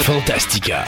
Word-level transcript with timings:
Fantastica. 0.00 0.86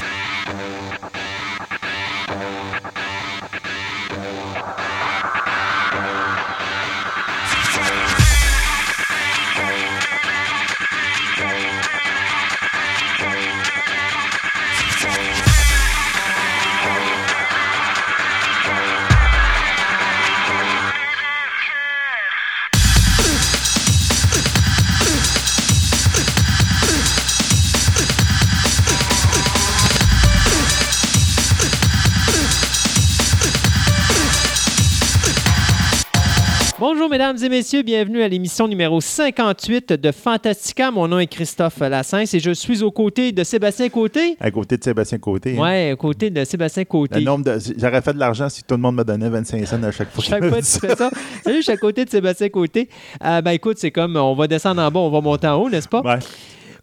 Bonjour 36.96 37.10
mesdames 37.10 37.36
et 37.42 37.48
messieurs, 37.48 37.82
bienvenue 37.82 38.22
à 38.22 38.28
l'émission 38.28 38.68
numéro 38.68 39.00
58 39.00 39.94
de 39.94 40.12
Fantastica. 40.12 40.92
Mon 40.92 41.08
nom 41.08 41.18
est 41.18 41.26
Christophe 41.26 41.80
Lassens 41.80 42.32
et 42.32 42.38
je 42.38 42.52
suis 42.52 42.84
aux 42.84 42.92
côtés 42.92 43.32
de 43.32 43.42
Sébastien 43.42 43.88
Côté. 43.88 44.36
À 44.38 44.48
côté 44.52 44.76
de 44.76 44.84
Sébastien 44.84 45.18
Côté. 45.18 45.56
hein. 45.58 45.60
Ouais, 45.60 45.92
aux 45.92 45.96
côtés 45.96 46.30
de 46.30 46.44
Sébastien 46.44 46.84
Côté. 46.84 47.16
Le 47.18 47.24
nombre 47.24 47.44
de... 47.46 47.58
J'aurais 47.76 48.00
fait 48.00 48.12
de 48.14 48.20
l'argent 48.20 48.48
si 48.48 48.62
tout 48.62 48.76
le 48.76 48.80
monde 48.80 48.94
me 48.94 49.02
donnait 49.02 49.28
25 49.28 49.66
cents 49.66 49.82
à 49.82 49.90
chaque 49.90 50.12
fois. 50.12 50.22
Chaque 50.22 50.44
fois 50.48 50.60
que 50.60 50.64
tu 50.64 50.78
fais 50.86 50.94
ça. 50.94 51.10
Salut, 51.44 51.56
je 51.56 51.62
suis 51.62 51.72
à 51.72 51.76
côté 51.76 52.04
de 52.04 52.10
Sébastien 52.10 52.48
Côté. 52.48 52.88
Euh, 53.24 53.42
ben 53.42 53.50
écoute, 53.50 53.78
c'est 53.80 53.90
comme 53.90 54.14
on 54.16 54.34
va 54.36 54.46
descendre 54.46 54.80
en 54.80 54.88
bas, 54.92 55.00
on 55.00 55.10
va 55.10 55.20
monter 55.20 55.48
en 55.48 55.56
haut, 55.60 55.68
n'est-ce 55.68 55.88
pas? 55.88 56.00
Ouais. 56.00 56.20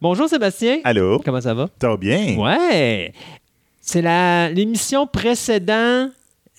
Bonjour 0.02 0.28
Sébastien. 0.28 0.80
Allô? 0.84 1.22
Comment 1.24 1.40
ça 1.40 1.54
va? 1.54 1.70
Ça 1.82 1.88
va 1.88 1.96
bien? 1.96 2.36
Ouais. 2.38 3.14
C'est 3.80 4.02
la- 4.02 4.50
l'émission 4.50 5.08
précédente, 5.08 6.10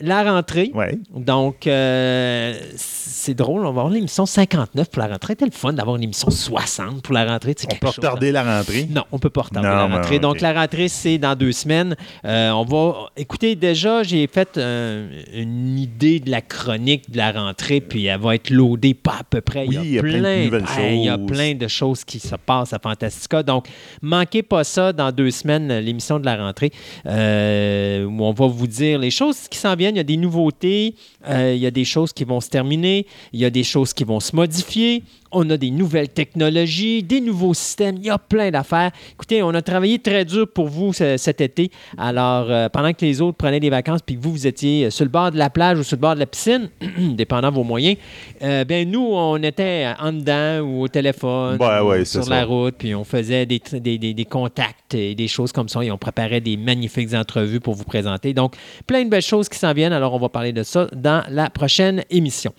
la 0.03 0.25
rentrée. 0.25 0.71
Ouais. 0.75 0.99
Donc, 1.15 1.67
euh, 1.67 2.55
c'est 2.75 3.35
drôle, 3.35 3.61
on 3.61 3.73
va 3.73 3.83
avoir 3.83 3.89
l'émission 3.89 4.27
59 4.27 4.91
pour 4.91 5.01
la 5.01 5.09
rentrée. 5.09 5.35
C'était 5.35 5.45
le 5.45 5.53
fun 5.53 5.73
d'avoir 5.73 5.97
une 5.97 6.03
émission 6.03 6.29
60 6.29 7.03
pour 7.03 7.15
la 7.15 7.25
rentrée. 7.25 7.55
On 7.65 7.77
peut 7.77 7.87
chose, 7.87 7.97
retarder 7.97 8.33
la 8.33 8.59
rentrée? 8.59 8.89
Non, 8.91 9.05
on 9.13 9.19
peut 9.21 9.31
pas 9.31 9.43
retarder 9.43 9.69
Non, 9.69 9.75
la 9.75 9.87
ben, 9.87 9.95
rentrée. 9.95 10.19
Donc, 10.19 10.41
la 10.41 10.53
rentrée, 10.53 10.89
c'est 10.89 11.19
dans 11.19 11.37
deux 11.37 11.53
semaines. 11.53 11.95
Euh, 12.25 12.51
on 12.51 12.65
va. 12.65 13.11
Écoutez, 13.17 13.55
déjà, 13.55 14.03
j'ai 14.03 14.27
fait 14.27 14.59
euh, 14.59 15.23
une 15.33 15.79
idée 15.79 16.19
de 16.19 16.31
la 16.31 16.41
chronique 16.41 17.11
de 17.11 17.19
la 17.19 17.31
rentrée, 17.31 17.81
puis 17.81 18.07
elle 18.07 18.21
va 18.21 18.35
être 18.35 18.51
loadée 18.51 18.95
pas 18.95 19.19
à 19.21 19.25
peu 19.25 19.41
près. 19.41 19.67
Oui, 19.69 19.79
il 19.83 19.93
y 19.93 19.99
a 19.99 20.03
plein 20.03 20.21
de 20.21 20.45
nouvelles 20.45 20.65
Hey, 20.77 20.99
Il 20.99 21.05
y 21.05 21.09
a 21.09 21.17
choses. 21.17 21.27
plein 21.27 21.55
de 21.55 21.69
choses 21.69 22.05
qui 22.05 22.19
se 22.19 22.35
passent 22.35 22.73
à 22.73 22.81
Fantastica. 22.81 23.45
Donc, 23.45 23.69
manquez 24.01 24.43
pas 24.43 24.65
ça 24.65 24.93
dans 24.93 25.13
deux 25.13 25.31
semaines, 25.31 25.73
l'émission 25.79 26.19
de 26.19 26.25
la 26.25 26.37
rentrée, 26.37 26.73
où 27.07 28.25
on 28.25 28.33
va 28.33 28.47
vous 28.49 28.67
dire 28.67 28.99
les 28.99 29.11
choses 29.11 29.47
qui 29.49 29.59
s'en 29.59 29.77
viennent. 29.77 29.92
Il 29.93 29.97
y 29.97 30.01
a 30.01 30.05
des 30.05 30.17
nouveautés, 30.17 30.95
euh, 31.29 31.53
il 31.55 31.61
y 31.61 31.67
a 31.67 31.71
des 31.71 31.85
choses 31.85 32.13
qui 32.13 32.25
vont 32.25 32.41
se 32.41 32.49
terminer, 32.49 33.07
il 33.33 33.41
y 33.41 33.45
a 33.45 33.51
des 33.51 33.65
choses 33.65 33.93
qui 33.93 34.05
vont 34.05 34.21
se 34.21 34.35
modifier. 34.35 35.03
On 35.35 35.49
a 35.49 35.57
des 35.57 35.71
nouvelles 35.71 36.11
technologies, 36.11 37.03
des 37.03 37.21
nouveaux 37.23 37.55
systèmes, 37.55 37.97
il 37.99 38.05
y 38.05 38.11
a 38.11 38.19
plein 38.19 38.51
d'affaires. 38.51 38.91
Écoutez, 39.15 39.43
on 39.43 39.49
a 39.55 39.63
travaillé 39.63 39.99
très 39.99 40.27
dur 40.27 40.47
pour 40.53 40.69
vous 40.69 40.93
ce- 40.93 41.17
cet 41.17 41.41
été. 41.41 41.71
Alors, 41.97 42.51
euh, 42.51 42.69
pendant 42.69 42.93
que 42.93 43.03
les 43.05 43.21
autres 43.23 43.39
prenaient 43.39 43.61
des 43.61 43.71
vacances, 43.71 44.01
puis 44.05 44.17
que 44.17 44.21
vous, 44.23 44.33
vous 44.33 44.47
étiez 44.47 44.91
sur 44.91 45.05
le 45.07 45.11
bord 45.11 45.31
de 45.31 45.39
la 45.39 45.49
plage 45.49 45.79
ou 45.79 45.83
sur 45.85 45.97
le 45.97 46.01
bord 46.03 46.15
de 46.15 46.21
la 46.21 46.27
piscine, 46.27 46.69
dépendant 46.99 47.49
de 47.51 47.55
vos 47.55 47.65
moyens, 47.65 47.97
euh, 48.43 48.65
ben 48.65 48.91
nous, 48.91 49.01
on 49.11 49.37
était 49.43 49.87
en 49.99 50.13
dedans 50.13 50.61
ou 50.67 50.83
au 50.83 50.89
téléphone, 50.89 51.57
Ouais, 51.61 51.81
ou 51.81 51.89
ouais, 51.89 51.99
c'est 52.05 52.13
sur 52.19 52.25
ça. 52.25 52.31
la 52.31 52.45
route, 52.45 52.75
puis 52.77 52.95
on 52.95 53.05
faisait 53.05 53.47
des, 53.47 53.59
tr- 53.59 53.81
des, 53.81 53.97
des- 53.99 54.15
des 54.15 54.25
contacts 54.27 54.95
et 54.95 55.15
des 55.15 55.29
choses 55.29 55.53
comme 55.53 55.69
ça, 55.69 55.83
et 55.83 55.91
on 55.91 55.99
préparait 55.99 56.41
des 56.41 56.57
magnifiques 56.57 57.15
entrevues 57.15 57.61
pour 57.61 57.75
vous 57.75 57.85
présenter. 57.85 58.35
Donc, 58.35 58.55
plein 58.87 59.05
de 59.05 59.09
belles 59.09 59.23
choses 59.23 59.49
qui 59.49 59.59
s'en 59.59 59.73
viennent. 59.73 59.93
Alors, 59.95 60.13
on 60.15 60.19
va 60.19 60.29
parler 60.29 60.53
de 60.53 60.63
ça 60.63 60.87
dans 60.95 61.12
la 61.29 61.51
prochaine 61.51 62.05
émission. 62.11 62.53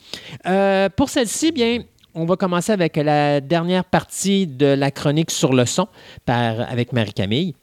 Euh, 0.46 0.90
pour 0.90 1.10
celle-ci, 1.10 1.52
bien, 1.52 1.80
on 2.14 2.26
va 2.26 2.36
commencer 2.36 2.72
avec 2.72 2.96
la 2.98 3.42
dernière 3.42 3.86
partie 3.86 4.46
de 4.46 4.68
la 4.68 4.92
chronique 4.92 5.32
sur 5.32 5.54
le 5.54 5.66
son 5.66 5.88
avec 6.28 6.94
Marie-Camille. 6.94 7.56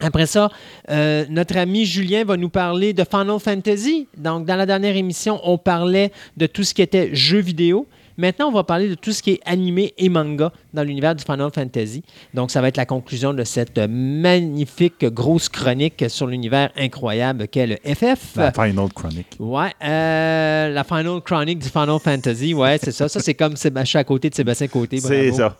Après 0.00 0.26
ça, 0.26 0.50
euh, 0.90 1.24
notre 1.28 1.56
ami 1.56 1.84
Julien 1.84 2.24
va 2.24 2.36
nous 2.36 2.50
parler 2.50 2.92
de 2.92 3.02
Final 3.02 3.40
Fantasy. 3.40 4.06
Donc, 4.16 4.46
dans 4.46 4.54
la 4.54 4.64
dernière 4.64 4.96
émission, 4.96 5.40
on 5.42 5.58
parlait 5.58 6.12
de 6.36 6.46
tout 6.46 6.62
ce 6.62 6.72
qui 6.72 6.82
était 6.82 7.14
jeux 7.14 7.40
vidéo. 7.40 7.86
Maintenant, 8.20 8.48
on 8.48 8.52
va 8.52 8.64
parler 8.64 8.88
de 8.88 8.96
tout 8.96 9.12
ce 9.12 9.22
qui 9.22 9.30
est 9.30 9.40
animé 9.46 9.94
et 9.96 10.08
manga 10.08 10.50
dans 10.74 10.82
l'univers 10.82 11.14
du 11.14 11.22
Final 11.22 11.52
Fantasy. 11.54 12.02
Donc, 12.34 12.50
ça 12.50 12.60
va 12.60 12.66
être 12.66 12.76
la 12.76 12.84
conclusion 12.84 13.32
de 13.32 13.44
cette 13.44 13.78
magnifique 13.78 15.04
grosse 15.04 15.48
chronique 15.48 16.04
sur 16.08 16.26
l'univers 16.26 16.70
incroyable 16.76 17.46
qu'est 17.46 17.68
le 17.68 17.76
FF. 17.76 18.34
La 18.34 18.50
Final 18.50 18.88
Chronic. 18.92 19.28
Ouais, 19.38 19.70
euh, 19.84 20.68
la 20.70 20.82
Final 20.82 21.20
Chronic 21.24 21.60
du 21.60 21.68
Final 21.68 22.00
Fantasy, 22.02 22.54
ouais, 22.54 22.78
c'est 22.82 22.90
ça. 22.90 23.08
Ça, 23.08 23.20
c'est 23.20 23.34
comme 23.34 23.54
Sébastien 23.54 24.00
à 24.00 24.04
côté 24.04 24.30
de 24.30 24.34
Sébastien 24.34 24.66
Côté. 24.66 24.98
C'est 24.98 25.30
ça. 25.30 25.56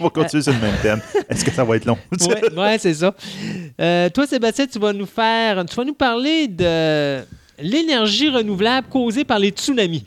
On 0.00 0.04
va 0.04 0.10
continuer 0.10 0.42
sur 0.42 0.52
le 0.52 0.58
même 0.58 0.74
thème. 0.82 1.00
Est-ce 1.28 1.44
que 1.44 1.52
ça 1.52 1.62
va 1.62 1.76
être 1.76 1.84
long? 1.84 1.98
Ouais, 2.22 2.52
ouais, 2.56 2.78
c'est 2.78 2.94
ça. 2.94 3.14
Euh, 3.80 4.08
toi, 4.08 4.26
Sébastien, 4.26 4.66
tu 4.66 4.80
vas 4.80 4.92
nous 4.92 5.06
faire, 5.06 5.64
tu 5.66 5.76
vas 5.76 5.84
nous 5.84 5.94
parler 5.94 6.48
de 6.48 7.20
l'énergie 7.60 8.28
renouvelable 8.28 8.88
causée 8.88 9.24
par 9.24 9.38
les 9.38 9.50
tsunamis. 9.50 10.04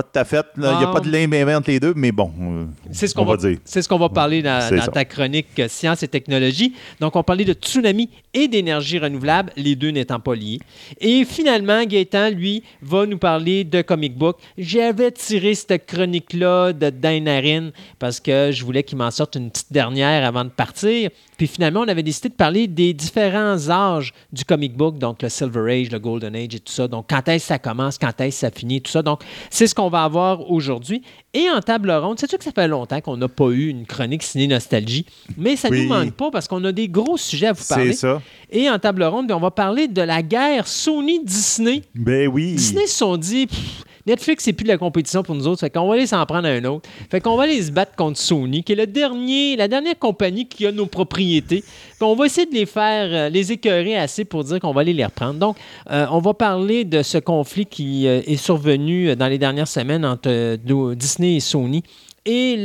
Pas 0.00 0.06
de 0.06 0.12
ta 0.12 0.24
fête. 0.24 0.46
là. 0.56 0.72
Il 0.72 0.78
n'y 0.78 0.84
a 0.84 0.86
pas 0.92 1.00
de 1.00 1.10
lien 1.10 1.28
bien 1.28 1.58
entre 1.58 1.70
les 1.70 1.78
deux, 1.78 1.92
mais 1.94 2.10
bon. 2.10 2.32
euh, 2.40 2.64
C'est 2.90 3.06
ce 3.06 3.12
on 3.16 3.20
qu'on 3.20 3.30
va, 3.30 3.36
va 3.36 3.48
dire. 3.48 3.58
C'est 3.66 3.82
ce 3.82 3.88
qu'on 3.88 3.98
va 3.98 4.08
parler 4.08 4.40
dans, 4.40 4.66
ta 4.92 5.04
chronique 5.04 5.48
euh, 5.58 5.68
Sciences 5.68 6.02
et 6.02 6.08
technologies. 6.08 6.74
Donc, 7.00 7.16
on 7.16 7.22
parlait 7.22 7.44
de 7.44 7.52
tsunami 7.52 8.08
et 8.32 8.48
d'énergie 8.48 8.98
renouvelable, 8.98 9.52
les 9.56 9.74
deux 9.74 9.90
n'étant 9.90 10.20
pas 10.20 10.34
liés. 10.34 10.60
Et 11.00 11.24
finalement, 11.24 11.84
Gaétan, 11.84 12.30
lui, 12.30 12.62
va 12.80 13.06
nous 13.06 13.18
parler 13.18 13.64
de 13.64 13.82
comic 13.82 14.16
book. 14.16 14.38
J'avais 14.56 15.10
tiré 15.10 15.54
cette 15.54 15.86
chronique-là 15.86 16.72
de 16.72 16.90
Dainarin 16.90 17.70
parce 17.98 18.20
que 18.20 18.50
je 18.52 18.64
voulais 18.64 18.82
qu'il 18.82 18.98
m'en 18.98 19.10
sorte 19.10 19.36
une 19.36 19.50
petite 19.50 19.72
dernière 19.72 20.24
avant 20.24 20.44
de 20.44 20.50
partir. 20.50 21.10
Puis 21.36 21.46
finalement, 21.46 21.80
on 21.80 21.88
avait 21.88 22.02
décidé 22.02 22.28
de 22.28 22.34
parler 22.34 22.66
des 22.66 22.92
différents 22.92 23.68
âges 23.70 24.12
du 24.32 24.44
comic 24.44 24.76
book, 24.76 24.98
donc 24.98 25.22
le 25.22 25.28
Silver 25.28 25.72
Age, 25.80 25.90
le 25.90 25.98
Golden 25.98 26.36
Age 26.36 26.54
et 26.54 26.60
tout 26.60 26.72
ça. 26.72 26.86
Donc, 26.86 27.06
quand 27.08 27.26
est-ce 27.28 27.44
que 27.44 27.48
ça 27.48 27.58
commence, 27.58 27.96
quand 27.98 28.20
est-ce 28.20 28.36
que 28.36 28.40
ça 28.46 28.50
finit, 28.50 28.80
tout 28.82 28.90
ça. 28.90 29.02
Donc, 29.02 29.22
c'est 29.48 29.66
ce 29.66 29.74
qu'on 29.74 29.88
va 29.88 30.04
avoir 30.04 30.50
aujourd'hui. 30.50 31.02
Et 31.32 31.48
en 31.50 31.60
table 31.60 31.90
ronde, 31.92 32.18
sais-tu 32.18 32.36
que 32.36 32.44
ça 32.44 32.52
fait 32.52 32.68
longtemps 32.68 33.00
qu'on 33.00 33.16
n'a 33.16 33.28
pas 33.28 33.48
eu 33.50 33.68
une 33.68 33.86
chronique 33.86 34.22
ciné 34.22 34.48
nostalgie, 34.48 35.06
mais 35.38 35.56
ça 35.56 35.70
ne 35.70 35.74
Oui. 35.74 35.82
nous 35.84 35.88
manque 35.88 36.12
pas 36.12 36.30
parce 36.30 36.46
qu'on 36.46 36.62
a 36.64 36.72
des 36.72 36.88
gros 36.88 37.16
sujets 37.16 37.46
à 37.48 37.52
vous 37.52 37.64
parler. 37.66 37.92
C'est 37.92 38.00
ça. 38.00 38.19
Et 38.50 38.68
en 38.68 38.78
table 38.78 39.04
ronde, 39.04 39.26
bien, 39.26 39.36
on 39.36 39.40
va 39.40 39.50
parler 39.50 39.88
de 39.88 40.02
la 40.02 40.22
guerre 40.22 40.66
Sony-Disney. 40.66 41.82
Ben 41.94 42.28
oui. 42.28 42.54
Disney 42.54 42.86
se 42.86 42.96
sont 42.98 43.16
dit, 43.16 43.46
Pff, 43.46 43.84
Netflix, 44.06 44.44
c'est 44.44 44.52
plus 44.52 44.64
de 44.64 44.68
la 44.68 44.78
compétition 44.78 45.22
pour 45.22 45.34
nous 45.34 45.46
autres, 45.46 45.60
fait 45.60 45.70
qu'on 45.70 45.86
va 45.86 45.94
aller 45.94 46.06
s'en 46.06 46.24
prendre 46.24 46.48
un 46.48 46.64
autre. 46.64 46.88
Fait 47.10 47.20
qu'on 47.20 47.36
va 47.36 47.44
aller 47.44 47.62
se 47.62 47.70
battre 47.70 47.94
contre 47.96 48.18
Sony, 48.18 48.64
qui 48.64 48.72
est 48.72 48.76
le 48.76 48.86
dernier, 48.86 49.56
la 49.56 49.68
dernière 49.68 49.98
compagnie 49.98 50.46
qui 50.48 50.66
a 50.66 50.72
nos 50.72 50.86
propriétés. 50.86 51.60
Puis 51.60 52.00
on 52.00 52.14
va 52.14 52.26
essayer 52.26 52.46
de 52.46 52.54
les 52.54 52.66
faire, 52.66 53.08
euh, 53.12 53.28
les 53.28 53.52
écœurer 53.52 53.96
assez 53.96 54.24
pour 54.24 54.42
dire 54.44 54.58
qu'on 54.58 54.72
va 54.72 54.80
aller 54.80 54.94
les 54.94 55.04
reprendre. 55.04 55.38
Donc, 55.38 55.56
euh, 55.90 56.06
on 56.10 56.18
va 56.18 56.34
parler 56.34 56.84
de 56.84 57.02
ce 57.02 57.18
conflit 57.18 57.66
qui 57.66 58.06
euh, 58.06 58.22
est 58.26 58.36
survenu 58.36 59.14
dans 59.16 59.28
les 59.28 59.38
dernières 59.38 59.68
semaines 59.68 60.04
entre 60.04 60.56
Disney 60.94 61.36
et 61.36 61.40
Sony. 61.40 61.82
Et 62.26 62.56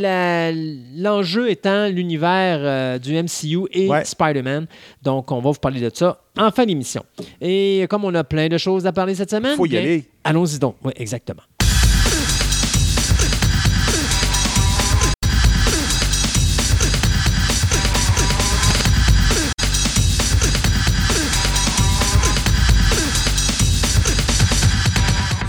l'enjeu 0.97 1.49
étant 1.49 1.87
l'univers 1.87 2.59
euh, 2.61 2.99
du 2.99 3.13
MCU 3.13 3.67
et 3.71 3.87
Ouais. 3.89 4.03
Spider-Man. 4.03 4.67
Donc, 5.01 5.31
on 5.31 5.39
va 5.39 5.51
vous 5.51 5.59
parler 5.59 5.79
de 5.79 5.89
ça 5.93 6.19
en 6.37 6.51
fin 6.51 6.65
d'émission. 6.65 7.03
Et 7.39 7.85
comme 7.89 8.03
on 8.03 8.13
a 8.15 8.23
plein 8.23 8.47
de 8.49 8.57
choses 8.57 8.85
à 8.85 8.91
parler 8.91 9.15
cette 9.15 9.31
semaine, 9.31 9.55
Faut 9.55 9.65
y 9.65 9.69
bien, 9.69 9.79
aller. 9.79 10.05
Allons-y 10.23 10.59
donc. 10.59 10.75
Oui, 10.83 10.91
exactement. 10.97 11.43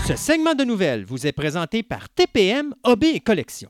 Ce 0.07 0.15
segment 0.15 0.55
de 0.55 0.63
nouvelles 0.63 1.03
vous 1.03 1.27
est 1.27 1.33
présenté 1.33 1.83
par 1.83 2.07
TPM 2.09 2.73
OB 2.85 3.03
et 3.03 3.19
Collection. 3.19 3.69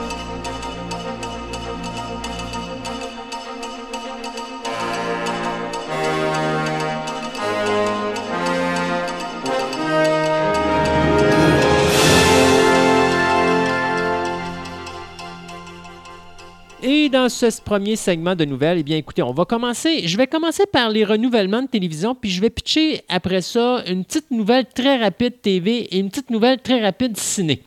dans 16.81 17.29
ce 17.29 17.61
premier 17.61 17.95
segment 17.95 18.35
de 18.35 18.43
nouvelles, 18.43 18.79
eh 18.79 18.83
bien, 18.83 18.97
écoutez, 18.97 19.21
on 19.21 19.33
va 19.33 19.45
commencer. 19.45 20.07
Je 20.07 20.17
vais 20.17 20.25
commencer 20.25 20.63
par 20.65 20.89
les 20.89 21.05
renouvellements 21.05 21.61
de 21.61 21.67
télévision, 21.67 22.15
puis 22.15 22.31
je 22.31 22.41
vais 22.41 22.49
pitcher 22.49 23.01
après 23.07 23.41
ça 23.41 23.83
une 23.87 24.03
petite 24.03 24.31
nouvelle 24.31 24.65
très 24.65 24.97
rapide 24.97 25.41
TV 25.41 25.81
et 25.81 25.99
une 25.99 26.09
petite 26.09 26.31
nouvelle 26.31 26.59
très 26.59 26.81
rapide 26.81 27.17
ciné. 27.17 27.61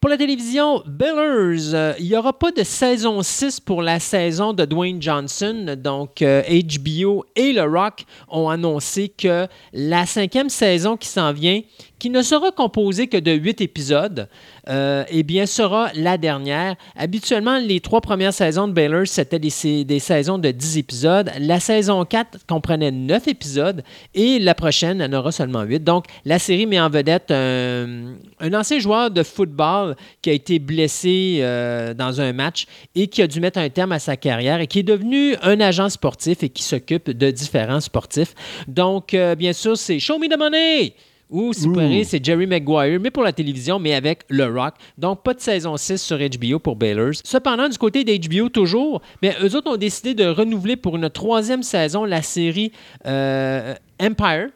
Pour 0.00 0.08
la 0.08 0.16
télévision, 0.16 0.82
Billers, 0.86 1.74
euh, 1.74 1.92
il 1.98 2.06
n'y 2.06 2.16
aura 2.16 2.32
pas 2.32 2.50
de 2.52 2.62
saison 2.62 3.22
6 3.22 3.60
pour 3.60 3.82
la 3.82 4.00
saison 4.00 4.54
de 4.54 4.64
Dwayne 4.64 5.00
Johnson. 5.00 5.76
Donc, 5.76 6.22
euh, 6.22 6.42
HBO 6.42 7.26
et 7.36 7.52
Le 7.52 7.64
Rock 7.64 8.06
ont 8.28 8.48
annoncé 8.48 9.10
que 9.10 9.46
la 9.74 10.06
cinquième 10.06 10.48
saison 10.48 10.96
qui 10.96 11.06
s'en 11.06 11.34
vient, 11.34 11.60
qui 12.00 12.10
ne 12.10 12.22
sera 12.22 12.50
composée 12.50 13.06
que 13.06 13.18
de 13.18 13.30
huit 13.30 13.60
épisodes, 13.60 14.28
euh, 14.68 15.04
eh 15.10 15.22
bien, 15.22 15.46
sera 15.46 15.90
la 15.94 16.18
dernière. 16.18 16.74
Habituellement, 16.96 17.58
les 17.58 17.80
trois 17.80 18.00
premières 18.00 18.32
saisons 18.32 18.66
de 18.66 18.72
Baylor, 18.72 19.06
c'était 19.06 19.38
des, 19.38 19.50
saisons 19.50 20.38
de 20.38 20.50
10 20.50 20.78
épisodes. 20.78 21.30
La 21.38 21.60
saison 21.60 22.04
4 22.04 22.46
comprenait 22.48 22.90
9 22.90 23.28
épisodes 23.28 23.84
et 24.14 24.38
la 24.38 24.54
prochaine 24.54 25.02
en 25.02 25.12
aura 25.12 25.30
seulement 25.30 25.62
8. 25.62 25.84
Donc, 25.84 26.06
la 26.24 26.38
série 26.38 26.66
met 26.66 26.80
en 26.80 26.88
vedette 26.88 27.30
un, 27.30 28.14
un 28.40 28.54
ancien 28.54 28.78
joueur 28.78 29.10
de 29.10 29.22
football 29.22 29.94
qui 30.22 30.30
a 30.30 30.32
été 30.32 30.58
blessé 30.58 31.38
euh, 31.40 31.92
dans 31.92 32.20
un 32.20 32.32
match 32.32 32.66
et 32.94 33.08
qui 33.08 33.20
a 33.20 33.26
dû 33.26 33.40
mettre 33.40 33.58
un 33.58 33.68
terme 33.68 33.92
à 33.92 33.98
sa 33.98 34.16
carrière 34.16 34.60
et 34.60 34.66
qui 34.66 34.78
est 34.78 34.84
devenu 34.84 35.36
un 35.42 35.60
agent 35.60 35.90
sportif 35.90 36.42
et 36.42 36.48
qui 36.48 36.62
s'occupe 36.62 37.10
de 37.10 37.30
différents 37.30 37.80
sportifs. 37.80 38.34
Donc, 38.66 39.12
euh, 39.12 39.34
bien 39.34 39.52
sûr, 39.52 39.76
c'est 39.76 39.98
Show 39.98 40.18
Me 40.18 40.28
the 40.28 40.38
Money! 40.38 40.94
Ou, 41.30 41.52
si 41.52 41.66
vous 41.66 41.74
c'est 42.04 42.24
Jerry 42.24 42.46
Maguire, 42.46 42.98
mais 43.00 43.10
pour 43.10 43.22
la 43.22 43.32
télévision, 43.32 43.78
mais 43.78 43.94
avec 43.94 44.22
Le 44.28 44.46
Rock. 44.46 44.74
Donc, 44.98 45.22
pas 45.22 45.34
de 45.34 45.40
saison 45.40 45.76
6 45.76 45.98
sur 45.98 46.18
HBO 46.18 46.58
pour 46.58 46.76
Baylors. 46.76 47.14
Cependant, 47.24 47.68
du 47.68 47.78
côté 47.78 48.04
d'HBO, 48.04 48.48
toujours, 48.48 49.00
mais 49.22 49.34
eux 49.42 49.54
autres 49.54 49.70
ont 49.70 49.76
décidé 49.76 50.14
de 50.14 50.26
renouveler 50.26 50.76
pour 50.76 50.96
une 50.96 51.08
troisième 51.08 51.62
saison 51.62 52.04
la 52.04 52.22
série 52.22 52.72
euh, 53.06 53.74
Empire. 54.02 54.48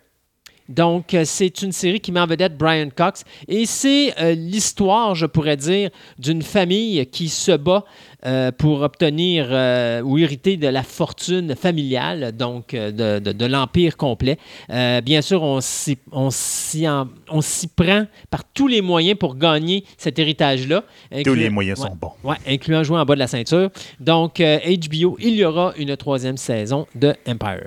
Donc, 0.69 1.13
euh, 1.15 1.23
c'est 1.27 1.61
une 1.63 1.73
série 1.73 2.01
qui 2.01 2.11
met 2.13 2.21
en 2.21 2.27
vedette 2.27 2.57
Brian 2.57 2.89
Cox. 2.95 3.25
Et 3.49 3.67
c'est 3.67 4.15
euh, 4.21 4.35
l'histoire, 4.35 5.15
je 5.15 5.27
pourrais 5.27 5.57
dire, 5.57 5.91
d'une 6.19 6.43
famille 6.43 7.05
qui 7.07 7.29
se 7.29 7.53
bat 7.53 7.85
euh, 8.25 8.51
pour 8.51 8.81
obtenir 8.81 9.49
euh, 9.51 10.01
ou 10.01 10.17
hériter 10.17 10.57
de 10.57 10.67
la 10.69 10.83
fortune 10.83 11.55
familiale, 11.55 12.33
donc 12.33 12.71
de, 12.73 13.19
de, 13.19 13.33
de 13.33 13.45
l'empire 13.47 13.97
complet. 13.99 14.39
Bien 14.69 15.21
sûr, 15.21 15.43
on 15.43 15.61
s'y, 15.61 15.99
on, 16.13 16.31
s'y 16.31 16.89
en- 16.89 17.09
on 17.29 17.43
s'y 17.43 17.69
prend 17.69 18.07
par 18.31 18.45
tous 18.55 18.67
les 18.69 18.81
moyens 18.81 19.19
pour 19.19 19.37
gagner 19.37 19.85
cet 19.99 20.19
héritage-là. 20.19 20.85
Tous 21.25 21.35
les 21.35 21.51
moyens 21.51 21.81
Ouais. 21.81 21.89
sont 21.89 21.97
bons. 21.97 22.13
Ouais, 22.23 22.37
incluant 22.49 22.83
jouer 22.83 22.99
en 22.99 23.05
bas 23.05 23.15
de 23.15 23.19
la 23.21 23.27
ceinture. 23.27 23.71
Donc, 24.01 24.39
HBO, 24.41 25.17
il 25.21 25.35
y 25.35 25.45
aura 25.45 25.75
une 25.77 25.97
troisième 25.97 26.37
saison 26.39 26.87
de 26.95 27.15
Empire. 27.29 27.67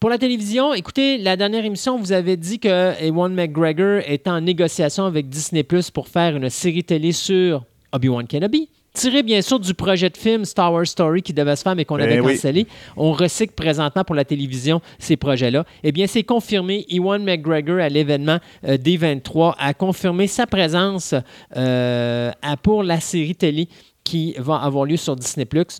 Pour 0.00 0.08
la 0.08 0.16
télévision, 0.16 0.72
écoutez, 0.72 1.18
la 1.18 1.36
dernière 1.36 1.62
émission, 1.66 1.98
vous 1.98 2.12
avez 2.12 2.38
dit 2.38 2.58
que 2.58 3.02
Ewan 3.04 3.34
McGregor 3.34 4.00
est 4.06 4.26
en 4.28 4.40
négociation 4.40 5.04
avec 5.04 5.28
Disney 5.28 5.62
Plus 5.62 5.90
pour 5.90 6.08
faire 6.08 6.36
une 6.36 6.48
série 6.48 6.82
télé 6.84 7.12
sur 7.12 7.64
Obi-Wan 7.92 8.26
Kenobi. 8.26 8.70
Tiré 8.94 9.22
bien 9.22 9.42
sûr 9.42 9.60
du 9.60 9.74
projet 9.74 10.08
de 10.08 10.16
film 10.16 10.46
Star 10.46 10.72
Wars 10.72 10.86
Story 10.86 11.22
qui 11.22 11.32
devait 11.34 11.54
se 11.54 11.62
faire 11.62 11.76
mais 11.76 11.84
qu'on 11.84 11.96
Ben 11.98 12.04
avait 12.04 12.18
cancellé. 12.34 12.66
On 12.96 13.12
recycle 13.12 13.52
présentement 13.52 14.02
pour 14.02 14.16
la 14.16 14.24
télévision 14.24 14.80
ces 14.98 15.16
projets-là. 15.18 15.64
Eh 15.84 15.92
bien, 15.92 16.06
c'est 16.06 16.24
confirmé. 16.24 16.86
Ewan 16.88 17.22
McGregor, 17.22 17.78
à 17.78 17.88
l'événement 17.90 18.38
euh, 18.66 18.78
D23, 18.78 19.54
a 19.58 19.74
confirmé 19.74 20.26
sa 20.26 20.46
présence 20.46 21.14
euh, 21.56 22.32
à- 22.40 22.56
pour 22.56 22.82
la 22.82 23.00
série 23.00 23.36
télé 23.36 23.68
qui 24.02 24.34
va 24.38 24.56
avoir 24.56 24.86
lieu 24.86 24.96
sur 24.96 25.14
Disney 25.14 25.44
Plus 25.44 25.78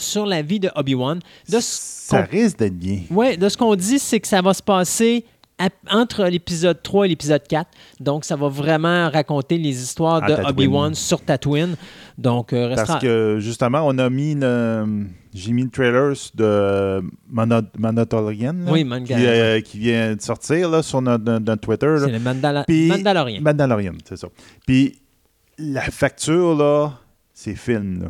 sur 0.00 0.26
la 0.26 0.42
vie 0.42 0.60
de 0.60 0.70
Obi-Wan. 0.76 1.18
De 1.48 1.60
ce 1.60 1.60
Ça 1.60 2.22
risque 2.22 2.58
d'être 2.58 2.78
bien. 2.78 3.00
Ouais, 3.10 3.36
de 3.36 3.48
ce 3.48 3.56
qu'on 3.56 3.74
dit, 3.74 3.98
c'est 3.98 4.20
que 4.20 4.28
ça 4.28 4.40
va 4.42 4.54
se 4.54 4.62
passer 4.62 5.24
à- 5.58 5.68
entre 5.90 6.24
l'épisode 6.26 6.82
3 6.82 7.06
et 7.06 7.08
l'épisode 7.08 7.42
4. 7.48 7.68
Donc, 7.98 8.24
ça 8.24 8.36
va 8.36 8.48
vraiment 8.48 9.08
raconter 9.10 9.56
les 9.58 9.82
histoires 9.82 10.22
À 10.22 10.26
de. 10.28 10.34
Obi-Wan 10.50 10.94
sur 10.94 11.20
Tatooine. 11.22 11.76
Donc, 12.18 12.52
euh, 12.52 12.66
restera- 12.68 12.86
Parce 12.86 13.02
que 13.02 13.38
justement, 13.40 13.80
on 13.84 13.96
a 13.98 14.10
mis 14.10 14.36
j'ai 15.34 15.52
mis 15.52 15.64
le 15.64 15.68
trailer 15.70 16.14
de 16.34 17.02
Mandalorian 17.78 18.54
Oui, 18.68 18.80
qui, 18.80 18.84
Manga- 18.84 19.16
euh, 19.18 19.60
qui 19.60 19.78
vient 19.78 20.14
de 20.14 20.20
sortir 20.20 20.70
là, 20.70 20.82
sur 20.82 21.02
notre, 21.02 21.54
Twitter. 21.56 21.96
c'est 22.04 22.10
le 22.12 22.18
Mandala- 22.18 22.64
Puis- 22.66 22.88
Mandalorian. 22.88 23.40
Mandalorian, 23.42 23.92
c'est 24.08 24.16
ça. 24.16 24.28
Puis 24.66 24.98
la 25.58 25.82
facture, 25.82 26.54
là, 26.56 26.92
c'est 27.32 27.54
film. 27.54 28.02
Là, 28.04 28.08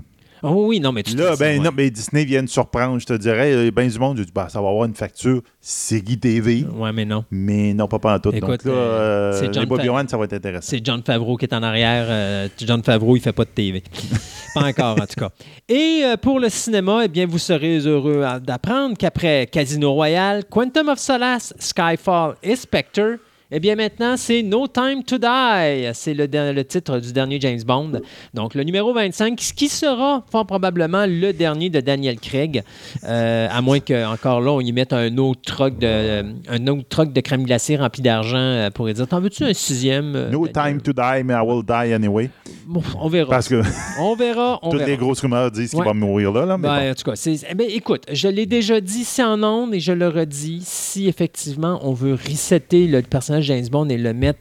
Oh 0.49 0.67
oui, 0.69 0.81
non, 0.81 0.93
mais 0.93 1.03
tu 1.03 1.17
là 1.17 1.35
te- 1.35 1.39
ben, 1.41 1.59
ouais. 1.59 1.65
non, 1.65 1.71
ben, 1.75 1.91
Disney 1.91 2.25
vient 2.25 2.43
de 2.43 2.49
surprendre, 2.49 2.99
je 3.01 3.07
te 3.07 3.13
dirais. 3.15 3.53
Il 3.53 3.65
y 3.65 3.69
a 3.69 3.71
bien 3.71 3.87
du 3.87 3.99
monde, 3.99 4.19
je 4.19 4.23
dis, 4.23 4.33
bah, 4.35 4.49
ça 4.49 4.61
va 4.61 4.69
avoir 4.69 4.85
une 4.85 4.95
facture 4.95 5.43
série 5.61 6.19
TV, 6.19 6.65
Ouais, 6.77 6.93
mais 6.93 7.05
non. 7.05 7.25
mais 7.31 7.75
non, 7.75 7.89
pas 7.89 8.15
en 8.15 8.19
tout. 8.21 8.31
Écoute, 8.33 8.65
Donc 8.65 8.65
là, 8.65 8.73
euh, 8.73 9.33
euh, 9.33 9.41
c'est 9.41 9.53
John 9.53 9.63
les 9.63 9.67
Bobby 9.67 9.89
Wan, 9.89 10.07
ça 10.09 10.17
va 10.17 10.25
être 10.25 10.33
intéressant. 10.35 10.69
C'est 10.71 10.85
John 10.85 11.03
Favreau 11.03 11.37
qui 11.37 11.45
est 11.47 11.55
en 11.55 11.63
arrière. 11.63 12.07
Euh, 12.09 12.49
John 12.59 12.83
Favreau, 12.83 13.17
il 13.17 13.21
fait 13.21 13.33
pas 13.33 13.45
de 13.45 13.51
TV. 13.51 13.83
pas 14.55 14.65
encore, 14.65 14.93
en 15.01 15.07
tout 15.07 15.19
cas. 15.21 15.31
Et 15.69 16.03
euh, 16.05 16.17
pour 16.17 16.39
le 16.41 16.49
cinéma, 16.49 17.03
eh 17.05 17.09
bien, 17.09 17.27
vous 17.27 17.39
serez 17.39 17.79
heureux 17.79 18.25
d'apprendre 18.43 18.97
qu'après 18.97 19.47
Casino 19.51 19.93
Royale, 19.93 20.45
Quantum 20.49 20.89
of 20.89 20.99
Solace, 20.99 21.53
Skyfall 21.59 22.35
et 22.43 22.55
Spectre, 22.57 23.19
eh 23.53 23.61
bien, 23.61 23.77
maintenant, 23.77 24.17
c'est 24.17 24.43
No 24.43 24.67
Time 24.67 25.05
to 25.05 25.19
Die. 25.19 25.91
C'est 25.95 26.15
le, 26.15 26.27
le 26.53 26.65
titre 26.65 26.99
du 26.99 27.13
dernier 27.13 27.41
James 27.41 27.61
Bond. 27.65 27.93
Donc, 28.35 28.55
le 28.55 28.65
numéro 28.65 28.93
25, 28.93 29.41
ce 29.41 29.53
qui 29.53 29.69
sera 29.69 30.25
fort 30.31 30.47
probablement 30.47 31.07
le 31.07 31.33
dernier 31.33 31.71
de 31.71 31.81
Daniel 31.81 32.19
Craig, 32.19 32.63
euh, 33.05 33.47
à 33.51 33.61
moins 33.63 33.79
qu'encore 33.81 34.41
là, 34.41 34.51
on 34.53 34.61
y 34.61 34.73
mette 34.73 34.93
un 34.93 35.17
autre 35.19 35.41
truc 35.43 35.79
de, 35.79 36.25
un 36.49 36.67
autre 36.67 36.89
truc 36.89 37.13
de 37.13 37.21
crème 37.21 37.45
glacée 37.45 37.77
rempli 37.77 38.03
d'argent 38.03 38.37
euh, 38.37 38.71
pour 38.71 38.87
dire 38.93 39.07
T'en 39.07 39.21
veux-tu 39.21 39.45
un 39.45 39.55
sixième 39.55 40.17
euh, 40.17 40.31
No 40.31 40.49
Daniel? 40.49 40.81
time 40.81 40.83
to 40.83 40.93
die, 40.93 41.23
mais 41.25 41.35
I 41.35 41.41
will 41.47 41.63
die 41.65 41.93
anyway. 41.93 42.31
Bon, 42.67 42.83
on 43.01 43.09
verra. 43.09 43.31
Parce 43.31 43.49
que 43.49 43.63
On 44.01 44.17
verra. 44.17 44.59
On 44.63 44.71
toutes 44.71 44.81
verra. 44.81 44.91
les 44.91 44.97
grosses 44.97 45.21
rumeurs 45.21 45.51
disent 45.53 45.71
qu'il 45.71 45.79
Ouais. 45.79 45.85
va 45.87 45.95
mourir 45.95 46.33
là. 46.33 46.47
là 46.47 46.59
mais 46.59 46.69
Ben, 46.69 46.81
bon. 46.87 46.91
En 46.91 46.95
tout 46.95 47.11
cas, 47.11 47.17
c'est- 47.17 47.47
eh 47.49 47.55
ben, 47.55 47.69
écoute, 47.71 48.03
je 48.13 48.27
l'ai 48.27 48.47
déjà 48.47 48.81
dit 48.81 49.01
ici 49.01 49.23
en 49.23 49.41
ondes 49.45 49.73
et 49.75 49.79
je 49.81 49.93
le 49.93 50.09
redis. 50.09 50.63
Si 50.65 51.07
effectivement 51.07 51.79
on 51.83 51.93
veut 51.93 52.15
resetter 52.15 52.87
le 52.89 53.03
personnage 53.03 53.36
James 53.41 53.67
Bond 53.71 53.89
et 53.89 53.99
le 53.99 54.13
mettre 54.13 54.41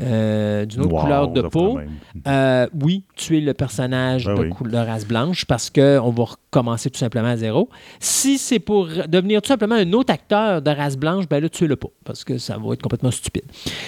euh, 0.00 0.64
d'une 0.66 0.82
autre 0.82 0.94
Wow, 0.94 1.00
couleur 1.00 1.28
de 1.28 1.42
peau, 1.42 1.78
euh, 2.26 2.66
oui, 2.82 3.04
tuer 3.14 3.40
le 3.40 3.54
personnage 3.54 4.26
Ben 4.26 4.34
de 4.34 4.40
oui. 4.40 4.50
couleur 4.50 4.86
race 4.86 5.06
blanche 5.06 5.44
parce 5.44 5.70
qu'on 5.70 6.10
va 6.10 6.24
recommencer 6.24 6.90
tout 6.90 6.98
simplement 6.98 7.28
à 7.28 7.36
zéro. 7.36 7.68
Si 8.00 8.38
c'est 8.38 8.58
pour 8.58 8.88
devenir 9.08 9.40
tout 9.40 9.48
simplement 9.48 9.76
un 9.76 9.92
autre 9.92 10.12
acteur 10.12 10.62
de 10.62 10.70
race 10.70 10.96
blanche, 10.96 11.28
ben 11.28 11.40
là, 11.40 11.48
tuez-le 11.48 11.76
pas 11.76 11.88
parce 12.04 12.24
que 12.24 12.38
ça 12.38 12.56
va 12.58 12.74
être 12.74 12.82
complètement 12.82 13.12
stupide. 13.12 13.44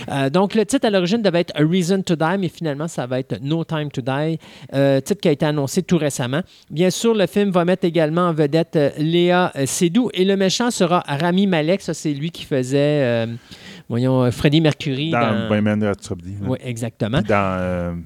Euh, 0.09 0.31
donc, 0.31 0.55
le 0.55 0.65
titre 0.65 0.87
à 0.87 0.91
l'origine 0.91 1.23
devait 1.23 1.41
être 1.41 1.53
A 1.57 1.65
Reason 1.67 2.01
to 2.03 2.15
Die, 2.15 2.39
mais 2.39 2.49
finalement, 2.49 2.87
ça 2.87 3.07
va 3.07 3.19
être 3.19 3.41
No 3.43 3.65
Time 3.65 3.91
to 3.91 4.01
Die, 4.01 4.39
titre 5.03 5.21
qui 5.21 5.29
a 5.29 5.33
été 5.33 5.45
annoncé 5.45 5.83
tout 5.83 5.99
récemment. 5.99 6.43
Bien 6.71 6.91
sûr, 6.91 7.15
le 7.15 7.27
film 7.27 7.51
va 7.51 7.65
mettre 7.65 7.85
également 7.85 8.29
en 8.29 8.33
vedette 8.33 8.79
Léa 8.99 9.53
Seydoux 9.65 10.11
et 10.15 10.25
le 10.25 10.37
méchant 10.37 10.71
sera 10.71 11.03
Rami 11.07 11.47
Malek. 11.47 11.81
Ça, 11.81 11.95
c'est 11.95 12.13
lui 12.13 12.31
qui 12.31 12.45
faisait, 12.45 13.27
voyons, 13.89 14.25
euh, 14.25 14.31
Freddie 14.31 14.61
Mercury 14.61 15.11
Dans 15.11 15.21
dans... 15.21 15.49
Bohemian 15.49 15.81
Rhapsody. 15.81 16.37
Oui, 16.43 16.59
exactement. 16.63 17.19
Puis 17.19 17.29
dans. 17.29 18.03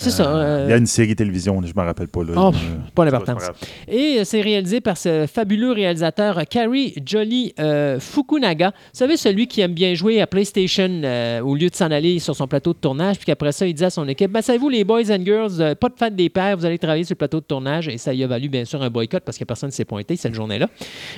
Euh, 0.00 0.04
C'est 0.04 0.10
ça. 0.10 0.34
euh, 0.36 0.64
Il 0.66 0.70
y 0.70 0.74
a 0.74 0.76
une 0.76 0.86
série 0.86 1.14
télévision, 1.14 1.60
je 1.62 1.68
ne 1.74 1.80
me 1.80 1.84
rappelle 1.86 2.08
pas. 2.08 2.22
Là, 2.24 2.32
Oh, 2.36 2.52
Euh, 2.54 2.76
pas 2.94 3.04
grave. 3.10 3.56
Et 3.88 4.16
euh, 4.20 4.24
c'est 4.24 4.40
réalisé 4.40 4.80
par 4.80 4.96
ce 4.96 5.26
fabuleux 5.26 5.72
réalisateur 5.72 6.38
euh, 6.38 6.42
Kari 6.44 6.94
Jolly 7.04 7.54
euh, 7.60 7.98
Fukunaga. 8.00 8.68
Vous 8.70 8.74
savez, 8.92 9.16
celui 9.16 9.46
qui 9.46 9.60
aime 9.60 9.74
bien 9.74 9.94
jouer 9.94 10.20
à 10.20 10.26
PlayStation 10.26 10.88
euh, 11.04 11.40
au 11.40 11.54
lieu 11.54 11.68
de 11.70 11.74
s'en 11.74 11.90
aller 11.90 12.18
sur 12.18 12.34
son 12.36 12.46
plateau 12.46 12.72
de 12.72 12.78
tournage, 12.78 13.16
puis 13.16 13.26
qu'après 13.26 13.52
ça, 13.52 13.66
il 13.66 13.74
dit 13.74 13.84
à 13.84 13.90
son 13.90 14.06
équipe 14.08 14.30
ben, 14.30 14.42
Savez-vous, 14.42 14.68
les 14.68 14.84
boys 14.84 15.10
and 15.10 15.24
girls, 15.24 15.60
euh, 15.60 15.74
pas 15.74 15.88
de 15.88 15.94
fête 15.96 16.16
des 16.16 16.28
pères, 16.28 16.56
vous 16.56 16.64
allez 16.66 16.78
travailler 16.78 17.04
sur 17.04 17.14
le 17.14 17.18
plateau 17.18 17.40
de 17.40 17.44
tournage. 17.46 17.88
Et 17.88 17.98
ça 17.98 18.14
y 18.14 18.24
a 18.24 18.26
valu, 18.26 18.48
bien 18.48 18.64
sûr, 18.64 18.82
un 18.82 18.90
boycott 18.90 19.22
parce 19.24 19.38
que 19.38 19.44
personne 19.44 19.68
ne 19.68 19.74
s'est 19.74 19.84
pointé 19.84 20.16
cette 20.16 20.34
journée-là. 20.34 20.68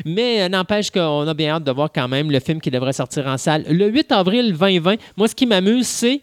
Mais 0.05 0.43
euh, 0.43 0.49
n'empêche 0.49 0.91
qu'on 0.91 1.27
a 1.27 1.35
bien 1.35 1.55
hâte 1.57 1.65
de 1.65 1.73
voir 1.73 1.91
quand 1.95 2.09
même 2.09 2.31
le 2.31 2.41
film 2.41 2.61
qui 2.61 2.71
devrait 2.71 2.93
sortir 2.93 3.27
en 3.27 3.39
salle 3.39 3.65
le 3.69 3.89
8 3.89 4.13
avril 4.13 4.53
2020. 4.59 4.97
Moi, 5.17 5.29
ce 5.29 5.35
qui 5.35 5.47
m'amuse, 5.47 5.87
c'est 5.87 6.21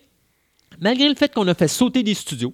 malgré 0.82 1.08
le 1.10 1.16
fait 1.16 1.34
qu'on 1.34 1.48
a 1.48 1.54
fait 1.54 1.68
sauter 1.68 2.04
des 2.04 2.14
studios, 2.14 2.54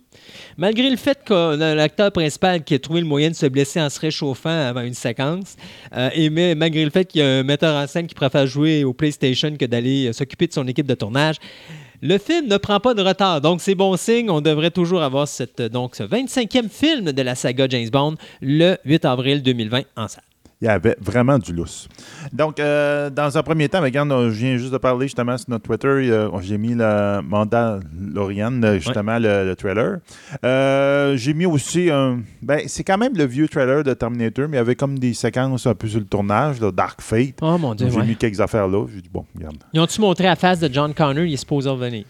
malgré 0.58 0.90
le 0.90 0.98
fait 0.98 1.20
qu'on 1.28 1.60
a 1.62 1.76
l'acteur 1.76 2.12
principal 2.12 2.64
qui 2.64 2.74
a 2.74 2.80
trouvé 2.80 3.02
le 3.02 3.08
moyen 3.08 3.30
de 3.30 3.36
se 3.36 3.46
blesser 3.46 3.82
en 3.82 3.90
se 3.90 4.00
réchauffant 4.00 4.50
avant 4.50 4.82
une 4.82 4.94
séquence, 4.94 5.56
euh, 5.96 6.10
et 6.14 6.30
malgré 6.30 6.84
le 6.84 6.92
fait 6.92 7.06
qu'il 7.06 7.22
y 7.22 7.24
a 7.24 7.28
un 7.28 7.44
metteur 7.44 7.76
en 7.76 7.88
scène 7.88 8.08
qui 8.08 8.16
préfère 8.16 8.48
jouer 8.48 8.84
au 8.84 8.94
PlayStation 8.94 9.56
que 9.58 9.66
d'aller 9.66 10.08
euh, 10.08 10.14
s'occuper 10.14 10.48
de 10.48 10.54
son 10.54 10.68
équipe 10.68 10.88
de 10.88 10.96
tournage, 10.96 11.36
le 12.02 12.18
film 12.18 12.48
ne 12.48 12.58
prend 12.58 12.80
pas 12.80 12.94
de 12.94 13.02
retard. 13.02 13.42
Donc, 13.42 13.62
c'est 13.62 13.74
bon 13.74 13.96
signe. 13.98 14.30
On 14.30 14.42
devrait 14.42 14.70
toujours 14.70 15.02
avoir 15.02 15.28
donc, 15.72 15.96
ce 15.96 16.04
25e 16.04 16.70
film 16.70 17.12
de 17.12 17.22
la 17.22 17.36
saga 17.36 17.68
James 17.70 17.90
Bond 17.90 18.16
le 18.42 18.78
8 18.86 19.06
avril 19.06 19.42
2020 19.42 19.84
en 19.96 20.08
salle. 20.08 20.24
Il 20.62 20.66
y 20.66 20.68
avait 20.70 20.96
vraiment 21.02 21.38
du 21.38 21.54
lousse. 21.54 21.88
Donc, 22.32 22.60
euh, 22.60 23.10
dans 23.10 23.38
un 23.38 23.44
premier 23.44 23.68
temps, 23.70 23.82
regarde, 23.82 24.10
je 24.10 24.30
viens 24.30 24.58
juste 24.58 24.72
de 24.72 24.78
parler 24.78 25.08
justement 25.08 25.38
sur 25.38 25.50
notre 25.50 25.64
Twitter. 25.66 25.88
euh, 25.88 26.30
J'ai 26.42 26.58
mis 26.58 26.74
le 26.76 27.22
mandat 27.22 27.80
Lauriane, 28.14 28.76
justement, 28.80 29.20
le, 29.20 29.46
le 29.46 29.56
trailer. 29.56 29.98
Euh, 30.44 31.18
J'ai 31.18 31.34
mis 31.34 31.46
aussi 31.46 31.90
un. 31.90 32.20
Ben, 32.42 32.62
c'est 32.68 32.84
quand 32.84 32.98
même 32.98 33.16
le 33.16 33.26
vieux 33.26 33.48
trailer 33.48 33.84
de 33.84 33.94
Terminator, 33.94 34.48
mais 34.48 34.56
il 34.58 34.60
y 34.60 34.62
avait 34.62 34.76
comme 34.76 34.98
des 34.98 35.14
séquences 35.14 35.68
un 35.68 35.76
peu 35.76 35.88
sur 35.88 36.00
le 36.00 36.06
tournage, 36.06 36.60
là, 36.62 36.72
Dark 36.72 37.02
Fate. 37.02 37.36
Oh 37.42 37.58
mon 37.58 37.76
Dieu, 37.76 37.90
J'ai 37.90 37.98
ouais. 37.98 38.06
mis 38.06 38.16
quelques 38.16 38.40
affaires 38.42 38.68
là. 38.68 38.86
J'ai 38.94 39.02
dit, 39.02 39.10
bon, 39.12 39.26
regarde. 39.36 39.58
Ils 39.74 39.80
ont-tu 39.80 40.00
montré 40.02 40.24
la 40.26 40.36
face 40.36 40.60
de 40.60 40.74
John 40.74 40.94
Connor? 40.94 41.26
Il 41.26 41.34
est 41.34 41.38
supposé 41.38 41.70
revenir. 41.70 42.06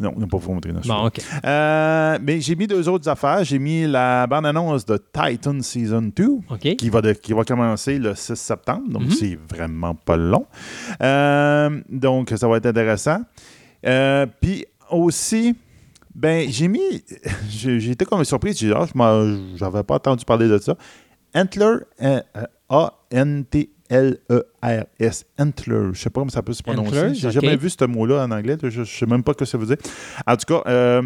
Non, 0.00 0.12
on 0.16 0.20
n'a 0.20 0.26
pas 0.26 0.38
vous 0.38 0.52
montrer. 0.52 0.72
non, 0.72 0.80
Bon, 0.84 1.06
OK. 1.06 1.20
Euh, 1.44 2.18
mais 2.22 2.40
j'ai 2.40 2.56
mis 2.56 2.66
deux 2.66 2.88
autres 2.88 3.08
affaires. 3.08 3.44
J'ai 3.44 3.58
mis 3.58 3.86
la 3.86 4.26
bande-annonce 4.26 4.84
de 4.86 4.96
Titan 5.12 5.60
Season 5.60 6.10
2 6.16 6.28
OK. 6.48 6.76
qui 6.76 6.88
va, 6.90 7.02
de- 7.02 7.12
qui 7.12 7.32
va 7.34 7.44
commencer 7.44 7.98
le 7.98 8.14
6 8.14 8.34
septembre. 8.36 8.88
Donc, 8.88 9.02
Mhm. 9.02 9.10
c'est 9.10 9.38
vraiment 9.48 9.94
pas 9.94 10.16
long. 10.16 10.46
Euh, 11.02 11.80
donc, 11.88 12.32
ça 12.36 12.48
va 12.48 12.56
être 12.56 12.66
intéressant. 12.66 13.20
Euh, 13.86 14.26
Puis 14.40 14.64
aussi, 14.90 15.54
ben, 16.14 16.48
j'ai 16.50 16.68
mis. 16.68 16.80
Été 17.66 18.04
comme 18.04 18.24
surpris. 18.24 18.54
J'ai 18.54 18.68
dit, 18.68 18.72
ah, 18.74 18.86
j'avais 19.56 19.82
pas 19.82 19.94
entendu 19.96 20.24
parler 20.24 20.48
de 20.48 20.58
ça. 20.58 20.74
Antler, 21.34 21.76
euh, 22.02 22.20
euh, 23.92 24.42
A-N-T-L-E-R-S. 24.62 25.24
E 25.38 25.42
Antler. 25.42 25.88
Je 25.92 26.00
sais 26.00 26.10
pas 26.10 26.20
comment 26.20 26.30
ça 26.30 26.42
peut 26.42 26.52
se 26.52 26.62
prononcer. 26.62 27.14
J'ai 27.14 27.28
ok. 27.28 27.32
jamais 27.34 27.56
vu 27.56 27.70
ce 27.70 27.84
mot-là 27.84 28.24
en 28.24 28.30
anglais. 28.30 28.56
Je, 28.62 28.70
je 28.70 28.84
sais 28.84 29.06
même 29.06 29.22
pas 29.22 29.32
ce 29.32 29.38
que 29.38 29.44
ça 29.44 29.58
veut 29.58 29.66
dire. 29.66 29.76
En 30.26 30.36
tout 30.36 30.54
cas, 30.54 30.62
euh, 30.68 31.02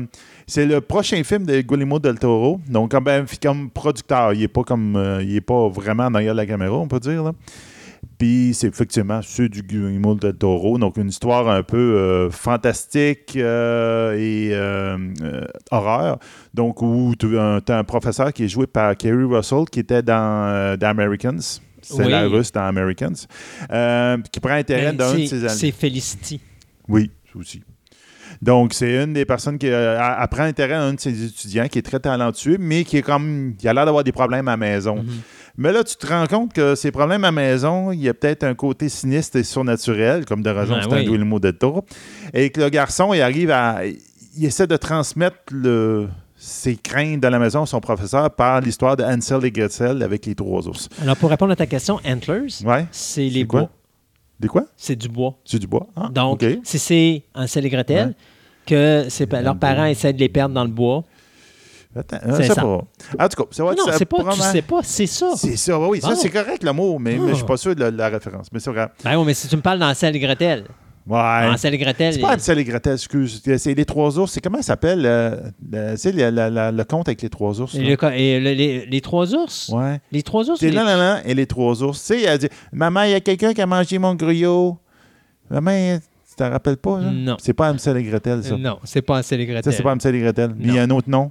c'est 0.46 0.66
le 0.66 0.80
prochain 0.80 1.22
film 1.24 1.44
de 1.44 1.60
Guillermo 1.60 1.98
del 1.98 2.18
Toro. 2.18 2.60
Donc, 2.68 2.90
comme, 2.90 3.04
ben, 3.04 3.24
comme 3.42 3.70
producteur, 3.70 4.32
il 4.34 4.40
n'est 4.40 4.48
pas 4.48 4.62
comme 4.62 4.96
euh, 4.96 5.22
il 5.22 5.36
est 5.36 5.40
pas 5.40 5.68
vraiment 5.68 6.10
derrière 6.10 6.34
la 6.34 6.46
caméra, 6.46 6.76
on 6.76 6.88
peut 6.88 7.00
dire. 7.00 7.22
là. 7.22 7.32
Puis 8.18 8.52
c'est 8.52 8.68
effectivement 8.68 9.20
ceux 9.22 9.48
du 9.48 9.62
Guillermo 9.62 10.14
del 10.14 10.34
Toro. 10.34 10.76
Donc, 10.78 10.98
une 10.98 11.08
histoire 11.08 11.48
un 11.48 11.62
peu 11.62 11.78
euh, 11.78 12.30
fantastique 12.30 13.34
euh, 13.36 14.14
et 14.18 14.54
horreur. 15.70 16.18
Donc, 16.52 16.82
où 16.82 17.14
tu 17.18 17.38
as 17.38 17.62
un 17.68 17.84
professeur 17.84 18.32
qui 18.32 18.44
est 18.44 18.48
joué 18.48 18.66
par 18.66 18.94
Kerry 18.96 19.24
Russell, 19.24 19.64
qui 19.70 19.80
était 19.80 20.02
dans 20.02 20.76
The 20.78 20.84
Americans. 20.84 21.60
C'est 21.84 22.04
Oui. 22.04 22.10
la 22.10 22.26
russe 22.28 22.50
dans 22.52 22.66
Americans. 22.66 23.14
Euh, 23.72 24.16
qui 24.32 24.40
prend 24.40 24.54
intérêt 24.54 24.92
Ben, 24.92 24.96
d'un 24.96 25.14
de 25.14 25.26
ses 25.26 25.44
amis. 25.44 25.58
C'est 25.58 25.70
Felicity. 25.72 26.40
Oui, 26.88 27.10
ça 27.32 27.38
aussi. 27.38 27.62
Donc, 28.42 28.74
c'est 28.74 29.02
une 29.04 29.12
des 29.12 29.24
personnes 29.24 29.58
qui 29.58 29.68
euh, 29.68 29.98
a- 29.98 30.20
apprend 30.20 30.42
intérêt 30.42 30.74
à 30.74 30.82
un 30.82 30.94
de 30.94 31.00
ses 31.00 31.24
étudiants 31.24 31.68
qui 31.68 31.78
est 31.78 31.82
très 31.82 32.00
talentueux, 32.00 32.56
mais 32.58 32.84
qui 32.84 32.96
est 32.98 33.02
comme. 33.02 33.54
qui 33.56 33.68
a 33.68 33.72
l'air 33.72 33.84
d'avoir 33.86 34.02
des 34.04 34.12
problèmes 34.12 34.48
à 34.48 34.52
la 34.52 34.56
maison. 34.56 34.96
Mhm. 34.96 35.20
Mais 35.56 35.72
là, 35.72 35.84
tu 35.84 35.94
te 35.94 36.06
rends 36.06 36.26
compte 36.26 36.52
que 36.52 36.74
ces 36.74 36.90
problèmes 36.90 37.22
à 37.22 37.28
la 37.28 37.32
maison, 37.32 37.92
il 37.92 38.00
y 38.00 38.08
a 38.08 38.14
peut-être 38.14 38.42
un 38.42 38.54
côté 38.56 38.88
sinistre 38.88 39.36
et 39.36 39.44
surnaturel, 39.44 40.24
comme 40.24 40.42
de 40.42 40.50
raison 40.50 40.74
Ben 40.74 40.82
c'est 40.82 40.92
un 40.92 40.98
oui. 40.98 41.04
Guillermo 41.04 41.38
del 41.38 41.54
Toro. 41.54 41.84
Et 42.32 42.50
que 42.50 42.60
le 42.60 42.70
garçon, 42.70 43.14
il 43.14 43.20
arrive 43.22 43.50
à. 43.52 43.82
Il 44.36 44.44
essaie 44.44 44.66
de 44.66 44.76
transmettre 44.76 45.36
le- 45.52 46.08
ses 46.46 46.76
craintes 46.76 47.20
de 47.20 47.28
la 47.28 47.38
maison 47.38 47.64
son 47.64 47.80
professeur 47.80 48.30
par 48.30 48.60
l'histoire 48.60 48.96
de 48.96 49.02
Hansel 49.02 49.44
et 49.44 49.50
Gretel 49.50 50.02
avec 50.02 50.26
les 50.26 50.34
trois 50.34 50.68
ours. 50.68 50.88
Alors, 51.00 51.16
pour 51.16 51.30
répondre 51.30 51.52
à 51.52 51.56
ta 51.56 51.66
question, 51.66 52.00
Antlers, 52.06 52.48
Ouais. 52.64 52.86
c'est 52.90 53.22
les 53.22 53.40
C'est 53.40 53.44
bois. 53.44 53.70
Des 54.38 54.48
quoi? 54.48 54.64
C'est 54.76 54.96
du 54.96 55.08
bois. 55.08 55.36
C'est 55.44 55.58
du 55.58 55.66
bois? 55.66 55.86
Ah, 55.96 56.08
Donc, 56.12 56.44
si 56.64 56.78
c'est 56.78 57.22
Ansel 57.34 57.64
et 57.66 57.70
Gretel, 57.70 58.08
Ouais. 58.08 58.14
que 58.66 59.06
c'est- 59.08 59.30
leurs 59.32 59.54
le 59.54 59.58
parents 59.58 59.86
essaient 59.86 60.12
de 60.12 60.18
les 60.20 60.28
perdre 60.28 60.54
dans 60.54 60.64
le 60.64 60.70
bois. 60.70 61.04
Attends, 61.96 62.18
c'est 62.24 62.42
je 62.42 62.48
sais 62.48 62.54
ça. 62.54 62.60
pas. 62.62 62.66
En 62.68 63.28
tout 63.28 63.42
cas, 63.42 63.48
ça 63.52 63.64
va 63.64 63.72
être 63.72 63.78
non, 63.78 63.92
c'est 63.96 64.04
pas, 64.04 64.16
tu 64.34 64.40
sais 64.40 64.62
pas, 64.62 64.80
c'est 64.82 65.06
ça. 65.06 65.30
C'est 65.36 65.56
ça, 65.56 65.78
oui, 65.78 66.00
ça 66.00 66.16
c'est 66.16 66.28
correct 66.28 66.64
le 66.64 66.72
mot, 66.72 66.98
mais, 66.98 67.16
mais 67.16 67.28
je 67.30 67.34
suis 67.36 67.44
Ah. 67.44 67.48
pas 67.48 67.56
sûr 67.56 67.74
de 67.76 67.80
la, 67.80 67.90
la 67.92 68.08
référence. 68.08 68.48
Mais 68.52 68.58
c'est 68.58 68.70
vrai. 68.70 68.88
Ben 69.04 69.16
oui, 69.16 69.24
mais 69.26 69.34
si 69.34 69.46
tu 69.48 69.56
me 69.56 69.62
parles 69.62 69.78
d'Ansel 69.78 70.14
et 70.16 70.18
Gretel, 70.18 70.64
Ouais. 71.06 71.18
Ansel 71.52 71.74
et 71.74 71.78
Gretel, 71.78 72.14
C'est 72.14 72.20
pas 72.20 72.34
Hansel 72.34 72.58
et 72.58 72.64
Gretel, 72.64 72.94
excuse. 72.94 73.42
C'est 73.58 73.74
les 73.74 73.84
trois 73.84 74.18
ours. 74.18 74.32
C'est 74.32 74.40
comment 74.40 74.56
ça 74.58 74.62
s'appelle 74.68 75.02
euh, 75.04 75.36
le, 75.70 75.92
tu 75.92 75.98
sais, 75.98 76.12
le, 76.12 76.82
conte 76.84 77.08
avec 77.08 77.20
les 77.20 77.28
trois 77.28 77.60
ours? 77.60 77.74
et, 77.74 77.82
là? 77.82 77.90
le 77.90 77.96
co- 77.96 78.08
et 78.08 78.40
le- 78.40 78.52
les, 78.52 78.86
les 78.86 79.00
trois 79.02 79.34
ours? 79.34 79.68
Ouais. 79.68 80.00
Les 80.12 80.22
trois 80.22 80.48
ours. 80.48 80.58
C'est 80.60 80.70
là, 80.70 80.82
là, 80.82 80.96
là, 80.96 81.20
et 81.26 81.34
les 81.34 81.46
trois 81.46 81.82
ours. 81.82 81.98
Tu 82.00 82.14
sais, 82.14 82.22
elle 82.22 82.38
dit 82.38 82.48
Maman, 82.72 83.02
il 83.02 83.10
y 83.10 83.14
a 83.14 83.20
quelqu'un 83.20 83.52
qui 83.52 83.60
a 83.60 83.66
mangé 83.66 83.98
mon 83.98 84.14
gruyot. 84.14 84.78
Maman, 85.50 85.98
tu 86.26 86.34
t'en 86.36 86.48
rappelles 86.50 86.78
pas, 86.78 87.00
là? 87.00 87.10
Non. 87.12 87.36
C'est 87.38 87.52
pas 87.52 87.70
Hansel 87.70 87.98
et 87.98 88.02
Gretel, 88.04 88.42
ça. 88.42 88.54
Euh, 88.54 88.58
Non, 88.58 88.78
c'est 88.84 89.02
pas 89.02 89.18
Ansel 89.18 89.40
et 89.42 89.46
Ça, 89.46 89.52
Gretel. 89.52 89.72
c'est 89.74 89.82
pas 89.82 89.92
Hansel 89.94 90.14
et 90.14 90.20
Gretel. 90.20 90.54
Mais 90.56 90.68
il 90.68 90.74
y 90.74 90.78
a 90.78 90.82
un 90.84 90.90
autre 90.90 91.10
nom. 91.10 91.30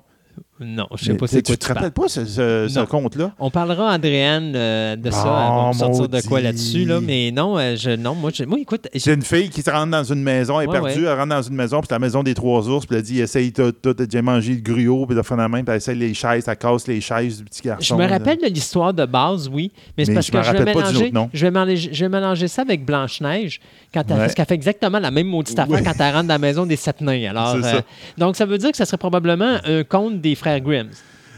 Non, 0.65 0.87
je 0.95 1.05
sais 1.05 1.13
pas 1.15 1.27
c'est 1.27 1.45
quoi 1.45 1.55
Tu 1.55 1.59
te 1.59 1.73
rappelles 1.73 1.91
pas 1.91 2.07
ce, 2.07 2.25
ce- 2.25 2.67
ce 2.69 2.79
Non. 2.79 2.85
conte-là? 2.85 3.31
On 3.39 3.49
parlera 3.49 3.93
Andréane 3.93 4.53
euh, 4.55 4.95
de 4.95 5.11
ça. 5.11 5.23
Va 5.23 5.49
Oh, 5.65 5.67
me 5.69 5.73
sortir 5.73 6.09
de 6.09 6.21
quoi 6.21 6.41
là-dessus, 6.41 6.85
là. 6.85 6.99
Mais 7.01 7.31
non, 7.31 7.57
euh, 7.57 7.75
je, 7.75 7.91
non 7.91 8.15
moi, 8.15 8.31
je- 8.33 8.43
moi, 8.43 8.57
écoute, 8.59 8.87
j'ai- 8.93 8.99
C'est 8.99 9.13
une 9.13 9.21
fille 9.21 9.49
qui 9.49 9.61
se 9.61 9.69
rentre 9.69 9.91
dans 9.91 10.03
une 10.03 10.23
maison, 10.23 10.59
elle 10.59 10.65
est 10.67 10.71
Ouais, 10.71 10.79
perdue, 10.81 11.03
ouais. 11.03 11.09
elle 11.11 11.17
rentre 11.17 11.29
dans 11.29 11.41
une 11.41 11.55
maison, 11.55 11.79
puis 11.79 11.87
c'est 11.89 11.95
la 11.95 11.99
maison 11.99 12.23
des 12.23 12.33
trois 12.33 12.67
ours, 12.69 12.85
puis 12.85 12.95
elle 12.97 13.03
dit 13.03 13.19
essaye 13.21 13.51
t'as 13.51 13.71
déjà 13.93 14.21
mangé 14.21 14.53
le 14.53 14.61
gruau, 14.61 15.05
puis 15.05 15.15
de 15.15 15.21
fin 15.21 15.35
de 15.37 15.45
main, 15.47 15.63
puis 15.63 15.71
elle 15.71 15.77
essaye 15.77 15.97
les 15.97 16.13
chaises, 16.13 16.45
elle 16.47 16.55
casse 16.57 16.87
les 16.87 17.01
chaises 17.01 17.37
du 17.39 17.43
petit 17.45 17.61
garçon. 17.61 17.83
je 17.83 17.93
me 17.95 18.07
là. 18.07 18.17
rappelle 18.17 18.37
de 18.37 18.47
l'histoire 18.47 18.93
de 18.93 19.05
base, 19.05 19.49
oui. 19.51 19.71
Mais 19.97 20.05
c'est 20.05 20.13
parce 20.13 20.27
je 20.27 20.31
que 20.31 20.41
je 20.43 20.51
vais, 20.51 20.63
mélanger, 20.65 21.05
autre 21.05 21.13
nom. 21.13 21.29
je, 21.33 21.45
vais 21.45 21.51
mélanger, 21.51 21.89
je 21.91 22.05
vais 22.05 22.09
mélanger 22.09 22.47
ça 22.47 22.61
avec 22.63 22.85
Blanche-Neige, 22.85 23.59
Ouais. 23.95 24.03
parce 24.07 24.33
qu'elle 24.33 24.45
fait 24.45 24.53
exactement 24.55 24.99
la 24.99 25.11
même 25.11 25.27
maudite 25.27 25.57
affaire 25.59 25.83
quand 25.83 25.93
elle 25.99 26.13
rentre 26.15 26.27
dans 26.27 26.33
la 26.33 26.37
maison 26.39 26.65
des 26.65 26.75
sept 26.75 27.01
nains. 27.01 27.29
Alors, 27.29 27.55
euh, 27.55 27.81
donc, 28.17 28.35
ça 28.35 28.45
veut 28.45 28.57
dire 28.57 28.71
que 28.71 28.77
ça 28.77 28.85
serait 28.85 28.97
probablement 28.97 29.57
un 29.65 29.83
conte 29.83 30.19
des 30.21 30.35
frères 30.35 30.52
Grimm. 30.59 30.89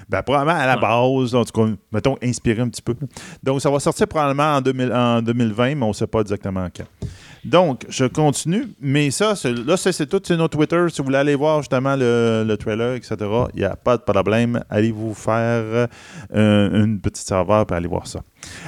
Ben, 0.07 0.22
probablement 0.22 0.57
à 0.60 0.67
la 0.67 0.77
base, 0.77 1.34
en 1.34 1.43
tout 1.43 1.51
cas, 1.51 1.72
mettons, 1.91 2.15
inspiré 2.22 2.62
un 2.62 2.69
petit 2.69 2.81
peu. 2.81 2.95
Donc, 3.41 3.62
ça 3.62 3.72
va 3.72 3.79
sortir 3.79 4.07
probablement 4.07 4.57
en, 4.57 4.62
2000 4.62 4.93
en 4.93 5.22
2020, 5.22 5.75
mais 5.75 5.84
on 5.84 5.89
ne 5.89 5.93
sait 5.93 6.05
pas 6.05 6.22
exactement 6.22 6.67
quand. 6.75 6.86
Donc, 7.43 7.86
je 7.89 8.05
continue, 8.05 8.67
mais 8.79 9.12
ça, 9.12 9.34
là, 9.43 9.77
c'est 9.77 10.07
tout 10.07 10.22
sur 10.24 10.38
notre 10.38 10.57
Twitter. 10.57 10.84
Si 10.89 11.00
vous 11.00 11.05
voulez 11.05 11.17
aller 11.17 11.36
voir 11.36 11.62
justement 11.62 11.95
le, 11.95 12.43
le 12.48 12.57
trailer, 12.57 12.95
etc., 12.95 13.15
il 13.53 13.60
n'y 13.60 13.65
a 13.65 13.75
pas 13.75 13.98
de 13.98 14.03
problème. 14.03 14.63
Allez 14.69 14.91
vous 14.91 15.13
faire 15.13 15.88
euh, 16.34 16.84
une 16.84 17.00
petite 17.00 17.27
serveur 17.27 17.65
pour 17.65 17.77
aller 17.77 17.88
voir 17.88 18.07
ça. 18.07 18.22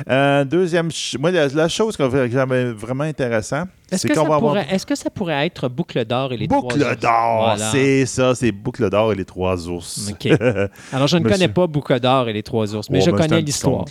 Euh, 0.10 0.44
deuxième, 0.46 0.90
moi, 1.20 1.32
la, 1.32 1.48
la 1.48 1.68
chose 1.68 1.96
que 1.98 2.04
j'avais 2.30 2.72
vraiment 2.74 3.04
intéressant, 3.04 3.64
Est-ce 3.92 4.08
que, 4.08 4.14
qu'on 4.14 4.16
ça 4.16 4.22
avoir 4.22 4.40
pourrait- 4.40 4.68
est-ce 4.72 4.86
que 4.86 4.96
ça 4.96 5.10
pourrait 5.10 5.46
être 5.46 5.68
Boucle 5.70 6.04
d'or 6.06 6.34
et 6.34 6.38
les 6.38 6.48
trois 6.48 6.62
Boucle 6.62 6.82
ours? 6.82 7.00
d'or, 7.00 7.38
Voilà. 7.44 7.72
c'est 7.72 8.06
ça, 8.06 8.36
c'est 8.36 8.52
Boucle 8.52 8.90
d'or 8.90 9.12
et 9.14 9.16
les 9.16 9.26
trois 9.26 9.68
ours. 9.68 10.10
OK. 10.12 10.26
Alors, 10.94 11.08
je 11.08 11.18
ne 11.18 11.28
connais 11.28 11.48
pas 11.48 11.68
Boucle 11.68 12.00
d'or 12.00 12.30
et 12.30 12.34
les 12.34 12.44
trois 12.44 12.76
ours, 12.76 12.90
mais 12.90 13.02
je 13.02 13.12
ben, 13.12 13.18
connais 13.18 13.42
l'histoire. 13.42 13.86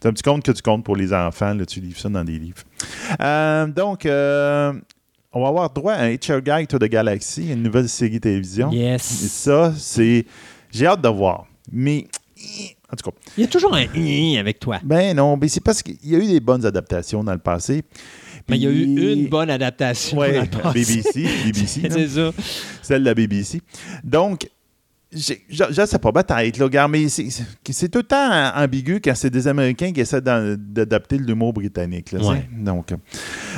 C'est 0.00 0.08
un 0.08 0.12
petit 0.12 0.22
conte 0.24 0.42
que 0.44 0.50
tu 0.52 0.62
comptes 0.62 0.84
pour 0.84 0.96
les 0.96 1.12
enfants. 1.14 1.54
Là, 1.54 1.64
tu 1.64 1.78
livres 1.80 2.00
ça 2.00 2.08
dans 2.08 2.24
des 2.24 2.36
livres. 2.38 2.62
Euh, 3.20 3.66
donc, 3.68 4.04
euh, 4.04 4.72
on 5.32 5.40
va 5.42 5.48
avoir 5.48 5.70
droit 5.70 5.92
à 5.92 6.02
un 6.02 6.08
Hitcher 6.10 6.40
Guide 6.44 6.66
to 6.66 6.78
the 6.78 6.86
Galaxy, 6.90 7.52
une 7.52 7.62
nouvelle 7.62 7.88
série 7.88 8.18
télévision. 8.18 8.72
Et 8.72 8.78
Yes. 8.78 9.02
ça, 9.02 9.72
c'est. 9.76 10.26
J'ai 10.72 10.86
hâte 10.86 11.02
de 11.02 11.08
voir. 11.08 11.46
Mais. 11.70 12.08
En 12.92 12.96
tout 12.96 13.10
cas, 13.10 13.16
Il 13.38 13.40
y 13.40 13.44
a 13.44 13.48
toujours 13.48 13.74
un 13.74 13.86
avec 14.38 14.58
toi. 14.60 14.78
ben 14.84 15.16
non, 15.16 15.36
mais 15.40 15.48
c'est 15.48 15.62
parce 15.62 15.82
qu'il 15.82 15.96
y 16.04 16.14
a 16.14 16.18
eu 16.18 16.26
des 16.26 16.40
bonnes 16.40 16.66
adaptations 16.66 17.24
dans 17.24 17.32
le 17.32 17.38
passé. 17.38 17.82
Mais 18.48 18.56
il 18.58 18.62
y 18.62 18.66
a 18.66 18.70
eu 18.70 18.82
une 18.82 19.28
bonne 19.28 19.48
adaptation. 19.50 20.18
Passé. 20.18 20.48
BBC, 20.74 21.28
BBC. 21.44 21.80
C'est 21.90 22.08
ça. 22.08 22.30
celle 22.82 23.00
de 23.00 23.06
la 23.06 23.14
BBC. 23.14 23.62
Donc, 24.04 24.48
je 25.14 25.86
sais 25.86 25.98
pas, 25.98 26.12
peut-être, 26.12 26.58
là, 26.58 26.64
regarde, 26.64 26.90
mais 26.90 27.08
c'est- 27.08 27.88
tout 27.88 27.98
le 27.98 28.02
temps 28.04 28.52
ambigu 28.56 29.00
quand 29.04 29.14
c'est 29.14 29.30
des 29.30 29.46
Américains 29.46 29.92
qui 29.92 30.00
essaient 30.00 30.20
d'adapter 30.22 31.18
l'humour 31.18 31.52
britannique. 31.52 32.12
là. 32.12 32.20
Ouais. 32.20 32.48
donc, 32.56 32.92
euh, 32.92 32.96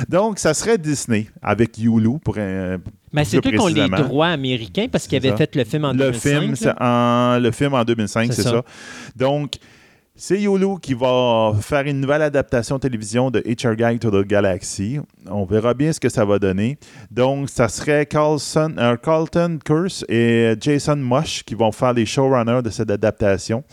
donc, 0.09 0.39
ça 0.39 0.53
serait 0.53 0.77
Disney 0.77 1.27
avec 1.41 1.77
Hulu 1.77 2.19
pour 2.23 2.37
un. 2.37 2.77
Mais 3.13 3.23
c'est 3.23 3.37
eux 3.37 3.41
qui 3.41 3.57
ont 3.59 3.67
les 3.67 3.87
droits 3.87 4.27
américains 4.27 4.87
parce 4.91 5.07
qu'ils 5.07 5.17
avaient 5.17 5.29
ça. 5.29 5.37
fait 5.37 5.55
le 5.55 5.63
film 5.63 5.85
en 5.85 5.93
le 5.93 5.97
2005. 6.11 6.55
film, 6.55 6.73
en, 6.81 7.39
le 7.39 7.51
film 7.51 7.73
en 7.73 7.83
2005, 7.85 8.27
C'est 8.33 8.41
c'est 8.41 8.43
ça. 8.43 8.49
ça. 8.51 8.63
Donc, 9.15 9.53
c'est 10.17 10.41
Hulu 10.41 10.79
qui 10.81 10.93
va 10.93 11.53
faire 11.59 11.85
une 11.85 11.99
nouvelle 11.99 12.21
adaptation 12.21 12.79
télévision 12.79 13.31
de 13.31 13.39
HR 13.39 13.75
Guide 13.75 13.99
to 13.99 14.09
the 14.11 14.25
Galaxy. 14.25 14.97
On 15.29 15.43
verra 15.43 15.73
bien 15.73 15.91
ce 15.91 15.99
que 15.99 16.07
ça 16.07 16.23
va 16.23 16.39
donner. 16.39 16.77
Donc, 17.11 17.49
ça 17.49 17.67
serait 17.67 18.05
Carlson, 18.05 18.73
euh, 18.77 18.95
Carlton 18.95 19.59
Curse 19.63 20.05
et 20.07 20.55
Jason 20.59 20.95
Mush 20.95 21.43
qui 21.43 21.53
vont 21.53 21.73
faire 21.73 21.91
les 21.91 22.05
showrunners 22.05 22.61
de 22.63 22.69
cette 22.69 22.91
adaptation. 22.91 23.65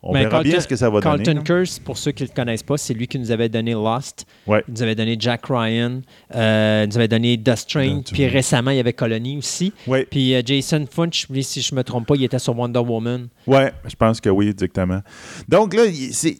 On 0.00 0.12
Mais 0.12 0.20
verra 0.20 0.30
Carlton- 0.30 0.50
bien 0.50 0.60
ce 0.60 0.68
que 0.68 0.76
ça 0.76 0.88
va 0.90 1.00
Carlton 1.00 1.22
donner. 1.24 1.42
Curse, 1.42 1.80
pour 1.80 1.98
ceux 1.98 2.12
qui 2.12 2.22
ne 2.22 2.28
le 2.28 2.34
connaissent 2.34 2.62
pas, 2.62 2.76
c'est 2.76 2.94
lui 2.94 3.08
qui 3.08 3.18
nous 3.18 3.32
avait 3.32 3.48
donné 3.48 3.72
Lost. 3.72 4.26
Ouais. 4.46 4.62
Il 4.68 4.74
nous 4.74 4.82
avait 4.82 4.94
donné 4.94 5.16
Jack 5.18 5.46
Ryan. 5.48 6.02
euh, 6.36 6.82
il 6.84 6.88
nous 6.90 6.96
avait 6.96 7.08
donné 7.08 7.36
Dust 7.36 7.68
Train. 7.68 8.02
Puis 8.12 8.26
récemment, 8.28 8.70
il 8.70 8.76
y 8.76 8.80
avait 8.80 8.92
Colony 8.92 9.38
aussi. 9.38 9.72
Oui, 9.88 10.04
Puis 10.08 10.34
euh, 10.34 10.42
Jason 10.46 10.86
Funch, 10.88 11.28
lui, 11.30 11.42
si 11.42 11.60
je 11.62 11.74
ne 11.74 11.78
me 11.78 11.84
trompe 11.84 12.06
pas, 12.06 12.14
il 12.14 12.22
était 12.22 12.38
sur 12.38 12.56
Wonder 12.56 12.78
Woman. 12.78 13.26
ouais, 13.48 13.72
je 13.88 13.96
pense 13.96 14.20
que 14.20 14.28
oui, 14.30 14.48
exactement. 14.48 15.00
Donc 15.48 15.74
là, 15.74 15.84
il 15.86 16.14
c'est- 16.14 16.38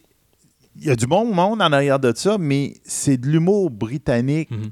il 0.80 0.84
y 0.86 0.90
a 0.90 0.94
du 0.94 1.08
bon 1.08 1.24
monde 1.34 1.60
en 1.60 1.72
arrière 1.72 1.98
de 1.98 2.12
ça, 2.14 2.36
mais 2.38 2.74
c'est 2.84 3.16
de 3.16 3.26
l'humour 3.26 3.70
britannique 3.70 4.52
Mhm. 4.52 4.70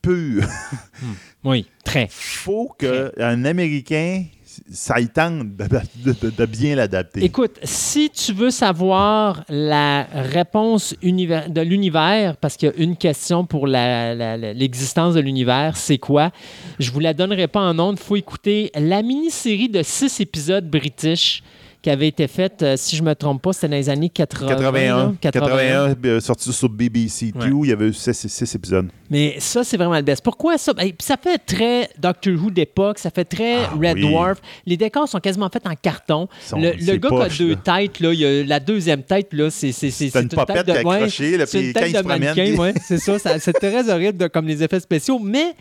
pur. 0.00 0.42
Oui, 1.44 1.66
très. 1.84 2.06
faut 2.10 2.68
qu'un 2.78 3.44
Américain 3.44 4.24
ça 4.70 5.00
y 5.00 5.08
tente 5.08 5.56
de, 5.56 6.46
bien 6.46 6.76
l'adapter. 6.76 7.24
Écoute, 7.24 7.58
si 7.62 8.10
tu 8.10 8.32
veux 8.32 8.50
savoir 8.50 9.44
la 9.48 10.04
réponse 10.12 10.94
de 11.02 11.60
l'univers, 11.60 12.36
parce 12.36 12.56
qu'il 12.56 12.68
y 12.68 12.72
a 12.72 12.76
une 12.76 12.96
question 12.96 13.44
pour 13.44 13.66
l'existence 13.66 15.14
de 15.14 15.20
l'univers, 15.20 15.76
c'est 15.76 15.98
quoi? 15.98 16.30
Je 16.78 16.90
vous 16.90 17.00
la 17.00 17.14
donnerai 17.14 17.48
pas 17.48 17.60
en 17.60 17.78
ondes. 17.78 17.98
Il 18.00 18.04
faut 18.04 18.16
écouter 18.16 18.70
la 18.74 19.02
mini-série 19.02 19.68
de 19.68 19.82
six 19.82 20.20
épisodes 20.20 20.68
british 20.68 21.42
qui 21.88 21.92
avait 21.92 22.08
été 22.08 22.28
faite, 22.28 22.62
euh, 22.62 22.74
si 22.76 22.96
je 22.96 23.02
me 23.02 23.14
trompe 23.14 23.40
pas, 23.40 23.54
c'était 23.54 23.68
dans 23.68 23.76
les 23.76 23.88
années 23.88 24.10
80. 24.10 24.46
81, 24.56 24.96
là, 24.98 25.12
81, 25.22 25.94
euh, 26.04 26.20
sorti 26.20 26.52
sur 26.52 26.68
BBC 26.68 27.32
Ouais. 27.34 27.48
2, 27.48 27.56
il 27.64 27.68
y 27.70 27.72
avait 27.72 27.86
eu 27.88 27.94
6 27.94 28.54
épisodes. 28.54 28.88
Mais 29.08 29.36
ça, 29.38 29.64
c'est 29.64 29.78
vraiment 29.78 29.96
le 29.96 30.02
best. 30.02 30.22
Pourquoi 30.22 30.58
ça? 30.58 30.74
Ben, 30.74 30.84
puis 30.88 30.96
ça 31.00 31.16
fait 31.16 31.38
très 31.38 31.88
Doctor 31.98 32.34
Who 32.34 32.50
d'époque, 32.50 32.98
ça 32.98 33.10
fait 33.10 33.24
très 33.24 33.56
Ah, 33.64 33.70
Red 33.74 33.94
oui. 33.94 34.02
Dwarf. 34.10 34.38
Les 34.66 34.76
décors 34.76 35.08
sont 35.08 35.18
quasiment 35.18 35.48
faits 35.48 35.66
en 35.66 35.74
carton. 35.80 36.28
Sont- 36.46 36.58
le 36.60 36.72
le 36.78 36.96
gars 36.98 37.08
poche, 37.08 37.36
qui 37.38 37.42
a 37.42 37.46
deux 37.46 37.50
là. 37.52 37.56
têtes, 37.78 38.00
là, 38.00 38.12
il 38.12 38.24
a 38.26 38.44
la 38.44 38.60
deuxième 38.60 39.02
tête, 39.02 39.28
là, 39.32 39.48
c'est 39.48 39.72
c'est- 39.72 39.90
c'est- 39.90 40.10
C'est 40.10 40.20
une 40.20 40.28
tête 40.28 40.38
de- 40.66 40.72
qui 40.72 40.78
a 40.78 40.82
ouais, 40.82 40.94
accroché, 40.96 41.38
là, 41.38 41.46
c'est 41.46 41.58
puis 41.58 41.66
une 41.68 41.72
quand 41.72 41.80
tête 41.80 41.88
il 41.88 41.92
de 41.94 41.98
se 41.98 42.04
mannequin, 42.04 42.44
puis- 42.44 42.56
ouais, 42.58 42.74
c'est 42.84 42.98
ça, 42.98 43.18
ça- 43.18 43.38
C'est 43.38 43.54
très 43.54 43.88
horrible 43.90 44.18
de- 44.18 44.26
comme 44.26 44.46
les 44.46 44.62
effets 44.62 44.80
spéciaux, 44.80 45.18
mais 45.18 45.54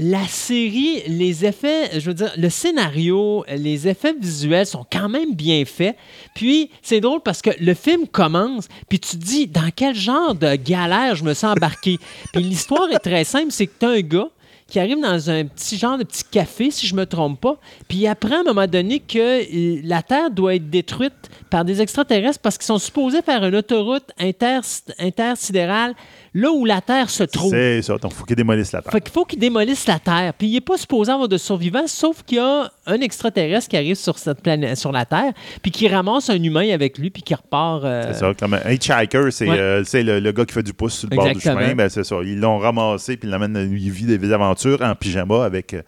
la 0.00 0.24
série, 0.28 1.02
les 1.08 1.44
effets, 1.44 1.98
je 1.98 2.06
veux 2.06 2.14
dire, 2.14 2.32
le 2.36 2.48
scénario, 2.50 3.44
les 3.48 3.88
effets 3.88 4.14
visuels 4.14 4.64
sont 4.64 4.86
quand 4.90 5.08
même 5.08 5.34
bien 5.34 5.64
faits. 5.64 5.96
Puis, 6.36 6.70
c'est 6.82 7.00
drôle 7.00 7.20
parce 7.20 7.42
que 7.42 7.50
le 7.58 7.74
film 7.74 8.06
commence, 8.06 8.68
puis 8.88 9.00
tu 9.00 9.16
te 9.18 9.24
dis 9.24 9.48
dans 9.48 9.70
quel 9.74 9.96
genre 9.96 10.36
de 10.36 10.54
galère 10.54 11.16
je 11.16 11.24
me 11.24 11.34
sens 11.34 11.56
embarqué? 11.56 11.98
puis 12.32 12.44
l'histoire 12.44 12.88
est 12.92 13.00
très 13.00 13.24
simple, 13.24 13.50
c'est 13.50 13.66
que 13.66 13.72
tu 13.80 13.86
as 13.86 13.90
un 13.90 14.00
gars 14.00 14.28
qui 14.68 14.78
arrive 14.78 15.00
dans 15.00 15.30
un 15.30 15.46
petit 15.46 15.76
genre 15.76 15.98
de 15.98 16.04
petit 16.04 16.24
café, 16.30 16.70
si 16.70 16.86
je 16.86 16.94
me 16.94 17.04
trompe 17.04 17.40
pas, 17.40 17.56
puis 17.88 17.98
il 17.98 18.06
apprend 18.06 18.36
à 18.36 18.40
un 18.40 18.44
moment 18.44 18.66
donné 18.66 19.00
que 19.00 19.42
la 19.84 20.02
Terre 20.02 20.30
doit 20.30 20.54
être 20.54 20.70
détruite 20.70 21.14
par 21.50 21.64
des 21.64 21.80
extraterrestres 21.80 22.38
parce 22.38 22.56
qu'ils 22.56 22.66
sont 22.66 22.78
supposés 22.78 23.22
faire 23.22 23.44
une 23.44 23.56
autoroute 23.56 24.10
inter 24.18 24.60
intersidérale 24.98 25.94
là 26.40 26.50
où 26.52 26.64
la 26.64 26.80
Terre 26.80 27.10
se 27.10 27.24
trouve. 27.24 27.50
C'est 27.50 27.82
ça, 27.82 27.96
donc 27.98 28.12
il 28.12 28.16
faut 28.16 28.24
qu'ils 28.24 28.36
démolissent 28.36 28.72
la 28.72 28.82
terre. 28.82 28.92
Fait 28.92 29.00
qu'il 29.00 29.12
faut 29.12 29.24
qu'il 29.24 29.38
démolisse 29.38 29.86
la 29.86 29.98
Terre. 29.98 30.32
Puis 30.36 30.48
il 30.48 30.52
n'est 30.54 30.60
pas 30.60 30.76
supposé 30.76 31.10
avoir 31.12 31.28
de 31.28 31.36
survivants, 31.36 31.86
sauf 31.86 32.22
qu'il 32.24 32.38
y 32.38 32.40
a 32.40 32.70
un 32.86 33.00
extraterrestre 33.00 33.68
qui 33.68 33.76
arrive 33.76 33.96
sur 33.96 34.18
cette 34.18 34.40
planète, 34.42 34.76
sur 34.76 34.92
la 34.92 35.04
Terre, 35.04 35.32
puis 35.62 35.70
qui 35.70 35.88
ramasse 35.88 36.30
un 36.30 36.42
humain 36.42 36.68
avec 36.72 36.98
lui, 36.98 37.10
puis 37.10 37.22
qui 37.22 37.34
repart. 37.34 37.84
euh, 37.84 38.12
C'est 38.12 38.20
ça, 38.20 38.32
comme 38.38 38.54
un 38.54 38.70
hitchhiker, 38.70 39.30
c'est 39.32 39.48
Ouais. 39.48 39.56
euh, 39.58 39.84
le, 39.94 40.20
le 40.20 40.32
gars 40.32 40.44
qui 40.44 40.54
fait 40.54 40.62
du 40.62 40.72
pouce 40.72 40.94
sur 40.98 41.08
le 41.10 41.16
bord 41.16 41.32
du 41.32 41.40
chemin. 41.40 41.74
Ben, 41.74 41.88
c'est 41.88 42.04
ça. 42.04 42.16
Ils 42.22 42.38
l'ont 42.40 42.58
ramassé, 42.58 43.16
puis 43.16 43.28
il 43.28 43.30
l'amène, 43.30 43.56
il 43.72 43.90
vit 43.90 44.04
des 44.18 44.32
aventures 44.32 44.80
en 44.82 44.94
pyjama 44.94 45.44
avec. 45.44 45.74
euh, 45.74 45.82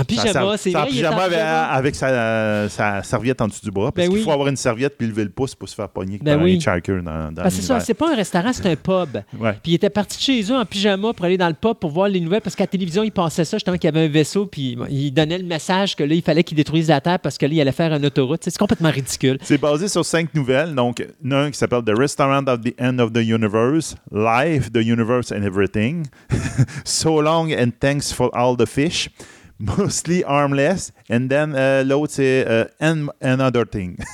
En 0.00 0.04
pyjama, 0.04 0.56
c'est 0.56 0.70
vrai. 0.70 0.82
en 0.82 0.86
pyjama 0.86 1.22
avec, 1.70 1.94
sa, 1.94 2.68
sa 2.68 3.02
serviette 3.02 3.40
en 3.40 3.48
dessous 3.48 3.60
du 3.64 3.70
bras. 3.70 3.92
Parce 3.92 4.06
Ben 4.06 4.10
qu'il 4.10 4.18
oui. 4.18 4.24
faut 4.24 4.32
avoir 4.32 4.48
une 4.48 4.56
serviette 4.56 4.96
puis 4.98 5.06
lever 5.06 5.24
le 5.24 5.30
pouce 5.30 5.54
pour 5.54 5.68
se 5.68 5.74
faire 5.74 5.88
pogner 5.88 6.18
Ben 6.22 6.36
par 6.36 6.44
oui. 6.44 6.58
un 6.66 7.02
dans, 7.02 7.32
dans 7.32 7.42
que 7.42 7.50
c'est 7.50 7.62
ça, 7.62 7.74
l'univers. 7.74 7.82
c'est 7.82 7.94
pas 7.94 8.12
un 8.12 8.16
restaurant, 8.16 8.52
c'est 8.52 8.66
un 8.66 8.76
pub. 8.76 9.22
Ouais. 9.38 9.52
Puis 9.62 9.72
il 9.72 9.74
était 9.74 9.90
parti 9.90 10.16
de 10.18 10.22
chez 10.22 10.52
eux 10.52 10.56
en 10.56 10.64
pyjama 10.64 11.12
pour 11.12 11.24
aller 11.24 11.38
dans 11.38 11.48
le 11.48 11.54
pub 11.54 11.74
pour 11.74 11.90
voir 11.90 12.08
les 12.08 12.20
nouvelles 12.20 12.40
parce 12.40 12.56
qu'à 12.56 12.64
la 12.64 12.68
télévision, 12.68 13.02
il 13.02 13.12
passait 13.12 13.44
ça 13.44 13.56
justement 13.56 13.76
qu'il 13.76 13.88
y 13.88 13.96
avait 13.96 14.06
un 14.06 14.10
vaisseau 14.10 14.46
puis 14.46 14.76
il 14.88 15.10
donnait 15.12 15.38
le 15.38 15.44
message 15.46 15.96
que 15.96 16.04
là, 16.04 16.14
il 16.14 16.22
fallait 16.22 16.44
qu'il 16.44 16.56
détruise 16.56 16.88
la 16.88 17.00
Terre 17.00 17.18
parce 17.18 17.36
que 17.38 17.46
là, 17.46 17.52
il 17.52 17.60
allait 17.60 17.72
faire 17.72 17.92
une 17.92 18.06
autoroute. 18.06 18.40
C'est 18.44 18.56
complètement 18.56 18.90
ridicule. 18.90 19.38
C'est 19.42 19.58
basé 19.60 19.88
sur 19.88 20.04
cinq 20.04 20.34
nouvelles. 20.34 20.74
Donc, 20.74 21.04
un 21.30 21.50
qui 21.50 21.58
s'appelle 21.58 21.82
The 21.84 21.96
Restaurant 21.96 22.44
of 22.46 22.60
the 22.62 22.74
End 22.80 22.98
of 22.98 23.12
the 23.12 23.18
Universe, 23.24 23.94
Life, 24.12 24.70
the 24.72 24.84
Universe 24.84 25.32
and 25.32 25.42
Everything, 25.42 26.04
So 26.84 27.20
Long 27.20 27.52
and 27.52 27.70
Thanks 27.80 28.12
for 28.12 28.30
All 28.34 28.56
the 28.56 28.66
Fish, 28.66 29.08
Mostly 29.60 30.24
Armless, 30.26 30.92
and 31.10 31.28
then 31.28 31.52
euh, 31.54 31.84
l'autre 31.84 32.14
c'est 32.14 32.44
euh, 32.48 32.64
and 32.80 33.06
Another 33.20 33.64
Thing. 33.70 33.96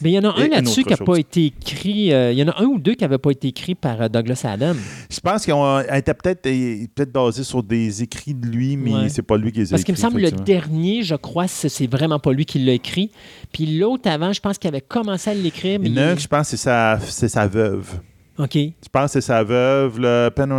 Mais 0.00 0.10
il 0.12 0.14
y 0.14 0.18
en 0.18 0.24
a 0.30 0.34
un 0.40 0.48
là-dessus 0.48 0.82
qui 0.82 0.90
n'a 0.90 0.96
pas 0.96 1.16
été 1.16 1.46
écrit. 1.46 2.12
euh, 2.12 2.32
il 2.32 2.38
y 2.38 2.42
en 2.42 2.48
a 2.48 2.60
un 2.62 2.64
ou 2.64 2.78
deux 2.78 2.94
qui 2.94 3.04
n'avaient 3.04 3.18
pas 3.18 3.30
été 3.30 3.48
écrits 3.48 3.74
par 3.74 4.00
euh, 4.00 4.08
Douglas 4.08 4.40
Adams. 4.44 4.78
Je 5.10 5.20
pense 5.20 5.44
qu'ils 5.44 5.52
ont 5.54 5.80
été 5.80 6.14
peut-être 6.14 6.46
euh, 6.46 6.86
peut 6.94 7.04
basés 7.04 7.44
sur 7.44 7.62
des 7.62 8.02
écrits 8.02 8.34
de 8.34 8.46
lui, 8.46 8.76
mais 8.76 8.92
Ouais. 8.94 9.08
c'est 9.08 9.22
pas 9.22 9.36
lui 9.36 9.52
qui 9.52 9.58
les 9.60 9.66
a 9.68 9.70
Parce 9.70 9.84
qu'il 9.84 9.92
me 9.92 9.98
écrits, 9.98 10.02
semble 10.10 10.20
le 10.20 10.28
effectivement. 10.28 10.44
dernier, 10.68 11.02
je 11.02 11.14
crois, 11.16 11.48
c'est 11.48 11.86
vraiment 11.90 12.18
pas 12.18 12.32
lui 12.32 12.44
qui 12.46 12.58
l'a 12.60 12.72
écrit. 12.72 13.10
Puis 13.52 13.78
l'autre 13.78 14.08
avant, 14.08 14.32
je 14.32 14.40
pense 14.40 14.58
qu'il 14.58 14.68
avait 14.68 14.80
commencé 14.80 15.30
à 15.30 15.34
l'écrire. 15.34 15.78
Mais 15.80 15.88
Il 15.88 15.94
y 15.96 16.00
en 16.00 16.02
a 16.02 16.06
un 16.10 16.14
que 16.14 16.20
je 16.22 16.28
pense 16.28 16.50
que 16.50 16.56
c'est 16.56 16.62
sa, 16.64 16.98
c'est 17.00 17.28
sa 17.28 17.46
veuve. 17.46 18.00
OK. 18.38 18.54
Je 18.54 18.88
pense 18.90 19.06
que 19.06 19.12
c'est 19.12 19.20
sa 19.20 19.44
veuve, 19.44 20.00
le 20.00 20.28
Pen 20.30 20.52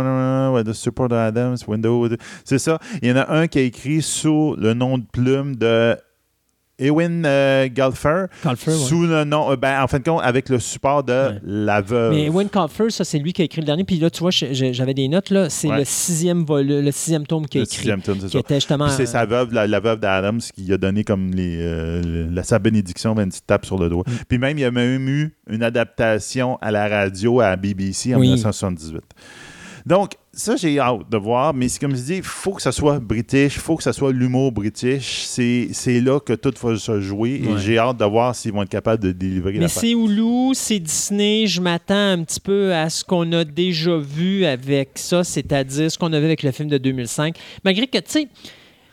ouais, 0.52 0.64
The 0.64 0.72
Support 0.72 1.12
Adams, 1.12 1.56
Window. 1.68 2.08
C'est 2.44 2.58
ça. 2.58 2.78
Il 3.02 3.08
y 3.08 3.12
en 3.12 3.16
a 3.16 3.30
un 3.30 3.48
qui 3.48 3.58
a 3.58 3.62
écrit 3.62 4.00
sous 4.00 4.56
le 4.58 4.72
nom 4.72 4.98
de 4.98 5.04
plume 5.04 5.56
de 5.56 5.96
Ewan 6.78 7.24
euh, 7.24 7.68
Golfer, 7.74 8.26
Colfer, 8.42 8.70
ouais. 8.72 8.76
sous 8.76 9.02
le 9.06 9.24
nom, 9.24 9.50
euh, 9.50 9.56
ben, 9.56 9.82
en 9.82 9.86
fin 9.86 9.98
de 9.98 10.04
compte, 10.04 10.20
avec 10.22 10.48
le 10.50 10.58
support 10.58 11.02
de 11.04 11.12
Ouais. 11.12 11.40
la 11.44 11.80
veuve. 11.80 12.12
Mais 12.12 12.28
Wayne 12.28 12.50
Colfer, 12.50 12.90
ça, 12.90 13.02
c'est 13.04 13.18
lui 13.18 13.32
qui 13.32 13.40
a 13.40 13.46
écrit 13.46 13.62
le 13.62 13.66
dernier. 13.66 13.84
Puis 13.84 13.98
là, 13.98 14.10
tu 14.10 14.20
vois, 14.20 14.30
j'avais 14.30 14.92
des 14.92 15.08
notes, 15.08 15.30
là. 15.30 15.48
C'est 15.48 15.68
Ouais. 15.68 15.78
le 15.78 15.84
sixième 15.84 16.44
vol, 16.44 16.66
le 16.66 16.90
sixième 16.90 17.26
tome 17.26 17.46
qu'il 17.46 17.60
a 17.60 17.62
Le 17.62 17.66
écrit. 17.66 17.76
sixième 17.78 18.02
tome, 18.02 18.18
c'est 18.20 18.54
justement. 18.54 18.88
C'est 18.90 19.06
sa 19.06 19.24
veuve, 19.24 19.54
la, 19.54 19.66
la 19.66 19.80
veuve 19.80 20.00
d'Adams, 20.00 20.40
qui 20.54 20.70
a 20.72 20.76
donné 20.76 21.02
comme 21.02 21.30
les, 21.32 21.56
euh, 21.60 22.28
la, 22.30 22.42
sa 22.42 22.58
bénédiction, 22.58 23.14
ben, 23.14 23.22
une 23.22 23.30
petite 23.30 23.46
tape 23.46 23.64
sur 23.64 23.78
le 23.78 23.88
doigt. 23.88 24.04
Mm. 24.06 24.12
Puis 24.28 24.38
même, 24.38 24.58
il 24.58 24.60
y 24.60 24.64
a 24.64 24.70
même 24.70 25.08
eu 25.08 25.34
une 25.48 25.62
adaptation 25.62 26.58
à 26.60 26.70
la 26.70 26.88
radio 26.88 27.40
à 27.40 27.56
BBC 27.56 28.14
en 28.14 28.18
Oui. 28.18 28.26
1978. 28.26 29.00
Donc, 29.86 30.10
ça, 30.36 30.54
j'ai 30.54 30.78
hâte 30.78 31.08
de 31.10 31.16
voir, 31.16 31.54
mais 31.54 31.68
c'est 31.68 31.80
comme 31.80 31.96
je 31.96 32.00
dis, 32.02 32.16
il 32.18 32.22
faut 32.22 32.52
que 32.52 32.62
ça 32.62 32.70
soit 32.70 32.98
british, 33.00 33.54
il 33.56 33.60
faut 33.60 33.74
que 33.76 33.82
ça 33.82 33.92
soit 33.92 34.12
l'humour 34.12 34.52
british. 34.52 35.22
C'est 35.24 36.00
là 36.00 36.20
que 36.20 36.34
tout 36.34 36.52
va 36.62 36.76
se 36.76 37.00
jouer 37.00 37.40
Ouais. 37.42 37.52
et 37.52 37.58
j'ai 37.58 37.78
hâte 37.78 37.96
de 37.96 38.04
voir 38.04 38.34
s'ils 38.36 38.52
vont 38.52 38.62
être 38.62 38.68
capables 38.68 39.02
de 39.02 39.12
délivrer 39.12 39.52
Mais 39.58 39.68
c'est 39.68 39.90
Hulu, 39.92 40.54
c'est 40.54 40.78
Disney. 40.78 41.46
Je 41.46 41.60
m'attends 41.60 42.12
un 42.12 42.22
petit 42.22 42.40
peu 42.40 42.74
à 42.74 42.88
ce 42.90 43.02
qu'on 43.02 43.32
a 43.32 43.44
déjà 43.44 43.96
vu 43.96 44.44
avec 44.44 44.90
ça, 44.96 45.24
c'est-à-dire 45.24 45.90
ce 45.90 45.98
qu'on 45.98 46.12
a 46.12 46.18
vu 46.20 46.26
avec 46.26 46.42
le 46.42 46.50
film 46.52 46.68
de 46.68 46.78
2005. 46.78 47.36
Malgré 47.64 47.86
que, 47.86 47.98
tu 47.98 48.04
sais, 48.06 48.28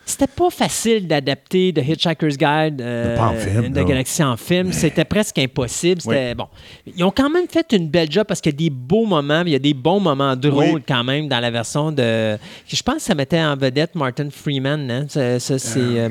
c'était 0.06 0.28
pas 0.28 0.50
facile 0.50 1.08
d'adapter 1.08 1.72
The 1.74 1.80
Hitchhiker's 1.80 2.38
Guide 2.38 2.82
euh, 2.82 3.18
en 3.18 3.34
film, 3.36 3.70
de 3.72 3.80
non. 3.80 3.86
Galaxy 3.86 4.24
en 4.24 4.36
film. 4.36 4.74
C'était 4.74 5.06
presque 5.06 5.40
impossible. 5.40 6.02
C'était 6.02 6.36
bon. 6.36 6.48
Ils 6.86 7.04
ont 7.04 7.12
quand 7.12 7.30
même 7.30 7.48
fait 7.48 7.66
une 7.72 7.88
belle 7.88 8.12
job 8.12 8.26
parce 8.28 8.42
qu'il 8.42 8.52
y 8.52 8.56
a 8.56 8.58
des 8.58 8.70
beaux 8.70 9.06
moments, 9.06 9.44
il 9.46 9.54
y 9.54 9.56
a 9.56 9.60
des 9.60 9.74
bons 9.74 10.02
moments 10.02 10.36
drôles 10.36 10.76
Oui. 10.76 10.84
quand 10.86 11.04
même 11.04 11.28
dans 11.30 11.40
la 11.40 11.52
version 11.52 11.92
de. 11.92 12.38
Je 12.68 12.84
pense 12.84 12.96
que 12.96 13.02
ça 13.02 13.16
mettait 13.16 13.42
en 13.42 13.56
vedette 13.56 13.96
Martin 13.96 14.30
Freeman. 14.30 14.92
Hein? 14.92 15.06
Ça, 15.08 15.40
ça, 15.40 15.58
c'est 15.58 15.80
euh, 15.80 16.10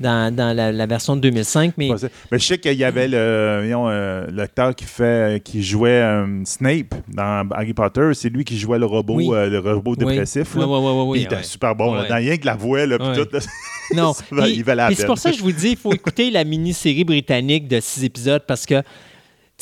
dans, 0.00 0.34
dans 0.34 0.54
la, 0.56 0.72
la 0.72 0.86
version 0.86 1.16
de 1.16 1.20
2005. 1.20 1.74
Mais 1.76 1.90
je 2.32 2.38
sais 2.38 2.58
qu'il 2.58 2.74
y 2.74 2.84
avait 2.84 3.08
le 3.08 3.16
euh, 3.18 4.26
l'acteur 4.32 4.74
qui 4.74 4.84
fait 4.84 5.42
qui 5.42 5.62
jouait 5.62 5.90
euh, 6.02 6.26
Snape 6.44 6.94
dans 7.08 7.48
Harry 7.52 7.72
Potter, 7.74 8.10
c'est 8.14 8.28
lui 8.28 8.44
qui 8.44 8.58
jouait 8.58 8.78
le 8.78 8.86
robot 8.86 9.14
Oui. 9.14 9.28
euh, 9.32 9.48
le 9.48 9.58
robot 9.58 9.96
dépressif. 9.96 10.54
Oui, 10.56 10.64
oui, 10.66 11.20
il 11.20 11.24
était 11.24 11.42
super 11.42 11.74
bon. 11.74 11.94
là. 11.94 12.06
Dans 12.08 12.16
rien 12.16 12.36
que 12.36 12.46
la 12.46 12.54
voix, 12.54 12.84
là, 12.86 12.98
puis 12.98 13.08
Ouais. 13.08 13.16
tout. 13.16 13.28
là. 13.32 13.40
Non, 13.94 14.12
va- 14.30 14.44
puis- 14.44 14.52
il 14.56 14.64
valait 14.64 14.82
la 14.82 14.86
puis 14.86 14.94
c'est 14.96 15.02
peine. 15.02 15.06
pour 15.08 15.18
ça 15.18 15.30
que 15.30 15.36
je 15.36 15.42
vous 15.42 15.52
dis, 15.52 15.70
il 15.70 15.76
faut 15.76 15.92
écouter 15.92 16.30
la 16.30 16.44
mini-série 16.44 17.04
britannique 17.04 17.68
de 17.68 17.78
six 17.80 18.04
épisodes 18.04 18.42
parce 18.46 18.64
que, 18.64 18.82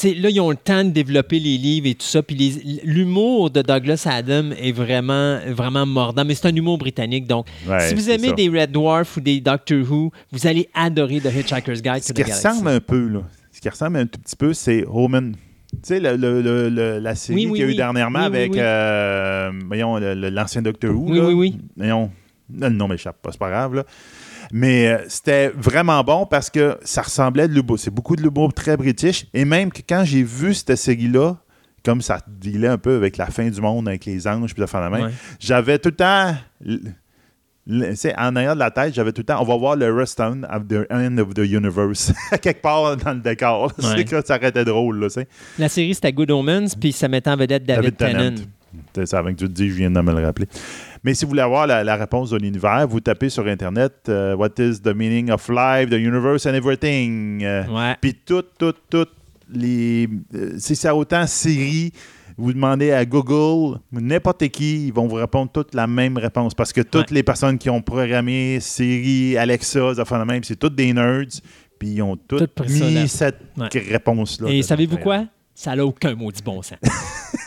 là, 0.04 0.30
ils 0.30 0.40
ont 0.40 0.50
le 0.50 0.56
temps 0.56 0.84
de 0.84 0.90
développer 0.90 1.38
les 1.38 1.56
livres 1.58 1.86
et 1.86 1.94
tout 1.94 2.06
ça. 2.06 2.22
Puis 2.22 2.80
l'humour 2.84 3.50
de 3.50 3.62
Douglas 3.62 4.06
Adams 4.10 4.54
est 4.58 4.72
vraiment, 4.72 5.38
vraiment 5.48 5.86
mordant. 5.86 6.24
Mais 6.24 6.34
c'est 6.34 6.48
un 6.48 6.54
humour 6.54 6.78
britannique. 6.78 7.26
Donc, 7.26 7.46
Ouais, 7.68 7.80
si 7.88 7.94
vous 7.94 8.10
aimez 8.10 8.28
ça. 8.28 8.34
des 8.34 8.48
Red 8.48 8.72
Dwarf 8.72 9.16
ou 9.16 9.20
des 9.20 9.40
Doctor 9.40 9.78
Who, 9.90 10.10
vous 10.32 10.46
allez 10.46 10.68
adorer 10.74 11.20
The 11.20 11.32
Hitchhiker's 11.34 11.82
Guide 11.82 12.02
Ce 12.02 12.12
qui 12.12 12.22
ressemble 12.22 12.68
un 12.68 12.80
peu, 12.80 13.08
là, 13.08 13.20
ce 13.52 13.60
qui 13.60 13.68
ressemble 13.68 13.96
un 13.98 14.06
tout 14.06 14.20
petit 14.20 14.36
peu, 14.36 14.52
c'est 14.54 14.84
Roman. 14.86 15.32
Tu 15.72 15.78
sais, 15.82 16.00
le- 16.00 16.16
le- 16.16 16.42
le- 16.42 16.68
le- 16.68 16.98
la 16.98 17.14
série 17.14 17.46
Oui, 17.46 17.46
oui, 17.46 17.52
qu'il 17.52 17.60
y 17.60 17.62
a 17.62 17.66
eu 17.66 17.70
oui. 17.70 17.76
dernièrement 17.76 18.18
avec, 18.20 18.56
euh, 18.56 19.52
voyons, 19.68 19.98
l'ancien 19.98 20.62
Doctor 20.62 20.90
Who. 20.90 21.10
Oui, 21.10 21.18
là. 21.18 21.24
oui, 21.26 21.34
oui. 21.34 21.58
Voyons, 21.76 22.10
le 22.52 22.68
nom 22.70 22.88
m'échappe 22.88 23.22
pas, 23.22 23.30
c'est 23.30 23.38
pas 23.38 23.50
grave. 23.50 23.74
Là. 23.76 23.84
Mais 24.52 24.88
euh, 24.88 24.98
c'était 25.08 25.48
vraiment 25.48 26.02
bon 26.02 26.26
parce 26.26 26.50
que 26.50 26.76
ça 26.82 27.02
ressemblait 27.02 27.44
à 27.44 27.48
de 27.48 27.54
l'humour. 27.54 27.78
C'est 27.78 27.90
beaucoup 27.90 28.16
de 28.16 28.22
l'humour 28.22 28.52
très 28.52 28.76
british. 28.76 29.26
Et 29.32 29.44
même 29.44 29.70
que 29.70 29.80
quand 29.88 30.02
j'ai 30.04 30.22
vu 30.22 30.54
cette 30.54 30.76
série-là, 30.76 31.36
comme 31.84 32.02
ça 32.02 32.20
dealait 32.26 32.68
un 32.68 32.78
peu 32.78 32.96
avec 32.96 33.16
la 33.16 33.26
fin 33.26 33.48
du 33.48 33.60
monde, 33.60 33.88
avec 33.88 34.04
les 34.04 34.26
anges, 34.26 34.52
puis 34.52 34.60
la 34.60 34.66
fin 34.66 34.78
de 34.78 34.84
la 34.84 34.90
main, 34.90 35.06
Ouais. 35.06 35.12
j'avais 35.38 35.78
tout 35.78 35.90
le 35.90 35.96
temps. 35.96 36.34
en 38.18 38.36
arrière 38.36 38.54
de 38.54 38.58
la 38.58 38.70
tête, 38.70 38.94
j'avais 38.94 39.12
tout 39.12 39.20
le 39.20 39.26
temps, 39.26 39.40
on 39.40 39.44
va 39.44 39.56
voir 39.56 39.76
le 39.76 39.94
restaurant 39.94 40.42
of 40.50 40.66
the 40.66 40.90
end 40.90 41.18
of 41.18 41.34
the 41.34 41.38
universe, 41.38 42.12
quelque 42.42 42.60
part 42.60 42.96
dans 42.96 43.12
le 43.14 43.20
décor. 43.20 43.72
Ouais. 43.78 43.84
C'est 43.96 44.04
que 44.04 44.24
ça 44.26 44.36
aurait 44.36 44.48
été 44.48 44.64
drôle, 44.64 44.98
là. 45.00 45.24
La 45.58 45.68
série, 45.68 45.94
c'était 45.94 46.12
Good 46.12 46.30
Omens, 46.32 46.74
puis 46.78 46.92
ça 46.92 47.08
mettait 47.08 47.30
en 47.30 47.36
vedette 47.36 47.64
David, 47.64 47.96
Tennant. 47.96 48.34
C'est 48.94 49.06
ça, 49.06 49.18
avec 49.18 49.36
que 49.36 49.40
tu 49.44 49.48
te 49.48 49.52
dis, 49.52 49.68
je 49.68 49.74
viens 49.74 49.90
de 49.90 50.00
me 50.00 50.12
le 50.12 50.24
rappeler. 50.24 50.46
Mais 51.02 51.14
si 51.14 51.24
vous 51.24 51.30
voulez 51.30 51.40
avoir 51.42 51.66
la, 51.66 51.82
la 51.82 51.96
réponse 51.96 52.30
de 52.30 52.36
l'univers, 52.38 52.86
vous 52.88 53.00
tapez 53.00 53.30
sur 53.30 53.46
Internet 53.46 53.92
euh, 54.08 54.34
What 54.36 54.50
is 54.58 54.80
the 54.82 54.94
meaning 54.94 55.30
of 55.30 55.48
life, 55.48 55.88
the 55.88 55.94
universe 55.94 56.44
and 56.46 56.54
everything? 56.54 57.42
Euh, 57.42 57.64
Ouais. 57.68 57.96
Puis 58.00 58.14
tout, 58.14 58.42
tout, 58.58 58.74
tout 58.90 59.06
les. 59.52 60.08
euh, 60.34 60.54
c'est 60.58 60.74
ça 60.74 60.94
autant 60.94 61.26
série 61.26 61.92
vous 62.38 62.54
demandez 62.54 62.90
à 62.90 63.04
Google, 63.04 63.78
n'importe 63.92 64.48
qui, 64.48 64.86
ils 64.86 64.92
vont 64.94 65.06
vous 65.06 65.16
répondre 65.16 65.50
toutes 65.52 65.74
la 65.74 65.86
même 65.86 66.16
réponse. 66.16 66.54
Parce 66.54 66.72
que 66.72 66.80
toutes 66.80 67.10
Ouais. 67.10 67.16
les 67.16 67.22
personnes 67.22 67.58
qui 67.58 67.68
ont 67.68 67.82
programmé 67.82 68.58
Siri, 68.60 69.36
Alexa, 69.36 69.92
la 70.10 70.24
même, 70.24 70.42
c'est 70.42 70.56
toutes 70.56 70.74
des 70.74 70.90
nerds. 70.94 71.26
Puis 71.78 71.88
ils 71.90 72.02
ont 72.02 72.16
toutes 72.16 72.54
Tout 72.54 72.64
mis 72.64 73.08
cette 73.08 73.40
Ouais. 73.58 73.68
réponse-là. 73.90 74.48
Et 74.50 74.62
savez-vous 74.62 74.96
quoi? 74.98 75.24
Ça 75.54 75.76
n'a 75.76 75.84
aucun 75.84 76.14
maudit 76.14 76.42
bon 76.42 76.62
sens. 76.62 76.78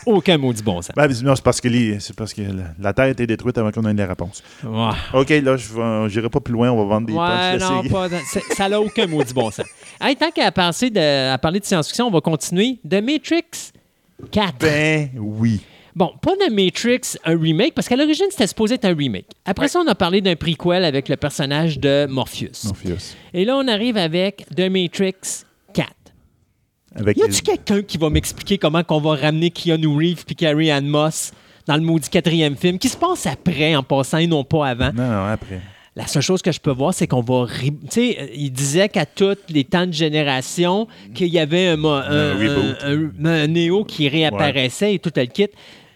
aucun 0.06 0.38
maudit 0.38 0.62
bon 0.62 0.80
sens. 0.82 0.92
Ben, 0.94 1.10
non, 1.22 1.34
c'est 1.34 1.42
parce 1.44 1.60
que, 1.60 1.68
les- 1.68 1.98
c'est 2.00 2.14
parce 2.14 2.32
que 2.32 2.42
la, 2.78 2.92
a 2.96 3.08
été 3.08 3.26
détruite 3.26 3.58
avant 3.58 3.72
qu'on 3.72 3.84
ait 3.86 3.94
les 3.94 4.04
réponses. 4.04 4.42
Ouais. 4.62 4.90
OK, 5.12 5.30
là, 5.30 5.56
je 5.56 6.06
n'irai 6.08 6.28
pas 6.30 6.40
plus 6.40 6.52
loin, 6.52 6.70
on 6.70 6.76
va 6.76 6.84
vendre 6.84 7.06
des 7.08 7.12
Ouais, 7.12 7.54
de 7.54 7.60
non, 7.60 7.82
pas, 7.88 8.08
ça 8.56 8.68
n'a 8.68 8.80
aucun 8.80 9.06
maudit 9.06 9.34
bon 9.34 9.50
sens. 9.50 9.66
Hey, 10.00 10.14
tant 10.16 10.30
qu'à 10.30 10.52
penser 10.52 10.90
de, 10.90 11.32
à 11.32 11.38
parler 11.38 11.58
de 11.60 11.64
science-fiction, 11.64 12.06
on 12.06 12.10
va 12.10 12.20
continuer. 12.20 12.78
The 12.88 13.02
Matrix 13.02 13.72
4. 14.30 14.54
Ben 14.60 15.10
oui. 15.16 15.60
Bon, 15.96 16.10
pas 16.20 16.32
The 16.32 16.50
Matrix, 16.50 17.16
un 17.24 17.38
remake, 17.38 17.72
parce 17.74 17.88
qu'à 17.88 17.96
l'origine, 17.96 18.26
c'était 18.30 18.48
supposé 18.48 18.74
être 18.74 18.84
un 18.84 18.94
remake. 18.96 19.26
Après 19.44 19.64
Ouais. 19.64 19.68
ça, 19.68 19.80
on 19.80 19.86
a 19.86 19.94
parlé 19.94 20.20
d'un 20.20 20.34
prequel 20.36 20.84
avec 20.84 21.08
le 21.08 21.16
personnage 21.16 21.78
de 21.78 22.06
Morpheus. 22.06 22.64
Morpheus. 22.64 23.14
Et 23.32 23.44
là, 23.44 23.56
on 23.56 23.66
arrive 23.68 23.96
avec 23.96 24.44
The 24.56 24.68
Matrix 24.70 25.14
4. 25.14 25.46
Avec 26.96 27.16
Y 27.18 27.22
a-tu 27.22 27.42
quelqu'un 27.42 27.82
qui 27.82 27.98
va 27.98 28.10
m'expliquer 28.10 28.58
comment 28.58 28.82
qu'on 28.84 29.00
va 29.00 29.16
ramener 29.16 29.50
Keanu 29.50 29.88
Reeves 29.88 30.24
puis 30.24 30.34
Carrie 30.36 30.70
Ann 30.70 30.86
Moss 30.86 31.32
dans 31.66 31.76
le 31.76 31.82
maudit 31.82 32.08
quatrième 32.10 32.56
film, 32.56 32.78
qui 32.78 32.88
se 32.88 32.96
passe 32.96 33.26
après 33.26 33.74
en 33.74 33.82
passant 33.82 34.18
et 34.18 34.26
non 34.26 34.44
pas 34.44 34.68
avant? 34.68 34.92
Non, 34.94 35.06
non, 35.08 35.24
après. 35.26 35.60
La 35.96 36.06
seule 36.08 36.22
chose 36.22 36.42
que 36.42 36.50
je 36.50 36.58
peux 36.60 36.72
voir, 36.72 36.92
c'est 36.92 37.06
qu'on 37.06 37.20
va. 37.22 37.46
Tu 37.62 37.70
sais, 37.88 38.16
euh, 38.20 38.26
il 38.34 38.50
disait 38.50 38.88
qu'à 38.88 39.06
tous 39.06 39.36
les 39.48 39.62
temps 39.64 39.86
de 39.86 39.92
génération, 39.92 40.88
qu'il 41.14 41.28
y 41.28 41.38
avait 41.38 41.68
un, 41.68 41.84
un- 41.84 42.36
un- 42.84 43.24
un 43.24 43.46
Néo 43.46 43.84
qui 43.84 44.08
réapparaissait 44.08 44.94
et 44.94 44.98
tout 44.98 45.12
le 45.14 45.24
kit. 45.26 45.46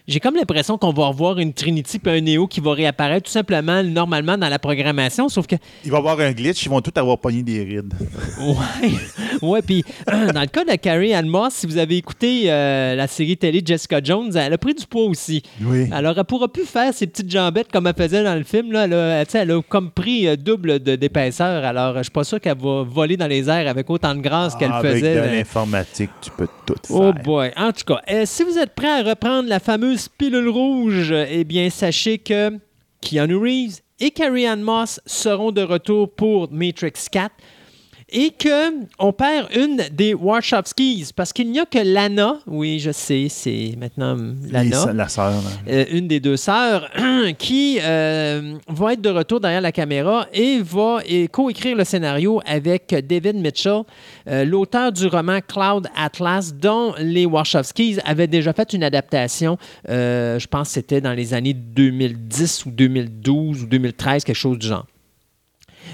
J'ai 0.09 0.19
comme 0.19 0.35
l'impression 0.35 0.77
qu'on 0.79 0.91
va 0.91 1.05
revoir 1.05 1.37
une 1.37 1.53
Trinity 1.53 1.99
puis 1.99 2.11
un 2.11 2.19
Néo 2.21 2.47
qui 2.47 2.59
va 2.61 2.73
réapparaître 2.73 3.27
tout 3.27 3.31
simplement, 3.31 3.83
normalement, 3.83 4.37
dans 4.39 4.49
la 4.49 4.57
programmation, 4.57 5.29
sauf 5.29 5.45
que. 5.45 5.55
Il 5.85 5.91
va 5.91 5.97
y 5.97 5.99
avoir 5.99 6.19
un 6.19 6.31
glitch, 6.31 6.65
ils 6.65 6.69
vont 6.69 6.81
tous 6.81 6.99
avoir 6.99 7.19
pogné 7.19 7.43
des 7.43 7.63
rides. 7.63 7.93
Ouais, 8.39 8.91
ouais, 9.41 9.61
puis 9.61 9.83
dans 10.07 10.41
le 10.41 10.47
cas 10.47 10.65
de 10.65 10.73
Carrie 10.75 11.13
Ann 11.13 11.27
Moss, 11.27 11.53
si 11.53 11.67
vous 11.67 11.77
avez 11.77 11.97
écouté 11.97 12.43
euh, 12.51 12.95
la 12.95 13.07
série 13.07 13.37
télé 13.37 13.61
Jessica 13.63 13.99
Jones, 14.03 14.35
elle 14.35 14.53
a 14.53 14.57
pris 14.57 14.73
du 14.73 14.85
poids 14.87 15.03
aussi. 15.05 15.43
Oui. 15.61 15.87
Alors, 15.91 16.17
elle 16.17 16.23
pourra 16.25 16.47
plus 16.47 16.65
faire 16.65 16.93
ses 16.93 17.05
petites 17.07 17.29
jambettes 17.29 17.71
comme 17.71 17.85
elle 17.87 17.93
faisait 17.95 18.23
dans 18.23 18.35
le 18.35 18.43
film. 18.43 18.71
Là. 18.71 18.85
Elle, 18.85 18.93
a, 18.93 19.23
elle 19.33 19.61
comme 19.69 19.91
pris 19.91 20.27
euh, 20.27 20.35
double 20.35 20.79
d'épaisseur. 20.79 21.63
Alors, 21.63 21.97
je 21.97 22.03
suis 22.03 22.11
pas 22.11 22.23
sûr 22.23 22.39
qu'elle 22.39 22.57
va 22.57 22.83
voler 22.83 23.15
dans 23.17 23.27
les 23.27 23.47
airs 23.49 23.67
avec 23.69 23.89
autant 23.89 24.15
de 24.15 24.21
grâce 24.21 24.55
qu'elle 24.55 24.71
Ah, 24.73 24.77
Avec 24.79 24.95
faisait. 24.95 25.15
de 25.15 25.19
dans- 25.19 25.31
l'informatique, 25.31 26.09
tu 26.21 26.31
peux 26.31 26.47
tout 26.65 26.75
faire. 26.87 26.95
Oh 26.95 27.13
boy. 27.23 27.51
En 27.55 27.71
tout 27.71 27.83
cas, 27.85 28.01
euh, 28.11 28.23
si 28.25 28.43
vous 28.43 28.57
êtes 28.57 28.73
prêts 28.73 29.01
à 29.01 29.03
reprendre 29.03 29.47
la 29.49 29.59
fameuse 29.59 29.98
pilule 30.07 30.47
rouge, 30.47 31.11
eh 31.11 31.43
bien, 31.43 31.69
sachez 31.69 32.19
que 32.19 32.57
Keanu 33.01 33.35
Reeves 33.35 33.79
et 33.99 34.11
Carrie 34.11 34.47
Ann 34.47 34.61
Moss 34.61 35.01
seront 35.05 35.51
de 35.51 35.61
retour 35.61 36.13
pour 36.13 36.51
Matrix 36.51 36.93
4 37.11 37.33
et 38.11 38.31
que 38.31 38.85
on 38.99 39.11
perd 39.13 39.47
une 39.55 39.81
des 39.91 40.13
Warshawskis 40.13 41.11
parce 41.15 41.33
qu'il 41.33 41.49
n'y 41.51 41.59
a 41.59 41.65
que 41.65 41.79
Lana, 41.79 42.39
oui, 42.47 42.79
je 42.79 42.91
sais, 42.91 43.27
c'est 43.29 43.73
maintenant 43.77 44.15
Lana. 44.51 44.85
Les- 44.87 44.93
la 44.93 45.07
sœur. 45.07 45.27
là. 45.31 45.49
Euh, 45.71 45.85
une 45.91 46.07
des 46.07 46.19
deux 46.19 46.37
sœurs, 46.37 46.89
qui 47.37 47.79
euh, 47.81 48.55
va 48.67 48.93
être 48.93 49.01
de 49.01 49.09
retour 49.09 49.39
derrière 49.39 49.61
la 49.61 49.71
caméra 49.71 50.27
et 50.33 50.59
va 50.61 50.99
coécrire 51.31 51.75
le 51.75 51.83
scénario 51.83 52.41
avec 52.45 52.93
David 53.07 53.35
Mitchell, 53.37 53.81
euh, 54.27 54.45
l'auteur 54.45 54.91
du 54.91 55.07
roman 55.07 55.39
Cloud 55.47 55.87
Atlas, 55.95 56.53
dont 56.53 56.93
les 56.99 57.25
Warshawskis 57.25 57.97
avaient 58.05 58.27
déjà 58.27 58.53
fait 58.53 58.73
une 58.73 58.83
adaptation. 58.83 59.57
je 59.87 60.47
pense 60.47 60.67
que 60.69 60.73
c'était 60.75 61.01
dans 61.01 61.13
les 61.13 61.33
années 61.33 61.53
2010 61.53 62.65
ou 62.65 62.71
2012 62.71 63.63
ou 63.63 63.65
2013, 63.67 64.23
quelque 64.23 64.35
chose 64.35 64.57
du 64.57 64.67
genre. 64.67 64.85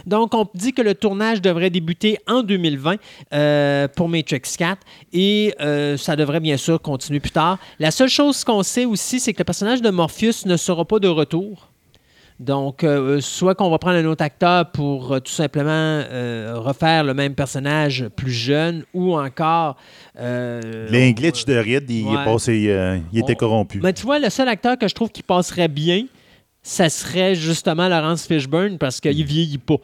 Donc, 0.05 0.33
on 0.35 0.47
dit 0.53 0.73
que 0.73 0.81
le 0.81 0.93
tournage 0.93 1.41
devrait 1.41 1.69
débuter 1.69 2.19
en 2.27 2.43
2020 2.43 2.97
euh, 3.33 3.87
pour 3.87 4.07
Matrix 4.09 4.41
4 4.57 4.77
et 5.13 5.53
euh, 5.61 5.97
ça 5.97 6.15
devrait 6.15 6.39
bien 6.39 6.57
sûr 6.57 6.81
continuer 6.81 7.19
plus 7.19 7.31
tard. 7.31 7.57
La 7.79 7.91
seule 7.91 8.09
chose 8.09 8.43
qu'on 8.43 8.63
sait 8.63 8.85
aussi, 8.85 9.19
c'est 9.19 9.33
que 9.33 9.39
le 9.39 9.45
personnage 9.45 9.81
de 9.81 9.89
Morpheus 9.89 10.45
ne 10.45 10.57
sera 10.57 10.85
pas 10.85 10.99
de 10.99 11.07
retour. 11.07 11.69
Donc, 12.37 12.83
euh, 12.83 13.21
soit 13.21 13.55
qu'on 13.55 13.69
va 13.69 13.77
prendre 13.77 13.95
un 13.97 14.05
autre 14.05 14.21
acteur 14.23 14.69
pour 14.71 15.13
euh, 15.13 15.19
tout 15.21 15.31
simplement 15.31 15.71
euh, 15.71 16.55
refaire 16.57 17.05
le 17.05 17.13
même 17.13 17.33
personnage 17.33 18.09
plus 18.13 18.33
jeune 18.33 18.83
ou 18.93 19.17
encore. 19.17 19.77
euh, 20.19 20.87
Les 20.91 21.13
glitch 21.13 21.45
de 21.45 21.55
rides, 21.55 21.89
il, 21.89 22.05
Ouais. 22.05 22.21
est 22.21 22.25
passé, 22.25 23.01
il 23.13 23.19
était 23.19 23.31
On- 23.33 23.35
corrompu. 23.37 23.79
mais 23.81 23.93
tu 23.93 24.03
vois, 24.03 24.19
le 24.19 24.29
seul 24.29 24.49
acteur 24.49 24.77
que 24.77 24.85
je 24.87 24.93
trouve 24.93 25.09
qui 25.11 25.23
passerait 25.23 25.69
bien, 25.69 26.03
ça 26.67 26.89
serait 26.89 27.35
justement 27.35 27.87
Laurence 27.87 28.25
Fishburne 28.25 28.79
parce 28.79 28.99
qu'il 28.99 29.23
vieillit 29.23 29.59
pas. 29.59 29.75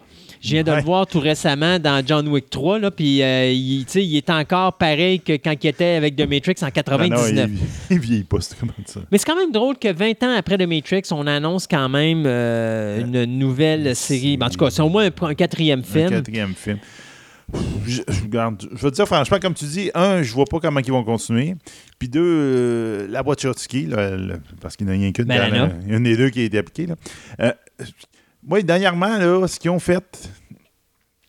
Je 0.41 0.50
viens 0.54 0.63
de 0.63 0.72
Ouais. 0.72 0.78
le 0.78 0.84
voir 0.84 1.06
tout 1.06 1.20
récemment 1.20 1.78
dans 1.78 2.04
John 2.04 2.28
Wick 2.28 2.50
3, 2.50 2.80
là, 2.80 2.89
puis 2.89 3.22
euh, 3.22 3.52
il, 3.52 3.86
il 3.94 4.17
est 4.17 4.30
encore 4.32 4.74
pareil 4.74 5.20
que 5.20 5.34
quand 5.34 5.54
il 5.63 5.67
était 5.67 5.86
avec 5.94 6.15
The 6.15 6.28
Matrix 6.28 6.56
en 6.63 6.65
Ah 6.65 6.70
non, 6.70 6.72
99. 6.72 7.50
il, 7.91 7.96
il 7.96 8.00
vieillit 8.00 8.24
pas, 8.24 8.38
c'est 8.41 8.58
comme 8.60 8.72
ça. 8.88 9.02
Mais 9.12 9.20
c'est 9.20 9.26
quand 9.26 9.36
même 9.36 9.52
drôle 9.52 9.78
que 9.78 9.94
20 9.94 10.24
ans 10.24 10.36
après 10.36 10.58
The 10.58 10.67
Matrix, 10.67 11.04
on 11.12 11.28
annonce 11.28 11.67
quand 11.67 11.88
même 11.89 12.24
euh, 12.26 13.02
une 13.02 13.26
nouvelle 13.38 13.96
série. 13.96 14.38
Ben, 14.38 14.48
en 14.48 14.50
tout 14.50 14.58
cas, 14.58 14.72
c'est 14.72 14.82
au 14.82 14.89
moins 14.89 15.06
un, 15.06 15.26
un 15.28 15.36
quatrième 15.36 15.82
Un 15.82 15.84
film. 15.84 16.10
quatrième 16.10 16.54
film. 16.56 16.80
Je, 17.86 18.02
je, 18.08 18.22
regarde, 18.24 18.62
je 18.72 18.78
veux 18.78 18.92
te 18.92 18.96
dire 18.96 19.06
franchement, 19.08 19.38
comme 19.42 19.54
tu 19.54 19.66
dis, 19.66 19.92
un, 19.96 20.22
je 20.24 20.34
vois 20.34 20.46
pas 20.46 20.60
comment 20.60 20.80
ils 20.80 20.92
vont 20.92 21.04
continuer. 21.04 21.56
Puis 22.00 22.08
deux, 22.10 22.22
euh, 22.24 23.08
la 23.10 23.22
Wachowski, 23.24 23.88
là, 23.88 24.16
le- 24.16 24.40
parce 24.62 24.76
qu'il 24.78 24.88
n'y 24.88 24.94
en 24.94 24.96
a 24.96 25.00
rien 25.00 25.12
qu'une, 25.12 25.26
Ben, 25.26 25.52
là. 25.52 25.68
la- 25.88 25.96
une 25.96 26.04
des 26.04 26.16
deux 26.16 26.30
qui 26.30 26.42
a 26.42 26.44
été 26.44 26.58
appliquée. 26.58 26.86
Là. 26.88 26.96
Euh, 27.42 27.52
moi, 28.48 28.62
dernièrement, 28.62 29.18
là, 29.18 29.48
ce 29.48 29.60
qu'ils 29.60 29.72
ont 29.72 29.80
fait, 29.80 30.30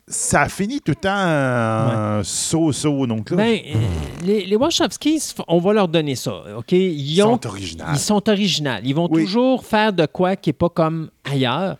ça 0.07 0.41
a 0.41 0.49
fini 0.49 0.79
tout 0.81 0.91
le 0.91 0.95
temps 0.95 2.19
en 2.19 2.23
so-so. 2.23 3.07
Donc 3.07 3.29
là, 3.31 3.37
Ben, 3.37 3.59
euh, 3.65 3.77
les, 4.25 4.45
les 4.45 4.55
Wachowskis, 4.55 5.33
on 5.47 5.59
va 5.59 5.73
leur 5.73 5.87
donner 5.87 6.15
ça. 6.15 6.43
OK? 6.57 6.71
Ils, 6.73 7.13
ils 7.15 7.21
ont 7.23 7.33
sont 7.41 7.47
originaux. 7.47 7.85
Ils 7.93 7.99
sont 7.99 8.29
originaux. 8.29 8.79
Ils 8.83 8.93
vont 8.95 9.07
Oui. 9.11 9.23
toujours 9.23 9.65
faire 9.65 9.93
de 9.93 10.05
quoi 10.05 10.35
qui 10.35 10.49
n'est 10.49 10.53
pas 10.53 10.69
comme 10.69 11.09
ailleurs. 11.23 11.77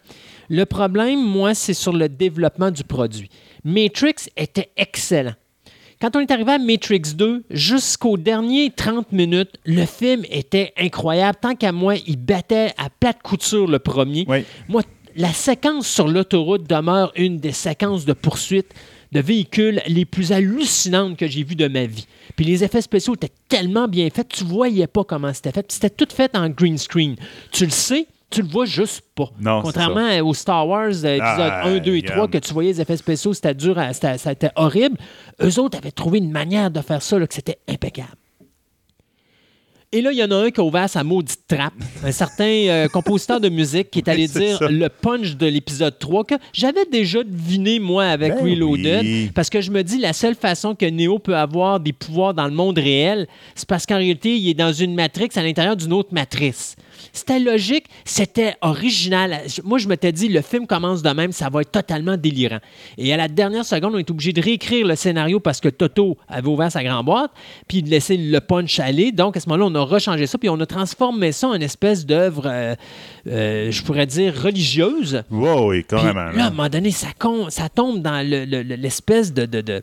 Le 0.50 0.66
problème, 0.66 1.22
moi, 1.22 1.54
c'est 1.54 1.74
sur 1.74 1.94
le 1.94 2.10
développement 2.10 2.72
du 2.72 2.84
produit. 2.84 3.30
Matrix 3.64 4.16
était 4.36 4.72
excellent. 4.78 5.34
Quand 6.02 6.18
on 6.18 6.20
est 6.20 6.32
arrivé 6.32 6.52
à 6.52 6.58
Matrix 6.58 7.14
2, 7.16 7.46
jusqu'aux 7.50 8.18
derniers 8.18 8.72
30 8.76 9.14
minutes, 9.14 9.52
le 9.66 9.86
film 9.86 10.24
était 10.30 10.74
incroyable. 10.78 11.38
Tant 11.42 11.56
qu'à 11.56 11.72
moi, 11.72 11.96
il 11.96 12.18
battait 12.18 12.74
à 12.78 12.90
plate 12.90 13.22
couture 13.24 13.68
le 13.68 13.80
premier. 13.80 14.26
Oui. 14.28 14.44
Moi, 14.68 14.82
la 15.16 15.32
séquence 15.32 15.88
sur 15.88 16.08
l'autoroute 16.08 16.70
demeure 16.70 17.14
une 17.16 17.38
des 17.38 17.52
séquences 17.52 18.04
de 18.04 18.14
poursuite 18.14 18.74
de 19.14 19.20
véhicules 19.22 19.82
les 19.88 20.06
plus 20.06 20.32
hallucinantes 20.32 21.18
que 21.18 21.28
j'ai 21.28 21.44
vues 21.44 21.56
de 21.56 21.68
ma 21.68 21.86
vie. 21.86 22.08
Puis 22.36 22.46
les 22.46 22.64
effets 22.64 22.82
spéciaux 22.82 23.14
étaient 23.14 23.32
tellement 23.48 23.88
bien 23.88 24.10
faits, 24.10 24.28
tu 24.28 24.44
voyais 24.44 24.88
pas 24.88 25.04
comment 25.04 25.34
c'était 25.34 25.52
fait. 25.52 25.72
C'était 25.72 25.92
tout 25.92 26.08
fait 26.14 26.36
en 26.36 26.50
green 26.50 26.78
screen. 26.78 27.16
Tu 27.52 27.66
le 27.66 27.72
sais, 27.72 28.08
tu 28.34 28.42
le 28.42 28.48
vois 28.48 28.66
juste 28.66 29.02
pas. 29.16 29.30
Non, 29.40 29.62
Contrairement 29.62 30.10
au 30.20 30.34
Star 30.34 30.68
Wars 30.68 30.88
euh, 30.88 31.16
épisode 31.16 31.22
Ah, 31.22 31.68
1, 31.68 31.78
2 31.80 31.96
et 31.96 32.02
3, 32.02 32.16
regarde. 32.16 32.32
que 32.32 32.38
tu 32.40 32.54
voyais 32.54 32.72
les 32.74 32.82
effets 32.82 32.98
spéciaux, 32.98 33.34
c'était 33.34 33.54
dur, 33.54 33.78
c'était 33.94 34.52
horrible. 34.56 34.98
Eux 35.42 35.60
autres 35.60 35.78
avaient 35.78 35.92
trouvé 35.92 36.20
une 36.20 36.32
manière 36.32 36.72
de 36.72 36.82
faire 36.82 37.02
ça 37.02 37.20
là, 37.20 37.28
que 37.28 37.34
c'était 37.34 37.60
impeccable. 37.70 38.16
Et 39.96 40.02
là, 40.02 40.12
il 40.12 40.18
y 40.18 40.24
en 40.24 40.32
a 40.32 40.36
un 40.36 40.50
qui 40.50 40.60
a 40.60 40.64
ouvert 40.64 40.90
sa 40.90 41.04
maudite 41.04 41.42
trappe, 41.48 41.76
un 42.04 42.12
certain 42.12 42.46
euh, 42.46 42.88
compositeur 42.92 43.40
de 43.40 43.48
musique 43.48 43.92
qui 43.92 44.00
est 44.00 44.10
allé 44.10 44.28
dire 44.28 44.58
ça. 44.58 44.68
le 44.68 44.90
punch 44.90 45.36
de 45.38 45.46
l'épisode 45.46 46.00
3 46.00 46.24
que 46.24 46.34
j'avais 46.52 46.86
déjà 46.92 47.24
deviné, 47.24 47.78
moi, 47.78 48.06
avec 48.06 48.34
Ben 48.34 48.44
Reloaded, 48.44 49.02
oui. 49.04 49.32
parce 49.36 49.52
que 49.52 49.62
je 49.62 49.70
me 49.70 49.84
dis 49.84 50.00
la 50.00 50.14
seule 50.14 50.34
façon 50.34 50.74
que 50.74 50.88
Neo 50.88 51.20
peut 51.20 51.38
avoir 51.38 51.80
des 51.80 51.94
pouvoirs 51.94 52.34
dans 52.34 52.48
le 52.48 52.54
monde 52.54 52.80
réel, 52.80 53.28
c'est 53.54 53.70
parce 53.70 53.86
qu'en 53.86 53.98
réalité, 53.98 54.36
il 54.36 54.50
est 54.50 54.56
dans 54.56 54.74
une 54.74 54.96
matrix 54.96 55.30
à 55.36 55.44
l'intérieur 55.44 55.76
d'une 55.76 55.94
autre 55.94 56.10
matrice. 56.12 56.76
C'était 57.12 57.40
logique, 57.40 57.86
c'était 58.06 58.56
original. 58.62 59.42
Moi, 59.64 59.78
je 59.80 59.88
m'étais 59.88 60.12
dit, 60.12 60.30
le 60.30 60.42
film 60.42 60.66
commence 60.68 61.02
de 61.02 61.10
même, 61.10 61.32
ça 61.32 61.50
va 61.50 61.62
être 61.62 61.72
totalement 61.72 62.18
délirant. 62.18 62.60
Et 62.98 63.14
à 63.14 63.18
la 63.18 63.28
dernière 63.28 63.66
seconde, 63.66 63.96
on 63.96 63.98
est 63.98 64.10
obligé 64.10 64.32
de 64.34 64.42
réécrire 64.42 64.88
le 64.88 64.96
scénario 64.96 65.40
parce 65.40 65.60
que 65.60 65.70
Toto 65.70 66.18
avait 66.28 66.48
ouvert 66.48 66.72
sa 66.72 66.84
grande 66.84 67.06
boîte, 67.06 67.32
puis 67.68 67.82
de 67.84 67.90
laisser 67.90 68.18
le 68.18 68.40
punch 68.40 68.80
aller. 68.80 69.12
Donc, 69.12 69.36
à 69.38 69.40
ce 69.40 69.50
moment-là, 69.50 69.70
on 69.72 69.76
a 69.76 69.82
rechangé 69.84 70.28
ça, 70.28 70.38
puis 70.38 70.50
on 70.50 70.60
a 70.60 70.66
transformé 70.66 71.32
ça 71.32 71.48
en 71.50 71.54
une 71.56 71.62
espèce 71.64 72.06
d'œuvre, 72.06 72.44
euh, 72.46 72.76
euh, 73.28 73.72
je 73.72 73.84
pourrais 73.84 74.06
dire, 74.06 74.34
religieuse. 74.42 75.24
Wow, 75.32 75.70
oui, 75.70 75.78
Puis 75.84 75.98
carrément. 75.98 76.32
là, 76.32 76.46
à 76.46 76.48
un 76.48 76.50
moment 76.52 76.70
donné, 76.70 76.92
ça, 76.92 77.08
con- 77.18 77.50
ça 77.50 77.70
tombe 77.70 78.02
dans 78.02 78.28
le- 78.28 78.46
le- 78.46 78.64
le- 78.64 78.76
l'espèce 78.76 79.34
de, 79.34 79.46
de, 79.46 79.62
de- 79.62 79.82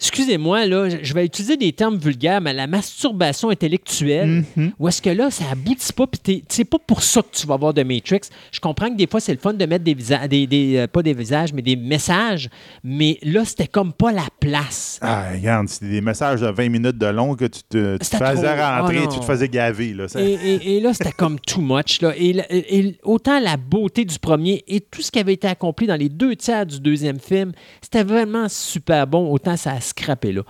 excusez-moi, 0.00 0.66
là, 0.66 0.88
je 1.02 1.14
vais 1.14 1.26
utiliser 1.26 1.56
des 1.56 1.72
termes 1.72 1.96
vulgaires, 1.98 2.40
mais 2.40 2.52
la 2.54 2.66
masturbation 2.66 3.50
intellectuelle, 3.50 4.44
Mhm. 4.56 4.72
où 4.78 4.88
est-ce 4.88 5.02
que 5.02 5.10
là, 5.10 5.30
ça 5.30 5.44
aboutit 5.52 5.92
pas, 5.92 6.06
puis 6.06 6.42
c'est 6.48 6.64
pas 6.64 6.78
pour 6.78 7.02
ça 7.02 7.20
que 7.22 7.28
tu 7.32 7.46
vas 7.46 7.56
voir 7.56 7.74
de 7.74 7.82
Matrix. 7.82 8.20
Je 8.50 8.60
comprends 8.60 8.88
que 8.90 8.96
des 8.96 9.06
fois, 9.06 9.20
c'est 9.20 9.32
le 9.32 9.38
fun 9.38 9.52
de 9.52 9.66
mettre 9.66 9.84
des 9.84 9.94
visages, 9.94 10.28
des, 10.28 10.46
des, 10.46 10.76
euh, 10.78 10.86
pas 10.86 11.02
des 11.02 11.12
visages, 11.12 11.52
mais 11.52 11.62
des 11.62 11.76
messages, 11.76 12.48
mais 12.82 13.18
là, 13.22 13.44
c'était 13.44 13.66
comme 13.66 13.92
pas 13.92 14.10
la 14.12 14.26
place. 14.40 14.98
Ah, 15.02 15.26
regarde, 15.34 15.68
c'était 15.68 15.90
des 15.90 16.00
messages 16.00 16.40
de 16.40 16.46
20 16.48 16.68
minutes 16.70 16.98
de 16.98 17.06
long 17.06 17.34
que 17.34 17.44
tu 17.44 17.60
te, 17.68 17.96
tu 17.98 18.08
te 18.10 18.16
faisais 18.16 18.56
trop. 18.56 18.80
rentrer, 18.82 19.00
Oh, 19.04 19.12
tu 19.12 19.20
te 19.20 19.24
faisais 19.24 19.48
gaver. 19.48 19.92
Là, 19.94 20.08
ça. 20.08 20.20
Et, 20.20 20.32
et- 20.32 20.76
et 20.76 20.80
là, 20.80 20.92
c'était 20.94 21.12
comme 21.12 21.38
too 21.40 21.60
much. 21.60 22.00
Là. 22.00 22.12
Et, 22.16 22.30
et- 22.30 22.78
et 22.78 22.96
autant 23.02 23.38
la 23.38 23.56
beauté 23.56 24.04
du 24.04 24.18
premier 24.18 24.64
et 24.66 24.80
tout 24.80 25.02
ce 25.02 25.10
qui 25.10 25.18
avait 25.18 25.34
été 25.34 25.46
accompli 25.46 25.86
dans 25.86 25.96
les 25.96 26.08
deux 26.08 26.36
tiers 26.36 26.64
du 26.66 26.80
deuxième 26.80 27.18
film, 27.18 27.52
c'était 27.82 28.02
vraiment 28.04 28.48
super 28.48 29.06
bon, 29.06 29.30
autant 29.30 29.56
ça 29.56 29.72
a 29.72 29.80
scrappé 29.90 30.32
là. 30.32 30.42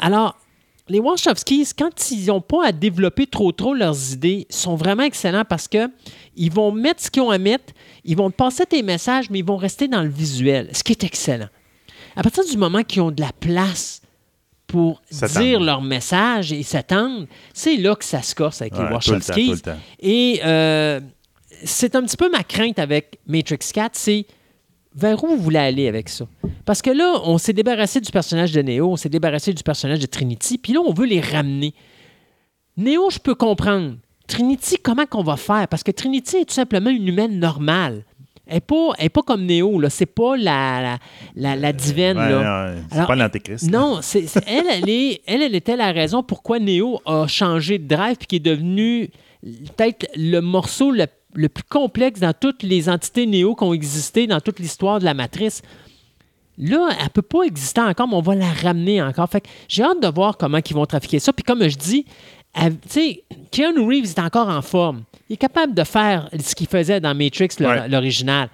Alors, 0.00 0.36
les 0.88 1.00
Wachowskis, 1.00 1.70
quand 1.76 2.10
ils 2.12 2.26
n'ont 2.26 2.40
pas 2.40 2.66
à 2.66 2.72
développer 2.72 3.26
trop 3.26 3.50
trop 3.52 3.74
leurs 3.74 4.12
idées, 4.12 4.46
sont 4.50 4.76
vraiment 4.76 5.02
excellents 5.02 5.44
parce 5.44 5.66
que 5.66 5.88
ils 6.36 6.52
vont 6.52 6.70
mettre 6.70 7.02
ce 7.02 7.10
qu'ils 7.10 7.22
ont 7.22 7.30
à 7.30 7.38
mettre, 7.38 7.72
ils 8.04 8.16
vont 8.16 8.30
passer 8.30 8.66
tes 8.66 8.82
messages, 8.82 9.28
mais 9.30 9.40
ils 9.40 9.44
vont 9.44 9.56
rester 9.56 9.88
dans 9.88 10.02
le 10.02 10.08
visuel, 10.08 10.68
ce 10.72 10.84
qui 10.84 10.92
est 10.92 11.02
excellent. 11.02 11.48
À 12.14 12.22
partir 12.22 12.44
du 12.44 12.56
moment 12.56 12.82
qu'ils 12.84 13.02
ont 13.02 13.10
de 13.10 13.20
la 13.20 13.32
place 13.40 14.00
pour 14.68 15.02
dire 15.40 15.60
leur 15.60 15.82
message 15.82 16.52
et 16.52 16.62
s'attendre, 16.62 17.26
c'est 17.52 17.76
là 17.76 17.94
que 17.96 18.04
ça 18.04 18.22
se 18.22 18.34
corse 18.34 18.60
avec 18.62 18.74
Ouais, 18.74 18.82
les 18.82 18.98
tout 18.98 19.12
le 19.12 19.20
temps, 19.20 19.32
Wachowskis. 19.34 19.62
le. 19.66 19.72
Et 20.00 20.40
euh, 20.44 21.00
c'est 21.64 21.94
un 21.96 22.02
petit 22.02 22.16
peu 22.16 22.30
ma 22.30 22.42
crainte 22.44 22.78
avec 22.78 23.18
Matrix 23.26 23.58
4, 23.72 23.92
c'est 23.96 24.26
vers 24.96 25.22
où 25.22 25.28
vous 25.28 25.36
voulez 25.42 25.58
aller 25.58 25.86
avec 25.88 26.08
ça? 26.08 26.26
Parce 26.64 26.82
que 26.82 26.90
là, 26.90 27.20
on 27.24 27.38
s'est 27.38 27.52
débarrassé 27.52 28.00
du 28.00 28.10
personnage 28.10 28.52
de 28.52 28.62
Neo, 28.62 28.90
on 28.90 28.96
s'est 28.96 29.08
débarrassé 29.08 29.52
du 29.52 29.62
personnage 29.62 30.00
de 30.00 30.06
Trinity, 30.06 30.58
puis 30.58 30.72
là, 30.72 30.80
on 30.80 30.92
veut 30.92 31.06
les 31.06 31.20
ramener. 31.20 31.74
Neo, 32.76 33.10
je 33.10 33.18
peux 33.18 33.34
comprendre. 33.34 33.96
Trinity, 34.26 34.76
comment 34.82 35.06
qu'on 35.06 35.22
va 35.22 35.36
faire? 35.36 35.68
Parce 35.68 35.82
que 35.84 35.92
Trinity 35.92 36.38
est 36.38 36.44
tout 36.46 36.54
simplement 36.54 36.90
une 36.90 37.06
humaine 37.06 37.38
normale. 37.38 38.02
Elle 38.48 38.54
n'est 38.54 38.60
pas, 38.60 38.90
elle 38.98 39.06
est 39.06 39.08
pas 39.08 39.22
comme 39.22 39.44
Neo, 39.44 39.80
là. 39.80 39.90
C'est 39.90 40.06
pas 40.06 40.36
la, 40.36 40.80
la, 40.82 40.98
la, 41.34 41.56
la 41.56 41.72
divine, 41.72 42.16
Ouais, 42.16 42.30
là. 42.30 42.74
c'est 42.92 43.06
pas 43.06 43.16
l'antéchrist. 43.16 43.68
Non, 43.70 44.00
elle, 44.46 44.64
elle, 44.70 44.88
est, 44.88 45.20
elle, 45.26 45.42
elle 45.42 45.54
était 45.54 45.76
la 45.76 45.90
raison 45.92 46.22
pourquoi 46.22 46.58
Neo 46.60 47.00
a 47.06 47.26
changé 47.26 47.78
de 47.78 47.86
drive 47.88 48.16
puis 48.16 48.26
qui 48.26 48.36
est 48.36 48.40
devenu 48.40 49.10
peut-être 49.42 50.06
le 50.16 50.40
morceau 50.40 50.90
le, 50.92 51.06
le 51.34 51.48
plus 51.48 51.64
complexe 51.64 52.20
dans 52.20 52.32
toutes 52.32 52.62
les 52.62 52.88
entités 52.88 53.26
Neo 53.26 53.54
qui 53.54 53.64
ont 53.64 53.72
existé 53.74 54.26
dans 54.26 54.40
toute 54.40 54.58
l'histoire 54.58 54.98
de 55.00 55.04
la 55.04 55.14
matrice. 55.14 55.62
Là, 56.58 56.88
elle 56.98 57.04
ne 57.04 57.08
peut 57.10 57.20
pas 57.22 57.42
exister 57.42 57.82
encore, 57.82 58.08
mais 58.08 58.14
on 58.14 58.22
va 58.22 58.34
la 58.34 58.50
ramener 58.50 59.02
encore. 59.02 59.28
Fait 59.28 59.42
que 59.42 59.48
j'ai 59.68 59.82
hâte 59.82 60.00
de 60.02 60.08
voir 60.08 60.38
comment 60.38 60.58
ils 60.58 60.74
vont 60.74 60.86
trafiquer 60.86 61.18
ça. 61.18 61.32
Puis 61.32 61.44
comme 61.44 61.68
je 61.68 61.76
dis, 61.76 62.06
elle- 62.54 62.78
tu 62.78 62.88
sais, 62.88 63.24
Keanu 63.50 63.80
Reeves 63.86 64.06
est 64.06 64.18
encore 64.18 64.48
en 64.48 64.62
forme. 64.62 65.02
Il 65.28 65.34
est 65.34 65.38
capable 65.38 65.74
de 65.74 65.84
faire 65.84 66.30
ce 66.42 66.54
qu'il 66.54 66.66
faisait 66.68 67.00
dans 67.00 67.14
Matrix, 67.14 67.48
Ouais. 67.60 67.88
l'original. 67.88 68.48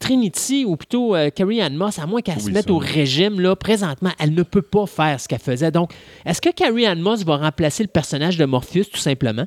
Trinity, 0.00 0.64
ou 0.66 0.76
plutôt 0.76 1.14
euh, 1.14 1.30
Carrie 1.30 1.62
Ann 1.62 1.74
Moss, 1.76 1.98
à 1.98 2.06
moins 2.06 2.20
qu'elle 2.20 2.40
se 2.40 2.50
mette 2.50 2.66
ça, 2.66 2.72
au 2.72 2.78
régime, 2.78 3.40
là, 3.40 3.54
présentement, 3.56 4.10
elle 4.18 4.34
ne 4.34 4.42
peut 4.42 4.60
pas 4.60 4.86
faire 4.86 5.18
ce 5.20 5.28
qu'elle 5.28 5.38
faisait. 5.38 5.70
Donc, 5.70 5.92
est-ce 6.26 6.40
que 6.42 6.50
Carrie 6.50 6.86
Ann 6.86 7.00
Moss 7.00 7.24
va 7.24 7.36
remplacer 7.36 7.84
le 7.84 7.88
personnage 7.88 8.36
de 8.36 8.44
Morpheus, 8.44 8.84
tout 8.92 8.98
simplement? 8.98 9.46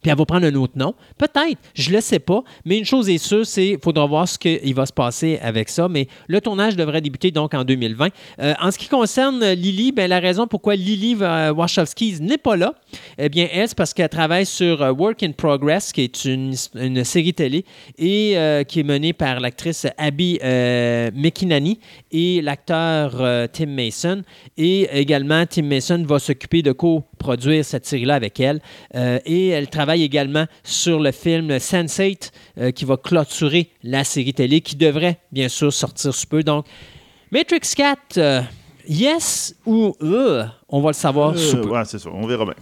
Puis 0.00 0.10
elle 0.10 0.16
va 0.16 0.24
prendre 0.24 0.46
un 0.46 0.54
autre 0.54 0.74
nom. 0.76 0.94
Peut-être, 1.16 1.58
je 1.74 1.90
ne 1.90 1.96
le 1.96 2.00
sais 2.00 2.18
pas. 2.18 2.42
Mais 2.64 2.78
une 2.78 2.84
chose 2.84 3.08
est 3.08 3.18
sûre, 3.18 3.46
c'est 3.46 3.68
qu'il 3.68 3.78
faudra 3.82 4.06
voir 4.06 4.28
ce 4.28 4.38
qu'il 4.38 4.74
va 4.74 4.86
se 4.86 4.92
passer 4.92 5.38
avec 5.42 5.68
ça. 5.68 5.88
Mais 5.88 6.08
le 6.26 6.40
tournage 6.40 6.76
devrait 6.76 7.00
débuter 7.00 7.30
donc 7.30 7.54
en 7.54 7.64
2020. 7.64 8.08
Euh, 8.40 8.54
en 8.60 8.70
ce 8.70 8.78
qui 8.78 8.88
concerne 8.88 9.42
euh, 9.42 9.54
Lily, 9.54 9.92
ben, 9.92 10.08
la 10.08 10.20
raison 10.20 10.46
pourquoi 10.46 10.76
Lily 10.76 11.16
euh, 11.20 11.52
Wachowski 11.52 12.16
n'est 12.20 12.38
pas 12.38 12.56
là, 12.56 12.74
eh 13.18 13.28
bien, 13.28 13.48
elle, 13.52 13.68
c'est 13.68 13.76
parce 13.76 13.94
qu'elle 13.94 14.08
travaille 14.08 14.46
sur 14.46 14.80
Work 14.80 15.22
in 15.22 15.32
Progress, 15.32 15.92
qui 15.92 16.02
est 16.02 16.24
une, 16.24 16.54
série 17.04 17.34
télé 17.34 17.64
et 17.98 18.36
qui 18.66 18.80
est 18.80 18.84
menée 18.84 19.12
par 19.12 19.40
l'actrice 19.40 19.86
Abby 19.96 20.38
euh, 20.42 21.10
et 22.10 22.40
l'acteur 22.42 23.48
Tim 23.52 23.66
Mason. 23.66 24.22
Et 24.56 24.88
également, 24.92 25.44
Tim 25.46 25.62
Mason 25.62 26.02
va 26.04 26.18
s'occuper 26.18 26.62
de 26.62 26.72
co-produire 27.18 27.64
cette 27.64 27.86
série-là 27.86 28.14
avec 28.14 28.40
elle. 28.40 28.60
Euh, 28.94 29.18
et 29.26 29.48
elle 29.48 29.68
travaille 29.68 30.02
également 30.02 30.46
sur 30.62 31.00
le 31.00 31.12
film 31.12 31.50
Sense8 31.50 32.30
euh, 32.58 32.70
qui 32.70 32.84
va 32.84 32.96
clôturer 32.96 33.70
la 33.82 34.04
série 34.04 34.34
télé 34.34 34.60
qui 34.60 34.76
devrait 34.76 35.18
bien 35.32 35.48
sûr 35.48 35.72
sortir 35.72 36.14
sous 36.14 36.26
peu. 36.26 36.42
Donc, 36.42 36.66
Matrix 37.30 37.60
4, 37.76 38.18
euh, 38.18 38.40
yes 38.88 39.54
ou 39.66 39.94
euh, 40.02 40.44
on 40.68 40.80
va 40.80 40.90
le 40.90 40.94
savoir 40.94 41.36
sous 41.36 41.58
peu. 41.58 41.68
ouais, 41.68 41.84
c'est 41.84 41.98
ça. 41.98 42.10
On 42.12 42.26
verra 42.26 42.44
bien. 42.44 42.54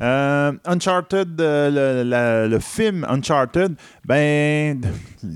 Euh, 0.00 0.52
Uncharted, 0.64 1.40
euh, 1.40 2.02
le, 2.02 2.08
la- 2.08 2.46
le 2.48 2.58
film 2.58 3.06
Uncharted, 3.08 3.74
ben, 4.04 4.80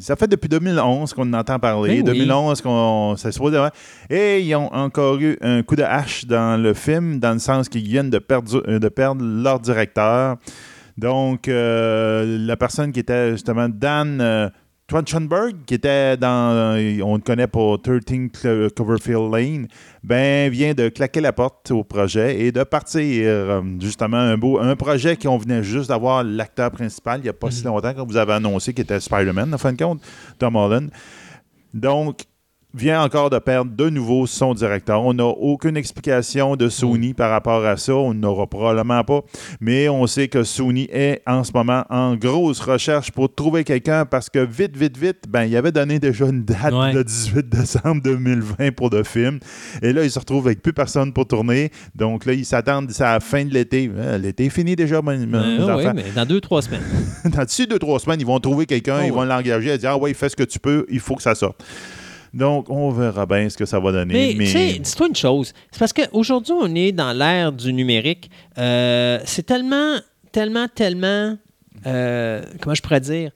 ça 0.00 0.16
fait 0.16 0.26
depuis 0.28 0.48
2011 0.48 1.12
qu'on 1.14 1.22
en 1.32 1.38
entend 1.38 1.58
parler. 1.58 2.02
Ben 2.02 2.12
oui. 2.12 2.18
2011 2.18 2.60
qu'on 2.60 3.14
ça 3.16 3.30
se 3.32 3.38
pose. 3.38 3.56
Et 4.10 4.40
ils 4.40 4.54
ont 4.54 4.72
encore 4.74 5.18
eu 5.20 5.36
un 5.40 5.62
coup 5.62 5.76
de 5.76 5.82
hache 5.82 6.24
dans 6.26 6.60
le 6.60 6.74
film, 6.74 7.18
dans 7.18 7.32
le 7.32 7.38
sens 7.38 7.68
qu'ils 7.68 7.84
viennent 7.86 8.10
de 8.10 8.18
perdre, 8.18 8.62
euh, 8.68 8.78
de 8.78 8.88
perdre 8.88 9.24
leur 9.24 9.60
directeur. 9.60 10.36
Donc, 10.98 11.46
euh, 11.48 12.38
la 12.38 12.56
personne 12.56 12.90
qui 12.92 13.00
était 13.00 13.32
justement 13.32 13.68
Dan 13.68 14.50
Trachtenberg, 14.88 15.56
qui 15.66 15.74
était 15.74 16.16
dans, 16.16 16.52
euh, 16.54 17.00
on 17.02 17.16
le 17.16 17.20
connaît 17.20 17.48
pour 17.48 17.82
13 17.82 18.00
Clo- 18.32 18.70
Coverfield 18.70 19.32
Lane, 19.32 19.66
ben, 20.04 20.48
vient 20.50 20.74
de 20.74 20.88
claquer 20.88 21.20
la 21.20 21.32
porte 21.32 21.72
au 21.72 21.82
projet 21.82 22.40
et 22.40 22.52
de 22.52 22.62
partir. 22.62 23.24
euh, 23.26 23.62
justement, 23.80 24.16
un, 24.18 24.38
beau, 24.38 24.60
un 24.60 24.76
projet 24.76 25.16
qu'on 25.16 25.38
venait 25.38 25.64
juste 25.64 25.88
d'avoir 25.88 26.22
l'acteur 26.22 26.70
principal 26.70 27.18
il 27.20 27.24
n'y 27.24 27.28
a 27.28 27.32
pas 27.32 27.50
si 27.50 27.64
longtemps 27.64 27.92
quand 27.94 28.06
vous 28.06 28.16
avez 28.16 28.34
annoncé 28.34 28.72
qu'il 28.72 28.84
était 28.84 29.00
Spider-Man, 29.00 29.52
en 29.52 29.58
fin 29.58 29.72
de 29.72 29.82
compte, 29.82 30.00
Tom 30.38 30.54
Holland. 30.54 30.88
Donc, 31.74 32.20
vient 32.76 33.02
encore 33.02 33.30
de 33.30 33.38
perdre 33.38 33.70
de 33.74 33.88
nouveau 33.88 34.26
son 34.26 34.54
directeur. 34.54 35.02
On 35.02 35.14
n'a 35.14 35.24
aucune 35.24 35.76
explication 35.76 36.56
de 36.56 36.68
Sony 36.68 37.14
par 37.14 37.30
rapport 37.30 37.64
à 37.64 37.76
ça. 37.76 37.94
On 37.94 38.14
n'aura 38.14 38.46
probablement 38.46 39.02
pas. 39.04 39.22
Mais 39.60 39.88
on 39.88 40.06
sait 40.06 40.28
que 40.28 40.42
Sony 40.44 40.88
est 40.92 41.22
en 41.26 41.42
ce 41.44 41.52
moment 41.54 41.84
en 41.90 42.14
grosse 42.16 42.60
recherche 42.60 43.10
pour 43.10 43.34
trouver 43.34 43.64
quelqu'un 43.64 44.04
parce 44.04 44.28
que 44.28 44.38
vite, 44.44 44.76
vite, 44.76 44.96
vite, 44.96 45.24
ben, 45.28 45.44
il 45.44 45.56
avait 45.56 45.72
donné 45.72 45.98
déjà 45.98 46.26
une 46.26 46.44
date 46.44 46.72
Ouais. 46.74 46.92
le 46.92 47.02
18 47.04 47.48
décembre 47.48 48.02
2020 48.02 48.72
pour 48.74 48.90
le 48.90 49.02
film. 49.04 49.38
Et 49.82 49.92
là, 49.92 50.04
il 50.04 50.10
se 50.10 50.18
retrouve 50.18 50.46
avec 50.46 50.60
plus 50.62 50.72
personne 50.72 51.12
pour 51.12 51.26
tourner. 51.26 51.70
Donc 51.94 52.26
là, 52.26 52.32
ils 52.34 52.44
s'attendent 52.44 52.90
à 53.00 53.14
la 53.14 53.20
fin 53.20 53.44
de 53.44 53.52
l'été. 53.54 53.90
Euh, 53.96 54.18
L'été 54.18 54.46
est 54.46 54.50
fini 54.50 54.76
déjà, 54.76 55.00
mes 55.02 55.12
Euh, 55.12 55.92
mais 55.94 56.04
dans 56.14 56.26
deux, 56.26 56.40
trois 56.40 56.62
semaines. 56.62 56.82
Dans 57.24 57.44
d'ici 57.44 57.66
deux, 57.66 57.78
trois 57.78 57.98
semaines, 57.98 58.20
ils 58.20 58.26
vont 58.26 58.38
trouver 58.40 58.66
quelqu'un, 58.66 58.98
Oh, 59.00 59.04
ils 59.06 59.12
vont 59.12 59.24
l'engager 59.24 59.70
et 59.74 59.78
dire 59.78 59.90
Ah 59.90 59.96
ouais, 59.96 60.12
fais 60.14 60.28
ce 60.28 60.36
que 60.36 60.42
tu 60.44 60.58
peux, 60.58 60.84
il 60.88 61.00
faut 61.00 61.14
que 61.16 61.22
ça 61.22 61.34
sorte. 61.34 61.64
Donc, 62.36 62.68
on 62.70 62.90
verra 62.90 63.24
bien 63.26 63.48
ce 63.48 63.56
que 63.56 63.64
ça 63.64 63.80
va 63.80 63.92
donner. 63.92 64.12
Mais, 64.12 64.34
Mais, 64.36 64.44
tu 64.44 64.50
sais, 64.52 64.78
dis-toi 64.78 65.08
une 65.08 65.16
chose. 65.16 65.52
C'est 65.70 65.78
parce 65.78 65.92
qu'aujourd'hui, 65.92 66.52
on 66.54 66.74
est 66.74 66.92
dans 66.92 67.12
l'ère 67.12 67.50
du 67.50 67.72
numérique. 67.72 68.30
Euh, 68.58 69.18
c'est 69.24 69.44
tellement, 69.44 69.96
tellement, 70.32 70.66
tellement. 70.68 71.36
euh, 71.86 72.42
comment 72.60 72.74
je 72.74 72.82
pourrais 72.82 73.00
dire? 73.00 73.30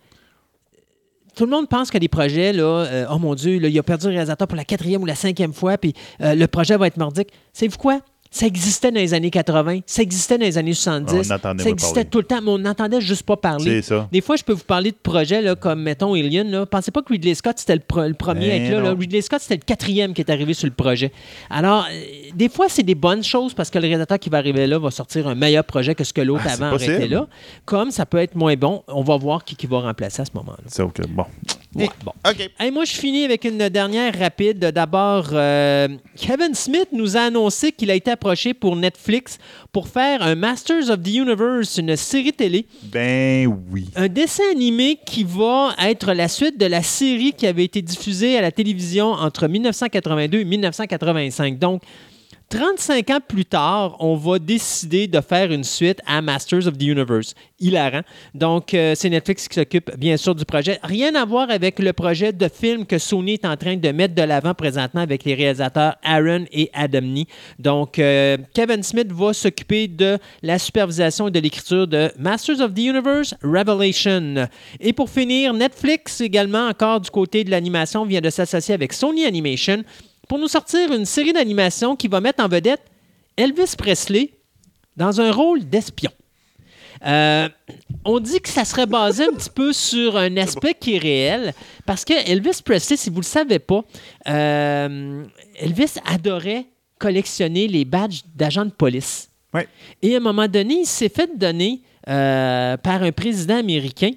Tout 1.34 1.44
le 1.44 1.50
monde 1.50 1.68
pense 1.68 1.90
que 1.90 1.96
des 1.98 2.08
projets, 2.08 2.52
là, 2.52 2.64
euh, 2.64 3.06
oh 3.10 3.18
mon 3.18 3.34
Dieu, 3.34 3.58
là, 3.58 3.68
il 3.68 3.78
a 3.78 3.82
perdu 3.82 4.06
le 4.08 4.12
réalisateur 4.12 4.46
pour 4.46 4.56
la 4.56 4.64
quatrième 4.64 5.00
ou 5.02 5.06
la 5.06 5.14
cinquième 5.14 5.52
fois, 5.54 5.78
puis 5.78 5.94
euh, 6.20 6.34
le 6.34 6.46
projet 6.46 6.76
va 6.76 6.86
être 6.86 6.96
mordique. 6.98 7.28
Savez-vous 7.52 7.78
quoi? 7.78 8.00
Ça 8.32 8.46
existait 8.46 8.92
dans 8.92 9.00
les 9.00 9.12
années 9.12 9.30
80, 9.30 9.80
ça 9.86 10.02
existait 10.02 10.38
dans 10.38 10.44
les 10.44 10.56
années 10.56 10.72
70, 10.72 11.12
On 11.12 11.32
n'entendait 11.34 11.64
ça 11.64 11.68
existait 11.68 11.94
parler. 11.94 12.08
tout 12.10 12.18
le 12.18 12.24
temps, 12.24 12.40
mais 12.40 12.50
on 12.50 12.58
n'entendait 12.58 13.00
juste 13.00 13.24
pas 13.24 13.36
parler. 13.36 13.82
c'est 13.82 13.94
ça. 13.94 14.08
Des 14.12 14.20
fois, 14.20 14.36
je 14.36 14.44
peux 14.44 14.52
vous 14.52 14.62
parler 14.62 14.92
de 14.92 14.96
projets 15.02 15.42
là, 15.42 15.56
comme, 15.56 15.82
mettons, 15.82 16.14
Alien. 16.14 16.48
Là. 16.48 16.64
Pensez 16.64 16.92
pas 16.92 17.02
que 17.02 17.12
Ridley 17.12 17.34
Scott, 17.34 17.58
c'était 17.58 17.74
le, 17.74 17.80
pre- 17.80 18.06
le 18.06 18.14
premier 18.14 18.52
à 18.52 18.58
Ben 18.58 18.62
être 18.72 18.82
là. 18.84 18.94
Ridley 18.96 19.20
Scott, 19.22 19.40
c'était 19.40 19.56
le 19.56 19.62
quatrième 19.66 20.14
qui 20.14 20.20
est 20.20 20.30
arrivé 20.30 20.54
sur 20.54 20.68
le 20.68 20.72
projet. 20.74 21.10
Alors, 21.50 21.86
euh, 21.90 22.00
des 22.34 22.48
fois, 22.48 22.66
c'est 22.68 22.84
des 22.84 22.94
bonnes 22.94 23.24
choses 23.24 23.52
parce 23.52 23.68
que 23.68 23.78
le 23.78 23.86
réalisateur 23.88 24.20
qui 24.20 24.30
va 24.30 24.38
arriver 24.38 24.68
là 24.68 24.78
va 24.78 24.92
sortir 24.92 25.26
un 25.26 25.34
meilleur 25.34 25.64
projet 25.64 25.96
que 25.96 26.04
ce 26.04 26.12
que 26.12 26.20
l'autre 26.20 26.44
Ah, 26.46 26.52
avant 26.52 26.72
aurait 26.74 26.84
été 26.84 27.08
là. 27.08 27.26
Comme 27.64 27.90
ça 27.90 28.06
peut 28.06 28.18
être 28.18 28.36
moins 28.36 28.54
bon, 28.54 28.84
on 28.86 29.02
va 29.02 29.16
voir 29.16 29.44
qui, 29.44 29.56
qui 29.56 29.66
va 29.66 29.80
remplacer 29.80 30.22
à 30.22 30.24
ce 30.24 30.30
moment-là. 30.34 30.62
C'est 30.68 30.82
OK. 30.82 31.00
Bon. 31.08 31.24
Ouais, 31.74 31.88
bon. 32.04 32.12
OK. 32.28 32.50
Hey, 32.58 32.70
moi, 32.72 32.84
je 32.84 32.92
finis 32.92 33.24
avec 33.24 33.44
une 33.44 33.68
dernière 33.68 34.18
rapide. 34.18 34.58
D'abord, 34.58 35.28
euh, 35.32 35.86
Kevin 36.16 36.54
Smith 36.54 36.88
nous 36.92 37.16
a 37.16 37.20
annoncé 37.20 37.70
qu'il 37.70 37.90
a 37.92 37.94
été 37.94 38.10
approché 38.10 38.54
pour 38.54 38.74
Netflix 38.74 39.38
pour 39.70 39.86
faire 39.86 40.22
un 40.22 40.34
Masters 40.34 40.90
of 40.90 41.00
the 41.00 41.14
Universe, 41.14 41.78
une 41.78 41.94
série 41.94 42.32
télé. 42.32 42.66
Ben 42.82 43.46
oui. 43.70 43.86
Un 43.94 44.08
dessin 44.08 44.42
animé 44.50 44.98
qui 45.06 45.22
va 45.22 45.74
être 45.80 46.12
la 46.12 46.26
suite 46.26 46.58
de 46.58 46.66
la 46.66 46.82
série 46.82 47.32
qui 47.32 47.46
avait 47.46 47.64
été 47.64 47.82
diffusée 47.82 48.36
à 48.36 48.40
la 48.40 48.50
télévision 48.50 49.12
entre 49.12 49.46
1982 49.46 50.40
et 50.40 50.44
1985. 50.44 51.58
Donc, 51.58 51.82
35 52.50 53.10
ans 53.10 53.20
plus 53.26 53.44
tard, 53.44 53.96
on 54.00 54.16
va 54.16 54.40
décider 54.40 55.06
de 55.06 55.20
faire 55.20 55.52
une 55.52 55.62
suite 55.62 56.00
à 56.04 56.20
Masters 56.20 56.66
of 56.66 56.76
the 56.76 56.82
Universe. 56.82 57.34
Hilarant. 57.60 58.00
Donc, 58.34 58.74
euh, 58.74 58.94
c'est 58.96 59.08
Netflix 59.08 59.46
qui 59.46 59.54
s'occupe 59.54 59.96
bien 59.96 60.16
sûr 60.16 60.34
du 60.34 60.44
projet. 60.44 60.80
Rien 60.82 61.14
à 61.14 61.24
voir 61.24 61.48
avec 61.48 61.78
le 61.78 61.92
projet 61.92 62.32
de 62.32 62.48
film 62.48 62.86
que 62.86 62.98
Sony 62.98 63.34
est 63.34 63.44
en 63.44 63.56
train 63.56 63.76
de 63.76 63.92
mettre 63.92 64.16
de 64.16 64.22
l'avant 64.22 64.52
présentement 64.54 65.02
avec 65.02 65.24
les 65.24 65.34
réalisateurs 65.34 65.94
Aaron 66.02 66.46
et 66.50 66.70
Adam 66.72 67.02
Nee. 67.02 67.26
Donc, 67.60 68.00
euh, 68.00 68.36
Kevin 68.52 68.82
Smith 68.82 69.12
va 69.12 69.32
s'occuper 69.32 69.86
de 69.86 70.18
la 70.42 70.58
supervision 70.58 71.28
et 71.28 71.30
de 71.30 71.38
l'écriture 71.38 71.86
de 71.86 72.10
Masters 72.18 72.60
of 72.60 72.74
the 72.74 72.80
Universe 72.80 73.32
Revelation. 73.44 74.48
Et 74.80 74.92
pour 74.92 75.08
finir, 75.08 75.54
Netflix 75.54 76.20
également, 76.20 76.66
encore 76.66 77.00
du 77.00 77.10
côté 77.10 77.44
de 77.44 77.50
l'animation, 77.50 78.04
vient 78.04 78.20
de 78.20 78.30
s'associer 78.30 78.74
avec 78.74 78.92
Sony 78.92 79.24
Animation 79.24 79.84
pour 80.30 80.38
nous 80.38 80.46
sortir 80.46 80.92
une 80.92 81.06
série 81.06 81.32
d'animation 81.32 81.96
qui 81.96 82.06
va 82.06 82.20
mettre 82.20 82.44
en 82.44 82.46
vedette 82.46 82.82
Elvis 83.36 83.74
Presley 83.76 84.30
dans 84.96 85.20
un 85.20 85.32
rôle 85.32 85.64
d'espion. 85.64 86.12
Euh, 87.04 87.48
on 88.04 88.20
dit 88.20 88.40
que 88.40 88.48
ça 88.48 88.64
serait 88.64 88.86
basé 88.86 89.24
un 89.24 89.32
petit 89.32 89.50
peu 89.50 89.72
sur 89.72 90.16
un 90.16 90.36
aspect 90.36 90.74
qui 90.74 90.94
est 90.94 90.98
réel, 90.98 91.52
parce 91.84 92.04
que 92.04 92.12
Elvis 92.30 92.62
Presley, 92.64 92.96
si 92.96 93.10
vous 93.10 93.16
ne 93.16 93.22
le 93.22 93.26
savez 93.26 93.58
pas, 93.58 93.82
euh, 94.28 95.24
Elvis 95.56 95.94
adorait 96.06 96.66
collectionner 97.00 97.66
les 97.66 97.84
badges 97.84 98.20
d'agents 98.32 98.66
de 98.66 98.70
police. 98.70 99.30
Ouais. 99.52 99.66
Et 100.00 100.14
à 100.14 100.18
un 100.18 100.20
moment 100.20 100.46
donné, 100.46 100.82
il 100.82 100.86
s'est 100.86 101.08
fait 101.08 101.36
donner 101.36 101.82
euh, 102.06 102.76
par 102.76 103.02
un 103.02 103.10
président 103.10 103.56
américain 103.56 104.12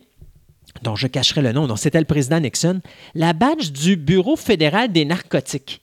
dont 0.84 0.96
je 0.96 1.08
cacherai 1.08 1.42
le 1.42 1.54
nom, 1.54 1.66
donc 1.66 1.80
c'était 1.80 2.00
le 2.00 2.06
président 2.06 2.40
Nixon, 2.40 2.82
la 3.16 3.34
badge 3.34 3.72
du 3.72 3.96
Bureau 3.96 4.36
fédéral 4.36 4.92
des 4.92 5.06
narcotiques. 5.06 5.80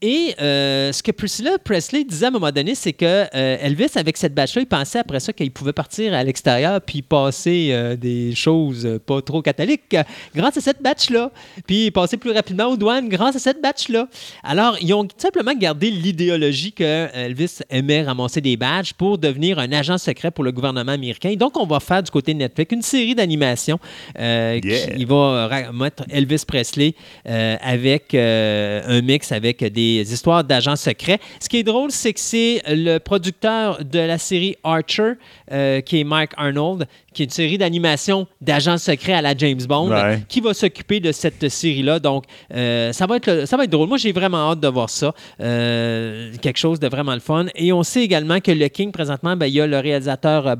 Et 0.00 0.34
euh, 0.40 0.92
ce 0.92 1.02
que 1.02 1.10
Priscilla 1.10 1.58
Presley 1.58 2.04
disait 2.04 2.26
à 2.26 2.28
un 2.28 2.32
moment 2.32 2.52
donné, 2.52 2.76
c'est 2.76 2.92
que 2.92 3.04
euh, 3.04 3.56
Elvis, 3.60 3.90
avec 3.96 4.16
cette 4.16 4.32
badge-là, 4.32 4.62
il 4.62 4.66
pensait 4.66 5.00
après 5.00 5.18
ça 5.18 5.32
qu'il 5.32 5.50
pouvait 5.50 5.72
partir 5.72 6.14
à 6.14 6.22
l'extérieur 6.22 6.80
puis 6.80 7.02
passer 7.02 7.70
euh, 7.72 7.96
des 7.96 8.32
choses 8.32 9.00
pas 9.04 9.20
trop 9.22 9.42
catholiques 9.42 9.96
grâce 10.36 10.56
à 10.56 10.60
cette 10.60 10.80
badge-là. 10.80 11.32
Puis 11.66 11.90
passer 11.90 12.16
plus 12.16 12.30
rapidement 12.30 12.66
aux 12.66 12.76
douanes 12.76 13.08
grâce 13.08 13.34
à 13.34 13.38
cette 13.40 13.60
badge-là. 13.60 14.06
Alors, 14.44 14.76
ils 14.80 14.94
ont 14.94 15.08
simplement 15.16 15.54
gardé 15.54 15.90
l'idéologie 15.90 16.72
que 16.72 17.08
Elvis 17.12 17.58
aimait 17.68 18.02
ramasser 18.02 18.40
des 18.40 18.56
badges 18.56 18.92
pour 18.92 19.18
devenir 19.18 19.58
un 19.58 19.72
agent 19.72 19.98
secret 19.98 20.30
pour 20.30 20.44
le 20.44 20.52
gouvernement 20.52 20.92
américain. 20.92 21.34
Donc, 21.34 21.56
on 21.56 21.66
va 21.66 21.80
faire 21.80 22.04
du 22.04 22.10
côté 22.12 22.34
de 22.34 22.38
Netflix 22.38 22.72
une 22.72 22.82
série 22.82 23.14
d'animations 23.16 23.80
Yeah. 24.18 24.60
qui 24.60 25.04
va 25.04 25.70
mettre 25.72 26.04
Elvis 26.10 26.44
Presley 26.46 26.94
avec 27.24 28.14
un 28.14 29.00
mix 29.02 29.32
avec 29.32 29.64
des 29.64 29.87
histoires 29.96 30.44
d'agents 30.44 30.76
secrets. 30.76 31.18
Ce 31.40 31.48
qui 31.48 31.58
est 31.58 31.62
drôle, 31.62 31.90
c'est 31.90 32.12
que 32.12 32.20
c'est 32.20 32.62
le 32.68 32.98
producteur 32.98 33.84
de 33.84 33.98
la 33.98 34.18
série 34.18 34.56
Archer, 34.64 35.12
euh, 35.52 35.80
qui 35.80 36.00
est 36.00 36.04
Mike 36.04 36.30
Arnold, 36.36 36.86
qui 37.12 37.22
est 37.22 37.24
une 37.26 37.30
série 37.30 37.58
d'animation 37.58 38.26
d'agents 38.40 38.78
secrets 38.78 39.14
à 39.14 39.22
la 39.22 39.36
James 39.36 39.60
Bond, 39.68 39.90
Ouais. 39.90 40.22
qui 40.28 40.40
va 40.40 40.54
s'occuper 40.54 41.00
de 41.00 41.10
cette 41.12 41.48
série-là. 41.48 41.98
Donc, 41.98 42.24
euh, 42.54 42.92
ça, 42.92 43.06
va 43.06 43.16
être 43.16 43.26
le- 43.26 43.46
ça 43.46 43.56
va 43.56 43.64
être 43.64 43.70
drôle. 43.70 43.88
Moi, 43.88 43.98
j'ai 43.98 44.12
vraiment 44.12 44.50
hâte 44.52 44.60
de 44.60 44.68
voir 44.68 44.88
ça. 44.90 45.12
Euh, 45.40 46.32
quelque 46.40 46.58
chose 46.58 46.78
de 46.78 46.88
vraiment 46.88 47.14
le 47.14 47.20
fun. 47.20 47.46
Et 47.54 47.72
on 47.72 47.82
sait 47.82 48.02
également 48.02 48.40
que 48.40 48.50
le 48.52 48.68
King, 48.68 48.92
présentement, 48.92 49.36
ben, 49.36 49.46
il 49.46 49.54
y 49.54 49.60
a 49.60 49.66
le 49.66 49.78
réalisateur 49.78 50.56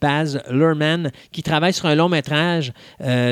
Baz 0.00 0.40
Luhrmann 0.50 1.10
qui 1.32 1.42
travaille 1.42 1.72
sur 1.72 1.86
un 1.86 1.94
long 1.94 2.08
métrage. 2.08 2.72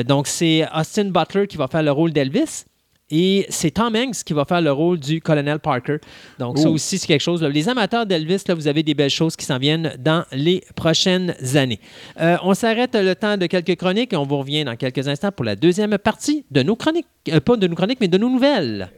Donc, 0.07 0.27
c'est 0.27 0.65
Austin 0.73 1.05
Butler 1.05 1.47
qui 1.47 1.57
va 1.57 1.67
faire 1.67 1.83
le 1.83 1.91
rôle 1.91 2.11
d'Elvis. 2.13 2.63
Et 3.11 3.45
c'est 3.49 3.71
Tom 3.71 3.95
Hanks 3.95 4.23
qui 4.25 4.33
va 4.33 4.45
faire 4.45 4.61
le 4.61 4.71
rôle 4.71 4.99
du 4.99 5.21
colonel 5.21 5.59
Parker. 5.59 5.97
Donc, 6.39 6.57
ça 6.57 6.69
aussi, 6.69 6.97
c'est 6.97 7.05
quelque 7.05 7.21
chose. 7.21 7.43
là. 7.43 7.49
Les 7.49 7.69
amateurs 7.69 8.05
d'Elvis, 8.05 8.41
là, 8.47 8.55
vous 8.55 8.67
avez 8.67 8.81
des 8.81 8.95
belles 8.95 9.11
choses 9.11 9.35
qui 9.35 9.45
s'en 9.45 9.59
viennent 9.59 9.93
dans 9.99 10.23
les 10.31 10.63
prochaines 10.75 11.35
années. 11.55 11.79
Euh, 12.19 12.37
on 12.43 12.55
s'arrête 12.55 12.95
le 12.95 13.13
temps 13.13 13.37
de 13.37 13.45
quelques 13.45 13.75
chroniques 13.75 14.13
et 14.13 14.17
on 14.17 14.23
vous 14.23 14.37
revient 14.39 14.63
dans 14.63 14.75
quelques 14.75 15.07
instants 15.07 15.31
pour 15.31 15.45
la 15.45 15.55
deuxième 15.55 15.95
partie 15.99 16.45
de 16.49 16.63
nos 16.63 16.75
chroniques. 16.75 17.05
Euh, 17.29 17.39
pas 17.39 17.57
de 17.57 17.67
nos 17.67 17.75
chroniques, 17.75 17.99
mais 18.01 18.07
de 18.07 18.17
nos 18.17 18.29
nouvelles. 18.29 18.89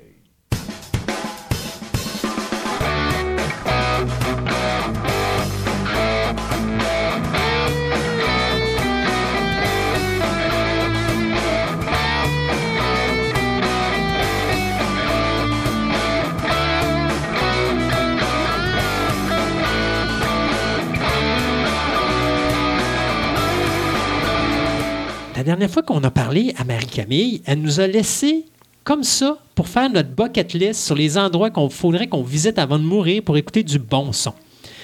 Dernière 25.47 25.71
fois 25.71 25.81
qu'on 25.81 26.03
a 26.03 26.11
parlé 26.11 26.53
à 26.57 26.65
Marie-Camille, 26.65 27.41
elle 27.45 27.61
nous 27.61 27.79
a 27.79 27.87
laissé 27.87 28.43
comme 28.83 29.03
ça 29.03 29.37
pour 29.55 29.69
faire 29.69 29.89
notre 29.89 30.09
bucket 30.09 30.53
list 30.53 30.81
sur 30.81 30.93
les 30.93 31.17
endroits 31.17 31.49
qu'on 31.51 31.69
faudrait 31.69 32.07
qu'on 32.07 32.21
visite 32.21 32.59
avant 32.59 32.77
de 32.77 32.83
mourir 32.83 33.23
pour 33.23 33.37
écouter 33.37 33.63
du 33.63 33.79
bon 33.79 34.11
son. 34.11 34.33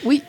Oui. 0.06 0.21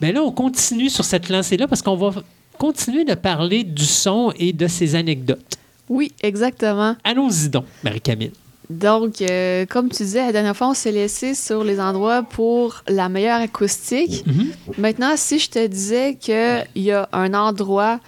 Mais 0.00 0.12
là, 0.12 0.22
on 0.22 0.30
continue 0.30 0.88
sur 0.88 1.04
cette 1.04 1.28
lancée-là 1.28 1.66
parce 1.66 1.82
qu'on 1.82 1.96
va 1.96 2.22
continuer 2.56 3.04
de 3.04 3.14
parler 3.14 3.64
du 3.64 3.84
son 3.84 4.32
et 4.38 4.52
de 4.52 4.68
ses 4.68 4.94
anecdotes. 4.94 5.58
Oui, 5.88 6.12
exactement. 6.22 6.94
Allons-y 7.02 7.48
donc, 7.48 7.64
Marie-Camille. 7.82 8.30
Donc, 8.70 9.20
euh, 9.20 9.66
comme 9.66 9.88
tu 9.90 10.04
disais, 10.04 10.24
la 10.24 10.32
dernière 10.32 10.56
fois, 10.56 10.70
on 10.70 10.74
s'est 10.74 10.92
laissé 10.92 11.34
sur 11.34 11.64
les 11.64 11.80
endroits 11.80 12.22
pour 12.22 12.82
la 12.88 13.08
meilleure 13.08 13.40
acoustique. 13.40 14.24
Mhm. 14.26 14.46
Maintenant, 14.78 15.14
si 15.16 15.38
je 15.38 15.50
te 15.50 15.66
disais 15.66 16.14
qu'il 16.14 16.64
y 16.76 16.92
a 16.92 17.08
un 17.12 17.34
endroit 17.34 17.98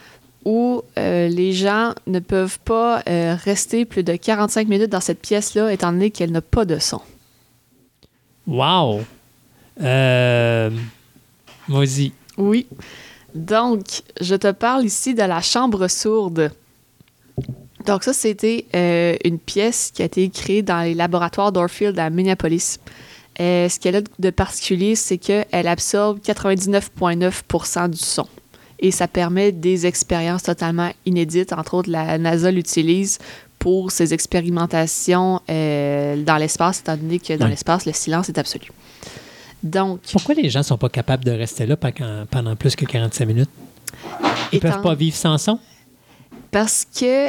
où 0.47 0.83
euh, 0.97 1.27
les 1.27 1.53
gens 1.53 1.93
ne 2.07 2.21
peuvent 2.21 2.61
pas 2.61 3.03
euh, 3.09 3.35
rester 3.35 3.85
plus 3.85 4.05
de 4.05 4.15
45 4.15 4.69
minutes 4.69 4.91
dans 4.91 5.01
cette 5.01 5.21
pièce-là, 5.21 5.73
étant 5.73 5.91
donné 5.91 6.13
qu'elle 6.13 6.31
n'a 6.31 6.41
pas 6.41 6.65
de 6.65 6.79
son. 6.79 7.01
Wow! 8.47 9.01
Euh... 9.83 10.71
Vas-y. 11.69 12.13
Oui. 12.39 12.69
Donc, 13.35 14.03
je 14.21 14.37
te 14.37 14.53
parle 14.53 14.85
ici 14.85 15.15
de 15.15 15.23
la 15.23 15.43
chambre 15.43 15.89
sourde. 15.89 16.53
Donc, 17.85 18.05
ça, 18.05 18.13
c'était 18.13 18.67
euh, 18.77 19.17
une 19.25 19.41
pièce 19.41 19.91
qui 19.93 20.03
a 20.03 20.05
été 20.05 20.29
créée 20.31 20.63
dans 20.63 20.83
les 20.83 20.95
laboratoires 20.95 21.51
d'Orfield 21.51 21.99
à 21.99 22.09
Minneapolis. 22.09 22.79
Euh, 23.41 23.69
ce 23.69 23.81
qu'elle 23.81 23.97
a 23.97 24.01
de 24.19 24.31
particulier, 24.31 24.95
c'est 24.95 25.19
qu'elle 25.19 25.67
absorbe 25.67 26.21
99,9 26.21 27.91
du 27.91 27.99
son. 27.99 28.29
Et 28.79 28.91
ça 28.91 29.09
permet 29.09 29.53
des 29.53 29.87
expériences 29.87 30.43
totalement 30.43 30.91
inédites. 31.07 31.53
Entre 31.53 31.75
autres, 31.75 31.91
la 31.91 32.19
NASA 32.19 32.51
l'utilise 32.51 33.19
pour 33.59 33.91
ses 33.91 34.13
expérimentations 34.13 35.41
euh, 35.49 36.23
dans 36.23 36.37
l'espace, 36.37 36.81
étant 36.81 36.97
donné 36.97 37.19
que 37.19 37.33
dans 37.35 37.47
l'espace, 37.49 37.87
le 37.87 37.93
silence 37.93 38.29
est 38.29 38.39
absolu. 38.39 38.67
Donc, 39.63 40.01
Pourquoi 40.13 40.35
les 40.35 40.51
gens 40.51 40.63
sont 40.63 40.77
pas 40.77 40.91
capables 40.91 41.25
de 41.25 41.31
rester 41.33 41.65
là 41.67 41.77
pendant, 41.77 42.27
pendant 42.31 42.55
plus 42.55 42.77
que 42.77 42.85
45 42.85 43.25
minutes? 43.27 43.51
Ils 44.53 44.57
étant- 44.59 44.71
peuvent 44.71 44.83
pas 44.83 44.95
vivre 44.95 45.17
sans 45.17 45.39
son? 45.39 45.59
Parce 46.51 46.85
que, 46.85 47.29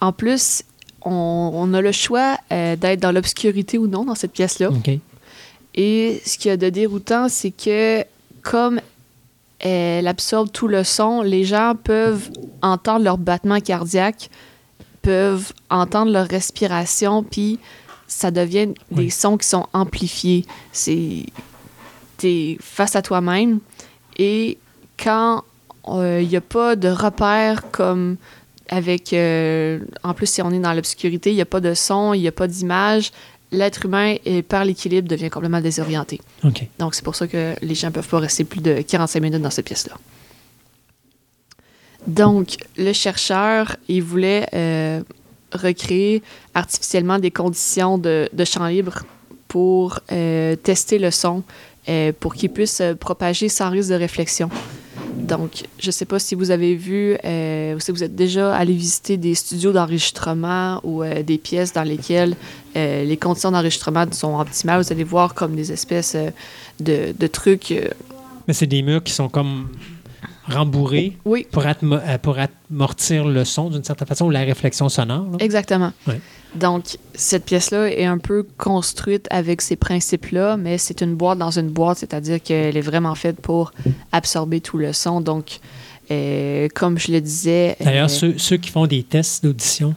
en 0.00 0.12
plus, 0.12 0.62
on, 1.04 1.50
on 1.54 1.74
a 1.74 1.80
le 1.80 1.92
choix 1.92 2.38
euh, 2.50 2.74
d'être 2.76 3.00
dans 3.00 3.12
l'obscurité 3.12 3.76
ou 3.78 3.86
non 3.86 4.04
dans 4.04 4.14
cette 4.14 4.32
pièce-là. 4.32 4.70
Et 5.74 6.20
ce 6.24 6.38
qu'il 6.38 6.48
y 6.48 6.52
a 6.52 6.56
de 6.56 6.68
déroutant, 6.70 7.28
c'est 7.28 7.50
que 7.50 8.04
comme 8.42 8.80
elle 9.62 10.08
absorbe 10.08 10.50
tout 10.50 10.68
le 10.68 10.84
son, 10.84 11.22
les 11.22 11.44
gens 11.44 11.74
peuvent 11.82 12.30
entendre 12.62 13.04
leur 13.04 13.16
battement 13.16 13.60
cardiaque, 13.60 14.28
peuvent 15.02 15.52
entendre 15.70 16.12
leur 16.12 16.26
respiration, 16.26 17.22
puis 17.22 17.58
ça 18.08 18.30
devient 18.30 18.74
des 18.90 19.10
sons 19.10 19.38
qui 19.38 19.48
sont 19.48 19.66
amplifiés. 19.72 20.44
C'est 20.72 21.26
t'es 22.18 22.58
face 22.60 22.96
à 22.96 23.02
toi-même. 23.02 23.60
Et 24.16 24.58
quand 24.98 25.42
il 25.88 26.28
n'y 26.28 26.36
a 26.36 26.40
pas 26.40 26.76
de 26.76 26.88
repère 26.88 27.70
comme 27.70 28.16
avec 28.68 29.12
euh, 29.12 29.80
en 30.02 30.14
plus 30.14 30.26
si 30.26 30.42
on 30.42 30.50
est 30.50 30.58
dans 30.58 30.72
l'obscurité, 30.72 31.30
il 31.30 31.34
n'y 31.34 31.42
a 31.42 31.46
pas 31.46 31.60
de 31.60 31.74
son, 31.74 32.14
il 32.14 32.20
n'y 32.20 32.28
a 32.28 32.32
pas 32.32 32.46
d'image, 32.46 33.12
l'être 33.52 33.84
humain 33.84 34.16
par 34.48 34.64
l'équilibre 34.64 35.08
devient 35.08 35.30
complètement 35.30 35.60
désorienté. 35.60 36.20
Donc 36.78 36.94
c'est 36.94 37.04
pour 37.04 37.14
ça 37.14 37.26
que 37.28 37.54
les 37.62 37.74
gens 37.74 37.88
ne 37.88 37.92
peuvent 37.92 38.08
pas 38.08 38.18
rester 38.18 38.44
plus 38.44 38.60
de 38.60 38.82
45 38.82 39.20
minutes 39.20 39.42
dans 39.42 39.50
cette 39.50 39.66
pièce-là. 39.66 39.94
Donc, 42.06 42.56
le 42.76 42.92
chercheur, 42.92 43.76
il 43.88 44.02
voulait 44.02 44.48
euh, 44.54 45.02
recréer 45.52 46.22
artificiellement 46.54 47.18
des 47.18 47.30
conditions 47.30 47.98
de, 47.98 48.28
de 48.32 48.44
champ 48.44 48.66
libre 48.66 49.02
pour 49.46 50.00
euh, 50.10 50.56
tester 50.56 50.98
le 50.98 51.10
son, 51.10 51.44
euh, 51.88 52.12
pour 52.18 52.34
qu'il 52.34 52.50
puisse 52.50 52.76
se 52.76 52.94
propager 52.94 53.48
sans 53.48 53.70
risque 53.70 53.90
de 53.90 53.94
réflexion. 53.94 54.50
Donc, 55.16 55.64
je 55.78 55.88
ne 55.88 55.92
sais 55.92 56.04
pas 56.04 56.18
si 56.18 56.34
vous 56.34 56.50
avez 56.50 56.74
vu 56.74 57.16
euh, 57.24 57.76
ou 57.76 57.80
si 57.80 57.92
vous 57.92 58.02
êtes 58.02 58.14
déjà 58.14 58.54
allé 58.54 58.72
visiter 58.72 59.16
des 59.16 59.34
studios 59.34 59.72
d'enregistrement 59.72 60.80
ou 60.84 61.02
euh, 61.02 61.22
des 61.22 61.38
pièces 61.38 61.72
dans 61.72 61.82
lesquelles 61.82 62.34
euh, 62.76 63.04
les 63.04 63.16
conditions 63.16 63.50
d'enregistrement 63.50 64.04
sont 64.12 64.38
optimales. 64.38 64.82
Vous 64.82 64.92
allez 64.92 65.04
voir 65.04 65.34
comme 65.34 65.54
des 65.54 65.72
espèces 65.72 66.14
euh, 66.14 66.30
de, 66.80 67.14
de 67.18 67.26
trucs. 67.26 67.70
euh, 67.70 67.88
Mais 68.48 68.54
c'est 68.54 68.66
des 68.66 68.82
murs 68.82 69.02
qui 69.02 69.12
sont 69.12 69.28
comme 69.28 69.68
rembourrés 70.48 71.16
oui, 71.24 71.46
pour, 71.50 71.64
pour 72.22 72.36
amortir 72.70 73.24
le 73.24 73.44
son 73.44 73.70
d'une 73.70 73.84
certaine 73.84 74.08
façon, 74.08 74.26
ou 74.26 74.30
la 74.30 74.40
réflexion 74.40 74.88
sonore. 74.88 75.26
là. 75.30 75.36
exactement. 75.38 75.92
Donc, 76.54 76.98
cette 77.14 77.44
pièce-là 77.44 77.90
est 77.90 78.04
un 78.04 78.18
peu 78.18 78.46
construite 78.58 79.26
avec 79.30 79.62
ces 79.62 79.76
principes-là, 79.76 80.56
mais 80.56 80.78
c'est 80.78 81.00
une 81.00 81.14
boîte 81.14 81.38
dans 81.38 81.56
une 81.56 81.68
boîte, 81.68 81.98
c'est-à-dire 81.98 82.42
qu'elle 82.42 82.76
est 82.76 82.82
vraiment 82.82 83.14
faite 83.14 83.40
pour 83.40 83.72
absorber 84.10 84.60
tout 84.60 84.76
le 84.78 84.92
son. 84.92 85.20
Donc, 85.20 85.60
euh, 86.10 86.68
comme 86.74 86.98
je 86.98 87.12
le 87.12 87.20
disais. 87.20 87.76
D'ailleurs, 87.80 88.06
euh, 88.06 88.08
ceux, 88.08 88.34
ceux 88.36 88.56
qui 88.56 88.70
font 88.70 88.86
des 88.86 89.02
tests 89.02 89.44
d'audition, 89.44 89.94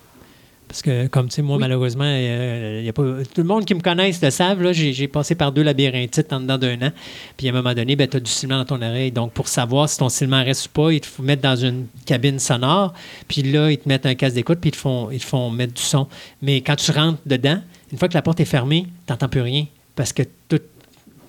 parce 0.76 0.82
que, 0.82 1.08
comme 1.08 1.30
tu 1.30 1.36
sais, 1.36 1.42
moi, 1.42 1.56
Oui. 1.56 1.62
malheureusement, 1.62 2.04
euh, 2.06 2.82
y 2.84 2.90
a 2.90 2.92
pas, 2.92 3.02
tout 3.34 3.40
le 3.42 3.48
monde 3.48 3.64
qui 3.64 3.74
me 3.74 3.80
connaisse 3.80 4.22
le 4.22 4.30
savent, 4.30 4.62
là, 4.62 4.74
j'ai, 4.74 4.92
j'ai 4.92 5.08
passé 5.08 5.34
par 5.34 5.54
deux 5.54 5.62
labyrinthites 5.62 6.34
en 6.34 6.42
dedans 6.42 6.58
d'un 6.58 6.88
an. 6.88 6.92
Puis 7.38 7.48
à 7.48 7.52
un 7.52 7.54
moment 7.54 7.74
donné, 7.74 7.96
ben, 7.96 8.10
tu 8.10 8.18
as 8.18 8.20
du 8.20 8.30
ciment 8.30 8.58
dans 8.58 8.66
ton 8.66 8.82
oreille. 8.82 9.10
Donc, 9.14 9.32
pour 9.32 9.48
savoir 9.48 9.88
si 9.88 9.98
ton 9.98 10.10
ciment 10.10 10.44
reste 10.44 10.66
ou 10.66 10.70
pas, 10.72 10.92
ils 10.92 11.00
te 11.00 11.06
font 11.08 11.24
mettre 11.24 11.44
dans 11.44 11.56
une 11.56 11.86
cabine 12.06 12.40
sonore. 12.40 12.94
Puis 13.30 13.42
là, 13.44 13.72
ils 13.72 13.78
te 13.78 13.88
mettent 13.88 14.06
un 14.06 14.16
casque 14.16 14.36
d'écoute, 14.36 14.58
puis 14.60 14.68
ils 14.68 14.74
te 14.74 14.78
font, 14.78 15.10
ils 15.12 15.20
te 15.22 15.26
font 15.26 15.50
mettre 15.50 15.76
du 15.76 15.82
son. 15.82 16.08
Mais 16.42 16.60
quand 16.60 16.76
tu 16.76 16.92
rentres 16.92 17.20
dedans, 17.26 17.62
une 17.94 17.98
fois 17.98 18.10
que 18.10 18.14
la 18.14 18.22
porte 18.22 18.42
est 18.42 18.46
fermée, 18.46 18.86
tu 19.08 19.14
n'entends 19.14 19.30
plus 19.30 19.40
rien. 19.42 19.68
Parce 19.96 20.12
que 20.12 20.24
tout, 20.50 20.60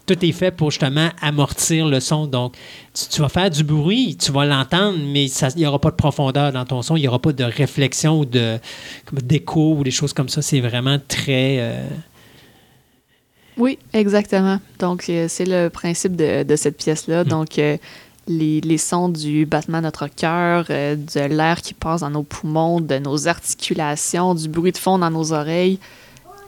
tout 0.07 0.25
est 0.25 0.33
fait 0.33 0.51
pour 0.53 0.71
justement 0.71 1.11
amortir 1.21 1.87
le 1.87 2.01
son. 2.01 2.27
Donc, 2.27 2.55
tu, 2.95 3.07
tu 3.09 3.21
vas 3.21 3.29
faire 3.29 3.51
du 3.51 3.65
bruit, 3.65 4.17
tu 4.17 4.31
vas 4.33 4.45
l'entendre, 4.47 4.99
mais 5.13 5.27
il 5.27 5.57
n'y 5.57 5.67
aura 5.67 5.79
pas 5.81 5.91
de 5.91 5.97
profondeur 5.97 6.53
dans 6.53 6.65
ton 6.65 6.83
son, 6.83 6.97
il 6.97 7.01
n'y 7.03 7.09
aura 7.09 7.19
pas 7.19 7.33
de 7.33 7.45
réflexion 7.45 8.21
ou 8.21 8.25
de, 8.25 8.59
d'écho 9.13 9.75
ou 9.77 9.85
des 9.85 9.91
choses 9.91 10.13
comme 10.13 10.29
ça. 10.29 10.43
C'est 10.43 10.61
vraiment 10.61 10.99
très. 11.09 11.57
euh, 11.59 11.87
Oui, 13.57 13.79
exactement. 13.93 14.61
Donc, 14.79 15.09
euh, 15.09 15.27
c'est 15.29 15.47
le 15.47 15.69
principe 15.69 16.15
de, 16.17 16.43
de 16.43 16.57
cette 16.57 16.77
pièce-là. 16.77 17.25
Mm. 17.25 17.29
Donc, 17.29 17.59
euh, 17.59 17.77
les, 18.29 18.61
les 18.61 18.79
sons 18.79 19.09
du 19.09 19.47
battement 19.47 19.79
de 19.79 19.85
notre 19.85 20.09
cœur, 20.09 20.65
de 20.67 21.21
l'air 21.29 21.63
qui 21.63 21.75
passe 21.75 22.01
dans 22.01 22.11
nos 22.11 22.25
poumons, 22.25 22.81
de 22.81 22.99
nos 22.99 23.29
articulations, 23.29 24.35
du 24.35 24.49
bruit 24.49 24.73
de 24.73 24.79
fond 24.79 24.99
dans 24.99 25.11
nos 25.11 25.33
oreilles, 25.33 25.79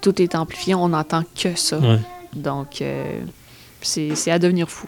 tout 0.00 0.20
est 0.20 0.34
amplifié. 0.34 0.74
On 0.74 0.88
n'entend 0.88 1.22
que 1.40 1.54
ça. 1.56 1.78
ouais. 1.78 1.98
Donc, 2.34 2.82
euh, 2.82 3.20
c'est 3.82 4.30
à 4.30 4.38
devenir 4.38 4.68
fou. 4.70 4.86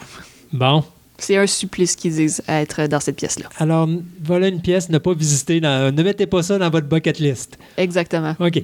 Bon. 0.53 0.85
C'est 1.19 1.37
un 1.37 1.47
supplice 1.47 1.97
qu'ils 1.97 2.15
disent 2.15 2.43
à 2.49 2.63
être 2.63 2.87
dans 2.87 2.99
cette 3.01 3.17
pièce-là. 3.17 3.49
Alors, 3.59 3.87
voilà 4.25 4.49
une 4.49 4.61
pièce, 4.63 4.89
ne 4.89 4.99
pas 4.99 5.13
visiter. 5.13 5.61
dans- 5.61 5.95
ne 5.95 6.03
mettez 6.03 6.27
pas 6.27 6.43
ça 6.43 6.57
dans 6.59 6.71
votre 6.71 6.87
bucket 6.87 7.19
list. 7.19 7.59
Exactement. 7.77 8.35
OK. 8.41 8.63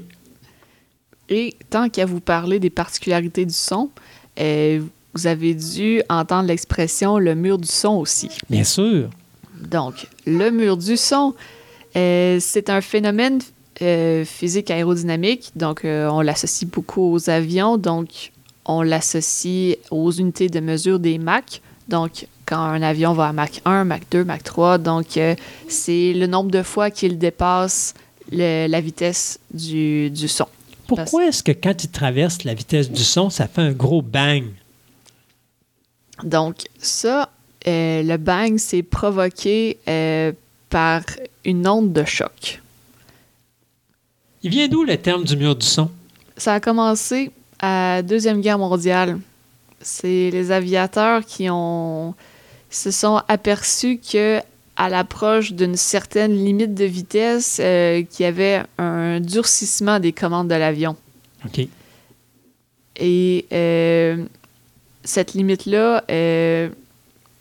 Et 1.29 1.55
tant 1.71 1.89
qu'à 1.89 2.07
vous 2.07 2.21
parler 2.21 2.59
des 2.61 2.71
particularités 2.71 3.45
du 3.45 3.53
son, 3.53 3.91
euh, 4.39 4.81
vous 5.15 5.27
avez 5.27 5.55
dû 5.55 6.01
entendre 6.09 6.49
l'expression 6.49 7.19
le 7.19 7.35
mur 7.35 7.59
du 7.59 7.69
son 7.69 7.95
aussi. 7.97 8.31
Bien 8.49 8.65
sûr. 8.65 9.11
Donc, 9.61 10.07
le 10.27 10.51
mur 10.51 10.77
du 10.77 10.97
son, 10.97 11.35
euh, 11.97 12.39
c'est 12.41 12.71
un 12.71 12.81
phénomène 12.81 13.41
euh, 13.83 14.25
physique 14.25 14.71
aérodynamique. 14.71 15.51
Donc, 15.57 15.81
on 15.85 16.21
l'associe 16.23 16.71
beaucoup 16.71 17.13
aux 17.13 17.29
avions. 17.29 17.77
Donc, 17.77 18.33
on 18.67 18.83
l'associe 18.83 19.77
aux 19.91 20.11
unités 20.11 20.49
de 20.49 20.61
mesure 20.61 20.99
des 20.99 21.19
Mach. 21.19 21.61
Donc, 21.89 22.27
quand 22.47 22.59
un 22.59 22.83
avion 22.83 23.13
va 23.13 23.29
à 23.29 23.33
Mach 23.33 23.61
1, 23.65 23.85
Mach 23.85 24.03
2, 24.11 24.25
Mach 24.25 24.43
3, 24.43 24.79
donc 24.79 25.17
euh, 25.17 25.35
c'est 25.69 26.13
le 26.13 26.27
nombre 26.27 26.51
de 26.51 26.63
fois 26.63 26.91
qu'il 26.91 27.19
dépasse 27.19 27.95
le- 28.31 28.67
la 28.69 28.81
vitesse 28.81 29.39
du, 29.55 30.11
du 30.11 30.29
son. 30.29 30.47
Pourquoi 30.87 31.27
est-ce 31.27 31.43
que 31.43 31.53
quand 31.53 31.83
il 31.85 31.91
traverse 31.91 32.45
la 32.45 32.55
vitesse 32.55 32.91
du 32.91 33.03
son, 33.03 33.31
ça 33.31 33.49
fait 33.49 33.63
un 33.63 33.73
gros 33.73 34.03
bang? 34.03 34.45
Donc, 36.23 36.65
ça, 36.79 37.31
euh, 37.67 38.03
le 38.03 38.17
bang, 38.17 38.57
c'est 38.59 38.83
provoqué 38.83 39.79
euh, 39.89 40.33
par 40.71 41.03
une 41.45 41.67
onde 41.69 41.93
de 41.93 42.05
choc. 42.05 42.63
Il 44.43 44.51
vient 44.51 44.69
d'où 44.69 44.85
le 44.85 44.97
terme 44.97 45.25
du 45.25 45.37
mur 45.37 45.57
du 45.57 45.67
son? 45.67 45.91
Ça 46.37 46.55
a 46.55 46.61
commencé 46.61 47.31
à 47.61 48.03
Deuxième 48.03 48.41
Guerre 48.41 48.59
mondiale. 48.59 49.19
C'est 49.81 50.31
les 50.31 50.51
aviateurs 50.51 51.25
qui 51.25 51.49
ont 51.51 52.15
se 52.71 52.91
sont 52.91 53.23
aperçus 53.29 53.99
que 53.99 54.41
à 54.77 54.91
l'approche 54.91 55.53
d'une 55.53 55.77
certaine 55.77 56.33
limite 56.33 56.75
de 56.75 56.85
vitesse, 56.85 57.59
euh, 57.61 58.03
qu'il 58.03 58.25
y 58.25 58.27
avait 58.27 58.63
un 58.77 59.21
durcissement 59.21 60.01
des 60.01 60.13
commandes 60.13 60.49
de 60.49 60.55
l'avion. 60.55 60.97
OK. 61.47 61.67
Et 62.99 63.47
euh, 63.53 64.25
cette 65.03 65.33
limite-là, 65.33 66.05
euh, 66.11 66.69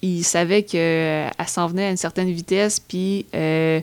ils 0.01 0.23
savaient 0.23 0.63
qu'elle 0.63 1.29
s'en 1.47 1.67
venait 1.67 1.85
à 1.85 1.91
une 1.91 1.97
certaine 1.97 2.31
vitesse, 2.31 2.79
puis 2.79 3.25
que 3.33 3.81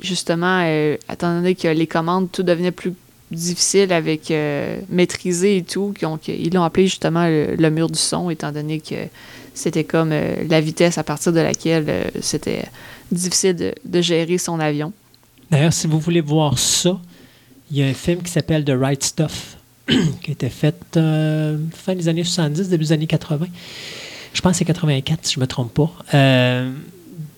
justement, 0.00 0.64
étant 1.08 1.34
donné 1.34 1.54
que 1.54 1.68
les 1.68 1.86
commandes, 1.86 2.30
tout 2.32 2.42
devenait 2.42 2.72
plus 2.72 2.92
difficile 3.30 3.92
avec 3.92 4.30
euh, 4.30 4.80
maîtriser 4.88 5.58
et 5.58 5.62
tout, 5.62 5.94
donc 6.00 6.28
ils 6.28 6.52
l'ont 6.52 6.64
appelé 6.64 6.86
justement 6.86 7.26
le, 7.28 7.70
mur 7.70 7.88
du 7.88 7.98
son, 7.98 8.30
étant 8.30 8.52
donné 8.52 8.80
que 8.80 9.06
c'était 9.54 9.84
comme 9.84 10.10
euh, 10.12 10.44
la 10.48 10.60
vitesse 10.60 10.98
à 10.98 11.04
partir 11.04 11.32
de 11.32 11.40
laquelle 11.40 11.84
euh, 11.88 12.04
c'était 12.20 12.64
difficile 13.12 13.54
de, 13.54 13.74
de 13.84 14.00
gérer 14.00 14.38
son 14.38 14.58
avion. 14.58 14.92
D'ailleurs, 15.50 15.72
si 15.72 15.86
vous 15.86 16.00
voulez 16.00 16.20
voir 16.20 16.58
ça, 16.58 17.00
il 17.70 17.78
y 17.78 17.82
a 17.82 17.86
un 17.86 17.94
film 17.94 18.22
qui 18.22 18.30
s'appelle 18.30 18.64
The 18.64 18.74
Right 18.76 19.02
Stuff, 19.02 19.56
qui 19.88 20.30
a 20.30 20.32
été 20.32 20.48
fait 20.48 20.76
fin 20.92 21.94
des 21.94 22.08
années 22.08 22.24
70, 22.24 22.68
début 22.68 22.84
des 22.84 22.92
années 22.92 23.06
80. 23.06 23.46
Je 24.32 24.40
pense 24.40 24.52
que 24.52 24.58
c'est 24.58 24.64
84, 24.64 25.26
si 25.26 25.34
je 25.34 25.38
ne 25.38 25.42
me 25.42 25.46
trompe 25.46 25.74
pas. 25.74 25.90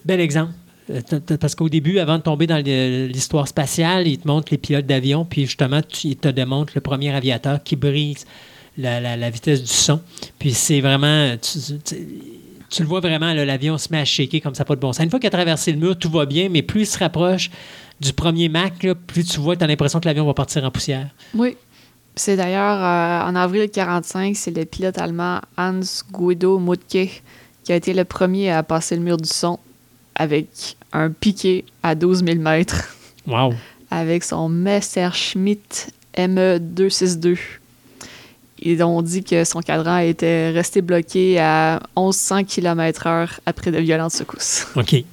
Bel 0.04 0.20
exemple. 0.20 0.52
Euh, 0.92 1.36
Parce 1.40 1.54
qu'au 1.54 1.68
début, 1.68 1.98
avant 1.98 2.18
de 2.18 2.22
tomber 2.22 2.46
dans 2.46 2.62
l'histoire 2.62 3.48
spatiale, 3.48 4.06
il 4.06 4.18
te 4.18 4.28
montre 4.28 4.48
les 4.50 4.58
pilotes 4.58 4.86
d'avion, 4.86 5.24
puis 5.24 5.46
justement, 5.46 5.80
tu, 5.82 6.08
il 6.08 6.16
te 6.16 6.28
démontre 6.28 6.72
le 6.74 6.80
premier 6.80 7.14
aviateur 7.14 7.62
qui 7.62 7.76
brise 7.76 8.26
la, 8.76 9.30
vitesse 9.30 9.62
du 9.62 9.72
son. 9.72 10.00
Puis 10.38 10.52
c'est 10.52 10.80
vraiment. 10.80 11.36
Tu, 12.70 12.82
le 12.82 12.88
vois 12.88 13.00
vraiment, 13.00 13.32
l'avion 13.34 13.76
se 13.76 13.88
met 13.90 13.98
à 13.98 14.04
shaker 14.04 14.40
comme 14.40 14.54
ça, 14.54 14.64
pas 14.64 14.74
de 14.74 14.80
bon 14.80 14.92
sens. 14.92 15.04
Une 15.04 15.10
fois 15.10 15.18
qu'il 15.18 15.26
a 15.26 15.30
traversé 15.30 15.72
le 15.72 15.78
mur, 15.78 15.98
tout 15.98 16.10
va 16.10 16.24
bien, 16.24 16.48
mais 16.48 16.62
plus 16.62 16.82
il 16.82 16.86
se 16.86 16.98
rapproche 16.98 17.50
du 18.00 18.12
premier 18.14 18.48
Mac, 18.48 18.86
plus 19.06 19.24
tu 19.24 19.40
vois, 19.40 19.56
tu 19.56 19.62
as 19.62 19.66
l'impression 19.66 20.00
que 20.00 20.08
l'avion 20.08 20.24
va 20.24 20.34
partir 20.34 20.64
en 20.64 20.70
poussière. 20.70 21.08
Oui. 21.34 21.56
C'est 22.14 22.36
d'ailleurs 22.36 22.82
euh, 22.82 23.30
en 23.30 23.34
avril 23.34 23.70
45, 23.70 24.36
c'est 24.36 24.50
le 24.50 24.66
pilote 24.66 24.98
allemand 24.98 25.40
Hans 25.56 25.80
Guido 26.12 26.58
Mutke 26.58 27.22
qui 27.64 27.72
a 27.72 27.76
été 27.76 27.94
le 27.94 28.04
premier 28.04 28.50
à 28.50 28.62
passer 28.62 28.96
le 28.96 29.02
mur 29.02 29.16
du 29.16 29.28
son 29.28 29.58
avec 30.14 30.76
un 30.92 31.10
piqué 31.10 31.64
à 31.82 31.94
12 31.94 32.24
000 32.24 32.38
mètres 32.38 32.96
Wow! 33.26 33.54
avec 33.90 34.24
son 34.24 34.48
Messerschmitt 34.48 35.92
E 36.18 36.26
ME262. 36.26 37.38
Ils 38.64 38.82
ont 38.82 39.02
dit 39.02 39.24
que 39.24 39.44
son 39.44 39.60
cadran 39.60 39.98
était 39.98 40.50
resté 40.50 40.82
bloqué 40.82 41.38
à 41.40 41.80
1100 41.96 42.44
km/h 42.44 43.38
après 43.44 43.70
de 43.70 43.78
violentes 43.78 44.12
secousses. 44.12 44.66
OK. 44.76 45.04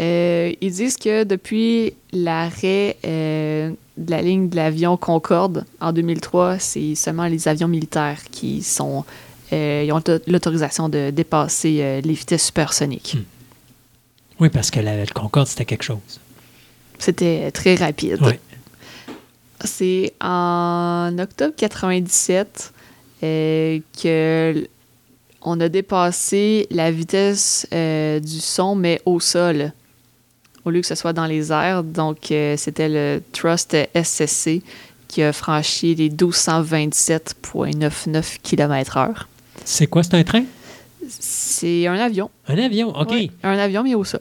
Euh, 0.00 0.52
ils 0.60 0.72
disent 0.72 0.96
que 0.96 1.24
depuis 1.24 1.94
l'arrêt 2.12 2.96
euh, 3.04 3.70
de 3.96 4.10
la 4.10 4.22
ligne 4.22 4.48
de 4.48 4.56
l'avion 4.56 4.96
Concorde 4.96 5.64
en 5.80 5.92
2003, 5.92 6.58
c'est 6.58 6.94
seulement 6.94 7.26
les 7.26 7.48
avions 7.48 7.68
militaires 7.68 8.20
qui 8.30 8.62
sont 8.62 9.04
euh, 9.52 9.84
ils 9.84 9.92
ont 9.92 10.02
l'autorisation 10.26 10.88
de 10.88 11.10
dépasser 11.10 12.00
les 12.02 12.12
vitesses 12.12 12.46
supersoniques. 12.46 13.16
Hmm. 13.16 13.39
Oui, 14.40 14.48
parce 14.48 14.70
que 14.70 14.80
la, 14.80 14.96
le 14.96 15.04
Concorde, 15.12 15.46
c'était 15.46 15.66
quelque 15.66 15.84
chose. 15.84 15.98
C'était 16.98 17.50
très 17.50 17.74
rapide. 17.74 18.18
Oui. 18.22 18.32
C'est 19.64 20.14
en 20.20 21.16
octobre 21.18 21.54
97 21.56 22.72
euh, 23.22 23.78
que 24.02 24.66
on 25.42 25.60
a 25.60 25.68
dépassé 25.68 26.66
la 26.70 26.90
vitesse 26.90 27.66
euh, 27.72 28.20
du 28.20 28.40
son, 28.40 28.74
mais 28.74 29.00
au 29.06 29.20
sol, 29.20 29.72
au 30.64 30.70
lieu 30.70 30.80
que 30.80 30.86
ce 30.86 30.94
soit 30.94 31.12
dans 31.12 31.26
les 31.26 31.52
airs. 31.52 31.82
Donc, 31.82 32.30
euh, 32.30 32.56
c'était 32.56 32.88
le 32.88 33.20
Trust 33.32 33.76
SSC 33.94 34.62
qui 35.08 35.22
a 35.22 35.32
franchi 35.32 35.94
les 35.94 36.08
1227,99 36.10 38.38
km/h. 38.42 39.14
C'est 39.64 39.86
quoi? 39.86 40.02
C'est 40.02 40.14
un 40.14 40.24
train? 40.24 40.44
C'est 41.18 41.86
un 41.86 41.96
avion. 41.98 42.30
Un 42.48 42.58
avion? 42.58 42.88
OK. 42.98 43.10
Ouais, 43.10 43.30
un 43.42 43.58
avion, 43.58 43.82
mais 43.82 43.94
au 43.94 44.04
sol. 44.04 44.20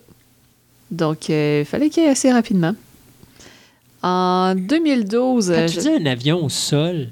Donc, 0.92 1.30
euh, 1.30 1.62
il 1.62 1.66
fallait 1.66 1.90
qu'il 1.90 2.04
y 2.04 2.06
ait 2.08 2.10
assez 2.10 2.32
rapidement. 2.32 2.74
En 4.02 4.56
2012... 4.56 5.52
Quand 5.56 5.66
tu 5.68 5.74
je- 5.76 5.80
dis 5.82 5.90
un 5.90 6.06
avion 6.06 6.44
au 6.44 6.50
sol, 6.50 7.10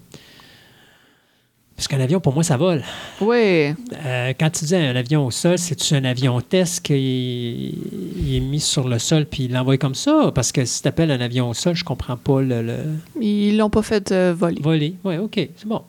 Parce 1.76 1.88
qu'un 1.88 2.00
avion, 2.00 2.20
pour 2.20 2.34
moi, 2.34 2.42
ça 2.44 2.58
vole. 2.58 2.82
Oui. 3.22 3.74
Euh, 4.04 4.34
quand 4.40 4.50
tu 4.50 4.66
dis 4.66 4.76
un 4.76 4.96
avion 4.96 5.26
au 5.28 5.32
sol, 5.32 5.60
c'est-tu 5.60 5.94
un 5.94 6.06
avion 6.06 6.42
test 6.42 6.80
qui 6.84 7.76
est 8.36 8.40
mis 8.40 8.60
sur 8.60 8.88
le 8.88 8.98
sol 8.98 9.26
puis 9.28 9.44
il 9.44 9.52
l'envoie 9.54 9.78
comme 9.78 9.94
ça? 9.94 10.32
Parce 10.34 10.52
que 10.52 10.66
si 10.66 10.82
tu 10.82 10.88
appelles 10.88 11.12
un 11.12 11.22
avion 11.22 11.50
au 11.50 11.54
sol, 11.54 11.76
je 11.76 11.84
comprends 11.84 12.18
pas 12.18 12.42
le, 12.42 12.64
le... 12.64 12.78
Ils 13.22 13.58
l'ont 13.58 13.70
pas 13.70 13.84
fait 13.84 14.12
euh, 14.12 14.34
voler. 14.36 14.60
voler. 14.62 14.96
Oui, 15.04 15.18
OK, 15.18 15.36
c'est 15.36 15.68
bon. 15.68 15.84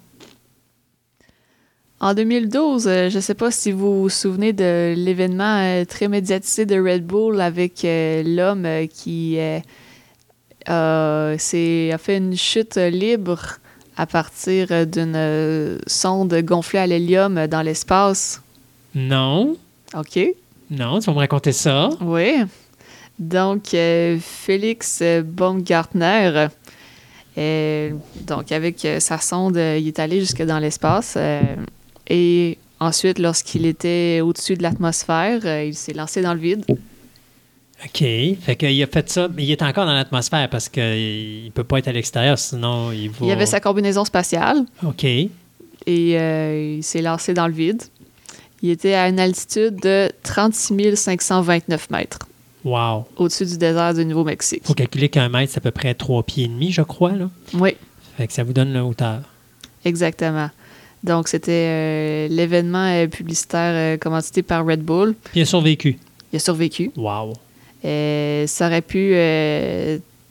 En 2.00 2.14
2012, 2.14 2.86
euh, 2.86 3.10
je 3.10 3.16
ne 3.16 3.20
sais 3.20 3.34
pas 3.34 3.50
si 3.50 3.72
vous 3.72 4.02
vous 4.02 4.08
souvenez 4.08 4.52
de 4.52 4.94
l'événement 4.96 5.58
euh, 5.58 5.84
très 5.84 6.06
médiatisé 6.06 6.64
de 6.64 6.80
Red 6.80 7.04
Bull 7.04 7.40
avec 7.40 7.84
euh, 7.84 8.22
l'homme 8.24 8.86
qui 8.88 9.36
a 9.40 9.62
fait 11.98 12.16
une 12.16 12.36
chute 12.36 12.76
libre 12.76 13.58
à 13.96 14.06
partir 14.06 14.86
d'une 14.86 15.78
sonde 15.88 16.32
gonflée 16.42 16.78
à 16.78 16.86
l'hélium 16.86 17.48
dans 17.48 17.62
l'espace. 17.62 18.42
Non, 18.94 19.56
OK. 19.96 20.20
non, 20.70 21.00
tu 21.00 21.06
vas 21.06 21.12
me 21.14 21.18
raconter 21.18 21.50
ça. 21.50 21.90
Oui. 22.00 22.36
Donc, 23.18 23.74
Félix 24.20 25.02
Baumgartner, 25.24 26.46
donc 27.36 28.52
avec 28.52 28.86
sa 29.00 29.18
sonde, 29.18 29.56
il 29.56 29.88
est 29.88 29.98
allé 29.98 30.20
jusque 30.20 30.42
dans 30.44 30.60
l'espace. 30.60 31.18
Et 32.08 32.58
ensuite, 32.80 33.18
lorsqu'il 33.18 33.66
était 33.66 34.20
au-dessus 34.22 34.54
de 34.56 34.62
l'atmosphère, 34.62 35.40
euh, 35.44 35.64
il 35.64 35.74
s'est 35.74 35.92
lancé 35.94 36.22
dans 36.22 36.34
le 36.34 36.40
vide. 36.40 36.64
OK. 37.84 37.98
Fait 38.00 38.56
qu'il 38.58 38.82
a 38.82 38.86
fait 38.86 39.08
ça, 39.08 39.28
mais 39.34 39.44
il 39.44 39.50
est 39.52 39.62
encore 39.62 39.86
dans 39.86 39.94
l'atmosphère 39.94 40.48
parce 40.50 40.68
qu'il 40.68 40.82
ne 41.44 41.50
peut 41.50 41.64
pas 41.64 41.78
être 41.78 41.88
à 41.88 41.92
l'extérieur, 41.92 42.38
sinon 42.38 42.90
il 42.90 43.10
va. 43.10 43.26
Il 43.26 43.30
avait 43.30 43.46
sa 43.46 43.60
combinaison 43.60 44.04
spatiale 44.04 44.64
OK. 44.84 45.04
et 45.04 45.30
euh, 45.88 46.76
il 46.78 46.82
s'est 46.82 47.02
lancé 47.02 47.34
dans 47.34 47.46
le 47.46 47.52
vide. 47.54 47.82
Il 48.62 48.70
était 48.70 48.94
à 48.94 49.08
une 49.08 49.20
altitude 49.20 49.76
de 49.80 50.10
36 50.24 50.96
529 50.96 51.90
mètres 51.90 52.18
Wow. 52.64 53.06
au-dessus 53.16 53.46
du 53.46 53.56
désert 53.56 53.94
du 53.94 54.04
Nouveau-Mexique. 54.04 54.62
faut 54.64 54.74
calculer 54.74 55.08
qu'un 55.08 55.28
mètre, 55.28 55.52
c'est 55.52 55.58
à 55.58 55.60
peu 55.60 55.70
près 55.70 55.94
trois 55.94 56.24
pieds 56.24 56.44
et 56.46 56.48
demi, 56.48 56.72
je 56.72 56.82
crois. 56.82 57.12
Là. 57.12 57.30
Oui. 57.54 57.76
Fait 58.16 58.26
que 58.26 58.32
ça 58.32 58.42
vous 58.42 58.52
donne 58.52 58.72
la 58.72 58.84
hauteur. 58.84 59.20
Exactement. 59.84 60.50
Donc, 61.04 61.28
c'était 61.28 61.52
euh, 61.52 62.28
l'événement 62.28 62.86
euh, 62.86 63.06
publicitaire 63.06 63.72
euh, 63.74 63.96
commandité 63.96 64.42
par 64.42 64.66
Red 64.66 64.82
Bull. 64.82 65.14
Puis 65.24 65.40
il 65.40 65.42
a 65.42 65.46
survécu. 65.46 65.98
Il 66.32 66.36
a 66.36 66.40
survécu. 66.40 66.90
Wow. 66.96 67.34
Ça 67.82 68.66
aurait 68.66 68.82
pu 68.82 69.12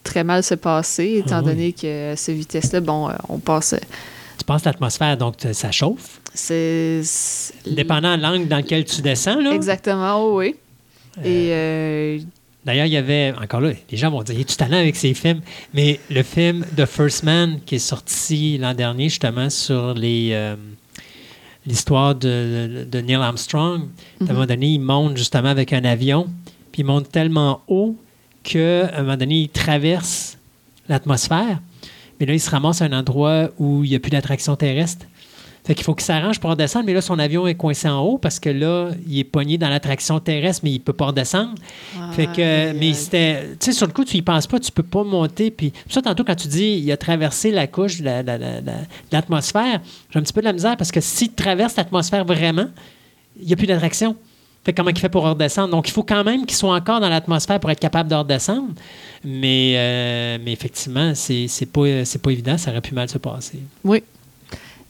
très 0.03 0.23
mal 0.23 0.43
se 0.43 0.55
passer, 0.55 1.23
étant 1.25 1.37
Ah 1.37 1.41
oui. 1.43 1.45
donné 1.45 1.73
que 1.73 2.13
à 2.13 2.15
cette 2.15 2.35
vitesse-là, 2.35 2.81
bon, 2.81 3.09
on 3.29 3.39
passe. 3.39 3.75
Tu 4.37 4.43
passes 4.45 4.65
l'atmosphère, 4.65 5.17
donc 5.17 5.35
ça 5.53 5.71
chauffe. 5.71 6.19
C'est. 6.33 7.01
Dépendant 7.65 8.15
de 8.17 8.21
l'angle 8.21 8.47
dans 8.47 8.57
lequel 8.57 8.85
tu 8.85 9.01
descends. 9.01 9.39
Là. 9.39 9.53
Exactement, 9.53 10.35
oui. 10.35 10.55
Et 11.23 11.49
euh, 11.51 12.19
D'ailleurs, 12.67 12.85
il 12.85 12.91
y 12.91 12.97
avait, 12.97 13.33
encore 13.41 13.61
là, 13.61 13.71
les 13.89 13.97
gens 13.97 14.11
vont 14.11 14.23
dire, 14.23 14.45
tu 14.45 14.57
talent 14.57 14.75
avec 14.75 14.97
ces 14.97 15.13
films, 15.13 15.39
mais 15.73 16.01
le 16.09 16.21
film 16.21 16.65
The 16.75 16.85
First 16.85 17.23
Man 17.23 17.61
qui 17.65 17.75
est 17.75 17.79
sorti 17.79 18.57
l'an 18.57 18.73
dernier, 18.73 19.07
justement, 19.07 19.49
sur 19.49 19.93
les 19.93 20.31
euh, 20.33 20.57
l'histoire 21.65 22.13
de, 22.13 22.85
de 22.91 22.99
Neil 22.99 23.15
Armstrong, 23.15 23.83
à 24.19 24.25
un 24.25 24.33
moment 24.33 24.45
donné, 24.45 24.67
il 24.73 24.79
monte 24.79 25.15
justement 25.15 25.47
avec 25.47 25.71
un 25.71 25.85
avion, 25.85 26.27
puis 26.73 26.81
il 26.81 26.85
monte 26.85 27.09
tellement 27.09 27.61
haut 27.69 27.95
qu'à 28.43 28.93
un 28.93 29.03
moment 29.03 29.15
donné, 29.15 29.43
il 29.43 29.49
traverse 29.49 30.37
l'atmosphère, 30.89 31.61
mais 32.19 32.25
là, 32.25 32.33
il 32.33 32.41
se 32.41 32.49
ramasse 32.49 32.81
à 32.81 32.85
un 32.85 32.91
endroit 32.91 33.49
où 33.59 33.85
il 33.85 33.91
n'y 33.91 33.95
a 33.95 33.99
plus 33.99 34.11
d'attraction 34.11 34.57
terrestre. 34.57 35.05
Fait 35.67 35.75
qu'il 35.75 35.83
faut 35.83 35.93
qu'il 35.93 36.05
s'arrange 36.05 36.39
pour 36.39 36.49
redescendre, 36.49 36.85
mais 36.85 36.93
là, 36.93 37.01
son 37.01 37.19
avion 37.19 37.45
est 37.45 37.55
coincé 37.55 37.89
en 37.89 37.99
haut 37.99 38.17
parce 38.17 38.39
que 38.39 38.49
là, 38.49 38.91
il 39.05 39.19
est 39.19 39.25
pogné 39.25 39.57
dans 39.57 39.67
l'attraction 39.67 40.17
terrestre, 40.21 40.61
mais 40.63 40.71
il 40.71 40.75
ne 40.75 40.79
peut 40.83 40.93
pas 40.93 41.07
redescendre. 41.07 41.55
Fait 42.13 42.27
que, 42.27 42.71
mais 42.79 42.93
c'était, 42.93 43.41
tu 43.59 43.65
sais, 43.65 43.71
sur 43.73 43.85
le 43.85 43.91
coup, 43.91 44.05
tu 44.05 44.15
y 44.15 44.21
penses 44.21 44.47
pas, 44.47 44.59
tu 44.61 44.71
peux 44.71 44.81
pas 44.81 45.03
monter. 45.03 45.51
Puis, 45.51 45.73
ça, 45.89 46.01
tantôt, 46.01 46.23
quand 46.23 46.35
tu 46.35 46.47
dis, 46.47 46.81
il 46.81 46.89
a 46.89 46.95
traversé 46.95 47.51
la 47.51 47.67
couche 47.67 47.99
de 47.99 48.05
la- 48.05 48.23
la- 48.23 48.37
la- 48.37 48.61
la- 48.61 48.61
de 48.61 48.87
l'atmosphère, 49.11 49.81
j'ai 50.09 50.19
un 50.19 50.21
petit 50.21 50.31
peu 50.31 50.39
de 50.39 50.45
la 50.45 50.53
misère 50.53 50.77
parce 50.77 50.89
que 50.91 51.01
s'il 51.01 51.33
traverse 51.33 51.75
l'atmosphère 51.75 52.23
vraiment, 52.23 52.67
il 53.37 53.45
n'y 53.47 53.51
a 53.51 53.57
plus 53.57 53.67
d'attraction. 53.67 54.15
Fait 54.63 54.71
que 54.71 54.77
comment 54.77 54.89
il 54.89 54.97
fait 54.97 55.09
pour 55.09 55.23
redescendre? 55.23 55.69
Donc, 55.71 55.89
il 55.89 55.91
faut 55.91 56.03
quand 56.03 56.23
même 56.23 56.45
qu'il 56.45 56.55
soit 56.55 56.73
encore 56.73 57.01
dans 57.01 57.09
l'atmosphère 57.09 57.59
pour 57.59 57.71
être 57.71 57.79
capable 57.81 58.09
de 58.09 58.15
redescendre. 58.15 58.69
Mais, 59.25 59.73
euh, 59.75 60.37
mais 60.45 60.53
effectivement, 60.53 61.11
c'est, 61.13 61.47
c'est 61.49 61.65
pas, 61.65 62.05
c'est 62.05 62.21
pas 62.21 62.31
évident, 62.31 62.57
ça 62.57 62.71
aurait 62.71 62.79
pu 62.81 62.93
mal 62.93 63.09
se 63.09 63.17
passer. 63.17 63.59
Oui. 63.83 64.01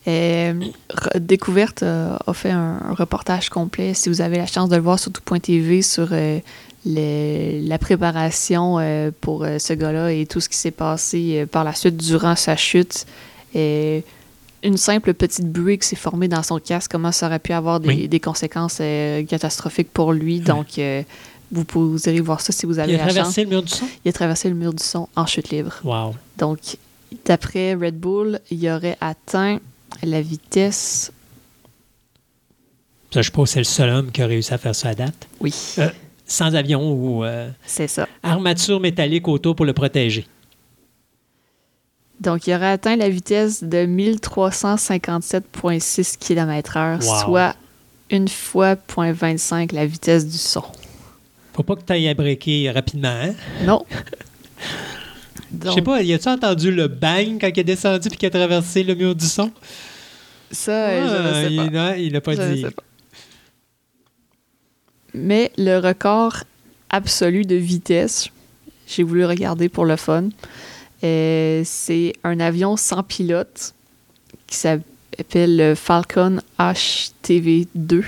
Euh, 0.08 0.54
Re- 0.90 1.18
Découverte 1.18 1.82
euh, 1.82 2.16
a 2.26 2.32
fait 2.32 2.50
un, 2.50 2.80
un 2.90 2.94
reportage 2.94 3.50
complet, 3.50 3.92
si 3.94 4.08
vous 4.08 4.20
avez 4.20 4.38
la 4.38 4.46
chance 4.46 4.68
de 4.70 4.76
le 4.76 4.82
voir 4.82 4.98
sur 4.98 5.12
tout.tv, 5.12 5.82
sur 5.82 6.08
euh, 6.12 6.38
le- 6.86 7.68
la 7.68 7.78
préparation 7.78 8.78
euh, 8.78 9.10
pour 9.20 9.44
euh, 9.44 9.58
ce 9.58 9.74
gars-là 9.74 10.12
et 10.12 10.24
tout 10.26 10.40
ce 10.40 10.48
qui 10.48 10.56
s'est 10.56 10.70
passé 10.70 11.40
euh, 11.42 11.46
par 11.46 11.62
la 11.64 11.74
suite 11.74 11.96
durant 11.98 12.36
sa 12.36 12.56
chute. 12.56 13.04
Et 13.54 14.02
une 14.62 14.76
simple 14.78 15.12
petite 15.14 15.46
buée 15.52 15.76
qui 15.78 15.86
s'est 15.86 15.96
formée 15.96 16.28
dans 16.28 16.42
son 16.42 16.58
casque, 16.58 16.90
comment 16.90 17.12
ça 17.12 17.26
aurait 17.26 17.38
pu 17.38 17.52
avoir 17.52 17.78
des, 17.80 17.88
Oui. 17.88 18.08
des 18.08 18.20
conséquences 18.20 18.78
euh, 18.80 19.22
catastrophiques 19.24 19.92
pour 19.92 20.12
lui? 20.12 20.40
Donc, 20.40 20.78
euh, 20.78 21.02
vous 21.52 21.64
pourrez 21.64 22.20
voir 22.20 22.40
ça 22.40 22.52
si 22.52 22.64
vous 22.66 22.78
avez 22.78 22.92
Il 22.92 22.94
a 22.96 22.98
la 22.98 23.04
chance. 23.06 23.14
traversé 23.14 23.42
le 23.44 23.48
mur 23.50 23.62
du 23.62 23.72
son? 23.72 23.86
Il 24.04 24.08
a 24.08 24.12
traversé 24.12 24.48
le 24.48 24.54
mur 24.54 24.72
du 24.72 24.82
son 24.82 25.08
en 25.16 25.26
chute 25.26 25.50
libre. 25.50 25.74
Wow. 25.84 26.14
Donc, 26.38 26.58
d'après 27.26 27.74
Red 27.74 27.98
Bull, 27.98 28.40
il 28.50 28.68
aurait 28.70 28.96
atteint 29.00 29.58
la 30.02 30.20
vitesse. 30.22 31.12
Ça, 33.12 33.20
je 33.22 33.26
suppose 33.26 33.48
que 33.48 33.52
c'est 33.54 33.60
le 33.60 33.64
seul 33.64 33.88
homme 33.90 34.10
qui 34.12 34.20
a 34.22 34.26
réussi 34.26 34.52
à 34.52 34.58
faire 34.58 34.74
ça 34.74 34.90
à 34.90 34.94
date. 34.94 35.26
Oui, 35.40 35.54
Euh, 35.78 35.88
sans 36.26 36.54
avion 36.54 36.92
ou 36.92 37.24
euh, 37.24 37.48
c'est 37.64 37.88
ça. 37.88 38.06
armature 38.22 38.80
métallique 38.80 39.26
autour 39.28 39.56
pour 39.56 39.64
le 39.64 39.72
protéger. 39.72 40.26
Donc, 42.20 42.46
il 42.46 42.52
aurait 42.54 42.72
atteint 42.72 42.96
la 42.96 43.08
vitesse 43.08 43.62
de 43.64 43.86
1357,6 43.86 46.18
km/h, 46.18 47.02
Wow. 47.04 47.20
soit 47.24 47.56
une 48.10 48.28
fois 48.28 48.74
0.25 48.74 49.72
la 49.74 49.86
vitesse 49.86 50.26
du 50.26 50.36
son. 50.36 50.64
Faut 51.54 51.62
pas 51.62 51.76
que 51.76 51.82
tu 51.82 51.92
ailles 51.92 52.08
à 52.08 52.14
rapidement, 52.72 53.08
hein? 53.08 53.32
Non. 53.62 53.84
Je 55.64 55.70
sais 55.70 55.82
pas, 55.82 56.02
y 56.02 56.12
a-tu 56.12 56.28
entendu 56.28 56.70
le 56.70 56.88
bang 56.88 57.38
quand 57.40 57.48
il 57.48 57.58
est 57.60 57.64
descendu 57.64 58.08
puis 58.08 58.18
qu'il 58.18 58.26
a 58.26 58.30
traversé 58.30 58.82
le 58.82 58.94
mur 58.94 59.14
du 59.14 59.26
son? 59.26 59.50
ça, 60.50 60.90
je 61.06 61.14
Ah, 61.14 61.22
ne 61.22 61.34
sais 61.50 61.56
pas. 61.56 61.64
il, 61.64 61.70
non, 61.72 61.94
il 61.98 62.16
a 62.16 62.20
pas 62.20 62.32
Je 62.34 62.52
dit. 62.54 62.62
pas. 62.62 62.82
Mais 65.14 65.50
le 65.56 65.78
record 65.78 66.44
absolu 66.90 67.44
de 67.44 67.54
vitesse, 67.56 68.28
j'ai 68.86 69.02
voulu 69.02 69.24
regarder 69.24 69.68
pour 69.68 69.84
le 69.84 69.96
fun, 69.96 70.28
euh, 71.04 71.62
c'est 71.64 72.12
un 72.24 72.40
avion 72.40 72.76
sans 72.76 73.02
pilote 73.02 73.74
qui 74.46 74.56
s'appelle 74.56 75.56
le 75.56 75.74
Falcon 75.74 76.38
HTV2 76.58 78.02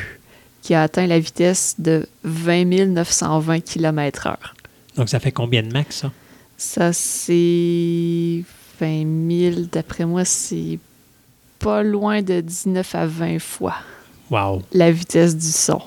qui 0.62 0.74
a 0.74 0.82
atteint 0.82 1.06
la 1.06 1.18
vitesse 1.18 1.76
de 1.78 2.06
20 2.24 2.86
920 2.86 3.60
km/h. 3.60 4.36
Donc, 4.96 5.08
ça 5.08 5.18
fait 5.20 5.32
combien 5.32 5.62
de 5.62 5.72
max, 5.72 5.96
ça? 5.96 6.12
Ça, 6.62 6.92
c'est 6.92 8.44
20 8.80 9.30
000. 9.54 9.60
D'après 9.72 10.04
moi, 10.04 10.26
c'est 10.26 10.78
pas 11.58 11.82
loin 11.82 12.20
de 12.20 12.42
19 12.42 12.94
à 12.94 13.06
20 13.06 13.38
fois 13.38 13.76
Wow. 14.30 14.60
la 14.74 14.92
vitesse 14.92 15.34
du 15.34 15.46
son. 15.50 15.80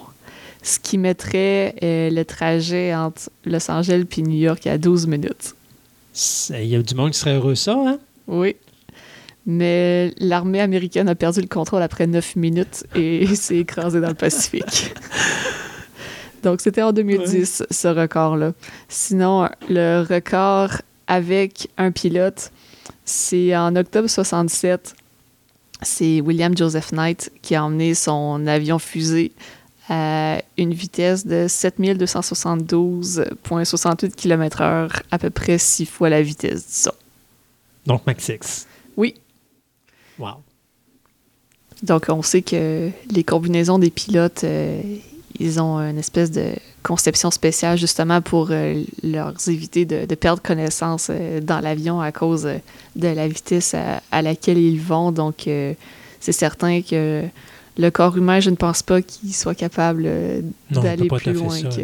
Ce 0.63 0.79
qui 0.79 0.97
mettrait 0.97 1.75
euh, 1.83 2.09
le 2.09 2.23
trajet 2.25 2.93
entre 2.95 3.29
Los 3.45 3.69
Angeles 3.69 4.03
et 4.17 4.21
New 4.23 4.35
York 4.35 4.65
à 4.65 4.79
12 4.79 5.05
minutes. 5.05 5.53
Il 6.49 6.65
y 6.65 6.75
a 6.75 6.81
du 6.81 6.95
monde 6.95 7.11
qui 7.11 7.19
serait 7.19 7.35
heureux, 7.35 7.53
ça, 7.55 7.75
hein? 7.77 7.99
Oui. 8.27 8.55
Mais 9.45 10.11
l'armée 10.17 10.59
américaine 10.59 11.07
a 11.07 11.13
perdu 11.13 11.41
le 11.41 11.47
contrôle 11.47 11.83
après 11.83 12.07
9 12.07 12.35
minutes 12.35 12.83
et 12.95 13.27
s'est 13.35 13.57
écrasée 13.57 14.01
dans 14.01 14.07
le 14.09 14.13
Pacifique. 14.15 14.91
Donc, 16.43 16.61
c'était 16.61 16.81
en 16.81 16.91
2010, 16.91 17.63
ce 17.71 17.87
record-là. 17.87 18.51
Sinon, 18.89 19.47
le 19.69 20.03
record 20.07 20.81
avec 21.07 21.69
un 21.77 21.91
pilote, 21.91 22.51
c'est 23.05 23.55
en 23.55 23.73
octobre 23.75 24.09
67. 24.09 24.95
C'est 25.81 26.21
William 26.21 26.55
Joseph 26.55 26.91
Knight 26.91 27.31
qui 27.41 27.55
a 27.55 27.63
emmené 27.63 27.95
son 27.95 28.45
avion 28.45 28.77
fusée 28.77 29.31
à 29.89 30.41
une 30.57 30.73
vitesse 30.73 31.25
de 31.25 31.47
7272,68 31.47 34.15
km/h, 34.15 35.01
à 35.11 35.17
peu 35.17 35.29
près 35.29 35.57
six 35.57 35.85
fois 35.85 36.09
la 36.09 36.21
vitesse 36.21 36.67
du 36.67 36.73
son. 36.73 36.91
Donc, 37.85 38.05
max 38.05 38.23
6. 38.23 38.65
Oui. 38.95 39.15
Wow. 40.17 40.35
Donc, 41.83 42.05
on 42.07 42.21
sait 42.21 42.41
que 42.41 42.89
les 43.11 43.23
combinaisons 43.25 43.79
des 43.79 43.89
pilotes, 43.89 44.45
euh, 44.45 44.81
ils 45.39 45.59
ont 45.59 45.79
une 45.79 45.97
espèce 45.97 46.31
de 46.31 46.53
conception 46.83 47.31
spéciale 47.31 47.77
justement 47.77 48.21
pour 48.21 48.49
euh, 48.51 48.83
leur 49.03 49.33
éviter 49.47 49.85
de, 49.85 50.05
de 50.05 50.15
perdre 50.15 50.41
connaissance 50.41 51.07
euh, 51.09 51.39
dans 51.41 51.59
l'avion 51.59 52.01
à 52.01 52.11
cause 52.11 52.45
euh, 52.45 52.57
de 52.95 53.07
la 53.07 53.27
vitesse 53.27 53.73
à, 53.73 54.01
à 54.11 54.21
laquelle 54.21 54.57
ils 54.57 54.79
vont. 54.79 55.11
Donc, 55.11 55.49
c'est 56.19 56.31
certain 56.31 56.81
que 56.81 57.23
le 57.77 57.89
corps 57.89 58.15
humain, 58.15 58.39
je 58.39 58.51
ne 58.51 58.55
pense 58.55 58.83
pas 58.83 59.01
qu'il 59.01 59.33
soit 59.33 59.55
capable 59.55 60.07
d'aller 60.69 61.07
plus 61.07 61.33
loin 61.33 61.57
ça, 61.57 61.69
que. 61.69 61.81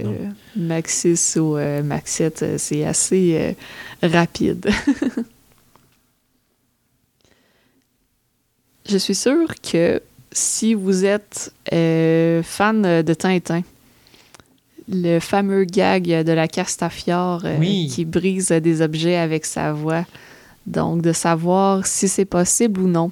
Max 0.56 1.00
6 1.00 1.38
ou 1.41 1.58
Max 1.84 2.12
7. 2.12 2.43
Euh, 2.43 2.56
C'est 2.58 2.86
assez 2.86 3.56
rapide. 4.04 4.70
je 8.88 8.97
suis 8.97 9.16
sûre 9.16 9.56
que 9.62 10.02
si 10.32 10.74
vous 10.74 11.06
êtes 11.06 11.52
euh, 11.74 12.44
fan 12.44 13.04
de 13.04 13.14
Tintin, 13.14 13.62
le 14.88 15.20
fameux 15.20 15.66
gag 15.66 16.24
de 16.24 16.32
la 16.32 16.48
Castafiore 16.48 17.42
euh, 17.46 17.58
Oui. 17.60 17.92
qui 17.94 18.06
brise 18.06 18.50
des 18.50 18.82
objets 18.82 19.18
avec 19.18 19.46
sa 19.46 19.74
voix, 19.74 20.06
donc 20.66 21.02
de 21.02 21.14
savoir 21.14 21.86
si 21.86 22.08
c'est 22.08 22.26
possible 22.26 22.82
ou 22.82 22.88
non. 22.88 23.12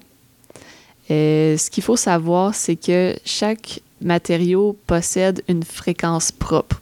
Euh, 1.10 1.58
ce 1.58 1.70
qu'il 1.70 1.84
faut 1.84 1.96
savoir, 1.96 2.54
c'est 2.54 2.76
que 2.76 3.16
chaque 3.26 3.82
matériau 4.02 4.78
possède 4.86 5.42
une 5.48 5.64
fréquence 5.64 6.32
propre. 6.32 6.82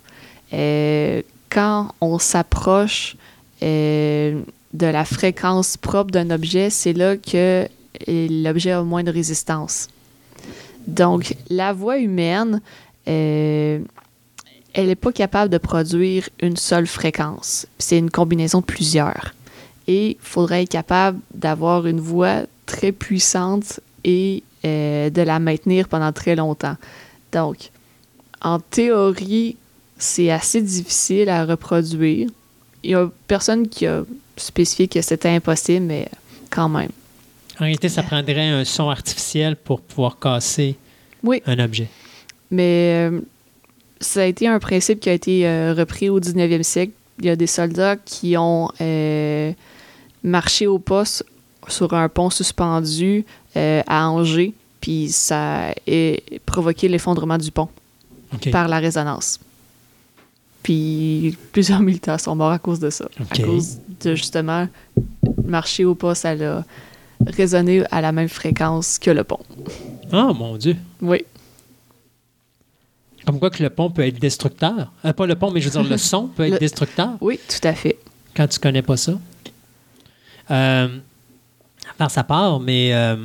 Quand 0.52 1.94
on 2.02 2.18
s'approche 2.20 3.16
de 3.62 4.36
la 4.86 5.06
fréquence 5.06 5.78
propre 5.78 6.12
d'un 6.12 6.30
objet, 6.30 6.70
c'est 6.70 6.94
là 6.94 7.18
que 7.18 7.68
l'objet 8.08 8.72
a 8.72 8.84
moins 8.84 9.04
de 9.04 9.12
résistance. 9.12 9.90
Donc, 10.88 11.36
la 11.50 11.74
voix 11.74 11.98
humaine, 11.98 12.62
euh, 13.08 13.80
elle 14.74 14.88
n'est 14.88 14.96
pas 14.96 15.12
capable 15.12 15.52
de 15.52 15.58
produire 15.58 16.30
une 16.42 16.58
seule 16.58 16.88
fréquence. 16.88 17.66
C'est 17.80 17.98
une 17.98 18.12
combinaison 18.12 18.60
de 18.60 18.66
plusieurs. 18.66 19.34
Et 19.88 20.12
il 20.12 20.18
faudrait 20.20 20.64
être 20.64 20.70
capable 20.70 21.20
d'avoir 21.34 21.88
une 21.88 22.00
voix 22.00 22.42
très 22.66 22.92
puissante 22.92 23.80
et 24.04 24.44
euh, 24.66 25.10
de 25.10 25.22
la 25.22 25.40
maintenir 25.40 25.88
pendant 25.88 26.12
très 26.12 26.36
longtemps. 26.36 26.76
Donc, 27.32 27.70
en 28.42 28.60
théorie, 28.60 29.58
c'est 29.98 30.32
assez 30.32 30.62
difficile 30.62 31.30
à 31.30 31.46
reproduire. 31.46 32.30
Il 32.84 32.90
n'y 32.90 32.96
a 32.96 33.10
personne 33.28 33.68
qui 33.68 33.88
a 33.88 34.04
spécifié 34.38 34.88
que 34.88 35.02
c'était 35.02 35.30
impossible, 35.30 35.86
mais 35.86 36.10
quand 36.50 36.70
même. 36.70 36.92
En 37.60 37.64
réalité, 37.64 37.90
ça 37.90 38.04
prendrait 38.04 38.50
un 38.50 38.66
son 38.66 38.90
artificiel 38.90 39.56
pour 39.56 39.82
pouvoir 39.82 40.20
casser 40.20 40.76
Oui. 41.24 41.42
un 41.46 41.58
objet. 41.60 41.88
Mais 42.52 43.10
euh, 43.12 43.22
ça 44.00 44.22
a 44.22 44.26
été 44.26 44.48
un 44.48 44.60
principe 44.60 45.00
qui 45.00 45.10
a 45.10 45.14
été 45.14 45.48
euh, 45.48 45.74
repris 45.74 46.10
au 46.10 46.20
19e 46.20 46.64
siècle. 46.64 46.92
Il 47.20 47.26
y 47.26 47.30
a 47.30 47.36
des 47.36 47.48
soldats 47.48 47.96
qui 47.96 48.36
ont 48.38 48.70
euh, 48.82 49.52
marché 50.24 50.68
au 50.68 50.80
poste 50.80 51.26
sur 51.68 51.94
un 51.94 52.10
pont 52.10 52.30
suspendu 52.30 53.26
à 53.56 54.10
Angers, 54.10 54.54
puis 54.82 55.08
ça 55.08 55.70
a 55.70 55.74
provoqué 56.46 56.90
l'effondrement 56.90 57.38
du 57.38 57.52
pont 57.52 57.70
par 58.52 58.68
la 58.68 58.80
résonance. 58.80 59.40
Puis 60.62 61.38
plusieurs 61.54 61.80
militaires 61.80 62.20
sont 62.20 62.36
morts 62.36 62.52
à 62.52 62.60
cause 62.60 62.80
de 62.80 62.90
ça. 62.90 63.08
À 63.32 63.38
cause 63.38 63.78
de 64.04 64.14
justement 64.14 64.68
marcher 65.46 65.86
au 65.86 65.96
poste, 65.96 66.26
elle 66.26 66.44
a 66.44 66.66
résonné 67.26 67.84
à 67.92 68.02
la 68.02 68.12
même 68.12 68.30
fréquence 68.30 68.98
que 69.00 69.12
le 69.12 69.24
pont. 69.24 69.40
Ah, 70.12 70.32
mon 70.34 70.58
Dieu. 70.58 70.76
Oui. 71.02 71.24
Comme 73.26 73.40
quoi 73.40 73.50
que 73.50 73.64
le 73.64 73.70
pont 73.70 73.90
peut 73.90 74.06
être 74.06 74.20
destructeur. 74.20 74.92
Euh, 75.04 75.14
pas 75.14 75.26
le 75.26 75.36
pont, 75.36 75.50
mais 75.52 75.60
je 75.62 75.70
veux 75.70 75.82
dire, 75.82 75.90
le 75.90 75.98
son 76.12 76.28
peut 76.28 76.44
être 76.44 76.54
Le- 76.54 76.60
destructeur 76.60 77.12
Oui, 77.22 77.40
tout 77.48 77.68
à 77.68 77.74
fait. 77.74 77.98
quand 78.36 78.48
tu 78.48 78.60
connais 78.60 78.82
pas 78.84 78.98
ça. 78.98 79.14
Euh, 80.52 81.00
à 81.90 81.94
part 81.98 82.12
sa 82.12 82.24
part, 82.24 82.60
mais 82.60 82.94
euh, 82.94 83.16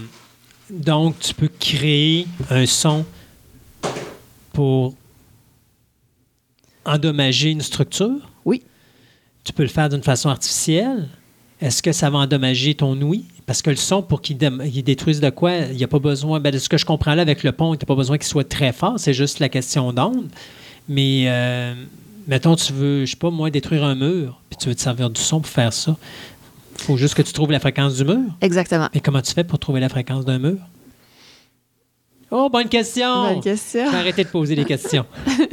donc 0.70 1.18
tu 1.18 1.34
peux 1.34 1.48
créer 1.48 2.26
un 2.48 2.64
son 2.64 3.04
pour 4.54 4.94
endommager 6.84 7.50
une 7.50 7.60
structure. 7.60 8.30
Oui. 8.44 8.62
Tu 9.44 9.52
peux 9.52 9.62
le 9.62 9.68
faire 9.68 9.88
d'une 9.88 10.02
façon 10.02 10.28
artificielle. 10.30 11.08
Est-ce 11.60 11.82
que 11.82 11.92
ça 11.92 12.08
va 12.08 12.18
endommager 12.18 12.74
ton 12.74 12.98
ouïe? 13.02 13.24
Parce 13.50 13.62
que 13.62 13.70
le 13.70 13.74
son, 13.74 14.00
pour 14.00 14.22
qu'il 14.22 14.36
dé- 14.38 14.48
il 14.72 14.84
détruise 14.84 15.18
de 15.20 15.28
quoi, 15.28 15.56
il 15.56 15.76
n'y 15.76 15.82
a 15.82 15.88
pas 15.88 15.98
besoin. 15.98 16.38
ben, 16.38 16.52
de 16.52 16.58
ce 16.58 16.68
que 16.68 16.78
je 16.78 16.84
comprends 16.86 17.16
là 17.16 17.22
avec 17.22 17.42
le 17.42 17.50
pont, 17.50 17.74
il 17.74 17.78
n'y 17.78 17.82
a 17.82 17.84
pas 17.84 17.96
besoin 17.96 18.16
qu'il 18.16 18.28
soit 18.28 18.48
très 18.48 18.72
fort, 18.72 18.94
c'est 18.96 19.12
juste 19.12 19.40
la 19.40 19.48
question 19.48 19.92
d'onde. 19.92 20.28
Mais 20.88 21.24
euh, 21.26 21.74
mettons, 22.28 22.54
tu 22.54 22.72
veux, 22.72 23.04
je 23.04 23.10
sais 23.10 23.16
pas, 23.16 23.30
moi, 23.30 23.50
détruire 23.50 23.82
un 23.82 23.96
mur, 23.96 24.40
puis 24.50 24.56
tu 24.56 24.68
veux 24.68 24.74
te 24.76 24.80
servir 24.80 25.10
du 25.10 25.20
son 25.20 25.40
pour 25.40 25.50
faire 25.50 25.72
ça. 25.72 25.96
Il 26.78 26.84
faut 26.84 26.96
juste 26.96 27.14
que 27.14 27.22
tu 27.22 27.32
trouves 27.32 27.50
la 27.50 27.58
fréquence 27.58 27.96
du 27.96 28.04
mur. 28.04 28.20
Exactement. 28.40 28.88
Mais 28.94 29.00
comment 29.00 29.20
tu 29.20 29.32
fais 29.32 29.42
pour 29.42 29.58
trouver 29.58 29.80
la 29.80 29.88
fréquence 29.88 30.24
d'un 30.24 30.38
mur? 30.38 30.58
Oh, 32.30 32.48
bonne 32.52 32.68
question! 32.68 33.32
Bonne 33.32 33.40
question. 33.42 33.88
Arrêter 33.92 34.22
de 34.22 34.28
poser 34.28 34.54
des 34.54 34.64
questions. 34.64 35.06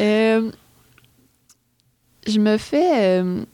Euh, 0.00 0.50
je 2.26 2.40
me 2.40 2.58
fais 2.58 3.20
euh, 3.20 3.44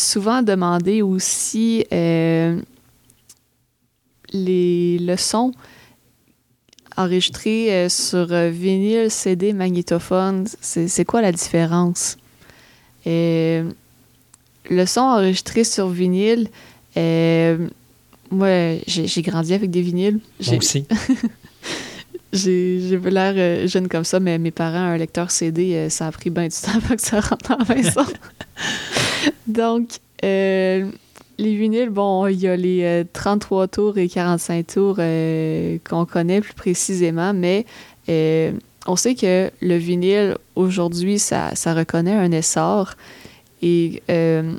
souvent 0.00 0.42
demander 0.42 1.02
aussi 1.02 1.84
euh, 1.92 2.60
les 4.32 4.98
leçons 4.98 5.52
enregistrées 6.96 7.72
euh, 7.72 7.88
sur 7.88 8.32
euh, 8.32 8.50
vinyle, 8.50 9.10
CD, 9.10 9.52
magnétophone. 9.52 10.46
C'est 10.60 11.04
quoi 11.04 11.22
la 11.22 11.32
différence? 11.32 12.16
Euh, 13.06 13.70
le 14.68 14.86
son 14.86 15.00
enregistré 15.00 15.64
sur 15.64 15.88
vinyle, 15.88 16.48
euh, 16.96 17.68
moi, 18.30 18.76
j'ai 18.86 19.22
grandi 19.22 19.54
avec 19.54 19.70
des 19.70 19.82
vinyles. 19.82 20.14
Moi 20.14 20.22
J'ai- 20.40 20.56
aussi. 20.58 20.86
j'ai 22.32 22.80
j'ai 22.88 22.98
l'air 22.98 23.34
euh, 23.36 23.66
jeune 23.66 23.88
comme 23.88 24.04
ça, 24.04 24.20
mais 24.20 24.38
mes 24.38 24.50
parents, 24.52 24.76
un 24.76 24.96
lecteur 24.96 25.30
CD, 25.30 25.74
euh, 25.74 25.88
ça 25.88 26.06
a 26.06 26.12
pris 26.12 26.30
bien 26.30 26.44
du 26.44 26.50
temps 26.54 26.72
avant 26.76 26.94
que 26.94 27.02
ça 27.02 27.20
rentre 27.20 27.48
dans 27.56 27.64
la 27.66 27.74
maison. 27.74 28.04
Donc, 29.46 29.88
euh, 30.24 30.90
les 31.38 31.56
vinyles, 31.56 31.90
bon, 31.90 32.26
il 32.26 32.38
y 32.38 32.48
a 32.48 32.56
les 32.56 32.84
euh, 32.84 33.04
33 33.12 33.68
tours 33.68 33.98
et 33.98 34.08
45 34.08 34.66
tours 34.66 34.96
euh, 34.98 35.78
qu'on 35.88 36.04
connaît 36.04 36.40
plus 36.40 36.54
précisément, 36.54 37.32
mais 37.32 37.64
euh, 38.08 38.52
on 38.86 38.96
sait 38.96 39.14
que 39.14 39.50
le 39.60 39.76
vinyle, 39.76 40.36
aujourd'hui, 40.56 41.18
ça, 41.18 41.52
reconnaît 41.66 42.14
un 42.14 42.32
essor 42.32 42.94
et 43.62 44.02
euh, 44.10 44.54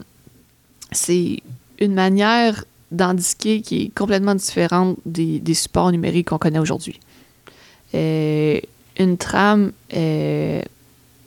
c'est 0.91 1.39
une 1.80 1.93
manière 1.93 2.64
d'indiquer 2.91 3.62
qui 3.62 3.84
est 3.84 3.95
complètement 3.95 4.36
différente 4.36 4.97
des, 5.05 5.39
des 5.39 5.53
supports 5.53 5.91
numériques 5.91 6.30
qu'on 6.30 6.38
connaît 6.38 6.59
aujourd'hui. 6.59 6.99
Euh, 7.93 8.59
une 8.97 9.18
trame 9.18 9.72
euh, 9.93 10.62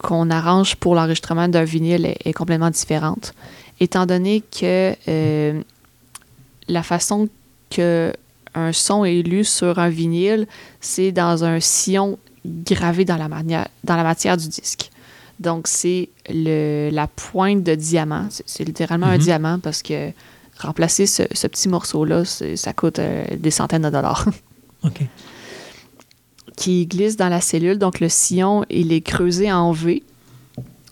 qu'on 0.06 0.28
arrange 0.30 0.76
pour 0.76 0.94
l'enregistrement 0.94 1.48
d'un 1.48 1.64
vinyle 1.64 2.04
est, 2.04 2.18
est 2.26 2.32
complètement 2.34 2.68
différente, 2.70 3.32
étant 3.80 4.04
donné 4.06 4.42
que 4.42 4.94
euh, 5.08 5.62
la 6.68 6.82
façon 6.82 7.28
que 7.70 8.12
un 8.54 8.72
son 8.72 9.04
est 9.04 9.22
lu 9.22 9.42
sur 9.44 9.78
un 9.78 9.88
vinyle, 9.88 10.46
c'est 10.80 11.10
dans 11.10 11.42
un 11.44 11.58
sillon 11.58 12.18
gravé 12.44 13.04
dans 13.06 13.16
la, 13.16 13.28
manière, 13.28 13.66
dans 13.82 13.96
la 13.96 14.04
matière 14.04 14.36
du 14.36 14.46
disque. 14.48 14.90
Donc, 15.40 15.66
c'est 15.66 16.10
la 16.28 17.06
pointe 17.08 17.64
de 17.64 17.74
diamant. 17.74 18.26
C'est 18.46 18.64
littéralement 18.64 19.06
un 19.06 19.16
Mhm. 19.16 19.22
diamant 19.28 19.58
parce 19.58 19.82
que 19.82 20.12
remplacer 20.60 21.06
ce, 21.06 21.24
ce 21.32 21.46
petit 21.48 21.68
morceau-là, 21.68 22.24
ça 22.24 22.72
coûte 22.74 22.98
euh, 23.00 23.24
des 23.36 23.50
centaines 23.50 23.82
de 23.82 23.90
dollars. 23.90 24.26
OK. 24.84 25.00
Qui 26.56 26.86
glisse 26.86 27.16
dans 27.16 27.28
la 27.28 27.40
cellule. 27.40 27.78
Donc, 27.78 28.00
le 28.00 28.08
sillon, 28.08 28.64
il 28.70 28.92
est 28.92 29.00
creusé 29.00 29.50
en 29.52 29.72
V. 29.72 30.02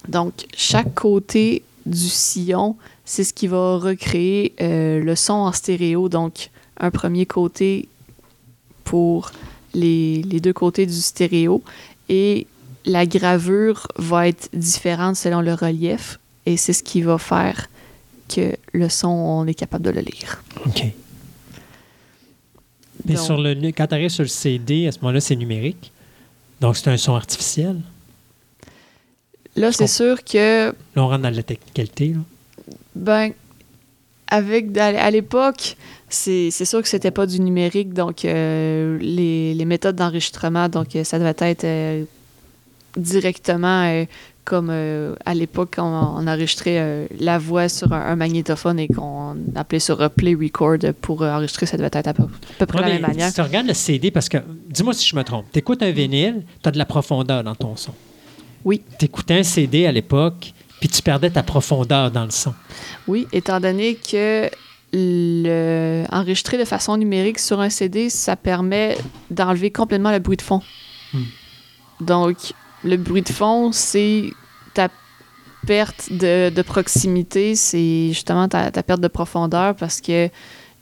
Donc, 0.08 0.32
chaque 0.56 0.94
côté 0.94 1.62
du 1.86 2.08
sillon, 2.08 2.76
c'est 3.04 3.24
ce 3.24 3.32
qui 3.32 3.46
va 3.46 3.78
recréer 3.78 4.54
euh, 4.60 5.00
le 5.00 5.14
son 5.16 5.34
en 5.34 5.52
stéréo. 5.52 6.08
Donc, 6.08 6.50
un 6.78 6.90
premier 6.90 7.26
côté 7.26 7.88
pour 8.84 9.30
les, 9.74 10.22
les 10.22 10.40
deux 10.40 10.52
côtés 10.52 10.86
du 10.86 11.00
stéréo. 11.00 11.62
Et 12.08 12.46
la 12.84 13.06
gravure 13.06 13.86
va 13.96 14.28
être 14.28 14.48
différente 14.52 15.16
selon 15.16 15.40
le 15.40 15.54
relief. 15.54 16.18
Et 16.46 16.56
c'est 16.56 16.72
ce 16.72 16.82
qui 16.82 17.02
va 17.02 17.18
faire 17.18 17.68
que 18.28 18.56
le 18.72 18.88
son, 18.88 19.08
on 19.08 19.46
est 19.46 19.54
capable 19.54 19.84
de 19.84 19.90
le 19.90 20.00
lire. 20.00 20.42
OK. 20.66 20.84
Mais 23.04 23.14
Donc- 23.14 23.24
sur 23.24 23.36
le, 23.38 23.54
quand 23.72 23.86
tu 23.86 23.94
arrives 23.94 24.08
sur 24.10 24.22
le 24.22 24.28
CD, 24.28 24.86
à 24.86 24.92
ce 24.92 24.98
moment-là, 25.00 25.20
c'est 25.20 25.36
numérique. 25.36 25.90
Donc, 26.60 26.76
c'est 26.76 26.88
un 26.88 26.96
son 26.96 27.14
artificiel. 27.14 27.76
Là, 29.56 29.72
c'est 29.72 29.86
sûr 29.88 30.22
que 30.24 30.66
Là, 30.68 30.72
on 30.96 31.08
rentre 31.08 31.22
dans 31.22 31.34
la 31.34 31.42
technicalité. 31.42 32.08
là. 32.14 32.20
Ben, 32.94 33.32
avec 34.28 34.76
à 34.78 35.10
l'époque, 35.10 35.76
c'est 36.08 36.50
sûr 36.50 36.80
que 36.80 36.88
c'était 36.88 37.10
pas 37.10 37.26
du 37.26 37.40
numérique, 37.40 37.92
donc 37.92 38.24
euh, 38.24 38.96
les, 39.00 39.52
les 39.54 39.64
méthodes 39.64 39.96
d'enregistrement, 39.96 40.68
donc 40.68 40.94
euh, 40.96 41.04
ça 41.04 41.18
devait 41.18 41.34
être 41.38 41.64
euh, 41.64 42.04
directement 42.96 43.84
euh, 43.84 44.04
comme 44.44 44.68
euh, 44.70 45.14
à 45.24 45.34
l'époque 45.34 45.74
quand 45.76 46.16
on 46.16 46.26
enregistrait 46.26 46.78
euh, 46.78 47.06
la 47.18 47.38
voix 47.38 47.68
sur 47.68 47.92
un, 47.92 48.00
un 48.00 48.16
magnétophone 48.16 48.78
et 48.78 48.88
qu'on 48.88 49.36
appelait 49.54 49.78
sur 49.78 50.10
play 50.10 50.34
record 50.34 50.78
pour 51.00 51.22
euh, 51.22 51.32
enregistrer, 51.32 51.66
ça 51.66 51.76
devait 51.76 51.90
être 51.92 52.08
à 52.08 52.14
peu, 52.14 52.24
à 52.24 52.26
peu 52.58 52.66
près 52.66 52.80
Ouais, 52.80 52.86
la 52.86 52.92
même 52.94 53.02
manière. 53.02 53.28
Si 53.28 53.34
tu 53.34 53.40
regardes 53.40 53.66
le 53.66 53.74
CD, 53.74 54.10
parce 54.10 54.28
que, 54.28 54.38
dis-moi 54.68 54.94
si 54.94 55.08
je 55.08 55.14
me 55.14 55.22
trompe, 55.22 55.46
tu 55.52 55.60
écoutes 55.60 55.82
un 55.82 55.92
vinyle, 55.92 56.42
tu 56.62 56.68
as 56.68 56.72
de 56.72 56.78
la 56.78 56.86
profondeur 56.86 57.44
dans 57.44 57.54
ton 57.54 57.76
son. 57.76 57.92
Oui. 58.64 58.82
Tu 58.98 59.04
écoutais 59.04 59.38
un 59.38 59.42
CD 59.42 59.86
à 59.86 59.92
l'époque, 59.92 60.52
puis 60.80 60.88
tu 60.88 61.02
perdais 61.02 61.30
ta 61.30 61.42
profondeur 61.42 62.10
dans 62.10 62.24
le 62.24 62.30
son. 62.30 62.54
Oui, 63.06 63.26
étant 63.32 63.60
donné 63.60 63.94
que 63.94 64.50
le 64.92 66.04
enregistrer 66.10 66.58
de 66.58 66.64
façon 66.64 66.96
numérique 66.96 67.38
sur 67.38 67.60
un 67.60 67.70
CD, 67.70 68.10
ça 68.10 68.36
permet 68.36 68.98
d'enlever 69.30 69.70
complètement 69.70 70.10
le 70.10 70.18
bruit 70.18 70.36
de 70.36 70.42
fond. 70.42 70.62
Hmm. 71.14 71.22
Donc, 72.00 72.52
le 72.84 72.96
bruit 72.96 73.22
de 73.22 73.28
fond, 73.28 73.72
c'est 73.72 74.30
ta 74.74 74.88
perte 75.66 76.12
de, 76.12 76.50
de 76.50 76.62
proximité, 76.62 77.54
c'est 77.54 78.08
justement 78.08 78.48
ta, 78.48 78.70
ta 78.70 78.82
perte 78.82 79.00
de 79.00 79.08
profondeur 79.08 79.74
parce 79.76 80.00
que, 80.00 80.28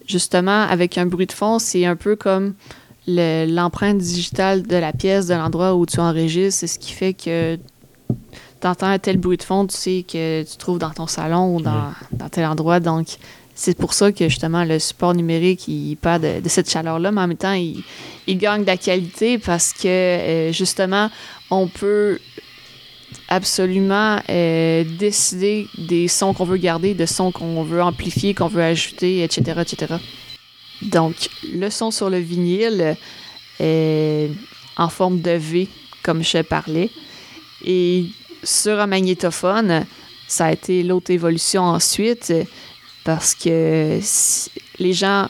justement, 0.06 0.62
avec 0.62 0.96
un 0.98 1.06
bruit 1.06 1.26
de 1.26 1.32
fond, 1.32 1.58
c'est 1.58 1.84
un 1.84 1.96
peu 1.96 2.16
comme 2.16 2.54
le- 3.06 3.44
l'empreinte 3.46 3.98
digitale 3.98 4.62
de 4.62 4.76
la 4.76 4.92
pièce, 4.92 5.26
de 5.26 5.34
l'endroit 5.34 5.74
où 5.74 5.84
tu 5.86 6.00
enregistres. 6.00 6.60
C'est 6.60 6.66
ce 6.66 6.78
qui 6.78 6.92
fait 6.92 7.12
que 7.14 7.56
tu 8.60 8.66
entends 8.66 8.86
un 8.86 8.98
tel 8.98 9.18
bruit 9.18 9.36
de 9.36 9.42
fond, 9.42 9.66
tu 9.66 9.76
sais 9.76 10.04
que 10.10 10.42
tu 10.44 10.56
trouves 10.56 10.78
dans 10.78 10.90
ton 10.90 11.06
salon 11.06 11.56
ou 11.56 11.60
dans, 11.60 11.92
dans 12.12 12.28
tel 12.28 12.46
endroit. 12.46 12.80
Donc, 12.80 13.08
c'est 13.54 13.76
pour 13.76 13.92
ça 13.92 14.10
que 14.12 14.28
justement 14.28 14.64
le 14.64 14.78
support 14.78 15.12
numérique, 15.14 15.68
il 15.68 15.96
perd 15.96 16.22
de, 16.22 16.40
de 16.40 16.48
cette 16.48 16.70
chaleur-là, 16.70 17.12
mais 17.12 17.20
en 17.20 17.26
même 17.26 17.36
temps, 17.36 17.52
il, 17.52 17.82
il 18.26 18.38
gagne 18.38 18.62
de 18.62 18.66
la 18.66 18.78
qualité 18.78 19.36
parce 19.38 19.72
que 19.74 19.86
euh, 19.88 20.52
justement, 20.52 21.10
on 21.50 21.66
peut 21.66 22.18
absolument 23.28 24.20
euh, 24.28 24.84
décider 24.84 25.68
des 25.78 26.08
sons 26.08 26.34
qu'on 26.34 26.44
veut 26.44 26.56
garder, 26.56 26.94
de 26.94 27.06
sons 27.06 27.32
qu'on 27.32 27.62
veut 27.62 27.82
amplifier, 27.82 28.34
qu'on 28.34 28.48
veut 28.48 28.62
ajouter, 28.62 29.22
etc., 29.22 29.62
etc. 29.62 29.94
Donc, 30.82 31.14
le 31.52 31.70
son 31.70 31.90
sur 31.90 32.10
le 32.10 32.18
vinyle 32.18 32.96
est 33.58 34.30
en 34.76 34.88
forme 34.88 35.20
de 35.20 35.32
V, 35.32 35.68
comme 36.02 36.24
je 36.24 36.38
parlais. 36.38 36.90
Et 37.64 38.06
sur 38.42 38.80
un 38.80 38.86
magnétophone, 38.86 39.84
ça 40.26 40.46
a 40.46 40.52
été 40.52 40.82
l'autre 40.82 41.10
évolution 41.10 41.62
ensuite, 41.64 42.32
parce 43.04 43.34
que 43.34 44.00
les 44.78 44.92
gens 44.92 45.28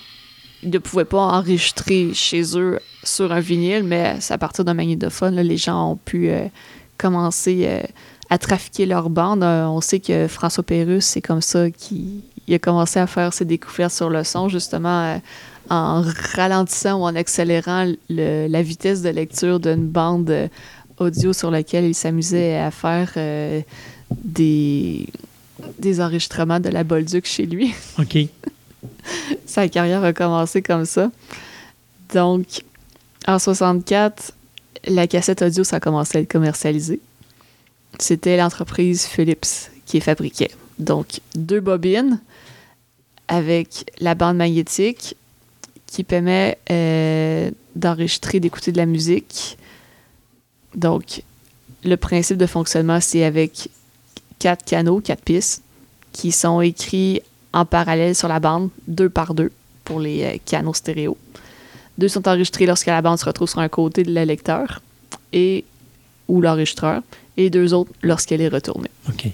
ne 0.63 0.79
pouvaient 0.79 1.05
pas 1.05 1.19
enregistrer 1.19 2.11
chez 2.15 2.57
eux 2.57 2.79
sur 3.03 3.33
un 3.33 3.41
vinyle, 3.41 3.85
mais 3.85 4.17
c'est 4.21 4.35
à 4.35 4.39
partir 4.39 4.65
d'un 4.65 4.75
magnétophone, 4.75 5.35
là, 5.35 5.43
les 5.43 5.57
gens 5.57 5.93
ont 5.93 5.97
pu 5.97 6.29
euh, 6.31 6.45
commencer 6.99 7.63
euh, 7.65 7.81
à 8.29 8.39
trafiquer 8.39 8.87
leur 8.87 9.09
bande. 9.11 9.43
Euh, 9.43 9.65
on 9.67 9.81
sait 9.81 10.01
que 10.01 10.29
François 10.29 10.63
Pérusse, 10.65 11.07
c'est 11.07 11.21
comme 11.23 11.41
ça 11.41 11.71
qu'il 11.71 12.21
il 12.47 12.55
a 12.55 12.59
commencé 12.59 12.99
à 12.99 13.07
faire 13.07 13.33
ses 13.33 13.45
découvertes 13.45 13.93
sur 13.93 14.11
le 14.11 14.25
son, 14.25 14.49
justement 14.49 15.21
en 15.69 16.03
ralentissant 16.35 16.99
ou 17.01 17.05
en 17.05 17.15
accélérant 17.15 17.93
le- 18.09 18.49
la 18.49 18.63
vitesse 18.63 19.03
de 19.03 19.09
lecture 19.11 19.61
d'une 19.61 19.87
bande 19.87 20.49
audio 20.99 21.33
sur 21.33 21.51
laquelle 21.53 21.85
il 21.85 21.95
s'amusait 21.95 22.57
à 22.59 22.73
faire 22.73 23.13
des, 24.25 25.07
des 25.79 26.01
enregistrements 26.01 26.59
de 26.59 26.71
la 26.71 26.83
Bolduc 26.83 27.25
chez 27.27 27.47
lui. 27.47 27.73
OK. 28.01 28.19
Sa 29.47 29.69
carrière 29.69 30.03
a 30.03 30.13
commencé 30.13 30.61
comme 30.61 30.87
ça. 30.87 31.11
Donc, 32.13 32.63
en 33.27 33.39
64, 33.39 34.33
la 34.87 35.07
cassette 35.07 35.43
audio, 35.43 35.65
ça 35.65 35.77
a 35.77 35.81
commencé 35.81 36.19
à 36.19 36.21
être 36.21 36.31
commercialisé. 36.31 37.01
C'était 37.99 38.37
l'entreprise 38.37 39.05
Philips 39.05 39.71
qui 39.87 40.01
fabriquait. 40.01 40.51
Donc, 40.79 41.21
deux 41.35 41.61
bobines 41.61 42.21
avec 43.29 43.91
la 44.01 44.15
bande 44.15 44.37
magnétique 44.37 45.17
qui 45.87 46.05
permet 46.05 46.59
euh, 46.71 47.51
d'enregistrer, 47.77 48.41
d'écouter 48.41 48.73
de 48.73 48.77
la 48.77 48.87
musique. 48.87 49.59
Donc, 50.75 51.23
le 51.85 51.97
principe 51.97 52.37
de 52.37 52.47
fonctionnement, 52.47 53.01
c'est 53.01 53.25
avec 53.25 53.69
quatre 54.39 54.65
canaux, 54.65 55.01
quatre 55.01 55.23
pistes, 55.23 55.63
qui 56.13 56.33
sont 56.33 56.61
écrits 56.61 57.23
en 57.53 57.65
parallèle 57.65 58.15
sur 58.15 58.29
la 58.29 58.41
bande, 58.41 58.71
deux 58.87 59.11
par 59.11 59.35
deux, 59.35 59.51
pour 59.85 60.01
les 60.01 60.25
euh, 60.25 60.37
canaux 60.45 60.75
stéréo. 60.75 61.17
Deux 62.01 62.09
sont 62.09 62.27
enregistrés 62.27 62.65
lorsque 62.67 62.87
la 62.87 63.03
bande 63.03 63.19
se 63.19 63.25
retrouve 63.27 63.49
sur 63.49 63.59
un 63.61 63.69
côté 63.69 64.03
de 64.03 64.13
le 64.13 64.25
lecteur 64.25 64.81
et 65.33 65.65
ou 66.29 66.41
l'enregistreur, 66.41 67.03
et 67.37 67.51
deux 67.51 67.75
autres 67.75 67.91
lorsqu'elle 68.03 68.41
est 68.41 68.49
retournée. 68.49 68.91
OK. 69.09 69.27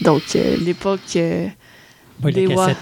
Donc, 0.00 0.22
euh, 0.36 0.56
l'époque 0.60 1.00
euh, 1.16 1.48
Des 2.22 2.46
wa- 2.46 2.72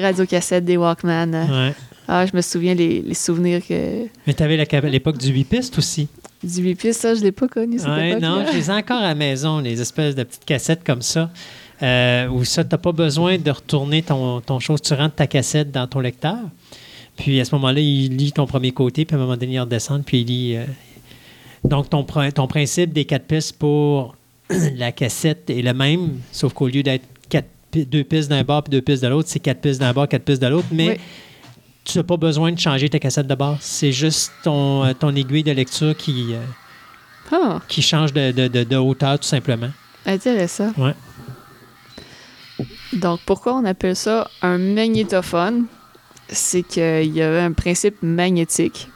radiocassettes, 0.00 0.64
des 0.64 0.76
Walkman. 0.76 1.34
euh, 1.34 1.68
Ouais. 1.68 1.74
Ah, 2.10 2.24
je 2.24 2.34
me 2.34 2.40
souviens 2.40 2.74
les, 2.74 3.02
les 3.02 3.14
souvenirs 3.14 3.60
que, 3.66 4.06
Mais 4.26 4.32
tu 4.34 4.42
avais 4.42 4.56
l'époque 4.90 5.18
du 5.18 5.28
8 5.28 5.44
pistes 5.44 5.76
aussi. 5.76 6.08
du 6.42 6.62
8 6.62 6.74
pistes, 6.74 7.00
ça, 7.02 7.14
je 7.14 7.20
l'ai 7.20 7.32
pas 7.32 7.48
connu. 7.48 7.78
cette 7.78 7.88
Ouais, 7.88 8.18
non, 8.18 8.44
je 8.50 8.56
les 8.56 8.70
ai 8.70 8.72
encore 8.72 8.98
à 8.98 9.08
la 9.08 9.14
maison, 9.14 9.58
les 9.58 9.78
espèces 9.80 10.14
de 10.14 10.22
petites 10.22 10.44
cassettes 10.46 10.84
comme 10.84 11.02
ça. 11.02 11.30
Euh, 11.82 12.26
où 12.28 12.44
ça, 12.44 12.64
tu 12.64 12.70
n'as 12.72 12.78
pas 12.78 12.92
besoin 12.92 13.36
de 13.38 13.50
retourner 13.50 14.02
ton, 14.02 14.40
ton 14.40 14.58
chose. 14.58 14.80
Tu 14.80 14.94
rentres 14.94 15.16
ta 15.16 15.26
cassette 15.26 15.70
dans 15.70 15.86
ton 15.86 16.00
lecteur. 16.00 16.38
Puis 17.18 17.40
à 17.40 17.44
ce 17.44 17.54
moment-là, 17.56 17.80
il 17.80 18.16
lit 18.16 18.32
ton 18.32 18.46
premier 18.46 18.72
côté, 18.72 19.04
puis 19.04 19.14
à 19.14 19.18
un 19.18 19.22
moment 19.22 19.36
donné, 19.36 19.52
il 19.54 19.60
redescend, 19.60 20.04
puis 20.04 20.20
il 20.22 20.26
lit. 20.26 20.56
euh, 20.56 20.64
Donc, 21.64 21.90
ton, 21.90 22.04
prin- 22.04 22.30
ton 22.30 22.46
principe 22.46 22.92
des 22.92 23.04
quatre 23.04 23.26
pistes 23.26 23.58
pour 23.58 24.14
la 24.76 24.92
cassette 24.92 25.50
est 25.50 25.62
le 25.62 25.74
même, 25.74 26.20
sauf 26.32 26.52
qu'au 26.54 26.68
lieu 26.68 26.82
d'être 26.82 27.04
deux 27.74 28.02
pistes 28.04 28.30
d'un 28.30 28.42
bord 28.44 28.62
puis 28.62 28.70
deux 28.70 28.80
pistes 28.80 29.02
de 29.02 29.08
l'autre, 29.08 29.28
c'est 29.28 29.40
quatre 29.40 29.60
pistes 29.60 29.78
d'un 29.80 29.92
bord, 29.92 30.08
quatre 30.08 30.24
pistes 30.24 30.40
de 30.40 30.46
l'autre. 30.46 30.68
Mais 30.72 30.88
Oui. 30.88 30.96
tu 31.84 31.98
n'as 31.98 32.04
pas 32.04 32.16
besoin 32.16 32.50
de 32.50 32.58
changer 32.58 32.88
ta 32.88 32.98
cassette 32.98 33.26
de 33.26 33.34
base. 33.34 33.58
C'est 33.60 33.92
juste 33.92 34.32
ton, 34.42 34.84
euh, 34.84 34.94
ton 34.94 35.14
aiguille 35.14 35.42
de 35.42 35.52
lecture 35.52 35.94
qui, 35.96 36.32
euh, 36.32 36.40
Ah, 37.30 37.60
qui 37.68 37.82
change 37.82 38.14
de, 38.14 38.32
de- 38.32 38.48
de- 38.48 38.64
de 38.64 38.76
hauteur, 38.76 39.18
tout 39.18 39.26
simplement. 39.28 39.68
intéressant. 40.06 40.72
Ouais. 40.78 40.94
Donc, 42.94 43.20
pourquoi 43.26 43.54
on 43.54 43.64
appelle 43.64 43.94
ça 43.96 44.30
un 44.42 44.56
magnétophone? 44.58 45.66
C'est 46.30 46.62
qu'il 46.62 47.14
y 47.14 47.22
avait 47.22 47.40
un 47.40 47.52
principe 47.52 48.02
magnétique. 48.02 48.88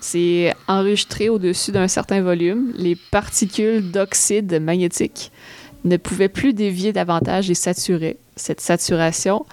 C'est 0.00 0.54
enregistré 0.68 1.28
au-dessus 1.28 1.72
d'un 1.72 1.88
certain 1.88 2.22
volume. 2.22 2.72
Les 2.76 2.96
particules 2.96 3.90
d'oxyde 3.90 4.60
magnétique 4.60 5.32
ne 5.84 5.96
pouvaient 5.96 6.28
plus 6.28 6.52
dévier 6.52 6.92
davantage 6.92 7.50
et 7.50 7.54
saturer. 7.54 8.16
Cette 8.36 8.60
saturation 8.60 9.44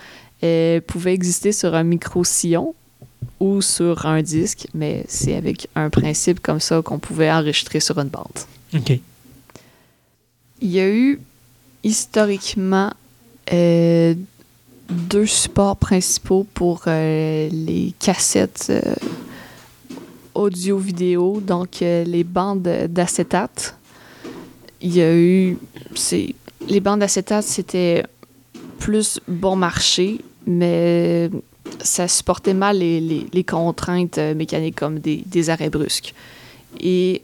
euh, 0.44 0.82
pouvait 0.86 1.14
exister 1.14 1.52
sur 1.52 1.74
un 1.76 1.84
micro-sillon 1.84 2.76
ou 3.40 3.62
sur 3.62 4.06
un 4.06 4.22
disque, 4.22 4.68
mais 4.74 5.06
c'est 5.08 5.36
avec 5.36 5.68
un 5.76 5.90
principe 5.90 6.40
comme 6.40 6.60
ça 6.60 6.82
qu'on 6.82 7.00
pouvait 7.00 7.32
enregistrer 7.32 7.80
sur 7.80 7.98
une 8.00 8.10
bande. 8.10 8.40
OK. 8.74 9.00
Il 10.62 10.72
y 10.72 10.80
a 10.80 10.90
eu 10.90 11.20
historiquement 11.84 12.92
euh, 13.52 14.16
deux 14.90 15.26
supports 15.26 15.78
principaux 15.78 16.46
pour 16.54 16.84
euh, 16.88 17.50
les 17.52 17.94
cassettes 18.00 18.68
euh, 18.70 18.82
audio-vidéo, 20.34 21.42
donc 21.42 21.82
euh, 21.82 22.04
les 22.04 22.24
bandes 22.24 22.68
d'acétate. 22.90 23.76
Il 24.82 24.96
y 24.96 25.02
a 25.02 25.14
eu. 25.16 25.58
Les 26.68 26.80
bandes 26.80 27.00
d'acétate, 27.00 27.44
c'était 27.44 28.04
plus 28.80 29.20
bon 29.28 29.56
marché, 29.56 30.20
mais 30.46 31.30
ça 31.82 32.08
supportait 32.08 32.54
mal 32.54 32.78
les, 32.80 33.00
les- 33.00 33.26
les 33.32 33.44
contraintes 33.44 34.18
mécaniques 34.36 34.76
comme 34.76 35.00
des, 35.00 35.24
des 35.26 35.50
arrêts 35.50 35.70
brusques. 35.70 36.14
Et 36.80 37.22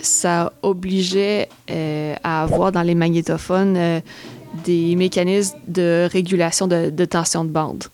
ça 0.00 0.52
obligeait 0.62 1.48
à 2.22 2.42
avoir 2.42 2.70
dans 2.72 2.82
les 2.82 2.94
magnétophones 2.94 4.00
des 4.64 4.94
mécanismes 4.96 5.56
de 5.66 6.08
régulation 6.10 6.66
de, 6.66 6.90
de 6.90 7.04
tension 7.04 7.44
de 7.44 7.50
bande. 7.50 7.84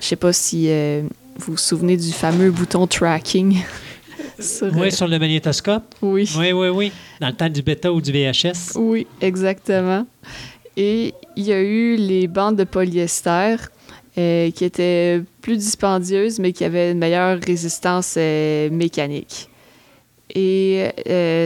Je 0.00 0.06
sais 0.06 0.16
pas 0.16 0.32
si 0.32 0.66
euh, 0.68 1.02
vous 1.38 1.52
vous 1.52 1.56
souvenez 1.58 1.96
du 1.96 2.12
fameux 2.12 2.50
bouton 2.50 2.86
tracking. 2.86 3.58
sur, 4.40 4.66
Oui, 4.76 4.88
euh, 4.88 4.90
sur 4.90 5.08
le 5.08 5.18
magnétoscope. 5.18 5.94
oui. 6.02 6.30
Oui, 6.38 6.52
oui, 6.52 6.68
oui. 6.68 6.92
Dans 7.20 7.28
le 7.28 7.32
temps 7.34 7.48
du 7.48 7.62
bêta 7.62 7.92
ou 7.92 8.00
du 8.00 8.12
VHS. 8.12 8.74
Oui, 8.76 9.06
exactement. 9.20 10.06
Et 10.76 11.14
il 11.36 11.44
y 11.44 11.52
a 11.52 11.60
eu 11.62 11.96
les 11.96 12.26
bandes 12.28 12.56
de 12.56 12.64
polyester 12.64 13.56
euh, 14.18 14.50
qui 14.50 14.64
étaient 14.64 15.22
plus 15.40 15.56
dispendieuses, 15.56 16.38
mais 16.38 16.52
qui 16.52 16.64
avaient 16.64 16.92
une 16.92 16.98
meilleure 16.98 17.38
résistance 17.40 18.16
mécanique. 18.16 19.48
Et 20.34 20.90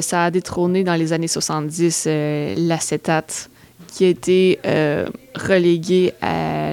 ça 0.01 0.25
a 0.25 0.31
détrôné 0.31 0.83
dans 0.83 0.95
les 0.97 1.13
années 1.13 1.29
70 1.29 2.05
euh, 2.07 2.55
l'acétate, 2.57 3.50
qui 3.91 4.05
a 4.05 4.09
été 4.09 4.59
euh, 4.67 5.07
relégué 5.35 6.13
à 6.23 6.73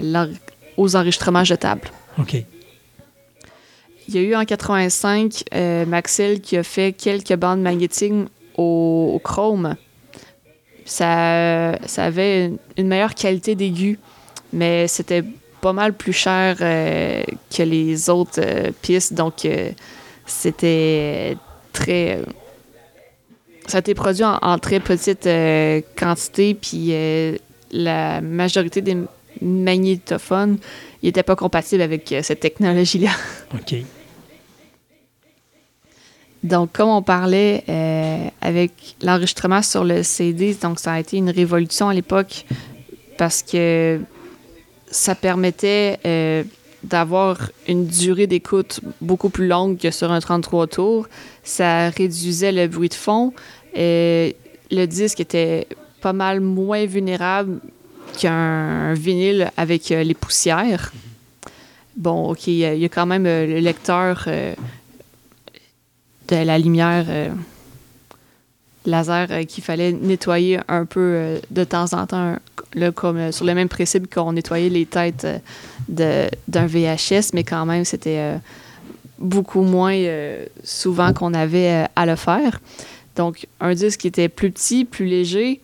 aux 0.77 0.95
enregistrements 0.95 1.43
jetables. 1.43 1.89
OK. 2.19 2.35
Il 4.07 4.15
y 4.15 4.19
a 4.19 4.21
eu 4.21 4.35
en 4.35 4.45
85 4.45 5.43
euh, 5.53 5.85
Maxell 5.85 6.39
qui 6.39 6.55
a 6.55 6.63
fait 6.63 6.93
quelques 6.93 7.35
bandes 7.35 7.61
magnétiques 7.61 8.13
au, 8.55 9.11
au 9.15 9.19
chrome. 9.19 9.75
Ça, 10.85 11.77
ça 11.85 12.05
avait 12.05 12.45
une, 12.45 12.57
une 12.77 12.87
meilleure 12.87 13.15
qualité 13.15 13.55
d'aigu, 13.55 13.99
mais 14.53 14.87
c'était 14.87 15.23
pas 15.59 15.73
mal 15.73 15.93
plus 15.93 16.13
cher 16.13 16.57
euh, 16.61 17.23
que 17.53 17.63
les 17.63 18.09
autres 18.09 18.39
euh, 18.39 18.71
pistes. 18.81 19.13
Donc, 19.13 19.45
c'était 20.25 21.35
très. 21.73 22.21
Ça 23.67 23.77
a 23.77 23.79
été 23.79 23.93
produit 23.93 24.23
en, 24.23 24.37
en 24.41 24.57
très 24.57 24.79
petite 24.79 25.27
euh, 25.27 25.81
quantité, 25.97 26.53
puis 26.53 26.87
euh, 26.91 27.35
la 27.71 28.21
majorité 28.21 28.81
des 28.81 28.97
magnétophones 29.41 30.57
n'étaient 31.03 31.23
pas 31.23 31.35
compatibles 31.35 31.81
avec 31.81 32.11
euh, 32.11 32.21
cette 32.23 32.39
technologie-là. 32.39 33.11
OK. 33.53 33.75
Donc, 36.43 36.71
comme 36.71 36.89
on 36.89 37.01
parlait 37.01 37.63
avec 38.41 38.71
l'enregistrement 39.01 39.61
sur 39.63 39.83
le 39.83 40.03
CD, 40.03 40.53
donc 40.53 40.79
ça 40.79 40.93
a 40.93 40.99
été 40.99 41.17
une 41.17 41.31
révolution 41.31 41.89
à 41.89 41.93
l'époque 41.93 42.45
parce 43.17 43.41
que 43.41 43.99
ça 44.89 45.15
permettait 45.15 45.99
d'avoir 46.83 47.51
une 47.67 47.85
durée 47.87 48.27
d'écoute 48.27 48.79
beaucoup 49.01 49.29
plus 49.29 49.47
longue 49.47 49.77
que 49.77 49.91
sur 49.91 50.11
un 50.11 50.19
33 50.19 50.67
tours. 50.67 51.07
Ça 51.43 51.89
réduisait 51.89 52.51
le 52.51 52.67
bruit 52.67 52.89
de 52.89 52.93
fond. 52.93 53.33
Et 53.73 54.35
le 54.71 54.85
disque 54.85 55.19
était 55.19 55.67
pas 56.01 56.13
mal 56.13 56.39
moins 56.39 56.85
vulnérable 56.85 57.59
qu'un 58.17 58.93
vinyle 58.93 59.51
avec 59.57 59.91
euh, 59.91 60.03
les 60.03 60.13
poussières. 60.13 60.91
Bon, 61.95 62.29
OK, 62.31 62.47
il 62.47 62.53
y, 62.57 62.65
a- 62.65 62.89
quand 62.89 63.05
même 63.05 63.25
euh, 63.25 63.45
le 63.47 63.59
lecteur 63.59 64.25
euh, 64.27 64.53
de 66.27 66.35
la 66.35 66.59
lumière 66.59 67.05
euh, 67.09 67.29
laser 68.85 69.27
euh, 69.31 69.43
qu'il 69.43 69.63
fallait 69.63 69.91
nettoyer 69.91 70.59
un 70.67 70.85
peu 70.85 70.99
euh, 70.99 71.39
de 71.51 71.63
temps 71.63 71.93
en 71.93 72.05
temps, 72.05 72.35
là, 72.73 72.91
comme 72.91 73.17
euh, 73.17 73.31
sur 73.31 73.45
le 73.45 73.53
même 73.53 73.69
principe 73.69 74.13
qu'on 74.13 74.33
nettoyait 74.33 74.69
les 74.69 74.85
têtes 74.85 75.25
euh, 75.99 76.27
d'un 76.47 76.65
VHS, 76.67 77.31
mais 77.33 77.43
quand 77.43 77.65
même, 77.65 77.83
c'était 77.85 78.19
euh, 78.19 78.37
beaucoup 79.17 79.61
moins 79.61 79.93
euh, 79.95 80.45
souvent 80.63 81.13
qu'on 81.13 81.33
avait 81.33 81.71
euh, 81.71 81.85
à 81.95 82.05
le 82.05 82.15
faire. 82.15 82.59
Donc, 83.17 83.47
un 83.59 83.73
disque 83.73 84.01
qui 84.01 84.07
était 84.07 84.29
plus 84.29 84.51
petit, 84.51 84.85
plus 84.85 85.07
léger 85.07 85.59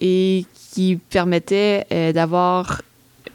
et 0.00 0.44
qui 0.72 0.98
permettait 1.10 1.86
euh, 1.92 2.12
d'avoir 2.12 2.82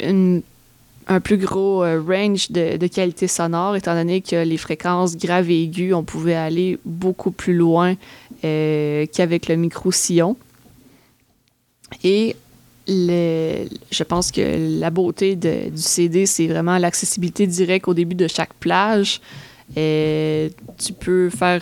un 0.01 1.19
plus 1.21 1.37
gros 1.37 1.83
euh, 1.83 2.01
range 2.05 2.51
de, 2.51 2.87
qualité 2.87 3.27
sonore, 3.27 3.77
étant 3.77 3.95
donné 3.95 4.21
que 4.21 4.43
les 4.43 4.57
fréquences 4.57 5.17
graves 5.17 5.49
et 5.49 5.63
aiguës, 5.63 5.93
on 5.93 6.03
pouvait 6.03 6.35
aller 6.35 6.77
beaucoup 6.83 7.31
plus 7.31 7.53
loin 7.55 7.95
euh, 8.43 9.05
qu'avec 9.13 9.47
le 9.47 9.55
micro-sillon. 9.55 10.35
Et 12.03 12.35
je 12.87 14.03
pense 14.03 14.31
que 14.31 14.79
la 14.79 14.89
beauté 14.89 15.37
du 15.37 15.71
CD, 15.75 16.25
c'est 16.25 16.47
vraiment 16.47 16.77
l'accessibilité 16.77 17.47
directe 17.47 17.87
au 17.87 17.93
début 17.93 18.15
de 18.15 18.27
chaque 18.27 18.53
plage. 18.55 19.21
Tu 19.75 20.93
peux 20.99 21.29
faire 21.29 21.61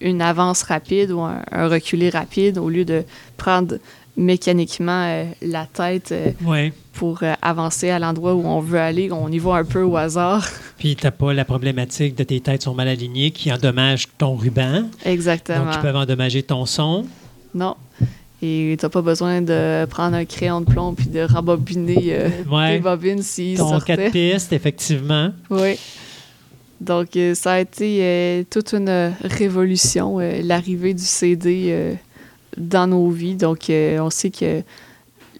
une, 0.00 0.22
avance 0.22 0.62
rapide 0.62 1.10
ou 1.10 1.20
un, 1.20 1.42
un 1.50 1.68
reculé 1.68 2.10
rapide 2.10 2.58
au 2.58 2.68
lieu 2.68 2.84
de 2.84 3.04
prendre 3.36 3.76
mécaniquement 4.16 5.04
euh, 5.06 5.24
la 5.42 5.66
tête 5.66 6.12
euh, 6.12 6.70
pour 6.94 7.22
euh, 7.22 7.34
avancer 7.42 7.90
à 7.90 7.98
l'endroit 7.98 8.34
où 8.34 8.46
on 8.46 8.60
veut 8.60 8.78
aller. 8.78 9.10
On 9.12 9.30
y 9.30 9.38
va 9.38 9.56
un 9.56 9.64
peu 9.64 9.82
au 9.82 9.96
hasard. 9.96 10.48
Puis, 10.78 10.96
tu 10.96 11.04
n'as 11.04 11.10
pas 11.10 11.32
la 11.32 11.44
problématique 11.44 12.14
de 12.16 12.24
tes 12.24 12.40
têtes 12.40 12.62
sont 12.62 12.74
mal 12.74 12.88
alignées 12.88 13.30
qui 13.30 13.52
endommagent 13.52 14.08
ton 14.18 14.34
ruban. 14.34 14.84
Exactement. 15.04 15.66
Donc, 15.66 15.74
ils 15.74 15.80
peuvent 15.80 15.96
endommager 15.96 16.42
ton 16.42 16.66
son. 16.66 17.04
Non. 17.54 17.76
Et 18.42 18.76
t'as 18.78 18.90
pas 18.90 19.00
besoin 19.00 19.40
de 19.40 19.86
prendre 19.86 20.14
un 20.14 20.26
crayon 20.26 20.60
de 20.60 20.66
plomb 20.66 20.92
puis 20.92 21.06
de 21.06 21.20
rembobiner 21.20 22.26
Ouais. 22.50 22.76
tes 22.76 22.82
bobines 22.82 23.22
s'ils 23.22 23.56
Ton 23.56 23.70
sortaient. 23.70 23.96
4 23.96 24.12
pistes, 24.12 24.52
effectivement. 24.52 25.30
Oui. 25.48 25.78
Donc, 26.80 27.16
euh, 27.16 27.34
ça 27.34 27.52
a 27.54 27.60
été 27.60 27.98
euh, 28.02 28.42
toute 28.50 28.72
une 28.74 28.88
euh, 28.88 29.10
révolution, 29.22 30.20
euh, 30.20 30.40
l'arrivée 30.42 30.92
du 30.94 31.02
CD 31.04 31.68
euh, 31.70 31.94
dans 32.56 32.86
nos 32.86 33.08
vies. 33.10 33.34
Donc, 33.34 33.70
on 33.70 34.10
sait 34.10 34.30
que 34.30 34.62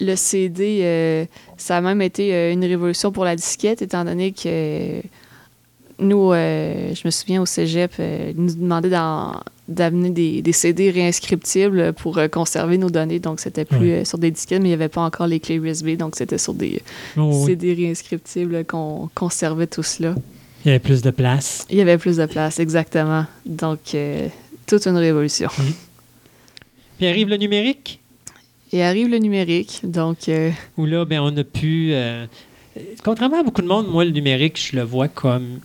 le 0.01 0.15
CD, 0.17 1.27
ça 1.57 1.79
a 1.79 1.81
même 1.81 2.03
été 2.03 2.53
une 2.53 2.63
révolution 2.65 3.11
pour 3.13 3.25
la 3.25 3.35
disquette, 3.35 3.81
étant 3.81 4.05
donné 4.05 4.33
que 4.33 5.01
nous, 5.99 6.33
je 6.35 7.01
me 7.07 7.11
souviens 7.11 7.41
au 7.41 7.47
cégep, 7.47 7.93
ils 7.99 8.35
nous 8.37 8.55
demandaient 8.55 8.91
d'amener 9.69 10.11
des, 10.11 10.43
des 10.43 10.53
CD 10.53 10.91
réinscriptibles 10.91 11.95
pour 11.95 12.21
conserver 12.31 12.77
nos 12.77 12.91
données. 12.91 13.21
Donc, 13.21 13.41
c'était 13.41 13.65
plus 13.65 13.79
Ouais. 13.93 14.05
sur 14.05 14.19
des 14.19 14.31
disquettes, 14.31 14.61
mais 14.61 14.67
il 14.69 14.73
n'y 14.73 14.75
avait 14.75 14.91
pas 14.91 15.01
encore 15.01 15.27
les 15.29 15.41
clés 15.41 15.55
USB. 15.57 15.97
Donc, 15.97 16.17
c'était 16.17 16.37
sur 16.37 16.53
des 16.53 16.83
Oh, 17.17 17.31
oui. 17.33 17.47
CD 17.47 17.73
réinscriptibles 17.73 18.67
qu'on 18.67 19.09
conservait 19.15 19.67
tout 19.67 19.83
cela. 19.83 20.15
Il 20.67 20.71
y 20.71 20.73
avait 20.73 20.81
plus 20.81 21.01
de 21.01 21.11
place. 21.13 21.65
Il 21.71 21.77
y 21.77 21.81
avait 21.81 21.97
plus 21.97 22.17
de 22.17 22.27
place, 22.27 22.59
exactement. 22.59 23.25
Donc, 23.45 23.79
euh, 23.95 24.27
toute 24.67 24.85
une 24.89 24.97
révolution. 24.97 25.49
Puis 26.99 27.07
arrive 27.07 27.29
le 27.29 27.37
numérique, 27.37 28.01
Et 28.73 28.83
arrive 28.83 29.07
le 29.09 29.19
numérique. 29.19 29.79
Donc, 29.85 30.29
euh, 30.29 30.51
où 30.77 30.85
là, 30.85 31.05
ben, 31.05 31.21
on 31.21 31.37
a 31.37 31.45
pu. 31.45 31.91
euh, 31.93 32.27
contrairement 33.05 33.39
à 33.39 33.43
beaucoup 33.45 33.63
de 33.63 33.69
monde, 33.69 33.87
moi, 33.89 34.05
le 34.05 34.11
numérique, 34.11 34.59
je 34.61 34.75
le 34.75 34.83
vois 34.83 35.07
comme 35.07 35.61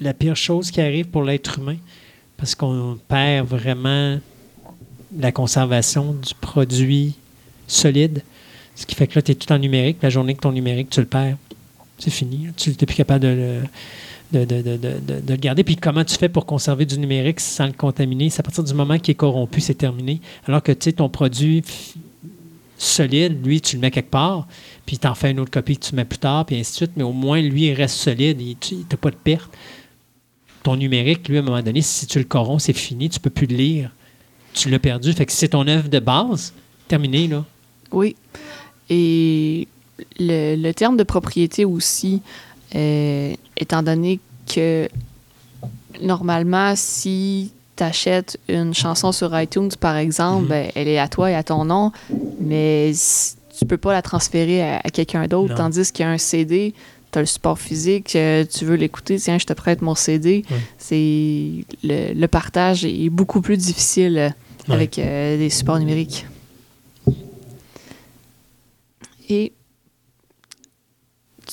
la 0.00 0.12
pire 0.12 0.34
chose 0.34 0.72
qui 0.72 0.80
arrive 0.80 1.06
pour 1.06 1.22
l'être 1.22 1.60
humain. 1.60 1.76
Parce 2.36 2.56
qu'on 2.56 2.98
perd 3.06 3.46
vraiment 3.46 4.18
la 5.16 5.30
conservation 5.30 6.14
du 6.14 6.34
produit 6.34 7.14
solide. 7.68 8.24
Ce 8.74 8.86
qui 8.86 8.96
fait 8.96 9.06
que 9.06 9.14
là, 9.14 9.22
tu 9.22 9.30
es 9.30 9.34
tout 9.36 9.52
en 9.52 9.58
numérique. 9.58 9.98
La 10.02 10.10
journée 10.10 10.34
que 10.34 10.40
ton 10.40 10.50
numérique, 10.50 10.90
tu 10.90 10.98
le 10.98 11.06
perds, 11.06 11.36
c'est 12.00 12.10
fini. 12.10 12.48
Tu 12.56 12.70
n'es 12.70 12.74
plus 12.86 12.96
capable 12.96 13.20
de 13.24 13.28
le, 14.32 14.44
de, 14.44 14.44
de- 14.62 14.62
de- 14.76 14.76
de- 14.76 15.22
le 15.32 15.36
garder. 15.36 15.62
Puis 15.64 15.76
comment 15.76 16.04
tu 16.04 16.16
fais 16.16 16.28
pour 16.28 16.46
conserver 16.46 16.86
du 16.86 16.98
numérique 16.98 17.40
sans 17.40 17.66
le 17.66 17.72
contaminer? 17.72 18.30
C'est 18.30 18.40
à 18.40 18.42
partir 18.42 18.64
du 18.64 18.74
moment 18.74 18.98
qu'il 18.98 19.12
est 19.12 19.16
corrompu, 19.16 19.60
c'est 19.60 19.74
terminé. 19.74 20.20
Alors 20.46 20.62
que 20.62 20.72
tu 20.72 20.84
sais, 20.84 20.92
ton 20.92 21.08
produit 21.08 21.62
solide, 22.78 23.44
lui, 23.44 23.60
tu 23.60 23.76
le 23.76 23.82
mets 23.82 23.90
quelque 23.90 24.10
part, 24.10 24.46
puis 24.86 24.98
tu 24.98 25.06
en 25.06 25.14
fais 25.14 25.30
une 25.30 25.40
autre 25.40 25.50
copie 25.50 25.76
que 25.76 25.84
tu 25.86 25.94
mets 25.94 26.04
plus 26.04 26.18
tard, 26.18 26.46
puis 26.46 26.56
ainsi 26.56 26.72
de 26.72 26.76
suite. 26.76 26.92
Mais 26.96 27.02
au 27.02 27.12
moins, 27.12 27.40
lui, 27.40 27.66
il 27.66 27.74
reste 27.74 27.96
solide. 27.96 28.38
Tu 28.60 28.76
n'as 28.90 28.96
pas 28.96 29.10
de 29.10 29.16
perte. 29.16 29.50
Ton 30.62 30.76
numérique, 30.76 31.28
lui, 31.28 31.36
à 31.36 31.40
un 31.40 31.44
moment 31.44 31.62
donné, 31.62 31.80
si 31.82 32.06
tu 32.06 32.18
le 32.18 32.24
corromps, 32.24 32.60
c'est 32.60 32.72
fini. 32.72 33.08
Tu 33.10 33.18
peux 33.20 33.30
plus 33.30 33.46
le 33.46 33.56
lire. 33.56 33.90
Tu 34.54 34.68
l'as 34.70 34.78
perdu. 34.78 35.12
Fait 35.12 35.26
que 35.26 35.32
c'est 35.32 35.48
ton 35.48 35.66
œuvre 35.68 35.88
de 35.88 35.98
base, 36.00 36.52
terminé, 36.88 37.28
là. 37.28 37.44
oui. 37.92 38.16
Et 38.92 39.68
le, 40.18 40.56
le 40.56 40.72
terme 40.74 40.96
de 40.96 41.02
propriété 41.04 41.64
aussi, 41.64 42.22
euh, 42.74 43.34
étant 43.56 43.82
donné 43.82 44.20
que 44.52 44.88
normalement, 46.00 46.74
si 46.76 47.52
tu 47.76 47.82
achètes 47.82 48.38
une 48.48 48.74
chanson 48.74 49.12
sur 49.12 49.38
iTunes, 49.40 49.70
par 49.78 49.96
exemple, 49.96 50.42
Mhm. 50.44 50.48
ben, 50.48 50.70
elle 50.74 50.88
est 50.88 50.98
à 50.98 51.08
toi 51.08 51.30
et 51.30 51.34
à 51.34 51.42
ton 51.42 51.64
nom, 51.64 51.92
mais 52.38 52.92
tu 53.58 53.64
peux 53.66 53.78
pas 53.78 53.92
la 53.92 54.02
transférer 54.02 54.62
à, 54.62 54.76
à 54.84 54.90
quelqu'un 54.90 55.26
d'autre. 55.26 55.54
Tandis 55.54 55.90
qu'un 55.92 56.16
CD, 56.18 56.74
tu 57.12 57.18
as 57.18 57.22
le 57.22 57.26
support 57.26 57.58
physique, 57.58 58.14
euh, 58.16 58.44
tu 58.44 58.64
veux 58.64 58.76
l'écouter, 58.76 59.16
tiens, 59.18 59.38
je 59.38 59.44
te 59.46 59.52
prête 59.52 59.82
mon 59.82 59.94
CD. 59.94 60.44
C'est 60.78 61.64
le, 61.82 62.12
le 62.14 62.26
partage 62.28 62.84
est 62.84 63.10
beaucoup 63.10 63.40
plus 63.40 63.56
difficile 63.56 64.16
euh, 64.18 64.30
avec 64.68 64.98
euh, 64.98 65.36
des 65.36 65.50
supports 65.50 65.78
numériques. 65.80 66.26
Et 69.28 69.52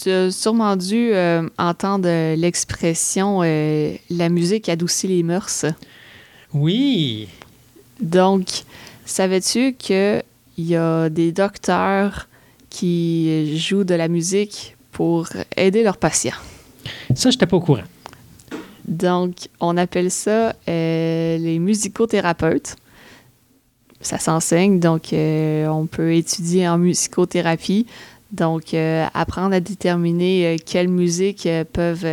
tu 0.01 0.09
as 0.09 0.31
sûrement 0.31 0.75
dû 0.75 1.11
euh, 1.13 1.47
entendre 1.57 2.35
l'expression 2.35 3.41
euh, 3.43 3.95
la 4.09 4.29
musique 4.29 4.69
adoucit 4.69 5.07
les 5.07 5.23
mœurs. 5.23 5.65
Oui. 6.53 7.27
Donc, 7.99 8.45
savais-tu 9.05 9.73
qu'il 9.73 10.23
y 10.57 10.75
a 10.75 11.09
des 11.09 11.31
docteurs 11.31 12.27
qui 12.69 13.57
jouent 13.57 13.83
de 13.83 13.95
la 13.95 14.07
musique 14.07 14.75
pour 14.91 15.27
aider 15.55 15.83
leurs 15.83 15.97
patients? 15.97 16.37
Ça, 17.15 17.29
je 17.29 17.35
n'étais 17.35 17.47
pas 17.47 17.57
au 17.57 17.61
courant. 17.61 17.83
Donc, 18.87 19.49
on 19.59 19.75
appelle 19.77 20.11
ça 20.11 20.55
euh, 20.69 21.37
les 21.37 21.59
musicothérapeutes. 21.59 22.75
Ça 23.99 24.19
s'enseigne, 24.19 24.79
donc 24.79 25.11
euh, 25.11 25.67
on 25.67 25.87
peut 25.87 26.13
étudier 26.13 26.67
en 26.69 26.77
musicothérapie. 26.77 27.87
Donc, 28.31 28.73
euh, 28.73 29.05
apprendre 29.13 29.55
à 29.55 29.59
déterminer 29.59 30.45
euh, 30.45 30.55
quelles 30.65 30.89
musiques 30.89 31.45
euh, 31.45 31.63
peuvent 31.71 32.05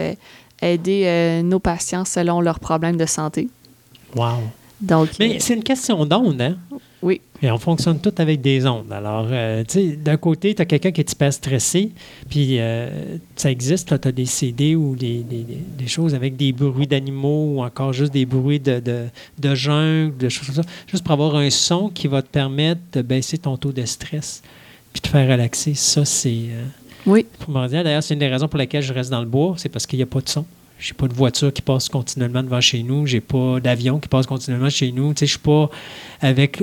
aider 0.62 1.42
nos 1.44 1.58
patients 1.58 2.04
selon 2.04 2.40
leurs 2.40 2.60
problèmes 2.60 2.96
de 2.96 3.06
santé. 3.06 3.48
Wow. 4.16 4.38
Donc, 4.80 5.08
Mais 5.18 5.38
c'est 5.40 5.54
une 5.54 5.62
question 5.64 6.04
d'onde, 6.06 6.40
hein? 6.40 6.56
Oui. 7.02 7.20
Et 7.42 7.50
on 7.50 7.58
fonctionne 7.58 7.98
tout 8.00 8.14
avec 8.16 8.40
des 8.40 8.66
ondes. 8.66 8.90
Alors, 8.90 9.26
euh, 9.30 9.62
tu 9.68 9.72
sais, 9.90 9.96
d'un 9.96 10.16
côté, 10.16 10.54
tu 10.54 10.62
as 10.62 10.64
quelqu'un 10.64 10.90
qui 10.90 11.00
est 11.02 11.12
hyper 11.12 11.32
stressé, 11.32 11.90
puis 12.30 12.58
euh, 12.58 13.16
ça 13.36 13.50
existe, 13.50 14.00
tu 14.00 14.08
as 14.08 14.12
des 14.12 14.24
CD 14.24 14.74
ou 14.74 14.96
des, 14.96 15.18
des- 15.18 15.42
des- 15.42 15.62
des 15.78 15.86
choses 15.86 16.14
avec 16.14 16.36
des 16.36 16.52
bruits 16.52 16.86
d'animaux 16.86 17.56
ou 17.56 17.62
encore 17.62 17.92
juste 17.92 18.12
des 18.12 18.24
bruits 18.24 18.60
de, 18.60 18.80
de, 18.80 19.04
de 19.38 19.54
jungle, 19.54 20.16
de 20.16 20.28
choses 20.30 20.46
comme 20.46 20.64
ça, 20.64 20.70
juste 20.86 21.04
pour 21.04 21.12
avoir 21.12 21.36
un 21.36 21.50
son 21.50 21.88
qui 21.90 22.06
va 22.08 22.22
te 22.22 22.28
permettre 22.28 22.80
de 22.94 23.02
baisser 23.02 23.36
ton 23.36 23.58
taux 23.58 23.72
de 23.72 23.84
stress 23.84 24.42
puis 24.94 25.02
te 25.02 25.08
faire 25.08 25.28
relaxer. 25.30 25.74
Ça, 25.74 26.06
c'est 26.06 26.30
euh, 26.30 26.64
oui, 27.04 27.26
primordial. 27.38 27.84
D'ailleurs, 27.84 28.02
c'est 28.02 28.14
une 28.14 28.20
des 28.20 28.28
raisons 28.28 28.48
pour 28.48 28.58
lesquelles 28.58 28.82
je 28.82 28.94
reste 28.94 29.10
dans 29.10 29.20
le 29.20 29.26
bois, 29.26 29.54
c'est 29.58 29.68
parce 29.68 29.86
qu'il 29.86 29.98
n'y 29.98 30.02
a 30.04 30.06
pas 30.06 30.22
de 30.22 30.28
son. 30.30 30.46
J'ai 30.78 30.92
pas 30.94 31.06
de 31.06 31.14
voiture 31.14 31.52
qui 31.52 31.62
passe 31.62 31.88
continuellement 31.88 32.42
devant 32.42 32.60
chez 32.60 32.82
nous. 32.82 33.06
J'ai 33.06 33.20
pas 33.20 33.60
d'avion 33.60 33.98
qui 34.00 34.08
passe 34.08 34.26
continuellement 34.26 34.70
chez 34.70 34.90
nous. 34.92 35.14
Tu 35.14 35.20
sais, 35.20 35.26
je 35.26 35.30
suis 35.32 35.38
pas 35.38 35.70
avec 36.20 36.58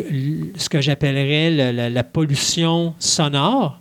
ce 0.58 0.68
que 0.70 0.82
j'appellerais 0.82 1.50
le- 1.52 1.72
la, 1.76 1.90
la 1.90 2.04
pollution 2.04 2.94
sonore. 3.00 3.80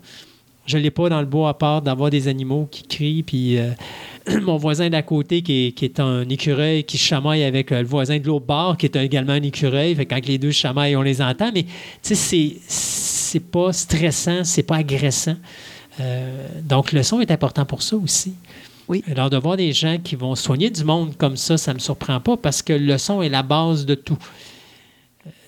Je 0.66 0.78
l'ai 0.78 0.90
pas 0.92 1.08
dans 1.08 1.20
le 1.20 1.26
bois 1.26 1.48
à 1.50 1.54
part 1.54 1.82
d'avoir 1.82 2.10
des 2.10 2.28
animaux 2.28 2.68
qui 2.70 2.84
crient. 2.84 3.22
Puis 3.24 3.58
euh, 3.58 3.70
mon 4.42 4.56
voisin 4.56 4.88
d'à 4.88 5.02
côté 5.02 5.42
qui 5.42 5.66
est, 5.66 5.72
qui 5.72 5.84
est 5.84 5.98
un 5.98 6.26
écureuil 6.28 6.84
qui 6.84 6.96
chamaille 6.96 7.42
avec 7.42 7.72
euh, 7.72 7.80
le 7.82 7.88
voisin 7.88 8.18
de 8.18 8.26
l'autre 8.26 8.46
bord 8.46 8.76
qui 8.76 8.86
est 8.86 8.96
également 8.96 9.32
un 9.32 9.42
écureuil. 9.42 9.94
Fait 9.96 10.06
que 10.06 10.14
quand 10.14 10.24
les 10.26 10.38
deux 10.38 10.52
chamaillent, 10.52 10.96
on 10.96 11.02
les 11.02 11.20
entend. 11.20 11.50
Mais 11.52 11.64
tu 11.64 11.68
sais, 12.02 12.14
c'est 12.14 12.56
c'est 13.30 13.40
pas 13.40 13.72
stressant, 13.72 14.44
c'est 14.44 14.62
pas 14.62 14.76
agressant. 14.76 15.36
Euh, 16.00 16.46
donc 16.62 16.92
le 16.92 17.02
son 17.02 17.20
est 17.20 17.30
important 17.30 17.64
pour 17.64 17.82
ça 17.82 17.96
aussi. 17.96 18.34
Oui. 18.88 19.04
Alors, 19.08 19.30
de 19.30 19.36
voir 19.36 19.56
des 19.56 19.72
gens 19.72 19.98
qui 20.02 20.16
vont 20.16 20.34
soigner 20.34 20.68
du 20.70 20.82
monde 20.82 21.16
comme 21.16 21.36
ça, 21.36 21.56
ça 21.56 21.70
ne 21.72 21.76
me 21.76 21.80
surprend 21.80 22.18
pas 22.20 22.36
parce 22.36 22.60
que 22.60 22.72
le 22.72 22.98
son 22.98 23.22
est 23.22 23.28
la 23.28 23.42
base 23.44 23.86
de 23.86 23.94
tout. 23.94 24.18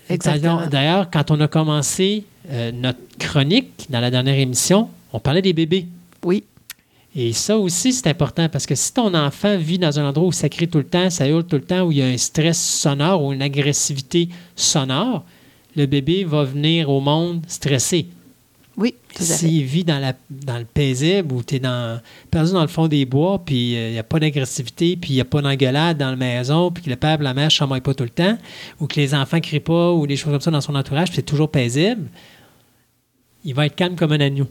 exactement. 0.09 0.55
D'ailleurs- 0.57 0.69
D'ailleurs, 0.69 1.11
quand 1.11 1.31
on 1.31 1.39
a 1.41 1.47
commencé 1.47 2.23
euh, 2.49 2.71
notre 2.71 2.99
chronique 3.19 3.85
dans 3.89 3.99
la 3.99 4.11
dernière 4.11 4.37
émission, 4.37 4.89
on 5.11 5.19
parlait 5.19 5.41
des 5.41 5.53
bébés. 5.53 5.87
Oui, 6.23 6.43
Et 7.15 7.31
ça 7.33 7.57
aussi, 7.57 7.93
c'est 7.93 8.07
important 8.07 8.47
parce 8.49 8.65
que 8.65 8.75
si 8.75 8.93
ton 8.93 9.13
enfant 9.13 9.57
vit 9.57 9.77
dans 9.77 9.99
un 9.99 10.07
endroit 10.09 10.27
où 10.27 10.31
ça 10.31 10.49
crie 10.49 10.67
tout 10.67 10.79
le 10.79 10.83
temps, 10.85 11.09
ça 11.09 11.27
hurle 11.27 11.43
tout 11.45 11.57
le 11.57 11.61
temps, 11.63 11.81
où 11.83 11.91
il 11.91 11.97
y 11.99 12.01
a 12.01 12.05
un 12.07 12.17
stress 12.17 12.59
sonore 12.59 13.23
ou 13.23 13.33
une 13.33 13.41
agressivité 13.41 14.29
sonore, 14.55 15.23
le 15.75 15.85
bébé 15.85 16.23
va 16.23 16.43
venir 16.43 16.89
au 16.89 16.99
monde 16.99 17.41
stressé. 17.47 18.07
oui, 18.77 18.95
tout 19.13 19.23
à 19.23 19.25
fait. 19.25 19.33
S'il 19.33 19.63
vit 19.63 19.83
dans, 19.83 19.99
la, 19.99 20.13
dans 20.29 20.57
le 20.57 20.65
paisible 20.65 21.33
ou 21.33 21.43
tu 21.43 21.55
es 21.55 21.59
dans, 21.59 21.99
perdu 22.31 22.53
dans 22.53 22.61
le 22.61 22.67
fond 22.67 22.87
des 22.87 23.05
bois, 23.05 23.41
puis 23.43 23.73
il 23.73 23.91
n'y 23.91 23.99
a 23.99 24.03
pas 24.03 24.19
d'agressivité, 24.19 24.95
puis 24.95 25.11
il 25.11 25.15
n'y 25.15 25.21
a 25.21 25.25
pas 25.25 25.41
d'engueulade 25.41 25.97
dans 25.97 26.09
la 26.09 26.15
maison, 26.15 26.71
puis 26.71 26.83
que 26.83 26.89
le 26.89 26.95
père 26.95 27.19
et 27.19 27.23
la 27.23 27.33
mère 27.33 27.45
ne 27.45 27.49
chamaillent 27.49 27.81
pas 27.81 27.93
tout 27.93 28.03
le 28.03 28.09
temps, 28.09 28.37
ou 28.79 28.87
que 28.87 28.99
les 28.99 29.13
enfants 29.13 29.37
ne 29.37 29.41
crient 29.41 29.59
pas, 29.59 29.91
ou 29.91 30.07
des 30.07 30.15
choses 30.15 30.31
comme 30.31 30.41
ça 30.41 30.51
dans 30.51 30.61
son 30.61 30.75
entourage, 30.75 31.09
puis 31.09 31.17
c'est 31.17 31.21
toujours 31.23 31.49
paisible, 31.49 32.07
il 33.45 33.53
va 33.53 33.65
être 33.65 33.75
calme 33.75 33.95
comme 33.95 34.11
un 34.11 34.19
agneau. 34.21 34.47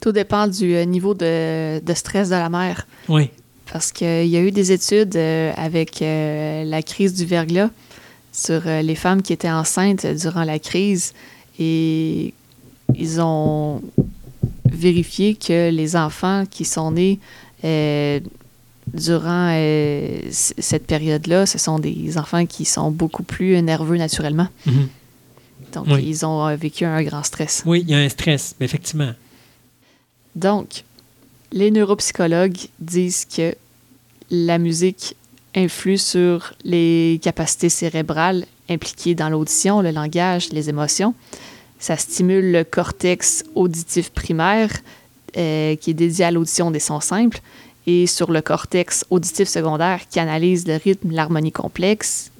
Tout 0.00 0.12
dépend 0.12 0.46
du 0.46 0.76
euh, 0.76 0.84
niveau 0.84 1.14
de, 1.14 1.80
de 1.80 1.94
stress 1.94 2.28
de 2.28 2.34
la 2.34 2.48
mère. 2.48 2.86
Oui. 3.08 3.30
Parce 3.72 3.92
qu'il 3.92 4.26
y 4.26 4.36
a 4.36 4.40
eu 4.40 4.50
des 4.50 4.72
études 4.72 5.16
euh, 5.16 5.52
avec 5.56 6.00
euh, 6.00 6.64
la 6.64 6.82
crise 6.82 7.14
du 7.14 7.24
verglas 7.24 7.70
sur 8.38 8.62
euh, 8.66 8.82
les 8.82 8.94
femmes 8.94 9.20
qui 9.20 9.32
étaient 9.32 9.50
enceintes 9.50 10.06
durant 10.06 10.44
la 10.44 10.58
crise 10.60 11.12
et 11.58 12.32
ils 12.94 13.20
ont 13.20 13.82
vérifié 14.70 15.34
que 15.34 15.70
les 15.70 15.96
enfants 15.96 16.44
qui 16.48 16.64
sont 16.64 16.92
nés 16.92 17.18
euh, 17.64 18.20
durant 18.94 19.50
euh, 19.52 20.20
cette 20.30 20.86
période-là, 20.86 21.46
ce 21.46 21.58
sont 21.58 21.78
des 21.80 22.16
enfants 22.16 22.46
qui 22.46 22.64
sont 22.64 22.90
beaucoup 22.92 23.24
plus 23.24 23.60
nerveux 23.60 23.96
naturellement. 23.96 24.48
Mhm. 24.66 24.88
Donc, 25.74 25.86
Oui. 25.88 26.04
ils 26.06 26.24
ont 26.24 26.54
vécu 26.56 26.84
un 26.84 27.02
grand 27.02 27.24
stress. 27.24 27.62
Oui, 27.66 27.82
il 27.82 27.90
y 27.90 27.94
a 27.94 27.98
un 27.98 28.08
stress, 28.08 28.54
effectivement. 28.60 29.12
Donc, 30.36 30.84
les 31.52 31.70
neuropsychologues 31.70 32.68
disent 32.78 33.24
que 33.26 33.54
la 34.30 34.58
musique 34.58 35.16
influe 35.54 35.98
sur 35.98 36.54
les 36.64 37.20
capacités 37.22 37.68
cérébrales 37.68 38.46
impliquées 38.68 39.14
dans 39.14 39.28
l'audition, 39.28 39.80
le 39.80 39.90
langage, 39.90 40.50
les 40.52 40.68
émotions. 40.68 41.14
Ça 41.78 41.96
stimule 41.96 42.52
le 42.52 42.64
cortex 42.64 43.44
auditif 43.54 44.10
primaire, 44.10 44.70
euh, 45.36 45.76
qui 45.76 45.90
est 45.90 45.94
dédié 45.94 46.24
à 46.24 46.30
l'audition 46.30 46.70
des 46.70 46.80
sons 46.80 47.00
simples, 47.00 47.40
et 47.86 48.06
sur 48.06 48.30
le 48.30 48.42
cortex 48.42 49.04
auditif 49.10 49.48
secondaire, 49.48 50.00
qui 50.10 50.20
analyse 50.20 50.66
le 50.66 50.76
rythme, 50.76 51.10
l'harmonie 51.12 51.52
complexe 51.52 52.30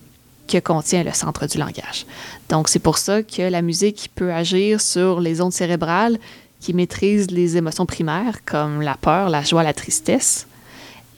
que 0.48 0.58
contient 0.58 1.04
le 1.04 1.12
centre 1.12 1.46
du 1.46 1.58
langage. 1.58 2.06
Donc, 2.48 2.68
c'est 2.68 2.78
pour 2.78 2.98
ça 2.98 3.22
que 3.22 3.42
la 3.42 3.62
musique 3.62 4.10
peut 4.14 4.32
agir 4.32 4.80
sur 4.80 5.20
les 5.20 5.40
ondes 5.40 5.52
cérébrales 5.52 6.18
qui 6.60 6.74
maîtrisent 6.74 7.30
les 7.30 7.56
émotions 7.56 7.86
primaires 7.86 8.44
comme 8.44 8.82
la 8.82 8.96
peur, 8.96 9.28
la 9.28 9.42
joie, 9.42 9.62
la 9.62 9.74
tristesse. 9.74 10.46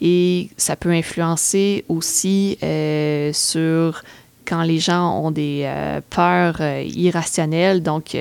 Et 0.01 0.49
ça 0.57 0.77
peut 0.77 0.91
influencer 0.91 1.85
aussi 1.89 2.57
euh, 2.63 3.33
sur 3.33 4.03
quand 4.47 4.63
les 4.63 4.79
gens 4.79 5.19
ont 5.23 5.31
des 5.31 5.63
euh, 5.65 6.01
peurs 6.09 6.57
euh, 6.61 6.83
irrationnelles. 6.83 7.83
Donc, 7.83 8.17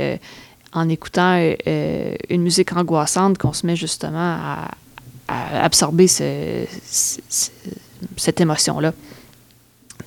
en 0.73 0.87
écoutant 0.89 1.35
une 1.65 2.41
musique 2.41 2.73
angoissante, 2.73 3.37
qu'on 3.37 3.53
se 3.53 3.65
met 3.65 3.75
justement 3.75 4.19
à, 4.37 4.71
absorber 5.63 6.07
ce- 6.07 6.65
ce- 6.85 7.19
ce- 7.29 7.49
cette 8.17 8.39
émotion-là. 8.41 8.93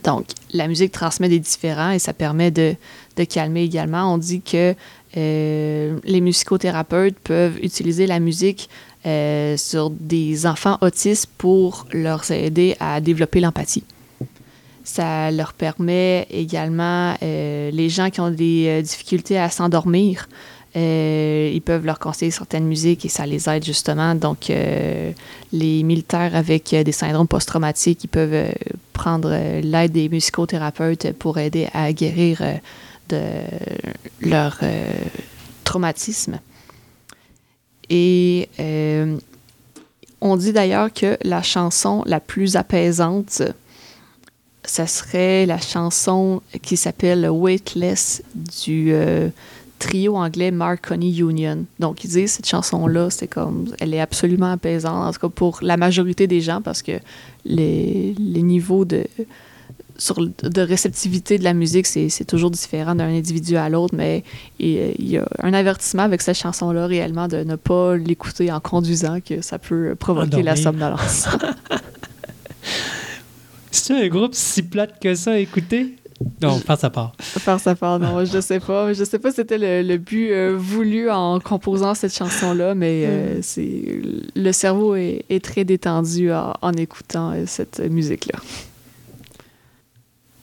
Donc, 0.04 0.26
la 0.52 0.68
musique 0.68 0.92
transmet 0.92 1.28
des 1.28 1.38
différents 1.40 1.90
et 1.90 1.98
ça 1.98 2.12
permet 2.12 2.50
de, 2.50 2.74
de 3.16 3.24
calmer 3.24 3.62
également. 3.64 4.12
On 4.14 4.18
dit 4.18 4.40
que 4.42 4.74
les 5.14 6.20
musicothérapeutes 6.20 7.18
peuvent 7.18 7.58
utiliser 7.62 8.06
la 8.06 8.18
musique 8.20 8.68
euh, 9.05 9.57
sur 9.57 9.90
des 9.90 10.46
enfants 10.46 10.78
autistes 10.80 11.26
pour 11.36 11.86
leur 11.92 12.30
aider 12.30 12.76
à 12.78 13.00
développer 13.00 13.40
l'empathie. 13.40 13.82
Ça 14.84 15.32
leur 15.32 15.55
permet 15.55 16.28
également, 16.30 17.16
euh, 17.20 17.72
les 17.72 17.88
gens 17.88 18.11
qui 18.11 18.20
ont 18.20 18.30
des 18.30 18.66
euh, 18.68 18.80
difficultés 18.80 19.40
à 19.40 19.50
s'endormir, 19.50 20.28
ils 20.76 21.61
peuvent 21.64 21.84
leur 21.84 21.98
conseiller 21.98 22.30
certaines 22.30 22.64
musiques 22.64 23.05
et 23.05 23.09
ça 23.09 23.26
les 23.26 23.48
aide 23.48 23.64
justement. 23.64 24.14
Donc, 24.14 24.50
les 25.53 25.82
militaires 25.82 26.34
avec 26.34 26.74
des 26.74 26.92
syndromes 26.92 27.28
post-traumatiques, 27.28 28.05
ils 28.05 28.09
peuvent 28.09 28.55
prendre 28.94 29.36
l'aide 29.61 29.92
des 29.92 30.09
musicothérapeutes 30.09 31.12
pour 31.18 31.36
aider 31.36 31.68
à 31.74 31.92
guérir 31.92 32.40
de 33.11 33.20
leur 34.22 34.61
traumatisme. 35.62 36.38
Et 37.95 38.49
euh, 38.59 39.18
on 40.22 40.38
dit 40.38 40.55
d'ailleurs 40.55 40.90
que 40.90 41.18
la 41.22 41.43
chanson 41.43 42.03
la 42.07 42.20
plus 42.20 42.57
apaisante, 42.57 43.43
ça 44.64 44.86
serait 44.86 45.45
la 45.45 45.59
chanson 45.59 46.40
qui 46.62 46.78
s'appelle 46.78 47.28
Weightless 47.30 48.22
du 48.34 48.95
euh, 48.95 49.28
trio 49.78 50.16
anglais 50.16 50.51
Marconi 50.51 51.18
Union. 51.18 51.66
Donc, 51.80 52.03
ils 52.05 52.09
disent 52.09 52.32
cette 52.32 52.49
chanson-là, 52.49 53.11
c'est 53.11 53.28
comme, 53.28 53.66
elle 53.78 53.93
est 53.93 54.01
absolument 54.01 54.53
apaisante, 54.53 55.09
en 55.09 55.12
tout 55.12 55.28
cas 55.28 55.28
pour 55.28 55.59
la 55.61 55.76
majorité 55.76 56.26
des 56.26 56.40
gens, 56.40 56.62
parce 56.62 56.80
que 56.80 56.93
les, 57.45 58.14
les 58.18 58.43
niveaux 58.43 58.86
de, 58.86 59.07
sur, 59.97 60.16
de 60.20 60.61
réceptivité 60.61 61.38
de 61.38 61.45
la 61.45 61.55
musique, 61.55 61.86
c'est 61.86 62.09
c'est 62.09 62.24
toujours 62.24 62.51
différent 62.51 62.95
d'un 62.95 63.09
individu 63.09 63.57
à 63.57 63.68
l'autre, 63.68 63.95
mais 63.97 64.24
il, 64.59 64.95
il 64.99 65.09
y 65.09 65.18
a 65.18 65.26
un 65.43 65.53
avertissement 65.55 66.03
avec 66.03 66.22
cette 66.22 66.36
chanson-là 66.36 66.86
réellement 66.86 67.28
de 67.28 67.38
ne 67.38 67.57
pas 67.57 67.97
l'écouter 67.97 68.53
en 68.53 68.61
conduisant, 68.61 69.20
que 69.20 69.40
ça 69.40 69.59
peut 69.59 69.95
provoquer 69.95 70.43
la 70.43 70.57
somnolence. 70.57 71.28
C'est 73.70 73.95
un 73.95 74.09
groupe 74.09 74.34
si 74.34 74.62
plate 74.62 75.01
que 75.01 75.14
ça 75.14 75.32
à 75.32 75.38
écouter? 75.38 75.97
Non, 76.40 76.59
face 76.59 76.84
à 76.84 76.90
part. 76.90 77.12
Faire 77.18 77.59
sa 77.59 77.74
part, 77.74 77.99
non, 77.99 78.24
je 78.24 78.40
sais 78.40 78.61
pas. 78.61 78.93
Je 78.93 79.03
sais 79.05 79.18
pas 79.18 79.30
si 79.30 79.36
c'était 79.36 79.59
le, 79.59 79.82
le 79.82 79.97
but 79.97 80.30
euh, 80.30 80.55
voulu 80.57 81.11
en 81.11 81.40
composant 81.40 81.95
cette 81.95 82.14
chanson-là, 82.14 82.74
mais 82.74 83.05
euh, 83.07 83.38
c'est 83.43 84.01
le 84.34 84.53
cerveau 84.53 84.95
est, 84.95 85.24
est 85.30 85.45
très 85.45 85.64
détendu 85.64 86.32
en, 86.32 86.55
en 86.61 86.72
écoutant 86.74 87.32
euh, 87.32 87.45
cette 87.47 87.80
musique-là. 87.80 88.38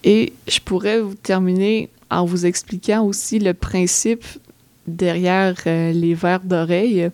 Et 0.03 0.33
je 0.47 0.59
pourrais 0.59 1.01
vous 1.01 1.15
terminer 1.15 1.89
en 2.09 2.25
vous 2.25 2.45
expliquant 2.45 3.03
aussi 3.05 3.39
le 3.39 3.53
principe 3.53 4.25
derrière 4.87 5.55
euh, 5.67 5.91
les 5.91 6.13
verres 6.13 6.43
d'oreille. 6.43 7.09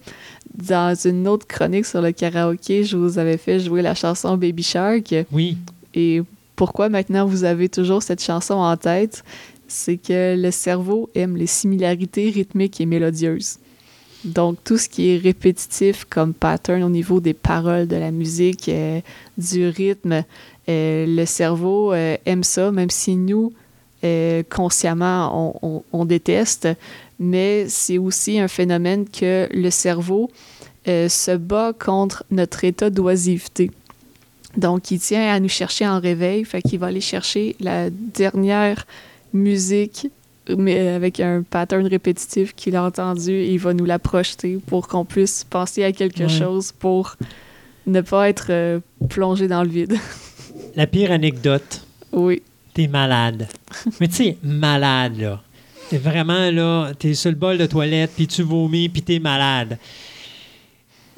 Dans 0.54 0.96
une 0.96 1.28
autre 1.28 1.48
chronique 1.48 1.86
sur 1.86 2.02
le 2.02 2.12
karaoké, 2.12 2.84
je 2.84 2.96
vous 2.96 3.20
avais 3.20 3.38
fait 3.38 3.60
jouer 3.60 3.82
la 3.82 3.96
chanson 3.96 4.38
Baby 4.38 4.64
Shark. 4.64 5.14
Oui. 5.32 5.58
Et 5.94 6.22
pourquoi 6.56 6.88
maintenant 6.90 7.26
vous 7.26 7.44
avez 7.44 7.68
toujours 7.68 8.02
cette 8.02 8.24
chanson 8.24 8.54
en 8.54 8.78
tête, 8.78 9.24
c'est 9.68 9.98
que 9.98 10.36
le 10.38 10.52
cerveau 10.52 11.10
aime 11.16 11.36
les 11.36 11.48
similarités 11.48 12.30
rythmiques 12.30 12.80
et 12.80 12.86
mélodieuses. 12.86 13.58
Donc 14.24 14.58
tout 14.64 14.78
ce 14.78 14.90
qui 14.90 15.10
est 15.10 15.18
répétitif 15.18 16.06
comme 16.06 16.34
pattern 16.34 16.82
au 16.84 16.90
niveau 16.90 17.20
des 17.20 17.34
paroles 17.34 17.88
de 17.88 17.96
la 17.96 18.12
musique, 18.12 18.70
euh, 18.70 19.00
du 19.38 19.68
rythme, 19.68 20.24
le 20.68 21.26
cerveau 21.26 21.93
euh, 21.93 22.18
aime 22.26 22.43
ça, 22.43 22.72
même 22.72 22.89
si 22.89 23.16
nous, 23.16 23.53
euh, 24.03 24.43
consciemment 24.49 25.55
on, 25.61 25.68
on- 25.78 25.84
on 25.93 26.05
déteste, 26.05 26.68
mais 27.20 27.66
c'est 27.70 27.97
aussi 27.97 28.39
un 28.39 28.47
phénomène 28.47 29.05
que 29.07 29.47
le 29.51 29.70
cerveau 29.70 30.30
euh, 30.88 31.07
se 31.09 31.36
bat 31.36 31.74
contre 31.78 32.24
notre 32.32 32.63
état 32.63 32.89
d'oisiveté. 32.89 33.72
Donc, 34.57 34.91
il 34.91 34.99
tient 34.99 35.34
à 35.34 35.39
nous 35.39 35.49
chercher 35.49 35.88
en 35.88 35.99
réveil, 35.99 36.45
fait 36.45 36.61
qu'il 36.61 36.80
va 36.80 36.88
aller 36.88 37.01
chercher 37.01 37.55
la 37.59 37.89
dernière 37.89 38.86
musique, 39.34 40.07
mais 40.57 40.89
avec 40.89 41.20
un 41.20 41.41
pattern 41.41 41.86
répétitif 41.88 42.53
qu'il 42.55 42.76
a 42.76 42.84
entendu, 42.84 43.32
et 43.32 43.51
il 43.51 43.59
va 43.59 43.74
nous 43.74 43.86
la 43.86 43.99
projeter 43.99 44.59
pour 44.68 44.88
qu'on 44.88 45.03
puisse 45.05 45.43
penser 45.43 45.84
à 45.84 45.91
quelque 45.91 46.24
Ouais. 46.24 46.30
chose 46.30 46.72
pour 46.72 47.16
ne 47.88 48.01
pas 48.01 48.30
être 48.30 48.47
euh, 48.49 48.80
plongé 49.09 49.47
dans 49.47 49.63
le 49.63 49.70
vide. 49.70 49.97
La 50.76 50.88
pire 50.88 51.12
anecdote, 51.12 51.86
oui. 52.12 52.41
t'es 52.74 52.88
malade. 52.88 53.47
Mais 53.99 54.08
tu 54.08 54.16
sais, 54.16 54.38
malade, 54.43 55.18
là. 55.20 55.41
T'es 55.89 55.97
vraiment, 55.97 56.49
là, 56.51 56.91
t'es 56.97 57.14
sur 57.14 57.30
le 57.30 57.36
bol 57.36 57.58
de 57.58 57.66
toilette, 57.66 58.12
puis 58.16 58.28
tu 58.28 58.41
vomis, 58.41 58.89
puis 58.89 59.01
t'es 59.01 59.20
malade. 59.20 59.78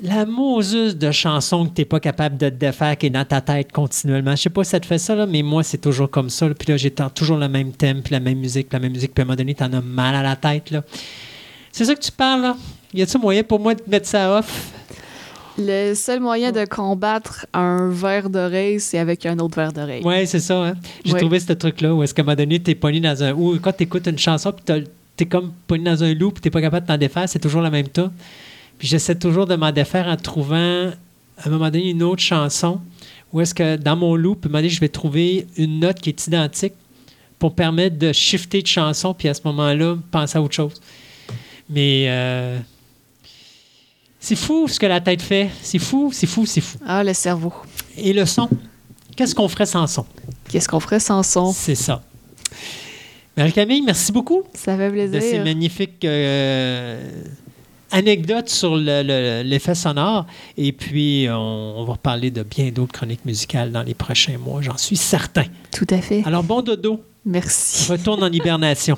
La 0.04 0.26
Moses 0.26 0.96
de 0.96 1.10
chanson 1.12 1.66
que 1.66 1.72
t'es 1.74 1.86
pas 1.86 2.00
capable 2.00 2.38
de 2.38 2.50
te 2.50 2.56
défaire, 2.56 2.98
qui 2.98 3.08
est 3.08 3.12
dans 3.12 3.26
ta 3.26 3.42
tête 3.42 3.72
continuellement. 3.72 4.36
Je 4.36 4.44
sais 4.44 4.50
pas 4.50 4.64
si 4.64 4.72
ça 4.72 4.80
te 4.80 4.86
fait 4.86 5.00
ça, 5.00 5.16
là, 5.16 5.26
mais 5.26 5.42
moi, 5.42 5.64
c'est 5.64 5.80
toujours 5.80 6.10
comme 6.12 6.30
ça. 6.30 6.48
là. 6.48 6.54
Puis 6.54 6.70
là, 6.70 6.78
j'ai 6.78 6.92
toujours 6.92 7.38
le 7.38 7.48
même 7.48 7.72
thème, 7.72 8.04
puis 8.04 8.12
la 8.14 8.20
même 8.20 8.38
musique, 8.38 8.70
puis 8.70 8.76
la 8.76 8.82
même 8.82 8.92
musique. 8.92 9.14
Puis 9.16 9.22
à 9.22 9.24
un 9.24 9.26
moment 9.26 9.36
donné, 9.38 9.56
t'en 9.56 9.72
as 9.74 9.82
mal 9.82 10.14
à 10.16 10.22
la 10.22 10.36
tête, 10.36 10.70
là. 10.70 10.84
C'est 11.72 11.86
ça 11.86 11.96
que 11.96 12.02
tu 12.02 12.12
parles, 12.12 12.42
là? 12.42 12.58
Y 12.94 13.02
a-tu 13.02 13.18
moyen 13.18 13.44
pour 13.44 13.60
moi 13.60 13.74
de 13.74 13.82
mettre 13.88 14.08
ça 14.08 14.38
off? 14.38 14.72
Le 15.60 15.94
seul 15.96 16.20
moyen 16.20 16.52
de 16.52 16.66
combattre 16.66 17.48
un 17.54 17.90
verre 17.90 18.30
d'oreille, 18.30 18.80
c'est 18.80 19.00
avec 19.00 19.26
un 19.26 19.40
autre 19.40 19.56
verre 19.56 19.74
d'oreille. 19.74 20.04
Ouais, 20.04 20.26
c'est 20.28 20.40
ça. 20.40 20.64
Hein? 20.68 20.74
J'ai 21.04 21.14
Ouais. 21.14 21.20
trouvé 21.20 21.40
ce 21.40 21.54
truc-là 21.54 21.96
où 21.96 22.04
est-ce 22.04 22.14
qu'à 22.14 22.22
un 22.22 22.26
moment 22.26 22.36
donné, 22.36 22.60
t'es 22.60 22.76
pogné 22.76 23.00
dans 23.00 23.24
un. 23.24 23.34
Ou 23.34 23.58
quand 23.60 23.72
t'écoutes 23.74 24.06
une 24.08 24.20
chanson, 24.20 24.52
puis 24.54 24.84
t'es 25.16 25.26
comme 25.26 25.52
pogné 25.66 25.86
dans 25.86 26.04
un 26.04 26.14
loop, 26.14 26.36
puis 26.36 26.42
t'es 26.42 26.50
pas 26.52 26.62
capable 26.62 26.86
de 26.86 26.92
t'en 26.92 26.98
défaire, 26.98 27.28
c'est 27.28 27.40
toujours 27.40 27.62
la 27.62 27.72
même 27.72 27.88
tas. 27.88 28.12
Puis 28.78 28.88
j'essaie 28.88 29.16
toujours 29.16 29.48
de 29.48 29.56
m'en 29.56 29.72
défaire 29.72 30.08
en 30.08 30.16
trouvant, 30.16 30.92
à 31.38 31.48
un 31.48 31.50
moment 31.50 31.66
donné, 31.72 31.90
une 31.90 32.04
autre 32.04 32.22
chanson 32.22 32.80
où 33.34 33.42
est-ce 33.42 33.54
que 33.56 33.76
dans 33.78 33.96
mon 33.96 34.16
loop, 34.16 34.46
à 34.46 34.48
un 34.48 34.50
moment 34.52 34.60
donné, 34.60 34.70
je 34.70 34.80
vais 34.80 34.88
trouver 34.90 35.48
une 35.58 35.80
note 35.80 36.00
qui 36.00 36.10
est 36.10 36.28
identique 36.28 36.74
pour 37.40 37.56
permettre 37.56 37.98
de 37.98 38.14
shifter 38.14 38.62
de 38.62 38.68
chanson, 38.68 39.14
puis 39.16 39.28
à 39.28 39.34
ce 39.34 39.42
moment-là, 39.46 39.98
penser 40.12 40.38
à 40.38 40.42
autre 40.42 40.54
chose. 40.56 40.74
Mais. 41.70 42.06
euh, 42.10 42.60
c'est 44.20 44.36
fou 44.36 44.68
ce 44.68 44.80
que 44.80 44.86
la 44.86 45.00
tête 45.02 45.22
fait. 45.22 45.50
C'est 45.62 45.80
fou, 45.80 46.10
c'est 46.14 46.28
fou, 46.28 46.46
c'est 46.46 46.62
fou. 46.62 46.78
Ah, 46.86 47.04
le 47.04 47.14
cerveau. 47.14 47.54
Et 47.98 48.14
le 48.14 48.26
son? 48.26 48.50
Qu'est-ce 49.16 49.34
qu'on 49.36 49.48
ferait 49.48 49.66
sans 49.66 49.88
son? 49.88 50.06
Qu'est-ce 50.50 50.68
qu'on 50.68 50.80
ferait 50.80 51.00
sans 51.00 51.24
son? 51.24 51.52
C'est 51.52 51.76
ça. 51.76 52.02
Marie-Camille, 53.36 53.82
merci 53.82 54.12
beaucoup 54.12 54.44
Ça 54.54 54.76
fait 54.78 54.90
de 54.92 54.96
ces 55.14 55.20
plaisir. 55.20 55.44
magnifiques 55.44 56.04
euh, 56.06 57.12
anecdotes 57.92 58.50
sur 58.50 58.76
le- 58.76 59.04
le- 59.04 59.44
l'effet 59.48 59.76
sonore. 59.76 60.26
Et 60.58 60.72
puis, 60.72 61.28
on, 61.30 61.76
on 61.78 61.86
va 61.86 61.94
reparler 61.94 62.32
de 62.32 62.42
bien 62.44 62.70
d'autres 62.72 62.94
chroniques 62.94 63.26
musicales 63.26 63.72
dans 63.72 63.84
les 63.84 63.94
prochains 63.94 64.38
mois, 64.40 64.62
j'en 64.64 64.78
suis 64.78 64.98
certain. 64.98 65.46
Tout 65.72 65.86
à 65.92 66.02
fait. 66.02 66.24
Alors, 66.26 66.44
bon 66.44 66.62
dodo, 66.64 67.02
Merci. 67.26 67.92
retourne 67.92 68.24
en 68.24 68.32
hibernation. 68.32 68.98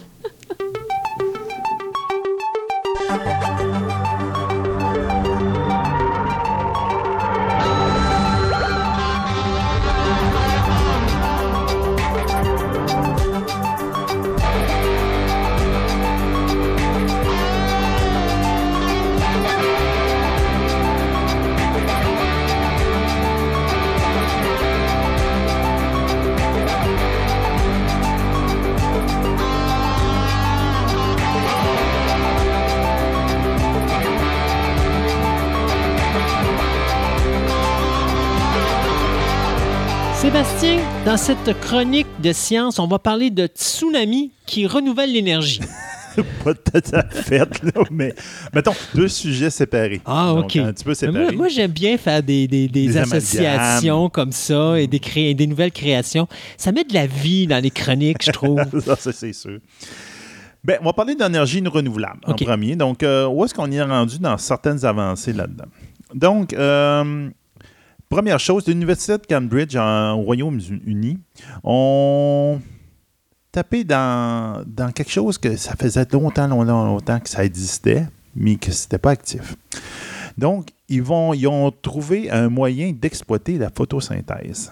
Sébastien, 40.33 40.77
dans 41.07 41.17
cette 41.17 41.59
chronique 41.59 42.05
de 42.21 42.31
science, 42.33 42.77
on 42.77 42.85
va 42.85 42.99
parler 42.99 43.31
de 43.31 43.47
tsunami 43.47 44.31
qui 44.45 44.67
renouvelle 44.67 45.11
l'énergie. 45.11 45.59
Pas 46.43 46.53
tout 46.53 46.81
à 46.93 47.01
fait, 47.09 47.39
là, 47.63 47.81
mais 47.89 48.13
mettons 48.53 48.73
deux 48.93 49.07
sujets 49.07 49.49
séparés. 49.49 50.01
Ah, 50.05 50.33
Donc, 50.35 50.43
OK. 50.45 50.55
Un 50.57 50.71
petit 50.71 50.83
peu 50.83 50.93
séparés. 50.93 51.23
Moi, 51.23 51.31
moi, 51.31 51.47
j'aime 51.47 51.71
bien 51.71 51.97
faire 51.97 52.21
des, 52.21 52.47
des- 52.47 52.67
des 52.67 52.89
Des 52.89 52.97
associations 52.97 54.07
comme 54.09 54.31
ça 54.31 54.79
et 54.79 54.85
des, 54.85 54.99
cré- 54.99 55.33
des 55.33 55.47
nouvelles 55.47 55.71
créations. 55.71 56.27
Ça 56.57 56.71
met 56.71 56.83
de 56.83 56.93
la 56.93 57.07
vie 57.07 57.47
dans 57.47 57.57
les 57.63 57.71
chroniques, 57.71 58.23
je 58.23 58.29
trouve. 58.29 58.61
ça, 58.99 59.11
c'est 59.11 59.33
sûr. 59.33 59.57
Ben, 60.63 60.77
on 60.81 60.85
va 60.85 60.93
parler 60.93 61.15
d'énergie 61.15 61.63
renouvelable 61.65 62.19
en 62.27 62.35
premier. 62.35 62.75
Donc, 62.75 63.01
euh, 63.01 63.25
où 63.27 63.45
est-ce 63.45 63.55
qu'on 63.55 63.71
y 63.71 63.77
est 63.77 63.81
rendu 63.81 64.19
dans 64.19 64.37
certaines 64.37 64.85
avancées 64.85 65.33
là-dedans? 65.33 65.65
Donc, 66.13 66.53
euh, 66.53 67.29
première 68.09 68.39
chose, 68.39 68.67
l'Université 68.67 69.17
de 69.17 69.25
Cambridge 69.25 69.75
en, 69.75 70.13
au 70.13 70.23
Royaume-Uni 70.23 71.19
ont 71.63 72.59
tapé 73.51 73.83
dans, 73.83 74.63
dans 74.65 74.91
quelque 74.91 75.11
chose 75.11 75.37
que 75.37 75.55
ça 75.55 75.75
faisait 75.75 76.05
longtemps, 76.11 76.47
longtemps, 76.47 76.85
longtemps 76.85 77.19
que 77.19 77.29
ça 77.29 77.45
existait, 77.45 78.07
mais 78.35 78.55
que 78.55 78.71
c'était 78.71 78.97
pas 78.97 79.11
actif. 79.11 79.55
Donc, 80.37 80.69
ils, 80.87 81.01
vont, 81.01 81.33
ils 81.33 81.47
ont 81.47 81.71
trouvé 81.71 82.29
un 82.31 82.49
moyen 82.49 82.91
d'exploiter 82.91 83.57
la 83.57 83.69
photosynthèse. 83.69 84.71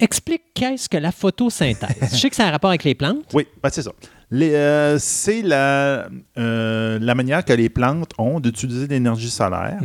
Explique 0.00 0.42
qu'est-ce 0.54 0.88
que 0.88 0.96
la 0.96 1.12
photosynthèse? 1.12 2.10
Je 2.12 2.16
sais 2.16 2.30
que 2.30 2.36
ça 2.36 2.44
a 2.44 2.48
un 2.48 2.50
rapport 2.50 2.70
avec 2.70 2.84
les 2.84 2.94
plantes. 2.94 3.24
Oui, 3.32 3.46
ben 3.62 3.68
c'est 3.70 3.82
ça. 3.82 3.92
Euh, 4.32 4.98
c'est 4.98 5.42
la, 5.42 6.08
euh, 6.36 6.98
la 6.98 7.14
manière 7.14 7.44
que 7.44 7.52
les 7.52 7.68
plantes 7.68 8.10
ont 8.18 8.40
d'utiliser 8.40 8.88
l'énergie 8.88 9.30
solaire 9.30 9.78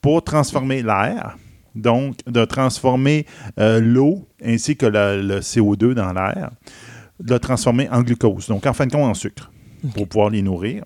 pour 0.00 0.22
transformer 0.22 0.82
l'air, 0.82 1.36
donc 1.78 2.16
de 2.26 2.44
transformer 2.44 3.26
euh, 3.58 3.80
l'eau 3.80 4.28
ainsi 4.44 4.76
que 4.76 4.86
le, 4.86 5.22
le 5.22 5.40
CO2 5.40 5.94
dans 5.94 6.12
l'air, 6.12 6.50
de 7.20 7.34
le 7.34 7.40
transformer 7.40 7.88
en 7.90 8.02
glucose, 8.02 8.46
donc 8.48 8.66
en 8.66 8.72
fin 8.72 8.86
de 8.86 8.92
compte 8.92 9.10
en 9.10 9.14
sucre, 9.14 9.50
pour 9.94 10.08
pouvoir 10.08 10.30
les 10.30 10.42
nourrir. 10.42 10.84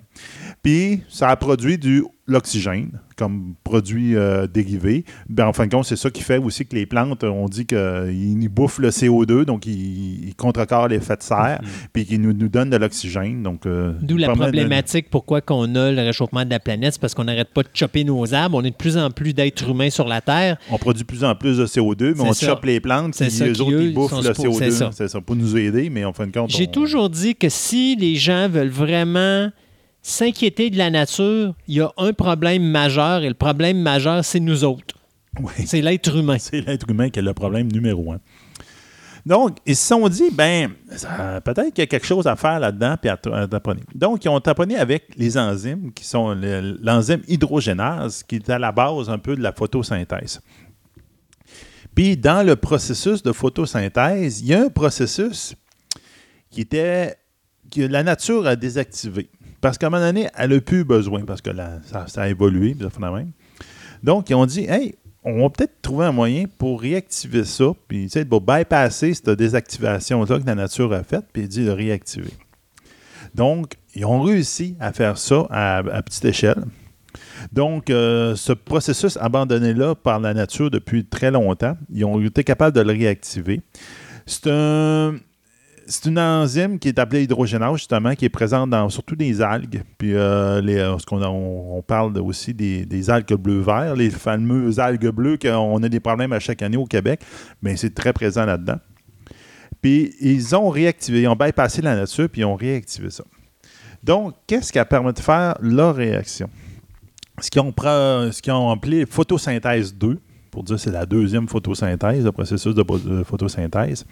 Puis 0.62 1.02
ça 1.08 1.28
a 1.28 1.36
produit 1.36 1.78
du 1.78 2.04
l'oxygène 2.28 2.92
comme 3.16 3.54
produit 3.64 4.16
euh, 4.16 4.46
dérivé. 4.46 5.04
Ben, 5.28 5.46
en 5.46 5.52
fin 5.52 5.66
de 5.66 5.70
compte, 5.72 5.84
c'est 5.84 5.96
ça 5.96 6.08
qui 6.10 6.22
fait 6.22 6.38
aussi 6.38 6.64
que 6.64 6.74
les 6.74 6.86
plantes, 6.86 7.24
on 7.24 7.46
dit 7.46 7.66
qu'ils 7.66 8.48
bouffent 8.48 8.78
le 8.78 8.88
CO2, 8.90 9.44
donc 9.44 9.66
ils, 9.66 10.28
ils 10.28 10.34
contrecarrent 10.34 10.88
l'effet 10.88 11.16
de 11.16 11.22
serre, 11.22 11.60
puis 11.92 12.06
qu'ils 12.06 12.20
nous, 12.20 12.32
nous 12.32 12.48
donnent 12.48 12.70
de 12.70 12.76
l'oxygène. 12.76 13.42
Donc, 13.42 13.66
euh, 13.66 13.92
D'où 14.00 14.16
la 14.16 14.28
de- 14.28 14.32
problématique 14.34 15.10
pourquoi 15.10 15.40
qu'on 15.40 15.74
a 15.74 15.90
le 15.92 16.00
réchauffement 16.02 16.44
de 16.44 16.50
la 16.50 16.58
planète, 16.60 16.94
c'est 16.94 17.00
parce 17.00 17.14
qu'on 17.14 17.24
n'arrête 17.24 17.52
pas 17.52 17.62
de 17.64 17.68
chopper 17.74 18.02
nos 18.04 18.32
arbres. 18.32 18.56
On 18.56 18.62
est 18.64 18.70
de 18.70 18.76
plus 18.76 18.96
en 18.96 19.10
plus 19.10 19.34
d'êtres 19.34 19.68
humains 19.68 19.90
sur 19.90 20.06
la 20.08 20.20
Terre. 20.20 20.56
On 20.70 20.78
produit 20.78 21.02
de 21.02 21.06
plus 21.06 21.24
en 21.24 21.34
plus 21.34 21.58
de 21.58 21.66
CO2, 21.66 22.14
mais 22.16 22.22
on 22.22 22.32
ça. 22.32 22.46
chope 22.46 22.64
les 22.64 22.80
plantes, 22.80 23.14
C'est 23.14 23.26
puis 23.26 23.52
qui, 23.52 23.60
autres, 23.62 23.72
eux, 23.72 23.82
ils 23.82 23.94
bouffent 23.94 24.12
le 24.24 24.32
supposés- 24.34 24.70
c'est 24.70 24.84
CO2. 24.84 24.92
ça. 24.92 25.08
Ça, 25.08 25.20
pour 25.20 25.36
nous 25.36 25.56
aider, 25.56 25.90
mais 25.90 26.04
en 26.04 26.12
fin 26.12 26.26
de 26.26 26.32
compte, 26.32 26.50
J'ai 26.50 26.66
on- 26.68 26.70
toujours 26.70 27.10
dit 27.10 27.34
que 27.34 27.48
si 27.48 27.94
les 27.96 28.14
gens 28.16 28.48
veulent 28.48 28.68
vraiment 28.68 29.50
s'inquiéter 30.02 30.68
de 30.70 30.76
la 30.78 30.90
nature, 30.90 31.54
il 31.68 31.76
y 31.76 31.80
a 31.80 31.92
un 31.96 32.12
problème 32.12 32.64
majeur 32.64 33.22
et 33.22 33.28
le 33.28 33.34
problème 33.34 33.80
majeur, 33.80 34.24
c'est 34.24 34.40
nous 34.40 34.64
autres. 34.64 34.96
Oui. 35.40 35.52
C'est 35.64 35.80
l'être 35.80 36.16
humain. 36.16 36.36
c'est 36.38 36.60
l'être 36.60 36.90
humain 36.90 37.08
qui 37.08 37.20
est 37.20 37.22
le 37.22 37.32
problème 37.34 37.70
numéro 37.72 38.12
un. 38.12 38.20
Donc, 39.24 39.58
ils 39.64 39.76
se 39.76 39.86
sont 39.86 40.08
dit, 40.08 40.30
ben, 40.32 40.72
peut-être 41.44 41.68
qu'il 41.72 41.78
y 41.78 41.82
a 41.82 41.86
quelque 41.86 42.06
chose 42.06 42.26
à 42.26 42.34
faire 42.34 42.58
là-dedans, 42.58 42.96
puis 43.00 43.08
à, 43.08 43.16
t- 43.16 43.32
à 43.32 43.46
taponner. 43.46 43.82
Donc, 43.94 44.24
ils 44.24 44.28
ont 44.28 44.40
taponné 44.40 44.76
avec 44.76 45.04
les 45.16 45.38
enzymes, 45.38 45.92
qui 45.92 46.04
sont 46.04 46.34
le- 46.34 46.76
l'enzyme 46.82 47.22
hydrogénase, 47.28 48.24
qui 48.24 48.34
est 48.36 48.50
à 48.50 48.58
la 48.58 48.72
base 48.72 49.08
un 49.08 49.18
peu 49.18 49.36
de 49.36 49.40
la 49.40 49.52
photosynthèse. 49.52 50.40
Puis, 51.94 52.16
dans 52.16 52.44
le 52.44 52.56
processus 52.56 53.22
de 53.22 53.30
photosynthèse, 53.30 54.40
il 54.40 54.48
y 54.48 54.54
a 54.54 54.62
un 54.64 54.68
processus 54.70 55.54
qui 56.50 56.62
était 56.62 57.14
que 57.72 57.82
la 57.82 58.02
nature 58.02 58.44
a 58.48 58.56
désactivé. 58.56 59.30
Parce 59.62 59.78
qu'à 59.78 59.86
un 59.86 59.90
moment 59.90 60.04
donné, 60.04 60.28
elle 60.36 60.50
n'a 60.50 60.60
plus 60.60 60.84
besoin, 60.84 61.22
parce 61.24 61.40
que 61.40 61.48
la- 61.50 61.80
ça, 61.84 62.20
a 62.22 62.28
évolué, 62.28 62.76
ça 62.78 62.90
fait 62.90 63.00
la 63.00 63.10
même. 63.12 63.30
Donc, 64.02 64.28
ils 64.28 64.34
ont 64.34 64.44
dit, 64.44 64.66
hey, 64.68 64.94
on 65.24 65.40
va 65.42 65.50
peut-être 65.50 65.80
trouver 65.80 66.06
un 66.06 66.12
moyen 66.12 66.44
pour 66.58 66.80
réactiver 66.80 67.44
ça, 67.44 67.66
puis 67.88 68.02
tu 68.04 68.10
sais, 68.10 68.24
pour 68.24 68.40
bypasser 68.40 69.14
cette 69.14 69.30
désactivation-là 69.30 70.40
que 70.40 70.46
la 70.46 70.56
nature 70.56 70.92
a 70.92 71.04
faite, 71.04 71.26
puis 71.32 71.46
dit 71.48 71.64
de 71.64 71.70
réactiver. 71.70 72.32
Donc, 73.34 73.74
ils 73.94 74.04
ont 74.04 74.20
réussi 74.20 74.76
à 74.80 74.92
faire 74.92 75.16
ça 75.16 75.46
à, 75.48 75.78
à 75.78 76.02
petite 76.02 76.24
échelle. 76.24 76.64
Donc, 77.52 77.88
euh, 77.90 78.34
ce 78.34 78.52
processus 78.52 79.16
abandonné-là 79.16 79.94
par 79.94 80.18
la 80.18 80.34
nature 80.34 80.70
depuis 80.70 81.04
très 81.04 81.30
longtemps, 81.30 81.76
ils 81.92 82.04
ont 82.04 82.20
été 82.20 82.42
capables 82.42 82.74
de 82.76 82.80
le 82.82 82.92
réactiver. 82.92 83.60
C'est 84.26 84.48
un. 84.50 85.14
C'est 85.86 86.06
une 86.06 86.18
enzyme 86.18 86.78
qui 86.78 86.88
est 86.88 86.98
appelée 86.98 87.24
hydrogénase, 87.24 87.76
justement, 87.76 88.14
qui 88.14 88.24
est 88.24 88.30
présente 88.30 88.70
dans 88.70 88.88
surtout 88.88 89.16
des 89.16 89.40
algues. 89.40 89.82
Puis, 89.98 90.14
euh, 90.14 90.60
les, 90.60 90.78
euh, 90.78 90.96
on, 91.10 91.82
parle 91.86 92.16
aussi 92.18 92.54
des, 92.54 93.10
algues 93.10 93.34
bleu-vert, 93.34 93.94
les 93.94 94.10
fameuses 94.10 94.78
algues 94.78 95.10
bleues 95.10 95.36
qu'on 95.36 95.82
a 95.82 95.88
des 95.88 96.00
problèmes 96.00 96.32
à 96.32 96.40
chaque 96.40 96.62
année 96.62 96.76
au 96.76 96.86
Québec. 96.86 97.20
Bien, 97.62 97.76
c'est 97.76 97.94
très 97.94 98.12
présent 98.12 98.44
là-dedans. 98.44 98.78
Puis, 99.80 100.14
ils 100.20 100.54
ont 100.54 100.68
réactivé, 100.68 101.22
ils 101.22 101.28
ont 101.28 101.36
bypassé 101.36 101.82
la 101.82 101.96
nature, 101.96 102.28
puis 102.28 102.42
ils 102.42 102.44
ont 102.44 102.56
réactivé 102.56 103.10
ça. 103.10 103.24
Donc, 104.02 104.34
qu'est-ce 104.46 104.72
qui 104.72 104.78
a 104.78 104.84
permis 104.84 105.12
de 105.12 105.20
faire 105.20 105.56
leur 105.60 105.94
réaction? 105.94 106.48
Ce 107.40 107.48
ce 107.48 108.40
qu'ils 108.40 108.52
ont 108.52 108.70
appelé 108.70 109.06
photosynthèse 109.06 109.94
2, 109.94 110.18
pour 110.52 110.62
dire 110.62 110.78
c'est 110.78 110.92
la 110.92 111.04
deuxième 111.06 111.48
photosynthèse, 111.48 112.24
le 112.24 112.30
processus 112.30 112.74
de, 112.74 112.82
de 112.84 113.24
photosynthèse, 113.24 114.04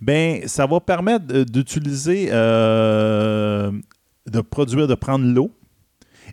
ben 0.00 0.40
ça 0.48 0.66
va 0.66 0.80
permettre 0.80 1.26
de- 1.26 1.44
d'utiliser, 1.44 2.28
euh, 2.32 3.70
de 4.26 4.40
produire, 4.40 4.88
de 4.88 4.94
prendre 4.94 5.24
l'eau 5.24 5.52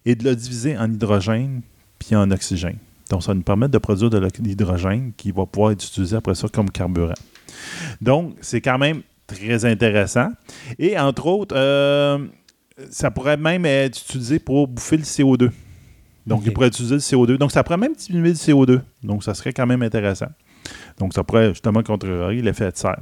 et 0.06 0.15
de 0.15 0.24
le 0.24 0.36
diviser 0.36 0.76
en 0.78 0.91
hydrogène 0.91 1.61
puis 1.99 2.15
en 2.15 2.32
oxygène. 2.32 2.78
Donc, 3.10 3.22
ça 3.22 3.34
nous 3.34 3.41
permettre 3.44 3.72
de 3.74 3.78
produire 3.78 4.10
de 4.10 4.18
l'hydrogène 4.40 5.11
qui 5.15 5.32
va 5.32 5.45
pouvoir 5.45 5.72
être 5.74 5.86
utilisé 5.86 6.15
après 6.15 6.34
ça 6.36 6.48
comme 6.48 6.70
carburant. 6.72 7.14
Donc, 8.02 8.36
c'est 8.41 8.61
quand 8.61 8.78
même 8.80 9.02
très 9.28 9.65
intéressant. 9.65 10.30
Et 10.80 10.98
entre 10.98 11.28
autres, 11.28 11.56
euh, 11.56 12.18
ça 12.90 13.11
pourrait 13.11 13.38
même 13.38 13.65
être 13.65 13.99
utilisé 14.02 14.40
pour 14.40 14.68
bouffer 14.68 14.98
le 14.98 15.03
CO2. 15.03 15.52
Donc, 16.26 16.44
il 16.45 16.54
pourrait 16.54 16.68
utiliser 16.70 16.95
le 16.95 17.02
CO2. 17.02 17.38
Donc, 17.38 17.52
ça 17.52 17.64
pourrait 17.64 17.78
même 17.78 17.94
diminuer 17.95 18.30
le 18.30 18.36
CO2. 18.36 18.82
Donc, 19.04 19.24
ça 19.24 19.34
serait 19.34 19.52
quand 19.54 19.66
même 19.68 19.82
intéressant. 19.82 20.28
Donc, 20.98 21.14
ça 21.14 21.24
pourrait 21.24 21.50
justement 21.50 21.84
contrôler 21.84 22.41
l'effet 22.41 22.72
de 22.72 22.78
serre. 22.78 23.00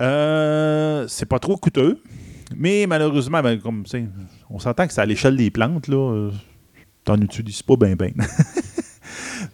Euh, 0.00 1.06
c'est 1.08 1.26
pas 1.26 1.38
trop 1.38 1.56
coûteux, 1.56 2.00
mais 2.56 2.86
malheureusement, 2.86 3.40
ben, 3.42 3.58
comme 3.60 3.86
c'est, 3.86 4.04
on 4.50 4.58
s'entend 4.58 4.86
que 4.86 4.92
c'est 4.92 5.00
à 5.00 5.06
l'échelle 5.06 5.36
des 5.36 5.50
plantes, 5.50 5.88
là. 5.88 5.96
euh, 6.12 6.30
T'en 7.04 7.20
utilises 7.20 7.62
pas 7.62 7.76
bien, 7.80 7.94
bien. 7.96 8.08
tu 8.16 8.22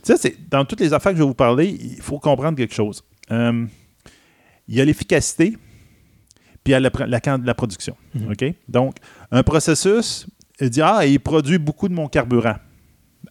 sais, 0.04 0.16
c'est- 0.16 0.36
dans 0.48 0.64
toutes 0.64 0.80
les 0.80 0.92
affaires 0.92 1.12
que 1.12 1.18
je 1.18 1.22
vais 1.22 1.28
vous 1.28 1.34
parler, 1.34 1.66
il 1.68 2.00
faut 2.00 2.18
comprendre 2.20 2.56
quelque 2.56 2.74
chose. 2.74 3.02
Euh, 3.32 3.66
il 4.68 4.76
y 4.76 4.80
a 4.80 4.84
l'efficacité, 4.84 5.56
puis 6.62 6.66
il 6.66 6.70
y 6.72 6.74
a 6.74 6.80
la, 6.80 7.54
production. 7.54 7.96
Mhm. 8.14 8.30
OK? 8.30 8.54
Donc, 8.68 8.96
un 9.32 9.42
processus, 9.42 10.26
il 10.60 10.70
dit 10.70 10.82
Ah, 10.82 11.04
il 11.06 11.20
produit 11.20 11.58
beaucoup 11.58 11.88
de 11.88 11.94
mon 11.94 12.08
carburant 12.08 12.56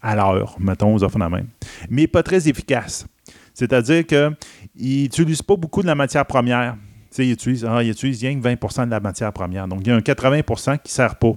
à 0.02 0.16
l'heure, 0.16 0.56
mettons, 0.60 0.94
aux 0.94 1.04
affaires 1.04 1.30
de 1.30 1.36
même. 1.36 1.48
Mais 1.90 2.08
pas 2.08 2.24
très 2.24 2.48
efficace. 2.48 3.06
C'est-à-dire 3.54 4.06
qu'il 4.06 4.36
n'utilise 4.76 5.42
pas 5.42 5.56
beaucoup 5.56 5.82
de 5.82 5.88
la 5.88 5.96
matière 5.96 6.26
première. 6.26 6.78
Il 7.18 7.32
utilise, 7.32 7.66
ah, 7.66 7.84
il 7.84 7.90
utilise 7.90 8.22
rien 8.22 8.40
que 8.40 8.48
20% 8.48 8.86
de 8.86 8.92
la 8.92 9.00
matière 9.00 9.34
première. 9.34 9.68
Donc, 9.68 9.82
il 9.84 9.88
y 9.88 9.92
a 9.92 9.96
un 9.96 10.00
80% 10.00 10.78
qui 10.78 10.84
ne 10.86 10.90
sert 10.90 11.16
pas. 11.16 11.34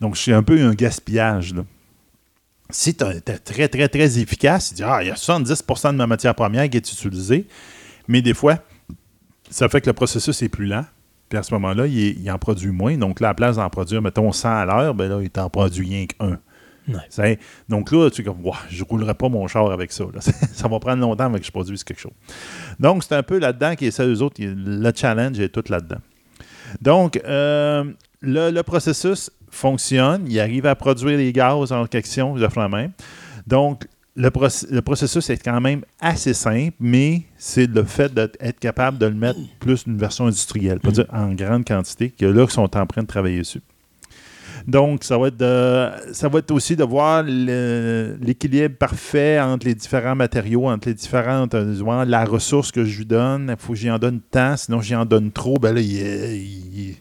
Donc, 0.00 0.16
c'est 0.16 0.32
un 0.32 0.42
peu 0.42 0.60
un 0.60 0.74
gaspillage. 0.74 1.54
Si 2.70 2.94
tu 2.94 3.04
es 3.04 3.20
très, 3.20 3.68
très, 3.68 3.88
très 3.88 4.18
efficace, 4.18 4.72
il 4.72 4.76
dit 4.76 4.82
Ah, 4.82 5.02
il 5.02 5.08
y 5.08 5.10
a 5.10 5.14
70% 5.14 5.92
de 5.92 5.96
ma 5.96 6.06
matière 6.06 6.34
première 6.34 6.68
qui 6.68 6.78
est 6.78 6.92
utilisée. 6.92 7.46
Mais 8.08 8.22
des 8.22 8.34
fois, 8.34 8.58
ça 9.50 9.68
fait 9.68 9.80
que 9.80 9.86
le 9.86 9.92
processus 9.92 10.42
est 10.42 10.48
plus 10.48 10.66
lent. 10.66 10.84
Puis 11.28 11.38
à 11.38 11.42
ce 11.42 11.52
moment-là, 11.54 11.86
il, 11.86 12.30
en 12.30 12.38
produit 12.38 12.70
moins. 12.70 12.96
Donc 12.96 13.20
là, 13.20 13.28
à 13.28 13.30
la 13.30 13.34
place 13.34 13.56
d'en 13.56 13.68
produire, 13.68 14.02
mettons, 14.02 14.32
100 14.32 14.48
à 14.48 14.64
l'heure, 14.64 14.94
ben 14.94 15.08
là, 15.08 15.20
il 15.22 15.30
t'en 15.30 15.50
produit 15.50 15.86
rien 15.86 16.06
qu'un. 16.06 16.38
Ouais. 16.88 17.38
Donc 17.68 17.92
là, 17.92 18.08
tu 18.10 18.22
es 18.22 18.24
comme, 18.24 18.38
je 18.70 18.82
ne 18.82 18.88
roulerai 18.88 19.14
pas 19.14 19.28
mon 19.28 19.46
char 19.46 19.70
avec 19.70 19.92
ça. 19.92 20.04
là. 20.04 20.20
ça 20.20 20.68
va 20.68 20.78
prendre 20.78 21.02
longtemps 21.02 21.24
avant 21.24 21.38
que 21.38 21.44
je 21.44 21.50
produise 21.50 21.84
quelque 21.84 22.00
chose. 22.00 22.12
Donc, 22.80 23.04
c'est 23.04 23.14
un 23.14 23.22
peu 23.22 23.38
là-dedans 23.38 23.74
qui 23.74 23.86
est 23.86 23.90
ça, 23.90 24.06
eux 24.06 24.22
autres, 24.22 24.36
le 24.40 24.92
challenge 24.94 25.38
est 25.38 25.50
tout 25.50 25.64
là-dedans. 25.68 26.00
Donc, 26.80 27.20
euh, 27.24 27.84
le, 28.22 28.50
le 28.50 28.62
processus 28.62 29.30
fonctionne, 29.50 30.24
il 30.28 30.40
arrive 30.40 30.66
à 30.66 30.74
produire 30.74 31.18
les 31.18 31.32
gaz 31.32 31.72
en 31.72 31.86
question, 31.86 32.34
de 32.34 32.40
la 32.40 32.68
même. 32.68 32.92
Donc, 33.46 33.86
le, 34.18 34.28
proc- 34.30 34.66
le 34.70 34.82
processus 34.82 35.30
est 35.30 35.42
quand 35.42 35.60
même 35.60 35.82
assez 36.00 36.34
simple, 36.34 36.74
mais 36.80 37.22
c'est 37.38 37.66
le 37.72 37.84
fait 37.84 38.12
d'être 38.12 38.58
capable 38.58 38.98
de 38.98 39.06
le 39.06 39.14
mettre 39.14 39.38
plus 39.60 39.84
une 39.86 39.96
version 39.96 40.26
industrielle, 40.26 40.80
pas 40.80 40.90
dire 40.90 41.06
en 41.12 41.32
grande 41.32 41.64
quantité, 41.64 42.10
que 42.10 42.26
là, 42.26 42.42
qu'ils 42.44 42.52
sont 42.52 42.76
en 42.76 42.86
train 42.86 43.02
de 43.02 43.06
travailler 43.06 43.38
dessus. 43.38 43.62
Donc, 44.66 45.04
ça 45.04 45.16
va 45.16 45.28
être, 45.28 45.36
de- 45.36 46.12
ça 46.12 46.28
va 46.28 46.40
être 46.40 46.50
aussi 46.50 46.74
de 46.76 46.82
voir 46.84 47.22
l'équilibre 47.22 48.74
parfait 48.76 49.40
entre 49.40 49.66
les 49.66 49.74
différents 49.74 50.16
matériaux, 50.16 50.68
entre 50.68 50.88
les 50.88 50.94
différentes, 50.94 51.54
euh, 51.54 51.64
la 52.04 52.24
ressource 52.24 52.70
que 52.72 52.84
je 52.84 52.98
lui 52.98 53.06
donne. 53.06 53.54
Il 53.56 53.64
faut 53.64 53.72
que 53.72 53.78
j'y 53.78 53.90
en 53.90 53.98
donne 53.98 54.20
tant, 54.30 54.56
sinon 54.56 54.80
j'y 54.82 54.94
en 54.96 55.06
donne 55.06 55.30
trop, 55.30 55.54
ben 55.58 55.72
là, 55.74 55.80
il 55.80 55.96
est, 55.96 56.38
il 56.38 56.96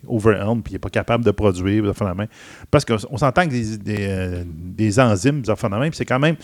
puis 0.64 0.74
il 0.74 0.76
n'est 0.76 0.80
pas 0.80 0.90
capable 0.90 1.26
de 1.26 1.32
produire, 1.32 1.84
la 2.06 2.14
main. 2.14 2.28
Parce 2.72 2.86
qu'on 2.86 3.18
s'entend 3.18 3.46
que 3.46 3.50
des, 3.50 4.06
euh, 4.08 4.44
enzymes, 5.00 5.42
de 5.42 5.48
main, 5.80 5.90
puis 5.90 5.98
c'est 5.98 6.06
quand 6.06 6.20
même. 6.20 6.36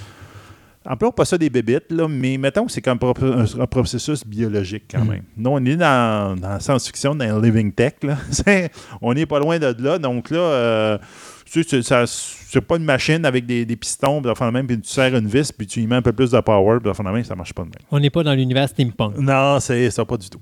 Appelons 0.85 1.11
pas 1.11 1.23
ça 1.25 1.37
des 1.37 1.49
bébites, 1.49 1.91
là, 1.91 2.07
mais 2.09 2.37
mettons 2.37 2.65
que 2.65 2.71
c'est 2.71 2.81
comme 2.81 2.99
un, 3.01 3.61
un- 3.61 3.67
processus 3.67 4.25
biologique 4.25 4.83
quand 4.91 5.01
Mhm. 5.03 5.09
même. 5.09 5.23
Nous, 5.37 5.49
on 5.49 5.63
est 5.65 5.75
dans, 5.77 6.35
dans 6.39 6.49
la 6.49 6.59
science-fiction, 6.59 7.15
dans 7.15 7.39
le 7.39 7.41
living 7.41 7.71
tech. 7.71 7.93
Là. 8.03 8.17
C'est- 8.31 8.69
on 9.01 9.13
n'est 9.13 9.25
pas 9.25 9.39
loin 9.39 9.57
de 9.59 9.73
là. 9.79 9.97
Donc 9.97 10.29
là, 10.29 10.37
euh, 10.39 10.97
c'est, 11.45 12.61
pas 12.61 12.77
une 12.77 12.83
machine 12.83 13.25
avec 13.25 13.45
des, 13.45 13.65
des 13.65 13.75
pistons, 13.75 14.21
puis 14.21 14.31
enfin, 14.31 14.49
même, 14.51 14.65
puis 14.67 14.79
tu 14.79 14.89
serres 14.89 15.15
une 15.15 15.27
vis, 15.27 15.51
puis 15.51 15.67
tu 15.67 15.81
y 15.81 15.87
mets 15.87 15.95
un 15.97 16.01
peu 16.01 16.11
plus 16.13 16.31
de 16.31 16.39
power, 16.39 16.79
puis 16.81 16.89
enfin, 16.89 17.03
même, 17.03 17.23
ça 17.23 17.35
marche 17.35 17.53
pas 17.53 17.61
de 17.63 17.67
même. 17.69 17.75
On 17.91 17.99
n'est 17.99 18.09
pas 18.09 18.23
dans 18.23 18.33
l'univers 18.33 18.67
steampunk. 18.67 19.17
Non, 19.17 19.59
c'est 19.59 19.89
ça, 19.91 20.03
pas 20.05 20.17
du 20.17 20.29
tout. 20.29 20.39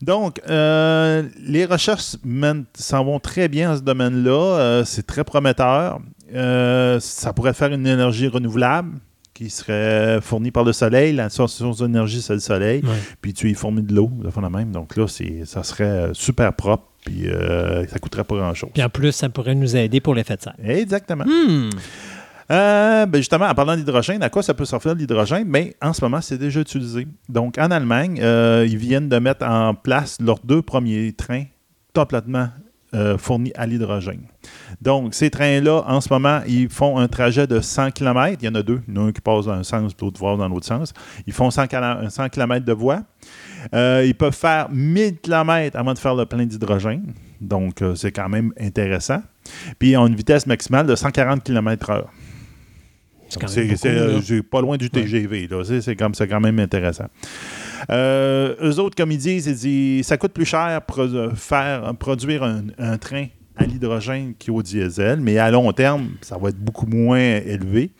Donc, 0.00 0.40
euh, 0.48 1.24
les 1.40 1.66
recherches 1.66 2.16
s'en 2.74 3.04
vont 3.04 3.18
très 3.20 3.48
bien 3.48 3.70
dans 3.70 3.76
ce 3.76 3.82
domaine-là. 3.82 4.30
Euh, 4.58 4.84
c'est 4.84 5.06
très 5.06 5.24
prometteur. 5.24 6.00
Euh, 6.34 6.98
ça 7.00 7.32
pourrait 7.32 7.52
faire 7.52 7.72
une 7.72 7.86
énergie 7.86 8.28
renouvelable 8.28 8.92
qui 9.40 9.48
serait 9.48 10.20
fournie 10.20 10.50
par 10.50 10.64
le 10.64 10.74
soleil. 10.74 11.14
La 11.14 11.30
source 11.30 11.62
d'énergie, 11.80 12.20
c'est 12.20 12.34
le 12.34 12.40
soleil. 12.40 12.82
Ouais. 12.84 12.90
Puis 13.22 13.32
tu 13.32 13.48
y 13.48 13.54
fournis 13.54 13.82
de 13.82 13.94
l'eau, 13.94 14.10
de 14.12 14.28
fond 14.28 14.42
de 14.42 14.48
même. 14.48 14.70
Donc 14.70 14.96
là, 14.96 15.06
ça 15.08 15.62
serait 15.62 15.84
euh, 15.84 16.14
super 16.14 16.52
propre. 16.52 16.84
Puis 17.06 17.26
euh, 17.26 17.86
ça 17.86 17.98
coûterait 17.98 18.24
pas 18.24 18.36
grand-chose. 18.36 18.68
Puis 18.74 18.82
en 18.82 18.90
plus, 18.90 19.12
ça 19.12 19.30
pourrait 19.30 19.54
nous 19.54 19.74
aider 19.76 20.00
pour 20.00 20.14
l'effet 20.14 20.36
de 20.36 20.42
serre. 20.42 20.56
Exactement. 20.62 21.24
Hmm. 21.24 21.70
Euh, 22.50 23.06
ben 23.06 23.18
justement, 23.18 23.46
en 23.46 23.54
parlant 23.54 23.76
d'hydrogène, 23.76 24.22
à 24.22 24.28
quoi 24.28 24.42
ça 24.42 24.52
peut 24.52 24.66
servir 24.66 24.94
l'hydrogène? 24.94 25.46
Mais 25.48 25.74
en 25.80 25.94
ce 25.94 26.04
moment, 26.04 26.20
c'est 26.20 26.36
déjà 26.36 26.60
utilisé. 26.60 27.06
Donc, 27.30 27.56
en 27.56 27.70
Allemagne, 27.70 28.20
euh, 28.22 28.66
ils 28.68 28.76
viennent 28.76 29.08
de 29.08 29.18
mettre 29.18 29.46
en 29.46 29.74
place 29.74 30.18
leurs 30.20 30.40
deux 30.44 30.60
premiers 30.60 31.14
trains 31.14 31.44
complètement 31.94 32.48
euh, 32.94 33.16
fournis 33.18 33.52
à 33.54 33.66
l'hydrogène. 33.66 34.22
Donc, 34.80 35.14
ces 35.14 35.30
trains-là, 35.30 35.84
en 35.86 36.00
ce 36.00 36.12
moment, 36.12 36.40
ils 36.46 36.68
font 36.68 36.98
un 36.98 37.06
trajet 37.06 37.46
de 37.46 37.60
100 37.60 37.92
km. 37.92 38.38
Il 38.42 38.46
y 38.46 38.48
en 38.48 38.54
a 38.54 38.62
deux. 38.62 38.80
Il 38.88 38.94
y 38.94 38.98
en 38.98 39.04
a 39.04 39.08
un 39.08 39.12
qui 39.12 39.20
passe 39.20 39.46
dans 39.46 39.52
un 39.52 39.62
sens, 39.62 39.92
l'autre 40.00 40.20
va 40.20 40.36
dans 40.36 40.48
l'autre 40.48 40.66
sens. 40.66 40.92
Ils 41.26 41.32
font 41.32 41.50
100, 41.50 41.68
km 41.68 42.10
100 42.10 42.28
km 42.30 42.64
de 42.64 42.72
voie. 42.72 43.02
Euh, 43.74 44.04
ils 44.04 44.14
peuvent 44.14 44.34
faire 44.34 44.68
1000 44.70 45.18
km 45.18 45.76
avant 45.76 45.94
de 45.94 45.98
faire 45.98 46.14
le 46.14 46.26
plein 46.26 46.46
d'hydrogène. 46.46 47.12
Donc, 47.40 47.82
euh, 47.82 47.94
c'est 47.94 48.12
quand 48.12 48.28
même 48.28 48.52
intéressant. 48.60 49.22
Puis, 49.78 49.90
ils 49.90 49.96
ont 49.96 50.06
une 50.06 50.16
vitesse 50.16 50.46
maximale 50.46 50.86
de 50.86 50.96
140 50.96 51.44
km/h. 51.44 52.04
J'ai 54.22 54.42
pas 54.42 54.60
loin 54.60 54.76
du 54.76 54.90
TGV. 54.90 55.48
là. 55.50 55.62
C'est, 55.64 55.80
c'est 55.80 55.96
c'est 56.14 56.28
quand 56.28 56.40
même 56.40 56.58
intéressant. 56.58 57.06
Euh, 57.90 58.54
eux 58.62 58.78
autres, 58.78 58.96
comme 58.96 59.12
ils 59.12 59.18
disent, 59.18 59.46
ils 59.46 59.54
disent, 59.54 60.06
ça 60.06 60.16
coûte 60.16 60.32
plus 60.32 60.44
cher 60.44 60.80
pro- 60.86 61.30
faire, 61.34 61.94
produire 61.98 62.42
un, 62.42 62.62
un 62.78 62.98
train 62.98 63.26
à 63.56 63.64
l'hydrogène 63.64 64.34
qu'au 64.34 64.62
diesel, 64.62 65.20
mais 65.20 65.38
à 65.38 65.50
long 65.50 65.70
terme, 65.72 66.10
ça 66.20 66.36
va 66.38 66.48
être 66.50 66.58
beaucoup 66.58 66.86
moins 66.86 67.18
élevé. 67.18 67.90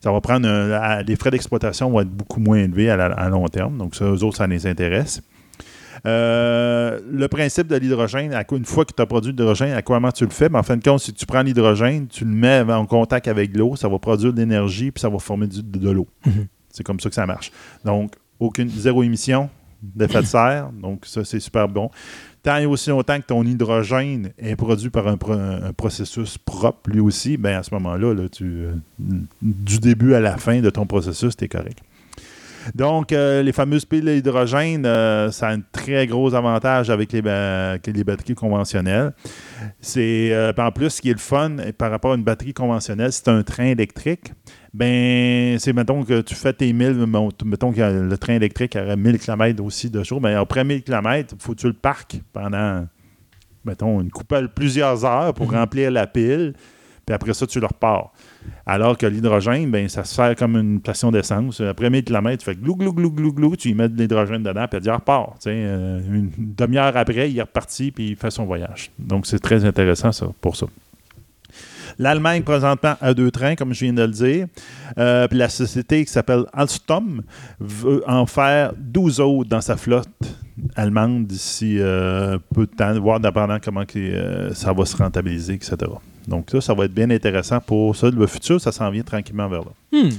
Ça 0.00 0.10
va 0.10 0.20
prendre 0.20 0.48
un- 0.48 1.02
les 1.02 1.16
frais 1.16 1.30
d'exploitation 1.30 1.90
vont 1.90 2.00
être 2.00 2.10
beaucoup 2.10 2.40
moins 2.40 2.58
élevés 2.58 2.90
à, 2.90 2.96
la- 2.96 3.06
à 3.06 3.28
long 3.28 3.46
terme. 3.48 3.78
Donc, 3.78 3.94
ça, 3.94 4.04
eux 4.06 4.22
autres, 4.24 4.36
ça 4.38 4.46
les 4.46 4.66
intéresse. 4.66 5.22
Euh, 6.04 6.98
le 7.10 7.28
principe 7.28 7.68
de 7.68 7.76
l'hydrogène, 7.76 8.34
une 8.52 8.64
fois 8.64 8.84
que 8.84 8.92
tu 8.92 9.00
as 9.02 9.06
produit 9.06 9.32
de 9.32 9.38
l'hydrogène, 9.40 9.72
à 9.72 9.82
quoi 9.82 9.96
comment 9.98 10.10
tu 10.10 10.24
le 10.24 10.30
fais? 10.30 10.48
En 10.52 10.62
fin 10.62 10.76
de 10.76 10.82
compte, 10.82 11.00
si 11.00 11.12
tu 11.12 11.26
prends 11.26 11.42
l'hydrogène, 11.42 12.08
tu 12.08 12.24
le 12.24 12.30
mets 12.32 12.60
en 12.72 12.86
contact 12.86 13.28
avec 13.28 13.56
l'eau, 13.56 13.76
ça 13.76 13.88
va 13.88 13.98
produire 13.98 14.32
de 14.32 14.38
l'énergie 14.38 14.90
puis 14.90 15.00
ça 15.00 15.08
va 15.08 15.18
former 15.18 15.46
du- 15.46 15.62
de, 15.62 15.78
de 15.78 15.90
l'eau. 15.90 16.08
Mhm. 16.26 16.46
C'est 16.70 16.82
comme 16.82 16.98
ça 17.00 17.08
que 17.08 17.14
ça 17.14 17.26
marche. 17.26 17.52
Donc, 17.84 18.14
aucune 18.40 18.68
zéro 18.68 19.02
émission 19.02 19.48
d'effet 19.82 20.22
de 20.22 20.26
serre. 20.26 20.70
Donc, 20.72 21.06
ça, 21.06 21.24
c'est 21.24 21.38
super 21.40 21.68
bon. 21.68 21.90
Tant 22.42 22.56
et 22.56 22.66
aussi 22.66 22.90
longtemps 22.90 23.20
que 23.20 23.26
ton 23.26 23.44
hydrogène 23.44 24.30
est 24.38 24.56
produit 24.56 24.90
par 24.90 25.06
un, 25.06 25.16
pro- 25.16 25.32
un 25.34 25.72
processus 25.76 26.38
propre, 26.38 26.90
lui 26.90 26.98
aussi, 26.98 27.36
ben 27.36 27.58
à 27.58 27.62
ce 27.62 27.72
moment-là, 27.74 28.14
là, 28.14 28.28
tu, 28.28 28.44
euh, 28.44 28.72
du 29.40 29.78
début 29.78 30.14
à 30.14 30.20
la 30.20 30.36
fin 30.36 30.60
de 30.60 30.70
ton 30.70 30.84
processus, 30.86 31.36
tu 31.36 31.44
es 31.44 31.48
correct. 31.48 31.78
Donc, 32.74 33.12
euh, 33.12 33.42
les 33.42 33.52
fameuses 33.52 33.84
piles 33.84 34.04
d'hydrogène, 34.04 34.84
euh, 34.86 35.30
ça 35.30 35.48
a 35.48 35.52
un 35.54 35.60
très 35.72 36.06
gros 36.06 36.34
avantage 36.34 36.90
avec 36.90 37.12
les, 37.12 37.22
ba- 37.22 37.78
que 37.82 37.90
les 37.90 38.04
batteries 38.04 38.34
conventionnelles. 38.34 39.12
C'est 39.80 40.30
euh, 40.32 40.52
en 40.58 40.70
plus, 40.70 40.90
ce 40.90 41.00
qui 41.02 41.10
est 41.10 41.14
le 41.14 41.18
fun 41.18 41.56
par 41.76 41.90
rapport 41.90 42.12
à 42.12 42.14
une 42.16 42.24
batterie 42.24 42.54
conventionnelle, 42.54 43.12
c'est 43.12 43.28
un 43.28 43.42
train 43.42 43.66
électrique. 43.66 44.32
Ben, 44.74 45.58
c'est 45.58 45.72
mettons 45.72 46.02
que 46.04 46.20
tu 46.22 46.34
fais 46.34 46.52
tes 46.52 46.72
1000, 46.72 47.06
mettons 47.44 47.72
que 47.72 47.80
le 48.08 48.16
train 48.18 48.34
électrique 48.34 48.76
aurait 48.76 48.96
1000 48.96 49.18
km 49.18 49.62
aussi 49.62 49.90
de 49.90 50.02
jour. 50.02 50.20
Ben, 50.20 50.36
après 50.38 50.64
1000 50.64 50.82
km, 50.82 51.34
il 51.38 51.42
faut 51.42 51.52
que 51.54 51.60
tu 51.60 51.66
le 51.66 51.72
parques 51.74 52.16
pendant, 52.32 52.86
mettons, 53.64 54.00
une 54.00 54.10
coupelle 54.10 54.48
plusieurs 54.48 55.04
heures 55.04 55.34
pour 55.34 55.48
Mhm. 55.52 55.58
remplir 55.58 55.90
la 55.90 56.06
pile. 56.06 56.54
Puis 57.04 57.14
après 57.14 57.34
ça, 57.34 57.46
tu 57.46 57.60
le 57.60 57.66
repars. 57.66 58.12
Alors 58.64 58.96
que 58.96 59.06
l'hydrogène, 59.06 59.70
ben, 59.70 59.88
ça 59.88 60.04
se 60.04 60.14
fait 60.14 60.38
comme 60.38 60.56
une 60.56 60.78
station 60.80 61.10
d'essence. 61.10 61.60
Après 61.60 61.90
1000 61.90 62.04
km, 62.04 62.38
tu 62.38 62.44
fais 62.44 62.54
glou, 62.54 62.76
glou, 62.76 62.92
glou, 62.92 63.10
glou, 63.10 63.32
glou, 63.32 63.56
tu 63.56 63.70
y 63.70 63.74
mets 63.74 63.88
de 63.88 63.96
l'hydrogène 63.96 64.42
dedans, 64.42 64.66
puis 64.70 64.80
il 64.82 64.90
repart. 64.90 65.46
Euh, 65.46 66.00
une 66.12 66.30
demi-heure 66.38 66.96
après, 66.96 67.30
il 67.30 67.38
est 67.38 67.42
reparti, 67.42 67.90
puis 67.90 68.10
il 68.10 68.16
fait 68.16 68.30
son 68.30 68.44
voyage. 68.44 68.90
Donc, 68.98 69.26
c'est 69.26 69.40
très 69.40 69.64
intéressant 69.64 70.12
ça, 70.12 70.28
pour 70.40 70.56
ça. 70.56 70.66
L'Allemagne, 71.98 72.42
présentement, 72.42 72.94
a 73.00 73.14
deux 73.14 73.30
trains, 73.30 73.54
comme 73.54 73.74
je 73.74 73.84
viens 73.84 73.92
de 73.92 74.02
le 74.02 74.08
dire. 74.08 74.46
Euh, 74.98 75.28
puis 75.28 75.38
la 75.38 75.48
société 75.48 76.04
qui 76.04 76.10
s'appelle 76.10 76.44
Alstom 76.52 77.22
veut 77.60 78.02
en 78.06 78.26
faire 78.26 78.72
12 78.78 79.20
autres 79.20 79.50
dans 79.50 79.60
sa 79.60 79.76
flotte 79.76 80.08
allemande 80.76 81.26
d'ici 81.26 81.76
euh, 81.78 82.38
peu 82.54 82.66
de 82.66 82.70
temps, 82.70 82.98
voir 83.00 83.20
dépendant 83.20 83.58
comment 83.62 83.84
euh, 83.96 84.52
ça 84.54 84.72
va 84.72 84.84
se 84.84 84.96
rentabiliser, 84.96 85.54
etc. 85.54 85.76
Donc 86.28 86.50
ça, 86.50 86.60
ça 86.60 86.74
va 86.74 86.84
être 86.84 86.94
bien 86.94 87.10
intéressant 87.10 87.60
pour 87.60 87.96
ça. 87.96 88.10
Le 88.10 88.26
futur, 88.26 88.60
ça 88.60 88.72
s'en 88.72 88.90
vient 88.90 89.02
tranquillement 89.02 89.48
vers 89.48 89.60
là. 89.62 89.72
Hmm. 89.92 90.10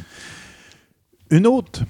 Une 1.31 1.47
autre 1.47 1.81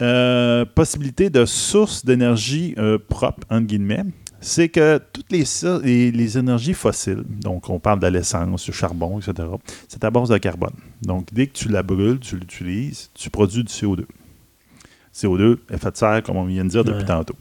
euh, 0.00 0.64
possibilité 0.64 1.30
de 1.30 1.44
source 1.44 2.04
d'énergie 2.04 2.74
euh, 2.78 2.98
propre, 2.98 3.40
entre 3.50 3.66
guillemets, 3.66 4.04
c'est 4.40 4.68
que 4.68 5.00
toutes 5.12 5.32
les, 5.32 5.44
so- 5.44 5.80
les, 5.80 6.12
les 6.12 6.38
énergies 6.38 6.74
fossiles, 6.74 7.24
donc 7.26 7.68
on 7.70 7.78
parle 7.80 7.98
de 8.00 8.06
l'essence, 8.06 8.64
du 8.64 8.72
charbon, 8.72 9.18
etc., 9.18 9.48
c'est 9.88 10.04
à 10.04 10.10
base 10.10 10.28
de 10.28 10.38
carbone. 10.38 10.74
Donc 11.02 11.28
dès 11.32 11.46
que 11.46 11.52
tu 11.54 11.68
la 11.68 11.82
brûles, 11.82 12.20
tu 12.20 12.36
l'utilises, 12.36 13.10
tu 13.14 13.30
produis 13.30 13.64
du 13.64 13.72
CO2. 13.72 14.04
CO2, 15.14 15.56
effet 15.72 15.90
de 15.90 15.96
serre, 15.96 16.22
comme 16.22 16.36
on 16.36 16.44
vient 16.44 16.64
de 16.64 16.68
dire 16.70 16.84
depuis 16.84 17.00
Ouais. 17.00 17.06
tantôt. 17.06 17.34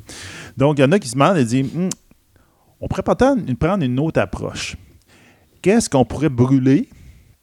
Donc 0.57 0.79
il 0.79 0.81
y 0.81 0.85
en 0.85 0.91
a 0.93 0.99
qui 0.99 1.09
se 1.09 1.13
demandent 1.13 1.37
et 1.37 1.43
disent 1.45 1.69
Hum, 1.75 1.89
on 2.79 2.87
pourrait 2.87 3.03
peut-être 3.03 3.53
prendre 3.59 3.83
une 3.83 3.99
autre 3.99 4.19
approche. 4.21 4.77
Qu'est-ce 5.65 5.89
qu'on 5.89 6.05
pourrait 6.05 6.29
brûler 6.29 6.87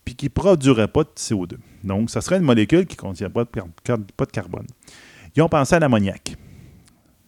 puis 0.05 0.15
qui 0.15 0.27
ne 0.27 0.31
produirait 0.31 0.86
pas 0.86 1.03
de 1.03 1.09
CO2? 1.16 1.57
Donc, 1.82 2.09
ça 2.09 2.20
serait 2.20 2.36
une 2.36 2.44
molécule 2.44 2.86
qui 2.86 2.94
ne 2.94 3.01
contient 3.01 3.28
pas 3.28 3.43
de, 3.43 4.31
carbone. 4.31 4.66
Ils 5.35 5.43
ont 5.43 5.49
pensé 5.49 5.74
à 5.74 5.81
l'ammoniac. 5.81 6.36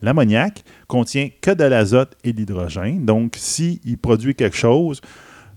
L'ammoniac 0.03 0.63
contient 0.87 1.31
que 1.41 1.51
de 1.51 1.65
l'azote 1.65 2.17
et 2.23 2.33
de 2.33 2.37
l'hydrogène. 2.37 3.05
Donc, 3.05 3.35
s'il 3.37 3.99
produit 3.99 4.37
quelque 4.37 4.57
chose, 4.57 5.01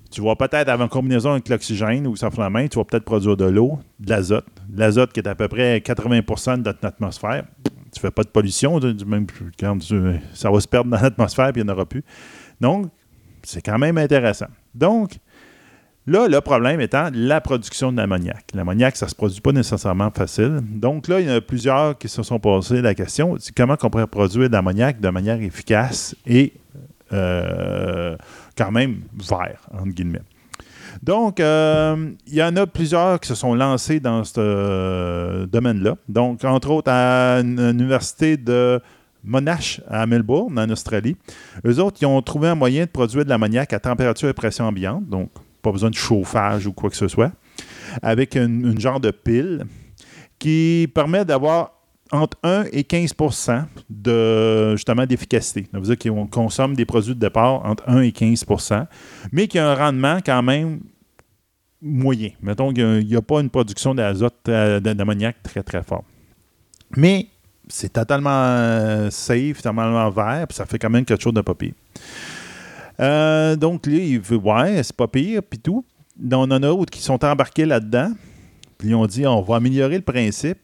tu 0.10 0.22
vas 0.22 0.36
peut-être 0.36 0.70
avoir 0.70 0.88
une 0.88 0.90
combinaison 0.90 1.34
avec 1.34 1.50
l'oxygène 1.50 2.08
ou 2.08 2.16
simplement, 2.16 2.68
tu 2.68 2.80
vas 2.80 2.86
peut-être 2.86 3.06
produire 3.06 3.38
de 3.38 3.46
l'eau, 3.46 3.78
de 4.00 4.10
l'azote. 4.10 4.48
L'azote 4.74 5.14
qui 5.14 5.20
est 5.20 5.28
à 5.28 5.36
peu 5.36 5.48
près 5.48 5.78
80% 5.82 6.58
de 6.58 6.64
notre 6.64 6.84
atmosphère. 6.84 7.46
Tu 7.64 8.00
ne 8.00 8.00
fais 8.00 8.10
pas 8.10 8.24
de 8.24 8.30
pollution, 8.30 8.80
du 8.80 9.06
même, 9.06 9.28
quand 9.60 9.78
tu- 9.78 10.20
ça 10.34 10.50
va 10.50 10.60
se 10.60 10.68
perdre 10.68 10.90
dans 10.90 11.00
l'atmosphère 11.00 11.54
puis 11.54 11.62
il 11.62 11.66
n'y 11.66 11.70
en 11.70 11.76
aura 11.76 11.86
plus. 11.86 12.04
Donc, 12.60 12.88
c'est 13.44 13.62
quand 13.62 13.78
même 13.78 14.00
intéressant. 14.00 14.48
Donc, 14.74 15.20
Là, 16.10 16.30
le 16.30 16.40
problème 16.40 16.80
étant 16.80 17.10
la 17.14 17.42
production 17.42 17.92
de 17.92 17.98
l'ammoniac. 17.98 18.96
Ça 18.96 19.06
ne 19.06 19.10
se 19.10 19.16
produit 19.16 19.42
pas 19.42 19.52
nécessairement 19.52 20.10
facile. 20.10 20.62
Donc 20.64 21.10
là, 21.10 21.20
il 21.20 21.28
y 21.28 21.32
en 21.32 21.36
a 21.36 21.42
plusieurs 21.42 21.98
qui 21.98 22.08
se 22.08 22.24
sont 22.24 22.40
posés 22.40 22.82
la 22.82 22.96
question, 22.96 23.36
comment 23.56 23.76
on 23.84 23.90
pourrait 23.90 24.08
produire 24.08 24.48
de 24.48 24.54
l'ammoniac 24.54 25.02
de 25.02 25.10
manière 25.10 25.42
efficace 25.42 26.16
et 26.26 26.54
euh, 27.12 28.16
quand 28.58 28.72
même 28.72 29.02
vert, 29.30 29.60
entre 29.74 29.90
guillemets. 29.90 30.22
Donc, 31.04 31.42
euh, 31.42 32.12
il 32.26 32.36
y 32.36 32.44
en 32.44 32.56
a 32.56 32.66
plusieurs 32.66 33.20
qui 33.20 33.28
se 33.28 33.36
sont 33.36 33.54
lancés 33.54 34.00
dans 34.00 34.24
ce 34.24 34.34
euh, 34.38 35.46
domaine-là. 35.46 35.98
Donc, 36.08 36.44
entre 36.46 36.72
autres, 36.72 36.90
à 36.90 37.42
l'université 37.44 38.38
de 38.38 38.82
Monash 39.26 39.82
à 39.90 40.06
Melbourne, 40.06 40.58
en 40.58 40.70
Australie. 40.70 41.18
Eux 41.66 41.80
autres, 41.80 41.98
ils 42.02 42.06
ont 42.06 42.22
trouvé 42.22 42.48
un 42.48 42.56
moyen 42.56 42.86
de 42.86 42.90
produire 42.90 43.26
de 43.26 43.30
l'ammoniac 43.30 43.74
à 43.74 43.80
température 43.80 44.30
et 44.30 44.34
pression 44.34 44.66
ambiante. 44.66 45.06
Donc, 45.08 45.30
pas 45.68 45.74
besoin 45.74 45.90
de 45.90 45.96
chauffage 45.96 46.66
ou 46.68 46.74
quoi 46.74 46.90
que 46.90 46.96
ce 46.96 47.08
soit, 47.08 47.32
avec 48.02 48.36
une, 48.36 48.80
genre 48.80 49.00
de 49.00 49.12
pile 49.12 49.66
qui 50.40 50.90
permet 50.94 51.26
d'avoir 51.26 51.74
entre 52.12 52.38
1 52.44 52.66
et 52.72 52.86
15 52.86 53.16
de, 53.90 54.76
justement 54.76 55.06
d'efficacité. 55.06 55.68
Ça 55.72 55.80
veut 55.80 55.96
dire 55.96 55.98
qu'on 55.98 56.26
consomme 56.26 56.74
des 56.74 56.86
produits 56.86 57.16
de 57.16 57.20
départ 57.20 57.66
entre 57.66 57.84
1 57.88 58.02
et 58.02 58.12
15% 58.12 58.86
mais 59.34 59.48
qui 59.48 59.60
a 59.60 59.70
un 59.70 59.76
rendement 59.76 60.20
quand 60.26 60.42
même 60.42 60.80
moyen. 61.82 62.30
Mettons 62.42 62.72
qu'il 62.72 63.06
n'y 63.06 63.16
a, 63.16 63.22
pas 63.22 63.42
une 63.42 63.50
production 63.50 63.94
d'azote, 63.94 64.36
euh, 64.48 64.80
d'ammoniac 64.80 65.44
très, 65.44 65.64
très 65.64 65.84
fort. 65.84 66.04
Mais 66.96 67.28
c'est 67.68 67.92
totalement 67.92 68.30
euh, 68.32 69.10
safe, 69.10 69.58
totalement 69.58 70.10
vert, 70.10 70.48
puis 70.48 70.56
ça 70.56 70.66
fait 70.66 70.80
quand 70.80 70.90
même 70.90 71.04
quelque 71.04 71.22
chose 71.22 71.34
de 71.34 71.42
pas 71.42 71.56
pire. 71.56 71.74
Euh, 73.00 73.56
donc, 73.56 73.86
là, 73.86 73.94
il 73.94 74.20
veut, 74.20 74.38
ouais, 74.38 74.82
c'est 74.84 74.96
pas 74.96 75.08
pire, 75.08 75.42
puis 75.44 75.60
tout. 75.60 75.86
On 76.32 76.36
en 76.36 76.52
a 76.52 76.60
d'autres 76.60 76.92
qui 76.92 77.02
sont 77.02 77.24
embarqués 77.24 77.66
là-dedans. 77.66 78.12
Puis, 78.78 78.90
ils 78.90 78.96
ont 78.96 79.06
dit, 79.06 79.26
on 79.28 79.42
va 79.42 79.58
améliorer 79.58 79.96
le 79.98 80.04
principe. 80.04 80.58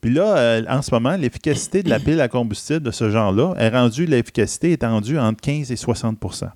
Puis 0.00 0.12
là, 0.12 0.36
euh, 0.36 0.62
en 0.68 0.82
ce 0.82 0.90
moment, 0.94 1.16
l'efficacité 1.16 1.82
de 1.82 1.88
la 1.88 1.98
pile 1.98 2.20
à 2.20 2.28
combustible 2.28 2.80
de 2.80 2.90
ce 2.90 3.10
genre-là 3.10 3.54
est 3.58 3.70
rendue, 3.70 4.06
l'efficacité 4.06 4.72
est 4.72 4.84
rendue 4.84 5.18
entre 5.18 5.40
15 5.40 5.72
et 5.72 5.76
60% 5.76 6.48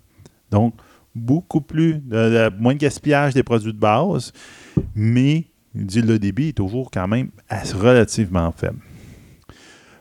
Donc, 0.51 0.75
beaucoup 1.15 1.61
plus, 1.61 1.95
de- 1.95 2.51
moins 2.61 2.75
de 2.75 2.79
gaspillage 2.79 3.35
des 3.35 3.43
produits 3.43 3.73
de 3.73 3.79
base, 3.79 4.33
mais, 4.95 5.47
dit, 5.75 6.03
le 6.03 6.19
débit 6.19 6.49
est 6.51 6.57
toujours 6.57 6.91
quand 6.91 7.09
même 7.09 7.31
relativement 7.75 8.53
faible. 8.53 8.79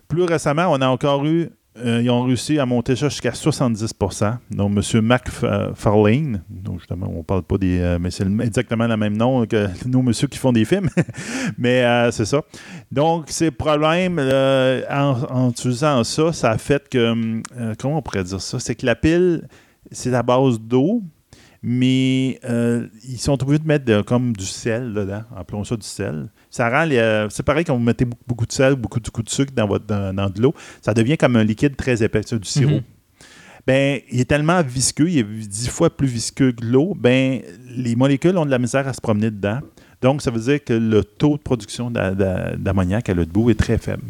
Plus 0.08 0.24
récemment, 0.24 0.68
on 0.70 0.82
a 0.82 0.88
encore 0.88 1.26
eu 1.26 1.50
euh, 1.84 2.02
ils 2.02 2.10
ont 2.10 2.24
réussi 2.24 2.60
à 2.60 2.66
monter 2.66 2.96
ça 2.96 3.10
jusqu'à 3.10 3.32
70% 3.32 4.38
Donc, 4.52 4.72
M. 4.78 5.02
McFarlane, 5.02 6.42
donc 6.50 6.80
justement, 6.80 7.10
on 7.14 7.20
ne 7.20 7.24
parle 7.24 7.44
pas 7.44 7.58
des. 7.58 7.80
euh, 7.80 7.98
mais 8.00 8.12
c'est 8.12 8.26
exactement 8.42 8.88
le 8.88 8.98
même 8.98 9.16
nom 9.16 9.46
que 9.46 9.68
nos 9.88 10.02
messieurs 10.02 10.28
qui 10.28 10.38
font 10.38 10.52
des 10.52 10.66
films. 10.66 10.90
mais 11.58 11.84
euh, 11.84 12.12
c'est 12.12 12.26
ça. 12.26 12.42
Donc, 12.92 13.26
ces 13.30 13.52
problèmes, 13.52 14.20
en, 14.20 15.50
utilisant 15.50 16.04
ça, 16.04 16.34
ça 16.34 16.52
a 16.52 16.58
fait 16.58 16.88
que. 16.90 17.12
hum, 17.12 17.42
comment 17.78 17.98
on 17.98 18.02
pourrait 18.02 18.24
dire 18.24 18.42
ça? 18.42 18.60
C'est 18.60 18.76
que 18.76 18.86
la 18.86 18.96
pile, 18.96 19.48
c'est 19.92 20.14
à 20.14 20.24
base 20.24 20.60
d'eau. 20.60 21.02
Mais 21.62 22.40
ils 23.04 23.18
sont 23.18 23.42
obligés 23.44 23.60
de 23.60 23.68
mettre 23.68 24.02
comme 24.04 24.32
du 24.32 24.46
sel 24.46 24.94
dedans, 24.94 25.24
appelons 25.36 25.66
ça 25.66 25.76
du 25.76 25.86
sel. 25.86 26.30
Ça 26.50 26.70
rend 26.70 26.86
les, 26.86 26.98
euh, 26.98 27.30
c'est 27.30 27.44
pareil 27.44 27.64
quand 27.64 27.74
vous 27.76 27.84
mettez 27.84 28.06
beaucoup, 28.06 28.24
beaucoup 28.28 28.46
de 28.46 28.52
sel, 28.52 28.76
beaucoup, 28.76 29.00
de 29.00 29.30
sucre 29.30 29.54
dans, 29.56 29.68
votre, 29.68 29.86
dans, 29.86 30.14
dans 30.16 30.30
de 30.30 30.42
l'eau, 30.42 30.54
ça 30.82 30.94
devient 30.94 31.16
comme 31.18 31.36
un 31.36 31.44
liquide 31.44 31.76
très 31.76 32.02
épais, 32.04 32.22
c'est 32.26 32.40
du 32.40 32.48
sirop. 32.48 32.72
Mhm. 32.76 32.82
Ben, 33.68 34.00
il 34.12 34.20
est 34.20 34.26
tellement 34.26 34.64
visqueux, 34.64 35.10
il 35.10 35.20
est 35.20 35.24
dix 35.24 35.68
fois 35.70 35.96
plus 35.96 36.08
visqueux 36.08 36.54
que 36.54 36.66
l'eau, 36.66 36.96
ben, 37.00 37.42
les 37.76 37.96
molécules 37.96 38.36
ont 38.38 38.46
de 38.46 38.52
la 38.52 38.58
misère 38.58 38.88
à 38.88 38.94
se 38.94 39.02
promener 39.02 39.30
dedans. 39.30 39.60
Donc, 40.02 40.22
ça 40.24 40.32
veut 40.32 40.40
dire 40.40 40.64
que 40.64 40.74
le 40.74 41.04
taux 41.04 41.38
de 41.38 41.42
production 41.44 41.92
d'a- 41.92 42.16
d'a- 42.16 42.56
d'ammoniac 42.56 43.10
à 43.10 43.14
l'eau 43.14 43.26
debout 43.26 43.50
est 43.52 43.60
très 43.60 43.78
faible. 43.78 44.04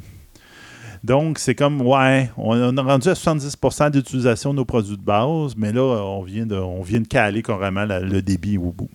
Donc, 1.04 1.40
c'est 1.40 1.56
comme, 1.56 1.82
ouais, 1.82 2.30
on, 2.38 2.56
on 2.58 2.78
a 2.78 2.82
rendu 2.82 3.10
à 3.10 3.14
70% 3.16 3.90
d'utilisation 3.92 4.52
de 4.52 4.58
nos 4.58 4.66
produits 4.66 4.98
de 4.98 5.02
base, 5.02 5.56
mais 5.58 5.72
là, 5.72 5.82
on 5.82 6.24
vient 6.24 6.46
de, 6.46 6.56
on 6.56 6.82
vient 6.82 7.00
de 7.02 7.08
caler 7.08 7.42
carrément 7.42 7.86
la- 7.86 8.02
le 8.02 8.22
débit 8.22 8.58
au 8.58 8.72
bout. 8.72 8.90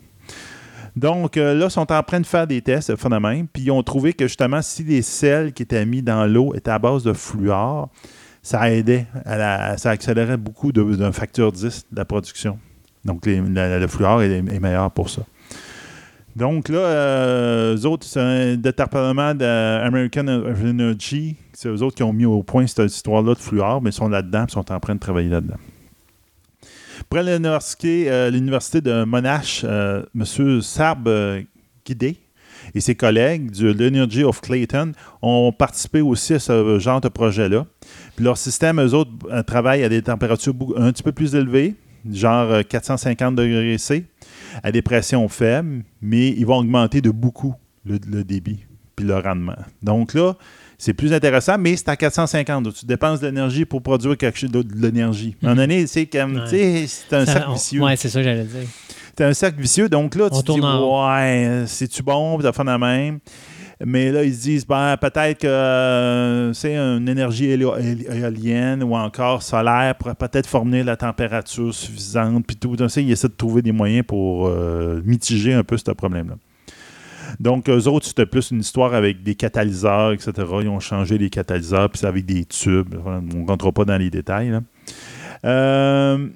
Donc, 0.96 1.36
euh, 1.36 1.54
là, 1.54 1.66
ils 1.66 1.70
sont 1.70 1.90
en 1.90 2.02
train 2.02 2.20
de 2.20 2.26
faire 2.26 2.46
des 2.46 2.62
tests 2.62 2.90
de 2.90 2.96
phénomène, 2.96 3.46
puis 3.52 3.64
ils 3.64 3.70
ont 3.70 3.82
trouvé 3.82 4.12
que 4.12 4.26
justement, 4.26 4.62
si 4.62 4.84
les 4.84 5.02
sels 5.02 5.52
qui 5.52 5.64
étaient 5.64 5.84
mis 5.84 6.02
dans 6.02 6.26
l'eau 6.26 6.54
étaient 6.54 6.70
à 6.70 6.78
base 6.78 7.02
de 7.02 7.12
fluor, 7.12 7.88
ça 8.42 8.70
aidait, 8.70 9.06
ça 9.76 9.90
accélérait 9.90 10.36
beaucoup 10.36 10.70
d'un 10.70 11.12
facteur 11.12 11.50
10 11.50 11.86
de 11.90 11.96
la 11.96 12.04
production. 12.04 12.58
Donc, 13.04 13.22
le 13.26 13.86
fluor 13.88 14.22
est, 14.22 14.36
est 14.36 14.60
meilleur 14.60 14.90
pour 14.90 15.10
ça. 15.10 15.22
Donc 16.36 16.68
là, 16.68 16.78
euh, 16.78 17.76
eux 17.76 17.86
autres, 17.86 18.04
c'est 18.06 18.20
un 18.20 18.56
département 18.56 19.34
d'American 19.34 20.26
Energy. 20.26 21.36
C'est 21.52 21.68
eux 21.68 21.82
autres 21.82 21.94
qui 21.94 22.02
ont 22.02 22.12
mis 22.12 22.24
au 22.24 22.42
point 22.42 22.66
cette 22.66 22.92
histoire-là 22.92 23.34
de 23.34 23.38
fluor, 23.38 23.80
mais 23.80 23.90
ils 23.90 23.94
sont 23.94 24.08
là-dedans, 24.08 24.44
ils 24.48 24.52
sont 24.52 24.72
en 24.72 24.80
train 24.80 24.96
de 24.96 25.00
travailler 25.00 25.28
là-dedans. 25.28 25.58
Après 27.14 27.32
l'université, 27.32 28.10
euh, 28.10 28.28
l'université 28.28 28.80
de 28.80 29.04
Monash, 29.04 29.62
euh, 29.62 30.02
M. 30.16 30.60
Sarb 30.60 31.06
euh, 31.06 31.42
Guidé 31.86 32.16
et 32.74 32.80
ses 32.80 32.96
collègues 32.96 33.52
de 33.52 33.70
l'Energy 33.70 34.24
of 34.24 34.40
Clayton 34.40 34.90
ont 35.22 35.52
participé 35.52 36.00
aussi 36.00 36.34
à 36.34 36.40
ce 36.40 36.80
genre 36.80 37.00
de 37.00 37.06
projet-là. 37.06 37.66
Puis 38.16 38.24
leur 38.24 38.36
système, 38.36 38.80
eux 38.80 38.94
autres, 38.94 39.12
travaillent 39.42 39.84
à 39.84 39.88
des 39.88 40.02
températures 40.02 40.54
un 40.76 40.90
petit 40.90 41.04
peu 41.04 41.12
plus 41.12 41.36
élevées, 41.36 41.76
genre 42.10 42.50
euh, 42.50 42.62
450 42.62 43.36
degrés 43.36 43.78
C, 43.78 44.06
à 44.64 44.72
des 44.72 44.82
pressions 44.82 45.28
faibles, 45.28 45.84
mais 46.02 46.30
ils 46.30 46.44
vont 46.44 46.56
augmenter 46.56 47.00
de 47.00 47.10
beaucoup 47.10 47.54
le, 47.86 48.00
le 48.10 48.24
débit. 48.24 48.66
puis 48.96 49.06
le 49.06 49.14
rendement. 49.14 49.54
Donc 49.84 50.14
là, 50.14 50.34
c'est 50.78 50.94
plus 50.94 51.12
intéressant, 51.12 51.56
mais 51.58 51.76
c'est 51.76 51.88
à 51.88 51.96
450. 51.96 52.64
Donc, 52.64 52.74
tu 52.74 52.86
dépenses 52.86 53.20
de 53.20 53.26
l'énergie 53.26 53.64
pour 53.64 53.82
produire 53.82 54.16
quelque 54.16 54.38
chose 54.38 54.50
d'autre 54.50 54.68
de 54.74 54.80
l'énergie. 54.80 55.36
À 55.42 55.46
un 55.46 55.48
moment 55.50 55.62
donné, 55.62 55.86
c'est 55.86 56.06
comme, 56.06 56.36
Ouais. 56.36 56.42
tu 56.44 56.50
sais, 56.50 56.86
c'est 56.86 57.16
un 57.16 57.24
Ça- 57.26 57.32
cercle 57.32 57.48
on- 57.50 57.54
vicieux. 57.54 57.82
C'est 57.96 58.08
ça 58.08 58.18
que 58.20 58.24
j'allais 58.24 58.44
dire. 58.44 58.68
C'est 59.16 59.24
un 59.24 59.32
cercle 59.34 59.60
vicieux. 59.60 59.88
Donc 59.88 60.16
là, 60.16 60.28
On 60.32 60.36
tu 60.42 60.44
te 60.44 60.52
dis, 60.52 60.60
ouais, 60.60 61.64
c'est-tu 61.66 62.02
bon, 62.02 62.36
puis 62.38 62.52
fait 62.52 62.64
la 62.64 62.78
même. 62.78 63.18
Mais 63.84 64.12
là, 64.12 64.22
ils 64.24 64.34
se 64.34 64.40
disent, 64.42 64.66
ben, 64.66 64.96
peut-être 64.96 65.40
que 65.40 65.46
euh, 65.48 66.52
c'est 66.52 66.76
une 66.76 67.08
énergie 67.08 67.46
éolienne 67.50 68.82
ou 68.82 68.94
encore 68.94 69.42
solaire 69.42 69.94
pourrait 69.96 70.14
peut-être 70.14 70.46
fournir 70.46 70.84
la 70.84 70.96
température 70.96 71.74
suffisante, 71.74 72.44
puis 72.46 72.56
tout. 72.56 72.76
Donc, 72.76 72.94
ils 72.96 73.10
essaient 73.10 73.28
de 73.28 73.32
trouver 73.34 73.62
des 73.62 73.72
moyens 73.72 74.04
pour 74.06 74.46
euh, 74.46 75.00
mitiger 75.04 75.54
un 75.54 75.64
peu 75.64 75.76
ce 75.76 75.90
problème-là. 75.90 76.36
Donc, 77.40 77.68
eux 77.68 77.88
autres, 77.88 78.06
c'était 78.06 78.26
plus 78.26 78.50
une 78.50 78.60
histoire 78.60 78.94
avec 78.94 79.22
des 79.22 79.34
catalyseurs, 79.34 80.12
etc. 80.12 80.32
Ils 80.62 80.68
ont 80.68 80.80
changé 80.80 81.18
les 81.18 81.30
catalyseurs, 81.30 81.90
puis 81.90 81.98
c'est 81.98 82.06
avec 82.06 82.24
des 82.24 82.44
tubes. 82.44 82.94
On 83.04 83.20
ne 83.20 83.46
rentrera 83.46 83.72
pas 83.72 83.84
dans 83.84 83.96
les 83.96 84.10
détails. 84.10 84.58
Euh, 85.44 86.28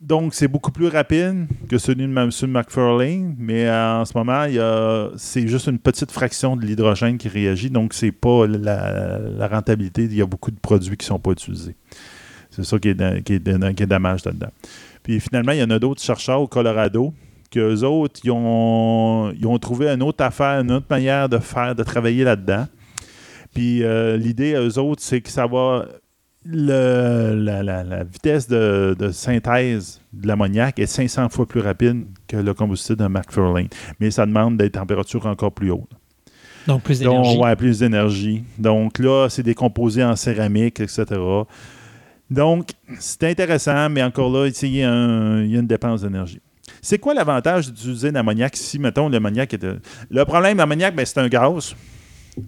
donc, 0.00 0.34
c'est 0.34 0.48
beaucoup 0.48 0.70
plus 0.70 0.88
rapide 0.88 1.46
que 1.68 1.78
celui 1.78 2.06
de 2.06 2.18
M. 2.18 2.30
McFarlane, 2.48 3.34
mais 3.38 3.66
euh, 3.66 4.00
en 4.00 4.04
ce 4.04 4.12
moment, 4.16 4.44
c'est 5.16 5.48
juste 5.48 5.66
une 5.68 5.78
petite 5.78 6.12
fraction 6.12 6.56
de 6.56 6.64
l'hydrogène 6.64 7.18
qui 7.18 7.28
réagit, 7.28 7.70
donc 7.70 7.94
c'est 7.94 8.12
pas 8.12 8.46
la, 8.46 9.48
rentabilité. 9.48 10.04
Il 10.04 10.14
y 10.14 10.22
a 10.22 10.26
beaucoup 10.26 10.50
de 10.50 10.60
produits 10.60 10.96
qui 10.96 11.04
ne 11.04 11.08
sont 11.08 11.18
pas 11.18 11.30
utilisés. 11.30 11.74
C'est 12.50 12.64
ça 12.64 12.78
qui 12.78 12.90
est, 12.90 13.22
qui 13.24 13.34
est 13.34 13.74
qui 13.74 13.82
est 13.82 13.86
dommage 13.86 14.24
là-dedans. 14.24 14.50
Puis 15.02 15.20
finalement, 15.20 15.52
il 15.52 15.58
y 15.58 15.62
en 15.62 15.70
a 15.70 15.78
d'autres 15.78 16.02
chercheurs 16.02 16.40
au 16.40 16.46
Colorado 16.46 17.12
qu'eux 17.48 17.82
autres, 17.82 18.20
ils 18.24 18.30
ont, 18.30 19.32
ils 19.38 19.46
ont 19.46 19.58
trouvé 19.58 19.88
une 19.88 20.02
autre 20.02 20.22
affaire, 20.24 20.60
une 20.60 20.72
autre 20.72 20.86
manière 20.90 21.28
de 21.28 21.38
faire, 21.38 21.74
de 21.74 21.82
travailler 21.82 22.24
là-dedans. 22.24 22.66
Puis 23.54 23.82
euh, 23.82 24.16
l'idée, 24.16 24.54
eux 24.54 24.78
autres, 24.78 25.02
c'est 25.02 25.20
que 25.20 25.30
ça 25.30 25.46
va. 25.46 25.86
le- 26.44 27.34
la, 27.36 27.62
la- 27.62 27.82
la 27.84 28.04
vitesse 28.04 28.46
de, 28.48 28.94
de 28.98 29.10
synthèse 29.10 30.00
de 30.12 30.28
l'ammoniac 30.28 30.78
est 30.78 30.86
500 30.86 31.28
fois 31.28 31.46
plus 31.46 31.60
rapide 31.60 32.04
que 32.28 32.36
le 32.36 32.54
combustible 32.54 32.98
de 32.98 33.06
McFarlane. 33.08 33.68
Mais 33.98 34.10
ça 34.10 34.26
demande 34.26 34.56
des 34.56 34.70
températures 34.70 35.26
encore 35.26 35.52
plus 35.52 35.70
hautes. 35.70 35.90
Donc, 36.66 36.82
plus 36.82 37.00
d'énergie. 37.00 37.38
ouais, 37.38 37.56
plus 37.56 37.78
d'énergie. 37.80 38.44
Donc 38.58 38.98
là, 38.98 39.28
c'est 39.28 39.42
décomposé 39.42 40.02
en 40.04 40.14
céramique, 40.16 40.80
etc. 40.80 41.04
Donc, 42.30 42.70
c'est 42.98 43.24
intéressant, 43.24 43.88
mais 43.88 44.02
encore 44.02 44.30
là, 44.30 44.46
ici, 44.48 44.66
il 44.66 44.76
y 44.76 44.82
a, 44.82 44.90
un- 44.92 45.42
il 45.42 45.50
y 45.52 45.56
a 45.56 45.60
une 45.60 45.66
dépense 45.66 46.02
d'énergie. 46.02 46.40
C'est 46.86 47.00
quoi 47.00 47.14
l'avantage 47.14 47.66
d'utiliser 47.66 48.12
l'ammoniac 48.12 48.56
si, 48.56 48.78
mettons, 48.78 49.08
l'ammoniac 49.08 49.52
était. 49.52 49.72
Le 50.08 50.24
problème 50.24 50.52
de 50.52 50.58
l'ammoniac, 50.58 50.94
ben, 50.94 51.04
c'est 51.04 51.18
un 51.18 51.26
gaz, 51.26 51.74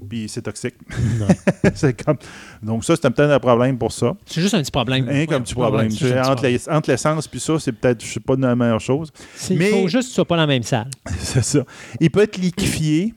puis 0.08 0.28
c'est 0.28 0.42
toxique. 0.42 0.76
c'est 1.74 2.04
comme... 2.04 2.18
Donc, 2.62 2.84
ça, 2.84 2.94
c'est 2.94 3.10
peut-être 3.10 3.32
un 3.32 3.40
problème 3.40 3.76
pour 3.76 3.90
ça. 3.90 4.14
C'est 4.26 4.40
juste 4.40 4.54
un 4.54 4.60
petit 4.62 4.70
problème. 4.70 5.08
Rien 5.08 5.26
comme 5.26 5.38
Ouais, 5.38 5.42
petit 5.42 5.54
problème. 5.54 5.90
juste 5.90 6.14
entre, 6.24 6.44
les- 6.44 6.68
entre 6.68 6.88
l'essence 6.88 7.26
puis 7.26 7.40
ça, 7.40 7.58
c'est 7.58 7.72
peut-être, 7.72 8.00
je 8.04 8.12
sais 8.12 8.20
pas, 8.20 8.36
la 8.38 8.54
meilleure 8.54 8.78
chose. 8.80 9.10
Mais- 9.50 9.70
Il 9.70 9.80
faut 9.82 9.88
juste 9.88 10.04
que 10.04 10.08
tu 10.10 10.14
sois 10.14 10.24
pas 10.24 10.36
dans 10.36 10.42
la 10.42 10.46
même 10.46 10.62
salle. 10.62 10.86
C'est 11.18 11.42
ça. 11.42 11.64
Il 11.98 12.08
peut 12.08 12.22
être 12.22 12.36
liquéfié, 12.36 13.14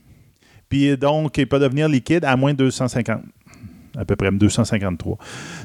puis 0.69 0.97
donc 0.97 1.37
il 1.37 1.45
peut 1.47 1.59
devenir 1.59 1.87
liquide 1.87 2.25
à 2.25 2.35
moins 2.35 2.53
de 2.53 2.57
250. 2.63 3.21
À 3.97 4.05
peu 4.05 4.15
près 4.15 4.31
253. 4.31 5.17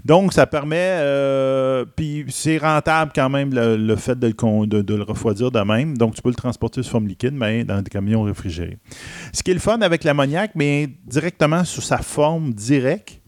Donc, 0.05 0.33
ça 0.33 0.47
permet. 0.47 0.99
euh, 1.01 1.85
puis 1.85 2.25
c'est 2.29 2.59
rentable 2.59 3.13
quand 3.15 3.29
même 3.29 3.51
le, 3.53 3.97
fait 3.97 4.19
de 4.19 4.95
le 4.95 5.03
refroidir 5.03 5.51
de 5.51 5.61
même. 5.61 5.97
Donc, 5.97 6.15
tu 6.15 6.23
peux 6.23 6.31
le 6.31 6.35
transporter 6.35 6.83
sous 6.83 6.91
forme 6.91 7.07
liquide, 7.07 7.35
mais 7.35 7.65
dans 7.65 7.81
des 7.81 7.91
camions 7.91 8.23
réfrigérés. 8.23 8.79
Ce 9.33 9.43
qui 9.43 9.53
est 9.53 9.55
le 9.55 9.61
fun 9.61 9.81
avec 9.81 10.05
l'ammoniac, 10.05 10.53
mais 10.55 10.89
directement 11.07 11.65
sous 11.65 11.81
sa 11.81 11.99
forme 11.99 12.53
directe, 12.53 13.21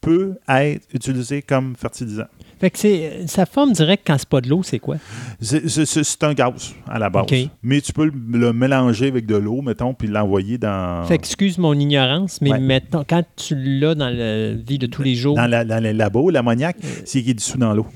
peut 0.00 0.38
être 0.48 0.86
utilisé 0.94 1.42
comme 1.42 1.76
fertilisant. 1.76 2.24
Fait 2.60 2.70
que 2.70 2.78
c'est 2.78 3.26
sa 3.26 3.46
forme 3.46 3.72
directe 3.72 4.04
quand 4.06 4.16
c'est 4.18 4.28
pas 4.28 4.40
de 4.42 4.48
l'eau, 4.48 4.62
c'est 4.62 4.78
quoi? 4.78 4.96
C'est- 5.40 5.66
C'est 5.68 5.86
c'est- 5.86 6.04
c'est 6.04 6.22
un 6.24 6.34
gaz 6.34 6.74
à 6.86 6.98
la 6.98 7.08
base. 7.08 7.24
Mais 7.62 7.80
tu 7.80 7.92
peux 7.92 8.04
le, 8.04 8.52
mélanger 8.52 9.08
avec 9.08 9.24
de 9.26 9.36
l'eau, 9.36 9.62
mettons, 9.62 9.94
puis 9.94 10.08
l'envoyer 10.08 10.58
dans. 10.58 11.04
Fait 11.06 11.16
que, 11.16 11.22
excuse 11.24 11.56
mon 11.58 11.72
ignorance, 11.74 12.40
mais 12.42 12.50
Ouais. 12.52 12.60
mettons, 12.60 13.02
quand 13.08 13.24
tu 13.36 13.54
l'as 13.56 13.94
dans 13.94 14.10
la 14.10 14.52
vie 14.52 14.78
de 14.78 14.86
tous 14.86 15.02
les 15.02 15.14
jours, 15.14 15.36
Dans, 15.36 15.46
la- 15.50 15.64
dans 15.64 15.82
les 15.82 15.92
labos, 15.94 16.28
l'ammoniac, 16.30 16.76
Euh. 16.84 16.86
c'est 17.06 17.22
qui 17.22 17.30
est 17.30 17.34
dissous 17.34 17.56
dans 17.58 17.72
l'eau. 17.72 17.86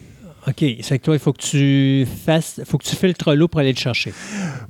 OK, 0.47 0.63
c'est 0.83 0.99
que 0.99 1.05
toi, 1.05 1.15
il 1.15 1.19
faut 1.19 1.33
que 1.33 1.41
tu 1.43 2.07
fasses, 2.27 2.61
faut 2.67 2.77
que 2.77 2.85
tu 2.85 2.95
filtres 2.97 3.35
l'eau 3.35 3.49
pour 3.49 3.61
aller 3.61 3.73
le 3.73 3.79
chercher. 3.79 4.13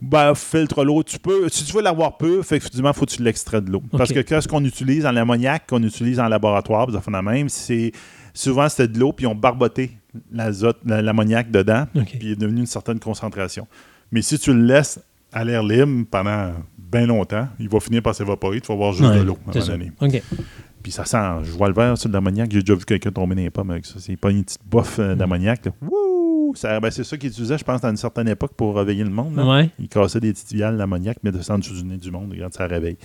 Ben, 0.00 0.32
filtre 0.36 0.84
l'eau, 0.84 1.02
tu 1.02 1.18
peux. 1.18 1.48
Si 1.48 1.64
tu 1.64 1.72
veux 1.72 1.82
l'avoir 1.82 2.16
peu, 2.16 2.38
effectivement, 2.40 2.90
il 2.90 2.94
faut 2.94 3.06
que 3.06 3.10
tu 3.12 3.22
l'extrais 3.22 3.60
de 3.60 3.70
l'eau. 3.70 3.82
Parce 3.90 4.12
que 4.12 4.20
qu'est-ce 4.20 4.46
qu'on 4.46 4.64
utilise 4.64 5.04
en 5.04 5.10
l'ammoniac, 5.12 5.66
qu'on 5.68 5.82
utilise 5.82 6.20
en 6.20 6.28
laboratoire, 6.28 6.90
ça 6.92 7.00
fait 7.00 7.10
la 7.10 7.22
même, 7.22 7.48
c'est 7.48 7.90
souvent 8.34 8.68
c'était 8.68 8.88
de 8.88 8.98
l'eau, 8.98 9.12
puis 9.12 9.26
on 9.26 9.34
barboté 9.34 9.92
l'azote, 10.30 10.78
la- 10.84 11.00
l'ammoniac 11.00 11.50
dedans, 11.50 11.86
puis 12.04 12.18
il 12.22 12.30
est 12.32 12.36
devenu 12.36 12.60
une 12.60 12.66
certaine 12.66 12.98
concentration. 13.00 13.66
Mais 14.12 14.20
si 14.22 14.38
tu 14.38 14.52
le 14.52 14.62
laisses 14.64 15.00
à 15.32 15.42
l'air 15.44 15.62
libre 15.62 16.04
pendant 16.10 16.52
bien 16.78 17.06
longtemps, 17.06 17.48
il 17.58 17.68
va 17.68 17.80
finir 17.80 18.02
par 18.02 18.14
s'évaporer, 18.14 18.60
tu 18.60 18.68
vas 18.68 18.74
avoir 18.74 18.92
juste 18.92 19.08
Ouais, 19.10 19.18
de 19.18 19.22
l'eau 19.24 19.38
à 19.46 19.50
un 19.50 19.52
moment 19.52 19.66
donné. 19.72 19.92
Puis 20.82 20.92
ça 20.92 21.04
sent, 21.06 21.16
je 21.44 21.50
vois 21.52 21.68
le 21.68 21.74
vert 21.74 21.96
sur 21.96 22.08
de 22.10 22.14
l'ammoniac. 22.14 22.50
J'ai 22.52 22.60
déjà 22.60 22.74
vu 22.74 22.84
quelqu'un 22.84 23.10
tomber 23.10 23.34
dans 23.34 23.40
les 23.40 23.50
pommes 23.50 23.70
avec 23.70 23.86
ça. 23.86 23.94
C'est 23.98 24.16
pas 24.16 24.30
une 24.30 24.44
petite 24.44 24.60
bouffe 24.70 24.98
euh, 24.98 25.14
d'ammoniac. 25.14 25.62
Wouh! 25.80 26.52
Ça- 26.54 26.78
ben, 26.78 26.90
c'est 26.90 27.02
ça 27.04 27.16
qu'ils 27.16 27.30
utilisaient, 27.30 27.56
je 27.58 27.64
pense, 27.64 27.80
dans 27.80 27.88
une 27.88 27.96
certaine 27.96 28.28
époque 28.28 28.52
pour 28.54 28.76
réveiller 28.76 29.02
le 29.02 29.10
monde. 29.10 29.36
Ouais. 29.38 29.70
Ils 29.78 29.88
cassaient 29.88 30.20
des 30.20 30.32
petites 30.32 30.52
viales 30.52 30.76
d'ammoniac, 30.76 31.16
mais 31.24 31.32
descendent 31.32 31.62
dessous 31.62 31.74
du 31.74 31.84
nez 31.84 31.96
du 31.96 32.10
monde. 32.10 32.30
Regarde, 32.32 32.52
ça 32.52 32.66
réveille. 32.66 32.98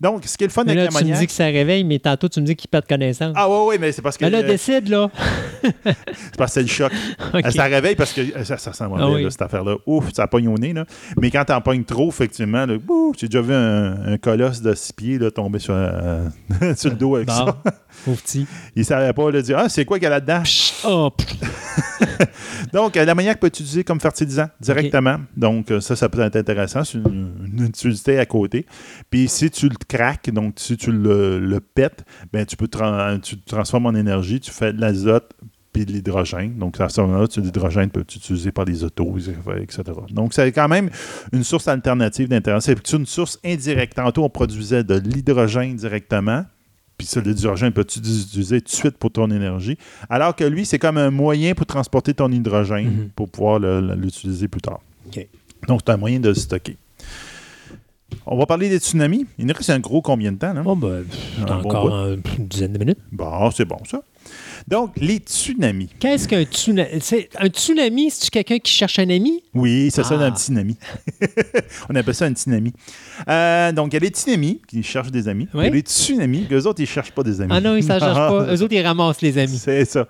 Donc, 0.00 0.24
ce 0.26 0.36
qui 0.38 0.44
est 0.44 0.46
le 0.46 0.52
fun 0.52 0.62
Mais 0.64 0.72
avec 0.72 0.92
là, 0.92 1.00
tu 1.00 1.04
me 1.04 1.16
dis 1.16 1.26
que 1.26 1.32
ça 1.32 1.46
réveille, 1.46 1.82
mais 1.84 1.98
tantôt, 1.98 2.28
tu 2.28 2.40
me 2.40 2.46
dis 2.46 2.54
qu'il 2.54 2.68
perd 2.68 2.86
connaissance. 2.86 3.32
Ah, 3.36 3.48
oui, 3.48 3.56
oui, 3.70 3.76
mais 3.80 3.90
c'est 3.92 4.00
parce 4.02 4.16
que. 4.16 4.24
mais 4.24 4.30
là, 4.30 4.38
euh, 4.38 4.46
décide, 4.46 4.88
là. 4.88 5.10
c'est 5.62 6.36
parce 6.36 6.54
que 6.54 6.54
c'est 6.54 6.62
le 6.62 6.68
choc. 6.68 6.92
Euh, 7.34 7.50
Ça 7.50 7.64
réveille 7.64 7.94
parce 7.96 8.12
que 8.12 8.20
euh, 8.20 8.44
ça, 8.44 8.56
ça 8.56 8.72
sent 8.72 8.84
mauvais, 8.88 9.02
Ah 9.04 9.10
oui. 9.10 9.22
là, 9.24 9.30
cette 9.30 9.42
affaire-là. 9.42 9.76
Ouf, 9.86 10.12
ça 10.14 10.26
pogne 10.26 10.48
au 10.48 10.56
nez. 10.56 10.72
Là. 10.72 10.84
Mais 11.20 11.30
quand 11.30 11.44
t'en 11.44 11.60
pognes 11.60 11.84
trop, 11.84 12.08
effectivement, 12.08 12.64
là, 12.64 12.76
ouh, 12.88 13.12
j'ai 13.18 13.26
déjà 13.28 13.40
vu 13.42 13.52
un, 13.52 14.12
un 14.14 14.18
colosse 14.18 14.62
de 14.62 14.72
six 14.74 14.92
pieds 14.92 15.18
là, 15.18 15.30
tomber 15.30 15.58
sur, 15.58 15.74
euh, 15.76 16.24
sur 16.76 16.90
le 16.90 16.96
dos 16.96 17.16
avec 17.16 17.28
Bon, 17.28 17.34
ça. 17.34 17.56
pauvre 18.04 18.20
petit. 18.22 18.46
Il 18.76 18.84
savait 18.84 19.12
pas, 19.12 19.30
là, 19.30 19.42
dire 19.42 19.58
Ah, 19.58 19.68
c'est 19.68 19.84
quoi 19.84 19.98
qu'il 19.98 20.04
y 20.04 20.06
a 20.06 20.10
là-dedans 20.10 20.42
Oh, 20.86 21.10
pff, 21.10 21.36
Donc, 22.72 22.96
euh, 22.96 23.04
l'ammoniac 23.04 23.40
peut 23.40 23.46
être 23.46 23.54
utilisé 23.60 23.84
comme 23.84 24.00
fertilisant 24.00 24.48
directement? 24.60 25.18
Donc, 25.36 25.70
euh, 25.70 25.80
ça, 25.80 25.96
ça 25.96 26.08
peut 26.08 26.20
être 26.20 26.36
intéressant. 26.36 26.84
C'est 26.84 26.98
une, 26.98 27.32
une 27.52 27.64
utilité 27.66 28.18
à 28.18 28.26
côté. 28.26 28.66
Puis, 29.10 29.28
si 29.28 29.50
tu 29.50 29.68
le 29.68 29.76
craques, 29.88 30.30
donc 30.30 30.54
si 30.56 30.76
tu 30.76 30.92
le, 30.92 31.38
le 31.38 31.60
pètes, 31.60 32.04
ben, 32.32 32.44
tu 32.44 32.56
peux 32.56 32.68
tu 32.68 33.34
le 33.36 33.40
transformes 33.46 33.86
en 33.86 33.94
énergie, 33.94 34.40
tu 34.40 34.50
fais 34.50 34.72
de 34.72 34.80
l'azote 34.80 35.32
puis 35.72 35.84
de 35.84 35.92
l'hydrogène. 35.92 36.54
Donc, 36.58 36.80
à 36.80 36.88
ce 36.88 37.00
moment-là, 37.02 37.28
tu- 37.28 37.40
l'hydrogène 37.40 37.90
peut 37.90 38.00
être 38.00 38.14
utilisé 38.16 38.50
par 38.52 38.64
les 38.64 38.84
autos, 38.84 39.16
etc. 39.18 39.82
Donc, 40.10 40.32
c'est 40.34 40.50
quand 40.52 40.68
même 40.68 40.88
une 41.32 41.44
source 41.44 41.68
alternative 41.68 42.28
d'intérêt. 42.28 42.60
C'est 42.60 42.92
une 42.92 43.06
source 43.06 43.38
indirecte. 43.44 43.94
Tantôt, 43.94 44.24
on 44.24 44.30
produisait 44.30 44.82
de 44.84 44.94
l'hydrogène 44.98 45.76
directement. 45.76 46.44
Puis 46.98 47.06
ça, 47.06 47.20
l'hydrogène 47.20 47.72
peut 47.72 47.82
être 47.82 47.96
utilisé 47.96 48.60
tout 48.60 48.66
de 48.66 48.70
suite 48.76 48.98
pour 48.98 49.10
ton 49.12 49.30
énergie? 49.30 49.78
Alors 50.10 50.34
que 50.34 50.42
lui, 50.44 50.66
c'est 50.66 50.80
comme 50.80 50.98
un 50.98 51.10
moyen 51.12 51.54
pour 51.54 51.64
transporter 51.64 52.12
ton 52.12 52.30
hydrogène 52.30 52.86
Mhm. 52.86 53.08
pour 53.14 53.28
pouvoir 53.30 53.60
l'utiliser 53.60 54.48
plus 54.48 54.60
tard. 54.60 54.80
Donc, 55.68 55.80
c'est 55.86 55.92
un 55.92 55.96
moyen 55.96 56.18
de 56.20 56.28
le 56.28 56.34
stocker. 56.34 56.76
On 58.26 58.36
va 58.36 58.46
parler 58.46 58.68
des 58.68 58.78
tsunamis. 58.78 59.26
Il 59.38 59.46
nous 59.46 59.54
reste 59.54 59.70
un 59.70 59.78
gros 59.80 60.02
combien 60.02 60.32
de 60.32 60.38
temps? 60.38 60.52
Là? 60.52 60.62
Bon, 60.62 60.76
ben, 60.76 61.04
pff, 61.04 61.38
Un 61.42 61.60
bon 61.60 61.68
encore 61.68 61.88
bout. 61.88 62.20
une 62.38 62.46
dizaine 62.46 62.72
de 62.72 62.78
minutes. 62.78 62.98
Bon, 63.12 63.50
c'est 63.50 63.64
bon, 63.64 63.78
ça. 63.88 64.02
Donc, 64.68 64.92
les 64.98 65.16
tsunamis. 65.16 65.88
Qu'est-ce 65.98 66.28
qu'un 66.28 66.42
tsunami? 66.42 66.88
C'est- 67.00 67.30
Un 67.40 67.46
tsunami, 67.48 68.10
c'est-tu 68.10 68.30
quelqu'un 68.30 68.58
qui 68.58 68.70
cherche 68.70 68.98
un 68.98 69.08
ami? 69.08 69.42
Oui, 69.54 69.88
c'est 69.90 70.04
ça, 70.04 70.18
Ah. 70.20 70.24
un 70.26 70.34
tsunami. 70.36 70.76
On 71.88 71.94
appelle 71.94 72.14
ça 72.14 72.26
un 72.26 72.34
tsunami. 72.34 72.74
Euh, 73.28 73.72
donc, 73.72 73.92
il 73.92 73.94
y 73.94 73.96
a 73.96 74.00
les 74.00 74.08
tsunamis 74.08 74.60
qui 74.68 74.82
cherchent 74.82 75.10
des 75.10 75.26
amis. 75.26 75.48
Il 75.54 75.60
y 75.62 75.66
a 75.66 75.70
les 75.70 75.80
tsunamis, 75.80 76.46
eux 76.52 76.66
autres, 76.66 76.80
ils 76.82 76.86
cherchent 76.86 77.12
pas 77.12 77.22
des 77.22 77.40
amis. 77.40 77.50
Ah 77.54 77.62
non, 77.62 77.76
ils 77.76 77.82
s'en 77.82 77.98
cherchent 77.98 78.12
pas. 78.14 78.46
Eux 78.54 78.62
autres, 78.62 78.74
ils 78.74 78.82
ramassent 78.86 79.22
les 79.22 79.38
amis. 79.38 79.56
C'est 79.56 79.86
ça. 79.86 80.06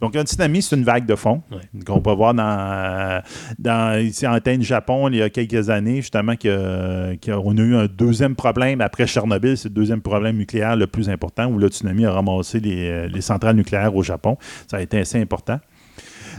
Donc, 0.00 0.14
un 0.14 0.24
tsunami, 0.24 0.60
c'est 0.60 0.76
une 0.76 0.84
vague 0.84 1.06
de 1.06 1.14
fond 1.14 1.40
qu'on 1.86 2.02
peut 2.02 2.12
voir 2.12 2.34
dans, 2.34 3.22
dans 3.58 3.98
ici 3.98 4.26
en 4.26 4.34
Antenne 4.34 4.62
Japon 4.62 5.08
il 5.08 5.16
y 5.16 5.22
a 5.22 5.30
quelques 5.30 5.70
années, 5.70 5.96
justement, 6.02 6.34
qu'on 6.36 7.56
a 7.56 7.60
eu 7.62 7.76
un 7.76 7.86
deuxième 7.86 8.34
problème 8.34 8.82
après 8.82 9.06
Tchernobyl. 9.06 9.56
C'est 9.56 9.68
le 9.68 9.74
deuxième 9.74 10.02
problème 10.02 10.36
nucléaire 10.36 10.76
le 10.76 10.86
plus 10.86 11.08
important 11.08 11.46
où 11.46 11.56
le 11.58 11.68
tsunami 11.68 12.04
a 12.04 12.12
ramassé 12.12 12.60
les, 12.60 13.08
les 13.08 13.20
centrales 13.22 13.56
nucléaires 13.56 13.94
au 13.96 14.01
Japon. 14.02 14.36
Ça 14.70 14.76
a 14.78 14.80
été 14.82 14.98
assez 14.98 15.20
important. 15.20 15.58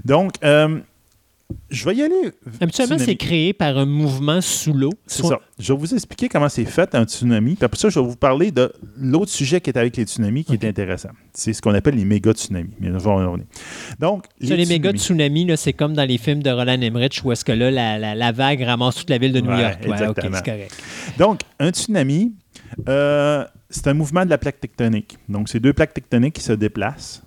Donc, 0.06 0.34
euh, 0.44 0.80
je 1.70 1.86
vais 1.88 1.96
y 1.96 2.02
aller. 2.02 2.32
Habituellement, 2.62 2.98
c'est 2.98 3.16
créé 3.16 3.54
par 3.54 3.78
un 3.78 3.86
mouvement 3.86 4.42
sous 4.42 4.74
l'eau. 4.74 4.90
C'est 5.06 5.24
ça. 5.24 5.40
Je 5.60 5.72
vais 5.72 5.78
vous 5.78 5.94
expliquer 5.94 6.28
comment 6.28 6.50
c'est 6.50 6.66
fait 6.66 6.96
un 6.96 7.04
tsunami. 7.04 7.56
Puis 7.56 7.66
après 7.66 7.78
ça, 7.80 7.90
je 7.90 8.00
vais 8.00 8.06
vous 8.06 8.16
parler 8.16 8.50
de 8.52 8.74
l'autre 8.98 9.30
sujet 9.32 9.62
qui 9.62 9.70
est 9.70 9.78
avec 9.78 9.96
les 9.98 10.04
tsunamis 10.06 10.46
qui 10.46 10.54
est 10.54 10.66
intéressant. 10.66 11.10
C'est 11.34 11.54
ce 11.54 11.62
qu'on 11.62 11.74
appelle 11.76 11.96
les 11.96 12.06
méga 12.06 12.32
tsunamis. 12.32 12.72
Mais 12.80 12.90
on 12.90 12.98
va 12.98 13.22
y 13.22 13.26
revenir. 13.26 13.46
Donc, 14.00 14.26
Ça, 14.42 14.56
les 14.56 14.66
méga 14.66 14.92
tsunamis- 14.94 15.56
c'est 15.58 15.74
comme 15.74 15.94
dans 15.94 16.08
les 16.08 16.18
films 16.18 16.42
de 16.42 16.50
Roland 16.50 16.82
Emmerich 16.82 17.22
où 17.24 17.32
est-ce 17.32 17.46
que 17.46 17.52
là, 17.52 17.70
la, 17.70 18.00
la- 18.00 18.16
la 18.16 18.32
vague 18.32 18.62
ramasse 18.62 18.96
toute 18.96 19.10
la 19.12 19.20
ville 19.20 19.34
de 19.34 19.42
New 19.42 19.52
Ouais, 19.52 19.62
York. 19.62 19.80
Ouais, 19.86 19.92
exactement. 19.92 20.42
correct. 20.44 20.82
Donc, 21.20 21.42
un 21.60 21.70
tsunami, 21.70 22.34
Euh, 22.90 23.46
c'est 23.70 23.88
un 23.88 23.94
mouvement 23.94 24.26
de 24.26 24.30
la 24.32 24.38
plaque 24.40 24.60
tectonique. 24.60 25.18
Donc, 25.30 25.48
c'est 25.50 25.60
deux 25.60 25.74
plaques 25.74 25.94
tectoniques 25.94 26.34
qui 26.36 26.42
se 26.42 26.54
déplacent. 26.54 27.23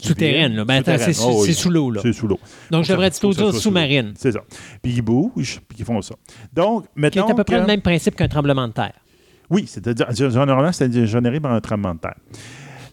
Souterraine, 0.00 0.54
là. 0.54 0.64
Ben, 0.64 0.82
c'est 0.84 1.08
Oh, 1.20 1.42
c'est 1.42 1.48
oui. 1.48 1.54
sous 1.54 1.70
l'eau, 1.70 1.90
là. 1.90 2.00
C'est 2.02 2.12
sous 2.12 2.26
l'eau. 2.28 2.38
Donc, 2.70 2.84
je 2.84 2.92
devrais 2.92 3.10
dire 3.10 3.20
l'eau. 3.22 3.52
sous-marine. 3.52 4.12
C'est 4.16 4.32
ça. 4.32 4.40
Puis 4.82 4.92
ils 4.92 5.02
bougent, 5.02 5.60
puis 5.68 5.78
ils 5.80 5.84
font 5.84 6.00
ça. 6.02 6.14
Donc, 6.52 6.84
Qui 6.84 6.88
est 6.88 7.00
mettons 7.02 7.26
à 7.28 7.34
peu 7.34 7.44
près 7.44 7.56
que- 7.56 7.60
le 7.62 7.66
même 7.66 7.80
principe 7.82 8.14
qu'un 8.16 8.28
tremblement 8.28 8.68
de 8.68 8.72
terre. 8.72 8.92
Oui, 9.50 9.64
c'est-à-dire, 9.66 10.06
généralement, 10.12 10.72
c'est 10.72 11.06
généré 11.06 11.40
par 11.40 11.52
un 11.52 11.60
tremblement 11.60 11.94
de 11.94 12.00
terre. 12.00 12.16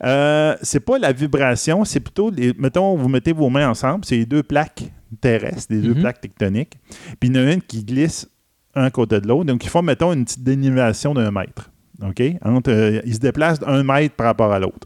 Euh, 0.04 0.56
c'est 0.62 0.80
pas 0.82 0.98
la 1.00 1.12
vibration, 1.14 1.86
c'est 1.86 2.00
plutôt, 2.00 2.30
les, 2.30 2.54
mettons, 2.58 2.96
vous 2.96 3.08
mettez 3.08 3.32
vos 3.34 3.50
mains 3.50 3.70
ensemble, 3.70 4.04
c'est 4.06 4.18
les 4.18 4.26
deux 4.26 4.44
plaques 4.44 4.84
terrestres, 5.22 5.68
les 5.70 5.80
deux 5.82 5.94
Mhm. 5.94 6.02
plaques 6.02 6.22
tectoniques, 6.22 6.78
puis 7.20 7.30
il 7.30 7.36
y 7.36 7.40
en 7.40 7.48
a 7.48 7.54
une 7.54 7.62
qui 7.62 7.84
glisse 7.84 8.28
un 8.74 8.90
côté 8.90 9.22
de 9.22 9.28
l'autre, 9.28 9.46
donc 9.46 9.64
ils 9.64 9.70
font, 9.70 9.82
mettons, 9.82 10.12
une 10.12 10.26
petite 10.26 10.44
dénivellation 10.44 11.14
d'un 11.14 11.32
mètre. 11.32 11.72
OK? 12.06 12.22
Entre, 12.44 12.72
euh, 12.72 13.02
ils 13.06 13.14
se 13.16 13.20
déplacent 13.20 13.60
d'un 13.62 13.84
mètre 13.84 14.16
par 14.16 14.26
rapport 14.28 14.52
à 14.52 14.60
l'autre. 14.60 14.86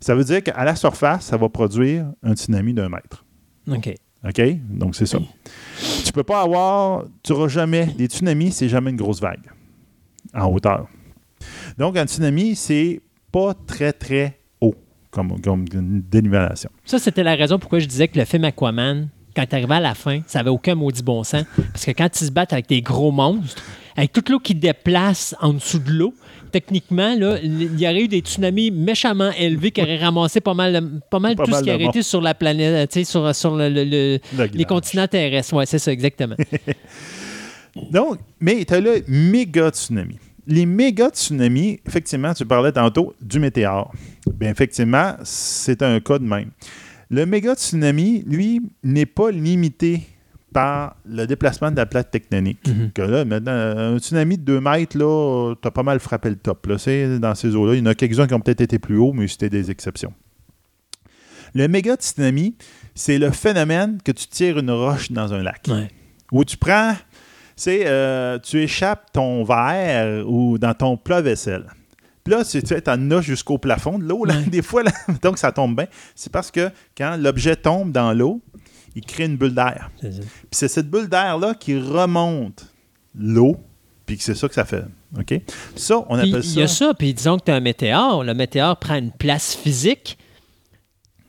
Ça 0.00 0.14
veut 0.14 0.24
dire 0.24 0.42
qu'à 0.42 0.64
la 0.64 0.76
surface, 0.76 1.26
ça 1.26 1.36
va 1.36 1.48
produire 1.48 2.06
un 2.22 2.34
tsunami 2.34 2.74
d'un 2.74 2.88
mètre. 2.88 3.24
OK. 3.70 3.94
OK? 4.26 4.40
Donc, 4.70 4.96
c'est 4.96 5.06
ça. 5.06 5.18
Tu 6.04 6.12
peux 6.12 6.24
pas 6.24 6.42
avoir, 6.42 7.04
tu 7.22 7.32
n'auras 7.32 7.48
jamais, 7.48 7.86
des 7.86 8.06
tsunamis, 8.06 8.52
c'est 8.52 8.68
jamais 8.68 8.90
une 8.90 8.96
grosse 8.96 9.20
vague 9.20 9.50
en 10.34 10.46
hauteur. 10.46 10.86
Donc, 11.76 11.96
un 11.96 12.06
tsunami, 12.06 12.56
c'est 12.56 13.00
pas 13.30 13.54
très, 13.66 13.92
très 13.92 14.40
haut 14.60 14.74
comme, 15.10 15.40
comme 15.40 15.64
une 15.72 16.02
dénivellation. 16.02 16.70
Ça, 16.84 16.98
c'était 16.98 17.22
la 17.22 17.34
raison 17.34 17.58
pourquoi 17.58 17.78
je 17.78 17.86
disais 17.86 18.08
que 18.08 18.18
le 18.18 18.24
film 18.24 18.44
Aquaman, 18.44 19.08
quand 19.36 19.44
il 19.50 19.54
arrivait 19.54 19.74
à 19.74 19.80
la 19.80 19.94
fin, 19.94 20.20
ça 20.26 20.40
avait 20.40 20.50
aucun 20.50 20.74
maudit 20.74 21.02
bon 21.02 21.22
sens. 21.22 21.44
Parce 21.72 21.84
que 21.84 21.92
quand 21.92 22.20
ils 22.20 22.26
se 22.26 22.32
battent 22.32 22.52
avec 22.52 22.68
des 22.68 22.82
gros 22.82 23.12
monstres, 23.12 23.62
avec 23.96 24.12
toute 24.12 24.28
l'eau 24.28 24.38
qui 24.38 24.54
déplace 24.54 25.34
en 25.40 25.52
dessous 25.52 25.78
de 25.78 25.90
l'eau, 25.90 26.14
techniquement, 26.50 27.14
là, 27.16 27.38
il 27.42 27.78
y 27.80 27.84
aurait 27.86 28.02
eu 28.02 28.08
des 28.08 28.20
tsunamis 28.20 28.70
méchamment 28.70 29.30
élevés 29.38 29.70
qui 29.70 29.80
auraient 29.82 29.98
ramassé 29.98 30.40
pas 30.40 30.54
mal, 30.54 31.00
pas 31.10 31.18
mal 31.18 31.36
Pas 31.36 31.44
tout 31.44 31.50
mal 31.50 31.60
ce 31.60 31.64
qui 31.64 31.70
aurait 31.72 31.84
été 31.84 32.02
sur 32.02 32.20
la 32.20 32.34
planète, 32.34 33.04
sur, 33.04 33.34
sur 33.34 33.56
le- 33.56 33.68
le- 33.68 33.84
le- 33.84 34.18
Le 34.36 34.44
les 34.52 34.64
continents 34.64 35.06
terrestres. 35.08 35.54
Oui, 35.54 35.64
c'est 35.66 35.78
ça, 35.78 35.92
exactement. 35.92 36.36
Donc, 37.90 38.18
mais 38.40 38.64
tu 38.64 38.74
as 38.74 38.80
le 38.80 39.02
méga 39.08 39.70
tsunami. 39.70 40.16
Les 40.46 40.64
méga 40.66 41.10
tsunamis, 41.10 41.78
effectivement, 41.86 42.32
tu 42.32 42.44
parlais 42.46 42.72
tantôt 42.72 43.14
du 43.20 43.38
météore. 43.38 43.92
Bien, 44.34 44.50
effectivement, 44.50 45.12
c'est 45.22 45.82
un 45.82 46.00
cas 46.00 46.18
de 46.18 46.24
même. 46.24 46.50
Le 47.10 47.26
méga 47.26 47.54
tsunami, 47.54 48.24
lui, 48.26 48.60
n'est 48.82 49.06
pas 49.06 49.30
limité 49.30 50.00
par 50.52 50.96
le 51.04 51.26
déplacement 51.26 51.70
de 51.70 51.76
la 51.76 51.86
plaque 51.86 52.10
tectonique. 52.10 52.66
Mhm. 52.66 52.92
Que 52.92 53.02
là, 53.02 53.24
maintenant, 53.24 53.52
un 53.52 53.98
tsunami 53.98 54.38
de 54.38 54.42
2 54.42 54.60
mètres, 54.60 54.96
là, 54.96 55.54
tu 55.60 55.68
as 55.68 55.70
pas 55.70 55.82
mal 55.82 56.00
frappé 56.00 56.30
le 56.30 56.36
top. 56.36 56.66
Là. 56.66 56.76
Dans 57.18 57.34
ces 57.34 57.54
eaux-là. 57.54 57.74
Il 57.74 57.80
y 57.80 57.82
en 57.82 57.86
a 57.86 57.94
quelques-uns 57.94 58.26
qui 58.26 58.34
ont 58.34 58.40
peut-être 58.40 58.60
été 58.62 58.78
plus 58.78 58.98
hauts, 58.98 59.12
mais 59.12 59.28
c'était 59.28 59.50
des 59.50 59.70
exceptions. 59.70 60.12
Le 61.54 61.66
méga 61.68 61.94
tsunami, 61.96 62.56
c'est 62.94 63.18
le 63.18 63.30
phénomène 63.30 63.98
que 64.04 64.12
tu 64.12 64.26
tires 64.26 64.58
une 64.58 64.70
roche 64.70 65.12
dans 65.12 65.32
un 65.32 65.42
lac 65.42 65.64
Ouais. 65.68 65.88
où 66.32 66.44
tu 66.44 66.56
prends, 66.56 66.94
c'est 67.56 67.86
euh, 67.86 68.38
tu 68.38 68.60
échappes 68.62 69.12
ton 69.12 69.44
verre 69.44 70.28
ou 70.28 70.58
dans 70.58 70.74
ton 70.74 70.96
plat 70.96 71.20
vaisselle. 71.22 71.66
Puis 72.24 72.34
là, 72.34 72.44
tu 72.44 72.62
tu 72.62 72.74
en 72.86 73.10
as 73.10 73.20
jusqu'au 73.22 73.56
plafond 73.56 73.98
de 73.98 74.04
l'eau. 74.04 74.26
Ouais. 74.26 74.42
Des 74.48 74.60
fois, 74.62 74.82
là, 74.82 74.90
donc 75.22 75.38
ça 75.38 75.50
tombe 75.52 75.74
bien. 75.74 75.86
C'est 76.14 76.30
parce 76.30 76.50
que 76.50 76.70
quand 76.96 77.16
l'objet 77.18 77.56
tombe 77.56 77.90
dans 77.92 78.12
l'eau, 78.12 78.42
il 78.98 79.04
crée 79.04 79.24
une 79.24 79.36
bulle 79.36 79.54
d'air. 79.54 79.90
C'est 80.00 80.12
ça. 80.12 80.20
Puis 80.20 80.48
c'est 80.52 80.68
cette 80.68 80.90
bulle 80.90 81.08
d'air-là 81.08 81.54
qui 81.54 81.78
remonte 81.78 82.66
l'eau, 83.18 83.56
puis 84.06 84.16
c'est 84.20 84.34
ça 84.34 84.48
que 84.48 84.54
ça 84.54 84.64
fait. 84.64 84.84
OK? 85.18 85.40
Ça, 85.76 85.98
on 86.08 86.18
Puis, 86.18 86.30
appelle 86.30 86.44
Il 86.44 86.58
y 86.58 86.62
a 86.62 86.68
ça. 86.68 86.86
ça, 86.86 86.94
puis 86.94 87.14
disons 87.14 87.38
que 87.38 87.44
tu 87.44 87.50
as 87.50 87.54
un 87.54 87.60
météore. 87.60 88.24
Le 88.24 88.34
météore 88.34 88.76
prend 88.76 88.96
une 88.96 89.10
place 89.12 89.54
physique. 89.54 90.18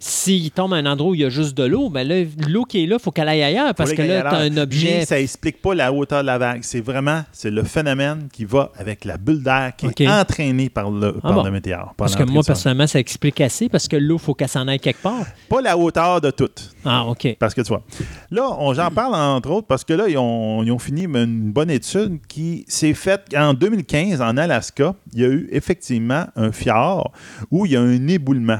S'il 0.01 0.49
tombe 0.51 0.73
à 0.73 0.77
un 0.77 0.85
endroit 0.85 1.11
où 1.11 1.15
il 1.15 1.21
y 1.21 1.25
a 1.25 1.29
juste 1.29 1.57
de 1.57 1.65
l'eau, 1.65 1.89
ben 1.89 2.07
là, 2.07 2.23
l'eau 2.47 2.63
qui 2.63 2.81
est 2.83 2.87
là, 2.87 2.95
il 2.97 3.03
faut 3.03 3.11
qu'elle 3.11 3.27
aille 3.27 3.43
ailleurs 3.43 3.75
parce 3.75 3.91
que 3.91 4.01
là, 4.01 4.21
tu 4.21 4.27
as 4.35 4.39
un 4.39 4.55
objet. 4.57 4.99
Mais 4.99 5.05
ça 5.05 5.19
explique 5.19 5.61
pas 5.61 5.75
la 5.75 5.91
hauteur 5.91 6.21
de 6.21 6.25
la 6.27 6.37
vague. 6.37 6.61
C'est 6.63 6.79
vraiment 6.79 7.23
c'est 7.33 7.51
le 7.51 7.63
phénomène 7.63 8.29
qui 8.31 8.45
va 8.45 8.71
avec 8.77 9.03
la 9.03 9.17
bulle 9.17 9.43
d'air 9.43 9.73
qui 9.75 9.87
est 10.03 10.07
entraînée 10.07 10.69
par 10.69 10.89
le, 10.89 11.13
par 11.19 11.33
bon? 11.33 11.43
le 11.43 11.51
météore. 11.51 11.87
par 11.87 11.95
Parce 11.97 12.15
que 12.15 12.23
moi, 12.23 12.43
personnellement, 12.45 12.87
ça 12.87 12.97
explique 12.99 13.41
assez 13.41 13.67
parce 13.67 13.89
que 13.89 13.97
l'eau, 13.97 14.15
il 14.15 14.21
faut 14.21 14.33
qu'elle 14.33 14.47
s'en 14.47 14.69
aille 14.69 14.79
quelque 14.79 15.01
part. 15.01 15.25
Pas 15.49 15.61
la 15.61 15.77
hauteur 15.77 16.21
de 16.21 16.31
toutes. 16.31 16.71
Ah, 16.85 17.05
OK. 17.05 17.35
Parce 17.37 17.53
que 17.53 17.59
tu 17.61 17.67
vois. 17.67 17.83
Là, 18.31 18.49
on- 18.57 18.73
j'en 18.73 18.91
parle 18.91 19.15
entre 19.15 19.49
autres 19.51 19.67
parce 19.67 19.83
que 19.83 19.91
là, 19.93 20.07
ils 20.07 20.17
ont, 20.17 20.63
ils 20.63 20.71
ont 20.71 20.79
fini 20.79 21.03
une 21.03 21.51
bonne 21.51 21.69
étude 21.69 22.19
qui 22.29 22.63
s'est 22.69 22.93
faite 22.93 23.23
en 23.35 23.53
2015 23.53 24.21
en 24.21 24.37
Alaska. 24.37 24.95
Il 25.13 25.19
y 25.19 25.25
a 25.25 25.27
eu 25.27 25.49
effectivement 25.51 26.25
un 26.37 26.53
fjord 26.53 27.11
où 27.51 27.65
il 27.65 27.73
y 27.73 27.75
a 27.75 27.81
un 27.81 28.07
éboulement. 28.07 28.59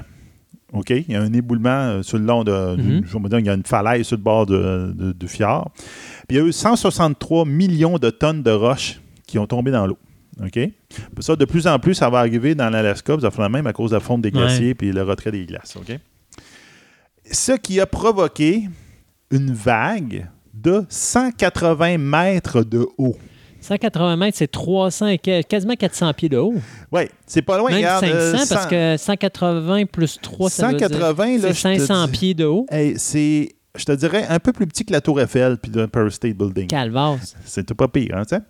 OK? 0.74 0.90
Il 0.92 1.12
y 1.12 1.16
a 1.16 1.22
un 1.22 1.34
éboulement 1.34 1.70
euh, 1.70 2.04
sur 2.04 2.18
le 2.18 2.26
long 2.26 2.44
de. 2.44 2.76
Mhm. 2.76 3.04
je 3.06 3.18
vais 3.18 3.30
dire, 3.30 3.40
il 3.40 3.46
y 3.46 3.50
a 3.50 3.54
une 3.54 3.66
falaise 3.66 4.06
sur 4.06 4.18
le 4.18 4.24
bord 4.24 4.46
du 4.46 5.28
fjord. 5.28 5.72
Puis 6.28 6.38
il 6.38 6.38
y 6.38 6.40
a 6.40 6.44
eu 6.44 6.52
163 6.52 7.46
millions 7.46 7.98
de 7.98 8.10
tonnes 8.10 8.44
de 8.44 8.52
roches 8.52 9.00
qui 9.26 9.40
ont 9.40 9.48
tombé 9.48 9.72
dans 9.72 9.88
l'eau. 9.88 9.98
OK? 10.44 10.60
Ça, 11.20 11.36
de 11.36 11.46
plus 11.46 11.68
en 11.68 11.80
plus, 11.80 11.94
ça 11.96 12.10
va 12.10 12.20
arriver 12.20 12.56
dans 12.56 12.70
l'Alaska, 12.70 13.18
ça 13.20 13.32
fait 13.32 13.42
la 13.42 13.50
même 13.50 13.68
à 13.68 13.74
cause 13.74 13.92
de 13.92 13.96
la 13.96 14.00
fonte 14.00 14.22
des 14.22 14.32
glaciers 14.32 14.74
puis 14.74 14.92
le 14.92 15.04
retrait 15.04 15.32
des 15.32 15.46
glaces. 15.46 15.76
OK? 15.76 15.98
Ce 17.32 17.52
qui 17.52 17.80
a 17.80 17.86
provoqué 17.86 18.70
une 19.32 19.52
vague 19.52 20.28
de 20.54 20.86
180 20.90 21.98
mètres 21.98 22.64
de 22.64 22.88
haut. 22.98 23.18
180 23.62 24.16
mètres, 24.18 24.38
c'est 24.38 24.50
300 24.50 25.08
et 25.08 25.18
quasiment 25.44 25.76
400 25.76 26.14
pieds 26.14 26.30
de 26.30 26.38
haut. 26.38 26.54
Oui, 26.92 27.02
c'est 27.28 27.42
pas 27.42 27.58
loin. 27.58 27.70
Même 27.70 27.78
regarde, 27.78 28.06
500 28.06 28.16
euh, 28.16 28.32
parce 28.50 28.64
100 28.64 28.70
que 28.70 28.98
180 28.98 29.86
plus 29.86 30.20
3, 30.22 30.50
ça 30.50 30.68
veut 30.70 30.78
dire- 30.78 30.88
180, 30.90 31.26
là, 31.26 31.40
c'est 31.42 31.48
je 31.48 31.54
te 31.78 31.86
500 31.86 32.06
dis- 32.06 32.12
pieds 32.12 32.34
de 32.34 32.46
haut. 32.46 32.66
Hey, 32.72 32.94
c'est, 32.98 33.50
je 33.76 33.86
te 33.86 33.92
dirais, 33.92 34.26
un 34.30 34.40
peu 34.40 34.54
plus 34.54 34.66
petit 34.68 34.86
que 34.86 34.92
la 34.94 35.02
Tour 35.02 35.20
Eiffel 35.22 35.58
puis 35.58 35.72
le 35.72 35.84
Empire 35.84 36.12
State 36.12 36.36
Building. 36.38 36.68
Calvas. 36.68 37.36
C'est 37.46 37.74
pas 37.74 37.88
pire, 37.88 38.16
hein, 38.16 38.24
tu 38.28 38.36
sais? 38.36 38.42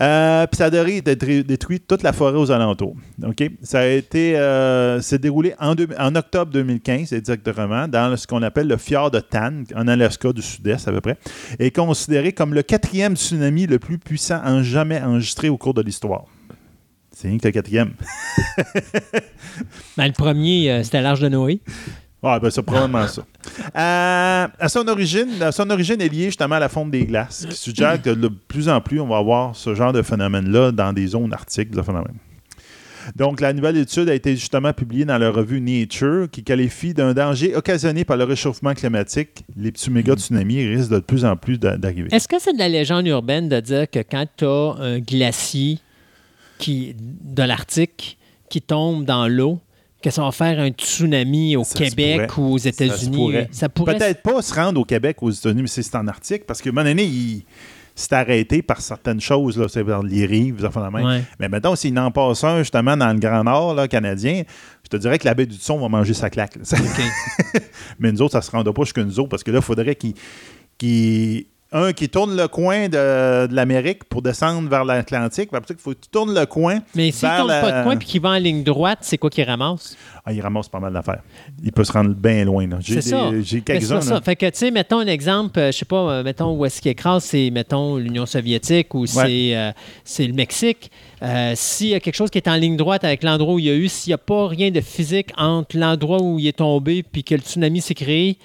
Euh, 0.00 0.46
puis 0.46 0.56
ça 0.56 0.66
a 0.66 0.70
détruit- 0.70 1.80
toute 1.80 2.02
la 2.02 2.12
forêt 2.12 2.38
aux 2.38 2.50
alentours. 2.50 2.94
OK? 3.26 3.50
Ça 3.62 3.80
a 3.80 3.86
été. 3.86 4.38
euh, 4.38 5.00
s'est 5.00 5.18
déroulé 5.18 5.54
en, 5.58 5.74
octobre 6.14 6.52
2015, 6.52 7.12
exactement, 7.12 7.88
dans 7.88 8.16
ce 8.16 8.26
qu'on 8.26 8.42
appelle 8.42 8.68
le 8.68 8.76
fjord 8.76 9.10
de 9.10 9.20
Tan, 9.20 9.64
en 9.74 9.88
Alaska 9.88 10.32
du 10.32 10.42
Sud-Est 10.42 10.86
à 10.88 10.92
peu 10.92 11.00
près, 11.00 11.18
et 11.58 11.70
considéré 11.70 12.32
comme 12.32 12.54
le 12.54 12.62
quatrième 12.62 13.16
tsunami 13.16 13.66
le 13.66 13.78
plus 13.78 13.98
puissant 13.98 14.40
en 14.44 14.62
jamais 14.62 15.00
enregistré 15.00 15.48
au 15.48 15.56
cours 15.56 15.74
de 15.74 15.82
l'histoire. 15.82 16.24
C'est 17.12 17.28
rien 17.28 17.38
que 17.38 17.46
le 17.48 17.52
quatrième. 17.52 17.92
Ben, 19.96 20.06
le 20.06 20.12
premier, 20.12 20.70
euh, 20.70 20.82
c'était 20.82 21.02
l'Arche 21.02 21.20
de 21.20 21.28
Noé. 21.28 21.60
Ah, 22.22 22.38
ben 22.38 22.50
c'est 22.50 22.62
probablement 22.62 23.06
ça. 23.08 23.22
Euh, 23.76 24.46
à 24.58 24.68
son 24.68 24.86
origine, 24.88 25.28
son 25.52 25.70
origine 25.70 26.00
est 26.02 26.08
liée 26.08 26.26
justement 26.26 26.56
à 26.56 26.60
la 26.60 26.68
fonte 26.68 26.90
des 26.90 27.06
glaces, 27.06 27.46
qui 27.48 27.56
suggère 27.56 28.00
que 28.02 28.10
de 28.10 28.28
plus 28.28 28.68
en 28.68 28.80
plus, 28.80 29.00
on 29.00 29.06
va 29.06 29.16
avoir 29.16 29.56
ce 29.56 29.74
genre 29.74 29.92
de 29.92 30.02
phénomène-là 30.02 30.70
dans 30.72 30.92
des 30.92 31.06
zones 31.06 31.32
arctiques. 31.32 31.70
des 31.70 31.82
phénomènes. 31.82 32.16
Donc, 33.16 33.40
la 33.40 33.54
nouvelle 33.54 33.78
étude 33.78 34.10
a 34.10 34.14
été 34.14 34.36
justement 34.36 34.74
publiée 34.74 35.06
dans 35.06 35.16
la 35.16 35.30
revue 35.30 35.60
Nature, 35.62 36.28
qui 36.30 36.44
qualifie 36.44 36.92
d'un 36.92 37.14
danger 37.14 37.56
occasionné 37.56 38.04
par 38.04 38.18
le 38.18 38.24
réchauffement 38.24 38.74
climatique. 38.74 39.42
Les 39.56 39.72
petits 39.72 39.90
méga 39.90 40.14
tsunamis 40.14 40.66
risquent 40.66 40.90
de 40.92 40.98
plus 40.98 41.24
en 41.24 41.34
plus 41.36 41.58
d'a- 41.58 41.78
d'arriver. 41.78 42.08
Est-ce 42.12 42.28
que 42.28 42.38
c'est 42.38 42.52
de 42.52 42.58
la 42.58 42.68
légende 42.68 43.06
urbaine 43.06 43.48
de 43.48 43.58
dire 43.60 43.88
que 43.90 44.00
quand 44.00 44.26
tu 44.36 44.44
as 44.44 44.74
un 44.78 44.98
glacier 44.98 45.78
qui, 46.58 46.94
de 46.98 47.42
l'Arctique 47.42 48.18
qui 48.50 48.60
tombe 48.60 49.06
dans 49.06 49.26
l'eau, 49.26 49.58
que 50.02 50.10
ça 50.10 50.22
va 50.22 50.32
faire 50.32 50.58
un 50.58 50.68
tsunami 50.70 51.56
au 51.56 51.64
Ça 51.64 51.78
Québec 51.78 52.36
ou 52.38 52.54
aux 52.54 52.58
Ça 52.58 52.68
États-Unis? 52.70 53.16
pourrait. 53.16 53.48
Ça 53.52 53.68
pourrait. 53.68 53.96
Peut-être 53.98 54.22
pas 54.22 54.40
se 54.42 54.54
rendre 54.54 54.80
au 54.80 54.84
Québec, 54.84 55.16
aux 55.22 55.30
États-Unis, 55.30 55.62
mais 55.62 55.68
c'est 55.82 55.94
en 55.96 56.06
Arctique, 56.08 56.46
parce 56.46 56.60
un 56.70 56.74
moment 56.74 56.88
donné, 56.88 57.04
il 57.04 57.42
s'est 57.94 58.14
arrêté 58.14 58.62
par 58.62 58.80
certaines 58.80 59.20
choses, 59.20 59.58
là, 59.58 59.66
c'est 59.68 59.82
vers 59.82 60.02
les 60.02 60.24
rives, 60.24 60.62
de 60.62 60.68
même. 60.96 61.04
Ouais. 61.04 61.22
Mais 61.38 61.48
maintenant, 61.48 61.76
s'il 61.76 61.98
en 61.98 62.10
passe 62.10 62.42
un 62.44 62.58
justement 62.58 62.96
dans 62.96 63.12
le 63.12 63.18
Grand 63.18 63.44
Nord 63.44 63.74
là, 63.74 63.88
canadien, 63.88 64.42
je 64.84 64.88
te 64.88 64.96
dirais 64.96 65.18
que 65.18 65.26
la 65.26 65.34
baie 65.34 65.44
du 65.46 65.56
Son 65.56 65.78
va 65.78 65.88
manger 65.88 66.14
sa 66.14 66.30
claque. 66.30 66.54
Mais 67.98 68.10
nous 68.12 68.22
autres, 68.22 68.32
ça 68.32 68.38
ne 68.38 68.44
se 68.44 68.50
rendra 68.52 68.72
pas 68.72 68.82
jusqu'à 68.84 69.04
nous 69.04 69.18
autres 69.20 69.28
parce 69.28 69.42
que 69.42 69.50
là, 69.50 69.58
il 69.58 69.64
faudrait 69.64 69.94
qu'il. 69.96 70.14
qu'il- 70.78 71.44
un 71.72 71.92
qui 71.92 72.08
tourne 72.08 72.36
le 72.36 72.48
coin 72.48 72.88
de, 72.88 73.46
de 73.46 73.54
l'Amérique 73.54 74.04
pour 74.04 74.22
descendre 74.22 74.68
vers 74.68 74.84
l'Atlantique. 74.84 75.50
Il 75.52 75.76
faut 75.78 75.90
que 75.94 76.00
tu 76.00 76.08
tournes 76.10 76.34
le 76.34 76.44
coin. 76.46 76.80
Mais 76.94 77.10
s'il 77.12 77.28
vers 77.28 77.38
tourne 77.38 77.48
la- 77.48 77.60
pas 77.60 77.78
de 77.78 77.82
coin 77.84 77.94
et 77.94 77.98
qu'il 78.04 78.20
va 78.20 78.30
en 78.30 78.38
ligne 78.38 78.64
droite, 78.64 78.98
c'est 79.02 79.18
quoi 79.18 79.30
qu'il 79.30 79.44
ramasse? 79.44 79.96
Ah, 80.24 80.32
il 80.32 80.40
ramasse 80.40 80.68
pas 80.68 80.80
mal 80.80 80.92
d'affaires. 80.92 81.22
Il 81.62 81.72
peut 81.72 81.84
se 81.84 81.92
rendre 81.92 82.14
bien 82.14 82.44
loin. 82.44 82.66
J'ai, 82.80 83.60
quelques-uns. 83.62 84.00
c'est 84.00 84.08
ça. 84.08 84.20
Fait 84.20 84.36
que, 84.36 84.46
tu 84.46 84.58
sais, 84.58 84.70
mettons 84.70 84.98
un 84.98 85.06
exemple, 85.06 85.58
euh, 85.58 85.72
je 85.72 85.78
sais 85.78 85.84
pas, 85.84 85.96
euh, 86.10 86.22
mettons 86.24 86.56
où 86.56 86.64
est-ce 86.64 86.80
qu'il 86.80 86.90
écrase, 86.90 87.24
c'est, 87.24 87.50
mettons, 87.50 87.96
l'Union 87.96 88.26
soviétique 88.26 88.94
ou 88.94 89.06
c'est, 89.06 89.56
euh, 89.56 89.70
c'est 90.04 90.26
le 90.26 90.32
Mexique. 90.34 90.90
Euh, 91.22 91.52
s'il 91.54 91.88
y 91.88 91.94
a 91.94 92.00
quelque 92.00 92.16
chose 92.16 92.30
qui 92.30 92.38
est 92.38 92.48
en 92.48 92.56
ligne 92.56 92.76
droite 92.76 93.04
avec 93.04 93.22
l'endroit 93.22 93.54
où 93.54 93.58
il 93.58 93.66
y 93.66 93.70
a 93.70 93.74
eu, 93.74 93.88
s'il 93.88 94.10
n'y 94.10 94.14
a 94.14 94.18
pas 94.18 94.48
rien 94.48 94.70
de 94.70 94.80
physique 94.80 95.28
entre 95.36 95.76
l'endroit 95.76 96.20
où 96.20 96.38
il 96.38 96.46
est 96.48 96.56
tombé 96.58 97.02
puis 97.02 97.22
que 97.24 97.34
le 97.34 97.40
tsunami 97.42 97.80
s'est 97.80 97.94
créé 97.94 98.38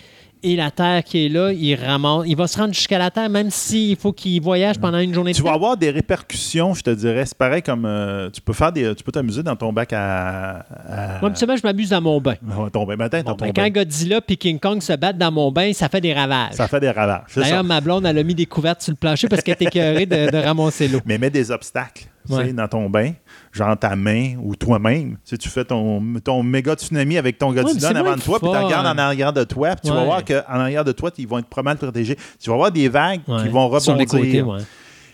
et 0.45 0.55
la 0.55 0.71
Terre 0.71 1.03
qui 1.03 1.25
est 1.25 1.29
là, 1.29 1.51
il 1.51 1.75
ramasse, 1.75 2.23
il 2.27 2.35
va 2.35 2.47
se 2.47 2.57
rendre 2.57 2.73
jusqu'à 2.73 2.97
la 2.97 3.09
Terre, 3.11 3.29
même 3.29 3.49
s'il 3.49 3.95
faut 3.95 4.13
qu'il 4.13 4.41
voyage 4.41 4.79
pendant 4.79 4.99
une 4.99 5.13
journée 5.13 5.31
de 5.31 5.35
Tu 5.37 5.41
vas 5.43 5.49
temps. 5.49 5.55
avoir 5.55 5.77
des 5.77 5.89
répercussions, 5.89 6.73
je 6.73 6.81
te 6.83 6.89
dirais. 6.91 7.25
C'est 7.25 7.37
pareil 7.37 7.61
comme 7.61 7.85
euh, 7.85 8.29
tu 8.29 8.41
peux 8.41 8.53
faire 8.53 8.71
des. 8.71 8.93
Tu 8.95 9.03
peux 9.03 9.11
t'amuser 9.11 9.43
dans 9.43 9.55
ton 9.55 9.73
bac 9.73 9.91
à. 9.93 10.59
à- 10.59 11.19
Moi, 11.19 11.29
habituellement, 11.29 11.57
je 11.57 11.63
m'abuse 11.63 11.89
dans 11.89 12.01
mon 12.01 12.21
bain. 12.21 12.35
Ouais, 12.57 12.69
ton 12.69 12.85
bain 12.85 12.95
matin, 12.95 13.21
Bon, 13.23 13.31
dans 13.31 13.35
ton 13.37 13.45
ben, 13.45 13.53
bain. 13.53 13.63
quand 13.69 13.79
Godzilla 13.79 14.19
et 14.27 14.37
King 14.37 14.59
Kong 14.59 14.81
se 14.81 14.93
battent 14.93 15.17
dans 15.17 15.31
mon 15.31 15.51
bain, 15.51 15.73
ça 15.73 15.89
fait 15.89 16.01
des 16.01 16.13
ravages. 16.13 16.53
Ça 16.53 16.67
fait 16.67 16.79
des 16.79 16.91
ravages. 16.91 17.23
D'ailleurs, 17.35 17.63
ma 17.63 17.81
blonde, 17.81 18.05
elle 18.05 18.17
a 18.17 18.23
mis 18.23 18.35
des 18.35 18.45
couvertes 18.45 18.81
sur 18.81 18.91
le 18.91 18.97
plancher 18.97 19.27
parce 19.27 19.41
qu'elle 19.41 19.55
était 19.55 19.65
écœurée 19.65 20.05
de, 20.05 20.29
de 20.31 20.37
ramasser 20.37 20.87
l'eau. 20.87 20.99
Mais 21.05 21.17
mets 21.17 21.29
des 21.29 21.51
obstacles 21.51 22.05
Ouais. 22.29 22.53
dans 22.53 22.67
ton 22.67 22.89
bain, 22.89 23.11
genre 23.51 23.77
ta 23.77 23.95
main 23.95 24.35
ou 24.41 24.55
toi-même. 24.55 25.17
Si 25.23 25.37
tu 25.37 25.49
fais 25.49 25.65
ton, 25.65 26.01
ton 26.23 26.41
méga 26.43 26.73
tsunami 26.73 27.17
avec 27.17 27.37
ton 27.37 27.51
Godzilla 27.53 27.91
en 27.91 27.95
avant 27.95 28.15
de 28.15 28.21
toi, 28.21 28.39
puis 28.39 28.49
tu 28.49 28.55
regardes 28.57 28.87
en 28.87 28.97
arrière 28.97 29.33
de 29.33 29.43
toi, 29.43 29.75
puis 29.75 29.89
tu 29.89 29.93
vas 29.93 29.99
Ouais. 29.99 30.05
voir 30.05 30.25
qu'en 30.25 30.59
arrière 30.59 30.83
de 30.83 30.91
toi, 30.91 31.11
ils 31.17 31.27
vont 31.27 31.39
être 31.39 31.47
pas 31.47 31.61
mal 31.63 31.77
protégés. 31.77 32.17
Tu 32.39 32.49
vas 32.49 32.55
voir 32.55 32.71
des 32.71 32.89
vagues 32.89 33.21
qui 33.23 33.31
Ouais. 33.31 33.49
vont 33.49 33.79
Sur 33.79 33.95
les 33.95 34.05
côtés, 34.05 34.41
rebondir, 34.41 34.47
ouais. 34.47 34.59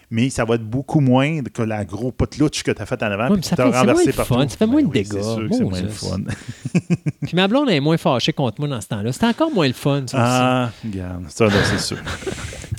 mais 0.10 0.30
ça 0.30 0.46
va 0.46 0.56
être 0.56 0.64
beaucoup 0.70 1.00
moins 1.00 1.42
que 1.44 1.62
la 1.62 1.86
gros 1.86 2.12
potlouche 2.12 2.64
que 2.64 2.72
tu 2.72 2.82
as 2.82 2.86
fait 2.86 3.02
en 3.04 3.08
avant, 3.08 3.30
Ouais, 3.30 3.36
puis 3.38 3.44
ça 3.44 3.56
tu 3.56 3.62
fait- 3.62 3.68
renversé 3.70 3.94
moins 3.94 4.04
le 4.06 4.14
partout. 4.14 4.34
fun, 4.36 4.48
ça 4.50 4.58
fait 4.58 4.66
moins 4.68 4.82
de 4.82 4.88
oui, 4.88 4.94
dégâts. 4.94 5.08
C'est 5.12 5.24
sûr 5.24 5.50
que 5.50 5.56
c'est 5.56 5.64
moins 5.64 5.82
le 5.82 5.88
fun. 5.90 6.18
Puis 7.22 7.36
ma 7.36 7.48
blonde 7.48 7.70
est 7.70 7.80
moins 7.80 7.98
fâchée 7.98 8.34
contre 8.34 8.60
moi 8.60 8.68
dans 8.70 8.82
ce 8.82 8.88
temps-là. 8.88 9.12
C'était 9.12 9.28
encore 9.28 9.52
moins 9.52 9.68
le 9.68 9.74
fun, 9.74 10.04
ça 10.08 10.18
aussi. 10.18 10.26
Ah, 10.28 10.70
regarde, 10.84 11.24
ça 11.30 11.46
c'est 11.66 11.80
sûr. 11.80 11.98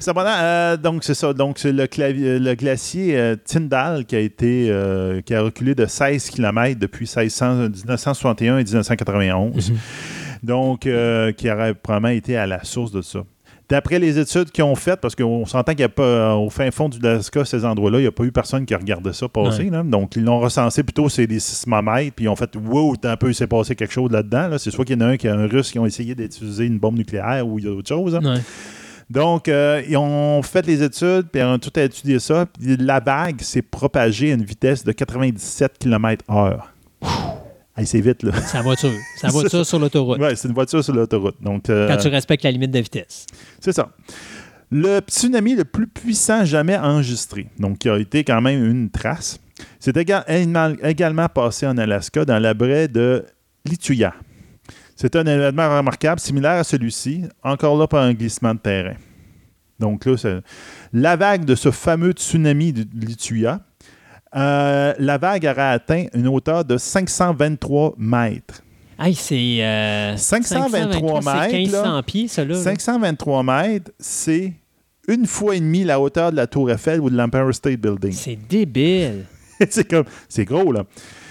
Cependant, 0.00 0.30
euh, 0.30 0.76
donc 0.76 1.02
c'est 1.04 1.14
ça. 1.14 1.32
Donc 1.32 1.58
c'est 1.58 1.72
le, 1.72 1.86
clavier- 1.86 2.38
le 2.38 2.54
glacier 2.54 3.16
euh, 3.18 3.36
Tyndall 3.44 4.04
qui 4.04 4.16
a 4.16 4.20
été 4.20 4.68
euh, 4.70 5.20
qui 5.22 5.34
a 5.34 5.42
reculé 5.42 5.74
de 5.74 5.86
16 5.86 6.30
km 6.30 6.78
depuis 6.78 7.04
1600 7.06 7.68
1961 7.70 8.58
et 8.58 8.64
1991. 8.64 9.72
Donc 10.42 10.86
euh, 10.86 11.32
qui 11.32 11.50
aurait 11.50 11.74
probablement 11.74 12.14
été 12.14 12.36
à 12.36 12.46
la 12.46 12.62
source 12.64 12.92
de 12.92 13.02
ça. 13.02 13.20
D'après 13.68 13.98
les 13.98 14.18
études 14.18 14.50
qu'ils 14.50 14.64
ont 14.64 14.74
faites, 14.74 14.98
parce 14.98 15.14
qu'on 15.14 15.44
s'entend 15.44 15.72
qu'il 15.72 15.80
n'y 15.80 15.84
a 15.84 15.88
pas, 15.90 16.02
euh, 16.02 16.32
au 16.32 16.48
fin 16.48 16.70
fond 16.70 16.88
du 16.88 17.04
Alaska, 17.06 17.44
ces 17.44 17.66
endroits-là, 17.66 17.98
il 17.98 18.02
n'y 18.02 18.06
a 18.08 18.12
pas 18.12 18.24
eu 18.24 18.32
personne 18.32 18.64
qui 18.64 18.72
a 18.72 18.78
regardé 18.78 19.12
ça 19.12 19.28
passer. 19.28 19.64
Ouais. 19.64 19.70
là. 19.70 19.82
Donc, 19.82 20.16
ils 20.16 20.24
l'ont 20.24 20.40
recensé 20.40 20.82
plutôt, 20.82 21.10
c'est 21.10 21.26
des 21.26 21.38
sismomètres, 21.38 22.14
puis 22.16 22.24
ils 22.24 22.28
ont 22.30 22.36
fait 22.36 22.48
Wow, 22.56 22.94
un 23.04 23.16
peu, 23.18 23.28
il 23.28 23.34
s'est 23.34 23.46
passé 23.46 23.74
quelque 23.74 23.92
chose 23.92 24.10
là-dedans. 24.10 24.48
là. 24.48 24.58
C'est 24.58 24.70
soit 24.70 24.86
qu'il 24.86 24.98
y 24.98 25.02
en 25.04 25.06
a 25.06 25.10
un 25.10 25.16
qui 25.18 25.28
a 25.28 25.34
un 25.34 25.46
russe 25.46 25.70
qui 25.70 25.78
ont 25.78 25.84
essayé 25.84 26.14
d'utiliser 26.14 26.64
une 26.64 26.78
bombe 26.78 26.96
nucléaire 26.96 27.46
ou 27.46 27.58
il 27.58 27.66
y 27.66 27.68
a 27.68 27.72
autre 27.72 27.88
chose. 27.90 28.14
hein. 28.14 28.20
Ouais. 28.24 28.40
Donc, 29.10 29.48
euh, 29.48 29.82
ils 29.88 29.96
ont 29.96 30.42
fait 30.42 30.66
les 30.66 30.82
études, 30.82 31.28
puis 31.32 31.40
ils 31.40 31.44
ont 31.44 31.58
tout 31.58 31.76
étudié 31.78 32.18
ça. 32.18 32.46
Puis 32.46 32.76
la 32.76 33.00
vague 33.00 33.40
s'est 33.40 33.62
propagée 33.62 34.32
à 34.32 34.34
une 34.34 34.44
vitesse 34.44 34.84
de 34.84 34.92
97 34.92 35.78
km/h. 35.78 36.58
Hey, 37.76 37.86
c'est 37.86 38.00
vite, 38.00 38.22
là. 38.24 38.32
Sa 38.42 38.60
voiture. 38.60 38.90
Sa 39.20 39.28
voiture 39.28 39.64
sur 39.64 39.78
l'autoroute. 39.78 40.18
Ouais, 40.18 40.34
c'est 40.34 40.48
une 40.48 40.54
voiture 40.54 40.82
sur 40.82 40.92
l'autoroute. 40.94 41.36
Donc, 41.40 41.70
euh, 41.70 41.88
Quand 41.88 41.96
tu 41.96 42.08
respectes 42.08 42.42
la 42.44 42.50
limite 42.50 42.70
de 42.72 42.80
vitesse. 42.80 43.24
c'est 43.60 43.72
ça. 43.72 43.88
Le 44.70 44.98
tsunami 44.98 45.54
le 45.54 45.64
plus 45.64 45.86
puissant 45.86 46.44
jamais 46.44 46.76
enregistré, 46.76 47.46
donc 47.58 47.78
qui 47.78 47.88
a 47.88 47.96
été 47.98 48.22
quand 48.24 48.42
même 48.42 48.62
une 48.62 48.90
trace, 48.90 49.38
c'est 49.80 49.96
éga- 49.96 50.24
également 50.84 51.26
passé 51.28 51.66
en 51.66 51.78
Alaska 51.78 52.24
dans 52.26 52.38
la 52.38 52.52
baie 52.52 52.86
de 52.88 53.24
Lituya. 53.64 54.12
C'est 55.00 55.14
un 55.14 55.24
événement 55.24 55.76
remarquable, 55.78 56.18
similaire 56.18 56.58
à 56.58 56.64
celui-ci, 56.64 57.22
encore 57.44 57.78
là 57.78 57.86
par 57.86 58.02
un 58.02 58.14
glissement 58.14 58.52
de 58.52 58.58
terrain. 58.58 58.96
Donc 59.78 60.04
là, 60.04 60.16
c'est 60.16 60.40
la 60.92 61.14
vague 61.14 61.44
de 61.44 61.54
ce 61.54 61.70
fameux 61.70 62.10
tsunami 62.10 62.72
de 62.72 62.84
Lituya, 63.06 63.60
euh, 64.34 64.92
la 64.98 65.18
vague 65.18 65.44
aurait 65.46 65.70
atteint 65.70 66.06
une 66.14 66.26
hauteur 66.26 66.64
de 66.64 66.76
523 66.76 67.94
mètres. 67.96 68.60
Hey, 68.98 69.14
c'est. 69.14 69.58
euh, 69.60 70.16
523 70.16 71.22
C'est 71.22 71.32
mètres, 71.32 71.54
1500 71.54 71.94
là. 71.94 72.02
pieds, 72.02 72.26
ça, 72.26 72.44
là. 72.44 72.54
là. 72.54 72.60
523 72.60 73.42
mètres, 73.44 73.92
c'est 74.00 74.52
une 75.06 75.26
fois 75.26 75.54
et 75.54 75.60
demie 75.60 75.84
la 75.84 76.00
hauteur 76.00 76.32
de 76.32 76.36
la 76.36 76.48
Tour 76.48 76.72
Eiffel 76.72 77.00
ou 77.00 77.08
de 77.08 77.16
l'Empire 77.16 77.54
State 77.54 77.78
Building. 77.78 78.10
C'est 78.10 78.36
débile. 78.48 79.26
c'est 79.70 79.88
comme, 79.88 80.06
c'est 80.28 80.44
gros, 80.44 80.72
là. 80.72 80.82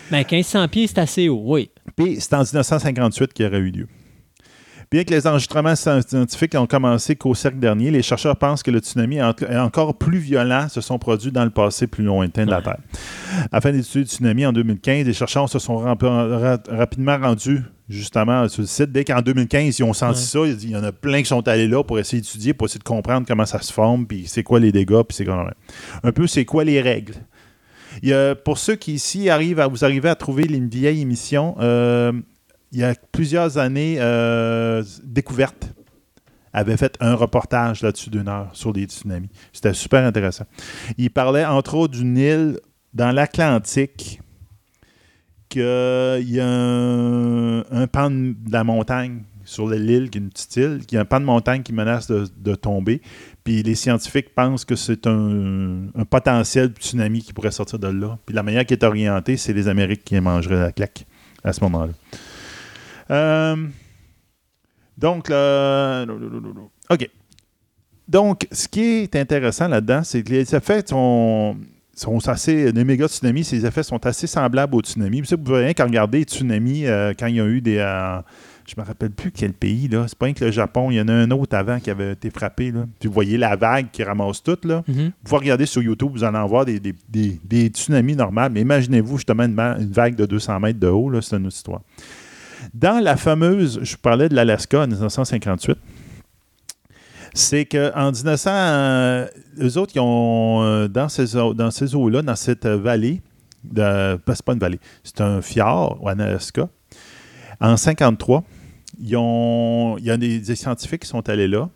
Ben, 0.10 0.20
1500 0.24 0.70
pieds, 0.70 0.88
c'est 0.88 1.00
assez 1.00 1.28
haut, 1.28 1.42
oui. 1.44 1.70
Puis 1.96 2.18
c'est 2.20 2.34
en 2.34 2.40
1958 2.44 3.34
qu'il 3.34 3.46
aurait 3.46 3.58
eu 3.60 3.72
lieu. 3.72 3.88
Bien 4.90 5.04
que 5.04 5.10
les 5.14 5.28
enregistrements 5.28 5.76
scientifiques 5.76 6.56
ont 6.56 6.66
commencé 6.66 7.18
qu'au 7.18 7.36
siècle 7.36 7.58
dernier, 7.60 7.92
les 7.92 8.02
chercheurs 8.02 8.38
pensent 8.38 8.64
que 8.64 8.72
le 8.72 8.80
tsunami 8.80 9.18
est 9.18 9.58
encore 9.58 9.98
plus 9.98 10.18
violent 10.20 10.70
se 10.70 10.80
sont 10.80 10.98
produits 10.98 11.32
dans 11.32 11.44
le 11.44 11.50
passé 11.50 11.88
plus 11.88 12.06
lointain 12.06 12.46
de 12.46 12.52
la. 12.52 12.62
Terre. 12.62 12.78
Afin 13.52 13.74
d'étudier 13.74 14.02
le 14.02 14.08
tsunami 14.08 14.46
en 14.46 14.54
2015, 14.54 15.06
les 15.06 15.12
chercheurs 15.14 15.50
se 15.50 15.60
sont 15.60 15.76
ra- 15.78 15.98
rapidement 16.70 17.18
rendus 17.18 17.64
justement 17.90 18.48
sur 18.48 18.62
le 18.62 18.68
site. 18.68 18.94
Dès 18.94 19.04
qu'en 19.04 19.22
2015, 19.22 19.78
ils 19.80 19.84
ont 19.84 19.92
senti 19.92 20.22
ça, 20.24 20.40
il 20.46 20.70
y 20.70 20.76
en 20.78 20.84
a 20.86 20.94
plein 20.94 21.20
qui 21.20 21.28
sont 21.28 21.46
allés 21.50 21.68
là 21.68 21.84
pour 21.84 22.00
essayer 22.00 22.22
d'étudier, 22.22 22.54
pour 22.54 22.68
essayer 22.68 22.80
de 22.80 22.84
comprendre 22.86 23.28
comment 23.28 23.46
ça 23.46 23.62
se 23.62 23.74
forme, 23.74 24.08
puis 24.08 24.24
c'est 24.28 24.44
quoi 24.44 24.62
les 24.62 24.72
dégâts, 24.72 25.02
puis 25.06 25.16
c'est 25.18 25.26
quoi... 25.26 25.52
Un 26.04 26.12
peu, 26.14 26.28
c'est 26.28 26.46
quoi 26.46 26.64
les 26.64 26.80
règles? 26.82 27.16
Y 28.04 28.36
pour 28.44 28.58
ceux 28.58 28.76
qui 28.76 28.94
ici 28.94 29.30
arrivent 29.30 29.60
à 29.60 29.68
vous 29.68 29.84
arrivez 29.86 30.10
à 30.10 30.16
trouver 30.16 30.46
une 30.46 30.70
vieille 30.70 31.02
émission, 31.02 31.56
euh, 31.60 32.12
il 32.72 32.80
y 32.80 32.84
a 32.84 32.94
plusieurs 33.12 33.58
années, 33.58 33.98
euh, 34.00 34.84
Découverte 35.04 35.74
avait 36.54 36.78
fait 36.78 36.98
un 37.00 37.14
reportage 37.14 37.82
là-dessus 37.82 38.10
d'une 38.10 38.28
heure 38.28 38.50
sur 38.54 38.74
les 38.74 38.86
tsunamis. 38.86 39.30
C'était 39.54 39.74
super 39.74 40.04
intéressant. 40.04 40.46
Il 40.98 41.12
parlait 41.12 41.46
entre 41.46 41.76
autres 41.76 41.94
d'une 41.94 42.18
île 42.18 42.60
dans 42.94 43.12
l'Atlantique 43.12 44.20
qu'il 45.50 45.62
y 45.62 46.40
a 46.40 46.48
un, 46.48 47.88
pan 47.88 48.10
de 48.10 48.52
la 48.52 48.64
montagne 48.64 49.22
sur 49.46 49.70
l'île, 49.70 50.10
qui 50.10 50.18
est 50.18 50.22
une 50.22 50.30
petite 50.30 50.56
île, 50.58 50.86
qui 50.86 50.98
a 50.98 51.02
un 51.02 51.06
pan 51.06 51.20
de 51.20 51.26
montagne 51.26 51.64
qui 51.64 51.74
menace 51.74 52.08
de 52.08 52.56
tomber. 52.56 53.02
Puis 53.48 53.64
les 53.64 53.76
scientifiques 53.76 54.36
pensent 54.36 54.66
que 54.66 54.76
c'est 54.76 55.08
un, 55.08 55.88
potentiel 56.10 56.74
tsunami 56.78 57.22
qui 57.22 57.32
pourrait 57.32 57.52
sortir 57.52 57.80
de 57.80 57.88
là. 57.88 58.20
Puis 58.26 58.36
la 58.36 58.44
manière 58.44 58.66
qui 58.66 58.74
est 58.74 58.84
orientée, 58.84 59.38
c'est 59.38 59.54
les 59.54 59.70
Amériques 59.70 60.04
qui 60.04 60.20
mangeraient 60.20 60.60
la 60.60 60.72
claque 60.74 61.06
à 61.46 61.54
ce 61.54 61.64
moment-là. 61.64 61.94
Euh, 63.10 63.56
donc, 64.98 65.30
là, 65.30 66.06
OK. 66.90 67.10
Donc, 68.06 68.48
ce 68.52 68.68
qui 68.68 68.82
est 68.82 69.16
intéressant 69.16 69.70
là-dedans, 69.70 70.04
c'est 70.04 70.24
que 70.24 70.30
les 70.32 70.54
effets 70.54 70.84
sont, 70.86 71.56
sont 71.96 72.28
assez. 72.28 72.74
Les 72.74 72.84
méga 72.84 73.08
tsunamis, 73.08 73.46
ces 73.46 73.66
effets 73.66 73.84
sont 73.84 74.06
assez 74.06 74.28
semblables 74.28 74.76
aux 74.76 74.82
tsunamis. 74.82 75.22
Puis 75.22 75.30
ça, 75.30 75.38
vous 75.38 75.44
pouvez 75.44 75.60
rien 75.60 75.74
qu'à 75.74 75.86
regarder 75.86 76.18
les 76.18 76.24
tsunamis 76.26 76.86
euh, 76.86 77.14
quand 77.18 77.28
il 77.28 77.36
y 77.38 77.40
a 77.40 77.46
eu 77.46 77.62
des. 77.62 77.78
euh, 77.78 78.20
je 78.68 78.74
me 78.80 78.86
rappelle 78.86 79.12
plus 79.12 79.32
quel 79.32 79.54
pays, 79.54 79.88
là. 79.88 80.06
C'est 80.08 80.18
pas 80.18 80.26
rien 80.26 80.34
que 80.34 80.44
le 80.46 80.52
Japon. 80.52 80.92
Il 80.92 80.96
y 80.98 81.02
en 81.02 81.08
a 81.08 81.14
un 81.14 81.32
autre 81.32 81.56
avant 81.56 81.80
qui 81.80 81.90
avait 81.90 82.12
été 82.14 82.30
frappé, 82.30 82.72
là. 82.72 82.86
Puis 83.00 83.08
vous 83.08 83.14
voyez 83.14 83.38
la 83.38 83.56
vague 83.56 83.88
qui 83.92 84.04
ramasse 84.04 84.44
tout, 84.44 84.58
là. 84.66 84.84
Mhm. 84.88 84.96
Vous 85.06 85.12
pouvez 85.24 85.38
regarder 85.40 85.66
sur 85.66 85.82
YouTube, 85.82 86.10
vous 86.14 86.24
allez 86.24 86.38
en 86.38 86.46
voir 86.48 86.66
des, 86.66 86.80
des, 86.80 86.94
des- 87.08 87.40
des 87.44 87.68
tsunamis 87.68 88.16
normaux. 88.16 88.50
Mais 88.52 88.62
imaginez-vous 88.62 89.18
justement 89.18 89.44
une, 89.44 89.58
une 89.60 89.92
vague 89.92 90.16
de 90.16 90.26
200 90.26 90.60
mètres 90.60 90.80
de 90.80 90.88
haut, 90.88 91.10
là, 91.10 91.22
c'est 91.22 91.38
une 91.38 91.46
autre 91.48 91.56
histoire. 91.56 91.82
Dans 92.74 93.02
la 93.02 93.16
fameuse, 93.16 93.80
je 93.84 93.92
vous 93.96 94.02
parlais 94.02 94.28
de 94.30 94.36
l'Alaska 94.36 94.82
en 94.82 94.88
1958, 94.88 95.78
c'est 97.34 97.66
qu'en 97.66 98.12
1900, 98.12 98.50
euh, 98.52 99.28
eux 99.62 99.78
autres, 99.78 99.94
ils 99.96 100.00
ont, 100.02 100.62
euh, 100.64 100.88
dans 100.88 101.08
ces, 101.10 101.36
eaux- 101.36 101.54
dans 101.54 101.72
ces 101.72 101.96
eaux-là, 101.96 102.22
dans 102.22 102.36
cette 102.36 102.66
vallée, 102.66 103.22
de, 103.64 104.18
c'est 104.28 104.44
pas 104.44 104.54
une 104.54 104.60
vallée, 104.60 104.80
c'est 105.04 105.22
un 105.22 105.42
fjord 105.42 106.00
en 106.04 106.20
Alaska, 106.20 106.68
en 107.60 107.78
53, 107.78 108.44
ils 108.44 108.44
ont, 108.44 108.44
il 109.00 109.10
y 109.10 110.10
a 110.10 110.18
des, 110.18 110.56
scientifiques 110.56 111.04
qui 111.04 111.08
sont 111.08 111.28
allés 111.30 111.48
là, 111.48 111.70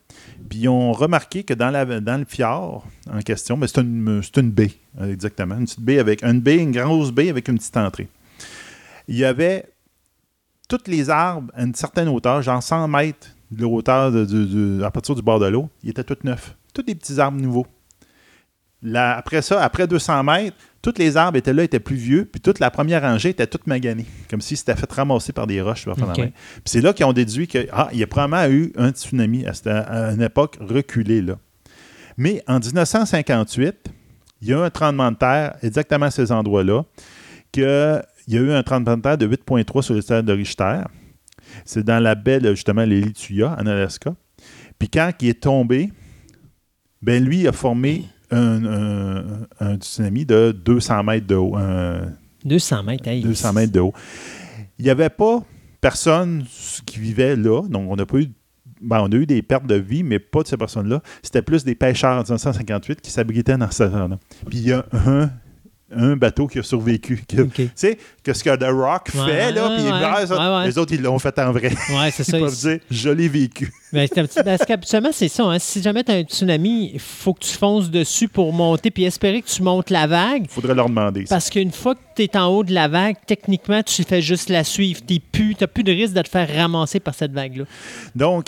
puis 0.49 0.59
ils 0.59 0.69
ont 0.69 0.91
remarqué 0.91 1.43
que 1.43 1.53
dans, 1.53 1.69
le 1.69 2.25
fjord 2.25 2.85
en 3.11 3.19
question, 3.19 3.57
ben, 3.57 3.67
c'est 3.67 3.81
une, 3.81 4.21
une 4.37 4.51
baie, 4.51 4.71
exactement. 5.01 5.55
Une 5.55 5.65
petite 5.65 5.81
baie 5.81 5.99
avec 5.99 6.23
une 6.23 6.39
baie, 6.39 6.57
une 6.57 6.71
grosse 6.71 7.11
baie 7.11 7.29
avec 7.29 7.47
une 7.47 7.57
petite 7.57 7.77
entrée. 7.77 8.07
Il 9.07 9.17
y 9.17 9.25
avait 9.25 9.65
tous 10.67 10.87
les 10.87 11.09
arbres 11.09 11.51
à 11.53 11.63
une 11.63 11.75
certaine 11.75 12.07
hauteur, 12.07 12.41
genre 12.41 12.63
100 12.63 12.87
mètres 12.87 13.27
de 13.51 13.65
hauteur 13.65 14.13
à 14.85 14.91
partir 14.91 15.15
du 15.15 15.21
bord 15.21 15.39
de 15.39 15.47
l'eau, 15.47 15.69
ils 15.83 15.89
étaient 15.89 16.03
tous 16.03 16.23
neufs. 16.23 16.55
Tous 16.73 16.83
des 16.83 16.95
petits 16.95 17.19
arbres 17.19 17.41
nouveaux. 17.41 17.67
Après 18.95 19.41
ça, 19.41 19.61
après 19.61 19.87
200 19.87 20.23
mètres, 20.23 20.57
tous 20.81 20.97
les 20.97 21.17
arbres 21.17 21.37
étaient 21.37 21.53
là, 21.53 21.63
étaient 21.63 21.79
plus 21.79 21.95
vieux, 21.95 22.25
puis 22.25 22.41
toute 22.41 22.59
la 22.59 22.71
première 22.71 23.01
rangée 23.01 23.29
était 23.29 23.47
toute 23.47 23.67
maganée, 23.67 24.05
comme 24.29 24.41
si 24.41 24.55
c'était 24.57 24.75
fait 24.75 24.91
ramasser 24.91 25.31
par 25.31 25.47
des 25.47 25.61
roches. 25.61 25.85
Puis 25.85 26.33
c'est 26.65 26.81
là 26.81 26.93
qu'ils 26.93 27.05
ont 27.05 27.13
déduit 27.13 27.47
qu'il 27.47 27.67
ah, 27.71 27.89
y 27.93 28.01
a 28.01 28.07
probablement 28.07 28.51
eu 28.51 28.73
un 28.75 28.89
tsunami 28.89 29.45
à, 29.45 30.11
une 30.11 30.21
époque 30.21 30.57
reculée. 30.59 31.21
Là. 31.21 31.37
Mais 32.17 32.43
en 32.47 32.59
1958, 32.59 33.91
il 34.41 34.47
y 34.47 34.53
a 34.53 34.57
eu 34.57 34.61
un 34.61 34.69
tremblement 34.71 35.11
de 35.11 35.17
terre 35.17 35.55
exactement 35.61 36.07
à 36.07 36.11
ces 36.11 36.31
endroits-là, 36.31 36.83
qu'il 37.51 37.63
y 38.27 38.37
a 38.37 38.41
eu 38.41 38.51
un 38.51 38.63
tremblement 38.63 38.97
de 38.97 39.01
terre 39.01 39.17
de 39.17 39.27
8,3 39.27 39.81
sur 39.83 39.93
le 39.93 40.01
stade 40.01 40.25
de 40.25 40.33
Richter. 40.33 40.81
C'est 41.65 41.83
dans 41.83 41.99
la 41.99 42.15
baie, 42.15 42.39
justement, 42.55 42.85
les 42.85 43.01
Lituya, 43.01 43.55
en 43.59 43.67
Alaska. 43.67 44.15
Puis 44.79 44.89
quand 44.89 45.11
il 45.21 45.29
est 45.29 45.41
tombé, 45.41 45.91
ben 47.01 47.23
lui 47.23 47.47
a 47.47 47.51
formé 47.51 48.05
un, 48.31 48.65
un- 48.65 49.23
un 49.59 49.75
tsunami 49.75 50.25
de 50.25 50.51
200 50.51 51.03
mètres 51.03 51.27
de 51.27 51.35
haut. 51.35 51.55
un- 51.57 52.13
200 52.45 52.83
mètres, 52.83 53.07
hey. 53.07 53.21
200 53.21 53.53
mètres 53.53 53.71
de 53.71 53.79
haut. 53.79 53.93
Il 54.79 54.85
n'y 54.85 54.91
avait 54.91 55.09
pas 55.09 55.43
personne 55.79 56.43
qui 56.85 56.99
vivait 56.99 57.35
là, 57.35 57.61
donc 57.69 57.89
on 57.89 57.95
n'a 57.95 58.05
pas 58.05 58.17
eu 58.17 58.27
ben, 58.83 58.99
on 59.01 59.11
a 59.11 59.15
eu 59.15 59.27
des 59.27 59.43
pertes 59.43 59.67
de 59.67 59.75
vie, 59.75 60.01
mais 60.01 60.17
pas 60.17 60.41
de 60.41 60.47
ces 60.47 60.57
personnes-là. 60.57 61.03
C'était 61.21 61.43
plus 61.43 61.63
des 61.63 61.75
pêcheurs 61.75 62.13
en 62.17 62.21
1958 62.23 62.99
qui 62.99 63.11
s'abritaient 63.11 63.55
dans 63.55 63.69
cette 63.69 63.91
zone-là. 63.91 64.17
Puis 64.49 64.57
il 64.57 64.67
y 64.69 64.71
a 64.73 64.83
un, 64.93 65.29
un 65.93 66.15
bateau 66.15 66.47
qui 66.47 66.59
a 66.59 66.63
survécu. 66.63 67.23
Tu 67.27 67.37
sais, 67.75 67.97
que 68.23 68.33
ce 68.33 68.43
que 68.43 68.55
The 68.55 68.69
Rock 68.71 69.09
Ouais, 69.13 69.25
fait, 69.25 69.51
là, 69.51 69.69
puis 69.75 69.83
ouais, 69.83 69.91
ouais, 70.59 70.65
les 70.67 70.77
autres, 70.77 70.93
ils 70.93 71.01
l'ont 71.01 71.19
fait 71.19 71.37
en 71.39 71.51
vrai. 71.51 71.71
Ouais, 71.89 72.11
c'est 72.11 72.23
ça. 72.23 72.37
Ils 72.39 72.43
peuvent 72.43 72.55
dire, 72.57 72.79
je 72.89 73.09
l'ai 73.09 73.27
vécu. 73.27 73.71
Ben, 73.93 74.07
c'est 74.07 74.21
un 74.21 74.25
petit- 74.25 74.41
parce 74.41 74.63
qu'habituellement, 74.65 75.09
c'est 75.11 75.27
ça. 75.27 75.43
hein. 75.43 75.59
Si 75.59 75.81
jamais 75.81 76.01
tu 76.05 76.13
as 76.13 76.15
un 76.15 76.21
tsunami, 76.21 76.91
il 76.93 76.99
faut 76.99 77.33
que 77.33 77.41
tu 77.43 77.51
fonces 77.57 77.91
dessus 77.91 78.29
pour 78.29 78.53
monter 78.53 78.89
puis 78.89 79.03
espérer 79.03 79.41
que 79.41 79.47
tu 79.49 79.61
montes 79.63 79.89
la 79.89 80.07
vague. 80.07 80.45
faudrait 80.49 80.73
leur 80.75 80.87
demander 80.87 81.25
ça. 81.25 81.35
Parce 81.35 81.49
qu'une 81.49 81.73
fois 81.73 81.95
que 81.95 81.99
tu 82.15 82.21
es 82.23 82.37
en 82.37 82.47
haut 82.47 82.63
de 82.63 82.73
la 82.73 82.87
vague, 82.87 83.17
techniquement, 83.27 83.83
tu 83.83 84.03
fais 84.03 84.21
juste 84.21 84.47
la 84.49 84.63
suivre. 84.63 85.01
Tu 85.05 85.19
n'as 85.59 85.67
plus 85.67 85.83
de 85.83 85.91
risque 85.91 86.13
de 86.13 86.21
te 86.21 86.29
faire 86.29 86.47
ramasser 86.55 87.01
par 87.01 87.13
cette 87.15 87.33
vague-là. 87.33 87.65
Donc, 88.15 88.47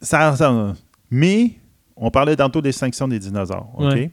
ça, 0.00 0.34
ça- 0.36 0.72
Mais, 1.10 1.52
on 1.96 2.10
parlait 2.10 2.36
tantôt 2.36 2.62
d'extinction 2.62 3.06
des 3.08 3.18
dinosaures. 3.18 3.68
OK? 3.76 4.10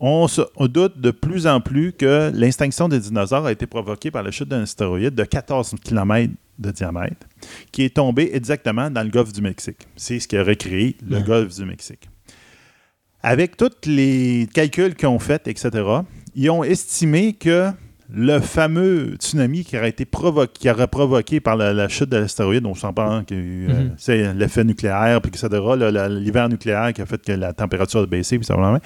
On, 0.00 0.26
se- 0.28 0.40
on 0.56 0.66
doute 0.66 0.98
de 0.98 1.10
plus 1.10 1.46
en 1.46 1.60
plus 1.60 1.92
que 1.92 2.30
l'extinction 2.34 2.88
des 2.88 2.98
dinosaures 3.00 3.44
a 3.46 3.52
été 3.52 3.66
provoquée 3.66 4.10
par 4.10 4.22
la 4.22 4.30
chute 4.30 4.48
d'un 4.48 4.62
astéroïde 4.62 5.14
de 5.14 5.24
14 5.24 5.74
km 5.84 6.32
de 6.58 6.70
diamètre 6.70 7.26
qui 7.72 7.82
est 7.84 7.94
tombé 7.96 8.30
exactement 8.32 8.90
dans 8.90 9.02
le 9.02 9.10
golfe 9.10 9.32
du 9.32 9.42
Mexique. 9.42 9.86
C'est 9.96 10.18
ce 10.18 10.26
qui 10.28 10.36
a 10.38 10.42
recréé 10.44 10.96
le 11.06 11.18
Ouais. 11.18 11.22
golfe 11.22 11.54
du 11.54 11.64
Mexique. 11.66 12.08
Avec 13.22 13.56
tous 13.58 13.70
les 13.86 14.48
calculs 14.54 14.94
qu'ils 14.94 15.08
ont 15.08 15.18
faits, 15.18 15.46
etc., 15.48 15.70
ils 16.34 16.48
ont 16.50 16.64
estimé 16.64 17.34
que 17.34 17.70
le 18.12 18.40
fameux 18.40 19.14
tsunami 19.18 19.64
qui 19.64 19.76
aurait 19.76 19.88
été 19.90 20.04
provoqué, 20.04 20.52
qui 20.58 20.70
aurait 20.70 20.88
provoqué 20.88 21.40
par 21.40 21.56
la, 21.56 21.72
la 21.72 21.88
chute 21.88 22.08
de 22.08 22.16
l'astéroïde, 22.16 22.66
on 22.66 22.74
s'en 22.74 22.92
parle, 22.92 23.24
que, 23.24 23.34
euh, 23.34 23.68
Mhm. 23.68 23.90
c'est 23.96 24.32
l'effet 24.34 24.64
nucléaire, 24.64 25.20
puis 25.20 25.30
etc., 25.30 25.48
l'hiver 26.08 26.48
nucléaire 26.48 26.92
qui 26.92 27.02
a 27.02 27.06
fait 27.06 27.22
que 27.24 27.32
la 27.32 27.52
température 27.52 28.00
a 28.00 28.06
baissé, 28.06 28.38
puis 28.38 28.44
ça 28.46 28.56
va 28.56 28.80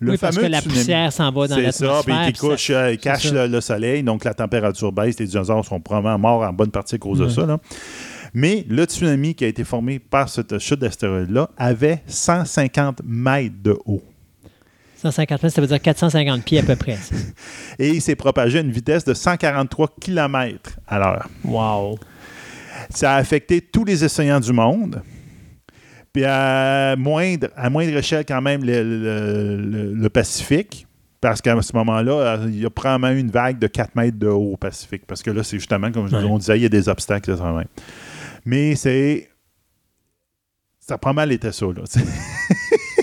Le 0.00 0.12
oui, 0.12 0.18
parce 0.18 0.36
que 0.38 0.46
la 0.46 0.60
tsunami- 0.60 0.64
poussière 0.68 1.12
s'en 1.12 1.30
va 1.30 1.46
dans 1.48 1.54
c'est 1.56 1.72
ça, 1.72 2.00
puis 2.04 2.12
l'atmosphère. 2.12 2.26
qui 2.26 2.32
puis 2.32 2.40
ça- 2.40 2.48
couche, 2.48 2.70
euh, 2.70 2.92
il 2.92 2.98
cache 2.98 3.32
le, 3.32 3.46
le 3.46 3.60
soleil, 3.60 4.02
donc 4.02 4.24
la 4.24 4.34
température 4.34 4.92
baisse, 4.92 5.18
les 5.18 5.26
dinosaures 5.26 5.64
sont 5.64 5.80
probablement 5.80 6.18
morts 6.18 6.42
en 6.48 6.52
bonne 6.52 6.70
partie 6.70 6.94
à 6.94 6.98
cause 6.98 7.18
de 7.18 7.24
Ouais. 7.24 7.30
ça. 7.30 7.46
là. 7.46 7.58
Mais 8.32 8.64
le 8.68 8.84
tsunami 8.84 9.34
qui 9.34 9.44
a 9.44 9.48
été 9.48 9.62
formé 9.62 9.98
par 10.00 10.28
cette 10.28 10.58
chute 10.58 10.80
d'astéroïde-là 10.80 11.50
avait 11.56 12.02
150 12.06 13.00
mètres 13.04 13.54
de 13.62 13.76
haut. 13.86 14.02
150 15.10 15.42
mètres, 15.42 15.54
ça 15.54 15.60
veut 15.60 15.66
dire 15.66 15.80
450 15.80 16.42
pieds 16.44 16.58
à 16.60 16.62
peu 16.62 16.76
près. 16.76 16.96
ça. 16.96 17.14
Et 17.78 17.90
il 17.90 18.02
s'est 18.02 18.16
propagé 18.16 18.58
à 18.58 18.60
une 18.62 18.70
vitesse 18.72 19.04
de 19.04 19.14
143 19.14 19.94
km 20.00 20.70
à 20.86 20.98
l'heure. 20.98 21.28
Wow. 21.44 21.98
Ça 22.90 23.14
a 23.14 23.16
affecté 23.16 23.60
tous 23.60 23.84
les 23.84 24.02
océans 24.02 24.40
du 24.40 24.52
monde. 24.52 25.02
Puis 26.12 26.24
à 26.24 26.94
moindre, 26.96 27.48
à 27.56 27.70
moindre 27.70 27.96
échelle, 27.96 28.24
quand 28.26 28.40
même, 28.42 28.64
le, 28.64 28.82
le- 28.82 29.56
le- 29.56 29.92
le 29.94 30.08
Pacifique. 30.10 30.86
Parce 31.20 31.40
qu'à 31.40 31.60
ce 31.62 31.74
moment-là, 31.74 32.38
il 32.46 32.60
y 32.60 32.66
a 32.66 32.70
probablement 32.70 33.10
une 33.18 33.30
vague 33.30 33.58
de 33.58 33.66
4 33.66 33.96
mètres 33.96 34.18
de 34.18 34.26
haut 34.28 34.52
au 34.52 34.56
Pacifique. 34.56 35.04
Parce 35.06 35.22
que 35.22 35.30
là, 35.30 35.42
c'est 35.42 35.58
justement, 35.58 35.90
comme 35.90 36.08
je- 36.08 36.16
Ouais. 36.16 36.22
on 36.24 36.38
disait, 36.38 36.58
il 36.58 36.62
y 36.62 36.66
a 36.66 36.68
des 36.68 36.88
obstacles. 36.88 37.30
même. 37.34 37.64
Mais 38.44 38.74
c'est. 38.76 39.28
Ça 40.80 40.94
a 40.94 40.98
pas 40.98 41.14
mal 41.14 41.32
été 41.32 41.50
ça, 41.50 41.64
là. 41.66 41.82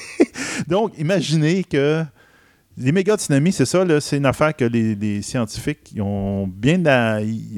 Donc, 0.71 0.93
imaginez 0.97 1.65
que 1.65 2.01
les 2.77 2.93
méga 2.93 3.17
tsunamis, 3.17 3.51
c'est 3.51 3.65
ça, 3.65 3.83
c'est 3.99 4.15
une 4.15 4.25
affaire 4.25 4.55
que 4.55 4.63
les, 4.63 5.21
scientifiques 5.21 5.93
ont 5.99 6.47
bien 6.47 6.77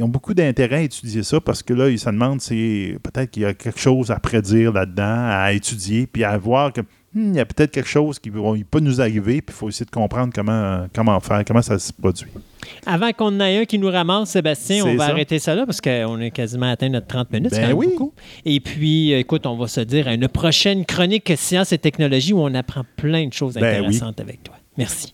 beaucoup 0.07 0.34
d'intérêt 0.34 0.77
à 0.77 0.81
étudier 0.81 1.22
ça 1.22 1.40
parce 1.40 1.61
que 1.61 1.76
là, 1.76 1.90
ils 1.90 1.99
se 1.99 2.10
demandent 2.10 2.41
c'est 2.41 2.98
peut-être 3.03 3.30
qu'il 3.30 3.44
y 3.44 3.45
a 3.45 3.53
quelque 3.53 3.80
chose 3.80 4.10
à 4.10 4.19
prédire 4.19 4.73
là-dedans, 4.73 5.27
à 5.30 5.53
étudier, 5.53 6.07
puis 6.07 6.23
à 6.23 6.35
voir 6.40 6.73
que 6.73 6.81
hmm, 7.14 7.31
il 7.31 7.35
y 7.35 7.40
a 7.40 7.45
peut-être 7.45 7.72
quelque 7.72 7.90
chose 7.90 8.19
qui 8.19 8.31
peut 8.31 8.80
nous 8.80 9.02
arriver, 9.02 9.41
puis 9.41 9.53
il 9.56 9.57
faut 9.57 9.69
essayer 9.69 9.85
de 9.85 9.91
comprendre 9.91 10.31
comment, 10.34 10.88
comment 10.94 11.19
faire, 11.19 11.44
comment 11.45 11.61
ça 11.61 11.80
se 11.80 11.91
produit. 11.94 12.27
Avant 12.85 13.11
qu'on 13.11 13.40
ait 13.40 13.60
un 13.60 13.65
qui 13.65 13.77
nous 13.77 13.90
ramasse, 13.90 14.31
Sébastien, 14.31 14.84
on 14.85 14.95
va 14.95 15.07
ça. 15.07 15.11
arrêter 15.11 15.40
ça 15.40 15.56
là 15.56 15.65
parce 15.65 15.81
qu'on 15.81 16.22
a 16.22 16.30
quasiment 16.30 16.72
atteint 16.72 16.90
notre 16.90 17.07
30 17.07 17.31
minutes. 17.31 17.52
Ben 17.52 17.68
même 17.68 17.77
oui. 17.77 17.88
beaucoup. 17.88 18.14
Et 18.45 18.60
puis, 18.60 19.14
euh, 19.14 19.19
écoute, 19.19 19.45
on 19.45 19.57
va 19.57 19.68
se 19.68 19.81
dire 19.81 20.07
à 20.07 20.14
une 20.14 20.27
prochaine 20.27 20.85
chronique 20.85 21.34
Sciences 21.35 21.72
et 21.73 21.77
technologies 21.77 22.34
où 22.34 22.40
on 22.40 22.53
apprend 22.53 22.84
plein 22.95 23.27
de 23.27 23.34
choses 23.34 23.56
Ben 23.56 23.64
oui. 23.64 23.77
intéressantes 23.88 24.19
avec 24.19 24.44
toi. 24.44 24.56
Merci. 24.77 25.14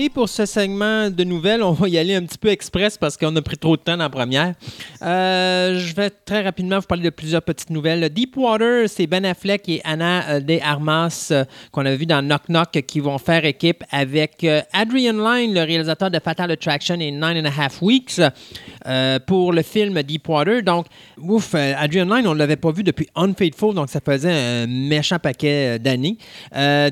Et 0.00 0.10
pour 0.10 0.28
ce 0.28 0.46
segment 0.46 1.10
de 1.10 1.24
nouvelles, 1.24 1.60
on 1.60 1.72
va 1.72 1.88
y 1.88 1.98
aller 1.98 2.14
un 2.14 2.22
petit 2.22 2.38
peu 2.38 2.50
express 2.50 2.96
parce 2.96 3.16
qu'on 3.16 3.34
a 3.34 3.42
pris 3.42 3.56
trop 3.56 3.76
de 3.76 3.82
temps 3.82 3.96
dans 3.96 4.04
la 4.04 4.08
première. 4.08 4.54
Euh, 5.02 5.76
je 5.76 5.92
vais 5.92 6.08
très 6.10 6.42
rapidement 6.42 6.78
vous 6.78 6.86
parler 6.86 7.02
de 7.02 7.10
plusieurs 7.10 7.42
petites 7.42 7.70
nouvelles. 7.70 8.08
Deepwater, 8.08 8.88
c'est 8.88 9.08
Ben 9.08 9.24
Affleck 9.24 9.68
et 9.68 9.80
Anna 9.82 10.28
euh, 10.28 10.40
De 10.40 10.56
Armas 10.62 11.30
euh, 11.32 11.44
qu'on 11.72 11.84
a 11.84 11.96
vu 11.96 12.06
dans 12.06 12.22
Knock 12.22 12.42
Knock 12.48 12.80
qui 12.86 13.00
vont 13.00 13.18
faire 13.18 13.44
équipe 13.44 13.82
avec 13.90 14.46
Adrian 14.72 15.14
Lyne, 15.14 15.52
le 15.52 15.62
réalisateur 15.62 16.12
de 16.12 16.20
Fatal 16.20 16.52
Attraction 16.52 16.94
et 17.00 17.10
Nine 17.10 17.44
and 17.44 17.46
a 17.46 17.60
Half 17.60 17.82
Weeks, 17.82 18.20
pour 19.26 19.52
le 19.52 19.62
film 19.62 20.00
Deepwater. 20.04 20.62
Donc, 20.62 20.86
ouf, 21.20 21.56
Adrian 21.56 22.04
Lyne, 22.04 22.28
on 22.28 22.34
ne 22.34 22.38
l'avait 22.38 22.54
pas 22.54 22.70
vu 22.70 22.84
depuis 22.84 23.08
Unfaithful, 23.16 23.74
donc 23.74 23.88
ça 23.88 23.98
faisait 23.98 24.30
un 24.30 24.66
méchant 24.68 25.18
paquet 25.18 25.80
d'années. 25.80 26.18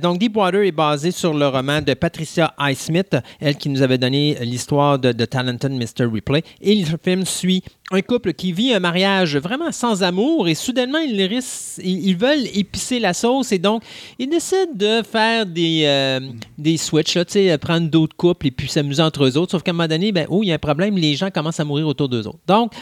Donc, 0.02 0.18
Deepwater 0.18 0.62
est 0.62 0.72
basé 0.72 1.12
sur 1.12 1.34
le 1.34 1.46
roman 1.46 1.80
de 1.80 1.94
Patricia 1.94 2.52
Highsmith, 2.58 2.95
elle 3.40 3.56
qui 3.56 3.68
nous 3.68 3.82
avait 3.82 3.98
donné 3.98 4.36
l'histoire 4.40 4.98
de, 4.98 5.12
de 5.12 5.24
Talented 5.24 5.72
Mr. 5.72 6.06
Ripley. 6.12 6.42
Et 6.60 6.74
le 6.76 6.98
film 7.02 7.24
suit 7.24 7.62
un 7.92 8.02
couple 8.02 8.32
qui 8.32 8.52
vit 8.52 8.72
un 8.72 8.80
mariage 8.80 9.36
vraiment 9.36 9.70
sans 9.70 10.02
amour 10.02 10.48
et 10.48 10.54
soudainement, 10.54 10.98
ils, 10.98 11.22
risquent- 11.22 11.80
ils, 11.84 12.16
veulent 12.16 12.46
épicer 12.54 12.98
la 12.98 13.14
sauce 13.14 13.52
et 13.52 13.58
donc, 13.58 13.82
ils 14.18 14.28
décident 14.28 14.72
de 14.74 15.02
faire 15.02 15.46
des, 15.46 15.82
euh, 15.84 16.20
des 16.58 16.76
switches, 16.76 17.16
euh, 17.36 17.58
prendre 17.58 17.88
d'autres 17.88 18.16
couples 18.16 18.48
et 18.48 18.50
puis 18.50 18.68
s'amuser 18.68 19.02
entre 19.02 19.24
eux 19.24 19.36
autres. 19.36 19.52
Sauf 19.52 19.62
qu'à 19.62 19.70
un 19.70 19.74
moment 19.74 19.88
donné, 19.88 20.10
ben, 20.10 20.26
oh, 20.28 20.42
il 20.42 20.48
y 20.48 20.52
a 20.52 20.56
un 20.56 20.58
problème, 20.58 20.96
les 20.96 21.14
gens 21.14 21.30
commencent 21.30 21.60
à 21.60 21.64
mourir 21.64 21.86
autour 21.86 22.08
d'eux 22.08 22.26
autres. 22.26 22.40
Donc, 22.46 22.72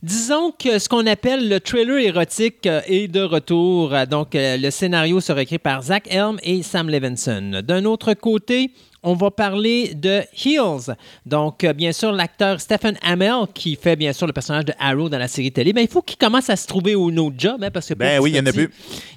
Disons 0.00 0.52
que 0.52 0.78
ce 0.78 0.88
qu'on 0.88 1.08
appelle 1.08 1.48
le 1.48 1.58
thriller 1.58 1.98
érotique 1.98 2.68
euh, 2.68 2.80
est 2.86 3.08
de 3.08 3.20
retour. 3.20 3.92
Donc, 4.08 4.28
le 4.34 4.70
scénario 4.70 5.20
sera 5.20 5.42
écrit 5.42 5.58
par 5.58 5.82
Zach 5.82 6.06
Helm 6.08 6.38
et 6.44 6.62
Sam 6.62 6.88
Levinson. 6.88 7.62
D'un 7.64 7.84
autre 7.84 8.14
côté, 8.14 8.70
on 9.02 9.14
va 9.14 9.30
parler 9.30 9.94
de 9.94 10.22
Heels. 10.44 10.94
Donc, 11.24 11.64
euh, 11.64 11.72
bien 11.72 11.92
sûr, 11.92 12.12
l'acteur 12.12 12.60
Stephen 12.60 12.96
Amell, 13.02 13.46
qui 13.54 13.76
fait 13.76 13.96
bien 13.96 14.12
sûr 14.12 14.26
le 14.26 14.32
personnage 14.32 14.64
de 14.64 14.72
Arrow 14.78 15.08
dans 15.08 15.18
la 15.18 15.28
série 15.28 15.52
télé, 15.52 15.72
ben, 15.72 15.82
il 15.82 15.88
faut 15.88 16.02
qu'il 16.02 16.18
commence 16.18 16.50
à 16.50 16.56
se 16.56 16.66
trouver 16.66 16.94
au 16.94 17.10
autre 17.10 17.36
job, 17.38 17.62
hein, 17.62 17.70
parce 17.70 17.88
que 17.88 17.94
Ben 17.94 18.20
oui, 18.20 18.30
il 18.30 18.36
y 18.36 18.40
en 18.40 18.46
a 18.46 18.52
plus. 18.52 18.70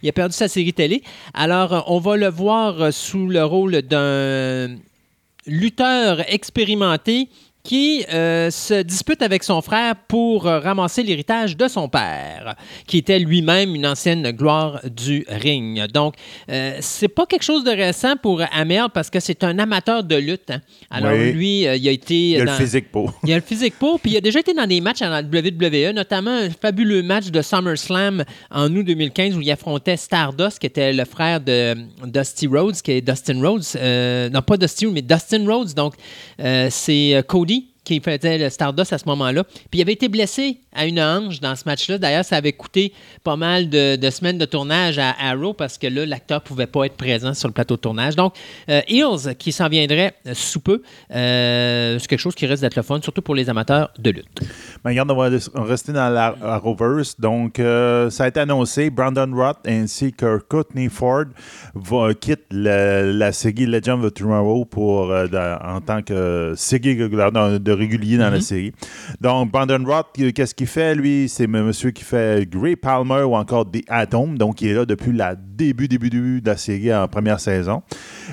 Il 0.03 0.09
a 0.09 0.11
perdu 0.11 0.35
sa 0.35 0.47
série 0.47 0.73
télé. 0.73 1.03
Alors, 1.33 1.73
euh, 1.73 1.79
on 1.87 1.99
va 1.99 2.15
le 2.15 2.29
voir 2.29 2.81
euh, 2.81 2.91
sous 2.91 3.27
le 3.27 3.43
rôle 3.43 3.81
d'un 3.81 4.75
lutteur 5.47 6.23
expérimenté 6.31 7.27
qui 7.63 8.03
euh, 8.11 8.49
se 8.49 8.81
dispute 8.81 9.21
avec 9.21 9.43
son 9.43 9.61
frère 9.61 9.93
pour 10.07 10.47
euh, 10.47 10.59
ramasser 10.59 11.03
l'héritage 11.03 11.55
de 11.55 11.67
son 11.67 11.87
père, 11.89 12.55
qui 12.87 12.97
était 12.97 13.19
lui-même 13.19 13.75
une 13.75 13.85
ancienne 13.85 14.31
gloire 14.31 14.79
du 14.89 15.25
ring. 15.29 15.85
Donc, 15.91 16.15
euh, 16.49 16.77
c'est 16.79 17.07
pas 17.07 17.25
quelque 17.27 17.43
chose 17.43 17.63
de 17.63 17.69
récent 17.69 18.15
pour 18.21 18.41
Amel 18.51 18.85
parce 18.93 19.09
que 19.11 19.19
c'est 19.19 19.43
un 19.43 19.59
amateur 19.59 20.03
de 20.03 20.15
lutte. 20.15 20.49
hein. 20.49 20.61
Alors, 20.89 21.11
Oui. 21.11 21.31
lui, 21.33 21.67
euh, 21.67 21.75
il 21.75 21.87
a 21.87 21.91
été. 21.91 22.15
Il 22.15 22.29
y 22.31 22.41
a 22.41 22.45
dans- 22.45 22.51
le 22.53 22.57
physique 22.57 22.91
pour. 22.91 23.13
il 23.23 23.31
a 23.31 23.35
le 23.35 23.41
physique 23.43 23.75
pour, 23.77 23.99
puis 23.99 24.11
il 24.11 24.17
a 24.17 24.21
déjà 24.21 24.39
été 24.39 24.53
dans 24.53 24.65
des 24.65 24.81
matchs 24.81 25.03
à 25.03 25.09
la 25.09 25.21
WWE, 25.21 25.93
notamment 25.93 26.31
un 26.31 26.49
fabuleux 26.49 27.03
match 27.03 27.27
de 27.27 27.41
SummerSlam 27.43 28.23
en 28.49 28.75
août 28.75 28.83
2015 28.83 29.35
où 29.37 29.41
il 29.41 29.51
affrontait 29.51 29.97
Stardust, 29.97 30.57
qui 30.57 30.65
était 30.65 30.93
le 30.93 31.05
frère 31.05 31.39
de 31.39 31.75
Dusty 32.05 32.47
Rhodes, 32.47 32.81
qui 32.81 32.91
est 32.93 33.01
Dustin 33.01 33.39
Rhodes. 33.39 33.63
Non, 34.33 34.41
pas 34.41 34.57
Dusty, 34.57 34.87
mais 34.87 35.01
Dustin 35.03 35.45
Rhodes. 35.47 35.73
Donc, 35.75 35.93
c'est 36.69 37.23
Cody 37.27 37.50
qui 37.83 37.99
faisait 37.99 38.37
le 38.37 38.49
Stardust 38.49 38.93
à 38.93 38.97
ce 38.99 39.05
moment-là. 39.07 39.43
Puis 39.43 39.79
il 39.79 39.81
avait 39.81 39.93
été 39.93 40.07
blessé 40.07 40.59
à 40.73 40.85
une 40.85 40.99
hanche 40.99 41.39
dans 41.39 41.55
ce 41.55 41.63
match-là. 41.65 41.97
D'ailleurs, 41.97 42.23
ça 42.23 42.35
avait 42.37 42.53
coûté 42.53 42.93
pas 43.23 43.35
mal 43.35 43.69
de, 43.69 43.95
de 43.95 44.09
semaines 44.11 44.37
de 44.37 44.45
tournage 44.45 44.99
à 44.99 45.15
Arrow 45.19 45.53
parce 45.53 45.77
que 45.79 45.87
là, 45.87 46.05
l'acteur 46.05 46.41
ne 46.41 46.45
pouvait 46.47 46.67
pas 46.67 46.85
être 46.85 46.95
présent 46.95 47.33
sur 47.33 47.47
le 47.47 47.53
plateau 47.53 47.75
de 47.77 47.81
tournage. 47.81 48.15
Donc, 48.15 48.35
euh, 48.69 48.81
Hills, 48.87 49.35
qui 49.39 49.51
s'en 49.51 49.67
viendrait 49.67 50.13
sous 50.33 50.59
peu, 50.59 50.81
euh, 51.13 51.97
c'est 51.99 52.07
quelque 52.07 52.19
chose 52.19 52.35
qui 52.35 52.45
risque 52.45 52.61
d'être 52.61 52.75
le 52.75 52.83
fun, 52.83 52.99
surtout 53.01 53.21
pour 53.21 53.35
les 53.35 53.49
amateurs 53.49 53.89
de 53.97 54.11
lutte. 54.11 54.27
Ben, 54.83 54.91
regarde, 54.91 55.11
on 55.11 55.15
va 55.15 55.29
rester 55.63 55.91
dans 55.91 56.09
la 56.09 56.35
Arrowverse. 56.41 57.19
Donc, 57.19 57.59
euh, 57.59 58.09
ça 58.09 58.25
a 58.25 58.27
été 58.27 58.39
annoncé, 58.39 58.89
Brandon 58.89 59.29
Roth 59.33 59.57
ainsi 59.67 60.13
que 60.13 60.37
Courtney 60.49 60.87
Ford 60.89 61.25
va 61.75 62.13
quitter 62.13 62.43
la, 62.51 63.03
la 63.03 63.31
série 63.31 63.65
Legend 63.65 64.03
of 64.05 64.13
Tomorrow 64.13 64.65
pour, 64.65 65.07
dans- 65.07 65.59
en 65.63 65.81
tant 65.81 66.01
que 66.01 66.53
régulière, 66.71 67.31
dans- 67.31 67.57
de 67.71 67.77
régulier 67.77 68.17
dans 68.17 68.29
la 68.29 68.41
série. 68.41 68.73
Donc, 69.19 69.51
Brandon 69.51 69.83
Roth, 69.85 70.07
euh, 70.19 70.31
qu'est-ce 70.31 70.53
qu'il 70.53 70.67
fait? 70.67 70.95
Lui, 70.95 71.29
c'est 71.29 71.47
monsieur 71.47 71.91
qui 71.91 72.03
fait 72.03 72.49
Gray 72.49 72.75
Palmer 72.75 73.23
ou 73.23 73.35
encore 73.35 73.69
The 73.69 73.83
Atom. 73.87 74.37
Donc, 74.37 74.61
il 74.61 74.69
est 74.69 74.73
là 74.73 74.85
depuis 74.85 75.11
le 75.11 75.23
début, 75.37 75.87
début, 75.87 76.09
début 76.09 76.41
de 76.41 76.49
la 76.49 76.57
série 76.57 76.93
en 76.93 77.07
première 77.07 77.39
saison. 77.39 77.83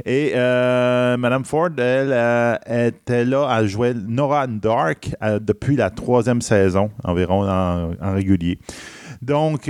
Et 0.04 0.32
euh, 0.34 1.16
Madame 1.16 1.44
Ford, 1.44 1.70
elle, 1.76 2.12
euh, 2.12 2.56
était 2.68 3.24
là, 3.24 3.58
elle 3.58 3.68
jouait 3.68 3.94
Nora 3.94 4.46
Dark 4.46 5.14
euh, 5.22 5.38
depuis 5.38 5.76
la 5.76 5.90
troisième 5.90 6.40
saison 6.40 6.90
environ 7.04 7.48
en, 7.48 7.92
en 8.00 8.12
régulier. 8.14 8.58
Donc, 9.22 9.68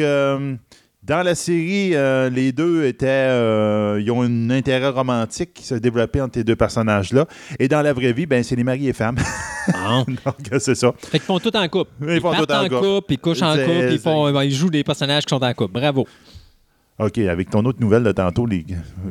dans 1.09 1.22
la 1.22 1.35
série, 1.35 1.94
euh, 1.94 2.28
les 2.28 2.52
deux 2.52 2.85
étaient, 2.85 3.06
euh, 3.09 3.98
ils 4.01 4.10
ont 4.10 4.20
un 4.22 4.51
intérêt 4.51 4.90
romantique 4.90 5.55
qui 5.55 5.64
s'est 5.64 5.80
développé 5.80 6.20
entre 6.20 6.35
ces 6.35 6.44
deux 6.44 6.55
personnages-là. 6.55 7.26
Et 7.59 7.66
dans 7.66 7.80
la 7.80 7.94
vraie 7.94 8.12
vie, 8.12 8.26
ben, 8.26 8.43
c'est 8.44 8.56
les 8.56 8.62
maris 8.64 8.89
et 8.89 8.93
femmes. 8.93 9.16
Bon. 9.72 10.05
Donc, 10.06 10.60
c'est 10.60 10.74
ça. 10.74 10.93
Fait 10.98 11.12
qu'ils 11.18 11.20
font 11.22 11.39
tout 11.39 11.56
en 11.56 11.66
couple. 11.68 11.90
Ils 12.06 12.20
font 12.20 12.35
tout 12.35 12.52
en 12.52 12.60
en 12.60 12.68
couple. 12.68 12.80
couple, 12.80 13.12
ils 13.14 13.18
couchent 13.18 13.43
en 13.43 13.56
couple, 13.56 13.89
ils, 13.90 13.98
font, 13.98 14.30
ben, 14.30 14.44
ils 14.44 14.55
jouent 14.55 14.68
des 14.70 14.85
personnages 14.85 15.24
qui 15.24 15.30
sont 15.35 15.43
en 15.43 15.55
couple. 15.55 15.72
Bravo. 15.80 16.06
OK, 16.98 17.18
avec 17.18 17.48
ton 17.48 17.64
autre 17.64 17.80
nouvelle 17.80 18.02
de 18.02 18.12
tantôt, 18.12 18.44
les 18.44 18.66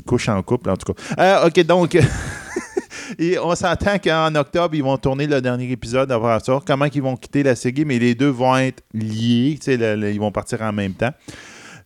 couches 0.06 0.30
en 0.30 0.42
couple, 0.44 0.70
en 0.70 0.78
tout 0.78 0.94
cas. 0.94 1.02
Euh, 1.20 1.48
OK, 1.48 1.66
donc, 1.66 1.98
et 3.18 3.40
on 3.40 3.56
s'entend 3.56 3.98
qu'en 3.98 4.36
octobre, 4.36 4.76
ils 4.76 4.84
vont 4.84 4.98
tourner 4.98 5.26
le 5.26 5.42
dernier 5.42 5.72
épisode 5.72 6.12
avant 6.12 6.38
ça. 6.40 6.60
Comment 6.68 6.86
ils 6.94 7.02
vont 7.02 7.16
quitter 7.16 7.42
la 7.42 7.56
série, 7.56 7.86
mais 7.86 7.98
les 7.98 8.14
deux 8.14 8.30
vont 8.30 8.56
être 8.58 8.84
liés. 8.94 9.58
Le- 9.66 9.96
le- 9.96 10.12
ils 10.12 10.20
vont 10.20 10.32
partir 10.32 10.62
en 10.62 10.72
même 10.74 10.94
temps. 10.94 11.12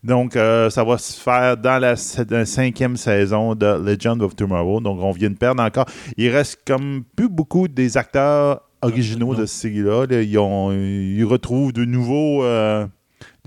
Donc, 0.03 0.35
euh, 0.35 0.69
ça 0.69 0.83
va 0.83 0.97
se 0.97 1.19
faire 1.19 1.57
dans 1.57 1.79
la, 1.79 1.95
cinquième 1.95 2.97
saison 2.97 3.53
de 3.53 3.65
Legend 3.65 4.21
of 4.21 4.35
Tomorrow. 4.35 4.81
Donc, 4.81 4.99
on 5.01 5.11
vient 5.11 5.29
de 5.29 5.37
perdre 5.37 5.61
encore. 5.63 5.85
Il 6.17 6.29
reste 6.29 6.59
comme 6.65 7.03
plus 7.15 7.29
beaucoup 7.29 7.67
des 7.67 7.97
acteurs 7.97 8.61
originaux 8.81 9.35
de 9.35 9.45
cette 9.45 9.61
série-là. 9.61 10.07
là. 10.07 10.21
Ils, 10.21 11.17
ils 11.17 11.25
retrouvent 11.25 11.73
de 11.73 11.85
nouveaux... 11.85 12.43
euh, 12.43 12.87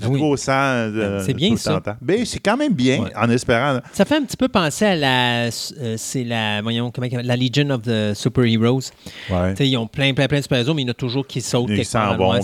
du 0.00 0.08
oui. 0.08 0.20
nouveau 0.20 0.36
sang. 0.36 0.52
euh, 0.52 1.22
C'est 1.24 1.34
bien 1.34 1.56
ça. 1.56 1.80
Ben, 2.02 2.24
c'est 2.24 2.40
quand 2.40 2.56
même 2.56 2.72
bien, 2.74 3.02
Ouais. 3.02 3.12
en 3.16 3.30
espérant. 3.30 3.78
Ça 3.92 4.04
fait 4.04 4.16
un 4.16 4.22
petit 4.22 4.36
peu 4.36 4.48
penser 4.48 4.84
à 4.86 4.96
la. 4.96 5.44
euh, 5.46 5.94
c'est 5.96 6.24
la. 6.24 6.62
Voyons, 6.62 6.90
comment 6.90 7.06
La 7.22 7.36
Legion 7.36 7.70
of 7.70 7.82
the 7.82 8.12
Super 8.14 8.44
Heroes. 8.44 8.90
Ouais. 9.30 9.54
Ils 9.60 9.76
ont 9.76 9.86
plein, 9.86 10.12
plein, 10.12 10.26
plein 10.26 10.38
de 10.38 10.42
super-héros, 10.42 10.74
mais 10.74 10.82
il 10.82 10.86
y 10.86 10.88
en 10.88 10.92
a 10.92 10.94
toujours 10.94 11.26
qui 11.26 11.40
sautent 11.40 11.70
Ils 11.70 11.84
s'en 11.84 12.16
vont. 12.16 12.34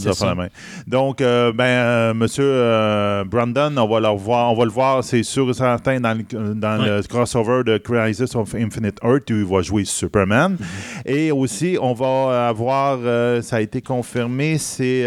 Donc, 0.87 1.21
euh, 1.21 1.53
ben, 1.53 1.65
euh, 1.65 2.15
Monsieur 2.15 2.45
euh, 2.47 3.25
Brandon, 3.25 3.75
on 3.77 3.89
va 3.89 4.01
le 4.01 4.17
voir, 4.17 4.53
on 4.53 4.57
va 4.57 4.65
le 4.65 4.71
voir, 4.71 5.03
c'est 5.03 5.23
sûr 5.23 5.51
et 5.51 5.55
certain, 5.55 6.01
dans, 6.01 6.17
le, 6.17 6.55
dans 6.55 6.81
Ouais. 6.81 6.87
le 6.99 7.03
crossover 7.03 7.65
de 7.65 7.79
Crisis 7.79 8.35
of 8.37 8.55
Infinite 8.55 8.99
Earth, 9.03 9.29
où 9.31 9.35
il 9.35 9.45
va 9.45 9.61
jouer 9.63 9.85
Superman. 9.85 10.57
Mm-hmm. 10.57 11.11
Et 11.13 11.33
aussi, 11.33 11.77
on 11.81 11.95
va 11.95 12.49
avoir, 12.49 12.99
euh, 13.03 13.43
ça 13.43 13.57
a 13.57 13.61
été 13.61 13.83
confirmé, 13.83 14.57
c'est, 14.59 15.03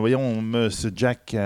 voyons, 0.00 0.42
Monsieur 0.42 0.90
Jack, 0.94 1.36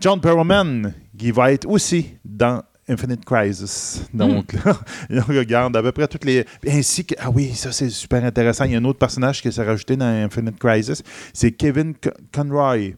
John 0.00 0.20
Perlman, 0.20 0.92
qui 1.16 1.30
va 1.30 1.52
être 1.52 1.68
aussi 1.68 2.14
dans 2.24 2.62
Infinite 2.88 3.24
Crisis. 3.24 4.02
Donc, 4.12 4.54
Hmm. 4.54 4.68
là, 5.10 5.24
on 5.28 5.32
regarde 5.32 5.76
à 5.76 5.82
peu 5.82 5.92
près 5.92 6.08
toutes 6.08 6.24
les. 6.24 6.44
Ainsi 6.66 7.04
que. 7.04 7.14
Ah 7.18 7.30
oui, 7.30 7.52
ça 7.54 7.70
c'est 7.70 7.90
super 7.90 8.24
intéressant. 8.24 8.64
Il 8.64 8.72
y 8.72 8.74
a 8.74 8.78
un 8.78 8.84
autre 8.84 8.98
personnage 8.98 9.42
qui 9.42 9.52
s'est 9.52 9.62
rajouté 9.62 9.96
dans 9.96 10.06
Infinite 10.06 10.58
Crisis. 10.58 11.02
C'est 11.32 11.52
Kevin 11.52 11.94
Con- 11.94 12.10
Conroy. 12.32 12.94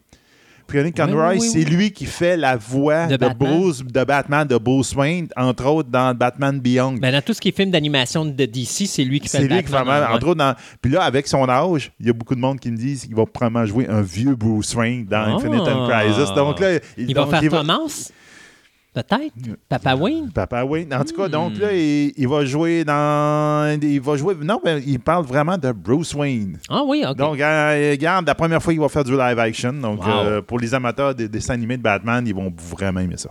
Conroy, 0.95 1.33
oui, 1.33 1.37
oui, 1.39 1.49
c'est 1.49 1.63
lui 1.63 1.91
qui 1.91 2.05
fait 2.05 2.37
la 2.37 2.57
voix 2.57 3.07
De. 3.07 3.17
Bruce, 3.33 3.83
de 3.83 4.03
Batman, 4.03 4.47
de 4.47 4.57
Bruce 4.57 4.95
Wayne, 4.95 5.27
entre 5.35 5.65
autres 5.65 5.89
dans 5.89 6.15
Batman 6.15 6.59
Beyond. 6.59 6.93
Ben, 6.93 7.11
dans 7.11 7.21
tout 7.21 7.33
ce 7.33 7.41
qui 7.41 7.49
est 7.49 7.55
film 7.55 7.71
d'animation 7.71 8.25
de 8.25 8.45
DC, 8.45 8.87
c'est 8.87 9.03
lui 9.03 9.19
qui 9.19 9.27
fait 9.27 9.39
c'est 9.39 9.47
lui 9.47 9.63
qui 9.63 9.71
fait 9.71 9.83
mal. 9.83 10.03
Entre 10.11 10.27
autres, 10.27 10.35
dans... 10.35 10.55
puis 10.81 10.91
là, 10.91 11.03
avec 11.03 11.27
son 11.27 11.47
âge, 11.49 11.91
il 11.99 12.07
y 12.07 12.09
a 12.09 12.13
beaucoup 12.13 12.35
de 12.35 12.39
monde 12.39 12.59
qui 12.59 12.71
me 12.71 12.77
disent 12.77 13.05
qu'il 13.05 13.15
va 13.15 13.25
probablement 13.25 13.65
jouer 13.65 13.87
un 13.87 14.01
vieux 14.01 14.35
Bruce 14.35 14.73
Wayne 14.75 15.05
dans 15.05 15.17
Ah. 15.17 15.35
Infinite 15.35 15.63
Crisis. 15.63 16.33
Donc 16.35 16.59
là, 16.59 16.79
Il 16.97 17.13
va 17.13 17.21
donc, 17.21 17.31
faire 17.31 17.43
il 17.43 17.49
Thomas? 17.49 18.09
Peut-être? 18.93 19.33
Papa 19.67 19.95
Wayne? 19.95 20.29
Papa 20.31 20.63
Wayne. 20.63 20.93
En 20.93 21.03
tout 21.03 21.15
cas, 21.15 21.27
Hmm. 21.27 21.31
donc 21.31 21.57
là, 21.57 21.73
il, 21.73 22.13
il 22.15 22.27
va 22.27 22.45
jouer 22.45 22.83
dans. 22.83 23.79
Il 23.81 23.99
va 24.01 24.15
jouer. 24.17 24.35
Non, 24.41 24.59
mais 24.63 24.81
il 24.85 24.99
parle 24.99 25.25
vraiment 25.25 25.57
de 25.57 25.71
Bruce 25.71 26.13
Wayne. 26.13 26.59
Ah 26.69 26.83
oui, 26.85 27.03
OK. 27.09 27.17
Donc, 27.17 27.39
euh, 27.41 27.91
regarde, 27.91 28.27
la 28.27 28.35
première 28.35 28.61
fois 28.61 28.71
qu'il 28.71 28.81
va 28.81 28.89
faire 28.89 29.03
du 29.03 29.13
live 29.17 29.39
action. 29.39 29.73
Donc, 29.73 30.05
Wow. 30.05 30.11
euh, 30.11 30.41
pour 30.43 30.59
les 30.59 30.73
amateurs 30.75 31.15
des 31.15 31.27
dessins 31.27 31.55
animés 31.55 31.77
de 31.77 31.81
Batman, 31.81 32.23
ils 32.27 32.35
vont 32.35 32.53
vraiment 32.69 32.99
aimer 32.99 33.17
ça. 33.17 33.29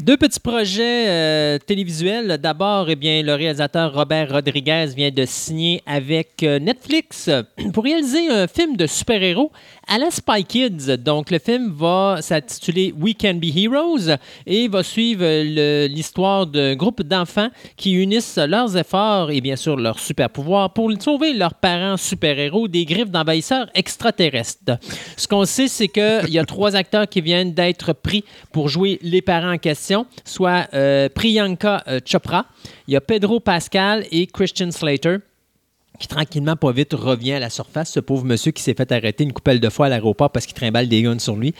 Deux 0.00 0.16
petits 0.16 0.40
projets 0.40 1.08
euh, 1.08 1.58
télévisuels. 1.58 2.38
D'abord, 2.38 2.90
eh 2.90 2.96
bien, 2.96 3.22
le 3.22 3.34
réalisateur 3.34 3.94
Robert 3.94 4.32
Rodriguez 4.32 4.86
vient 4.94 5.12
de 5.12 5.24
signer 5.24 5.82
avec 5.86 6.42
euh, 6.42 6.58
Netflix 6.58 7.30
pour 7.72 7.84
réaliser 7.84 8.28
un 8.28 8.48
film 8.48 8.76
de 8.76 8.88
super-héros 8.88 9.52
à 9.86 9.98
la 9.98 10.10
Spy 10.10 10.44
Kids. 10.44 10.96
Donc, 10.98 11.30
le 11.30 11.38
film 11.38 11.72
va 11.72 12.18
s'intituler 12.20 12.92
We 12.98 13.14
Can 13.18 13.34
Be 13.34 13.56
Heroes 13.56 14.16
et 14.46 14.66
va 14.66 14.82
suivre 14.82 15.22
euh, 15.22 15.86
l'histoire 15.86 16.48
d'un 16.48 16.74
groupe 16.74 17.02
d'enfants 17.02 17.50
qui 17.76 17.92
unissent 17.92 18.38
leurs 18.38 18.76
efforts 18.76 19.30
et 19.30 19.40
bien 19.40 19.56
sûr 19.56 19.76
leurs 19.76 20.00
super-pouvoirs 20.00 20.72
pour 20.72 20.90
sauver 21.00 21.34
leurs 21.34 21.54
parents 21.54 21.96
super-héros 21.96 22.66
des 22.66 22.84
griffes 22.84 23.10
d'envahisseurs 23.10 23.70
extraterrestres. 23.74 24.78
Ce 25.16 25.28
qu'on 25.28 25.44
sait, 25.44 25.68
c'est 25.68 25.88
qu'il 25.88 26.30
y 26.30 26.38
a 26.38 26.44
trois 26.44 26.74
acteurs 26.74 27.08
qui 27.08 27.20
viennent 27.20 27.54
d'être 27.54 27.92
pris 27.92 28.24
pour 28.50 28.68
jouer 28.68 28.98
les 29.02 29.22
parents 29.22 29.52
en 29.52 29.58
question, 29.58 29.83
soit 30.24 30.68
euh, 30.74 31.08
Priyanka 31.08 31.82
euh, 31.88 32.00
Chopra, 32.04 32.46
il 32.86 32.94
y 32.94 32.96
a 32.96 33.00
Pedro 33.00 33.40
Pascal 33.40 34.04
et 34.10 34.26
Christian 34.26 34.70
Slater 34.70 35.18
qui 35.98 36.08
tranquillement, 36.08 36.56
pas 36.56 36.72
vite, 36.72 36.92
revient 36.92 37.34
à 37.34 37.38
la 37.38 37.50
surface. 37.50 37.92
Ce 37.92 38.00
pauvre 38.00 38.24
monsieur 38.24 38.50
qui 38.50 38.62
s'est 38.62 38.74
fait 38.74 38.90
arrêter 38.90 39.22
une 39.24 39.32
coupelle 39.32 39.60
de 39.60 39.68
fois 39.68 39.86
à 39.86 39.88
l'aéroport 39.88 40.30
parce 40.30 40.44
qu'il 40.46 40.54
trimballe 40.54 40.88
des 40.88 41.02
guns 41.02 41.18
sur 41.18 41.36
lui. 41.36 41.54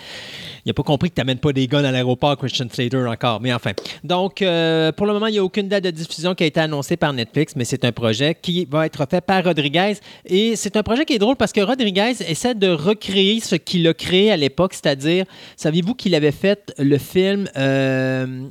Il 0.65 0.71
n'a 0.71 0.75
pas 0.75 0.83
compris 0.83 1.11
que 1.11 1.15
tu 1.15 1.21
n'amènes 1.21 1.39
pas 1.39 1.53
des 1.53 1.69
guns 1.69 1.85
à 1.85 1.93
l'aéroport, 1.93 2.37
Christian 2.37 2.67
Slater, 2.71 3.07
encore. 3.07 3.41
Mais 3.41 3.53
enfin. 3.53 3.73
Donc, 4.03 4.43
euh, 4.43 4.91
pour 4.93 5.07
le 5.07 5.13
moment, 5.13 5.29
il 5.29 5.33
n'y 5.33 5.39
a 5.39 5.45
aucune 5.45 5.69
date 5.69 5.85
de 5.85 5.91
diffusion 5.91 6.35
qui 6.35 6.43
a 6.43 6.47
été 6.47 6.59
annoncée 6.59 6.97
par 6.97 7.13
Netflix, 7.13 7.55
mais 7.55 7.65
c'est 7.65 7.85
un 7.85 7.93
projet 7.93 8.37
qui 8.41 8.65
va 8.65 8.87
être 8.87 9.07
fait 9.09 9.21
par 9.21 9.45
Rodriguez. 9.45 9.95
Et 10.27 10.57
c'est 10.57 10.77
un 10.77 10.83
projet 10.83 11.05
qui 11.05 11.15
est 11.15 11.19
drôle 11.19 11.37
parce 11.37 11.53
que 11.53 11.61
Rodriguez 11.61 12.15
essaie 12.27 12.55
de 12.55 12.69
recréer 12.69 13.41
ce 13.41 13.55
qu'il 13.55 13.87
a 13.87 13.95
créé 13.95 14.33
à 14.33 14.37
l'époque, 14.37 14.75
c'est-à-dire, 14.75 15.27
saviez-vous 15.57 15.95
qu'il 15.95 16.15
avait 16.15 16.33
fait 16.33 16.75
le 16.79 16.99
film 16.99 17.49
euh, 17.57 18.49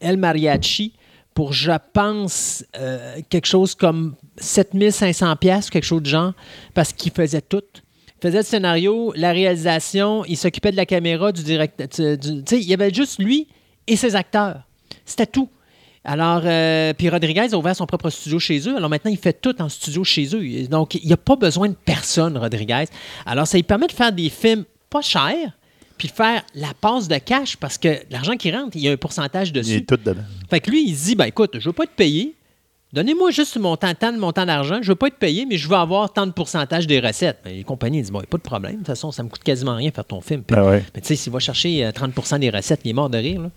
El 0.00 0.16
Mariachi? 0.16 0.92
Pour, 1.36 1.52
je 1.52 1.72
pense, 1.92 2.64
euh, 2.78 3.18
quelque 3.28 3.44
chose 3.46 3.74
comme 3.74 4.14
7500 4.38 5.36
pièces 5.36 5.68
quelque 5.68 5.84
chose 5.84 6.00
de 6.00 6.08
genre, 6.08 6.32
parce 6.72 6.94
qu'il 6.94 7.12
faisait 7.12 7.42
tout. 7.42 7.60
Il 7.74 8.22
faisait 8.22 8.38
le 8.38 8.42
scénario, 8.42 9.12
la 9.14 9.32
réalisation, 9.32 10.24
il 10.24 10.38
s'occupait 10.38 10.72
de 10.72 10.76
la 10.76 10.86
caméra, 10.86 11.32
du 11.32 11.42
direct. 11.42 11.90
Tu 11.94 12.02
sais, 12.46 12.58
il 12.58 12.64
y 12.66 12.72
avait 12.72 12.92
juste 12.92 13.22
lui 13.22 13.48
et 13.86 13.96
ses 13.96 14.16
acteurs. 14.16 14.62
C'était 15.04 15.26
tout. 15.26 15.50
Alors, 16.04 16.40
euh, 16.46 16.94
puis 16.94 17.10
Rodriguez 17.10 17.52
a 17.52 17.58
ouvert 17.58 17.76
son 17.76 17.84
propre 17.84 18.08
studio 18.08 18.38
chez 18.38 18.58
eux. 18.66 18.74
Alors 18.74 18.88
maintenant, 18.88 19.10
il 19.10 19.18
fait 19.18 19.38
tout 19.38 19.60
en 19.60 19.68
studio 19.68 20.04
chez 20.04 20.34
eux. 20.34 20.66
Donc, 20.68 20.94
il 20.94 21.06
n'y 21.06 21.12
a 21.12 21.18
pas 21.18 21.36
besoin 21.36 21.68
de 21.68 21.74
personne, 21.84 22.38
Rodriguez. 22.38 22.84
Alors, 23.26 23.46
ça 23.46 23.58
lui 23.58 23.62
permet 23.62 23.88
de 23.88 23.92
faire 23.92 24.10
des 24.10 24.30
films 24.30 24.64
pas 24.88 25.02
chers, 25.02 25.52
puis 25.98 26.08
de 26.08 26.14
faire 26.14 26.42
la 26.54 26.72
passe 26.80 27.08
de 27.08 27.18
cash 27.18 27.58
parce 27.58 27.76
que 27.76 27.98
l'argent 28.10 28.36
qui 28.36 28.50
rentre, 28.50 28.74
il 28.76 28.82
y 28.82 28.88
a 28.88 28.92
un 28.92 28.96
pourcentage 28.96 29.48
Il 29.48 29.52
dessus. 29.52 29.74
est 29.74 29.80
tout 29.86 29.98
dedans. 29.98 30.22
Fait 30.50 30.60
que 30.60 30.70
lui, 30.70 30.84
il 30.88 30.96
se 30.96 31.04
dit, 31.06 31.14
ben 31.16 31.24
écoute, 31.26 31.56
je 31.58 31.68
veux 31.68 31.72
pas 31.72 31.84
être 31.84 31.90
payé. 31.96 32.34
Donnez-moi 32.92 33.30
juste 33.32 33.58
mon 33.58 33.76
temps, 33.76 33.92
tant 33.94 34.12
de 34.12 34.16
montant 34.16 34.46
d'argent. 34.46 34.78
Je 34.80 34.88
veux 34.88 34.94
pas 34.94 35.08
être 35.08 35.18
payé, 35.18 35.44
mais 35.44 35.58
je 35.58 35.68
veux 35.68 35.74
avoir 35.74 36.10
tant 36.12 36.24
de 36.26 36.30
pourcentage 36.30 36.86
des 36.86 37.00
recettes. 37.00 37.38
Ben, 37.44 37.52
les 37.54 37.64
compagnies 37.64 38.00
disent, 38.00 38.12
bon, 38.12 38.22
pas 38.22 38.36
de 38.38 38.42
problème. 38.42 38.72
De 38.74 38.76
toute 38.78 38.86
façon, 38.86 39.10
ça 39.10 39.22
me 39.24 39.28
coûte 39.28 39.42
quasiment 39.42 39.74
rien 39.74 39.90
faire 39.90 40.04
ton 40.04 40.20
film. 40.20 40.42
Puis- 40.44 40.56
Ah 40.58 40.64
ouais. 40.64 40.84
mais 40.94 41.00
tu 41.00 41.08
sais, 41.08 41.16
s'il 41.16 41.32
va 41.32 41.40
chercher 41.40 41.84
euh, 41.84 41.90
30% 41.90 42.38
des 42.38 42.48
recettes, 42.48 42.80
il 42.84 42.90
est 42.90 42.94
mort 42.94 43.10
de 43.10 43.18
rire. 43.18 43.42
là. 43.42 43.50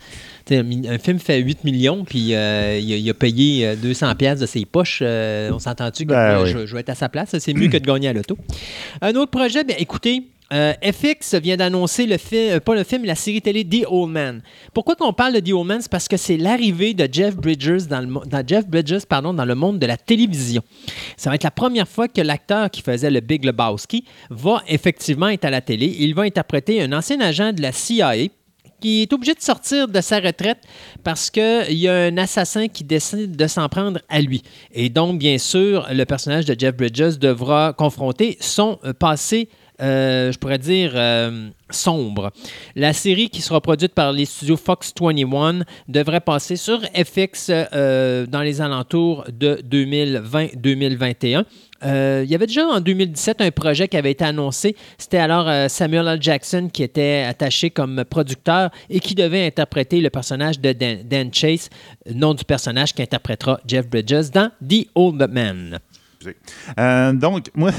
Un, 0.51 0.97
film 0.97 1.19
fait 1.19 1.39
8 1.39 1.63
millions, 1.63 2.03
puis 2.03 2.33
euh, 2.33 2.79
il, 2.81 2.91
a, 2.91 2.97
il 2.97 3.09
a 3.09 3.13
payé 3.13 3.67
euh, 3.67 3.75
200 3.75 4.15
pièces 4.15 4.39
de 4.39 4.47
ses 4.47 4.65
poches. 4.65 4.99
euh, 5.03 5.51
on 5.53 5.59
s'entend-tu 5.59 6.05
que 6.05 6.09
Ben 6.09 6.41
oui. 6.43 6.49
je, 6.51 6.65
je 6.65 6.73
vais 6.73 6.81
être 6.81 6.89
à 6.89 6.95
sa 6.95 7.07
place? 7.07 7.37
C'est 7.37 7.53
mieux 7.53 7.67
que 7.69 7.77
de 7.77 7.85
gagner 7.85 8.07
à 8.09 8.13
l'auto. 8.13 8.35
Un 9.01 9.13
autre 9.15 9.31
projet, 9.31 9.63
ben, 9.63 9.75
écoutez, 9.79 10.23
euh, 10.51 10.73
FX 10.83 11.35
vient 11.35 11.57
d'annoncer 11.57 12.05
le 12.05 12.17
film, 12.17 12.53
euh, 12.53 12.59
pas 12.59 12.73
le 12.73 12.83
film, 12.83 13.05
la 13.05 13.15
série 13.15 13.41
télé 13.41 13.63
The 13.63 13.85
Old 13.87 14.11
Man. 14.11 14.41
Pourquoi 14.73 14.95
qu'on 14.95 15.13
parle 15.13 15.33
de 15.33 15.39
The 15.39 15.53
Old 15.53 15.67
Man? 15.67 15.81
C'est 15.81 15.91
parce 15.91 16.07
que 16.07 16.17
c'est 16.17 16.37
l'arrivée 16.37 16.93
de 16.93 17.07
Jeff 17.11 17.35
Bridges 17.35 17.87
dans 17.87 18.01
le, 18.01 18.27
dans 18.27 18.43
Jeff 18.45 18.67
Bridges, 18.67 19.05
pardon, 19.07 19.33
dans 19.33 19.45
le 19.45 19.55
monde 19.55 19.77
de 19.77 19.85
la 19.85 19.97
télévision. 19.97 20.63
Ça 21.17 21.29
va 21.29 21.35
être 21.35 21.43
la 21.43 21.51
première 21.51 21.87
fois 21.87 22.07
que 22.07 22.21
l'acteur 22.21 22.69
qui 22.71 22.81
faisait 22.81 23.11
le 23.11 23.19
Big 23.19 23.45
Lebowski 23.45 24.05
va 24.31 24.63
effectivement 24.67 25.27
être 25.27 25.45
à 25.45 25.51
la 25.51 25.61
télé. 25.61 25.95
Il 25.99 26.15
va 26.15 26.23
interpréter 26.23 26.81
un 26.81 26.93
ancien 26.93 27.21
agent 27.21 27.53
de 27.53 27.61
la 27.61 27.71
CIA 27.71 28.29
qui 28.79 29.01
est 29.01 29.13
obligé 29.13 29.33
de 29.33 29.41
sortir 29.41 29.87
de 29.87 30.01
sa 30.01 30.19
retraite 30.19 30.59
parce 31.03 31.29
qu'il 31.29 31.77
y 31.77 31.87
a 31.87 31.95
un 31.95 32.17
assassin 32.17 32.67
qui 32.67 32.83
décide 32.83 33.35
de 33.35 33.47
s'en 33.47 33.67
prendre 33.69 33.99
à 34.09 34.21
lui. 34.21 34.41
Et 34.73 34.89
donc, 34.89 35.19
bien 35.19 35.37
sûr, 35.37 35.87
le 35.91 36.05
personnage 36.05 36.45
de 36.45 36.55
Jeff 36.57 36.75
Bridges 36.75 37.17
devra 37.19 37.73
confronter 37.73 38.37
son 38.39 38.79
euh, 38.83 38.93
passé, 38.93 39.49
je 39.79 40.37
pourrais 40.37 40.57
dire, 40.57 40.91
euh, 40.95 41.49
sombre. 41.71 42.31
La 42.75 42.93
série 42.93 43.29
qui 43.29 43.41
sera 43.41 43.61
produite 43.61 43.93
par 43.93 44.11
les 44.11 44.25
studios 44.25 44.57
Fox 44.57 44.93
21 44.99 45.63
devrait 45.87 46.19
passer 46.19 46.55
sur 46.55 46.81
FX 46.81 47.49
euh, 47.49 48.25
dans 48.25 48.41
les 48.41 48.61
alentours 48.61 49.25
de 49.31 49.61
2020-2021. 49.69 51.45
Euh, 51.85 52.23
il 52.25 52.29
y 52.29 52.35
avait 52.35 52.47
déjà 52.47 52.65
en 52.65 52.81
2017 52.81 53.39
un 53.39 53.51
projet 53.51 53.87
qui 53.87 53.95
avait 53.95 54.11
été 54.11 54.25
annoncé. 54.25 54.75
C'était 54.97 55.17
alors 55.17 55.47
euh, 55.47 55.69
Samuel 55.69 56.07
L. 56.07 56.21
Jackson 56.21 56.69
qui 56.71 56.83
était 56.83 57.25
attaché 57.27 57.69
comme 57.69 58.03
producteur 58.03 58.69
et 58.89 58.99
qui 58.99 59.15
devait 59.15 59.45
interpréter 59.45 60.01
le 60.01 60.09
personnage 60.09 60.59
de 60.59 60.73
Dan, 60.73 61.03
Dan 61.05 61.33
Chase, 61.33 61.69
nom 62.13 62.33
du 62.33 62.43
personnage 62.43 62.93
qui 62.93 63.01
interprétera 63.01 63.61
Jeff 63.65 63.87
Bridges 63.87 64.29
dans 64.33 64.51
The 64.67 64.87
Old 64.93 65.25
Man. 65.31 65.79
Euh, 66.77 67.13
donc, 67.13 67.49
moi, 67.55 67.71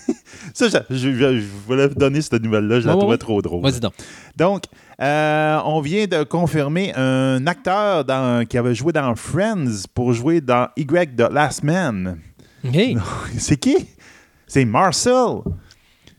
ça, 0.54 0.68
je, 0.68 0.96
je- 0.96 1.38
je 1.40 1.44
voulais 1.66 1.88
vous 1.88 1.94
donner 1.94 2.20
cette 2.22 2.42
nouvelle-là. 2.42 2.80
Je 2.80 2.86
la 2.86 2.94
trouvais 2.94 3.18
trop 3.18 3.42
drôle. 3.42 3.62
Vas-y 3.62 3.80
donc. 3.80 3.92
Donc, 4.36 4.64
euh, 5.00 5.58
on 5.64 5.80
vient 5.80 6.06
de 6.06 6.22
confirmer 6.22 6.92
un 6.94 7.46
acteur 7.46 8.04
dans- 8.04 8.46
qui 8.46 8.56
avait 8.58 8.74
joué 8.74 8.92
dans 8.92 9.14
Friends 9.14 9.82
pour 9.94 10.12
jouer 10.12 10.40
dans 10.40 10.68
Y 10.76 11.16
The 11.16 11.30
Last 11.32 11.62
Man. 11.62 12.18
C'est 13.38 13.56
qui? 13.56 13.76
C'est 14.46 14.64
Marcel. 14.64 15.42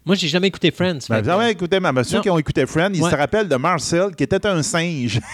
Moi, 0.05 0.15
j'ai 0.15 0.27
jamais 0.27 0.47
écouté 0.47 0.71
Friends. 0.71 0.99
Ben, 1.09 1.27
avez 1.29 1.49
écouté, 1.51 1.79
mais 1.79 2.03
ceux 2.03 2.17
Non. 2.17 2.21
qui 2.23 2.29
ont 2.29 2.37
écouté 2.37 2.65
Friends, 2.65 2.91
ils 2.93 3.03
Ouais. 3.03 3.11
se 3.11 3.15
rappellent 3.15 3.47
de 3.49 3.55
Marcel 3.57 4.15
qui 4.15 4.23
était 4.23 4.45
un 4.47 4.63
singe. 4.63 5.19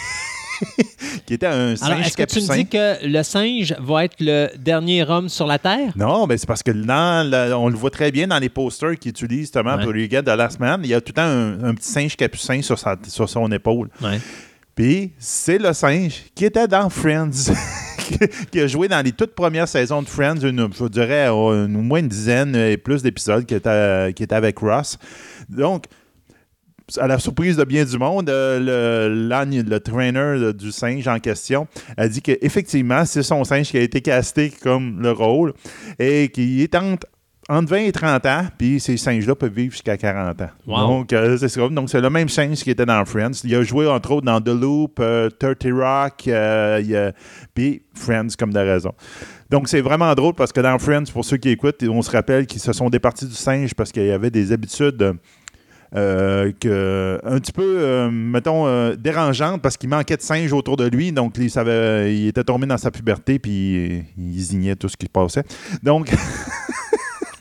qui 1.26 1.34
était 1.34 1.46
un 1.48 1.76
singe 1.76 1.90
Alors, 1.92 2.06
est-ce 2.06 2.18
que 2.18 2.24
tu 2.24 2.40
me 2.42 2.56
dis 2.56 2.66
que 2.68 3.06
le 3.06 3.24
singe 3.24 3.76
va 3.80 4.06
être 4.06 4.16
le 4.20 4.50
dernier 4.58 5.04
homme 5.04 5.30
sur 5.30 5.48
la 5.48 5.58
Terre? 5.60 5.94
Non, 5.96 6.28
ben 6.28 6.38
c'est 6.38 6.48
parce 6.48 6.64
que 6.64 6.72
dans 6.72 7.30
le- 7.30 7.54
on 7.56 7.70
le 7.70 7.76
voit 7.76 7.90
très 7.92 8.12
bien 8.12 8.28
dans 8.28 8.40
les 8.40 8.50
posters 8.50 8.98
qu'ils 9.00 9.12
utilisent 9.12 9.42
justement 9.42 9.76
Ouais. 9.76 9.84
pour 9.84 9.94
les 9.94 10.08
gars 10.08 10.22
de 10.22 10.32
Last 10.32 10.60
Man. 10.60 10.82
Il 10.84 10.90
y 10.90 10.94
a 10.94 11.02
tout 11.02 11.10
le 11.10 11.14
temps 11.14 11.22
un, 11.24 11.64
un 11.64 11.74
petit 11.74 11.90
singe 11.90 12.16
capucin 12.16 12.62
sur, 12.62 12.78
sa- 12.80 12.98
sur 13.08 13.28
son 13.30 13.52
épaule. 13.52 13.90
Ouais. 14.02 14.20
Puis 14.76 15.12
c'est 15.18 15.58
le 15.58 15.72
singe 15.74 16.24
qui 16.36 16.46
était 16.46 16.68
dans 16.68 16.90
Friends. 16.90 17.32
qui 18.52 18.60
a 18.60 18.68
joué 18.68 18.88
dans 18.88 19.04
les 19.04 19.12
toutes 19.14 19.34
premières 19.34 19.68
saisons 19.68 20.04
de 20.04 20.08
Friends, 20.08 20.42
une, 20.44 20.70
je 20.78 20.86
dirais 20.88 21.28
au 21.30 21.68
moins 21.68 22.00
une 22.00 22.08
dizaine 22.08 22.56
et 22.56 22.78
plus 22.78 23.02
d'épisodes 23.02 23.46
qui 23.46 23.56
étaient, 23.56 24.14
qui 24.16 24.22
étaient 24.24 24.36
avec 24.36 24.60
Ross. 24.60 24.98
Donc, 25.50 25.86
à 26.98 27.08
la 27.08 27.18
surprise 27.20 27.58
de 27.58 27.64
bien 27.64 27.84
du 27.84 27.98
monde, 27.98 28.30
euh, 28.30 29.08
le, 29.10 29.28
l'âne- 29.28 29.68
le 29.68 29.80
trainer 29.80 30.54
du 30.54 30.72
singe 30.72 31.08
en 31.08 31.20
question 31.20 31.68
a 31.98 32.08
dit 32.08 32.22
qu'effectivement, 32.22 33.06
c'est 33.06 33.24
son 33.24 33.44
singe 33.44 33.70
qui 33.70 33.78
a 33.78 33.82
été 33.82 34.02
casté 34.02 34.52
comme 34.62 35.02
le 35.02 35.12
rôle 35.12 35.54
et 36.00 36.30
qu'il 36.30 36.62
est 36.62 36.76
entre, 36.76 37.08
entre 37.50 37.70
20 37.70 37.78
et 37.78 37.92
30 37.92 38.26
ans, 38.28 38.42
puis 38.58 38.80
ces 38.80 38.98
singes-là 38.98 39.36
peuvent 39.36 39.54
vivre 39.54 39.72
jusqu'à 39.72 39.98
40 39.98 40.42
ans. 40.42 40.50
Wow. 40.68 40.78
Donc, 40.88 41.14
euh, 41.14 41.38
c'est. 41.38 41.58
Donc, 41.70 41.90
c'est 41.90 42.02
le 42.02 42.10
même 42.10 42.30
singe 42.30 42.64
qui 42.64 42.72
était 42.72 42.86
dans 42.86 43.04
Friends. 43.06 43.32
Il 43.44 43.54
a 43.56 43.64
joué, 43.64 43.88
entre 43.88 44.12
autres, 44.12 44.26
dans 44.26 44.42
The 44.42 44.50
Loop, 44.50 44.98
euh, 45.00 45.30
30 45.30 45.58
Rock, 45.72 46.28
euh, 46.28 47.12
puis 47.54 47.84
Friends, 47.94 48.30
comme 48.38 48.52
de 48.54 48.60
raison. 48.60 48.94
Donc, 49.50 49.70
c'est 49.70 49.82
vraiment 49.82 50.14
drôle 50.16 50.34
parce 50.34 50.52
que 50.52 50.60
dans 50.62 50.78
Friends, 50.80 51.06
pour 51.14 51.24
ceux 51.24 51.38
qui 51.38 51.50
écoutent, 51.50 51.84
on 51.88 52.02
se 52.02 52.10
rappelle 52.10 52.48
qu'ils 52.48 52.62
se 52.62 52.74
sont 52.74 52.90
départis 52.90 53.26
du 53.28 53.36
singe 53.36 53.74
parce 53.76 53.92
qu'il 53.92 54.06
y 54.06 54.12
avait 54.12 54.32
des 54.32 54.52
habitudes 54.52 55.14
que, 55.96 57.20
un 57.24 57.40
petit 57.40 57.52
peu, 57.52 57.78
euh, 57.80 58.10
mettons, 58.12 58.68
euh, 58.68 58.96
dérangeantes 58.96 59.62
parce 59.62 59.78
qu'il 59.78 59.90
manquait 59.90 60.18
de 60.18 60.22
singe 60.22 60.52
autour 60.54 60.76
de 60.78 60.86
lui. 60.88 61.12
Donc, 61.12 61.36
il, 61.38 61.50
savait, 61.50 62.16
il 62.16 62.28
était 62.28 62.44
tombé 62.44 62.68
dans 62.68 62.78
sa 62.78 62.92
puberté 62.92 63.40
puis 63.40 64.04
il 64.18 64.40
zignait 64.42 64.76
tout 64.76 64.90
ce 64.90 64.98
qui 64.98 65.06
se 65.06 65.12
passait. 65.12 65.44
Donc, 65.84 66.14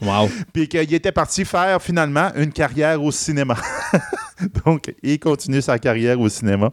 Wow. 0.02 0.28
puis 0.52 0.68
qu'il 0.68 0.92
était 0.92 1.12
parti 1.12 1.44
faire 1.46 1.80
finalement 1.80 2.28
une 2.36 2.52
carrière 2.52 3.02
au 3.02 3.10
cinéma. 3.10 3.56
Donc, 4.66 4.92
il 5.02 5.18
continue 5.18 5.62
sa 5.62 5.78
carrière 5.78 6.20
au 6.20 6.28
cinéma. 6.28 6.70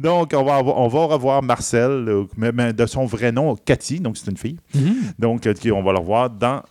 Donc, 0.00 0.32
on 0.34 0.42
va, 0.42 0.56
avoir- 0.56 0.78
on 0.78 0.88
va 0.88 1.04
revoir 1.04 1.42
Marcel, 1.42 1.90
euh, 2.08 2.24
mais, 2.36 2.72
de 2.72 2.86
son 2.86 3.04
vrai 3.04 3.30
nom, 3.30 3.54
Cathy, 3.54 4.00
donc 4.00 4.16
c'est 4.16 4.30
une 4.30 4.36
fille. 4.38 4.56
Donc, 5.18 5.46
euh, 5.46 5.52
qui- 5.52 5.70
on 5.70 5.82
va 5.82 5.92
le 5.92 5.98
revoir 5.98 6.30
dans 6.30 6.62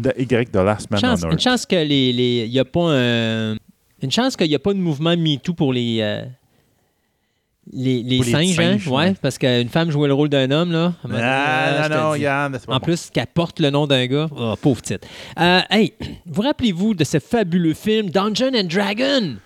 The 0.00 0.12
Y 0.18 0.52
de 0.52 0.60
Last 0.60 0.90
Man 0.90 1.00
une 1.32 1.40
chance 1.40 1.64
que 1.66 1.74
les, 1.76 2.12
les 2.12 2.46
y 2.46 2.60
a 2.60 2.64
pas 2.66 2.92
un- 2.92 3.56
une 4.02 4.10
chance 4.10 4.36
qu'il 4.36 4.48
n'y 4.48 4.54
a 4.54 4.58
pas 4.58 4.72
de 4.72 4.78
mouvement 4.78 5.16
MeToo 5.16 5.54
pour 5.54 5.72
les 5.72 5.98
euh, 6.00 6.22
les, 7.72 8.02
les 8.02 8.16
Pour 8.16 8.24
les 8.26 8.32
singes, 8.32 8.58
hein? 8.60 8.78
ouais, 8.86 8.92
ouais. 9.08 9.14
parce 9.20 9.36
qu'une 9.36 9.68
femme 9.68 9.90
jouait 9.90 10.08
le 10.08 10.14
rôle 10.14 10.30
d'un 10.30 10.50
homme 10.50 10.72
là. 10.72 10.94
donné, 11.04 11.18
Ah, 11.22 11.88
non, 11.90 11.96
non. 12.08 12.14
Yann, 12.14 12.56
c'est 12.58 12.66
pas 12.66 12.74
En 12.76 12.78
bon. 12.78 12.84
plus, 12.84 13.10
qu'elle 13.10 13.26
porte 13.26 13.60
le 13.60 13.68
nom 13.70 13.86
d'un 13.86 14.06
gars. 14.06 14.28
Oh, 14.34 14.54
pauvre 14.60 14.80
titre. 14.80 15.06
Euh, 15.38 15.60
hey, 15.68 15.92
vous 16.24 16.40
rappelez-vous 16.42 16.94
de 16.94 17.04
ce 17.04 17.18
fabuleux 17.18 17.74
film 17.74 18.08
Dungeon 18.08 18.52
and 18.54 18.64
Dragon? 18.64 19.36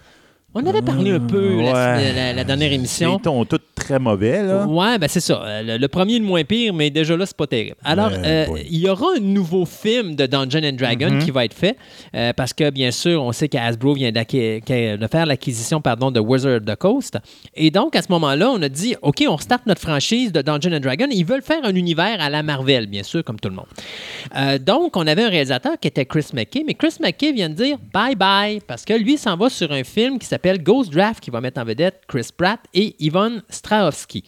On 0.55 0.67
avait 0.67 0.83
parlé 0.83 1.13
un 1.13 1.21
peu 1.21 1.63
la, 1.63 1.73
ouais. 1.97 2.13
la- 2.13 2.33
la 2.35 2.45
dernière 2.45 2.73
émission. 2.73 3.19
Ils 3.19 3.25
sont 3.25 3.45
tous 3.47 3.59
très 3.75 3.99
mauvais, 3.99 4.43
là. 4.43 4.67
Ouais, 4.67 4.99
ben 4.99 5.09
c'est 5.09 5.21
ça. 5.21 5.43
Euh, 5.43 5.63
Le, 5.63 5.79
le 5.79 5.89
premier 5.89 6.17
est 6.17 6.19
le 6.19 6.27
moins 6.27 6.45
pire, 6.45 6.75
mais 6.75 6.91
déjà 6.91 7.17
là, 7.17 7.25
c'est 7.25 7.37
pas 7.37 7.47
terrible. 7.47 7.77
Alors, 7.85 8.11
euh, 8.13 8.45
il 8.71 8.79
y 8.79 8.87
aura 8.89 9.07
un 9.17 9.21
nouveau 9.21 9.65
film 9.65 10.15
de 10.15 10.27
Dungeon 10.27 10.61
and 10.63 10.73
Dragon 10.77 11.09
Mm-hmm. 11.09 11.25
qui 11.25 11.31
va 11.31 11.47
être 11.47 11.55
fait 11.55 11.77
euh, 12.15 12.33
parce 12.35 12.53
que, 12.53 12.69
bien 12.71 12.91
sûr, 12.91 13.23
on 13.23 13.33
sait 13.33 13.49
qu'Hasbro 13.49 13.95
vient 13.95 14.13
de 14.13 15.07
faire 15.11 15.25
l'acquisition 15.27 15.81
pardon, 15.81 16.11
de 16.11 16.21
Wizard 16.21 16.57
of 16.59 16.65
the 16.67 16.77
Coast. 16.77 17.19
Et 17.55 17.71
donc, 17.71 17.97
à 17.97 18.03
ce 18.03 18.09
moment-là, 18.11 18.51
on 18.51 18.61
a 18.61 18.69
dit 18.69 18.95
OK, 19.01 19.25
on 19.27 19.39
starte 19.39 19.65
notre 19.67 19.81
franchise 19.81 20.33
de 20.33 20.43
Dungeon 20.43 20.73
and 20.77 20.81
Dragon. 20.81 21.07
Ils 21.11 21.25
veulent 21.25 21.43
faire 21.43 21.65
un 21.65 21.75
univers 21.75 22.21
à 22.21 22.29
la 22.29 22.43
Marvel, 22.43 22.89
bien 22.89 23.03
sûr, 23.05 23.25
comme 23.25 23.41
tout 23.41 23.49
le 23.49 23.55
monde. 23.57 24.59
Donc, 24.67 24.97
on 24.99 25.07
avait 25.07 25.25
un 25.25 25.31
réalisateur 25.31 25.73
qui 25.81 25.89
était 25.89 26.05
Chris 26.05 26.27
McKay, 26.35 26.63
mais 26.67 26.75
Chris 26.75 26.97
McKay 27.01 27.33
vient 27.33 27.49
de 27.49 27.55
dire 27.55 27.79
bye 27.93 28.15
bye 28.15 28.61
parce 28.67 28.85
que 28.85 28.93
lui 28.93 29.17
s'en 29.17 29.37
va 29.37 29.49
sur 29.49 29.73
un 29.73 29.83
film 29.85 30.19
qui 30.19 30.27
s'appelle 30.27 30.42
Ghost 30.59 30.93
Draft 30.93 31.21
qui 31.23 31.31
va 31.31 31.41
mettre 31.41 31.61
en 31.61 31.65
vedette 31.65 32.03
Chris 32.09 32.29
Pratt 32.37 32.61
et 32.75 32.95
Yvonne 32.99 33.43
Strahovski. 33.49 34.25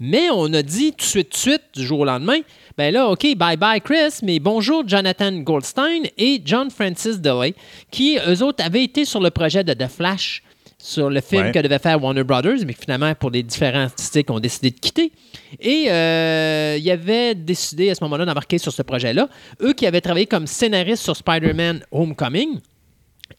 Mais 0.00 0.28
on 0.32 0.52
a 0.52 0.62
dit 0.62 0.90
tout 0.92 0.96
de 0.98 1.02
suite, 1.02 1.28
tout 1.30 1.36
de 1.36 1.40
suite, 1.40 1.62
du 1.74 1.84
jour 1.84 2.00
au 2.00 2.04
lendemain, 2.04 2.38
ben 2.76 2.92
là, 2.92 3.08
OK, 3.08 3.24
bye 3.36 3.56
bye 3.56 3.80
Chris, 3.80 4.18
mais 4.22 4.40
bonjour 4.40 4.82
Jonathan 4.86 5.30
Goldstein 5.32 6.04
et 6.18 6.40
John 6.44 6.70
Francis 6.70 7.20
Delay, 7.20 7.54
qui, 7.90 8.18
eux 8.26 8.42
autres, 8.42 8.64
avaient 8.64 8.82
été 8.82 9.04
sur 9.04 9.20
le 9.20 9.30
projet 9.30 9.62
de 9.62 9.72
The 9.74 9.86
Flash, 9.88 10.42
sur 10.76 11.08
le 11.08 11.20
film 11.20 11.44
Ouais. 11.44 11.52
que 11.52 11.60
devait 11.60 11.78
faire 11.78 12.02
Warner 12.02 12.24
Brothers, 12.24 12.66
mais 12.66 12.72
finalement, 12.72 13.14
pour 13.14 13.30
des 13.30 13.44
différents 13.44 13.84
artistiques, 13.84 14.28
ont 14.32 14.40
décidé 14.40 14.70
de 14.72 14.80
quitter. 14.80 15.12
Et 15.60 15.84
euh, 15.88 16.76
ils 16.80 16.90
avaient 16.90 17.36
décidé 17.36 17.90
à 17.90 17.94
ce 17.94 18.02
moment-là 18.02 18.24
d'embarquer 18.24 18.58
sur 18.58 18.72
ce 18.72 18.82
projet-là. 18.82 19.28
Eux 19.60 19.72
qui 19.74 19.86
avaient 19.86 20.00
travaillé 20.00 20.26
comme 20.26 20.48
scénaristes 20.48 21.04
sur 21.04 21.14
Spider-Man 21.14 21.84
Homecoming, 21.92 22.58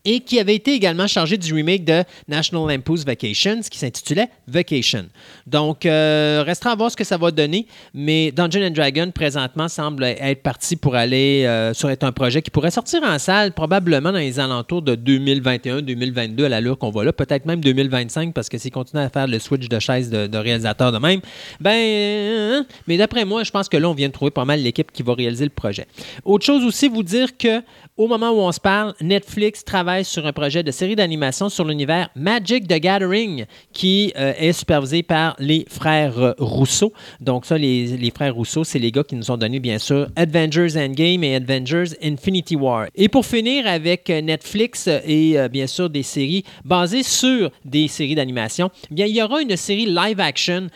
et 0.05 0.19
qui 0.19 0.39
avait 0.39 0.55
été 0.55 0.73
également 0.73 1.07
chargé 1.07 1.37
du 1.37 1.53
remake 1.53 1.85
de 1.85 2.03
National 2.27 2.67
Lampoon's 2.67 3.05
Vacation, 3.05 3.61
qui 3.61 3.77
s'intitulait 3.77 4.29
Vacation. 4.47 5.05
Donc, 5.47 5.85
euh, 5.85 6.43
restera 6.45 6.71
à 6.71 6.75
voir 6.75 6.91
ce 6.91 6.97
que 6.97 7.03
ça 7.03 7.17
va 7.17 7.31
donner, 7.31 7.67
mais 7.93 8.31
Dungeon 8.31 8.67
and 8.67 8.71
Dragon, 8.71 9.11
présentement, 9.13 9.67
semble 9.67 10.03
être 10.03 10.41
parti 10.41 10.75
pour 10.75 10.95
aller 10.95 11.45
euh, 11.45 11.73
sur 11.73 11.89
un 11.89 12.11
projet 12.11 12.41
qui 12.41 12.51
pourrait 12.51 12.71
sortir 12.71 13.01
en 13.03 13.17
salle 13.19 13.53
probablement 13.53 14.11
dans 14.11 14.19
les 14.19 14.39
alentours 14.39 14.81
de 14.81 14.95
2021-2022 14.95 16.45
à 16.45 16.49
l'allure 16.49 16.77
qu'on 16.77 16.89
va 16.89 17.03
là, 17.03 17.13
peut-être 17.13 17.45
même 17.45 17.61
2025, 17.61 18.33
parce 18.33 18.49
que 18.49 18.57
s'ils 18.57 18.71
continuent 18.71 19.01
à 19.03 19.09
faire 19.09 19.27
le 19.27 19.39
switch 19.39 19.69
de 19.69 19.79
chaise 19.79 20.09
de, 20.09 20.27
de 20.27 20.37
réalisateur 20.37 20.91
de 20.91 20.97
même, 20.97 21.21
ben, 21.59 21.71
euh, 21.71 22.63
mais 22.87 22.97
d'après 22.97 23.25
moi, 23.25 23.43
je 23.43 23.51
pense 23.51 23.69
que 23.69 23.77
là, 23.77 23.89
on 23.89 23.93
vient 23.93 24.07
de 24.07 24.13
trouver 24.13 24.31
pas 24.31 24.45
mal 24.45 24.61
l'équipe 24.61 24.91
qui 24.91 25.03
va 25.03 25.13
réaliser 25.13 25.45
le 25.45 25.51
projet. 25.51 25.87
Autre 26.25 26.45
chose 26.45 26.63
aussi, 26.63 26.87
vous 26.87 27.03
dire 27.03 27.37
que 27.37 27.61
au 27.95 28.07
moment 28.07 28.31
où 28.31 28.39
on 28.39 28.51
se 28.51 28.59
parle, 28.59 28.93
Netflix 29.01 29.63
travaille 29.63 29.82
sur 30.03 30.25
un 30.25 30.31
projet 30.31 30.63
de 30.63 30.71
série 30.71 30.95
d'animation 30.95 31.49
sur 31.49 31.65
l'univers 31.65 32.09
Magic 32.15 32.67
the 32.67 32.79
Gathering 32.79 33.45
qui 33.73 34.13
euh, 34.15 34.33
est 34.37 34.53
supervisé 34.53 35.03
par 35.03 35.35
les 35.39 35.65
frères 35.69 36.17
euh, 36.19 36.33
Rousseau. 36.39 36.93
Donc 37.19 37.45
ça, 37.45 37.57
les, 37.57 37.97
les 37.97 38.11
frères 38.11 38.33
Rousseau, 38.33 38.63
c'est 38.63 38.79
les 38.79 38.91
gars 38.91 39.03
qui 39.03 39.15
nous 39.15 39.29
ont 39.29 39.35
donné 39.35 39.59
bien 39.59 39.77
sûr 39.79 40.07
Avengers 40.15 40.77
Endgame 40.77 41.25
et 41.25 41.35
Avengers 41.35 41.95
Infinity 42.01 42.55
War. 42.55 42.87
Et 42.95 43.09
pour 43.09 43.25
finir 43.25 43.67
avec 43.67 44.09
euh, 44.09 44.21
Netflix 44.21 44.87
et 44.87 45.35
bien 45.51 45.67
sûr 45.67 45.89
des 45.89 46.03
séries 46.03 46.45
basées 46.63 47.03
sur 47.03 47.51
des 47.65 47.89
séries 47.89 48.15
d'animation, 48.15 48.69
bien 48.89 49.05
il 49.05 49.15
y 49.15 49.21
aura 49.21 49.41
une 49.41 49.57
série 49.57 49.85
live 49.85 50.19
action 50.19 50.67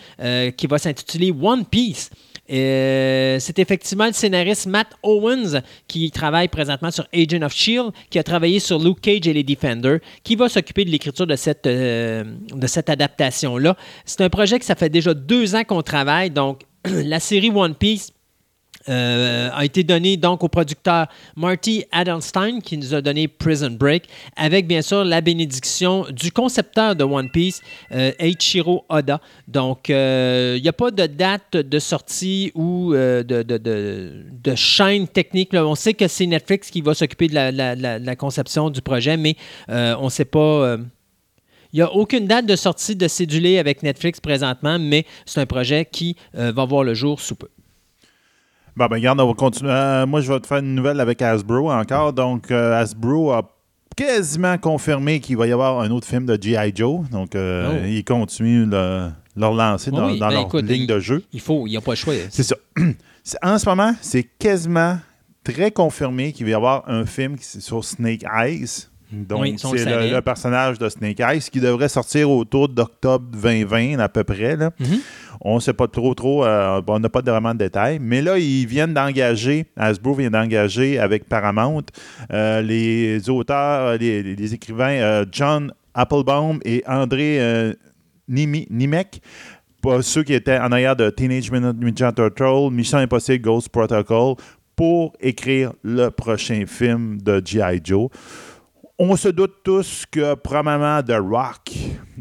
qui 0.58 0.68
va 0.68 0.78
s'intituler 0.78 1.32
One 1.32 1.66
Piece. 1.66 2.10
Euh, 2.50 3.38
c'est 3.40 3.60
effectivement 3.60 4.06
le 4.06 4.14
scénariste 4.14 4.68
Matt 4.68 4.88
Owens 5.04 5.62
qui 5.88 6.10
travaille 6.12 6.48
présentement 6.48 6.92
sur 6.92 7.06
Agent 7.14 7.42
of 7.42 7.54
Shield, 7.54 7.92
qui 8.10 8.20
a 8.20 8.24
travaillé 8.24 8.60
sur 8.60 8.80
Luke 8.80 9.02
Cage 9.02 9.28
et 9.28 9.34
les 9.34 9.44
Defenders, 9.44 10.00
qui 10.24 10.36
va 10.36 10.48
s'occuper 10.50 10.86
de 10.86 10.90
l'écriture 10.90 11.28
de 11.28 11.36
cette, 11.36 11.68
euh, 11.68 12.24
de 12.54 12.68
cette 12.68 12.90
adaptation-là. 12.90 13.76
C'est 14.06 14.22
un 14.22 14.30
projet 14.30 14.60
que 14.60 14.66
ça 14.66 14.76
fait 14.76 14.90
déjà 14.90 15.14
deux 15.14 15.56
ans 15.56 15.64
qu'on 15.64 15.82
travaille, 15.82 16.30
donc 16.30 16.62
la 16.86 17.20
série 17.20 17.52
One 17.54 17.76
Piece 17.76 18.12
euh, 18.90 19.50
a 19.54 19.66
été 19.66 19.84
donné 19.84 20.18
donc 20.18 20.44
au 20.44 20.48
producteur 20.48 21.08
Marty 21.36 21.86
Adelstein 21.92 22.60
qui 22.62 22.78
nous 22.78 22.94
a 22.94 23.02
donné 23.02 23.28
Prison 23.28 23.72
Break 23.72 24.04
avec 24.36 24.68
bien 24.68 24.82
sûr 24.82 25.04
la 25.04 25.22
bénédiction 25.22 26.06
du 26.12 26.32
concepteur 26.32 26.96
de 26.96 27.04
One 27.04 27.30
Piece, 27.30 27.62
euh, 27.92 28.12
Oda. 28.90 29.22
Donc 29.48 29.90
euh, 29.90 30.56
il 30.58 30.62
n'y 30.62 30.70
a 30.70 30.74
pas 30.74 30.92
de 30.92 31.06
date 31.06 31.58
de 31.58 31.80
sortie 31.80 32.52
ou 32.56 32.94
euh, 32.94 33.24
de, 33.24 33.44
de, 33.44 33.58
de, 33.58 34.56
chaîne 34.56 35.08
technique. 35.08 35.50
On 35.54 35.76
sait 35.76 35.94
que 35.94 36.08
c'est 36.08 36.26
Netflix 36.26 36.70
qui 36.70 36.82
va 36.82 36.94
s'occuper 36.94 37.28
de 37.28 37.36
la, 37.36 38.16
conception 38.16 38.70
du 38.70 38.82
projet, 38.82 39.18
mais 39.18 39.36
on 39.68 40.06
ne 40.06 40.10
sait 40.10 40.26
pas. 40.26 40.78
il 41.74 41.76
n'y 41.76 41.82
a 41.82 41.94
aucune 41.94 42.28
date 42.28 42.46
de 42.46 42.56
sortie 42.56 42.96
de 42.96 43.08
Cédulé 43.08 43.60
avec 43.60 43.84
Netflix 43.84 44.20
présentement, 44.20 44.80
mais 44.80 45.06
c'est 45.26 45.42
un 45.42 45.46
projet 45.46 45.88
qui 45.90 46.16
va 46.34 46.66
voir 46.66 46.84
le 46.84 46.94
jour 46.94 47.20
sous 47.22 47.36
peu. 47.36 47.48
Bon, 48.78 48.86
ben, 48.86 48.98
regarde, 48.98 49.20
on 49.20 49.28
va 49.28 49.34
continuer. 49.34 49.72
Euh, 49.72 50.06
moi, 50.06 50.22
je 50.22 50.32
vais 50.32 50.40
te 50.40 50.46
faire 50.46 50.60
une 50.60 50.76
nouvelle 50.76 51.00
avec 51.00 51.20
Hasbro 51.24 51.72
encore. 51.72 52.14
Donc, 52.14 52.52
euh, 52.52 52.80
Hasbro 52.80 53.32
a 53.32 53.42
quasiment 53.96 54.56
confirmé 54.60 55.20
qu'il 55.20 55.36
va 55.36 55.48
y 55.48 55.52
avoir 55.52 55.80
un 55.80 55.90
autre 55.90 56.06
film 56.06 56.28
de 56.28 56.38
G.I. 56.40 56.72
Joe. 56.76 57.10
Donc, 57.10 57.34
euh, 57.34 57.72
Oh. 57.82 57.86
ils 57.88 58.04
continuent 58.04 58.70
le- 58.70 59.10
leur 59.36 59.54
lancer 59.54 59.90
dans, 59.90 60.06
Oui, 60.08 60.20
dans 60.20 60.28
ben, 60.28 60.34
leur 60.36 60.42
écoute, 60.44 60.66
ligne 60.66 60.84
il- 60.84 60.88
de 60.88 61.00
jeu. 61.00 61.24
Il 61.34 61.42
faut, 61.42 61.66
il 61.66 61.72
n'y 61.72 61.78
a 61.78 61.82
pas 61.82 61.94
le 61.94 61.96
choix. 61.98 62.14
C'est 62.30 62.44
ça. 62.44 62.56
En 63.44 63.58
ce 63.58 63.68
moment, 63.68 63.94
c'est 64.00 64.24
quasiment 64.24 65.00
très 65.44 65.70
confirmé 65.72 66.32
qu'il 66.32 66.46
va 66.46 66.52
y 66.52 66.54
avoir 66.54 66.88
un 66.88 67.06
film 67.06 67.36
sur 67.42 67.84
Snake 67.84 68.24
Eyes. 68.34 68.88
Donc, 69.12 69.42
Oui, 69.42 69.56
c'est 69.58 70.12
le, 70.12 70.20
personnage 70.22 70.78
de 70.80 70.90
Snake 70.90 71.20
Eyes 71.22 71.40
qui 71.52 71.60
devrait 71.62 71.88
sortir 71.88 72.30
autour 72.30 72.68
d'octobre 72.68 73.26
2020 73.32 74.00
à 74.00 74.10
peu 74.10 74.24
près. 74.24 74.56
Là. 74.58 74.72
Mhm. 74.80 75.00
On 75.42 75.56
ne 75.56 75.60
sait 75.60 75.74
pas 75.74 75.88
trop, 75.88 76.14
trop. 76.14 76.44
euh, 76.46 76.82
on 76.88 77.00
n'a 77.00 77.08
pas 77.10 77.22
vraiment 77.22 77.54
de 77.54 77.60
détails. 77.60 78.00
Mais 78.02 78.22
là, 78.22 78.38
ils 78.38 78.66
viennent 78.68 78.94
d'engager, 78.94 79.66
Hasbro 79.78 80.16
vient 80.16 80.30
d'engager 80.32 81.00
avec 81.00 81.30
Paramount 81.30 81.84
euh, 82.34 82.62
les 82.62 83.30
auteurs, 83.30 83.88
euh, 83.88 83.98
les, 83.98 84.24
les 84.36 84.54
écrivains 84.54 84.98
euh, 84.98 85.26
John 85.32 85.72
Applebaum 85.94 86.60
et 86.66 86.84
André 86.86 87.40
Nimi- 88.30 88.68
Nimek. 88.70 89.22
Pas 89.82 90.02
ceux 90.02 90.24
qui 90.24 90.34
étaient 90.34 90.58
en 90.58 90.72
arrière 90.72 90.96
de 90.96 91.10
Teenage 91.10 91.50
Mutant 91.52 91.74
Ninja 91.74 92.12
Turtle, 92.12 92.72
Mission 92.74 92.98
Impossible 92.98 93.42
Ghost 93.44 93.70
Protocol, 93.70 94.36
pour 94.76 95.14
écrire 95.20 95.72
le 95.84 96.10
prochain 96.10 96.64
film 96.68 97.20
de 97.22 97.42
G.I. 97.44 97.80
Joe. 97.84 98.10
On 99.00 99.16
se 99.16 99.28
doute 99.30 99.58
tous 99.64 100.06
que 100.10 100.34
probablement 100.34 101.04
The 101.04 101.20
Rock, 101.22 101.72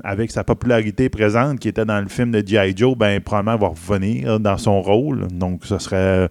avec 0.05 0.31
sa 0.31 0.45
popularité 0.45 1.09
présente 1.09 1.59
qui 1.59 1.69
était 1.69 1.87
dans 1.87 1.99
le 2.03 2.09
film 2.09 2.31
de 2.33 2.47
G.I. 2.47 2.75
Joe, 2.77 2.95
ben 2.95 3.19
probablement 3.23 3.57
va 3.57 3.69
revenir 3.69 4.39
dans 4.39 4.59
son 4.59 4.83
rôle. 4.83 5.27
Donc 5.29 5.65
ça 5.65 5.79
serait 5.79 6.29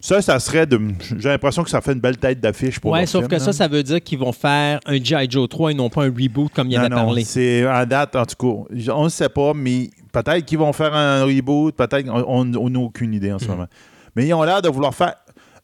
ça, 0.00 0.22
ça 0.22 0.38
serait 0.38 0.66
de. 0.66 0.80
J'ai 1.18 1.28
l'impression 1.30 1.64
que 1.64 1.70
ça 1.70 1.80
fait 1.80 1.94
une 1.94 1.98
belle 2.00 2.16
tête 2.16 2.38
d'affiche 2.38 2.78
pour 2.78 2.92
Ouais, 2.92 3.00
le 3.00 3.06
sauf 3.06 3.22
film, 3.22 3.28
que 3.28 3.34
là. 3.34 3.40
ça, 3.40 3.52
ça 3.52 3.66
veut 3.66 3.82
dire 3.82 4.00
qu'ils 4.00 4.20
vont 4.20 4.30
faire 4.30 4.78
un 4.86 5.02
G.I. 5.02 5.26
Joe 5.28 5.48
3 5.48 5.72
et 5.72 5.74
non 5.74 5.90
pas 5.90 6.04
un 6.04 6.12
reboot 6.16 6.52
comme 6.54 6.68
il 6.68 6.74
y 6.74 6.76
avait 6.76 6.88
non, 6.90 6.94
parlé. 7.06 7.24
c'est 7.24 7.64
à 7.66 7.84
date, 7.84 8.14
en 8.14 8.24
tout 8.24 8.36
cas. 8.68 8.92
On 8.92 9.04
ne 9.04 9.08
sait 9.08 9.28
pas, 9.28 9.52
mais 9.52 9.90
peut-être 10.12 10.44
qu'ils 10.44 10.58
vont 10.58 10.72
faire 10.72 10.94
un 10.94 11.24
reboot, 11.24 11.74
peut-être 11.74 12.08
on 12.08 12.44
n'a 12.44 12.78
aucune 12.78 13.14
idée 13.14 13.32
en 13.32 13.40
ce 13.40 13.46
Mhm. 13.46 13.50
moment. 13.50 13.66
Mais 14.14 14.26
ils 14.28 14.34
ont 14.34 14.42
l'air 14.44 14.62
de 14.62 14.68
vouloir 14.68 14.94
faire 14.94 15.14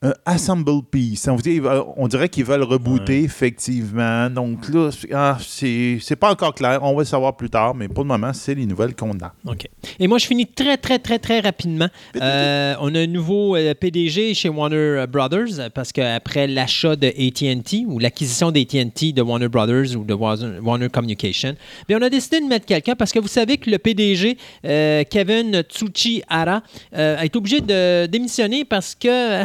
un 0.05 0.13
Assemble 0.27 0.83
Piece. 0.91 1.27
On, 1.29 1.37
dit- 1.37 1.61
on 1.97 2.07
dirait 2.09 2.29
qu'ils 2.29 2.45
veulent 2.45 2.63
rebooter, 2.63 3.23
effectivement. 3.25 4.29
Donc 4.31 4.69
là, 4.69 4.91
ah, 5.13 5.39
c'est 5.41 6.17
pas 6.17 6.31
encore 6.31 6.55
clair. 6.55 6.81
On 6.83 6.95
va 6.95 7.01
le 7.01 7.05
savoir 7.07 7.37
plus 7.37 7.51
tard, 7.51 7.75
mais 7.75 7.89
pour 7.89 8.05
le 8.05 8.09
moment, 8.09 8.33
c'est 8.33 8.55
les 8.55 8.67
nouvelles 8.67 8.95
qu'on 8.95 9.13
a. 9.21 9.33
OK. 9.47 9.67
Et 9.99 10.07
moi, 10.07 10.19
je 10.19 10.27
finis 10.27 10.47
très, 10.47 10.77
très, 10.77 10.99
très, 10.99 11.19
très 11.19 11.41
rapidement. 11.41 11.89
Euh, 12.17 12.75
on 12.81 12.95
a 12.95 13.01
un 13.01 13.07
nouveau 13.07 13.57
euh, 13.57 13.75
PDG 13.75 14.35
chez 14.35 14.49
Warner 14.49 15.07
Brothers 15.09 15.71
parce 15.75 15.93
qu'après 15.93 16.47
l'achat 16.47 16.97
de 16.97 17.07
AT&T 17.09 17.85
ou 17.87 17.99
l'acquisition 17.99 18.51
d'AT&T 18.53 19.13
de 19.13 19.23
Warner 19.23 19.49
Brothers 19.49 19.97
ou 19.97 20.05
de 20.05 20.15
Warner 20.15 20.89
Communication, 20.91 21.57
bien, 21.89 21.99
on 21.99 22.03
a 22.03 22.11
décidé 22.11 22.41
de 22.41 22.47
mettre 22.47 22.67
quelqu'un 22.67 22.95
parce 22.95 23.13
que 23.13 23.19
vous 23.19 23.29
savez 23.29 23.57
que 23.57 23.71
le 23.71 23.79
PDG, 23.79 24.37
euh, 24.67 25.03
Kevin 25.09 25.63
Tsuchihara, 25.63 26.63
euh, 26.95 27.17
a 27.19 27.25
été 27.25 27.39
obligé 27.39 27.61
de 27.61 28.07
démissionner 28.07 28.65
parce 28.65 28.95
que 28.95 29.43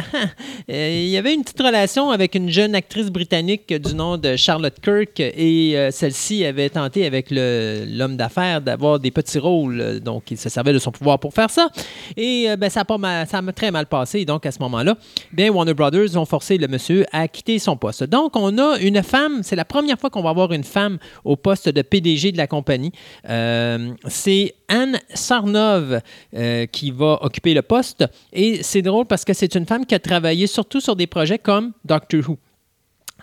il 0.68 1.08
y 1.08 1.16
avait 1.16 1.34
une 1.34 1.42
petite 1.42 1.60
relation 1.60 2.10
avec 2.10 2.34
une 2.34 2.50
jeune 2.50 2.74
actrice 2.74 3.10
britannique 3.10 3.72
du 3.72 3.94
nom 3.94 4.16
de 4.16 4.36
Charlotte 4.36 4.74
Kirk 4.82 5.20
et 5.20 5.76
euh, 5.76 5.90
celle-ci 5.90 6.44
avait 6.44 6.68
tenté 6.70 7.06
avec 7.06 7.28
l'homme 7.30 8.16
d'affaires 8.16 8.60
d'avoir 8.60 8.98
des 8.98 9.10
petits 9.10 9.38
rôles. 9.38 9.80
euh, 9.80 10.00
Donc, 10.00 10.30
il 10.30 10.38
se 10.38 10.48
servait 10.48 10.72
de 10.72 10.78
son 10.78 10.90
pouvoir 10.92 11.18
pour 11.18 11.34
faire 11.34 11.50
ça. 11.50 11.68
Et 12.16 12.46
euh, 12.48 12.56
ben, 12.56 12.70
ça 12.70 12.80
a 12.80 12.84
pas 12.84 12.98
ça 13.26 13.38
a 13.38 13.52
très 13.52 13.70
mal 13.70 13.86
passé. 13.86 14.24
Donc, 14.24 14.46
à 14.46 14.52
ce 14.52 14.58
moment-là, 14.60 14.96
bien, 15.32 15.50
Warner 15.50 15.74
Brothers 15.74 16.16
ont 16.16 16.24
forcé 16.24 16.58
le 16.58 16.68
monsieur 16.68 17.04
à 17.12 17.28
quitter 17.28 17.58
son 17.58 17.76
poste. 17.76 18.04
Donc, 18.04 18.36
on 18.36 18.56
a 18.58 18.78
une 18.80 19.02
femme. 19.02 19.42
C'est 19.42 19.56
la 19.56 19.64
première 19.64 19.98
fois 19.98 20.10
qu'on 20.10 20.22
va 20.22 20.30
avoir 20.30 20.52
une 20.52 20.64
femme 20.64 20.98
au 21.24 21.36
poste 21.36 21.68
de 21.68 21.82
PDG 21.82 22.32
de 22.32 22.36
la 22.36 22.46
compagnie. 22.46 22.92
Euh, 23.28 23.90
c'est 24.06 24.54
Anne 24.68 24.98
Sarnov 25.12 26.00
euh, 26.36 26.66
qui 26.66 26.90
va 26.90 27.18
occuper 27.22 27.54
le 27.54 27.62
poste. 27.62 28.04
Et 28.32 28.62
c'est 28.62 28.82
drôle 28.82 29.06
parce 29.06 29.24
que 29.24 29.32
c'est 29.32 29.54
une 29.54 29.66
femme 29.66 29.84
qui 29.84 29.94
a 29.94 29.98
travaillé 29.98 30.29
surtout 30.46 30.80
sur 30.80 30.96
des 30.96 31.06
projets 31.06 31.38
comme 31.38 31.72
Doctor 31.84 32.20
Who. 32.28 32.38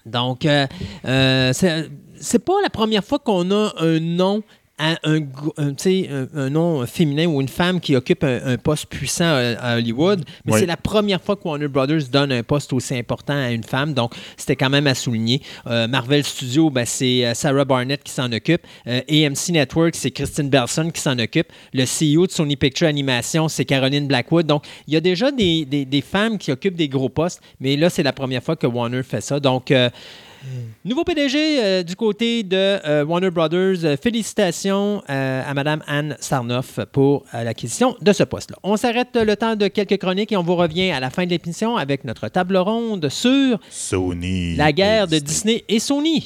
Donc, 0.05 0.45
euh, 0.45 0.67
euh, 1.05 1.53
c'est 1.53 2.39
pas 2.39 2.53
la 2.63 2.69
première 2.69 3.03
fois 3.03 3.19
qu'on 3.19 3.51
a 3.51 3.73
un 3.79 3.99
nom 3.99 4.43
à 4.79 4.97
un, 5.03 5.19
un, 5.57 5.73
un, 5.75 6.27
un 6.35 6.49
nom 6.49 6.85
féminin 6.85 7.25
ou 7.25 7.41
une 7.41 7.47
femme 7.47 7.79
qui 7.79 7.95
occupe 7.95 8.23
un, 8.23 8.57
poste 8.57 8.85
puissant 8.87 9.25
à, 9.25 9.55
à 9.59 9.77
Hollywood, 9.77 10.23
mais 10.45 10.53
Oui. 10.53 10.59
c'est 10.59 10.65
la 10.65 10.77
première 10.77 11.21
fois 11.21 11.35
que 11.35 11.41
Warner 11.47 11.67
Brothers 11.67 12.03
donne 12.11 12.31
un 12.31 12.43
poste 12.43 12.73
aussi 12.73 12.95
important 12.95 13.33
à 13.33 13.51
une 13.51 13.63
femme, 13.63 13.93
donc 13.93 14.13
c'était 14.35 14.55
quand 14.55 14.69
même 14.69 14.87
à 14.87 14.93
souligner. 14.95 15.41
Euh, 15.67 15.87
Marvel 15.87 16.23
Studios, 16.23 16.69
ben, 16.69 16.85
c'est 16.85 17.25
euh, 17.25 17.33
Sarah 17.33 17.65
Barnett 17.65 18.03
qui 18.03 18.11
s'en 18.11 18.31
occupe. 18.31 18.61
Euh, 18.87 19.01
AMC 19.09 19.49
Network, 19.49 19.95
c'est 19.95 20.11
Christine 20.11 20.49
Belson 20.49 20.91
qui 20.91 21.01
s'en 21.01 21.17
occupe. 21.19 21.47
Le 21.73 21.83
CEO 21.85 22.27
de 22.27 22.31
Sony 22.31 22.55
Picture 22.55 22.87
Animation, 22.87 23.47
c'est 23.47 23.65
Caroline 23.65 24.07
Blackwood. 24.07 24.45
Donc, 24.45 24.63
il 24.87 24.93
y 24.93 24.97
a 24.97 25.01
déjà 25.01 25.31
des, 25.31 25.65
des- 25.65 25.85
des 25.85 26.01
femmes 26.01 26.37
qui 26.37 26.51
occupent 26.51 26.75
des 26.75 26.89
gros 26.89 27.09
postes, 27.09 27.41
mais 27.59 27.75
là, 27.77 27.89
c'est 27.89 28.03
la 28.03 28.13
première 28.13 28.43
fois 28.43 28.55
que 28.55 28.67
Warner 28.67 29.03
fait 29.03 29.21
ça. 29.21 29.39
Donc, 29.39 29.71
euh, 29.71 29.89
Nouveau 30.85 31.03
PDG 31.03 31.37
euh, 31.59 31.83
du 31.83 31.95
côté 31.95 32.43
de 32.43 32.55
euh, 32.55 33.05
Warner 33.05 33.29
Brothers. 33.31 33.83
Euh, 33.83 33.97
félicitations 34.01 35.03
euh, 35.09 35.41
à 35.45 35.53
Mme 35.53 35.83
Anne 35.87 36.17
Sarnoff 36.19 36.79
pour 36.91 37.25
l'acquisition 37.33 37.95
de 38.01 38.13
ce 38.13 38.23
poste-là. 38.23 38.57
On 38.63 38.77
s'arrête 38.77 39.15
le 39.15 39.35
temps 39.35 39.55
de 39.55 39.67
quelques 39.67 39.97
chroniques 39.97 40.31
et 40.31 40.37
on 40.37 40.43
vous 40.43 40.55
revient 40.55 40.91
à 40.91 40.99
la 40.99 41.09
fin 41.09 41.25
de 41.25 41.29
l'émission 41.29 41.77
avec 41.77 42.03
notre 42.03 42.27
table 42.29 42.57
ronde 42.57 43.09
sur 43.09 43.59
Sony. 43.69 44.55
la 44.55 44.71
guerre 44.71 45.07
de 45.07 45.19
Disney 45.19 45.63
et 45.67 45.79
Sony. 45.79 46.23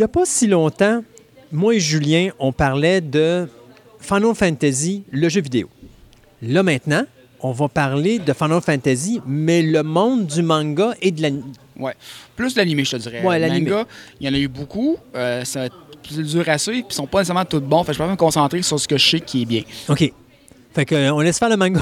N'y 0.00 0.04
a 0.04 0.08
pas 0.08 0.24
si 0.24 0.46
longtemps, 0.46 1.02
moi 1.52 1.74
et 1.74 1.80
Julien, 1.80 2.30
on 2.38 2.52
parlait 2.52 3.00
de 3.00 3.48
Final 4.00 4.34
Fantasy, 4.34 5.04
le 5.10 5.28
jeu 5.28 5.40
vidéo. 5.40 5.68
Là 6.42 6.62
maintenant, 6.62 7.04
on 7.40 7.52
va 7.52 7.68
parler 7.68 8.18
de 8.18 8.32
Final 8.32 8.60
Fantasy, 8.60 9.20
mais 9.26 9.62
le 9.62 9.82
monde 9.82 10.26
du 10.26 10.42
manga 10.42 10.94
et 11.00 11.10
de 11.10 11.22
la... 11.22 11.28
Ouais. 11.78 11.94
Plus 12.36 12.56
l'animé, 12.56 12.84
je 12.84 12.92
te 12.92 12.96
dirais. 12.96 13.22
Ouais, 13.22 13.38
Le 13.38 13.46
l'animé. 13.46 13.70
manga, 13.70 13.84
il 14.20 14.26
y 14.26 14.30
en 14.30 14.34
a 14.34 14.38
eu 14.38 14.48
beaucoup. 14.48 14.96
Euh, 15.14 15.44
ça 15.44 15.68
plus 16.02 16.18
dur 16.22 16.48
à 16.48 16.56
suivre, 16.58 16.86
puis 16.86 16.94
ils 16.94 16.96
sont 16.96 17.06
pas 17.06 17.18
nécessairement 17.18 17.44
tous 17.44 17.60
bons. 17.60 17.82
Fait 17.84 17.92
que 17.92 17.98
je 17.98 18.02
peux 18.02 18.08
me 18.10 18.16
concentrer 18.16 18.62
sur 18.62 18.78
ce 18.80 18.88
que 18.88 18.96
je 18.98 19.06
sais 19.10 19.20
qui 19.20 19.42
est 19.42 19.46
bien. 19.46 19.62
OK. 19.88 20.12
Fait 20.74 20.84
que, 20.84 20.94
euh, 20.94 21.12
on 21.14 21.20
laisse 21.20 21.38
faire 21.38 21.48
le 21.50 21.56
manga. 21.56 21.80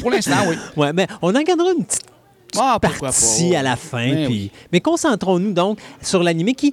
Pour 0.00 0.10
l'instant, 0.10 0.36
oui. 0.48 0.56
ouais, 0.76 0.92
mais 0.92 1.06
on 1.22 1.34
en 1.34 1.42
gardera 1.42 1.72
une 1.72 1.84
petite 1.84 2.02
Ah, 2.58 2.78
partie 2.80 3.50
pas. 3.52 3.58
à 3.58 3.62
la 3.62 3.76
fin. 3.76 4.08
Ben 4.08 4.26
puis- 4.26 4.34
oui. 4.34 4.50
Mais 4.72 4.80
concentrons-nous 4.80 5.52
donc 5.52 5.78
sur 6.02 6.22
l'animé 6.22 6.54
qui. 6.54 6.72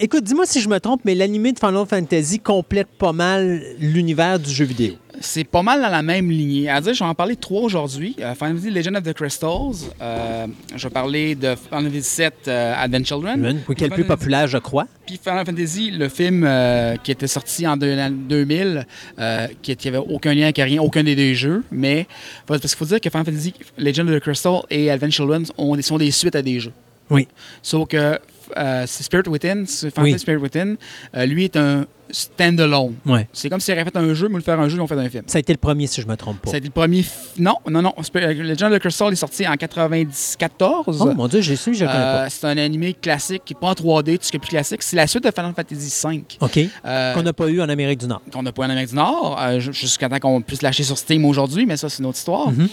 Écoute, 0.00 0.22
dis-moi 0.22 0.46
si 0.46 0.60
je 0.60 0.68
me 0.68 0.78
trompe, 0.78 1.00
mais 1.04 1.14
l'animé 1.16 1.52
de 1.52 1.58
Final 1.58 1.84
Fantasy 1.84 2.38
complète 2.38 2.86
pas 2.86 3.12
mal 3.12 3.60
l'univers 3.80 4.38
du 4.38 4.48
jeu 4.50 4.64
vidéo. 4.64 4.94
C'est 5.20 5.42
pas 5.42 5.62
mal 5.62 5.80
dans 5.82 5.88
la 5.88 6.02
même 6.02 6.30
lignée. 6.30 6.68
À 6.68 6.80
dire, 6.80 6.94
je 6.94 7.00
vais 7.02 7.10
en 7.10 7.14
parler 7.16 7.34
trois 7.34 7.62
aujourd'hui. 7.62 8.14
Euh, 8.20 8.32
Final 8.36 8.54
Fantasy 8.58 8.70
Legend 8.70 8.96
of 8.98 9.02
the 9.02 9.12
Crystals. 9.12 9.90
euh, 10.00 10.46
je 10.76 10.84
vais 10.86 10.92
parler 10.92 11.34
de 11.34 11.56
Final 11.56 11.90
Fantasy 11.90 12.20
VII 12.20 12.30
euh, 12.46 12.74
Advent 12.76 13.04
Children. 13.04 13.60
Oui, 13.68 13.74
qui 13.74 13.82
est 13.84 13.88
le 13.88 13.94
plus 13.94 14.04
populaire, 14.04 14.46
je 14.46 14.58
crois. 14.58 14.86
Puis 15.04 15.18
Final 15.20 15.44
Fantasy, 15.44 15.90
le 15.90 16.08
film 16.08 16.44
euh, 16.46 16.94
qui 17.02 17.10
était 17.10 17.26
sorti 17.26 17.66
en 17.66 17.76
deux- 17.76 17.98
en 17.98 18.10
2000, 18.10 18.86
euh, 19.18 19.48
qui 19.62 19.76
n'avait 19.84 19.98
aucun 19.98 20.32
lien 20.32 20.44
avec 20.44 20.58
rien, 20.58 20.80
aucun 20.80 21.02
des 21.02 21.16
deux 21.16 21.34
jeux, 21.34 21.64
mais 21.72 22.06
parce 22.46 22.60
qu'il 22.60 22.70
faut 22.76 22.84
dire 22.84 23.00
que 23.00 23.10
Final 23.10 23.24
Fantasy 23.26 23.52
Legend 23.76 24.08
of 24.10 24.14
the 24.16 24.20
Crystal 24.20 24.60
et 24.70 24.92
Advent 24.92 25.10
Children 25.10 25.44
ont, 25.58 25.80
sont 25.82 25.98
des 25.98 26.12
suites 26.12 26.36
à 26.36 26.42
des 26.42 26.60
jeux. 26.60 26.72
Oui. 27.10 27.26
Sauf 27.62 27.88
que 27.88 28.20
euh, 28.56 28.86
Spirit 28.86 29.28
Within, 29.28 29.64
Oui. 29.82 29.90
Fantasy 29.94 30.18
Spirit 30.20 30.38
Within, 30.40 30.74
euh, 31.16 31.26
lui 31.26 31.44
est 31.44 31.56
un 31.56 31.84
stand-alone. 32.10 32.94
Ouais. 33.04 33.28
C'est 33.34 33.50
comme 33.50 33.60
s'ils 33.60 33.74
auraient 33.74 33.84
fait 33.84 33.96
un 33.96 34.14
jeu, 34.14 34.28
mais 34.28 34.36
le 34.36 34.42
faire 34.42 34.58
un 34.58 34.66
jeu, 34.68 34.76
ils 34.76 34.80
ont 34.80 34.86
fait 34.86 34.94
un 34.94 35.10
film. 35.10 35.24
Ça 35.26 35.36
a 35.36 35.40
été 35.40 35.52
le 35.52 35.58
premier, 35.58 35.86
si 35.86 36.00
je 36.00 36.06
me 36.06 36.16
trompe 36.16 36.40
pas. 36.40 36.50
Ça 36.50 36.54
a 36.56 36.58
été 36.58 36.68
le 36.68 36.72
premier. 36.72 37.02
f- 37.02 37.10
Non, 37.38 37.56
non, 37.68 37.82
non. 37.82 37.92
Spirit- 38.02 38.34
Legend 38.34 38.72
of 38.72 38.78
the 38.78 38.80
Crystal 38.80 39.12
est 39.12 39.16
sorti 39.16 39.46
en 39.46 39.56
94. 39.56 41.00
Oh 41.02 41.14
mon 41.14 41.28
Dieu, 41.28 41.40
j'ai 41.42 41.56
su, 41.56 41.74
je 41.74 41.84
le 41.84 41.90
connais 41.90 42.02
Euh, 42.02 42.24
pas. 42.24 42.30
c'est 42.30 42.46
un 42.46 42.56
animé 42.56 42.94
classique 42.94 43.42
qui 43.44 43.52
n'est 43.54 43.60
pas 43.60 43.68
en 43.68 43.74
3D, 43.74 44.16
tout 44.18 44.24
ce 44.24 44.30
qui 44.30 44.36
est 44.36 44.40
plus 44.40 44.48
classique. 44.48 44.82
C'est 44.82 44.96
la 44.96 45.06
suite 45.06 45.24
de 45.24 45.30
Final 45.30 45.52
Fantasy 45.54 46.06
V. 46.06 46.24
OK. 46.40 46.58
Euh, 46.86 47.14
Qu'on 47.14 47.22
n'a 47.22 47.32
pas 47.34 47.48
eu 47.48 47.60
en 47.60 47.68
Amérique 47.68 48.00
du 48.00 48.06
Nord. 48.06 48.22
qu'on 48.32 48.42
n'a 48.42 48.52
pas 48.52 48.62
en 48.62 48.70
Amérique 48.70 48.88
du 48.90 48.96
Nord, 48.96 49.38
euh, 49.40 49.60
ju- 49.60 49.72
jusqu'à 49.74 50.08
temps 50.08 50.18
qu'on 50.18 50.40
puisse 50.40 50.62
lâcher 50.62 50.84
sur 50.84 50.96
Steam 50.96 51.24
aujourd'hui, 51.26 51.66
mais 51.66 51.76
ça, 51.76 51.88
c'est 51.90 51.98
une 51.98 52.06
autre 52.06 52.18
histoire. 52.18 52.50
Mhm. 52.52 52.68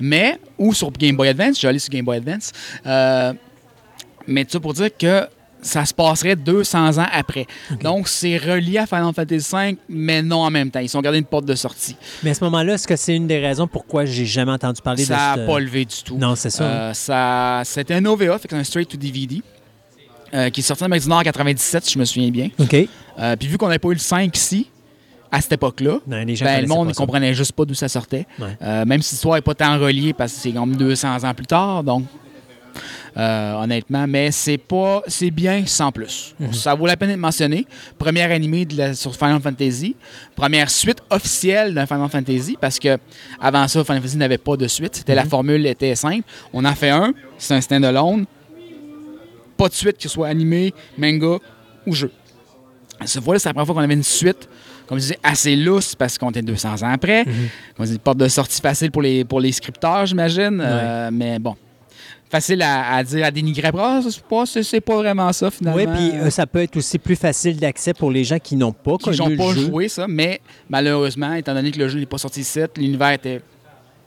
Mais, 0.00 0.38
ou 0.58 0.74
sur 0.74 0.90
Game 0.90 1.14
Boy 1.16 1.28
Advance, 1.28 1.60
j'ai 1.60 1.68
allé 1.68 1.78
sur 1.78 1.90
Game 1.90 2.04
Boy 2.04 2.16
Advance. 2.16 2.50
Mais 4.26 4.44
tout 4.44 4.52
ça 4.52 4.60
pour 4.60 4.74
dire 4.74 4.88
que 4.96 5.26
ça 5.62 5.86
se 5.86 5.94
passerait 5.94 6.36
200 6.36 6.98
ans 6.98 7.06
après. 7.10 7.46
Donc, 7.82 8.06
c'est 8.08 8.36
relié 8.36 8.76
à 8.78 8.86
Final 8.86 9.14
Fantasy 9.14 9.48
V, 9.50 9.76
mais 9.88 10.20
non 10.22 10.40
en 10.42 10.50
même 10.50 10.70
temps. 10.70 10.80
Ils 10.80 10.94
ont 10.96 11.00
gardé 11.00 11.18
une 11.18 11.24
porte 11.24 11.46
de 11.46 11.54
sortie. 11.54 11.96
Mais 12.22 12.30
à 12.30 12.34
ce 12.34 12.44
moment-là, 12.44 12.74
est-ce 12.74 12.86
que 12.86 12.96
c'est 12.96 13.16
une 13.16 13.26
des 13.26 13.38
raisons 13.38 13.66
pourquoi 13.66 14.04
j'ai 14.04 14.26
jamais 14.26 14.52
entendu 14.52 14.82
parler 14.82 15.04
Ça 15.04 15.14
de 15.14 15.18
n'a 15.20 15.34
cette- 15.36 15.46
pas 15.46 15.58
levé 15.60 15.84
du 15.86 15.94
tout. 16.04 16.18
Non, 16.18 16.34
c'est 16.36 16.50
ça. 16.50 16.64
Euh, 16.64 16.92
ça 16.92 17.62
C'était 17.64 17.94
un 17.94 18.04
OVA, 18.04 18.38
fait 18.38 18.52
un 18.52 18.62
straight 18.64 18.88
to 18.90 18.96
DVD. 18.98 19.40
euh, 20.34 20.50
qui 20.50 20.60
est 20.60 20.64
sorti 20.64 20.82
en 20.82 20.86
Amérique 20.86 21.04
du 21.04 21.08
Nord 21.08 21.20
en 21.20 21.22
97, 21.22 21.84
si 21.84 21.92
je 21.94 21.98
me 22.00 22.04
souviens 22.04 22.28
bien. 22.30 22.48
OK. 22.58 22.74
Euh, 23.20 23.36
Puis 23.36 23.46
vu 23.48 23.56
qu'on 23.56 23.66
n'avait 23.68 23.78
pas 23.78 23.88
eu 23.90 23.92
le 23.94 23.98
5 24.00 24.36
ici, 24.36 24.68
à 25.30 25.40
cette 25.40 25.52
époque-là, 25.52 25.98
ben, 26.06 26.26
le 26.26 26.66
monde 26.66 26.88
ne 26.88 26.92
ça. 26.92 26.98
comprenait 26.98 27.32
juste 27.34 27.52
pas 27.52 27.64
d'où 27.64 27.74
ça 27.74 27.88
sortait. 27.88 28.26
Ouais. 28.40 28.84
Même 28.84 29.00
si 29.00 29.14
l'histoire 29.14 29.36
n'est 29.36 29.42
pas 29.42 29.54
tant 29.54 29.78
reliée 29.78 30.12
parce 30.12 30.32
que 30.32 30.38
c'est 30.40 30.50
comme 30.52 30.74
200 30.76 31.22
ans 31.24 31.34
plus 31.34 31.46
tard, 31.46 31.84
donc 31.84 32.04
euh, 33.16 33.54
honnêtement, 33.54 34.06
mais 34.08 34.30
c'est 34.32 34.58
pas 34.58 35.02
c'est 35.06 35.30
bien 35.30 35.64
sans 35.66 35.92
plus. 35.92 36.34
Mhm. 36.40 36.52
Ça 36.52 36.74
vaut 36.74 36.86
la 36.86 36.96
peine 36.96 37.10
d'être 37.10 37.18
mentionné. 37.18 37.66
Première 37.98 38.30
animée 38.32 38.64
de 38.64 38.76
la- 38.76 38.94
sur 38.94 39.14
Final 39.14 39.40
Fantasy, 39.40 39.94
première 40.34 40.68
suite 40.70 40.98
officielle 41.10 41.74
d'un 41.74 41.86
Final 41.86 42.08
Fantasy 42.08 42.56
parce 42.60 42.78
que 42.78 42.98
avant 43.40 43.68
ça 43.68 43.84
Final 43.84 44.00
Fantasy 44.02 44.16
n'avait 44.16 44.38
pas 44.38 44.56
de 44.56 44.66
suite, 44.66 44.96
c'était 44.96 45.12
Mhm. 45.12 45.16
la 45.18 45.24
formule 45.26 45.66
était 45.66 45.94
simple, 45.94 46.24
on 46.52 46.64
en 46.64 46.74
fait 46.74 46.90
un, 46.90 47.12
c'est 47.38 47.54
un 47.54 47.60
stand-alone, 47.60 48.26
pas 49.56 49.68
de 49.68 49.74
suite 49.74 49.96
que 49.96 50.02
ce 50.02 50.08
soit 50.08 50.28
animé, 50.28 50.74
manga 50.98 51.38
ou 51.86 51.94
jeu. 51.94 52.10
Ce 53.04 53.20
fois-là, 53.20 53.38
c'est 53.38 53.48
la 53.48 53.52
première 53.54 53.66
fois 53.66 53.74
qu'on 53.74 53.80
avait 53.82 53.94
une 53.94 54.02
suite, 54.02 54.48
comme 54.86 54.98
je 54.98 55.02
disais, 55.02 55.18
assez 55.22 55.56
lousse 55.56 55.94
parce 55.94 56.16
qu'on 56.16 56.30
était 56.30 56.42
200 56.42 56.82
ans 56.82 56.92
après. 56.92 57.24
Mhm. 57.24 57.32
Comme 57.76 57.86
je 57.86 57.92
dis, 57.92 57.98
porte 57.98 58.18
de 58.18 58.28
sortie 58.28 58.60
facile 58.60 58.90
pour 58.90 59.02
les, 59.02 59.24
pour 59.24 59.40
les 59.40 59.52
scripteurs, 59.52 60.06
j'imagine. 60.06 60.60
Euh, 60.62 61.10
mais 61.12 61.38
bon, 61.38 61.54
facile 62.34 62.62
à, 62.62 62.96
à 62.96 63.04
dire, 63.04 63.24
à 63.24 63.30
dénigrer. 63.30 63.70
Ah, 63.78 64.00
c'est 64.02 64.20
pas, 64.22 64.44
c'est, 64.46 64.80
pas 64.80 64.96
vraiment 64.96 65.32
ça, 65.32 65.50
finalement. 65.52 65.78
Oui, 65.78 65.86
puis 65.86 66.18
euh, 66.18 66.30
ça 66.30 66.46
peut 66.46 66.62
être 66.62 66.76
aussi 66.76 66.98
plus 66.98 67.14
facile 67.14 67.56
d'accès 67.56 67.94
pour 67.94 68.10
les 68.10 68.24
gens 68.24 68.38
qui 68.40 68.56
n'ont 68.56 68.72
pas 68.72 68.96
qui 68.96 69.04
connu 69.04 69.18
n'ont 69.18 69.28
le 69.28 69.36
pas 69.36 69.54
jeu. 69.54 69.66
joué 69.66 69.88
ça, 69.88 70.06
mais 70.08 70.40
malheureusement, 70.68 71.32
étant 71.34 71.54
donné 71.54 71.70
que 71.70 71.78
le 71.78 71.88
jeu 71.88 72.00
n'est 72.00 72.06
pas 72.06 72.18
sorti 72.18 72.40
ici, 72.40 72.60
l'univers 72.76 73.12
était 73.12 73.40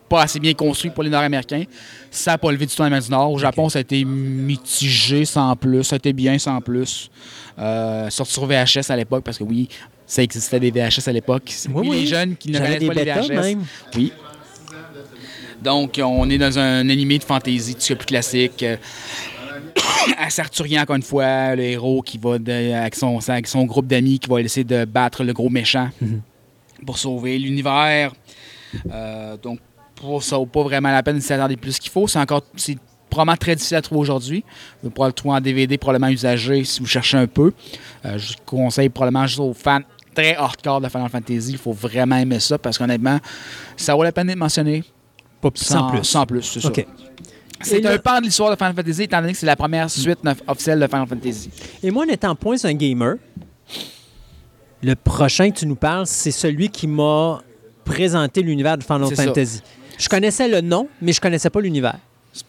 pas 0.10 0.24
assez 0.24 0.40
bien 0.40 0.54
construit 0.54 0.92
pour 0.92 1.04
les 1.04 1.10
Nord-Américains. 1.10 1.64
Ça 2.12 2.32
n'a 2.32 2.38
pas 2.38 2.52
levé 2.52 2.66
du 2.66 2.76
tout 2.76 2.82
en 2.82 2.86
Amérique 2.86 3.06
du 3.06 3.12
Nord. 3.12 3.32
Au 3.32 3.38
Japon, 3.38 3.70
ça 3.70 3.80
a 3.80 3.82
été 3.82 4.04
mitigé 4.04 5.24
sans 5.26 5.56
plus. 5.56 5.84
Ça 5.84 5.96
a 5.96 5.98
été 5.98 6.12
bien 6.14 6.38
sans 6.38 6.60
plus. 6.62 7.10
Euh, 7.60 8.10
sorti 8.10 8.34
sur 8.34 8.46
VHS 8.46 8.90
à 8.90 8.96
l'époque, 8.96 9.24
parce 9.24 9.38
que 9.38 9.44
oui, 9.44 9.68
ça 10.06 10.22
existait 10.24 10.60
des 10.60 10.72
VHS 10.72 11.08
à 11.08 11.12
l'époque. 11.12 11.54
Oui, 11.74 11.88
oui. 11.90 12.02
les 12.02 12.08
jeunes 12.08 12.36
qui 12.36 12.52
ne 12.52 12.60
connaissent 12.60 12.88
pas 12.88 12.94
les 12.94 13.04
VHS. 13.06 13.30
même. 13.30 13.64
Oui. 13.96 14.12
Donc, 15.68 16.00
on 16.02 16.30
est 16.30 16.38
dans 16.38 16.58
un 16.58 16.88
animé 16.90 17.20
de 17.20 17.26
fantasy, 17.26 17.76
tout 17.76 17.98
plus 17.98 18.06
classique. 18.06 18.64
Euh, 18.64 18.78
Assez 20.18 20.40
arthurien, 20.40 20.84
encore 20.84 20.96
une 20.96 21.02
fois, 21.04 21.56
le 21.58 21.64
héros 21.64 22.02
qui 22.02 22.18
va 22.18 22.40
de- 22.40 22.72
avec, 22.74 22.96
son, 22.96 23.20
avec 23.30 23.48
son 23.48 23.66
groupe 23.66 23.86
d'amis 23.86 24.18
qui 24.18 24.30
va 24.30 24.40
essayer 24.40 24.64
de 24.64 24.86
battre 24.86 25.26
le 25.26 25.34
gros 25.34 25.50
méchant 25.50 25.90
pour 26.86 26.98
sauver 26.98 27.38
l'univers. 27.38 28.14
Euh, 28.94 29.36
donc, 29.36 29.60
pour 29.96 30.24
ça 30.24 30.38
vaut 30.38 30.46
pas 30.46 30.64
vraiment 30.64 30.90
la 30.90 31.04
peine 31.04 31.18
de 31.18 31.22
s'attarder 31.22 31.58
plus 31.58 31.80
qu'il 31.80 31.92
faut. 31.92 32.08
C'est 32.08 32.20
encore 32.20 32.44
c'est 32.56 32.78
probablement 33.10 33.36
très 33.36 33.56
difficile 33.56 33.76
à 33.76 33.82
trouver 33.82 34.00
aujourd'hui. 34.00 34.46
Vous 34.82 34.90
pourrez 34.90 35.10
le 35.10 35.14
trouver 35.14 35.36
en 35.36 35.42
DVD, 35.42 35.78
probablement 35.78 36.14
usagé 36.14 36.64
si 36.64 36.80
vous 36.80 36.86
cherchez 36.86 37.18
un 37.18 37.28
peu. 37.28 37.52
Euh, 38.06 38.18
je 38.18 38.36
conseille 38.46 38.88
probablement 38.88 39.28
juste 39.28 39.42
aux 39.42 39.54
fans 39.54 39.82
très 40.16 40.34
hardcore 40.36 40.80
de 40.80 40.88
Final 40.88 41.10
Fantasy. 41.10 41.52
Il 41.52 41.58
faut 41.58 41.74
vraiment 41.74 42.16
aimer 42.16 42.40
ça 42.40 42.58
parce 42.58 42.78
qu'honnêtement, 42.78 43.20
ça 43.76 43.96
vaut 43.96 44.04
la 44.04 44.14
peine 44.14 44.28
d'être 44.28 44.38
mentionné. 44.38 44.84
Pas 45.42 45.50
sans, 45.56 45.90
plus. 45.92 46.04
Sans 46.04 46.26
plus, 46.26 46.42
c'est 46.44 46.60
ça. 46.62 46.68
OK. 46.70 46.86
C'est 47.62 47.86
un 47.86 47.98
pan 47.98 48.20
de 48.20 48.26
l'histoire 48.26 48.52
de 48.52 48.56
Final 48.56 48.76
Fantasy, 48.76 49.04
étant 49.04 49.20
donné 49.22 49.34
que 49.34 49.40
c'est 49.40 49.46
la 49.46 49.56
première 49.56 49.90
suite 49.90 50.20
officielle 50.48 50.80
de 50.80 50.88
Final 50.88 51.08
Fantasy. 51.08 51.50
Et 51.82 51.90
moi, 51.92 52.06
en 52.06 52.10
étant 52.10 52.36
point 52.36 52.56
un 52.64 52.74
gamer, 52.74 53.16
le 54.84 54.96
prochain 54.96 55.50
que 55.50 55.58
tu 55.60 55.66
nous 55.66 55.76
parles, 55.76 56.06
c'est 56.06 56.32
celui 56.32 56.70
qui 56.70 56.88
m'a 56.88 57.42
présenté 57.84 58.42
l'univers 58.42 58.78
de 58.78 58.84
Final 58.84 59.08
ça. 59.16 59.24
Fantasy. 59.24 59.62
Je 59.98 60.08
connaissais 60.08 60.48
le 60.48 60.62
nom, 60.62 60.88
mais 61.02 61.14
je 61.14 61.20
connaissais 61.22 61.50
pas 61.50 61.60
l'univers. 61.62 61.98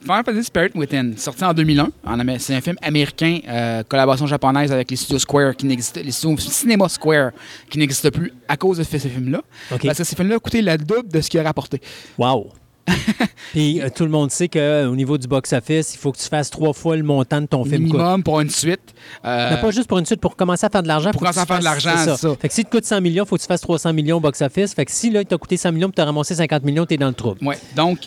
Final 0.02 0.22
Fantasy 0.22 0.44
Spirit 0.44 0.72
Within, 0.74 1.12
sorti 1.16 1.42
en 1.44 1.54
2001. 1.54 1.90
En 2.04 2.18
Amé- 2.20 2.38
c'est 2.38 2.54
un 2.54 2.60
film 2.60 2.76
américain, 2.82 3.38
euh, 3.48 3.82
collaboration 3.88 4.26
japonaise 4.26 4.70
avec 4.70 4.90
les 4.90 4.96
studios 4.98 5.18
Square, 5.18 5.56
qui 5.56 5.64
n'existe, 5.64 5.96
les 5.96 6.12
studios 6.12 6.36
Cinema 6.38 6.86
Square, 6.90 7.30
qui 7.70 7.78
n'existent 7.78 8.10
plus 8.10 8.30
à 8.46 8.58
cause 8.58 8.76
de 8.76 8.82
ce, 8.82 8.98
ce 8.98 9.08
film-là. 9.08 9.40
OK. 9.72 9.86
Parce 9.86 9.96
que 9.96 10.04
ces 10.04 10.14
films-là 10.14 10.38
coûtaient 10.40 10.60
le 10.60 10.76
double 10.76 11.08
de 11.08 11.20
ce 11.22 11.30
qu'il 11.30 11.40
a 11.40 11.44
rapporté. 11.44 11.80
Wow! 12.18 12.50
Puis 13.52 13.80
euh, 13.80 13.88
tout 13.94 14.04
le 14.04 14.10
monde 14.10 14.30
sait 14.30 14.48
qu'au 14.48 14.94
niveau 14.94 15.18
du 15.18 15.26
box-office, 15.26 15.94
il 15.94 15.98
faut 15.98 16.12
que 16.12 16.18
tu 16.18 16.28
fasses 16.28 16.50
trois 16.50 16.72
fois 16.72 16.96
le 16.96 17.02
montant 17.02 17.40
de 17.40 17.46
ton 17.46 17.64
film. 17.64 17.84
Minimum 17.84 18.22
pour 18.22 18.40
une 18.40 18.50
suite. 18.50 18.80
Euh, 19.24 19.50
Non, 19.50 19.56
pas 19.60 19.70
juste 19.70 19.88
pour 19.88 19.98
une 19.98 20.06
suite, 20.06 20.20
pour 20.20 20.36
commencer 20.36 20.66
à 20.66 20.68
faire 20.68 20.82
de 20.82 20.88
l'argent. 20.88 21.10
Pour 21.10 21.20
commencer 21.20 21.40
à 21.40 21.46
faire 21.46 21.58
de 21.58 21.64
l'argent, 21.64 21.92
c'est 21.96 22.16
ça. 22.16 22.34
Fait 22.40 22.48
que 22.48 22.54
si 22.54 22.64
tu 22.64 22.70
coûtes 22.70 22.84
100 22.84 23.00
millions, 23.00 23.24
il 23.24 23.28
faut 23.28 23.36
que 23.36 23.42
tu 23.42 23.46
fasses 23.46 23.60
300 23.60 23.92
millions 23.92 24.18
au 24.18 24.20
box-office. 24.20 24.74
Fait 24.74 24.84
que 24.84 24.92
si 24.92 25.10
là, 25.10 25.20
il 25.22 25.26
t'a 25.26 25.36
coûté 25.36 25.56
100 25.56 25.72
millions 25.72 25.88
et 25.88 25.92
tu 25.92 26.00
as 26.00 26.04
ramassé 26.04 26.34
50 26.34 26.62
millions, 26.64 26.86
tu 26.86 26.94
es 26.94 26.96
dans 26.96 27.08
le 27.08 27.14
trouble. 27.14 27.44
Ouais. 27.46 27.58
Donc, 27.74 27.98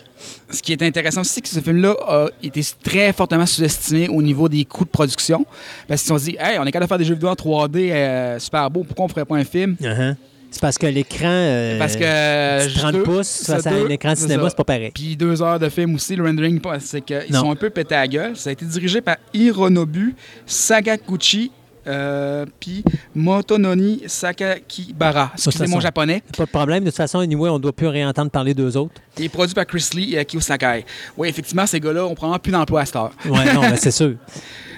ce 0.50 0.62
qui 0.62 0.72
est 0.72 0.82
intéressant 0.82 1.22
aussi, 1.22 1.34
c'est 1.34 1.40
que 1.40 1.48
ce 1.48 1.60
film-là 1.60 1.94
a 2.06 2.26
été 2.42 2.60
très 2.82 3.12
fortement 3.12 3.46
sous-estimé 3.46 4.08
au 4.08 4.22
niveau 4.22 4.48
des 4.48 4.64
coûts 4.64 4.84
de 4.84 4.90
production. 4.90 5.44
Parce 5.88 6.02
qu'ils 6.02 6.12
se 6.14 6.18
sont 6.18 6.24
dit, 6.24 6.36
hey, 6.38 6.58
on 6.58 6.64
est 6.64 6.72
capable 6.72 6.84
de 6.84 6.88
faire 6.88 6.98
des 6.98 7.04
jeux 7.04 7.14
vidéo 7.14 7.28
en 7.30 7.34
3D 7.34 7.90
euh, 7.90 8.38
super 8.38 8.70
beaux, 8.70 8.84
pourquoi 8.84 9.06
on 9.06 9.08
ferait 9.08 9.24
pas 9.24 9.36
un 9.36 9.44
film? 9.44 9.76
Uh-huh. 9.80 10.14
C'est 10.52 10.60
parce 10.60 10.78
que 10.78 10.86
l'écran. 10.86 11.26
euh, 11.28 11.78
Parce 11.78 11.96
que. 11.96 12.66
petit 12.66 12.74
30 12.78 12.92
deux- 12.92 13.02
pouces 13.02 13.42
face 13.46 13.66
à 13.66 13.70
deux- 13.70 13.86
un 13.86 13.88
écran 13.88 14.10
de 14.10 14.14
c'est 14.16 14.22
cinéma, 14.28 14.48
c'est 14.48 14.56
pas 14.56 14.64
pareil. 14.64 14.90
Puis 14.94 15.16
deux 15.16 15.42
heures 15.42 15.58
de 15.58 15.68
film 15.68 15.94
aussi, 15.96 16.14
le 16.14 16.24
rendering, 16.24 16.60
c'est 16.78 17.00
qu'ils 17.00 17.34
sont 17.34 17.50
un 17.50 17.56
peu 17.56 17.70
pétés 17.70 17.94
à 17.96 18.02
la 18.02 18.08
gueule. 18.08 18.36
Ça 18.36 18.50
a 18.50 18.52
été 18.52 18.64
dirigé 18.64 19.00
par 19.00 19.16
Hironobu 19.34 20.14
Sakaguchi, 20.46 21.50
euh, 21.86 22.44
puis 22.60 22.84
Motononi 23.14 24.02
Sakakibara. 24.06 25.32
Excusez 25.34 25.66
mon 25.66 25.80
japonais. 25.80 26.22
Pas 26.36 26.44
de 26.44 26.50
problème. 26.50 26.84
De 26.84 26.90
toute 26.90 26.96
façon, 26.96 27.18
anyway, 27.20 27.48
on 27.50 27.54
ne 27.54 27.58
doit 27.62 27.72
plus 27.72 27.88
réentendre 27.88 28.30
parler 28.30 28.54
d'eux 28.54 28.76
autres. 28.76 28.94
Et 29.18 29.28
produit 29.28 29.54
par 29.54 29.66
Chris 29.66 29.88
Lee 29.94 30.14
et 30.14 30.18
Akio 30.18 30.40
Sakai. 30.40 30.84
Oui, 31.16 31.28
effectivement, 31.28 31.66
ces 31.66 31.80
gars-là, 31.80 32.06
on 32.06 32.14
prend 32.14 32.38
plus 32.38 32.52
d'emploi 32.52 32.82
à 32.82 32.86
cette 32.86 32.96
heure. 32.96 33.12
Ouais, 33.24 33.52
non, 33.52 33.62
ben, 33.62 33.76
c'est 33.76 33.90
sûr. 33.90 34.14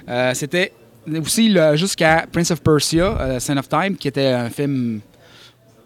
Euh, 0.07 0.33
C'était 0.35 0.71
aussi 1.19 1.57
jusqu'à 1.77 2.27
Prince 2.31 2.51
of 2.51 2.61
Persia, 2.63 3.17
euh, 3.21 3.41
Son 3.41 3.57
of 3.57 3.67
Time, 3.71 3.97
qui 3.97 4.07
était 4.09 4.27
un 4.27 4.51
film 4.51 5.01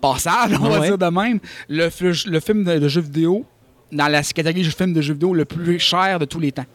passable, 0.00 0.56
on 0.60 0.68
va 0.68 0.80
ouais. 0.80 0.88
dire 0.88 0.98
de 0.98 1.06
même. 1.06 1.38
Le, 1.68 1.88
le 2.30 2.40
film 2.40 2.64
de, 2.64 2.78
de 2.78 2.88
jeux 2.88 3.00
vidéo, 3.00 3.44
dans 3.92 4.08
la 4.08 4.22
catégorie 4.22 4.64
de 4.66 4.70
film 4.70 4.92
de 4.92 5.00
jeux 5.00 5.14
vidéo 5.14 5.34
le 5.34 5.44
plus 5.44 5.78
cher 5.78 6.18
de 6.18 6.24
tous 6.24 6.40
les 6.40 6.52
temps. 6.52 6.66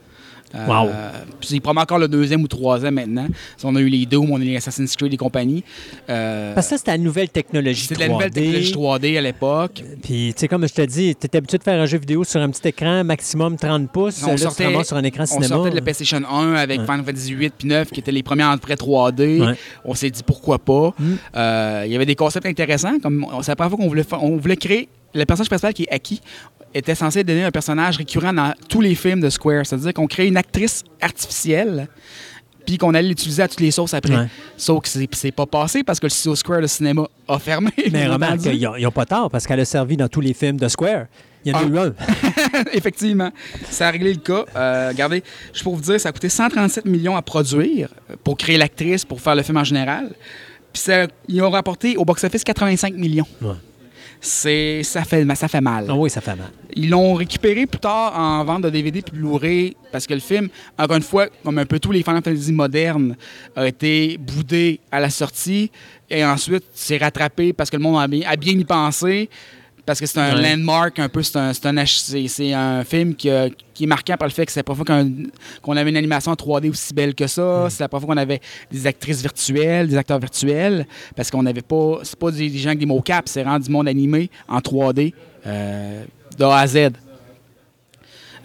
Euh, 0.55 0.67
Wow. 0.67 0.89
puis 1.39 1.49
c'est 1.49 1.59
probablement 1.59 1.81
encore 1.81 1.97
le 1.99 2.07
deuxième 2.07 2.43
ou 2.43 2.47
troisième 2.47 2.93
maintenant. 2.93 3.27
On 3.63 3.75
a 3.75 3.79
eu 3.81 3.87
les 3.87 4.05
Doom, 4.05 4.29
on 4.31 4.35
a 4.39 4.43
eu 4.43 4.49
les 4.49 4.57
Assassin's 4.57 4.95
Creed 4.95 5.13
et 5.13 5.17
compagnie. 5.17 5.63
Euh, 6.09 6.53
Parce 6.53 6.67
que 6.67 6.71
ça, 6.71 6.77
c'était 6.77 6.91
la 6.91 6.97
nouvelle 6.99 7.29
technologie 7.29 7.85
3D. 7.85 7.87
c'était 7.87 8.07
la 8.07 8.13
nouvelle 8.13 8.31
technologie 8.31 8.71
3D 8.73 9.17
à 9.17 9.21
l'époque. 9.21 9.83
Puis, 10.03 10.33
tu 10.35 10.39
sais, 10.41 10.47
comme 10.47 10.67
je 10.67 10.73
te 10.73 10.81
dis, 10.81 11.15
tu 11.15 11.25
es 11.27 11.35
habitué 11.37 11.57
de 11.57 11.63
faire 11.63 11.81
un 11.81 11.85
jeu 11.85 11.97
vidéo 11.97 12.23
sur 12.23 12.39
un 12.41 12.49
petit 12.49 12.67
écran, 12.67 13.03
maximum 13.03 13.57
30 13.57 13.91
pouces. 13.91 14.21
On 14.23 14.27
là, 14.31 14.37
sortait- 14.37 14.83
sur 14.83 14.97
un 14.97 15.03
écran 15.03 15.23
On 15.23 15.25
cinéma. 15.25 15.47
sortait 15.47 15.71
de 15.71 15.75
la 15.75 15.81
PlayStation 15.81 16.21
1 16.29 16.53
avec 16.53 16.79
Ouais. 16.81 16.85
Final 16.85 17.03
Fantasy 17.05 17.31
8 17.31 17.53
puis 17.57 17.67
9 17.67 17.89
qui 17.91 17.99
étaient 17.99 18.11
les 18.11 18.23
premiers 18.23 18.43
en 18.43 18.55
vrai 18.57 18.75
3D. 18.75 19.39
Ouais. 19.41 19.55
On 19.85 19.93
s'est 19.95 20.09
dit 20.11 20.21
pourquoi 20.23 20.59
pas. 20.59 20.93
Mm. 20.99 21.13
Euh, 21.35 21.83
Il 21.87 21.91
y 21.91 21.95
avait 21.95 22.05
des 22.05 22.15
concepts 22.15 22.45
intéressants. 22.45 22.99
Comme 23.01 23.25
on- 23.31 23.41
c'est 23.41 23.51
la 23.51 23.55
première 23.55 23.77
fois 23.77 23.79
qu'on 24.11 24.17
on 24.33 24.37
voulait 24.37 24.55
créer 24.57 24.87
le 25.15 25.25
personnage 25.25 25.49
principal 25.49 25.73
qui 25.73 25.83
est 25.83 25.91
Aki 25.93 26.21
était 26.73 26.95
censé 26.95 27.23
donner 27.23 27.43
un 27.43 27.51
personnage 27.51 27.97
récurrent 27.97 28.33
dans 28.33 28.53
tous 28.69 28.81
les 28.81 28.95
films 28.95 29.19
de 29.21 29.29
Square. 29.29 29.65
C'est-à-dire 29.65 29.93
qu'on 29.93 30.07
crée 30.07 30.27
une 30.27 30.37
actrice 30.37 30.83
artificielle 31.01 31.87
puis 32.65 32.77
qu'on 32.77 32.93
allait 32.93 33.09
l'utiliser 33.09 33.41
à 33.43 33.47
toutes 33.49 33.59
les 33.59 33.71
sauces 33.71 33.93
après. 33.93 34.15
Ouais. 34.15 34.27
Sauf 34.55 34.83
que 34.83 34.89
c'est 35.11 35.31
pas 35.31 35.45
passé 35.45 35.83
parce 35.83 35.99
que 35.99 36.05
le 36.05 36.09
Studio 36.11 36.35
Square, 36.35 36.61
le 36.61 36.67
cinéma, 36.67 37.07
a 37.27 37.37
fermé. 37.39 37.71
Mais 37.91 38.07
remarque, 38.07 38.39
ils 38.45 38.69
n'ont 38.81 38.91
pas 38.91 39.05
tort 39.05 39.29
parce 39.29 39.45
qu'elle 39.45 39.59
a 39.59 39.65
servi 39.65 39.97
dans 39.97 40.07
tous 40.07 40.21
les 40.21 40.33
films 40.33 40.57
de 40.57 40.67
Square. 40.69 41.07
Il 41.45 41.51
y 41.51 41.55
en 41.55 41.57
a 41.57 41.61
Ah. 41.61 41.67
eu 41.67 41.77
un. 41.77 41.93
Effectivement. 42.71 43.31
Ça 43.69 43.89
a 43.89 43.91
réglé 43.91 44.13
le 44.13 44.19
cas. 44.21 44.45
Euh, 44.55 44.89
regardez, 44.93 45.23
je 45.53 45.61
peux 45.61 45.71
vous 45.71 45.81
dire, 45.81 45.99
ça 45.99 46.07
a 46.07 46.11
coûté 46.13 46.29
137 46.29 46.85
millions 46.85 47.17
à 47.17 47.21
produire 47.21 47.89
euh, 48.09 48.15
pour 48.23 48.37
créer 48.37 48.57
l'actrice, 48.57 49.03
pour 49.03 49.19
faire 49.19 49.35
le 49.35 49.43
film 49.43 49.57
en 49.57 49.63
général. 49.65 50.11
Puis 50.71 50.83
ils 51.27 51.41
ont 51.41 51.49
rapporté 51.49 51.97
au 51.97 52.05
box-office 52.05 52.45
85 52.45 52.93
millions. 52.95 53.27
Ouais. 53.41 53.51
C'est, 54.25 54.83
ça, 54.83 55.03
fait, 55.03 55.27
ça 55.35 55.49
fait 55.49 55.59
mal. 55.59 55.85
Ah 55.89 55.95
oui, 55.95 56.09
ça 56.09 56.21
fait 56.21 56.33
mal. 56.33 56.49
Ils 56.77 56.89
l'ont 56.89 57.13
récupéré 57.13 57.65
plus 57.65 57.79
tard 57.79 58.17
en 58.17 58.45
vente 58.45 58.61
de 58.61 58.69
DVD 58.69 59.01
puis 59.01 59.17
Blu-ray 59.17 59.75
parce 59.91 60.07
que 60.07 60.13
le 60.13 60.21
film, 60.21 60.47
encore 60.79 60.95
une 60.95 61.03
fois, 61.03 61.27
comme 61.43 61.57
un 61.57 61.65
peu 61.65 61.77
tous 61.77 61.91
les 61.91 62.03
Final 62.03 62.23
Fantasy 62.23 62.53
modernes, 62.53 63.17
a 63.53 63.67
été 63.67 64.17
boudé 64.17 64.79
à 64.89 65.01
la 65.01 65.09
sortie 65.09 65.69
et 66.09 66.23
ensuite 66.23 66.63
s'est 66.73 66.97
rattrapé 66.97 67.51
parce 67.51 67.69
que 67.69 67.75
le 67.75 67.83
monde 67.83 68.01
a 68.01 68.07
bien, 68.07 68.21
a 68.25 68.37
bien 68.37 68.53
y 68.53 68.63
pensé. 68.63 69.29
Parce 69.85 69.99
que 69.99 70.05
c'est 70.05 70.19
un 70.19 70.35
Ouais. 70.37 70.41
landmark, 70.55 70.97
un 70.99 71.09
peu, 71.09 71.21
c'est 71.23 71.35
un, 71.37 71.51
c'est 71.51 71.65
un, 71.65 71.73
H- 71.75 71.99
c'est- 71.99 72.27
c'est 72.29 72.53
un 72.53 72.85
film 72.85 73.15
qui, 73.15 73.29
a- 73.29 73.49
qui 73.73 73.83
est 73.83 73.87
marquant 73.87 74.15
par 74.15 74.29
le 74.29 74.33
fait 74.33 74.45
que 74.45 74.51
c'est 74.53 74.61
la 74.61 74.63
première 74.63 74.85
fois 74.85 75.05
qu'on 75.61 75.75
avait 75.75 75.89
une 75.89 75.97
animation 75.97 76.31
en 76.31 76.35
3D 76.35 76.69
aussi 76.69 76.93
belle 76.93 77.13
que 77.13 77.27
ça. 77.27 77.67
C'est 77.69 77.83
la 77.83 77.89
première 77.89 78.05
fois 78.07 78.15
qu'on 78.15 78.21
avait 78.21 78.39
des 78.71 78.87
actrices 78.87 79.21
virtuelles, 79.21 79.89
des 79.89 79.97
acteurs 79.97 80.19
virtuels. 80.19 80.87
Parce 81.17 81.29
qu'on 81.29 81.43
n'avait 81.43 81.61
pas. 81.61 81.99
C'est 82.03 82.17
pas 82.17 82.31
des, 82.31 82.49
gens 82.57 82.69
avec 82.69 82.79
des 82.79 82.85
mots-caps, 82.85 83.29
c'est 83.29 83.43
vraiment 83.43 83.59
du 83.59 83.69
monde 83.69 83.89
animé 83.89 84.29
en 84.47 84.59
3D 84.59 85.13
euh, 85.45 86.05
de 86.37 86.43
A 86.45 86.59
à 86.59 86.67
Z. 86.67 86.77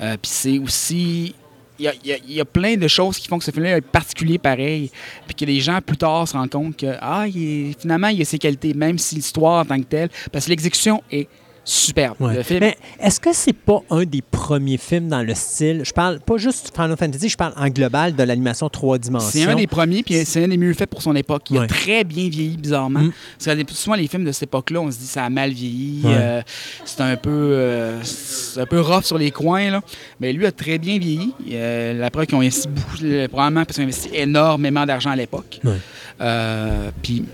Euh, 0.00 0.16
Puis 0.20 0.30
c'est 0.30 0.58
aussi. 0.58 1.34
Il 1.78 1.92
y 2.26 2.40
a, 2.40 2.44
plein 2.44 2.76
de 2.76 2.88
choses 2.88 3.18
qui 3.18 3.28
font 3.28 3.38
que 3.38 3.44
ce 3.44 3.50
film-là 3.52 3.76
est 3.76 3.80
particulier 3.80 4.38
pareil. 4.38 4.90
Puis 5.26 5.34
que 5.36 5.44
les 5.44 5.60
gens, 5.60 5.80
plus 5.80 5.96
tard, 5.96 6.26
se 6.26 6.36
rendent 6.36 6.50
compte 6.50 6.76
que 6.76 6.96
ah, 7.00 7.26
il 7.28 7.70
est- 7.70 7.80
finalement, 7.80 8.08
il 8.08 8.20
a 8.20 8.24
ses 8.24 8.38
qualités, 8.38 8.74
même 8.74 8.98
si 8.98 9.14
l'histoire 9.14 9.62
en 9.62 9.64
tant 9.64 9.78
que 9.78 9.86
telle. 9.86 10.08
Parce 10.32 10.46
que 10.46 10.50
l'exécution 10.50 11.02
est 11.10 11.28
superbe. 11.70 12.16
Ouais. 12.20 12.34
Le 12.34 12.42
film, 12.42 12.60
Mais 12.60 12.76
est-ce 13.00 13.20
que 13.20 13.32
c'est 13.34 13.52
pas 13.52 13.80
un 13.90 14.04
des 14.04 14.22
premiers 14.22 14.78
films 14.78 15.08
dans 15.08 15.22
le 15.22 15.34
style 15.34 15.82
Je 15.84 15.92
parle 15.92 16.18
pas 16.20 16.38
juste 16.38 16.72
Final 16.74 16.96
Fantasy, 16.96 17.28
je 17.28 17.36
parle 17.36 17.52
en 17.56 17.68
global 17.68 18.14
de 18.16 18.22
l'animation 18.22 18.68
trois 18.70 18.96
dimensions? 18.98 19.28
c'est 19.30 19.44
un 19.44 19.54
des 19.54 19.66
premiers, 19.66 20.02
puis 20.02 20.24
c'est 20.24 20.42
un 20.44 20.48
des 20.48 20.56
mieux 20.56 20.72
faits 20.72 20.88
pour 20.88 21.02
son 21.02 21.14
époque. 21.14 21.42
Il 21.50 21.58
Ouais. 21.58 21.64
a 21.64 21.66
très 21.66 22.04
bien 22.04 22.28
vieilli, 22.28 22.56
bizarrement. 22.56 23.00
Mm. 23.00 23.12
Parce 23.44 23.56
que 23.62 23.72
souvent, 23.74 23.96
les 23.96 24.06
films 24.08 24.24
de 24.24 24.32
cette 24.32 24.44
époque-là, 24.44 24.80
on 24.80 24.90
se 24.90 24.98
dit 24.98 25.06
ça 25.06 25.24
a 25.24 25.30
mal 25.30 25.50
vieilli. 25.50 26.00
Ouais. 26.04 26.12
euh, 26.14 26.42
c'est 26.86 27.00
un 27.02 27.16
peu 27.16 27.30
euh, 27.30 28.02
c'est 28.02 28.60
un 28.62 28.66
peu 28.66 28.80
rough 28.80 29.04
sur 29.04 29.18
les 29.18 29.30
coins. 29.30 29.70
Là. 29.70 29.82
Mais 30.20 30.32
lui 30.32 30.46
a 30.46 30.52
très 30.52 30.78
bien 30.78 30.98
vieilli. 30.98 31.32
Euh, 31.52 31.92
la 31.94 32.10
preuve 32.10 32.26
qu'ils 32.26 32.36
ont 32.36 32.40
investi 32.40 32.68
beaucoup, 32.68 33.04
euh, 33.04 33.28
probablement 33.28 33.64
parce 33.64 33.74
qu'ils 33.76 33.84
ont 33.84 33.88
investi 33.88 34.08
énormément 34.14 34.86
d'argent 34.86 35.10
à 35.10 35.16
l'époque. 35.16 35.60
Ouais. 35.64 35.72
Euh, 36.20 36.90
puis, 37.02 37.24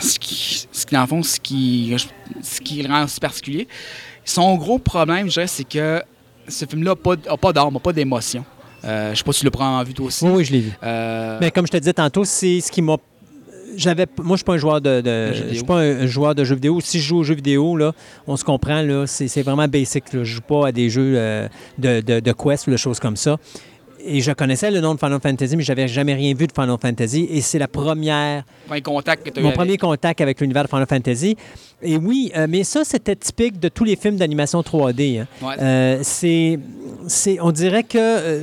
ce 0.00 0.18
qui, 0.18 0.66
ce 0.70 0.86
qui, 0.86 0.94
dans 0.94 1.02
le 1.02 1.06
fond, 1.06 1.22
ce 1.22 1.40
qui, 1.40 1.94
ce 2.42 2.60
qui 2.60 2.82
le 2.82 2.88
rend 2.88 3.04
aussi 3.04 3.20
particulier, 3.20 3.68
son 4.24 4.56
gros 4.56 4.78
problème, 4.78 5.28
je 5.28 5.34
dirais, 5.34 5.46
c'est 5.46 5.64
que 5.64 6.02
ce 6.48 6.64
film-là 6.66 6.94
n'a 7.04 7.36
pas, 7.36 7.52
d'âme, 7.52 7.72
n'a 7.72 7.80
pas 7.80 7.92
d'émotion. 7.92 8.44
Euh, 8.84 9.10
je 9.12 9.18
sais 9.18 9.24
pas 9.24 9.32
si 9.32 9.40
tu 9.40 9.44
le 9.44 9.50
prends 9.50 9.78
en 9.78 9.82
vue 9.82 9.94
toi 9.94 10.06
aussi. 10.06 10.24
Oui, 10.24 10.30
oui, 10.36 10.44
je 10.44 10.52
l'ai 10.52 10.60
vu. 10.60 10.72
Euh, 10.82 11.38
Mais 11.40 11.50
comme 11.50 11.66
je 11.66 11.72
te 11.72 11.76
disais 11.76 11.92
tantôt, 11.92 12.24
c'est 12.24 12.60
ce 12.60 12.70
qui 12.70 12.82
m'a. 12.82 12.96
J'avais, 13.76 14.06
moi, 14.18 14.34
je 14.34 14.38
suis 14.38 14.44
pas 14.44 14.54
un 14.54 14.58
joueur 14.58 14.80
de, 14.80 15.00
je 15.32 15.54
suis 15.54 15.64
pas 15.64 15.78
un, 15.78 16.06
joueur 16.06 16.34
de 16.34 16.42
jeux 16.42 16.56
vidéo. 16.56 16.80
Si 16.80 16.98
je 16.98 17.06
joue 17.06 17.18
aux 17.18 17.22
jeux 17.22 17.36
vidéo, 17.36 17.76
là, 17.76 17.92
on 18.26 18.36
se 18.36 18.42
comprend, 18.42 18.82
là, 18.82 19.06
c'est, 19.06 19.28
c'est 19.28 19.42
vraiment 19.42 19.68
basic. 19.68 20.12
Là. 20.12 20.24
Je 20.24 20.34
joue 20.34 20.40
pas 20.40 20.68
à 20.68 20.72
des 20.72 20.90
jeux 20.90 21.14
euh, 21.16 21.46
de, 21.78 22.00
de, 22.00 22.20
de 22.20 22.32
quest 22.32 22.66
ou 22.66 22.72
de 22.72 22.76
choses 22.76 22.98
comme 22.98 23.16
ça. 23.16 23.36
Et 24.04 24.20
je 24.20 24.32
connaissais 24.32 24.70
le 24.70 24.80
nom 24.80 24.94
de 24.94 24.98
Final 24.98 25.20
Fantasy, 25.22 25.56
mais 25.56 25.62
j'avais 25.62 25.88
jamais 25.88 26.14
rien 26.14 26.34
vu 26.34 26.46
de 26.46 26.52
Final 26.52 26.76
Fantasy. 26.80 27.26
Et 27.30 27.40
c'est 27.40 27.58
la 27.58 27.68
première 27.68 28.44
premier 28.66 28.82
contact 28.82 29.24
que 29.24 29.30
tu 29.30 29.38
as 29.38 29.40
eu 29.40 29.42
mon 29.42 29.48
avec. 29.50 29.58
premier 29.58 29.76
contact 29.76 30.20
avec 30.20 30.40
l'univers 30.40 30.64
de 30.64 30.68
Final 30.68 30.86
Fantasy. 30.88 31.36
Et 31.82 31.96
oui, 31.96 32.30
euh, 32.36 32.46
mais 32.48 32.64
ça, 32.64 32.84
c'était 32.84 33.16
typique 33.16 33.58
de 33.58 33.68
tous 33.68 33.84
les 33.84 33.96
films 33.96 34.16
d'animation 34.16 34.60
3D. 34.60 35.20
hein. 35.20 35.26
Ouais. 35.42 35.54
Euh, 35.60 35.98
c'est, 36.02 36.58
c'est, 37.08 37.38
on 37.40 37.52
dirait 37.52 37.82
que 37.84 37.98
euh, 37.98 38.42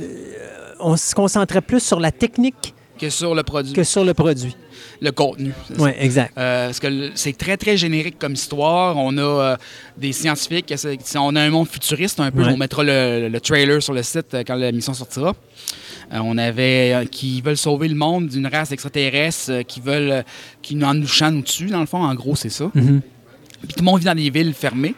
on 0.80 0.96
se 0.96 1.14
concentrait 1.14 1.60
plus 1.60 1.80
sur 1.80 2.00
la 2.00 2.12
technique 2.12 2.74
que 2.98 3.10
sur 3.10 3.34
le 3.34 3.42
produit, 3.42 3.72
que 3.72 3.84
sur 3.84 4.04
le 4.04 4.12
produit. 4.14 4.54
le 5.00 5.10
contenu. 5.12 5.52
Oui, 5.78 5.90
exact. 5.98 6.36
Euh, 6.36 6.66
parce 6.66 6.80
que 6.80 7.10
c'est 7.14 7.36
très, 7.36 7.56
très 7.56 7.76
générique 7.76 8.18
comme 8.18 8.32
histoire. 8.34 8.96
On 8.96 9.16
a 9.16 9.20
euh, 9.22 9.56
des 9.96 10.12
scientifiques, 10.12 10.72
c'est- 10.76 10.98
c'est- 11.04 11.18
on 11.18 11.34
a 11.36 11.40
un 11.42 11.50
monde 11.50 11.68
futuriste 11.68 12.20
un 12.20 12.30
peu. 12.30 12.42
Ouais. 12.42 12.52
On 12.52 12.56
mettra 12.56 12.82
le, 12.84 13.28
le 13.28 13.40
trailer 13.40 13.82
sur 13.82 13.92
le 13.94 14.02
site 14.02 14.34
euh, 14.34 14.42
quand 14.46 14.56
l'émission 14.56 14.94
sortira. 14.94 15.34
Euh, 16.12 16.18
on 16.22 16.36
avait 16.38 16.92
euh, 16.94 17.04
qui 17.04 17.40
veulent 17.42 17.56
sauver 17.56 17.88
le 17.88 17.94
monde 17.94 18.28
d'une 18.28 18.46
race 18.46 18.72
extraterrestre 18.72 19.50
euh, 19.50 19.62
qui 19.62 19.80
veulent 19.80 20.10
euh, 20.10 20.22
qui 20.62 20.74
nous 20.74 20.86
en 20.86 20.94
nous 20.94 21.06
chantent 21.06 21.42
dessus 21.44 21.66
dans 21.66 21.80
le 21.80 21.86
fond 21.86 22.02
en 22.02 22.14
gros 22.14 22.34
c'est 22.34 22.48
ça. 22.48 22.70
Mhm. 22.74 23.00
Puis 23.60 23.68
tout 23.74 23.80
le 23.80 23.84
monde 23.84 23.98
vit 23.98 24.06
dans 24.06 24.14
des 24.14 24.30
villes 24.30 24.54
fermées. 24.54 24.94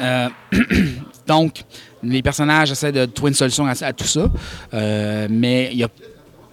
Euh, 0.00 0.28
donc, 1.26 1.62
les 2.02 2.22
personnages 2.22 2.70
essaient 2.70 2.92
de 2.92 3.04
trouver 3.06 3.30
une 3.30 3.34
solution 3.34 3.66
à, 3.66 3.72
à 3.84 3.92
tout 3.92 4.04
ça. 4.06 4.30
Euh, 4.74 5.26
mais 5.30 5.70
il 5.72 5.78
y 5.78 5.84
a 5.84 5.88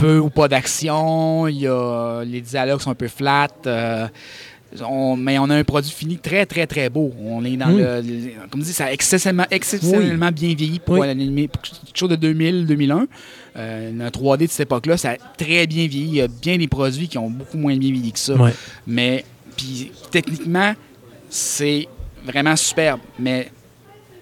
peu 0.03 0.19
ou 0.19 0.29
pas 0.29 0.47
d'action. 0.47 1.47
Il 1.47 1.59
y 1.61 1.67
a 1.67 2.23
les 2.25 2.41
dialogues 2.41 2.81
sont 2.81 2.91
un 2.91 2.95
peu 2.95 3.07
flats. 3.07 3.47
euh, 3.67 4.07
on- 4.89 5.15
mais 5.15 5.37
on 5.37 5.49
a 5.51 5.55
un 5.55 5.63
produit 5.63 5.91
fini 5.91 6.17
très, 6.17 6.45
très, 6.47 6.65
très 6.65 6.89
beau. 6.89 7.13
On 7.23 7.45
est 7.45 7.55
dans 7.57 7.67
Mm. 7.67 7.77
le, 7.77 8.01
le- 8.01 8.49
Comme 8.49 8.61
dit, 8.61 8.73
ça 8.73 8.85
a 8.85 8.91
exceptionnellement, 8.91 9.45
exceptionnellement 9.51 10.31
bien 10.31 10.55
vieilli 10.55 10.79
pour 10.79 10.97
Oui. 10.97 11.47
pour 11.47 11.61
quelque 11.61 11.95
chose 11.95 12.09
de 12.09 12.15
2000, 12.15 12.65
2001. 12.65 13.05
Euh, 13.55 13.91
un 14.07 14.09
3D 14.09 14.47
de 14.47 14.51
cette 14.51 14.61
époque-là, 14.61 14.97
ça 14.97 15.11
a 15.11 15.15
très 15.37 15.67
bien 15.67 15.85
vieilli. 15.87 16.07
Il 16.09 16.15
y 16.15 16.21
a 16.21 16.27
bien 16.27 16.57
des 16.57 16.67
produits 16.67 17.07
qui 17.07 17.17
ont 17.19 17.29
beaucoup 17.29 17.57
moins 17.57 17.77
bien 17.77 17.91
vieilli 17.91 18.11
que 18.11 18.17
ça. 18.19 18.33
Ouais. 18.33 18.53
Mais, 18.87 19.23
puis, 19.55 19.91
techniquement, 20.09 20.73
c'est 21.29 21.87
vraiment 22.25 22.55
superbe. 22.55 22.99
Mais, 23.19 23.51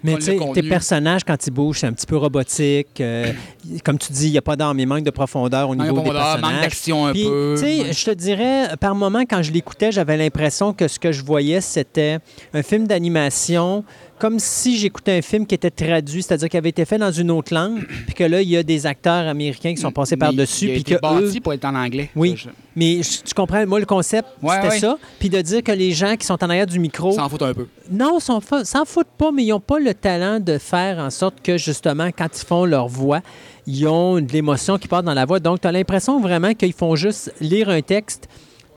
Mais 0.03 0.15
tu 0.15 0.22
sais, 0.22 0.40
tes 0.53 0.64
personnages, 0.64 1.23
quand 1.23 1.45
ils 1.45 1.52
bougent, 1.52 1.80
c'est 1.80 1.88
un 1.88 1.94
petit 1.94 2.07
peu 2.07 2.18
robotique. 2.18 2.99
euh, 2.99 3.32
comme 3.84 3.98
tu 3.98 4.11
dis, 4.11 4.28
il 4.28 4.32
n'y 4.32 4.38
a 4.38 4.41
pas 4.41 4.56
d'arme, 4.56 4.80
il 4.80 4.88
manque 4.88 5.03
de 5.03 5.11
profondeur 5.11 5.69
au 5.69 5.76
niveau 5.76 5.98
de 5.99 6.03
des 6.03 6.10
personnages. 6.11 6.41
manque 6.41 6.61
d'action 6.61 7.06
un 7.07 7.11
Puis, 7.14 7.23
peu. 7.26 7.56
tu 7.57 7.64
sais, 7.65 7.94
je 7.94 8.06
te 8.06 8.11
dirais, 8.11 8.69
par 8.80 8.95
moment, 8.95 9.22
quand 9.22 9.41
je 9.41 9.52
l'écoutais, 9.52 9.91
j'avais 9.91 10.18
l'impression 10.18 10.73
que 10.73 10.88
ce 10.88 10.98
que 10.99 11.11
je 11.11 11.23
voyais, 11.23 11.61
c'était 11.61 12.19
un 12.53 12.64
film 12.64 12.88
d'animation, 12.88 13.84
comme 14.22 14.38
si 14.38 14.77
j'écoutais 14.77 15.18
un 15.18 15.22
film 15.23 15.48
qui 15.48 15.56
était 15.56 15.72
traduit, 15.72 16.22
c'est-à-dire 16.22 16.48
qui 16.48 16.56
avait 16.56 16.69
été 16.69 16.85
fait 16.85 16.99
dans 16.99 17.11
une 17.11 17.31
autre 17.31 17.52
langue, 17.52 17.84
puis 18.06 18.14
que 18.14 18.23
là, 18.23 18.39
il 18.39 18.49
y 18.49 18.56
a 18.56 18.61
des 18.61 18.85
acteurs 18.85 19.27
américains 19.27 19.73
qui 19.73 19.81
sont 19.81 19.91
passés 19.91 20.15
par-dessus, 20.15 20.65
il 20.65 20.72
a 20.72 20.76
été 20.76 20.93
que 20.95 21.02
bâti 21.02 21.39
eux... 21.39 21.41
pour 21.41 21.53
être 21.53 21.65
en 21.65 21.73
anglais. 21.73 22.11
Oui. 22.15 22.35
Je- 22.38 22.49
Mais 22.76 23.02
tu 23.03 23.34
comprends, 23.34 23.65
moi, 23.65 23.80
le 23.80 23.88
concept, 23.88 24.27
Ouais, 24.43 24.57
c'était 24.57 24.68
ouais. 24.69 24.80
ça. 24.80 24.98
Puis 25.19 25.30
de 25.31 25.41
dire 25.41 25.64
que 25.64 25.72
les 25.72 25.91
gens 25.91 26.15
qui 26.18 26.27
sont 26.27 26.41
en 26.43 26.49
arrière 26.52 26.68
du 26.68 26.77
micro... 26.77 27.11
S'en 27.14 27.27
foutent 27.30 27.41
un 27.41 27.56
peu. 27.56 27.65
Non, 27.91 28.19
ils 28.19 28.65
s'en 28.65 28.85
foutent 28.85 29.07
pas, 29.18 29.31
mais 29.31 29.43
ils 29.43 29.49
n'ont 29.49 29.60
pas 29.60 29.80
le 29.80 29.95
talent 29.95 30.39
de 30.39 30.60
faire 30.60 30.99
en 30.99 31.10
sorte 31.10 31.41
que, 31.41 31.57
justement, 31.57 32.10
quand 32.15 32.27
ils 32.31 32.45
font 32.45 32.65
leur 32.65 32.88
voix, 32.88 33.22
ils 33.65 33.88
ont 33.88 34.22
de 34.22 34.31
l'émotion 34.31 34.77
qui 34.77 34.88
part 34.88 35.02
dans 35.02 35.15
la 35.15 35.26
voix. 35.26 35.39
Donc, 35.39 35.61
tu 35.61 35.68
as 35.68 35.72
l'impression 35.72 36.22
vraiment 36.22 36.53
qu'ils 36.53 36.73
font 36.73 36.95
juste 36.95 37.34
lire 37.41 37.69
un 37.69 37.81
texte, 37.81 38.27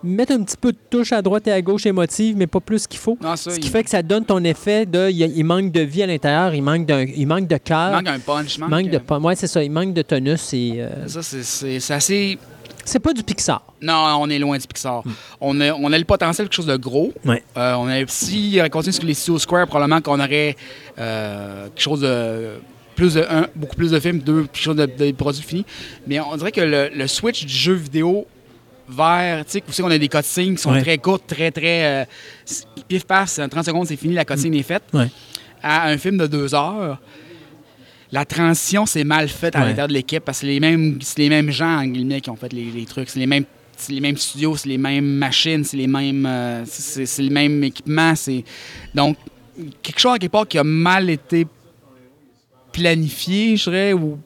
mettre 0.05 0.33
un 0.33 0.43
petit 0.45 0.57
peu 0.57 0.73
de 0.73 0.79
touche 0.91 1.13
à 1.13 1.23
droite 1.23 1.47
et 1.49 1.53
à 1.53 1.61
gauche 1.63 1.87
émotive, 1.87 2.37
mais 2.37 2.47
pas 2.47 2.61
plus 2.61 2.87
qu'il 2.87 3.01
faut. 3.01 3.19
Non, 3.23 3.35
ça, 3.37 3.51
Ce 3.51 3.59
qui 3.59 3.67
il- 3.69 3.71
fait 3.71 3.83
que 3.83 3.91
ça 3.91 4.03
donne 4.03 4.25
ton 4.25 4.43
effet 4.45 4.87
de. 4.87 5.11
Il, 5.11 5.21
il 5.37 5.45
manque 5.45 5.73
de 5.73 5.81
vie 5.81 6.03
à 6.03 6.07
l'intérieur, 6.07 6.55
il 6.55 6.63
manque, 6.63 6.87
d'un- 6.87 7.05
il 7.07 7.27
manque 7.27 7.49
de 7.49 7.55
il 7.57 7.61
cœur, 7.61 7.93
manque 7.93 8.09
un 8.09 8.19
punch. 8.19 8.57
il 8.57 8.61
manque, 8.61 8.71
manque 8.71 8.91
de. 8.91 8.97
euh, 9.11 9.19
Ouais, 9.21 9.35
c'est 9.37 9.47
ça, 9.47 9.63
il 9.65 9.71
manque 9.71 9.95
de 9.95 10.03
tonus. 10.03 10.53
Et, 10.53 10.75
euh, 10.79 11.09
Ça, 11.09 11.23
c'est- 11.23 11.93
assez. 11.93 12.39
c'est 12.85 12.99
pas 13.01 13.13
du 13.13 13.23
Pixar. 13.23 13.65
Non, 13.83 14.19
on 14.21 14.29
est 14.31 14.39
loin 14.39 14.59
du 14.59 14.67
Pixar. 14.67 15.03
On, 15.41 15.61
a, 15.61 15.73
on 15.73 15.93
a 15.93 15.99
le 15.99 16.05
potentiel 16.05 16.47
de 16.47 16.51
quelque 16.51 16.57
chose 16.57 16.67
de 16.67 16.77
gros. 16.77 17.13
Euh, 17.27 17.75
on 17.75 17.89
a, 17.89 18.07
si 18.07 18.59
on 18.65 18.69
continue 18.69 18.93
sur 18.93 19.05
les 19.05 19.15
Studio 19.15 19.39
Square, 19.39 19.67
probablement 19.67 20.01
qu'on 20.01 20.21
aurait 20.21 20.57
euh, 20.99 21.65
quelque 21.75 21.81
chose 21.83 22.01
de. 22.01 22.53
Plus 22.97 23.15
de 23.15 23.23
un, 23.29 23.49
beaucoup 23.57 23.75
plus 23.75 23.91
de 23.91 23.99
films, 23.99 24.21
deux, 24.21 24.43
quelque 24.43 24.57
chose 24.63 24.77
de, 24.77 24.87
de 24.87 25.11
produits 25.11 25.43
finis. 25.43 25.65
Mais 26.07 26.21
on 26.21 26.37
dirait 26.37 26.53
que 26.53 26.61
le, 26.61 26.91
le 26.95 27.07
switch 27.09 27.45
du 27.45 27.53
jeu 27.53 27.73
vidéo 27.73 28.25
vers, 28.89 29.45
tu 29.45 29.53
sais, 29.53 29.63
où 29.67 29.73
c'est 29.73 29.83
qu'on 29.83 29.91
a 29.91 29.99
des 29.99 30.09
cutscenes 30.09 30.57
qui 30.57 30.63
sont 30.63 30.73
Ouais. 30.73 30.83
très 30.83 30.99
courtes, 30.99 31.25
très, 31.27 31.51
très. 31.51 31.85
euh, 31.85 32.05
pif 32.89 33.05
paf, 33.05 33.39
en 33.39 33.49
30 33.49 33.65
secondes, 33.65 33.87
c'est 33.87 33.97
fini, 33.97 34.15
la 34.15 34.25
cutscene 34.25 34.55
est 34.55 34.63
faite. 34.63 34.83
Ouais. 34.93 35.09
À 35.63 35.89
un 35.89 35.97
film 35.99 36.19
de 36.19 36.27
deux 36.27 36.55
heures, 36.55 37.01
la 38.13 38.25
transition, 38.25 38.85
c'est 38.87 39.05
mal 39.05 39.29
faite 39.29 39.57
à 39.57 39.61
Ouais. 39.61 39.65
l'intérieur 39.67 39.89
de 39.89 39.95
l'équipe 39.95 40.23
parce 40.25 40.39
que 40.41 40.47
c'est 40.47 40.53
les 40.53 40.61
mêmes, 40.61 40.99
c'est 41.03 41.19
les 41.19 41.29
mêmes 41.29 41.51
gens, 41.51 41.79
en 41.79 41.87
guillemets, 41.87 42.21
qui 42.21 42.31
ont 42.31 42.37
fait 42.37 42.53
les, 42.53 42.71
les 42.71 42.85
trucs. 42.85 43.09
C'est 43.11 43.19
les 43.21 43.27
mêmes. 43.27 43.45
C'est 43.77 43.93
les 43.93 44.01
mêmes 44.01 44.17
studios, 44.17 44.57
c'est 44.57 44.69
les 44.69 44.79
mêmes 44.79 45.05
machines, 45.17 45.65
c'est 45.65 45.77
les 45.77 45.89
mêmes, 45.89 46.25
euh, 46.27 46.63
c'est 46.65 47.07
c'est 47.07 47.23
le 47.25 47.31
même 47.31 47.65
équipement. 47.65 48.15
C'est 48.15 48.45
donc 48.95 49.17
quelque 49.83 49.99
chose 49.99 50.13
à 50.15 50.19
quelque 50.21 50.31
part 50.31 50.47
qui 50.47 50.59
a 50.59 50.63
mal 50.63 51.11
été 51.11 51.45
planifié, 52.73 53.57
je 53.57 53.65
dirais, 53.65 53.93
ou 53.93 54.19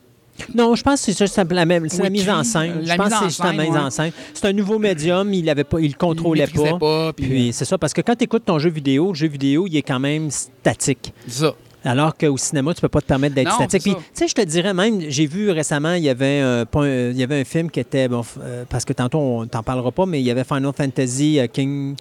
Non, 0.54 0.74
je 0.74 0.82
pense 0.82 1.04
que 1.04 1.12
c'est 1.12 1.18
juste 1.24 1.36
la, 1.50 1.64
même, 1.66 1.88
c'est 1.88 2.02
la 2.02 2.10
mise 2.10 2.28
en 2.28 2.42
scène. 2.44 2.78
euh, 2.78 2.86
Je 2.86 2.94
pense 2.94 3.08
que 3.08 3.14
c'est 3.18 3.24
juste 3.26 3.44
la 3.44 3.52
mise 3.52 3.70
ouais. 3.70 3.78
en 3.78 3.90
scène. 3.90 4.12
C'est 4.34 4.46
un 4.46 4.52
nouveau 4.52 4.78
médium, 4.78 5.32
il 5.32 5.48
avait 5.50 5.64
pas, 5.64 5.80
il 5.80 5.88
le 5.88 5.96
contrôlait 5.96 6.46
pas. 6.46 6.78
pas, 6.78 7.12
puis, 7.12 7.26
Puis 7.26 7.52
c'est 7.52 7.64
ça, 7.64 7.78
parce 7.78 7.92
que 7.92 8.00
quand 8.00 8.14
tu 8.16 8.24
écoutes 8.24 8.44
ton 8.44 8.58
jeu 8.58 8.70
vidéo, 8.70 9.08
le 9.08 9.14
jeu 9.14 9.28
vidéo, 9.28 9.66
il 9.66 9.76
est 9.76 9.82
quand 9.82 10.00
même 10.00 10.30
statique. 10.30 11.12
c'est 11.26 11.44
ça. 11.44 11.54
Alors 11.84 12.16
qu'au 12.18 12.36
cinéma, 12.36 12.74
tu 12.74 12.80
peux 12.80 12.88
pas 12.88 13.00
te 13.00 13.06
permettre 13.06 13.36
d'être 13.36 13.52
statique. 13.52 13.82
Puis, 13.82 13.94
tu 13.94 14.00
sais, 14.12 14.28
je 14.28 14.34
te 14.34 14.40
dirais 14.42 14.74
même, 14.74 15.00
j'ai 15.08 15.26
vu 15.26 15.50
récemment, 15.50 15.94
il 15.94 16.02
y 16.02 16.08
avait 16.08 16.40
un, 16.40 16.62
un- 16.62 17.10
il 17.10 17.16
y 17.16 17.22
avait 17.22 17.40
un 17.40 17.44
film 17.44 17.70
qui 17.70 17.78
était, 17.80 18.08
bon, 18.08 18.22
euh, 18.42 18.64
parce 18.68 18.84
que 18.84 18.92
tantôt, 18.92 19.18
on 19.18 19.46
t'en 19.46 19.62
parlera 19.62 19.92
pas, 19.92 20.04
mais 20.04 20.20
il 20.20 20.24
y 20.26 20.30
avait 20.30 20.44
Final 20.44 20.72
Fantasy 20.76 21.38
euh, 21.38 21.46
King... 21.46 21.94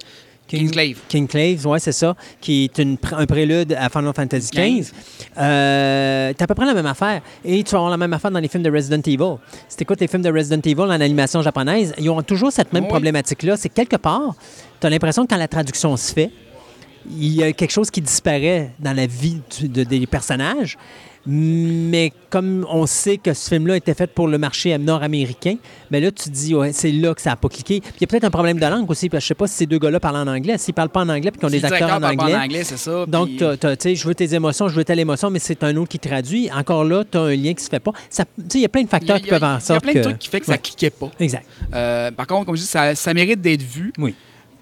Kingsglaive. 0.48 1.00
Kingsglaive, 1.10 1.68
ouais, 1.68 1.80
c'est 1.80 1.92
ça, 1.92 2.16
qui 2.42 2.64
est 2.66 2.78
une 2.78 2.98
un 3.12 3.26
prélude 3.26 3.74
à 3.74 3.90
Final 3.90 4.14
Fantasy 4.16 4.50
XV. 4.52 4.92
Euh, 5.38 6.34
c'est 6.36 6.42
à 6.44 6.48
peu 6.48 6.56
près 6.56 6.66
la 6.66 6.74
même 6.74 6.86
affaire. 6.86 7.22
Et 7.44 7.64
tu 7.64 7.72
vas 7.72 7.78
avoir 7.80 7.92
la 7.92 7.98
même 7.98 8.14
affaire 8.14 8.32
dans 8.32 8.40
les 8.40 8.48
films 8.48 8.64
de 8.64 8.72
Resident 8.72 9.02
Evil. 9.06 9.38
Si 9.68 9.78
tu 9.78 9.84
écoutes 9.84 10.00
les 10.02 10.08
films 10.08 10.24
de 10.24 10.32
Resident 10.32 10.62
Evil 10.64 10.82
en 10.82 10.90
animation 10.90 11.42
japonaise, 11.42 11.94
ils 11.98 12.10
ont 12.10 12.22
toujours 12.22 12.52
cette 12.52 12.74
même 12.74 12.84
Oui. 12.84 12.90
problématique-là. 12.90 13.58
C'est 13.58 13.70
que 13.70 13.76
quelque 13.76 13.98
part, 13.98 14.36
tu 14.80 14.88
as 14.88 14.90
l'impression 14.90 15.26
que 15.26 15.30
quand 15.34 15.38
la 15.38 15.48
traduction 15.48 15.96
se 15.98 16.14
fait, 16.14 16.32
il 17.10 17.34
y 17.36 17.44
a 17.44 17.52
quelque 17.54 17.72
chose 17.72 17.90
qui 17.90 18.02
disparaît 18.02 18.72
dans 18.80 18.94
la 18.96 19.06
vie 19.08 19.42
du- 19.60 19.70
de- 19.70 19.84
des 19.84 20.06
personnages. 20.08 20.78
Mais 21.30 22.14
comme 22.30 22.66
on 22.70 22.86
sait 22.86 23.18
que 23.18 23.34
ce 23.34 23.50
film-là 23.50 23.76
était 23.76 23.94
fait 23.94 24.08
pour 24.08 24.28
le 24.30 24.38
marché 24.38 24.76
nord-américain, 24.78 25.56
mais 25.92 26.00
là, 26.00 26.10
tu 26.10 26.24
te 26.26 26.30
dis, 26.30 26.56
ouais, 26.56 26.72
c'est 26.72 26.92
là 26.92 27.14
que 27.14 27.22
ça 27.22 27.32
n'a 27.32 27.36
pas 27.36 27.50
cliqué. 27.50 27.82
Puis 27.82 27.92
il 27.98 28.02
y 28.02 28.04
a 28.06 28.08
peut-être 28.08 28.24
un 28.24 28.30
problème 28.30 28.58
de 28.60 28.66
langue 28.66 28.90
aussi, 28.90 29.10
parce 29.10 29.22
que 29.22 29.26
je 29.26 29.28
sais 29.30 29.34
pas 29.36 29.48
si 29.48 29.56
ces 29.56 29.66
deux 29.66 29.78
gars-là 29.78 30.00
parlent 30.00 30.16
en 30.16 30.28
anglais. 30.28 30.58
S'ils 30.58 30.74
parlent 30.74 30.88
pas 30.90 31.02
en 31.02 31.10
anglais 31.10 31.32
puis 31.32 31.40
qu'ils 31.40 31.48
ont 31.48 31.52
Si 31.52 31.60
des 31.60 31.66
acteurs 31.66 31.94
en 31.96 32.00
parle 32.00 32.16
pas 32.16 32.24
anglais. 32.24 32.36
en 32.36 32.42
anglais, 32.44 32.64
c'est 32.64 32.78
ça. 32.78 33.06
Donc, 33.06 33.28
puis- 33.28 33.38
tu 33.38 33.68
sais, 33.80 33.96
je 33.96 34.08
veux 34.08 34.16
tes 34.16 34.34
émotions, 34.34 34.70
je 34.70 34.76
veux 34.76 34.86
telle 34.86 35.00
émotion, 35.00 35.30
mais 35.30 35.40
c'est 35.40 35.64
un 35.64 35.76
autre 35.76 35.90
qui 35.90 36.00
traduit. 36.00 36.50
Encore 36.52 36.86
là, 36.86 37.04
tu 37.10 37.18
as 37.18 37.22
un 37.22 37.36
lien 37.36 37.54
qui 37.54 37.64
se 37.64 37.70
fait 37.70 37.80
pas. 37.82 37.92
Ça- 38.10 38.24
Tu 38.26 38.44
sais, 38.50 38.58
il 38.60 38.62
y 38.62 38.66
a 38.66 38.70
plein 38.70 38.84
de 38.84 38.88
a- 38.88 38.92
facteurs 38.92 39.22
qui 39.22 39.28
a- 39.30 39.40
peuvent 39.40 39.44
en 39.44 39.58
Il 39.60 39.72
y 39.74 39.76
a 39.76 39.80
plein 39.82 39.94
que... 39.94 39.98
de 39.98 40.04
trucs 40.04 40.20
qui 40.20 40.30
fait 40.30 40.40
que 40.40 40.46
ça 40.46 40.54
Ouais. 40.54 40.58
cliquait 40.60 40.90
pas. 40.92 41.12
Exact. 41.20 41.46
Euh, 41.74 42.12
par 42.12 42.28
contre, 42.28 42.46
comme 42.46 42.56
je 42.56 42.62
dis, 42.62 42.68
ça, 42.68 42.96
ça 42.96 43.14
mérite 43.14 43.42
d'être 43.42 43.62
vu. 43.64 43.92
Oui. 43.98 44.16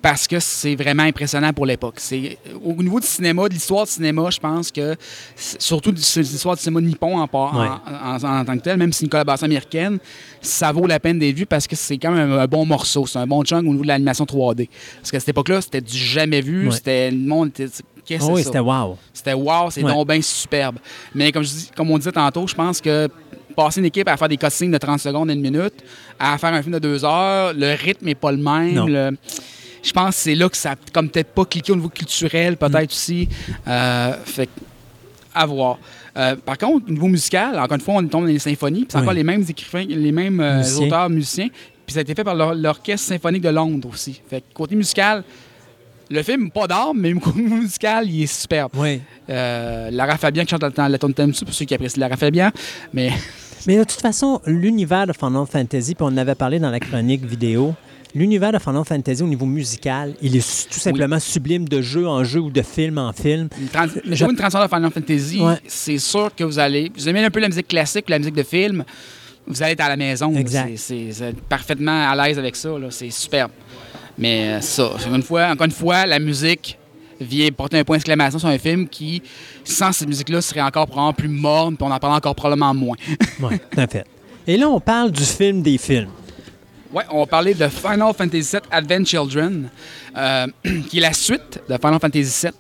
Parce 0.08 0.28
que 0.28 0.40
c'est 0.40 0.76
vraiment 0.76 1.02
impressionnant 1.02 1.52
pour 1.52 1.66
l'époque. 1.66 1.96
C'est 1.98 2.38
au 2.64 2.74
niveau 2.84 3.00
du 3.00 3.08
cinéma, 3.08 3.50
de 3.50 3.56
l'histoire 3.56 3.86
du 3.86 3.92
cinéma, 3.92 4.30
je 4.30 4.40
pense 4.40 4.72
que 4.72 4.96
surtout 5.36 5.92
de 5.92 5.98
l'histoire 5.98 6.56
du 6.56 6.62
cinéma 6.62 6.80
nippon 6.80 7.18
en, 7.18 7.28
par- 7.28 7.58
Ouais. 7.58 7.68
en, 7.68 8.24
en- 8.24 8.40
en 8.42 8.46
tant 8.46 8.56
que 8.56 8.62
tel, 8.62 8.78
même 8.78 8.94
si 8.94 9.00
c'est 9.00 9.06
une 9.06 9.10
collaboration 9.10 9.46
américaine, 9.46 9.98
ça 10.42 10.72
vaut 10.72 10.86
la 10.86 11.00
peine 11.00 11.18
d'être 11.18 11.36
vu 11.36 11.48
parce 11.48 11.66
que 11.66 11.76
c'est 11.76 11.98
quand 11.98 12.12
même 12.12 12.32
un, 12.34 12.38
un 12.38 12.46
bon 12.46 12.68
morceau, 12.68 13.08
c'est 13.08 13.18
un 13.18 13.26
bon 13.26 13.44
chunk 13.44 13.62
au 13.68 13.72
niveau 13.72 13.82
de 13.82 13.88
l'animation 13.88 14.26
3D. 14.26 14.70
Parce 14.98 15.10
qu'à 15.10 15.20
cette 15.20 15.30
époque-là, 15.30 15.62
c'était 15.62 15.82
du 15.82 15.98
jamais 15.98 16.42
vu, 16.42 16.68
Ouais. 16.68 16.72
c'était 16.76 17.10
le 17.10 17.18
monde 17.18 17.48
était 17.48 17.66
qu'est-ce 18.06 18.28
que 18.28 18.32
Oh 18.32 18.36
oui, 18.36 18.44
c'était 18.44 18.60
wow. 18.60 18.98
C'était 19.12 19.34
wow, 19.34 19.72
c'est 19.72 19.84
Ouais. 19.84 19.92
donc 19.92 20.08
bien 20.08 20.22
superbe. 20.22 20.78
Mais 21.16 21.32
comme, 21.32 21.42
je 21.44 21.50
dis, 21.50 21.72
comme 21.76 21.90
on 21.90 21.98
disait 21.98 22.12
tantôt, 22.12 22.46
je 22.46 22.54
pense 22.54 22.80
que 22.80 23.08
passer 23.56 23.80
une 23.80 23.88
équipe 23.88 24.08
à 24.08 24.18
faire 24.18 24.28
des 24.30 24.38
cutscenes 24.38 24.70
de 24.70 24.78
30 24.78 25.00
secondes, 25.00 25.32
une 25.32 25.42
minute, 25.42 25.74
à 26.20 26.38
faire 26.38 26.54
un 26.54 26.62
film 26.62 26.74
de 26.76 26.80
deux 26.80 27.04
heures, 27.04 27.54
le 27.56 27.74
rythme 27.74 28.06
n'est 28.06 28.14
pas 28.14 28.32
le 28.32 28.38
même. 28.38 28.88
Le- 28.88 29.18
je 29.86 29.92
pense 29.94 30.16
que 30.16 30.22
c'est 30.22 30.36
là 30.36 30.50
que 30.50 30.58
ça 30.58 30.72
a 30.72 30.76
comme 30.94 31.10
peut-être 31.10 31.30
pas 31.34 31.46
cliqué 31.46 31.72
au 31.72 31.76
niveau 31.76 31.90
culturel, 31.90 32.58
peut-être 32.58 32.92
Mm. 32.92 32.96
aussi. 32.96 33.30
Euh, 33.68 34.14
fait 34.26 34.48
que, 34.48 34.52
à 35.34 35.46
voir. 35.46 35.78
Euh, 36.18 36.36
par 36.38 36.58
contre, 36.58 36.88
au 36.88 36.92
niveau 36.92 37.08
musical, 37.08 37.60
encore 37.60 37.76
une 37.76 37.82
fois, 37.82 37.96
on 37.96 38.08
tombe 38.08 38.22
dans 38.22 38.28
les 38.28 38.40
symphonies, 38.40 38.82
puis 38.82 38.88
c'est 38.92 38.98
Oui. 38.98 39.04
encore 39.04 39.14
les 39.14 39.24
mêmes 39.24 39.44
écrivains, 39.48 39.86
les 39.88 40.12
mêmes 40.12 40.40
euh, 40.40 40.58
Musiciens. 40.58 40.88
auteurs, 40.88 41.10
musiciens. 41.10 41.48
Puis 41.86 41.94
ça 41.94 42.00
a 42.00 42.02
été 42.02 42.16
fait 42.16 42.24
par 42.24 42.36
l'or- 42.36 42.56
l'Orchestre 42.56 43.08
symphonique 43.10 43.44
de 43.44 43.50
Londres 43.50 43.90
aussi. 43.94 44.22
Fait 44.30 44.42
que 44.42 44.46
côté 44.54 44.76
musical, 44.76 45.24
le 46.10 46.24
film, 46.24 46.50
pas 46.52 46.68
d'armes, 46.68 47.00
mais 47.00 47.14
côté 47.20 47.42
musical, 47.42 48.10
il 48.10 48.24
est 48.24 48.28
superbe. 48.28 48.72
Oui. 48.76 49.02
Euh, 49.30 49.92
Lara 49.92 50.18
Fabian 50.18 50.44
qui 50.46 50.52
chante 50.52 50.64
la, 50.78 50.90
la 50.90 50.98
tonne 50.98 51.14
pour 51.14 51.54
ceux 51.54 51.66
qui 51.66 51.74
apprécient 51.76 52.00
Lara 52.00 52.16
Fabian. 52.18 52.50
Mais 52.94 53.12
Mais 53.68 53.78
de 53.78 53.84
toute 53.84 54.00
façon, 54.02 54.40
l'univers 54.46 55.06
de 55.08 55.14
Final 55.14 55.46
Fantasy, 55.52 55.96
puis 55.96 56.04
on 56.04 56.08
en 56.14 56.18
avait 56.18 56.36
parlé 56.36 56.60
dans 56.60 56.70
la 56.70 56.80
chronique 56.80 57.26
vidéo, 57.26 57.74
l'univers 58.16 58.52
de 58.52 58.58
Final 58.60 58.84
Fantasy 58.86 59.22
au 59.22 59.28
niveau 59.28 59.46
musical, 59.46 60.16
il 60.22 60.36
est 60.36 60.68
tout 60.72 60.80
simplement 60.80 61.20
sublime 61.20 61.68
de 61.68 61.82
jeu 61.82 62.08
en 62.08 62.24
jeu 62.24 62.40
ou 62.40 62.50
de 62.50 62.62
film 62.64 62.98
en 62.98 63.12
film. 63.14 63.50
une, 63.62 63.68
trans- 63.68 63.86
Je- 64.06 64.16
jouer 64.16 64.30
une 64.32 64.36
transition 64.38 64.64
de 64.64 64.68
Final 64.70 64.92
Fantasy, 64.92 65.40
Ouais. 65.42 65.56
c'est 65.68 65.98
sûr 66.00 66.34
que 66.36 66.44
vous 66.44 66.58
allez. 66.58 66.92
Vous 66.96 67.08
aimez 67.08 67.24
un 67.24 67.30
peu 67.30 67.40
la 67.40 67.50
musique 67.50 67.68
classique 67.68 68.06
ou 68.08 68.12
la 68.12 68.18
musique 68.20 68.36
de 68.36 68.44
film, 68.44 68.84
vous 69.46 69.62
allez 69.62 69.74
être 69.74 69.82
à 69.82 69.90
la 69.90 69.98
maison. 69.98 70.34
C'est- 70.48 70.78
C'est 70.78 70.96
vous 71.12 71.24
êtes 71.24 71.42
parfaitement 71.42 72.10
à 72.10 72.16
l'aise 72.28 72.40
avec 72.40 72.56
ça. 72.56 72.70
là. 72.80 72.88
C'est 72.90 73.10
superbe. 73.12 73.52
Mais 74.18 74.48
euh, 74.56 74.62
ça, 74.62 74.86
encore 74.96 75.14
une 75.16 75.22
fois, 75.24 75.48
encore 75.52 75.66
une 75.66 75.72
fois, 75.72 76.06
la 76.06 76.20
musique 76.20 76.78
vient 77.20 77.50
porter 77.52 77.78
un 77.80 77.84
point 77.84 77.98
d'exclamation 77.98 78.40
sur 78.40 78.48
un 78.48 78.58
film 78.58 78.88
qui, 78.88 79.22
sans 79.64 79.92
cette 79.92 80.08
musique-là, 80.08 80.42
serait 80.42 80.62
encore 80.62 80.86
probablement 80.88 81.14
plus 81.14 81.28
morne, 81.30 81.76
puis 81.78 81.86
on 81.88 81.92
en 81.92 82.00
parle 82.00 82.16
encore 82.16 82.34
probablement 82.36 82.74
moins. 82.74 82.96
Oui, 83.42 83.58
tout 83.72 83.80
à 83.80 83.88
fait. 83.88 84.06
Et 84.48 84.58
là, 84.58 84.70
on 84.70 84.80
parle 84.80 85.12
du 85.12 85.24
film 85.24 85.62
des 85.62 85.78
films. 85.78 86.10
Ouais, 86.96 87.04
on 87.12 87.20
va 87.20 87.26
parler 87.26 87.54
de 87.54 87.68
Final 87.68 88.14
Fantasy 88.18 88.52
VII 88.54 88.62
Advent 88.72 89.04
Children, 89.06 89.70
euh, 90.16 90.48
qui 90.90 91.00
est 91.00 91.02
la 91.02 91.12
suite 91.14 91.60
de 91.70 91.76
Final 91.76 92.00
Fantasy 92.00 92.46
VII, 92.48 92.52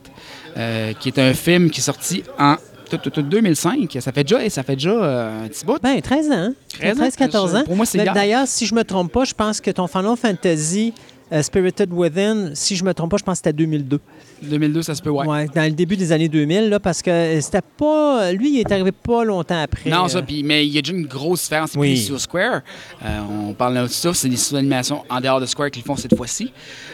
euh, 0.57 0.93
qui 0.99 1.07
est 1.09 1.19
un 1.19 1.33
film 1.33 1.69
qui 1.69 1.79
est 1.79 1.83
sorti 1.83 2.21
en 2.37 2.55
tout- 2.89 2.97
tout- 2.97 3.09
tout 3.11 3.21
2005. 3.21 3.97
Ça 4.01 4.11
fait 4.11 4.23
déjà, 4.25 4.49
ça 4.49 4.63
fait 4.63 4.75
déjà 4.75 4.89
euh, 4.91 5.45
un 5.45 5.47
petit 5.47 5.63
bout. 5.65 5.77
Ben, 5.81 6.01
13 6.01 6.27
ans. 6.29 6.33
hein? 6.33 6.53
13 6.79 6.99
ans, 6.99 7.03
13-14 7.07 7.55
ans. 7.55 7.63
pour 7.63 7.75
moi, 7.77 7.85
c'est. 7.85 7.97
D'ailleurs, 8.13 8.45
si 8.47 8.65
je 8.65 8.75
me 8.75 8.83
trompe 8.83 9.11
pas, 9.11 9.23
je 9.23 9.33
pense 9.33 9.61
que 9.61 9.71
ton 9.71 9.87
Final 9.87 10.17
Fantasy 10.17 10.93
euh, 11.31 11.41
Spirited 11.41 11.91
Within, 11.91 12.51
si 12.53 12.75
je 12.75 12.83
me 12.83 12.93
trompe 12.93 13.11
pas, 13.11 13.17
je 13.17 13.23
pense 13.23 13.33
que 13.39 13.47
c'était 13.49 13.53
2002. 13.53 13.99
2002, 14.43 14.81
ça 14.83 14.93
se 14.95 15.01
peut, 15.01 15.09
ouais. 15.09 15.25
Ouais, 15.25 15.47
dans 15.53 15.63
le 15.63 15.71
début 15.71 15.97
des 15.97 16.11
années 16.11 16.29
2000, 16.29 16.69
là, 16.69 16.79
parce 16.79 17.01
que 17.01 17.09
euh, 17.09 17.41
c'était 17.41 17.61
pas... 17.77 18.31
Lui, 18.33 18.55
il 18.55 18.59
est 18.59 18.71
arrivé 18.71 18.91
pas 18.91 19.23
longtemps 19.23 19.61
après. 19.61 19.89
Non, 19.89 20.05
euh, 20.05 20.07
ça, 20.07 20.21
puis, 20.21 20.43
mais 20.43 20.65
il 20.67 20.73
y 20.73 20.77
a 20.77 20.81
déjà 20.81 20.93
une 20.93 21.07
grosse 21.07 21.41
différence 21.43 21.73
Oui. 21.75 21.97
sur 21.97 22.19
Square. 22.19 22.61
Euh, 23.03 23.19
on 23.49 23.53
parle 23.53 23.81
de 23.83 23.87
ça, 23.87 24.13
c'est 24.13 24.29
des 24.29 24.37
sous 24.37 24.55
animations 24.55 25.03
en 25.09 25.19
dehors 25.21 25.39
de 25.41 25.45
Square 25.45 25.71
qu'ils 25.71 25.83
font 25.83 25.95
cette 25.95 26.15
fois-ci. 26.15 26.51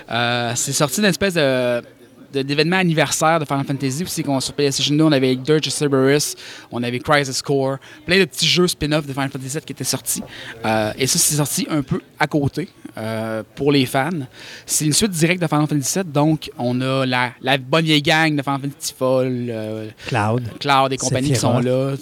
Euh, 0.10 0.54
c'est 0.56 0.72
sorti 0.74 1.02
d'une 1.02 1.10
espèce 1.10 1.34
de- 1.34 1.82
d'événements 2.32 2.78
anniversaires 2.78 3.40
de 3.40 3.46
Final 3.46 3.66
Fantasy 3.66 4.04
aussi 4.04 4.24
qu'on 4.24 4.40
sur 4.40 4.54
PlayStation 4.54 4.96
2 4.96 5.04
on 5.04 5.12
avait 5.12 5.36
Dirge 5.36 5.68
of 5.68 5.74
Cerberus 5.74 6.36
on 6.72 6.82
avait 6.84 7.00
Crisis 7.00 7.42
Core 7.42 7.78
plein 8.06 8.20
de 8.20 8.26
petits 8.26 8.48
jeux 8.48 8.68
spin-off 8.68 9.06
de 9.06 9.14
Final 9.14 9.30
Fantasy 9.30 9.50
VII 9.58 9.62
qui 9.62 9.74
étaient 9.74 9.84
sortis 9.84 10.24
Euh, 10.66 10.92
et 10.98 11.08
ça 11.08 11.18
c'est 11.20 11.36
sorti 11.36 11.68
un 11.70 11.82
peu 11.82 12.02
à 12.20 12.28
côté 12.28 12.68
euh, 12.98 13.44
pour 13.56 13.72
les 13.72 13.86
fans 13.86 14.10
c'est 14.66 14.86
une 14.86 14.94
suite 14.94 15.12
directe 15.12 15.42
de 15.42 15.48
Final 15.48 15.68
Fantasy 15.68 16.00
VII 16.00 16.12
donc 16.12 16.50
on 16.58 16.80
a 16.82 17.06
la, 17.06 17.32
la 17.42 17.58
bonne 17.58 17.86
vieille 17.86 18.02
gang 18.02 18.36
de 18.36 18.42
Final 18.42 18.62
Fantasy 18.62 18.94
Foll 18.98 19.48
euh, 19.50 19.90
Cloud. 20.08 20.44
Cloud 20.60 20.94
et 20.94 20.98
compagnie 20.98 21.30
qui 21.32 21.36
sont 21.40 21.60
là. 21.60 21.96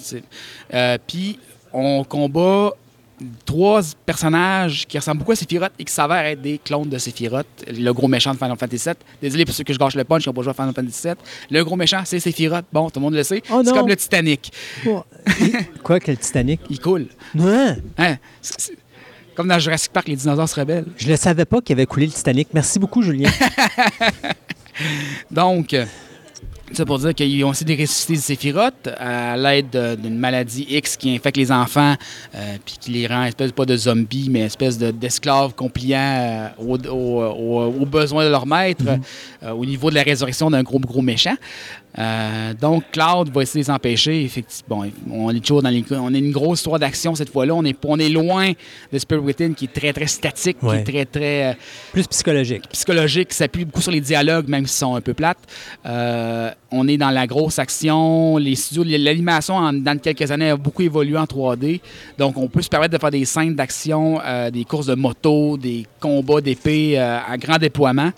Puis 1.06 1.38
on 1.72 2.04
combat 2.04 2.72
trois 3.44 3.80
personnages 4.04 4.86
qui 4.86 4.98
ressemblent 4.98 5.18
beaucoup 5.18 5.32
à 5.32 5.36
Sephiroth 5.36 5.72
et 5.78 5.84
qui 5.84 5.92
s'avèrent 5.92 6.26
être 6.26 6.40
des 6.40 6.58
clones 6.58 6.88
de 6.88 6.98
Sephiroth, 6.98 7.46
le 7.68 7.92
gros 7.92 8.08
méchant 8.08 8.32
de 8.32 8.38
Final 8.38 8.56
Fantasy 8.56 8.84
VII. 8.84 8.94
Désolé 9.20 9.44
pour 9.44 9.54
ceux 9.54 9.64
que 9.64 9.72
je 9.72 9.78
gâche 9.78 9.94
le 9.94 10.04
punch 10.04 10.22
qui 10.22 10.28
n'ont 10.28 10.32
pas 10.32 10.42
joué 10.42 10.50
à 10.50 10.54
Final 10.54 10.74
Fantasy 10.74 11.02
VII. 11.04 11.14
Le 11.50 11.64
gros 11.64 11.76
méchant, 11.76 12.02
c'est 12.04 12.20
Sephiroth. 12.20 12.64
Bon, 12.72 12.90
tout 12.90 13.00
le 13.00 13.04
monde 13.04 13.14
le 13.14 13.22
sait. 13.22 13.42
Oh 13.50 13.62
c'est 13.64 13.72
comme 13.72 13.88
le 13.88 13.96
Titanic. 13.96 14.52
Oh. 14.86 15.04
Quoi 15.82 16.00
que 16.00 16.10
le 16.10 16.16
Titanic? 16.16 16.60
Il 16.70 16.80
coule. 16.80 17.08
Ouais. 17.34 17.76
Hein? 17.98 18.16
Comme 19.34 19.48
dans 19.48 19.58
Jurassic 19.58 19.92
Park, 19.92 20.08
les 20.08 20.16
dinosaures 20.16 20.48
se 20.48 20.58
rebellent. 20.58 20.86
Je 20.96 21.10
ne 21.10 21.16
savais 21.16 21.44
pas 21.44 21.60
qu'il 21.60 21.74
avait 21.74 21.86
coulé 21.86 22.06
le 22.06 22.12
Titanic. 22.12 22.48
Merci 22.52 22.78
beaucoup, 22.78 23.02
Julien. 23.02 23.30
Donc, 25.30 25.76
ça 26.72 26.84
pour 26.84 26.98
dire 26.98 27.14
qu'ils 27.14 27.44
ont 27.44 27.52
ressuscités 27.74 28.14
de 28.14 28.20
Sephiroth 28.20 28.88
à 28.98 29.36
l'aide 29.36 29.70
de- 29.70 29.94
d'une 29.96 30.18
maladie 30.18 30.66
X 30.68 30.96
qui 30.96 31.14
infecte 31.14 31.36
les 31.36 31.50
enfants 31.50 31.94
euh, 32.34 32.56
puis 32.64 32.76
qui 32.80 32.90
les 32.92 33.06
rend 33.06 33.24
espèce 33.24 33.52
pas 33.52 33.64
de 33.66 33.76
zombies, 33.76 34.28
mais 34.30 34.40
espèce 34.40 34.78
de- 34.78 34.90
d'esclaves 34.90 35.54
compliants 35.54 35.98
euh, 35.98 36.48
aux, 36.58 36.78
aux- 36.88 37.24
aux- 37.24 37.74
aux 37.82 37.86
besoins 37.86 38.24
de 38.24 38.30
leur 38.30 38.46
maître 38.46 38.84
euh, 39.42 39.50
au 39.50 39.64
niveau 39.66 39.90
de 39.90 39.94
la 39.96 40.02
résurrection 40.02 40.50
d'un 40.50 40.62
gros, 40.62 40.78
gros 40.78 41.02
méchant. 41.02 41.34
Euh, 41.98 42.54
donc, 42.54 42.84
Cloud 42.92 43.30
va 43.34 43.42
essayer 43.42 43.62
de 43.62 43.66
les 43.66 43.70
empêcher. 43.72 44.22
Effectivement, 44.24 44.84
bon, 45.06 45.26
on 45.26 45.30
est 45.34 45.40
toujours 45.40 45.62
dans 45.62 45.70
les, 45.70 45.84
on 45.90 46.14
est 46.14 46.18
une 46.18 46.30
grosse 46.30 46.60
histoire 46.60 46.78
d'action 46.78 47.14
cette 47.14 47.30
fois-là. 47.30 47.54
On 47.54 47.64
est, 47.64 47.76
on 47.84 47.98
est 47.98 48.08
loin 48.08 48.52
de 48.92 48.98
Spirit 48.98 49.20
Within 49.22 49.52
qui 49.54 49.64
est 49.64 49.72
très, 49.72 49.92
très 49.92 50.06
statique, 50.06 50.62
Ouais. 50.62 50.82
qui 50.84 50.90
est 50.96 51.04
très, 51.04 51.04
très... 51.06 51.46
euh, 51.50 51.54
Plus 51.92 52.06
psychologique. 52.06 52.62
psychologique 52.70 53.28
qui 53.28 53.36
s'appuie 53.36 53.64
beaucoup 53.64 53.80
sur 53.82 53.90
les 53.92 54.00
dialogues, 54.00 54.48
même 54.48 54.66
s'ils 54.66 54.78
sont 54.78 54.94
un 54.94 55.00
peu 55.00 55.14
plates. 55.14 55.38
Euh, 55.86 56.50
on 56.70 56.86
est 56.86 56.96
dans 56.96 57.10
la 57.10 57.26
grosse 57.26 57.58
action. 57.58 58.36
Les 58.36 58.54
studios, 58.54 58.84
l'animation, 58.98 59.72
dans 59.72 59.98
quelques 60.00 60.30
années, 60.30 60.50
a 60.50 60.56
beaucoup 60.56 60.82
évolué 60.82 61.18
en 61.18 61.24
3D. 61.24 61.80
Donc, 62.16 62.36
on 62.38 62.46
peut 62.46 62.62
se 62.62 62.68
permettre 62.68 62.94
de 62.94 62.98
faire 63.00 63.10
des 63.10 63.24
scènes 63.24 63.56
d'action, 63.56 64.20
des 64.52 64.64
courses 64.64 64.86
de 64.86 64.94
moto, 64.94 65.56
des 65.56 65.84
combats 65.98 66.40
d'épée 66.40 66.96
à 66.98 67.36
grand 67.38 67.58
déploiement, 67.58 68.12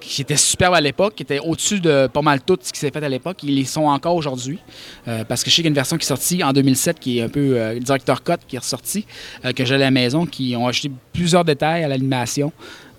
qui 0.00 0.22
étaient 0.22 0.36
superbes 0.36 0.74
à 0.74 0.80
l'époque, 0.80 1.14
qui 1.14 1.22
étaient 1.22 1.38
au-dessus 1.38 1.78
de 1.78 2.08
pas 2.08 2.22
mal 2.22 2.40
tout 2.40 2.58
qui 2.72 2.80
s'est 2.80 2.90
fait 2.90 3.04
à 3.04 3.08
l'époque. 3.08 3.42
Ils 3.42 3.54
les 3.54 3.64
sont 3.64 3.84
encore 3.84 4.16
aujourd'hui. 4.16 4.58
Euh, 5.08 5.24
parce 5.24 5.44
que 5.44 5.50
je 5.50 5.56
sais 5.56 5.62
qu'il 5.62 5.66
y 5.66 5.68
a 5.68 5.70
une 5.70 5.74
version 5.74 5.96
qui 5.96 6.04
est 6.04 6.08
sortie 6.08 6.42
en 6.42 6.52
2007, 6.52 6.98
qui 6.98 7.18
est 7.18 7.22
un 7.22 7.28
peu 7.28 7.60
euh, 7.60 7.78
Director 7.78 8.22
Cut, 8.22 8.38
qui 8.46 8.56
est 8.56 8.60
ressorti, 8.60 9.06
euh, 9.44 9.52
que 9.52 9.64
j'ai 9.64 9.74
à 9.74 9.78
la 9.78 9.90
maison, 9.90 10.26
qui 10.26 10.54
ont 10.56 10.66
ajouté 10.66 10.90
plusieurs 11.12 11.44
détails 11.44 11.84
à 11.84 11.88
l'animation. 11.88 12.52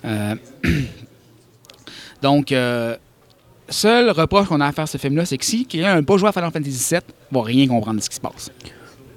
Euh, 0.04 0.34
donc, 2.22 2.52
euh, 2.52 2.96
seul 3.68 4.10
reproche 4.10 4.48
qu'on 4.48 4.60
a 4.60 4.66
à 4.66 4.72
faire 4.72 4.84
à 4.84 4.86
ce 4.86 4.98
film-là, 4.98 5.24
c'est 5.24 5.38
que 5.38 5.44
si 5.44 5.66
quelqu'un 5.66 5.96
n'a 5.96 6.02
pas 6.02 6.16
joué 6.16 6.28
à 6.28 6.32
Final 6.32 6.50
Fantasy 6.50 6.94
VII, 6.94 7.00
il 7.30 7.34
va 7.34 7.42
rien 7.42 7.66
comprendre 7.68 7.98
de 7.98 8.04
ce 8.04 8.10
qui 8.10 8.16
se 8.16 8.20
passe. 8.20 8.50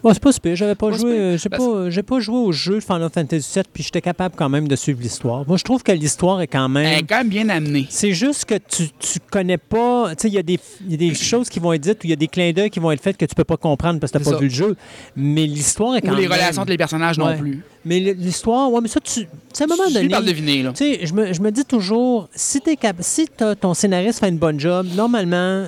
Oh, 0.10 0.14
c'est 0.14 0.22
pas 0.24 0.32
super. 0.32 0.56
J'avais 0.56 0.76
pas 0.76 0.90
Pas 0.90 0.98
joué. 0.98 1.12
euh, 1.12 1.38
J'ai 1.38 1.50
pas, 1.50 1.90
j'ai 1.90 2.04
pas 2.04 2.20
joué 2.20 2.38
au 2.38 2.52
jeu 2.52 2.76
de 2.76 2.80
Final 2.80 3.10
Fantasy 3.14 3.52
VII, 3.56 3.64
puis 3.74 3.84
j'étais 3.84 4.02
capable 4.02 4.36
quand 4.38 4.48
même 4.48 4.68
de 4.68 4.76
suivre 4.78 5.00
l'histoire. 5.02 5.44
Moi, 5.48 5.58
je 5.58 5.64
trouve 5.64 5.84
que 5.84 5.92
l'histoire 5.92 6.40
est 6.42 6.48
quand 6.48 6.70
Elle 6.76 6.86
est 6.86 6.96
même. 6.96 7.08
quand 7.08 7.18
même 7.18 7.30
bien 7.30 7.50
amenée. 7.50 7.86
C'est 7.90 8.14
juste 8.14 8.46
que 8.46 8.56
tu, 8.56 8.90
tu 9.00 9.20
connais 9.30 9.58
pas. 9.58 10.16
Tu 10.16 10.22
sais, 10.24 10.28
il 10.30 10.34
y, 10.36 10.38
a 10.38 10.44
des- 10.44 10.60
il 10.86 10.92
y 10.92 10.94
a 10.94 10.98
des 11.10 11.14
choses 11.16 11.50
qui 11.50 11.60
vont 11.60 11.74
être 11.74 11.82
dites 11.82 12.04
ou 12.04 12.08
il 12.08 12.12
y 12.12 12.14
a 12.14 12.16
des 12.16 12.28
clins 12.28 12.52
d'œil 12.54 12.70
qui 12.70 12.80
vont 12.80 12.92
être 12.92 13.02
faits 13.02 13.18
que 13.18 13.26
tu 13.26 13.36
peux 13.36 13.44
pas 13.44 13.58
comprendre 13.58 14.00
parce 14.00 14.12
que 14.14 14.18
tu 14.18 14.24
C'est 14.24 14.30
pas 14.32 14.36
ça. 14.38 14.42
vu 14.42 14.48
le 14.48 14.54
jeu. 14.54 14.76
Mais 15.16 15.46
l'histoire 15.46 15.96
est 15.98 16.02
quand 16.02 16.14
Ou 16.14 16.16
les 16.16 16.24
même. 16.24 16.32
relations 16.32 16.62
entre 16.62 16.72
les 16.72 16.78
personnages 16.78 17.18
Ouais. 17.18 17.26
non 17.34 17.38
plus. 17.38 17.62
Mais 17.86 18.00
l'histoire, 18.00 18.72
ouais, 18.72 18.82
mais 18.82 18.88
ça, 18.90 19.00
tu. 19.00 19.28
tu 19.54 19.62
à 19.62 19.66
un 19.66 19.68
moment 19.68 19.84
Je 19.90 19.94
donné. 19.94 20.10
par 20.10 20.22
deviner, 20.24 20.64
là. 20.64 20.72
Tu 20.72 20.84
sais, 20.84 21.06
je 21.06 21.14
me, 21.14 21.32
je 21.34 21.42
me 21.42 21.52
dis 21.52 21.64
toujours, 21.66 22.28
si, 22.36 22.60
t'es 22.62 22.76
cap- 22.76 22.98
si 23.02 23.28
t'as- 23.28 23.56
ton 23.56 23.74
scénariste 23.74 24.20
fait 24.20 24.30
une 24.30 24.38
bonne 24.38 24.60
job, 24.60 24.88
normalement, 24.96 25.68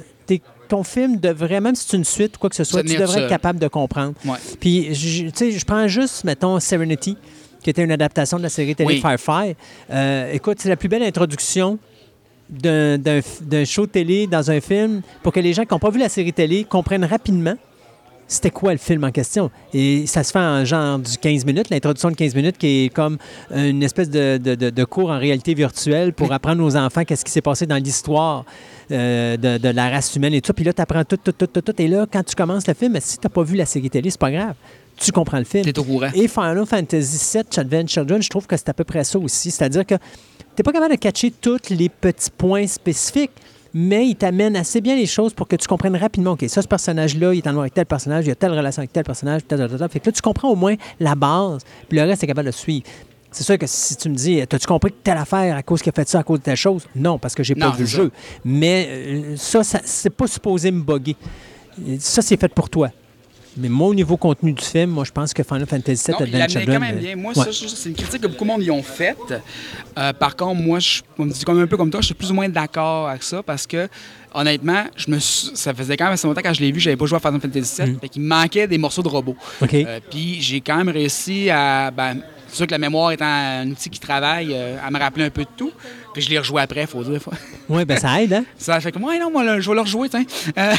ton 0.70 0.84
film 0.84 1.18
devrait, 1.18 1.60
même 1.60 1.76
si 1.76 1.88
c'est 1.90 1.98
une 1.98 2.06
suite 2.06 2.38
ou 2.38 2.40
quoi 2.40 2.50
que 2.50 2.56
ce 2.56 2.64
soit, 2.64 2.84
tu 2.84 2.96
devrais 2.98 3.24
être 3.24 3.30
capable 3.30 3.60
de 3.60 3.68
comprendre. 3.68 4.14
Ouais. 4.26 4.38
Puis, 4.60 4.90
tu 4.94 5.32
sais, 5.34 5.52
je 5.52 5.66
prends 5.66 5.88
juste, 5.88 6.24
mettons, 6.24 6.60
Serenity, 6.60 7.18
qui 7.62 7.70
était 7.70 7.84
une 7.84 7.92
adaptation 7.92 8.38
de 8.38 8.44
la 8.44 8.50
série 8.50 8.76
télé 8.76 8.88
Oui. 8.96 9.02
Firefly. 9.02 9.56
Euh, 9.92 10.32
écoute, 10.32 10.58
c'est 10.62 10.70
la 10.70 10.78
plus 10.78 10.88
belle 10.88 11.04
introduction 11.04 11.78
d'un 12.50 13.22
show 13.66 13.86
télé 13.86 14.26
dans 14.26 14.50
un 14.50 14.60
film 14.62 15.02
pour 15.22 15.34
que 15.34 15.40
les 15.40 15.54
gens 15.54 15.66
qui 15.66 15.74
n'ont 15.74 15.80
pas 15.80 15.92
vu 15.92 16.00
la 16.00 16.10
série 16.10 16.34
télé 16.34 16.64
comprennent 16.64 17.06
rapidement 17.06 17.56
c'était 18.30 18.52
quoi 18.52 18.72
le 18.72 18.78
film 18.78 19.04
en 19.04 19.12
question? 19.12 19.52
Et 19.74 20.06
ça 20.08 20.24
se 20.24 20.32
fait 20.32 20.40
en 20.40 20.64
genre 20.64 21.00
du 21.00 21.18
15 21.18 21.46
minutes, 21.46 21.70
l'introduction 21.70 22.10
de 22.12 22.16
15 22.16 22.36
minutes 22.36 22.58
qui 22.58 22.86
est 22.86 22.90
comme 22.94 23.18
une 23.54 23.84
espèce 23.84 24.10
de, 24.10 24.38
de- 24.38 24.56
de- 24.56 24.84
cours 24.86 25.10
en 25.10 25.18
réalité 25.20 25.54
virtuelle 25.54 26.14
pour 26.14 26.32
apprendre 26.32 26.64
aux 26.64 26.76
enfants 26.78 27.04
qu'est-ce 27.04 27.26
qui 27.26 27.32
s'est 27.32 27.42
passé 27.42 27.66
dans 27.66 27.76
l'histoire 27.78 28.46
euh, 28.92 29.36
de, 29.36 29.58
de 29.58 29.70
la 29.70 29.90
race 29.90 30.16
humaine 30.16 30.34
et 30.34 30.42
tout. 30.42 30.54
Puis 30.54 30.64
là, 30.64 30.72
tu 30.74 30.82
apprends 30.82 31.04
tout, 31.04 31.18
tout, 31.18 31.32
tout, 31.32 31.48
tout, 31.48 31.62
tout. 31.62 31.82
Et 31.82 31.88
là, 31.88 32.06
quand 32.12 32.24
tu 32.24 32.36
commences 32.36 32.66
le 32.68 32.74
film, 32.76 32.96
si 33.02 33.18
tu 33.18 33.26
n'as 33.26 33.30
pas 33.30 33.44
vu 33.44 33.56
la 33.56 33.66
série 33.66 33.90
télé, 33.90 34.10
c'est 34.10 34.20
pas 34.20 34.32
grave. 34.32 34.54
Tu 34.98 35.12
comprends 35.12 35.38
le 35.40 35.44
film. 35.46 35.64
T'es 35.66 35.78
au 35.80 35.84
courant. 35.84 36.10
Et 36.14 36.28
Final 36.28 36.66
Fantasy 36.66 37.38
VII, 37.38 37.44
Advent 37.58 37.88
Children, 37.88 38.22
je 38.22 38.30
trouve 38.30 38.46
que 38.48 38.56
c'est 38.58 38.70
à 38.70 38.74
peu 38.74 38.84
près 38.84 39.04
ça 39.04 39.18
aussi. 39.18 39.50
C'est-à-dire 39.52 39.86
que 39.86 39.96
tu 39.96 40.02
n'es 40.58 40.64
pas 40.64 40.72
capable 40.74 40.94
de 40.94 41.00
catcher 41.00 41.32
tous 41.32 41.70
les 41.70 41.90
petits 41.90 42.30
points 42.38 42.68
spécifiques, 42.68 43.32
mais 43.74 44.08
il 44.08 44.16
t'amène 44.16 44.56
assez 44.56 44.82
bien 44.82 44.96
les 44.96 45.06
choses 45.06 45.34
pour 45.34 45.48
que 45.48 45.56
tu 45.56 45.68
comprennes 45.68 45.96
rapidement, 45.96 46.32
OK, 46.32 46.46
ça, 46.48 46.62
ce 46.62 46.68
personnage-là, 46.68 47.34
il 47.34 47.40
est 47.40 47.48
en 47.48 47.52
noir 47.52 47.64
avec 47.64 47.74
tel 47.74 47.86
personnage, 47.86 48.26
il 48.26 48.32
a 48.32 48.36
telle 48.36 48.52
relation 48.52 48.82
avec 48.82 48.94
tel 48.94 49.04
personnage, 49.04 49.42
tel, 49.48 49.60
tel. 49.60 49.90
Fait 49.90 50.00
que 50.00 50.06
là, 50.08 50.12
tu 50.12 50.22
comprends 50.22 50.50
au 50.50 50.56
moins 50.56 50.76
la 51.00 51.16
base, 51.16 51.64
puis 51.88 51.98
le 51.98 52.06
reste, 52.06 52.20
tu 52.20 52.26
es 52.26 52.28
capable 52.28 52.48
de 52.48 52.54
suivre. 52.54 52.86
C'est 53.32 53.44
sûr 53.44 53.58
que 53.60 53.68
si 53.68 53.96
tu 53.96 54.10
me 54.10 54.16
dis, 54.16 54.42
as-tu 54.42 54.66
compris 54.66 54.92
que 54.92 54.98
telle 55.04 55.18
affaire 55.18 55.56
à 55.56 55.62
cause 55.62 55.82
qu'il 55.82 55.92
a 55.92 55.94
fait 55.94 56.08
ça, 56.10 56.20
à 56.20 56.24
cause 56.24 56.40
de 56.40 56.44
telle 56.46 56.58
chose? 56.58 56.88
Non, 56.96 57.20
parce 57.20 57.36
que 57.36 57.44
j'ai 57.44 57.54
pas 57.54 57.70
vu 57.70 57.82
le 57.82 57.86
jeu. 57.86 58.12
Mais 58.44 58.88
euh, 58.90 59.36
ça, 59.38 59.64
ça 59.64 59.80
c'est 59.84 60.10
pas 60.10 60.26
supposé 60.26 60.72
me 60.72 60.82
boguer. 60.82 61.16
Ça, 62.00 62.24
c'est 62.24 62.40
fait 62.40 62.54
pour 62.54 62.70
toi. 62.70 62.90
Mais 63.58 63.68
moi, 63.70 63.88
au 63.90 63.94
niveau 63.96 64.16
contenu 64.16 64.54
du 64.54 64.64
film, 64.64 64.92
moi, 64.92 65.04
je 65.04 65.12
pense 65.12 65.34
que 65.34 65.44
Final 65.44 65.66
Fantasy 65.66 66.06
VII 66.08 66.14
Non, 66.14 66.20
il 66.20 66.24
Advent 66.24 66.38
l'amenait 66.40 66.48
Children... 66.50 66.76
quand 66.80 66.86
même 66.86 66.96
euh, 66.98 67.00
bien. 67.00 67.16
Moi, 67.16 67.34
ouais. 67.38 67.44
ça, 67.46 67.52
je- 67.52 67.68
c'est 67.68 67.90
une 67.90 67.96
critique 67.96 68.22
que 68.22 68.28
beaucoup 68.28 68.44
de 68.46 68.50
monde 68.50 68.64
y 68.64 68.72
ont 68.72 68.84
faite. 68.84 69.18
Euh, 69.98 70.14
par 70.14 70.36
contre, 70.36 70.62
moi, 70.62 70.80
je 70.80 71.02
on 71.18 71.26
me 71.26 71.32
dit 71.32 71.44
comme 71.44 71.60
un 71.60 71.68
peu 71.68 71.76
comme 71.78 71.90
toi, 71.90 72.00
je 72.02 72.06
suis 72.08 72.16
plus 72.16 72.32
ou 72.32 72.34
moins 72.34 72.48
d'accord 72.48 73.10
avec 73.10 73.24
ça 73.24 73.44
parce 73.44 73.66
que, 73.68 73.90
honnêtement, 74.34 74.84
je 74.96 75.12
me 75.12 75.20
suis- 75.20 75.52
ça 75.56 75.74
faisait 75.74 75.98
quand 75.98 76.06
même 76.06 76.14
assez 76.14 76.28
longtemps 76.28 76.42
quand 76.44 76.54
je 76.54 76.62
l'ai 76.62 76.72
vu, 76.72 76.80
j'avais 76.80 76.96
pas 76.96 77.06
joué 77.06 77.18
à 77.18 77.20
Final 77.20 77.42
Fantasy 77.42 77.82
VII, 77.82 77.92
Mm. 77.94 78.00
fait 78.00 78.10
qu'il 78.10 78.22
me 78.22 78.28
manquait 78.28 78.68
des 78.68 78.78
morceaux 78.78 79.04
de 79.04 79.08
robots. 79.10 79.36
Euh, 79.74 80.00
Puis 80.10 80.38
j'ai 80.42 80.62
quand 80.62 80.78
même 80.78 80.90
réussi 80.90 81.50
à. 81.50 81.92
Ben, 81.92 82.22
c'est 82.50 82.58
sûr 82.58 82.68
que 82.68 82.72
la 82.72 82.78
mémoire 82.78 83.12
étant 83.12 83.26
un 83.26 83.70
outil 83.70 83.90
qui 83.90 84.00
travaille, 84.00 84.50
euh, 84.54 84.78
à 84.86 84.92
me 84.92 85.00
rappeler 85.00 85.26
un 85.26 85.30
peu 85.30 85.44
de 85.44 85.50
tout. 85.56 85.72
Puis 86.14 86.24
je 86.24 86.30
l'ai 86.30 86.40
rejoué 86.40 86.62
après, 86.62 86.86
faut 86.88 87.04
dire. 87.04 87.20
Oui, 87.70 87.86
ben 87.86 87.98
ça 88.00 88.20
aide, 88.22 88.34
hein? 88.34 88.46
Ça 88.58 88.80
fait 88.80 88.92
que 88.92 88.98
moi, 88.98 89.18
non, 89.20 89.30
moi, 89.30 89.44
là, 89.44 89.60
je 89.60 89.70
vais 89.70 89.76
le 89.76 89.82
rejouer, 89.82 90.10
tiens. 90.10 90.24
Euh, 90.58 90.74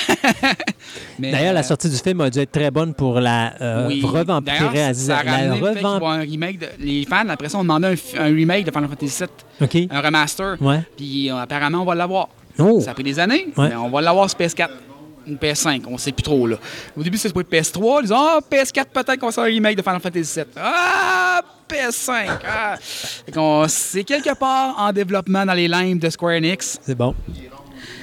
D'ailleurs, 1.21 1.53
la 1.55 1.61
euh, 1.61 1.63
sortie 1.63 1.89
du 1.89 1.97
film 1.97 2.21
a 2.21 2.31
dû 2.31 2.41
être 2.41 2.51
très 2.51 2.71
bonne 2.73 2.95
pour 2.95 3.21
la 3.21 3.55
euh, 3.61 3.87
oui. 3.89 4.03
revampirer 4.05 4.93
ça 4.95 5.19
a 5.19 5.23
la 5.25 5.55
revamp- 5.55 6.05
un 6.05 6.21
remake. 6.21 6.59
De... 6.59 6.67
Les 6.81 7.05
fans, 7.05 7.29
après 7.29 7.49
ça, 7.49 7.59
ont 7.59 7.63
demandé 7.63 7.95
un, 8.19 8.25
remake 8.25 8.65
de 8.65 8.73
Final 8.73 8.89
Fantasy 8.89 9.23
VII, 9.23 9.87
OK. 9.87 9.89
un 9.93 10.01
remaster. 10.01 10.57
Ouais. 10.61 10.81
Puis 10.97 11.31
apparemment, 11.31 11.83
on 11.83 11.85
va 11.85 11.95
l'avoir. 11.95 12.29
Oh! 12.59 12.81
Ça 12.81 12.91
a 12.91 12.95
pris 12.95 13.05
des 13.05 13.19
années, 13.21 13.47
Ouais. 13.57 13.69
mais 13.69 13.77
on 13.77 13.89
va 13.89 14.01
l'avoir 14.01 14.29
sur 14.29 14.39
PS4 14.39 14.69
ou 15.35 15.37
PS5, 15.37 15.83
on 15.89 15.99
sait 15.99 16.13
plus 16.13 16.23
trop. 16.23 16.47
là. 16.47 16.57
Au 16.97 17.03
début, 17.03 17.17
c'était 17.19 17.33
pour 17.33 17.43
PS3. 17.43 17.99
Ils 18.01 18.03
disent 18.03 18.13
Ah, 18.17 18.39
PS4, 18.51 18.87
peut-être 18.87 19.17
qu'on 19.19 19.27
va 19.27 19.33
faire 19.33 19.45
un 19.45 19.47
remake 19.47 19.77
de 19.77 19.83
Final 19.83 20.01
Fantasy 20.01 20.35
VII. 20.41 20.45
Ah, 20.57 21.41
PS5. 21.69 22.29
Ah. 22.47 22.77
C'est 23.69 24.05
quelque 24.05 24.35
part 24.39 24.75
en 24.79 24.93
développement 24.93 25.45
dans 25.47 25.55
les 25.55 25.69
limbes 25.69 25.99
de 25.99 26.11
Square 26.11 26.33
Enix, 26.37 26.79
C'est 26.83 26.95
bon. 26.97 27.15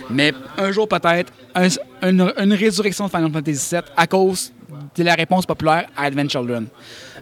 mais 0.09 0.33
un 0.57 0.71
jour 0.71 0.87
peut-être, 0.87 1.31
un- 1.55 1.67
une, 2.09 2.31
une 2.37 2.53
résurrection 2.53 3.05
de 3.05 3.09
Final 3.09 3.31
Fantasy 3.31 3.75
VII 3.75 3.81
à 3.95 4.07
cause 4.07 4.51
de 4.95 5.03
la 5.03 5.13
réponse 5.15 5.45
populaire 5.45 5.87
à 5.95 6.03
Advent 6.05 6.29
Children. 6.29 6.67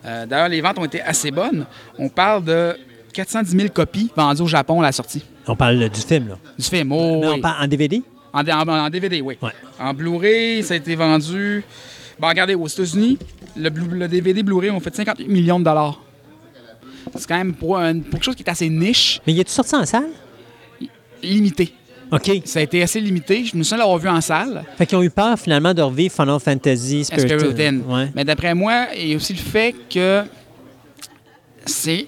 Euh, 0.06 0.26
D'ailleurs, 0.27 0.49
les 0.49 0.61
ventes 0.61 0.77
ont 0.77 0.86
été 0.86 1.02
assez 1.02 1.32
bonnes. 1.32 1.65
On 1.98 2.10
parle 2.10 2.44
de 2.44 2.77
410 3.14 3.57
000 3.57 3.69
copies 3.69 4.11
vendues 4.15 4.41
au 4.44 4.48
Japon 4.48 4.82
à 4.82 4.86
la 4.86 4.91
sortie 4.91 5.23
On 5.48 5.56
parle 5.56 5.90
du 5.90 5.99
film, 6.02 6.27
là. 6.30 6.36
du 6.60 6.65
film. 6.65 6.91
Oh, 6.91 7.19
Mais 7.22 7.27
oui. 7.27 7.34
on 7.38 7.41
parle 7.41 7.64
en 7.64 7.68
DVD? 7.68 8.03
En, 8.36 8.48
en- 8.48 8.68
en 8.86 8.90
DVD, 8.90 9.22
oui. 9.22 9.38
Ouais. 9.41 9.52
En 9.80 9.94
Blu-ray, 9.94 10.62
ça 10.64 10.74
a 10.74 10.78
été 10.78 10.95
vendu. 10.95 11.64
Bon, 12.20 12.28
regardez, 12.28 12.53
aux 12.56 12.68
États-Unis, 12.68 13.18
le, 13.57 13.70
DVD 14.07 14.44
Blu-ray 14.44 14.70
ont 14.72 14.80
fait 14.80 14.94
58 14.95 15.28
millions 15.28 15.60
de 15.60 15.64
dollars. 15.66 16.02
C'est 17.16 17.28
quand 17.28 17.38
même 17.38 17.53
pour, 17.53 17.78
un- 17.78 17.99
pour 17.99 18.12
quelque 18.12 18.24
chose 18.24 18.36
qui 18.36 18.44
est 18.44 18.49
assez 18.49 18.70
niche, 18.70 19.22
Mais 19.26 19.34
il 19.34 19.40
est-tu 19.40 19.52
sorti 19.52 19.76
en 19.76 19.86
salle? 19.86 20.10
limité. 21.24 21.74
OK. 22.12 22.30
Ça 22.45 22.60
a 22.60 22.62
été 22.62 22.84
assez 22.84 22.99
limité. 22.99 23.45
Je 23.45 23.57
me 23.57 23.64
souviens 23.64 23.80
l'avoir 23.80 23.98
vu 23.98 24.07
en 24.10 24.22
salle. 24.22 24.64
Fait 24.78 24.86
qu'ils 24.86 24.98
ont 24.98 25.02
eu 25.03 25.10
peur, 25.10 25.40
finalement, 25.40 25.74
de 25.74 25.82
revivre 25.82 26.14
Final 26.14 26.40
Fantasy 26.40 27.03
Spirit. 27.03 27.22
Spirited. 27.30 27.82
Ouais. 27.88 28.12
Mais 28.14 28.24
d'après 28.24 28.53
moi, 28.53 28.88
il 28.95 29.07
y 29.07 29.14
a 29.14 29.16
aussi 29.16 29.34
le 29.34 29.40
fait 29.40 29.74
que 29.90 30.24
c'est. 31.66 32.07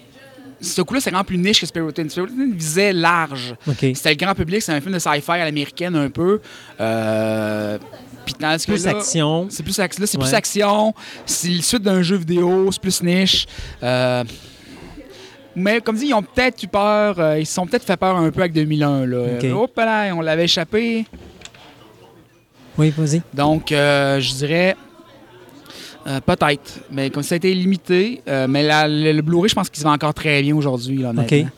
Ce 0.60 0.82
coup-là, 0.82 1.00
c'est 1.00 1.12
vraiment 1.12 1.24
plus 1.24 1.38
niche 1.38 1.62
que 1.62 1.66
Spirited. 1.68 2.10
Spirited 2.10 2.56
visait 2.56 2.92
large. 2.94 3.54
C'était 3.78 4.10
le 4.10 4.16
grand 4.16 4.34
public, 4.34 4.62
c'est 4.62 4.72
un 4.74 4.82
film 4.82 4.94
de 4.94 5.00
sci-fi 5.00 5.32
à 5.32 5.46
l'américaine 5.46 5.96
un 5.96 6.10
peu. 6.10 6.42
Euh, 6.82 7.78
que 7.78 8.34
Plus 8.66 8.84
là, 8.86 8.98
action. 8.98 9.48
C'est 9.50 9.64
plus, 9.64 9.78
ac- 9.80 10.00
là, 10.00 10.06
c'est 10.08 10.18
Ouais. 10.18 10.24
plus 10.26 10.34
action, 10.34 10.94
c'est 11.26 11.48
le 11.50 11.62
suite 11.62 11.84
d'un 11.84 12.02
jeu 12.02 12.18
vidéo, 12.18 12.70
c'est 12.72 12.82
plus 12.82 13.02
niche. 13.04 13.46
Euh, 13.84 14.24
mais 15.56 15.80
comme 15.80 15.96
dit, 15.96 16.08
ils 16.08 16.14
ont 16.14 16.22
peut-être 16.24 16.62
eu 16.64 16.68
peur, 16.68 17.20
euh, 17.20 17.40
ils 17.40 17.46
se 17.46 17.54
sont 17.54 17.66
peut-être 17.66 17.86
fait 17.86 17.96
peur 17.98 18.18
un 18.18 18.30
peu 18.32 18.42
avec 18.42 18.52
2001. 18.54 19.06
Là. 19.06 19.18
Hop 19.54 19.72
là, 19.78 20.12
on 20.14 20.22
l'avait 20.22 20.44
échappé. 20.46 21.06
Oui, 22.78 22.94
vas-y. 22.98 23.22
Donc, 23.34 23.72
euh, 23.72 24.20
je 24.20 24.34
dirais 24.34 24.76
euh, 26.08 26.20
peut-être. 26.22 26.80
Mais 26.92 27.10
comme 27.10 27.24
ça 27.24 27.36
a 27.36 27.38
été 27.38 27.54
limité, 27.54 28.22
euh, 28.28 28.48
mais 28.48 28.64
la- 28.64 28.88
le, 28.88 29.12
le 29.12 29.22
Blu-ray, 29.22 29.50
je 29.50 29.56
pense 29.56 29.70
qu'il 29.70 29.80
se 29.80 29.84
vend 29.84 29.94
encore 29.94 30.14
très 30.14 30.42
bien 30.42 30.56
aujourd'hui, 30.56 30.98
là, 30.98 31.10
honnêtement. 31.10 31.38
OK. 31.40 31.52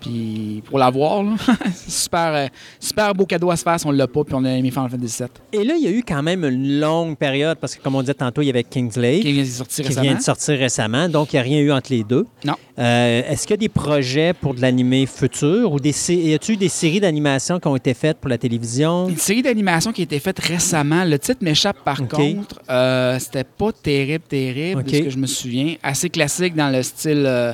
Puis 0.00 0.62
pour 0.66 0.78
l'avoir, 0.78 1.24
super, 1.88 2.32
euh, 2.32 2.46
super 2.78 3.12
beau 3.14 3.26
cadeau 3.26 3.50
à 3.50 3.56
se 3.56 3.64
faire 3.64 3.80
si 3.80 3.86
on 3.86 3.90
l'a 3.90 4.06
pas, 4.06 4.22
puis 4.22 4.32
on 4.36 4.44
a 4.44 4.50
aimé 4.50 4.70
Final 4.70 4.88
Fantasy 4.90 5.24
VII. 5.24 5.60
Et 5.60 5.64
là, 5.64 5.74
il 5.76 5.82
y 5.82 5.88
a 5.88 5.90
eu 5.90 6.04
quand 6.06 6.22
même 6.22 6.44
une 6.44 6.78
longue 6.78 7.16
période, 7.16 7.58
parce 7.60 7.74
que, 7.74 7.82
comme 7.82 7.96
on 7.96 8.00
disait 8.00 8.14
tantôt, 8.14 8.40
il 8.42 8.46
y 8.46 8.50
avait 8.50 8.62
Kingsley. 8.62 9.18
Qui 9.20 9.32
vient 9.32 9.42
de 9.42 9.48
sortir 9.48 9.82
qui 9.84 9.88
récemment. 9.88 10.02
vient 10.08 10.14
de 10.16 10.22
sortir 10.22 10.56
récemment, 10.58 11.08
donc 11.08 11.32
il 11.32 11.36
n'y 11.36 11.40
a 11.40 11.42
rien 11.42 11.58
eu 11.60 11.72
entre 11.72 11.90
les 11.92 12.04
deux. 12.04 12.26
Non. 12.44 12.54
Euh, 12.78 13.22
Est-ce 13.28 13.42
qu'il 13.42 13.50
y 13.50 13.54
a 13.54 13.56
des 13.58 13.68
projets 13.68 14.32
pour 14.32 14.54
de 14.54 14.60
l'animé 14.60 15.06
futur 15.06 15.72
ou 15.72 15.80
des 15.80 15.94
y 16.14 16.34
a-t-il 16.34 16.58
des 16.58 16.68
séries 16.68 17.00
d'animation 17.00 17.58
qui 17.58 17.66
ont 17.66 17.74
été 17.76 17.92
faites 17.92 18.18
pour 18.18 18.28
la 18.28 18.38
télévision? 18.38 19.08
Une 19.08 19.16
série 19.16 19.42
d'animation 19.42 19.92
qui 19.92 20.02
a 20.02 20.04
été 20.04 20.20
faite 20.20 20.38
récemment. 20.38 21.04
Le 21.04 21.18
titre 21.18 21.42
m'échappe 21.42 21.78
par 21.84 22.06
contre. 22.06 22.60
Euh, 22.70 23.18
C'était 23.18 23.44
pas 23.44 23.72
terrible, 23.72 24.24
terrible, 24.28 24.84
de 24.84 24.90
ce 24.90 25.02
que 25.02 25.10
je 25.10 25.18
me 25.18 25.26
souviens. 25.26 25.74
Assez 25.82 26.08
classique 26.08 26.54
dans 26.54 26.70
le 26.70 26.82
style 26.82 27.24
euh, 27.26 27.52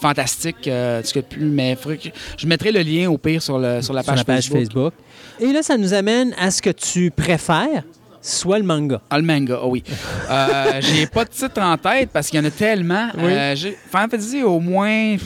fantastique, 0.00 0.64
de 0.64 1.00
ce 1.04 1.12
que 1.14 1.20
plus. 1.20 1.44
Mais 1.44 1.76
je 2.36 2.46
mettrai 2.46 2.72
le 2.72 2.80
lien 2.80 3.08
au 3.10 3.18
pire 3.18 3.42
sur, 3.42 3.58
le, 3.58 3.80
sur 3.80 3.94
la 3.94 4.02
sur 4.02 4.12
page, 4.12 4.18
la 4.18 4.24
page 4.24 4.48
Facebook. 4.48 4.92
Et 5.40 5.52
là, 5.52 5.62
ça 5.62 5.76
nous 5.76 5.94
amène 5.94 6.34
à 6.38 6.50
ce 6.50 6.60
que 6.62 6.70
tu 6.70 7.10
préfères, 7.10 7.84
soit 8.26 8.58
le 8.58 8.64
manga. 8.64 9.00
Ah, 9.10 9.18
le 9.18 9.24
manga, 9.24 9.58
ah 9.62 9.66
oui. 9.66 9.82
Euh, 10.30 10.64
j'ai 10.80 11.06
pas 11.06 11.24
de 11.24 11.30
titre 11.30 11.60
en 11.60 11.76
tête 11.76 12.10
parce 12.12 12.28
qu'il 12.30 12.38
y 12.40 12.42
en 12.42 12.46
a 12.46 12.50
tellement. 12.50 13.08
Oui. 13.16 13.24
Euh, 13.32 13.54
j'ai- 13.54 13.76
Final 13.90 14.10
Fantasy, 14.10 14.42
au 14.42 14.60
moins. 14.60 15.16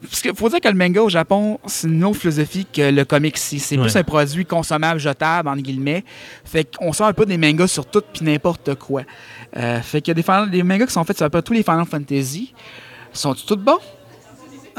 Parce 0.00 0.22
qu'il 0.22 0.34
faut 0.34 0.48
dire 0.48 0.60
que 0.60 0.68
le 0.68 0.74
manga 0.74 1.02
au 1.02 1.08
Japon, 1.08 1.58
c'est 1.66 1.88
une 1.88 2.04
autre 2.04 2.18
philosophie 2.20 2.64
que 2.72 2.82
le 2.90 3.04
comic 3.04 3.36
ici. 3.36 3.58
C'est 3.58 3.76
plus 3.76 3.96
un 3.96 4.04
produit 4.04 4.46
consommable, 4.46 5.00
jetable, 5.00 5.48
entre 5.48 5.60
guillemets. 5.62 6.04
Fait 6.44 6.64
qu'on 6.76 6.92
sort 6.92 7.08
un 7.08 7.12
peu 7.12 7.26
des 7.26 7.36
mangas 7.36 7.66
sur 7.66 7.84
tout 7.84 8.02
puis 8.12 8.24
n'importe 8.24 8.76
quoi. 8.76 9.02
Euh, 9.56 9.80
fait 9.80 10.00
qu'il 10.00 10.10
y 10.10 10.12
a 10.12 10.14
des, 10.14 10.22
Final- 10.22 10.50
des 10.50 10.62
mangas 10.62 10.86
qui 10.86 10.92
sont 10.92 11.02
faits 11.02 11.16
sur 11.16 11.26
à 11.26 11.30
peu 11.30 11.38
près 11.40 11.46
tous 11.46 11.52
les 11.52 11.64
Final 11.64 11.84
Fantasy. 11.84 12.54
Sont 13.12 13.34
tous 13.34 13.56
bons? 13.56 13.78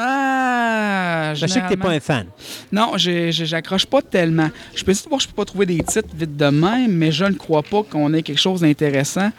Ah, 0.01 1.33
Je 1.35 1.45
sais 1.47 1.59
que 1.61 1.65
tu 1.67 1.71
n'es 1.71 1.77
pas 1.77 1.89
un 1.89 1.99
fan. 1.99 2.25
non, 2.71 2.93
j'accroche 2.97 3.85
pas 3.85 4.01
tellement. 4.01 4.49
Je 4.75 4.83
peux 4.83 4.91
essayer 4.91 5.05
de 5.05 5.09
voir 5.09 5.21
si 5.21 5.27
je 5.27 5.33
peux 5.33 5.41
pas 5.41 5.45
trouver 5.45 5.65
des 5.65 5.79
titres 5.79 6.09
vite 6.15 6.35
de 6.37 6.45
même, 6.45 6.91
mais 6.93 7.11
je 7.11 7.25
ne 7.25 7.33
crois 7.33 7.63
pas 7.63 7.83
qu'on 7.83 8.13
ait 8.13 8.21
quelque 8.23 8.39
chose 8.39 8.61
d'intéressant. 8.61 9.31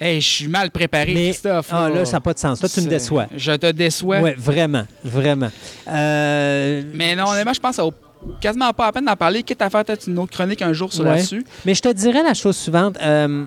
Hey, 0.00 0.20
je 0.20 0.26
suis 0.28 0.48
mal 0.48 0.70
préparé, 0.72 1.14
Mais 1.14 1.30
Christophe. 1.30 1.68
ah, 1.70 1.88
là, 1.88 2.04
ça 2.04 2.14
n'a 2.16 2.20
pas 2.20 2.34
de 2.34 2.38
sens. 2.40 2.60
Là, 2.60 2.68
tu 2.68 2.80
me 2.80 2.88
déçois. 2.88 3.26
Je 3.36 3.52
te 3.52 3.70
déçois. 3.70 4.20
Oui, 4.20 4.32
vraiment, 4.36 4.84
vraiment. 5.04 5.50
Euh, 5.88 6.82
Mais 6.92 7.14
non, 7.14 7.26
honnêtement, 7.28 7.52
je 7.54 7.60
pense 7.60 7.78
vaut 7.78 7.94
quasiment 8.40 8.72
pas 8.72 8.86
la 8.86 8.92
peine 8.92 9.04
d'en 9.04 9.16
parler, 9.16 9.42
quitte 9.42 9.62
à 9.62 9.70
faire 9.70 9.84
peut-être 9.84 10.06
une 10.08 10.18
autre 10.18 10.32
chronique 10.32 10.62
un 10.62 10.72
jour 10.72 10.92
sur 10.92 11.04
Ouais. 11.04 11.10
là-dessus. 11.16 11.44
Mais 11.64 11.74
je 11.74 11.82
te 11.82 11.92
dirais 11.92 12.22
la 12.22 12.34
chose 12.34 12.56
suivante. 12.56 12.96
euh, 13.02 13.44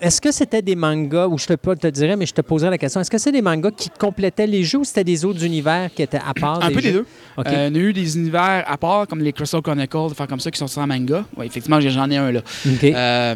est-ce 0.00 0.20
que 0.20 0.32
c'était 0.32 0.62
des 0.62 0.74
mangas, 0.76 1.26
ou 1.28 1.38
je 1.38 1.46
te, 1.46 1.52
pas 1.54 1.76
te 1.76 1.86
dirais, 1.86 2.16
mais 2.16 2.26
je 2.26 2.32
te 2.34 2.40
poserai 2.40 2.70
la 2.70 2.78
question, 2.78 3.00
est-ce 3.00 3.10
que 3.10 3.18
c'est 3.18 3.32
des 3.32 3.42
mangas 3.42 3.70
qui 3.72 3.90
complétaient 3.90 4.46
les 4.46 4.64
jeux 4.64 4.78
ou 4.78 4.84
c'était 4.84 5.04
des 5.04 5.24
autres 5.24 5.44
univers 5.44 5.90
qui 5.94 6.02
étaient 6.02 6.18
à 6.18 6.32
part 6.34 6.62
Un 6.62 6.68
des 6.68 6.74
peu 6.74 6.80
des 6.80 6.92
deux. 6.92 7.06
OK. 7.36 7.46
Euh, 7.46 7.70
on 7.70 7.74
a 7.74 7.78
eu 7.78 7.92
des 7.92 8.16
univers 8.16 8.64
à 8.66 8.76
part, 8.76 9.06
comme 9.06 9.20
les 9.20 9.32
Crystal 9.32 9.60
Chronicles, 9.62 10.06
des 10.06 10.12
affaires 10.12 10.26
comme 10.28 10.40
ça, 10.40 10.50
qui 10.50 10.58
sont 10.58 10.66
sortis 10.66 10.84
en 10.90 10.94
manga. 10.98 11.24
Oui, 11.36 11.46
effectivement, 11.46 11.80
j'ai- 11.80 11.90
j'en 11.90 12.10
ai 12.10 12.16
un 12.16 12.32
là. 12.32 12.40
Euh, 12.84 13.34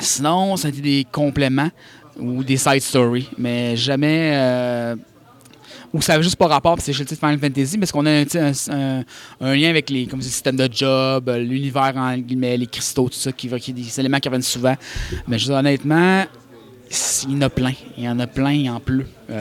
sinon, 0.00 0.56
été 0.56 0.80
des 0.80 1.06
compléments 1.10 1.70
ou 2.18 2.44
des 2.44 2.56
side 2.56 2.80
stories, 2.82 3.28
mais 3.38 3.76
jamais. 3.76 4.32
euh, 4.34 4.96
ou 5.92 6.00
ça 6.00 6.14
avait 6.14 6.22
juste 6.22 6.36
pas 6.36 6.46
rapport, 6.46 6.76
puis 6.76 6.84
c'est 6.84 6.92
chez 6.92 7.02
le 7.02 7.08
titre 7.08 7.20
Final 7.20 7.38
Fantasy, 7.38 7.78
parce 7.78 7.90
qu'on 7.92 8.06
a 8.06 8.10
un, 8.10 9.54
lien 9.54 9.70
avec 9.70 9.90
les 9.90 10.06
comme, 10.06 10.20
le 10.20 10.24
système 10.24 10.56
de 10.56 10.68
job, 10.70 11.28
euh, 11.28 11.38
l'univers 11.38 11.92
en 11.96 12.16
guillemets, 12.16 12.56
les 12.56 12.66
cristaux, 12.66 13.08
tout 13.08 13.18
ça, 13.18 13.32
qui, 13.32 13.48
qui, 13.48 13.72
des 13.72 14.00
éléments 14.00 14.18
qui 14.18 14.28
reviennent 14.28 14.42
souvent. 14.42 14.76
Mais 15.26 15.38
je 15.38 15.46
dis 15.46 15.52
honnêtement, 15.52 16.24
il 17.28 17.34
y 17.34 17.36
en 17.36 17.42
a 17.42 17.48
plein. 17.50 17.72
Il 17.96 18.04
y 18.04 18.08
en 18.08 18.18
a 18.18 18.26
plein, 18.26 18.52
il 18.52 18.68
en 18.68 18.80
pleut. 18.80 19.06
Euh. 19.30 19.38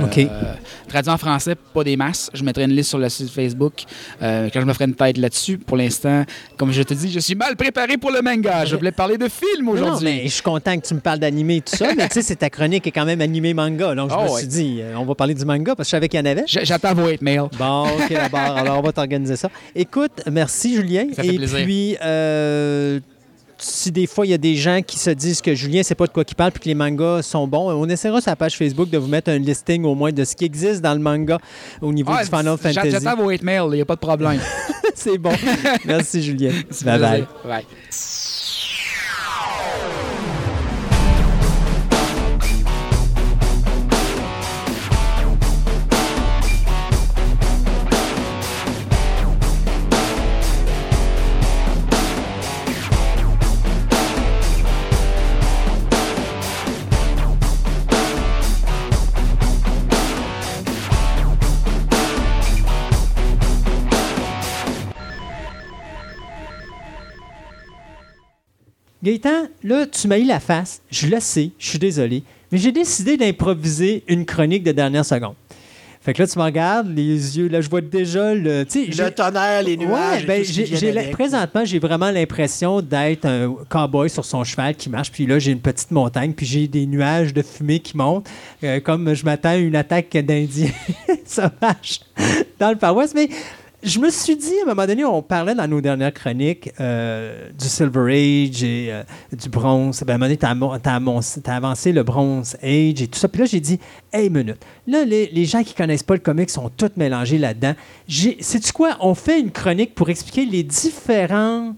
Traduit 0.88 1.12
en 1.12 1.18
français, 1.18 1.56
pas 1.74 1.84
des 1.84 1.98
masses. 1.98 2.30
Je 2.36 2.44
mettrai 2.44 2.66
une 2.66 2.74
liste 2.74 2.90
sur 2.90 3.00
le 3.00 3.10
site 3.10 3.32
Facebook 3.32 3.74
euh, 4.22 4.48
quand 4.54 4.62
je 4.62 4.66
me 4.68 4.74
ferai 4.74 4.86
une 4.86 4.94
tête 4.94 5.18
là-dessus. 5.18 5.58
Pour 5.58 5.76
l'instant, 5.78 6.26
comme 6.58 6.72
je 6.72 6.84
te 6.84 6.94
dis, 6.94 7.12
je 7.12 7.20
suis 7.20 7.34
mal 7.34 7.56
préparé 7.56 7.98
pour 7.98 8.12
le 8.12 8.22
manga. 8.22 8.66
Je 8.66 8.76
voulais 8.76 8.92
parler 8.92 9.18
de 9.18 9.28
films 9.28 9.66
Non, 9.66 9.72
aujourd'hui. 9.72 10.06
mais 10.06 10.24
je 10.26 10.28
suis 10.34 10.44
content 10.44 10.78
que 10.80 10.86
tu 10.86 10.94
me 10.94 11.00
parles 11.00 11.18
d'animé 11.18 11.56
et 11.56 11.62
tout 11.62 11.76
ça, 11.76 11.88
mais 11.96 12.08
tu 12.08 12.14
sais, 12.16 12.22
c'est 12.22 12.36
ta 12.36 12.52
chronique 12.52 12.86
est 12.86 12.92
quand 12.92 13.06
même 13.06 13.22
animé 13.22 13.56
manga. 13.56 13.96
Donc, 13.96 14.12
je 14.12 14.16
Ah 14.16 14.26
me 14.26 14.30
ouais. 14.30 14.38
suis 14.40 14.48
dit, 14.48 14.78
euh, 14.82 14.94
on 14.98 15.06
va 15.06 15.16
parler 15.16 15.34
du 15.34 15.44
manga 15.46 15.76
parce 15.76 15.88
que 15.88 15.90
je 15.90 15.98
savais 15.98 16.08
qu'il 16.08 16.20
y 16.20 16.24
en 16.24 16.26
avait. 16.28 16.44
J'attends 16.46 16.94
vos 16.94 17.10
mails. 17.22 17.50
Bon, 17.58 17.86
OK, 17.88 18.12
d'abord. 18.14 18.40
Alors, 18.58 18.78
on 18.78 18.82
va 18.84 18.92
t'organiser 18.92 19.38
ça. 19.38 19.50
Écoute, 19.74 20.22
merci, 20.32 20.76
Julien. 20.76 21.08
Ça 21.16 21.24
fait 21.24 21.34
Et 21.34 21.38
plaisir. 21.38 21.64
puis, 21.64 21.98
euh, 22.04 23.00
si 23.60 23.92
des 23.92 24.08
fois, 24.08 24.26
il 24.26 24.30
y 24.30 24.34
a 24.34 24.38
des 24.38 24.56
gens 24.56 24.82
qui 24.82 24.98
se 24.98 25.10
disent 25.10 25.42
que 25.42 25.54
Julien, 25.54 25.82
c'est 25.84 25.96
pas 25.96 26.08
de 26.08 26.12
quoi 26.12 26.24
qu'il 26.24 26.36
parle 26.36 26.52
puis 26.52 26.62
que 26.62 26.68
les 26.70 26.76
mangas 26.76 27.24
sont 27.24 27.48
bons, 27.48 27.72
on 27.72 27.88
essaiera 27.88 28.22
sur 28.22 28.32
la 28.32 28.36
page 28.36 28.58
Facebook 28.58 28.90
de 28.90 28.98
vous 28.98 29.08
mettre 29.08 29.30
un 29.32 29.38
listing 29.38 29.84
au 29.86 29.96
moins 29.96 30.12
de 30.12 30.24
ce 30.24 30.36
qui 30.36 30.46
existe 30.46 30.82
dans 30.82 30.94
le 30.94 31.00
manga 31.00 31.38
au 31.82 31.92
niveau 31.94 32.12
Ah, 32.16 32.24
du 32.24 32.30
Final 32.30 32.58
Fantasy. 32.58 32.92
J'attends 32.92 33.22
vos 33.22 33.30
hate 33.30 33.44
mails, 33.44 33.68
il 33.72 33.76
n'y 33.76 33.82
a 33.82 33.86
pas 33.86 33.96
de 33.96 34.00
problème. 34.00 34.40
c'est 34.96 35.18
bon. 35.18 35.32
Merci, 35.86 36.24
Julien. 36.24 36.52
Bye. 36.84 37.26
Bye. 37.46 37.66
Gaëtan, 69.04 69.48
là, 69.64 69.86
tu 69.86 70.08
m'as 70.08 70.18
eu 70.18 70.26
la 70.26 70.40
face. 70.40 70.82
Je 70.92 71.08
le 71.08 71.20
sais, 71.20 71.52
je 71.58 71.70
suis 71.70 71.80
désolé. 71.80 72.24
Mais 72.52 72.58
j'ai 72.58 72.72
décidé 72.72 73.16
d'improviser 73.16 74.04
une 74.08 74.26
chronique 74.26 74.64
de 74.64 74.72
dernière 74.72 75.06
seconde. 75.06 75.36
Fait 76.02 76.14
que 76.14 76.22
là, 76.22 76.28
tu 76.28 76.40
me 76.40 76.44
regardes, 76.46 76.88
les 76.96 77.38
yeux, 77.38 77.50
là, 77.50 77.60
je 77.60 77.70
vois 77.70 77.82
déjà 77.82 78.34
le. 78.34 78.64
Le 78.74 79.10
tonnerre, 79.10 79.62
les 79.64 79.76
nuages. 79.76 80.22
Ouais, 80.22 80.26
ben, 80.26 80.44
j'ai, 80.46 80.92
la- 80.94 81.04
présentement, 81.04 81.66
j'ai 81.66 81.78
vraiment 81.78 82.10
l'impression 82.10 82.82
d'être 82.82 83.26
un 83.26 83.54
cowboy 83.68 84.10
sur 84.10 84.24
son 84.24 84.44
cheval 84.46 84.76
qui 84.76 84.90
marche. 84.90 85.12
Puis 85.12 85.26
là, 85.28 85.40
j'ai 85.40 85.52
une 85.52 85.60
petite 85.60 85.92
montagne, 85.92 86.32
puis 86.34 86.46
j'ai 86.46 86.68
des 86.68 86.86
nuages 86.86 87.34
de 87.34 87.42
fumée 87.42 87.80
qui 87.80 87.98
montent, 87.98 88.28
euh, 88.64 88.80
comme 88.80 89.14
je 89.14 89.26
m'attends 89.26 89.50
à 89.50 89.58
une 89.58 89.76
attaque 89.76 90.12
d'Indiens 90.14 90.72
sauvages 91.26 92.00
dans 92.60 92.70
le 92.72 92.78
paroisse. 92.78 93.14
Mais 93.14 93.28
je 93.82 94.00
me 94.00 94.10
suis 94.10 94.36
dit, 94.36 94.54
à 94.60 94.64
un 94.64 94.74
moment 94.74 94.86
donné, 94.86 95.06
on 95.06 95.22
parlait 95.22 95.56
dans 95.56 95.68
nos 95.68 95.80
dernières 95.80 96.14
chroniques 96.14 96.72
euh, 96.80 97.50
du 97.58 97.66
Silver 97.68 98.12
Age 98.12 98.64
et 98.64 98.88
euh, 98.92 99.04
du 99.32 99.48
bronze. 99.48 100.04
Ben, 100.06 100.14
à 100.14 100.16
un 100.16 100.18
moment 100.18 100.28
donné, 100.30 100.40
amon- 100.42 100.80
t'as 100.80 101.56
avancé 101.56 101.92
le 101.94 102.04
bronze 102.04 102.58
Age 102.62 103.02
et 103.02 103.08
tout 103.08 103.18
ça. 103.18 103.30
Puis 103.30 103.42
là, 103.42 103.46
j'ai 103.46 103.62
dit, 103.62 103.80
hey, 104.12 104.30
minute. 104.30 104.58
Là, 104.86 105.06
les, 105.06 105.46
gens 105.46 105.64
qui 105.64 105.74
connaissent 105.74 106.04
pas 106.04 106.16
le 106.16 106.20
comic 106.20 106.50
sont 106.50 106.70
tous 106.76 106.92
mélangés 106.98 107.38
là-dedans. 107.38 107.74
Sais-tu 108.08 108.74
quoi? 108.74 108.98
On 109.00 109.16
fait 109.16 109.40
une 109.40 109.52
chronique 109.52 109.96
pour 109.96 110.10
expliquer 110.10 110.46
les 110.46 110.64
différents 110.64 111.74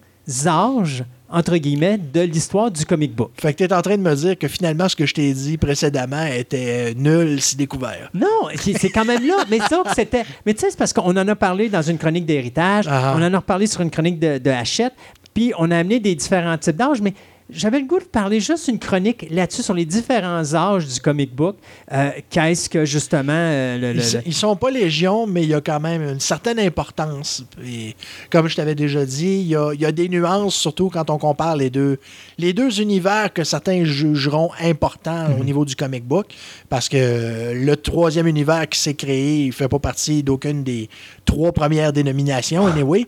âges, 0.48 1.04
entre 1.32 1.58
guillemets, 1.58 1.98
de 1.98 2.22
l'histoire 2.22 2.70
du 2.72 2.86
comic 2.86 3.16
book. 3.16 3.32
Fait 3.40 3.54
que 3.54 3.58
tu 3.60 3.64
es 3.64 3.74
en 3.74 3.82
train 3.82 3.98
de 3.98 4.02
me 4.02 4.16
dire 4.16 4.38
que 4.38 4.48
finalement, 4.48 4.88
ce 4.90 4.96
que 4.96 5.06
je 5.06 5.14
t'ai 5.14 5.34
dit 5.34 5.58
précédemment 5.58 6.26
était 6.26 6.92
euh, 6.92 6.94
nul 6.96 7.42
si 7.42 7.56
découvert. 7.56 8.10
Non, 8.14 8.28
c'est 8.56 8.90
quand 8.90 9.06
même 9.06 9.26
là. 9.26 9.46
Mais 9.50 9.60
ça, 9.60 9.84
c'était. 9.96 10.24
Mais 10.46 10.54
tu 10.54 10.62
sais, 10.62 10.72
c'est 10.72 10.78
parce 10.78 10.94
qu'on 10.94 11.16
en 11.16 11.28
a 11.28 11.36
parlé 11.36 11.70
dans 11.70 11.82
une 11.82 11.98
chronique 11.98 12.26
d'héritage, 12.26 12.86
Ah. 12.90 13.16
on 13.18 13.22
en 13.22 13.34
a 13.34 13.38
reparlé 13.38 13.68
sur 13.68 13.82
une 13.82 13.92
chronique 13.92 14.20
de, 14.20 14.38
de 14.38 14.50
Hachette, 14.50 14.94
puis 15.34 15.54
on 15.58 15.72
a 15.72 15.78
amené 15.78 16.00
des 16.00 16.16
différents 16.16 16.58
types 16.58 16.76
d'âges, 16.76 17.02
mais. 17.02 17.14
J'avais 17.54 17.80
le 17.80 17.86
goût 17.86 18.00
de 18.00 18.06
parler 18.06 18.40
juste 18.40 18.70
une 18.70 18.80
chronique 18.80 19.28
là-dessus 19.30 19.62
sur 19.62 19.74
les 19.74 19.84
différents 19.86 20.54
âges 20.56 20.88
du 20.88 21.00
comic 21.02 21.36
book. 21.36 21.58
Euh, 21.92 22.12
Qu'est-ce 22.30 22.70
que 22.70 22.86
justement 22.86 23.34
euh, 23.36 23.78
le- 23.78 23.94
le- 23.94 24.00
Ils, 24.02 24.22
ils 24.28 24.34
sont 24.34 24.56
pas 24.56 24.72
légion, 24.72 25.28
mais 25.28 25.44
il 25.44 25.50
y 25.50 25.54
a 25.54 25.60
quand 25.60 25.82
même 25.82 26.02
une 26.02 26.20
certaine 26.22 26.60
importance. 26.60 27.44
Et 27.66 27.96
comme 28.30 28.48
je 28.48 28.56
t'avais 28.56 28.74
déjà 28.74 29.06
dit, 29.06 29.42
il 29.42 29.48
y, 29.48 29.56
a, 29.58 29.74
il 29.74 29.82
y 29.82 29.86
a 29.86 29.92
des 29.92 30.08
nuances, 30.08 30.56
surtout 30.56 30.90
quand 30.90 31.10
on 31.10 31.18
compare 31.18 31.58
les 31.58 31.70
deux, 31.70 32.00
les 32.38 32.54
deux 32.54 32.80
univers 32.80 33.34
que 33.34 33.44
certains 33.44 33.84
jugeront 33.84 34.52
importants 34.62 35.28
Mhm. 35.30 35.42
au 35.42 35.44
niveau 35.44 35.66
du 35.66 35.76
comic 35.76 36.06
book. 36.06 36.28
Parce 36.70 36.88
que 36.88 37.54
le 37.54 37.76
troisième 37.76 38.28
univers 38.28 38.70
qui 38.70 38.80
s'est 38.80 38.94
créé, 38.94 39.44
il 39.46 39.52
fait 39.52 39.68
pas 39.68 39.80
partie 39.80 40.24
d'aucune 40.24 40.64
des 40.64 40.90
trois 41.26 41.52
premières 41.52 41.92
dénominations, 41.92 42.66
anyway. 42.68 43.06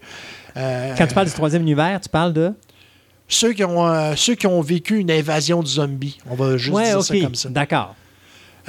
Euh, 0.58 0.94
Quand 0.98 1.08
tu 1.08 1.14
parles 1.16 1.28
du 1.28 1.34
troisième 1.34 1.62
univers, 1.62 2.00
tu 2.02 2.10
parles 2.10 2.34
de? 2.34 2.52
Ceux, 3.34 3.54
qui 3.54 3.64
ont, 3.64 3.86
euh, 3.88 4.14
ceux 4.16 4.36
qui 4.36 4.48
ont 4.48 4.62
vécu 4.62 5.00
une 5.00 5.12
invasion 5.12 5.62
de 5.62 5.68
zombies, 5.68 6.18
on 6.30 6.36
va 6.36 6.58
juste 6.58 6.76
ouais, 6.76 6.86
dire 6.86 7.00
ok. 7.00 7.06
ça 7.06 7.20
comme 7.20 7.36
ça. 7.36 7.50
D'accord. 7.50 7.96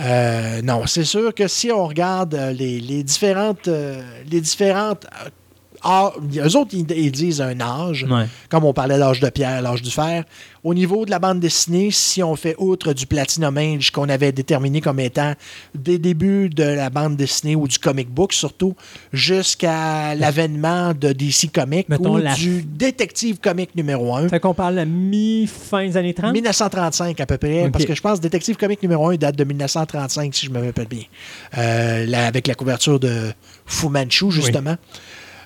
Euh, 0.01 0.61
non, 0.63 0.87
c'est 0.87 1.05
sûr 1.05 1.33
que 1.33 1.47
si 1.47 1.71
on 1.71 1.87
regarde 1.87 2.35
euh, 2.35 2.53
les, 2.53 2.81
les 2.81 3.05
différentes. 3.05 3.69
les 3.69 4.41
différentes 4.41 5.07
euh, 5.85 5.89
ah, 5.89 6.13
eux 6.37 6.57
autres, 6.57 6.71
ils, 6.73 6.91
ils 6.93 7.13
disent 7.13 7.41
un 7.41 7.61
âge, 7.61 8.07
Ouais. 8.11 8.27
comme 8.49 8.65
on 8.65 8.73
parlait 8.73 8.99
d'âge 8.99 9.21
de 9.21 9.29
pierre, 9.31 9.61
l'âge 9.63 9.83
du 9.83 9.91
fer. 9.91 10.25
Au 10.63 10.73
niveau 10.73 11.05
de 11.05 11.11
la 11.11 11.19
bande 11.19 11.41
dessinée, 11.41 11.91
si 11.91 12.23
on 12.23 12.37
fait 12.37 12.55
outre 12.59 12.95
du 12.95 13.07
Platinum 13.07 13.57
Age 13.59 13.91
qu'on 13.91 14.09
avait 14.09 14.33
déterminé 14.33 14.81
comme 14.81 14.99
étant 14.99 15.35
des 15.75 15.99
débuts 15.99 16.49
de 16.49 16.63
la 16.65 16.89
bande 16.89 17.17
dessinée 17.17 17.55
ou 17.55 17.69
du 17.69 17.79
comic 17.79 18.09
book 18.09 18.33
surtout, 18.33 18.75
jusqu'à 19.13 20.15
l'avènement 20.15 20.93
de 20.95 21.13
DC 21.13 21.51
Comics 21.53 21.89
Mettons 21.89 22.15
ou 22.15 22.19
la- 22.19 22.35
du 22.35 22.63
détective 22.63 23.39
comic 23.41 23.75
numéro 23.75 24.15
1. 24.17 24.29
Fait 24.29 24.41
qu'on 24.41 24.55
parle 24.55 24.79
à 24.79 24.85
mi-fin 24.85 25.87
des 25.87 25.97
années 25.97 26.15
30. 26.15 26.33
1935 26.33 27.21
à 27.21 27.27
peu 27.27 27.37
près, 27.39 27.69
parce 27.71 27.85
que 27.85 27.95
je 27.95 28.01
pense 28.01 28.19
que 28.19 28.23
Détective 28.23 28.57
Comic 28.57 28.83
numéro 28.83 29.09
1 29.11 29.17
date 29.17 29.37
de 29.37 29.45
1935, 29.45 30.35
si 30.35 30.47
je 30.47 30.51
me 30.51 30.65
rappelle 30.65 30.87
bien. 30.89 31.03
Euh, 31.59 32.07
là, 32.07 32.27
avec 32.27 32.47
la 32.47 32.55
couverture 32.55 32.99
de 33.01 33.33
Fu 33.67 33.89
Manchu, 33.89 34.31
justement. 34.31 34.77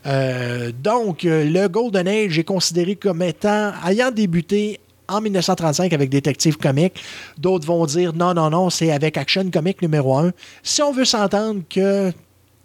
Euh, 0.09 0.73
donc, 0.73 1.25
euh, 1.25 1.45
le 1.45 1.69
Golden 1.69 2.09
Age 2.09 2.39
est 2.39 2.45
considéré 2.45 2.97
comme 2.97 3.23
étant, 3.23 3.73
ayant 3.87 4.11
débuté 4.11 4.81
en 5.07 5.21
1935 5.21 5.93
avec 5.93 6.11
Détective 6.11 6.57
Comic. 6.57 7.03
D'autres 7.37 7.67
vont 7.67 7.85
dire 7.87 8.13
non, 8.15 8.35
non, 8.35 8.51
non, 8.51 8.71
c'est 8.71 8.91
avec 8.91 9.17
Action 9.17 9.51
Comic 9.51 9.83
numéro 9.83 10.17
1. 10.17 10.33
Si 10.63 10.83
on 10.83 10.93
veut 10.93 11.05
s'entendre 11.05 11.63
que 11.69 12.13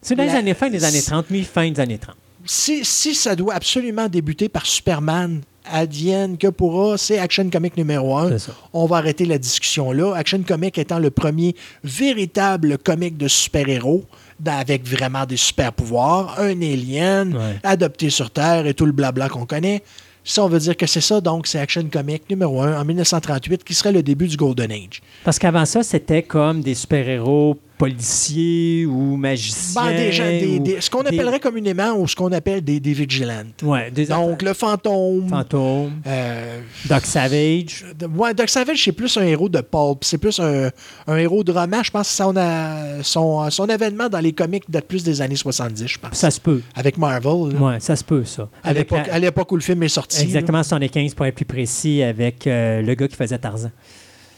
C'est 0.01 0.15
dans 0.15 0.23
les 0.23 0.29
années 0.29 0.53
fin 0.53 0.69
des 0.69 0.83
années 0.83 1.01
30, 1.01 1.29
mi-fin 1.29 1.69
des 1.69 1.79
années 1.79 1.97
30. 1.97 2.15
si, 2.45 2.83
si 2.85 3.15
ça 3.15 3.35
doit 3.35 3.55
absolument 3.55 4.07
débuter 4.07 4.49
par 4.49 4.65
Superman, 4.65 5.41
advienne 5.65 6.37
que 6.37 6.47
pourra, 6.47 6.97
c'est 6.97 7.19
Action 7.19 7.49
Comic 7.49 7.77
numéro 7.77 8.17
1. 8.17 8.29
C'est 8.31 8.39
ça. 8.39 8.55
On 8.73 8.85
va 8.85 8.97
arrêter 8.97 9.25
la 9.25 9.37
discussion 9.37 9.91
là. 9.91 10.13
Action 10.15 10.43
Comic 10.43 10.77
étant 10.77 10.99
le 10.99 11.09
premier 11.09 11.55
véritable 11.83 12.77
comic 12.77 13.17
de 13.17 13.27
super-héros, 13.27 14.03
avec 14.45 14.85
vraiment 14.87 15.25
des 15.25 15.37
super-pouvoirs, 15.37 16.35
un 16.39 16.61
alien, 16.61 17.35
Ouais. 17.35 17.59
adopté 17.63 18.09
sur 18.09 18.29
Terre 18.31 18.65
et 18.67 18.73
tout 18.73 18.85
le 18.85 18.91
blabla 18.91 19.29
qu'on 19.29 19.45
connaît. 19.45 19.83
Si 20.25 20.39
on 20.39 20.47
veut 20.47 20.59
dire 20.59 20.77
que 20.77 20.85
c'est 20.87 21.01
ça, 21.01 21.19
donc 21.19 21.47
c'est 21.47 21.59
Action 21.59 21.83
Comic 21.91 22.29
numéro 22.29 22.61
1 22.61 22.79
en 22.79 22.85
1938, 22.85 23.63
qui 23.65 23.73
serait 23.73 23.91
le 23.91 24.01
début 24.01 24.27
du 24.27 24.37
Golden 24.37 24.71
Age. 24.71 25.01
Parce 25.25 25.37
qu'avant 25.37 25.65
ça, 25.65 25.83
c'était 25.83 26.23
comme 26.23 26.61
des 26.61 26.75
super-héros 26.75 27.59
policiers 27.77 28.85
ou 28.85 29.15
magiciens. 29.17 29.83
Ben, 29.85 29.95
des 29.97 30.11
gens- 30.11 30.23
des- 30.25 30.57
ou 30.59 30.63
des- 30.63 30.81
ce 30.81 30.89
qu'on 30.89 31.01
appellerait 31.01 31.39
communément 31.39 31.93
ou 31.97 32.07
ce 32.07 32.15
qu'on 32.15 32.31
appelle 32.31 32.61
des, 32.63 32.79
vigilantes. 32.79 33.61
Ouais, 33.63 33.91
Donc, 34.09 34.41
le 34.41 34.53
fantôme. 34.53 35.27
fantômes, 35.29 36.01
euh, 36.07 36.59
Doc 36.85 37.05
Savage. 37.05 37.85
Ouais, 38.15 38.33
Doc 38.33 38.49
Savage, 38.49 38.83
c'est 38.83 38.91
plus 38.91 39.15
un 39.17 39.23
héros 39.25 39.49
de 39.49 39.61
pulp. 39.61 40.03
C'est 40.03 40.17
plus 40.17 40.39
un, 40.39 40.69
un 41.07 41.17
héros 41.17 41.43
de 41.43 41.51
roman. 41.51 41.81
Je 41.83 41.91
pense 41.91 42.07
que 42.09 42.13
son, 42.15 42.35
a- 42.37 43.03
son, 43.03 43.49
son 43.49 43.65
événement 43.67 44.09
dans 44.09 44.19
les 44.19 44.33
comics 44.33 44.63
date 44.69 44.85
plus 44.85 45.03
des 45.03 45.21
années 45.21 45.35
70, 45.35 45.87
je 45.87 45.97
pense. 45.99 46.13
Ça 46.17 46.31
se 46.31 46.39
peut. 46.39 46.61
Avec 46.75 46.97
Marvel. 46.97 47.55
Ouais, 47.59 47.79
ça 47.79 47.95
se 47.95 48.03
peut, 48.03 48.23
ça. 48.25 48.49
À 48.63 48.73
l'époque- 48.73 49.07
la- 49.07 49.19
où 49.51 49.55
le 49.55 49.61
film 49.61 49.83
est 49.83 49.87
sorti. 49.89 50.21
Exactement 50.21 50.63
75 50.63 51.13
pour 51.13 51.25
être 51.25 51.35
plus 51.35 51.45
précis 51.45 52.01
avec 52.01 52.47
euh, 52.47 52.81
le 52.81 52.93
gars 52.95 53.07
qui 53.07 53.15
faisait 53.15 53.37
Tarzan. 53.37 53.71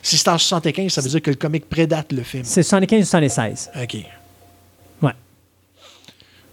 Si 0.06 0.18
c'est 0.18 0.30
en 0.30 0.38
75, 0.38 0.92
ça 0.94 1.02
veut 1.02 1.10
dire 1.10 1.22
que 1.22 1.32
le 1.32 1.36
comic 1.36 1.68
prédate 1.68 2.12
le 2.12 2.22
film. 2.22 2.44
C'est 2.46 2.62
75 2.64 3.02
ou 3.02 3.06
76. 3.10 3.72
OK. 3.82 3.94
Ouais. 5.02 5.12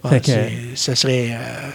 Ouais, 0.03 0.09
Fait 0.09 0.19
que- 0.19 0.25
c'est- 0.25 0.75
ça 0.75 0.95
serait. 0.95 1.29
euh, 1.33 1.69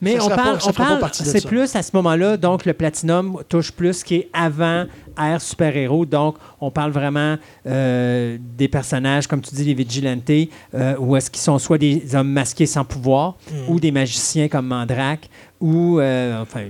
Mais 0.00 0.16
Ça 0.18 0.24
on 0.24 0.28
parle, 0.28 0.58
pas- 0.58 0.66
on 0.68 0.72
parle- 0.98 1.10
c'est 1.14 1.46
plus 1.46 1.74
à 1.76 1.82
ce 1.82 1.90
moment-là, 1.94 2.36
donc 2.36 2.66
le 2.66 2.74
Platinum 2.74 3.40
touche 3.48 3.70
plus 3.72 3.94
ce 4.00 4.04
qui 4.04 4.16
est 4.16 4.28
avant 4.34 4.84
ère 5.16 5.40
super-héros. 5.40 6.04
Donc, 6.04 6.36
on 6.60 6.70
parle 6.70 6.90
vraiment 6.90 7.36
euh, 7.64 8.36
des 8.58 8.68
personnages, 8.68 9.26
comme 9.26 9.40
tu 9.40 9.54
dis, 9.54 9.64
les 9.64 9.72
vigilantes, 9.72 10.28
euh, 10.74 10.96
où 10.98 11.16
est-ce 11.16 11.30
qu'ils 11.30 11.40
sont 11.42 11.58
soit 11.58 11.78
des 11.78 12.14
hommes 12.14 12.28
masqués 12.32 12.66
sans 12.66 12.84
pouvoir, 12.84 13.36
Hmm. 13.50 13.72
ou 13.72 13.80
des 13.80 13.92
magiciens 13.92 14.48
comme 14.48 14.66
Mandrake, 14.66 15.30
ou, 15.60 16.00
euh, 16.00 16.42
enfin, 16.42 16.64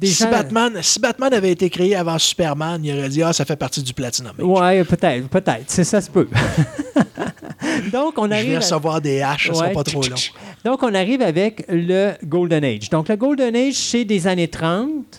des 0.00 0.06
si, 0.08 0.22
gens... 0.24 0.30
Batman, 0.30 0.78
si 0.82 0.98
Batman 1.00 1.32
avait 1.32 1.52
été 1.52 1.70
créé 1.70 1.94
avant 1.96 2.18
Superman, 2.18 2.80
il 2.84 2.96
aurait 2.98 3.08
dit 3.08 3.22
Ah, 3.22 3.32
ça 3.32 3.44
fait 3.44 3.56
partie 3.56 3.82
du 3.82 3.92
Platinum. 3.94 4.32
Ouais, 4.38 4.84
peut-être, 4.84 5.28
peut-être. 5.28 5.64
C'est 5.66 5.84
ça, 5.84 6.00
se 6.00 6.10
peut. 6.10 6.28
donc, 7.92 8.18
on 8.18 8.26
Je 8.28 8.32
arrive... 8.32 8.48
vais 8.50 8.56
à- 8.56 8.60
recevoir 8.60 9.00
des 9.00 9.22
haches, 9.22 9.50
Ouais. 9.50 9.72
pas 9.72 9.84
trop 9.84 10.02
long. 10.02 10.16
Donc, 10.64 10.82
on 10.82 10.94
arrive 10.94 11.22
avec 11.22 11.64
le 11.68 12.12
Golden 12.24 12.64
Age. 12.64 12.90
Donc, 12.90 13.08
le 13.08 13.16
Golden 13.16 13.54
Age, 13.54 13.74
c'est 13.74 14.04
des 14.04 14.26
années 14.26 14.48
30 14.48 14.88
De, 14.90 15.14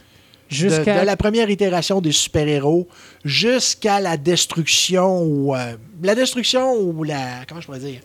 jusqu'à... 0.50 1.02
de 1.02 1.06
la 1.06 1.16
première 1.18 1.50
itération 1.50 2.02
des 2.02 2.12
super-héros 2.12 2.88
jusqu'à 3.24 4.00
la 4.02 4.18
destruction 4.18 5.22
ou. 5.24 5.56
euh, 5.56 5.76
la 6.04 6.16
destruction 6.16 6.74
ou 6.82 7.04
la. 7.04 7.46
Comment 7.48 7.62
je 7.62 7.66
pourrais 7.66 7.80
dire? 7.80 8.00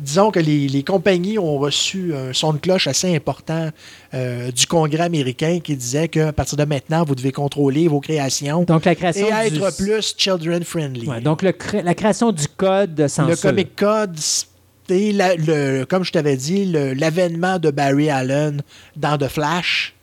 Disons 0.00 0.30
que 0.30 0.40
les, 0.40 0.66
les 0.68 0.82
compagnies 0.82 1.38
ont 1.38 1.58
reçu 1.58 2.14
un 2.14 2.32
son 2.32 2.54
de 2.54 2.58
cloche 2.58 2.86
assez 2.86 3.14
important 3.14 3.68
euh, 4.14 4.50
du 4.50 4.66
Congrès 4.66 5.02
américain 5.04 5.60
qui 5.62 5.76
disait 5.76 6.08
qu'à 6.08 6.32
partir 6.32 6.56
de 6.56 6.64
maintenant, 6.64 7.04
vous 7.04 7.14
devez 7.14 7.32
contrôler 7.32 7.86
vos 7.86 8.00
créations 8.00 8.62
Donc, 8.64 8.84
la 8.84 8.94
création 8.94 9.26
et 9.44 9.50
du... 9.50 9.58
être 9.58 9.76
plus 9.76 10.14
children-friendly. 10.16 11.06
Ouais, 11.06 11.20
donc, 11.20 11.42
le 11.42 11.52
cré- 11.52 11.82
la 11.82 11.94
création 11.94 12.32
du 12.32 12.46
code 12.48 12.94
de 12.94 13.06
censure. 13.08 13.30
Le 13.30 13.36
Comic 13.36 13.76
Code, 13.76 14.16
la- 14.88 15.36
le, 15.36 15.84
comme 15.84 16.04
je 16.04 16.12
t'avais 16.12 16.36
dit, 16.36 16.64
l'avènement 16.64 17.58
de 17.58 17.70
Barry 17.70 18.10
Allen 18.10 18.62
dans 18.96 19.18
The 19.18 19.28
Flash. 19.28 19.94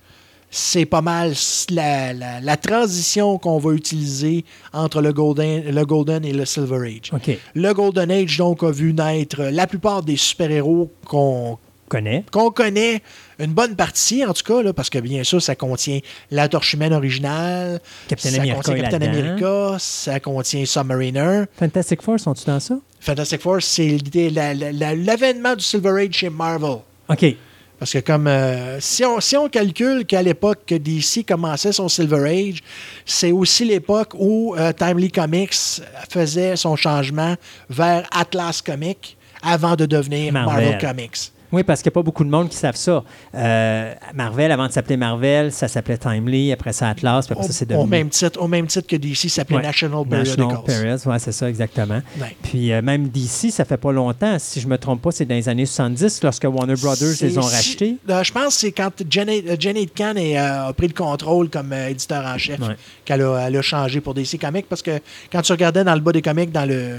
C'est 0.49 0.85
pas 0.85 1.01
mal 1.01 1.33
la, 1.71 2.13
la- 2.13 2.39
la 2.39 2.57
transition 2.57 3.37
qu'on 3.37 3.57
va 3.57 3.73
utiliser 3.73 4.45
entre 4.73 5.01
le 5.01 5.11
Golden, 5.11 5.63
le 5.69 5.85
Golden 5.85 6.23
et 6.23 6.31
le 6.31 6.45
Silver 6.45 6.87
Age. 6.87 7.11
Le 7.53 7.73
Golden 7.73 8.09
Age, 8.09 8.37
donc, 8.37 8.63
a 8.63 8.71
vu 8.71 8.93
naître 8.93 9.43
la 9.43 9.67
plupart 9.67 10.03
des 10.03 10.15
super-héros 10.15 10.91
qu'on 11.05 11.57
Connaît. 11.89 12.23
qu'on 12.31 12.51
connaît, 12.51 13.01
une 13.39 13.53
bonne 13.53 13.75
partie 13.77 14.25
en 14.25 14.33
tout 14.33 14.43
cas, 14.43 14.61
là, 14.61 14.73
parce 14.73 14.89
que 14.89 14.99
bien 14.99 15.23
sûr, 15.23 15.41
ça 15.41 15.55
contient 15.55 15.99
la 16.31 16.47
Torche 16.49 16.73
humaine 16.73 16.93
originale, 16.93 17.79
Captain 18.09 18.29
ça 18.29 18.35
America 18.37 18.55
contient 18.55 18.75
Captain. 18.89 19.01
America, 19.07 19.75
ça 19.79 20.19
contient 20.19 20.65
Submariner. 20.65 21.43
Fantastic 21.57 22.01
Four, 22.01 22.19
sont-tu 22.19 22.45
dans 22.45 22.59
ça? 22.59 22.77
Fantastic 22.99 23.41
Four, 23.41 23.61
c'est 23.61 23.97
la- 24.31 24.53
l'avènement 24.53 25.55
du 25.55 25.63
Silver 25.63 26.03
Age 26.05 26.13
chez 26.13 26.29
Marvel. 26.29 26.77
OK. 27.09 27.35
Parce 27.79 27.93
que 27.93 27.99
comme 27.99 28.27
euh, 28.27 28.79
si, 28.79 29.05
on, 29.05 29.19
si 29.19 29.37
on 29.37 29.49
calcule 29.49 30.05
qu'à 30.05 30.21
l'époque 30.21 30.59
que 30.65 30.75
DC 30.75 31.25
commençait 31.27 31.71
son 31.71 31.87
Silver 31.89 32.27
Age, 32.27 32.63
c'est 33.05 33.31
aussi 33.31 33.65
l'époque 33.65 34.13
où 34.15 34.55
euh, 34.57 34.73
Timely 34.73 35.11
Comics 35.11 35.81
faisait 36.09 36.55
son 36.55 36.75
changement 36.75 37.35
vers 37.69 38.07
Atlas 38.11 38.61
Comics 38.61 39.15
avant 39.43 39.75
de 39.75 39.85
devenir 39.85 40.33
Marvel. 40.33 40.71
Marvel, 40.71 40.77
Comics. 40.79 41.31
Oui, 41.51 41.63
parce 41.63 41.81
qu'il 41.81 41.89
n'y 41.89 41.93
a 41.93 41.95
pas 41.95 42.03
beaucoup 42.03 42.23
de 42.23 42.29
monde 42.29 42.49
qui 42.49 42.57
savent 42.57 42.75
ça. 42.75 43.03
Euh, 43.35 43.93
Marvel, 44.13 44.51
avant 44.51 44.67
de 44.67 44.71
s'appeler 44.71 44.97
Marvel, 44.97 45.51
ça 45.51 45.67
s'appelait 45.67 45.97
Timely, 45.97 46.51
après 46.51 46.73
ça 46.73 46.89
Atlas, 46.89 47.25
puis 47.25 47.33
après 47.33 47.47
ça, 47.47 47.53
c'est 47.53 47.71
Au, 47.71 47.75
au 47.75 47.77
devenu... 47.83 47.89
même 47.89 48.09
titre, 48.09 48.41
au 48.41 48.47
même 48.47 48.67
titre 48.67 48.87
que 48.87 48.95
DC 48.95 49.29
s'appelait 49.29 49.57
Ouais. 49.57 49.61
National 49.63 50.05
National 50.09 50.25
Periodicals. 50.45 50.63
Periods, 50.65 51.07
ouais, 51.09 51.19
c'est 51.19 51.31
ça, 51.31 51.49
exactement. 51.49 52.01
Ouais. 52.19 52.35
Puis 52.43 52.71
euh, 52.73 52.81
même 52.81 53.07
DC, 53.07 53.49
ça 53.51 53.65
fait 53.65 53.77
pas 53.77 53.91
longtemps, 53.91 54.37
si 54.39 54.59
je 54.59 54.67
me 54.67 54.77
trompe 54.77 55.01
pas, 55.01 55.11
c'est 55.11 55.25
dans 55.25 55.35
les 55.35 55.47
années 55.49 55.65
70, 55.65 56.21
lorsque 56.23 56.43
Warner 56.43 56.75
Brothers 56.75 57.15
les 57.21 57.37
ont 57.37 57.41
si- 57.43 57.55
rachetés. 57.55 57.95
euh, 58.09 58.23
je 58.23 58.31
pense 58.33 58.55
que 58.55 58.59
c'est 58.61 58.71
quand 58.71 58.91
Janet, 59.09 59.59
Janet 59.61 59.93
Kahn 59.93 60.17
est, 60.17 60.37
euh, 60.37 60.67
a 60.67 60.73
pris 60.73 60.87
le 60.87 60.93
contrôle 60.93 61.49
comme 61.49 61.71
éditeur 61.73 62.25
en 62.25 62.37
chef 62.37 62.59
qu'elle 63.05 63.21
a, 63.21 63.47
elle 63.47 63.55
a 63.57 63.61
changé 63.61 64.01
pour 64.01 64.13
DC 64.13 64.37
Comics 64.39 64.65
parce 64.67 64.81
que 64.81 64.99
quand 65.31 65.41
tu 65.41 65.51
regardais 65.53 65.83
dans 65.83 65.93
le 65.95 66.01
bas 66.01 66.11
des 66.11 66.21
comics, 66.21 66.51
dans 66.51 66.65
le. 66.67 66.97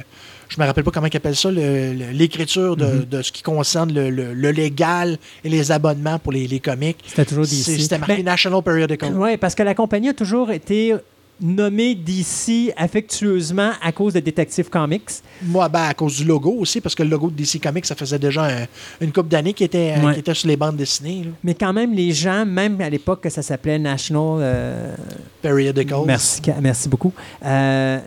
Je 0.49 0.61
me 0.61 0.67
rappelle 0.67 0.85
pas 0.85 0.91
comment 0.91 1.07
ils 1.13 1.17
appellent 1.17 1.37
ça, 1.37 1.51
l'écriture 1.51 2.77
de, 2.77 2.85
Mm-hmm. 2.87 3.09
de 3.09 3.23
ce 3.23 3.33
qui 3.33 3.43
concerne 3.43 3.93
le, 3.93 4.09
le- 4.11 4.33
le 4.35 4.51
légal 4.51 5.19
et 5.45 5.49
les 5.49 5.71
abonnements 5.73 6.19
pour 6.19 6.33
les, 6.33 6.47
les 6.47 6.61
comics. 6.61 6.97
C'était 7.07 7.25
toujours 7.27 7.45
DC. 7.45 7.81
C'était 7.81 7.99
marqué 7.99 8.17
Ben, 8.17 8.25
National 8.25 8.63
Periodical. 8.63 9.13
Oui, 9.17 9.37
parce 9.37 9.55
que 9.55 9.63
la 9.63 9.75
compagnie 9.75 10.09
a 10.09 10.15
toujours 10.15 10.51
été 10.51 10.95
nommée 11.41 11.95
DC 11.95 12.73
affectueusement 12.77 13.71
à 13.81 13.93
cause 13.93 14.15
de 14.15 14.21
Detective 14.21 14.69
Comics. 14.71 15.09
Moi, 15.43 15.69
ben, 15.69 15.83
à 15.85 15.95
cause 15.95 16.17
du 16.17 16.25
logo 16.25 16.51
aussi, 16.59 16.81
parce 16.81 16.95
que 16.97 17.03
le 17.05 17.11
logo 17.11 17.31
de 17.31 17.37
DC 17.37 17.61
Comics, 17.63 17.87
ça 17.87 17.95
faisait 17.95 18.19
déjà 18.19 18.45
un- 18.47 18.67
une 19.01 19.13
couple 19.13 19.29
d'années 19.29 19.53
qui 19.53 19.63
était, 19.65 19.95
Ouais. 20.03 20.19
était 20.19 20.35
sur 20.35 20.49
les 20.49 20.57
bandes 20.57 20.77
dessinées. 20.77 21.25
là. 21.25 21.31
Mais 21.45 21.55
quand 21.55 21.73
même, 21.73 21.95
les 21.95 22.11
gens, 22.13 22.45
même 22.45 22.81
à 22.81 22.91
l'époque 22.91 23.21
que 23.21 23.31
ça 23.31 23.43
s'appelait 23.43 23.79
National... 23.79 24.39
euh, 24.41 24.95
Periodicals. 25.43 26.05
merci, 26.07 26.41
merci 26.61 26.89
beaucoup. 26.89 27.13
Euh, 27.45 27.99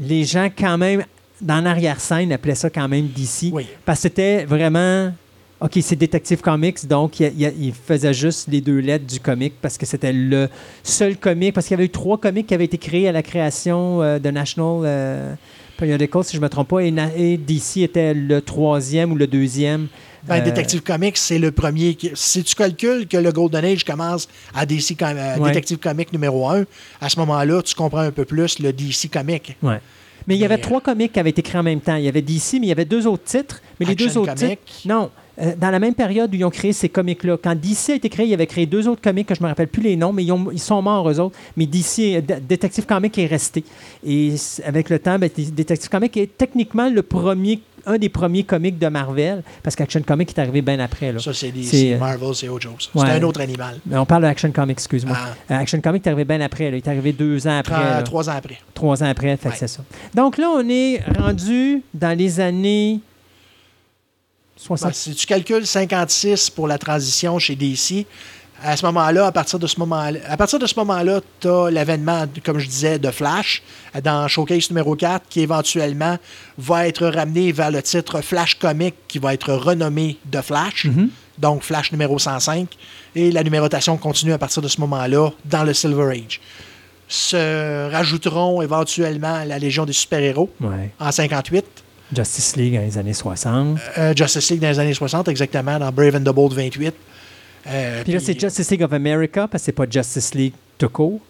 les 0.00 0.24
gens, 0.24 0.48
quand 0.58 0.76
même, 0.78 1.04
dans 1.40 1.60
l'arrière-scène, 1.62 2.32
appelaient 2.32 2.54
ça 2.54 2.70
quand 2.70 2.88
même 2.88 3.06
DC. 3.08 3.50
Oui. 3.52 3.66
Parce 3.84 3.98
que 3.98 4.02
c'était 4.02 4.44
vraiment... 4.44 5.12
OK, 5.62 5.72
c'est 5.82 5.96
Detective 5.96 6.40
Comics, 6.40 6.86
donc 6.88 7.20
il, 7.20 7.32
il- 7.38 7.64
il 7.66 7.72
faisait 7.74 8.14
juste 8.14 8.48
les 8.48 8.62
deux 8.62 8.78
lettres 8.78 9.04
du 9.06 9.20
comic 9.20 9.52
parce 9.60 9.76
que 9.76 9.84
c'était 9.84 10.12
le 10.12 10.48
seul 10.82 11.18
comic, 11.18 11.52
parce 11.52 11.66
qu'il 11.66 11.74
y 11.74 11.78
avait 11.78 11.84
eu 11.84 11.90
trois 11.90 12.16
comics 12.16 12.46
qui 12.46 12.54
avaient 12.54 12.64
été 12.64 12.78
créés 12.78 13.08
à 13.08 13.12
la 13.12 13.22
création 13.22 14.00
euh, 14.00 14.18
de 14.18 14.30
National 14.30 14.80
euh, 14.86 15.34
Periodical, 15.76 16.24
si 16.24 16.32
je 16.32 16.38
ne 16.38 16.44
me 16.44 16.48
trompe 16.48 16.68
pas, 16.68 16.78
et, 16.82 17.36
DC 17.36 17.78
était 17.82 18.14
le 18.14 18.40
troisième 18.40 19.12
ou 19.12 19.16
le 19.16 19.26
deuxième. 19.26 19.88
Ben, 20.26 20.36
Euh, 20.36 20.44
Detective 20.44 20.82
Comics, 20.82 21.16
c'est 21.18 21.38
le 21.38 21.50
premier. 21.52 21.94
qui- 21.94 22.10
Si 22.14 22.42
tu 22.42 22.54
calcules 22.54 23.06
que 23.06 23.16
le 23.18 23.30
Golden 23.30 23.62
Age 23.64 23.84
commence 23.84 24.28
à 24.54 24.64
DC 24.64 24.96
euh, 25.02 25.36
Ouais. 25.38 25.48
Detective 25.48 25.78
Comics 25.78 26.10
numéro 26.12 26.48
1, 26.48 26.64
à 27.02 27.08
ce 27.10 27.18
moment-là, 27.20 27.60
tu 27.62 27.74
comprends 27.74 28.00
un 28.00 28.10
peu 28.12 28.24
plus 28.24 28.58
le 28.60 28.72
DC. 28.72 29.10
Ouais. 29.62 29.80
Mais 30.30 30.36
il 30.36 30.40
y 30.40 30.44
avait 30.44 30.58
trois 30.58 30.80
comics 30.80 31.12
qui 31.12 31.18
avaient 31.18 31.30
été 31.30 31.42
créés 31.42 31.58
en 31.58 31.64
même 31.64 31.80
temps. 31.80 31.96
Il 31.96 32.04
y 32.04 32.08
avait 32.08 32.22
DC, 32.22 32.52
mais 32.54 32.58
il 32.60 32.66
y 32.66 32.72
avait 32.72 32.84
deux 32.84 33.08
autres 33.08 33.24
titres. 33.24 33.60
Mais 33.80 33.86
les 33.86 33.96
deux 33.96 34.16
autres 34.16 34.34
titres. 34.34 34.62
Non. 34.84 35.10
Euh, 35.40 35.54
dans 35.56 35.70
la 35.70 35.78
même 35.78 35.94
période 35.94 36.32
où 36.32 36.36
ils 36.36 36.44
ont 36.44 36.50
créé 36.50 36.72
ces 36.72 36.88
comics-là. 36.88 37.36
Quand 37.42 37.54
DC 37.54 37.90
a 37.90 37.94
été 37.94 38.08
créé, 38.08 38.26
il 38.26 38.34
avait 38.34 38.46
créé 38.46 38.66
deux 38.66 38.86
autres 38.88 39.00
comics 39.02 39.26
que 39.26 39.34
je 39.34 39.40
ne 39.40 39.44
me 39.44 39.48
rappelle 39.48 39.68
plus 39.68 39.82
les 39.82 39.96
noms, 39.96 40.12
mais 40.12 40.24
ils, 40.24 40.32
ont- 40.32 40.50
ils 40.52 40.58
sont 40.58 40.80
morts, 40.82 41.08
eux 41.10 41.18
autres. 41.20 41.36
Mais 41.56 41.66
DC, 41.66 42.16
euh, 42.16 42.20
Detective 42.48 42.86
Comics 42.86 43.16
est 43.18 43.26
resté. 43.26 43.64
Et 44.06 44.34
avec 44.64 44.90
le 44.90 44.98
temps, 44.98 45.18
ben, 45.18 45.30
Detective 45.36 45.88
Comics 45.88 46.16
est 46.16 46.36
techniquement 46.36 46.88
le 46.90 47.02
premier, 47.02 47.60
un 47.86 47.96
des 47.96 48.08
premiers 48.10 48.44
comics 48.44 48.78
de 48.78 48.88
Marvel, 48.88 49.42
parce 49.62 49.74
qu'Action 49.74 50.02
Comics 50.02 50.28
est 50.28 50.38
arrivé 50.40 50.60
bien 50.62 50.78
après. 50.80 51.12
Là. 51.12 51.18
Ça, 51.18 51.32
c'est 51.32 51.52
euh, 51.94 51.98
Marvel, 51.98 52.34
c'est 52.34 52.48
autre 52.48 52.64
chose. 52.64 52.90
ouais. 52.94 53.06
C'est 53.06 53.12
un 53.12 53.22
autre 53.22 53.40
animal. 53.40 53.78
Mais 53.86 53.96
on 53.96 54.04
parle 54.06 54.22
d'Action 54.22 54.50
Comics, 54.52 54.76
excuse-moi. 54.78 55.16
Ah. 55.48 55.58
Action 55.58 55.80
Comics 55.80 56.04
est 56.04 56.08
arrivé 56.10 56.24
bien 56.24 56.40
après. 56.42 56.64
là. 56.70 56.76
Il 56.76 56.84
est 56.84 56.88
arrivé 56.88 57.12
deux 57.12 57.46
ans 57.46 57.58
après. 57.58 58.02
Trois, 58.04 58.28
ans 58.28 58.34
après. 58.36 58.58
Trois 58.74 59.02
ans 59.02 59.06
après, 59.06 59.36
fait 59.36 59.48
que 59.48 59.52
Ouais. 59.54 59.58
c'est 59.58 59.68
ça. 59.68 59.82
Donc 60.14 60.36
là, 60.36 60.48
on 60.54 60.68
est 60.68 61.00
rendu 61.18 61.82
dans 61.94 62.16
les 62.16 62.40
années 62.40 63.00
60. 64.60 64.94
si 64.94 65.14
tu 65.14 65.26
calcules 65.26 65.66
56 65.66 66.50
pour 66.50 66.68
la 66.68 66.78
transition 66.78 67.38
chez 67.38 67.56
DC, 67.56 68.06
à 68.62 68.76
ce 68.76 68.84
moment-là, 68.86 69.24
à 69.26 69.32
partir 69.32 69.58
de 69.58 69.66
ce 69.66 69.78
moment-là, 69.80 70.18
à 70.28 70.36
partir 70.36 70.58
de 70.58 70.66
ce 70.66 70.74
moment-là, 70.80 71.20
tu 71.40 71.48
as 71.48 71.70
l'avènement, 71.70 72.26
comme 72.44 72.58
je 72.58 72.66
disais, 72.68 72.98
de 72.98 73.10
Flash 73.10 73.62
dans 74.04 74.28
Showcase 74.28 74.68
numéro 74.68 74.94
4, 74.96 75.24
qui 75.30 75.40
éventuellement 75.40 76.18
va 76.58 76.86
être 76.86 77.06
ramené 77.06 77.52
vers 77.52 77.70
le 77.70 77.82
titre 77.82 78.20
Flash 78.20 78.56
Comic, 78.58 78.94
qui 79.08 79.18
va 79.18 79.32
être 79.32 79.54
renommé 79.54 80.18
de 80.26 80.42
Flash, 80.42 80.86
donc 81.38 81.62
Flash 81.62 81.90
numéro 81.90 82.18
105, 82.18 82.68
et 83.14 83.32
la 83.32 83.42
numérotation 83.42 83.96
continue 83.96 84.34
à 84.34 84.38
partir 84.38 84.60
de 84.60 84.68
ce 84.68 84.78
moment-là 84.82 85.30
dans 85.46 85.64
le 85.64 85.72
Silver 85.72 86.10
Age. 86.12 86.38
Se 87.08 87.90
rajouteront 87.90 88.60
éventuellement 88.62 89.42
la 89.44 89.58
Légion 89.58 89.84
des 89.86 89.92
super-héros 89.94 90.50
Ouais. 90.60 90.92
en 91.00 91.10
58. 91.10 91.64
Justice 92.14 92.56
League 92.56 92.74
dans 92.74 92.80
les 92.82 92.98
années 92.98 93.14
60. 93.14 93.78
Euh, 93.98 94.14
Justice 94.16 94.50
League 94.50 94.60
dans 94.60 94.68
les 94.68 94.78
années 94.78 94.94
60, 94.94 95.28
exactement, 95.28 95.78
dans 95.78 95.90
Brave 95.92 96.16
and 96.16 96.20
the 96.20 96.34
Bold 96.34 96.52
28. 96.52 96.94
Euh, 97.66 98.02
Puis 98.04 98.12
là, 98.12 98.20
c'est 98.20 98.38
Justice 98.38 98.70
League 98.70 98.82
of 98.82 98.92
America, 98.92 99.46
parce 99.48 99.62
que 99.62 99.66
c'est 99.66 99.72
pas 99.72 99.86
Justice 99.88 100.34
League 100.34 100.54
tout 100.78 100.88
court. 100.88 101.20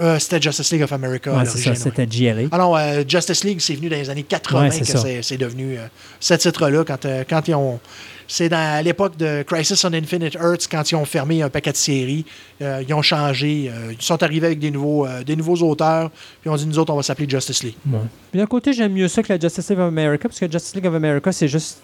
Euh, 0.00 0.18
c'était 0.18 0.40
Justice 0.40 0.72
League 0.72 0.82
of 0.82 0.92
America 0.92 1.30
à 1.32 1.38
Ouais, 1.38 1.44
c'est 1.44 1.58
ça, 1.58 1.70
l'origine. 1.70 1.72
ouais. 1.72 1.92
c'était 1.96 2.06
GLA. 2.06 2.48
Ah 2.52 2.58
non, 2.58 2.76
euh, 2.76 3.02
Justice 3.06 3.44
League, 3.44 3.60
c'est 3.60 3.74
venu 3.74 3.88
dans 3.88 3.96
les 3.96 4.10
années 4.10 4.22
80 4.22 4.60
Ouais, 4.62 4.70
c'est 4.70 4.92
que 4.92 5.22
c'est, 5.22 5.36
devenu 5.38 5.78
euh, 5.78 5.86
ce 6.20 6.34
titre-là. 6.34 6.84
Quand, 6.84 7.04
euh, 7.04 7.24
quand 7.28 7.46
ils 7.48 7.54
ont. 7.54 7.80
C'est 8.28 8.48
dans, 8.48 8.56
à 8.78 8.82
l'époque 8.82 9.16
de 9.16 9.44
Crisis 9.44 9.84
on 9.84 9.92
Infinite 9.92 10.34
Earths, 10.34 10.66
quand 10.68 10.90
ils 10.90 10.96
ont 10.96 11.04
fermé 11.04 11.42
un 11.42 11.48
paquet 11.48 11.70
de 11.70 11.76
séries. 11.76 12.24
euh, 12.60 12.82
ils 12.86 12.92
ont 12.92 13.00
changé. 13.02 13.70
euh, 13.72 13.92
ils 13.92 14.02
sont 14.02 14.20
arrivés 14.20 14.48
avec 14.48 14.58
des 14.58 14.72
nouveaux, 14.72 15.06
euh, 15.06 15.22
des 15.22 15.36
nouveaux 15.36 15.56
auteurs. 15.58 16.10
Puis 16.10 16.20
ils 16.46 16.48
ont 16.50 16.56
dit 16.56 16.66
nous 16.66 16.76
autres, 16.80 16.92
on 16.92 16.96
va 16.96 17.04
s'appeler 17.04 17.28
Justice 17.30 17.62
League. 17.62 17.76
Ouais. 17.88 18.00
Puis 18.32 18.40
d'un 18.40 18.46
côté, 18.46 18.72
j'aime 18.72 18.92
mieux 18.94 19.06
ça 19.06 19.22
que 19.22 19.32
la 19.32 19.38
Justice 19.38 19.68
League 19.70 19.78
of 19.78 19.86
America, 19.86 20.28
parce 20.28 20.40
que 20.40 20.50
Justice 20.50 20.74
League 20.74 20.86
of 20.86 20.94
America, 20.96 21.30
c'est 21.30 21.46
juste 21.46 21.78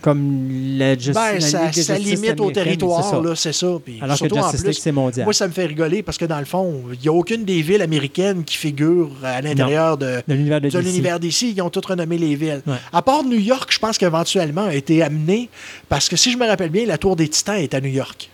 comme 0.00 0.48
la, 0.78 0.94
justice, 0.94 1.14
Ben, 1.14 1.40
ça, 1.40 1.98
Ligue 1.98 2.20
limite 2.20 2.40
au 2.40 2.50
territoire, 2.50 3.04
c'est 3.04 3.10
ça. 3.10 3.22
là, 3.22 3.36
c'est 3.36 3.52
ça. 3.52 3.78
Puis 3.84 3.98
Alors 4.00 4.14
que 4.14 4.18
surtout 4.18 4.38
en 4.38 4.42
Justice 4.42 4.60
plus, 4.62 4.70
League, 4.70 4.80
c'est 4.82 4.92
mondial. 4.92 5.24
Moi, 5.24 5.34
ça 5.34 5.46
me 5.46 5.52
fait 5.52 5.66
rigoler 5.66 6.02
parce 6.02 6.18
que 6.18 6.24
dans 6.24 6.38
le 6.38 6.44
fond, 6.44 6.82
il 6.92 6.98
n'y 7.00 7.08
a 7.08 7.12
aucune 7.12 7.44
des 7.44 7.62
villes 7.62 7.82
américaines 7.82 8.44
qui 8.44 8.56
figure 8.56 9.10
à 9.22 9.40
l'intérieur 9.40 9.96
de, 9.96 10.22
de 10.26 10.78
l'univers 10.78 11.20
d'ici. 11.20 11.52
Ils 11.56 11.62
ont 11.62 11.70
tous 11.70 11.86
renommé 11.86 12.18
les 12.18 12.34
villes. 12.34 12.62
Ouais. 12.66 12.74
À 12.92 13.02
part 13.02 13.24
New 13.24 13.38
York, 13.38 13.70
je 13.72 13.78
pense 13.78 13.98
qu'éventuellement 13.98 14.64
a 14.64 14.74
été 14.74 15.02
amené 15.02 15.48
parce 15.88 16.08
que 16.08 16.16
si 16.16 16.32
je 16.32 16.38
me 16.38 16.46
rappelle 16.46 16.70
bien, 16.70 16.86
la 16.86 16.98
Tour 16.98 17.16
des 17.16 17.28
Titans 17.28 17.56
est 17.56 17.74
à 17.74 17.80
New 17.80 17.90
York. 17.90 18.30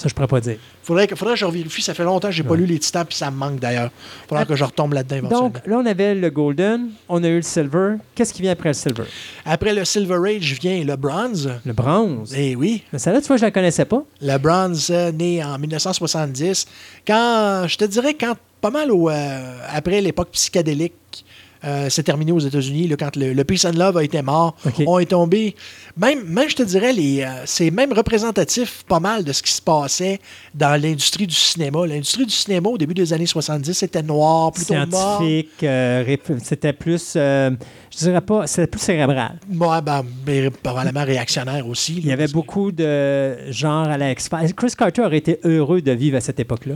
Ça, 0.00 0.08
je 0.08 0.14
pourrais 0.14 0.28
pas 0.28 0.40
dire. 0.40 0.56
Faudrait 0.82 1.06
que, 1.06 1.14
faudrait 1.14 1.34
que 1.34 1.40
je 1.40 1.44
revérifie. 1.44 1.82
Ça 1.82 1.92
fait 1.92 2.04
longtemps 2.04 2.28
que 2.28 2.34
j'ai 2.34 2.42
pas 2.42 2.56
lu 2.56 2.64
les 2.64 2.78
Titans, 2.78 3.04
puis 3.04 3.18
ça 3.18 3.30
me 3.30 3.36
manque 3.36 3.60
d'ailleurs. 3.60 3.90
Faudrait 4.26 4.46
que 4.46 4.56
je 4.56 4.64
retombe 4.64 4.94
là-dedans. 4.94 5.28
Donc, 5.28 5.58
là, 5.66 5.76
on 5.76 5.84
avait 5.84 6.14
le 6.14 6.30
Golden, 6.30 6.88
on 7.06 7.22
a 7.22 7.28
eu 7.28 7.36
le 7.36 7.42
Silver. 7.42 7.96
Qu'est-ce 8.14 8.32
qui 8.32 8.40
vient 8.40 8.52
après 8.52 8.70
le 8.70 8.74
Silver? 8.74 9.02
Après 9.44 9.74
le 9.74 9.84
Silver 9.84 10.16
Age 10.26 10.54
vient 10.58 10.82
le 10.84 10.96
Bronze. 10.96 11.50
Le 11.66 11.74
Bronze? 11.74 12.34
Eh 12.34 12.56
oui, 12.56 12.82
Mais 12.94 12.98
celle-là, 12.98 13.20
tu 13.20 13.26
vois, 13.26 13.36
je 13.36 13.42
la 13.42 13.50
connaissais 13.50 13.84
pas. 13.84 14.02
le 14.22 14.38
Bronze 14.38 14.90
euh, 14.90 15.12
né 15.12 15.44
en 15.44 15.58
1970. 15.58 16.66
Quand, 17.06 17.64
je 17.68 17.76
te 17.76 17.84
dirais, 17.84 18.14
quand 18.14 18.36
pas 18.62 18.70
mal 18.70 18.90
au, 18.90 19.10
euh, 19.10 19.58
après 19.70 20.00
l'époque 20.00 20.30
psychédélique, 20.32 21.26
euh, 21.64 21.88
c'est 21.90 22.02
terminé 22.02 22.32
aux 22.32 22.38
États-Unis, 22.38 22.90
quand 22.98 23.16
le, 23.16 23.32
le 23.32 23.44
Peace 23.44 23.66
and 23.66 23.76
Love 23.76 23.96
a 23.96 24.04
été 24.04 24.22
mort, 24.22 24.56
on 24.86 24.98
est 24.98 25.06
tombé. 25.06 25.54
Même, 25.96 26.24
même, 26.24 26.48
je 26.48 26.56
te 26.56 26.62
dirais, 26.62 26.92
les, 26.92 27.22
euh, 27.22 27.28
c'est 27.44 27.70
même 27.70 27.92
représentatif 27.92 28.84
pas 28.88 29.00
mal 29.00 29.24
de 29.24 29.32
ce 29.32 29.42
qui 29.42 29.52
se 29.52 29.60
passait 29.60 30.20
dans 30.54 30.80
l'industrie 30.80 31.26
du 31.26 31.34
cinéma. 31.34 31.86
L'industrie 31.86 32.24
du 32.26 32.34
cinéma, 32.34 32.68
au 32.68 32.78
début 32.78 32.94
des 32.94 33.12
années 33.12 33.26
70, 33.26 33.74
c'était 33.74 34.02
noir, 34.02 34.52
plutôt 34.52 34.74
mort. 34.86 35.18
Scientifique, 35.18 35.62
euh, 35.62 36.16
c'était 36.42 36.72
plus, 36.72 37.14
euh, 37.16 37.50
je 37.92 37.98
dirais 37.98 38.20
pas, 38.20 38.46
c'était 38.46 38.66
plus 38.66 38.80
cérébral. 38.80 39.38
Ouais, 39.52 39.82
ben, 39.82 40.04
mais 40.26 40.50
probablement 40.50 41.04
réactionnaire 41.04 41.66
aussi. 41.66 41.96
Il 41.98 42.06
y 42.06 42.12
avait 42.12 42.28
beaucoup 42.28 42.72
de 42.72 43.50
genre 43.50 43.88
à 43.88 43.98
la. 43.98 44.14
Chris 44.14 44.72
Carter 44.76 45.02
aurait 45.02 45.18
été 45.18 45.40
heureux 45.44 45.82
de 45.82 45.92
vivre 45.92 46.16
à 46.16 46.20
cette 46.20 46.40
époque-là. 46.40 46.74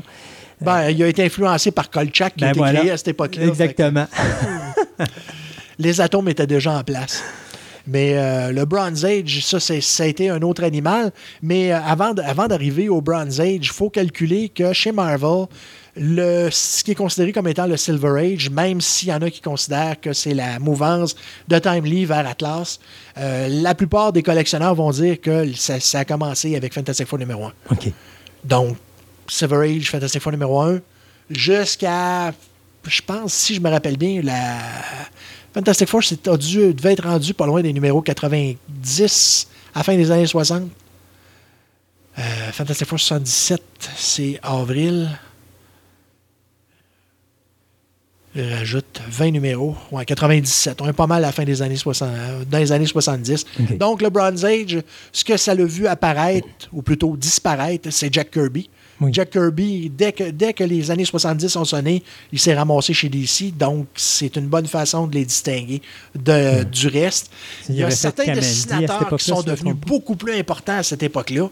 Ben, 0.60 0.90
il 0.90 1.02
a 1.02 1.08
été 1.08 1.24
influencé 1.24 1.70
par 1.70 1.90
Kolchak, 1.90 2.34
qui 2.36 2.40
Ben 2.40 2.48
a 2.48 2.50
été 2.50 2.58
voilà. 2.58 2.80
créé 2.80 2.90
à 2.90 2.96
cette 2.96 3.08
époque-là. 3.08 3.46
Exactement. 3.46 4.06
Les 5.78 6.00
atomes 6.00 6.28
étaient 6.28 6.46
déjà 6.46 6.78
en 6.78 6.84
place. 6.84 7.22
Mais 7.86 8.16
euh, 8.16 8.50
le 8.50 8.64
Bronze 8.64 9.04
Age, 9.04 9.44
ça, 9.44 9.60
ça 9.60 10.02
a 10.02 10.06
été 10.06 10.30
un 10.30 10.40
autre 10.42 10.64
animal. 10.64 11.12
Mais 11.42 11.72
euh, 11.72 11.80
avant, 11.82 12.14
d'arriver 12.14 12.88
au 12.88 13.00
Bronze 13.00 13.40
Age, 13.40 13.58
il 13.60 13.68
faut 13.70 13.90
calculer 13.90 14.48
que 14.48 14.72
chez 14.72 14.90
Marvel, 14.90 15.46
le, 15.96 16.48
ce 16.50 16.82
qui 16.82 16.92
est 16.92 16.94
considéré 16.94 17.32
comme 17.32 17.46
étant 17.46 17.66
le 17.66 17.76
Silver 17.76 18.18
Age, 18.18 18.50
même 18.50 18.80
s'il 18.80 19.10
y 19.10 19.12
en 19.12 19.20
a 19.20 19.30
qui 19.30 19.40
considèrent 19.40 20.00
que 20.00 20.12
c'est 20.12 20.34
la 20.34 20.58
mouvance 20.58 21.14
de 21.46 21.58
Timely 21.58 22.04
vers 22.06 22.26
Atlas, 22.26 22.80
euh, 23.18 23.48
la 23.48 23.74
plupart 23.74 24.12
des 24.12 24.22
collectionneurs 24.22 24.74
vont 24.74 24.90
dire 24.90 25.20
que 25.20 25.52
ça, 25.54 25.78
ça 25.78 26.00
a 26.00 26.04
commencé 26.04 26.56
avec 26.56 26.72
Fantastic 26.72 27.06
Four 27.06 27.18
numéro 27.18 27.44
1. 27.44 27.52
OK. 27.70 27.92
Donc, 28.44 28.76
Silver 29.28 29.68
Age, 29.68 29.90
Fantastic 29.90 30.22
Four 30.22 30.32
numéro 30.32 30.60
1, 30.60 30.80
jusqu'à, 31.30 32.32
je 32.86 33.02
pense, 33.02 33.32
si 33.32 33.54
je 33.54 33.60
me 33.60 33.70
rappelle 33.70 33.96
bien, 33.96 34.20
la 34.22 34.58
Fantastic 35.52 35.88
Four 35.88 36.00
dû, 36.38 36.74
devait 36.74 36.92
être 36.92 37.04
rendu 37.04 37.32
pas 37.34 37.46
loin 37.46 37.62
des 37.62 37.72
numéros 37.72 38.02
90 38.02 39.48
à 39.74 39.78
la 39.78 39.84
fin 39.84 39.96
des 39.96 40.10
années 40.10 40.26
60. 40.26 40.62
Euh, 42.18 42.22
Fantastic 42.52 42.86
Four 42.88 42.98
77, 42.98 43.62
c'est 43.96 44.40
avril. 44.42 45.08
Je 48.34 48.42
rajoute 48.42 49.00
20 49.08 49.30
numéros. 49.30 49.76
Ouais, 49.92 50.04
97. 50.04 50.80
On 50.82 50.88
est 50.88 50.92
pas 50.92 51.06
mal 51.06 51.22
à 51.22 51.28
la 51.28 51.32
fin 51.32 51.44
des 51.44 51.62
années 51.62 51.76
60, 51.76 52.08
euh, 52.08 52.44
dans 52.44 52.58
les 52.58 52.72
années 52.72 52.86
70. 52.86 53.44
OK. 53.60 53.78
Donc, 53.78 54.02
le 54.02 54.10
Bronze 54.10 54.44
Age, 54.44 54.82
ce 55.12 55.24
que 55.24 55.36
ça 55.36 55.54
l'a 55.54 55.64
vu 55.64 55.86
apparaître, 55.86 56.68
ou 56.72 56.82
plutôt 56.82 57.16
disparaître, 57.16 57.90
c'est 57.90 58.12
Jack 58.12 58.32
Kirby. 58.32 58.68
Oui. 59.00 59.10
Jack 59.12 59.30
Kirby, 59.30 59.90
dès 59.90 60.12
que, 60.12 60.30
dès 60.30 60.52
que 60.52 60.64
les 60.64 60.90
années 60.90 61.04
70 61.04 61.56
ont 61.56 61.64
sonné, 61.64 62.02
il 62.32 62.38
s'est 62.38 62.54
ramassé 62.54 62.92
chez 62.92 63.08
DC. 63.08 63.56
Donc, 63.56 63.86
c'est 63.96 64.36
une 64.36 64.46
bonne 64.46 64.66
façon 64.66 65.06
de 65.06 65.14
les 65.14 65.24
distinguer 65.24 65.82
de, 66.14 66.62
du 66.64 66.88
reste. 66.88 67.30
Il 67.68 67.76
y 67.76 67.82
a 67.82 67.90
certains 67.90 68.24
Kamandi 68.24 68.46
dessinateurs 68.46 69.16
qui 69.16 69.24
sont 69.24 69.42
devenus 69.42 69.74
beaucoup 69.74 70.16
plus 70.16 70.34
importants 70.34 70.78
à 70.78 70.82
cette 70.82 71.02
époque-là. 71.02 71.48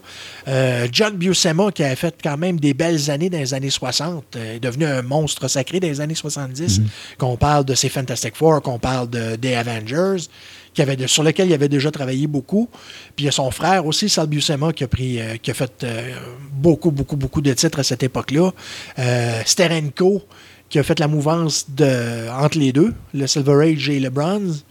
Euh, 0.47 0.87
John 0.91 1.15
Buscema, 1.15 1.71
qui 1.71 1.83
a 1.83 1.95
fait 1.95 2.15
quand 2.23 2.37
même 2.37 2.59
des 2.59 2.73
belles 2.73 3.09
années 3.11 3.29
dans 3.29 3.39
les 3.39 3.53
années 3.53 3.69
60, 3.69 4.35
euh, 4.35 4.55
est 4.55 4.59
devenu 4.59 4.85
un 4.85 5.01
monstre 5.01 5.47
sacré 5.47 5.79
dans 5.79 5.87
les 5.87 6.01
années 6.01 6.15
70. 6.15 6.79
Mhm. 6.79 6.87
Qu'on 7.17 7.37
parle 7.37 7.65
de 7.65 7.75
ses 7.75 7.89
Fantastic 7.89 8.35
Four, 8.35 8.61
qu'on 8.61 8.79
parle 8.79 9.09
de, 9.09 9.35
des 9.35 9.55
Avengers, 9.55 10.27
qui 10.73 10.81
avait 10.81 10.95
de- 10.95 11.07
sur 11.07 11.23
lequel 11.23 11.47
il 11.47 11.53
avait 11.53 11.69
déjà 11.69 11.91
travaillé 11.91 12.27
beaucoup. 12.27 12.67
Puis 13.15 13.23
il 13.23 13.25
y 13.25 13.29
a 13.29 13.31
son 13.31 13.51
frère 13.51 13.85
aussi, 13.85 14.09
Sal 14.09 14.27
Buscema, 14.27 14.73
qui 14.73 14.83
a, 14.83 14.87
pris, 14.87 15.19
euh, 15.19 15.35
qui 15.41 15.51
a 15.51 15.53
fait 15.53 15.83
euh, 15.83 16.15
beaucoup, 16.51 16.91
beaucoup, 16.91 17.15
beaucoup 17.15 17.41
de 17.41 17.53
titres 17.53 17.79
à 17.79 17.83
cette 17.83 18.03
époque-là. 18.03 18.51
Euh, 18.99 19.41
Sterenko, 19.45 20.23
qui 20.69 20.79
a 20.79 20.83
fait 20.83 20.99
la 20.99 21.07
mouvance 21.07 21.67
de, 21.69 22.29
entre 22.31 22.57
les 22.57 22.71
deux, 22.71 22.93
le 23.13 23.27
Silver 23.27 23.71
Age 23.71 23.89
et 23.89 23.99
le 23.99 24.09
Bronze. 24.09 24.65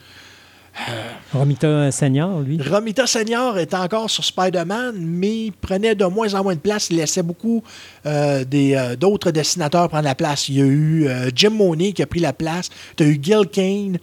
Romita 1.32 1.90
Senior, 1.92 2.40
lui. 2.40 2.58
Romita 2.60 3.06
Senior 3.06 3.58
est 3.58 3.74
encore 3.74 4.10
sur 4.10 4.24
Spider-Man, 4.24 4.94
mais 4.98 5.46
il 5.46 5.52
prenait 5.52 5.94
de 5.94 6.04
moins 6.06 6.32
en 6.34 6.42
moins 6.42 6.54
de 6.54 6.60
place. 6.60 6.88
Il 6.90 6.96
laissait 6.96 7.22
beaucoup 7.22 7.62
euh, 8.06 8.42
euh, 8.52 8.96
d'autres 8.96 9.30
dessinateurs 9.30 9.88
prendre 9.88 10.04
la 10.04 10.14
place. 10.14 10.48
Il 10.48 10.56
y 10.58 10.62
a 10.62 10.64
eu 10.64 11.06
euh, 11.06 11.30
Jim 11.34 11.50
Mooney 11.50 11.92
qui 11.92 12.02
a 12.02 12.06
pris 12.06 12.20
la 12.20 12.32
place. 12.32 12.70
Tu 12.96 13.02
as 13.02 13.06
eu 13.06 13.18
Gil 13.22 13.46
Kane, 13.52 13.98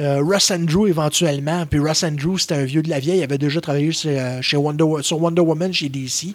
euh, 0.00 0.20
Russ 0.22 0.50
Andrew 0.50 0.86
éventuellement. 0.88 1.66
Puis 1.66 1.80
Russ 1.80 2.04
Andrew, 2.04 2.38
c'était 2.38 2.54
un 2.54 2.64
vieux 2.64 2.82
de 2.82 2.88
la 2.90 3.00
vieille. 3.00 3.18
Il 3.18 3.22
avait 3.24 3.38
déjà 3.38 3.60
travaillé 3.60 3.90
chez, 3.92 4.18
euh, 4.18 4.40
chez 4.42 4.56
Wonder, 4.56 4.84
Wo- 4.84 5.02
sur 5.02 5.20
Wonder 5.20 5.40
Woman 5.42 5.72
chez 5.72 5.88
DC 5.88 6.34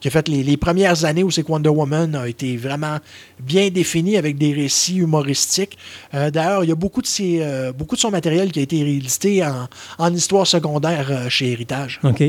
qui 0.00 0.08
a 0.08 0.10
fait 0.10 0.28
les, 0.28 0.42
les 0.42 0.56
premières 0.56 1.04
années 1.04 1.22
où 1.22 1.30
c'est 1.30 1.42
que 1.42 1.52
Wonder 1.52 1.68
Woman 1.68 2.14
a 2.14 2.28
été 2.28 2.56
vraiment 2.56 2.98
bien 3.40 3.68
défini 3.70 4.16
avec 4.16 4.38
des 4.38 4.52
récits 4.54 4.96
humoristiques. 4.96 5.76
Euh, 6.14 6.30
D'ailleurs, 6.30 6.64
il 6.64 6.68
y 6.68 6.72
a 6.72 6.76
beaucoup 6.76 7.02
de, 7.02 7.06
ses, 7.06 7.42
beaucoup 7.76 7.96
de 7.96 8.00
son 8.00 8.10
matériel 8.10 8.50
qui 8.52 8.60
a 8.60 8.62
été 8.62 8.82
réédité 8.82 9.44
en, 9.44 9.68
en 9.98 10.14
histoire 10.14 10.46
secondaire 10.46 11.26
chez 11.28 11.50
Héritage. 11.52 12.00
OK. 12.04 12.22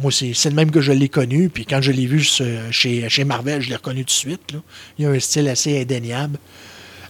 Moi, 0.00 0.10
c'est 0.10 0.32
le 0.48 0.54
même 0.54 0.70
que 0.70 0.80
je 0.80 0.92
l'ai 0.92 1.10
connu. 1.10 1.50
Puis 1.50 1.66
quand 1.66 1.82
je 1.82 1.92
l'ai 1.92 2.06
vu 2.06 2.24
ce- 2.24 2.70
chez, 2.70 3.06
chez 3.10 3.24
Marvel, 3.24 3.60
je 3.60 3.68
l'ai 3.68 3.76
reconnu 3.76 4.00
tout 4.00 4.06
de 4.06 4.10
suite. 4.12 4.52
là. 4.52 4.60
Il 4.98 5.04
a 5.04 5.10
un 5.10 5.18
style 5.20 5.46
assez 5.48 5.82
indéniable. 5.82 6.38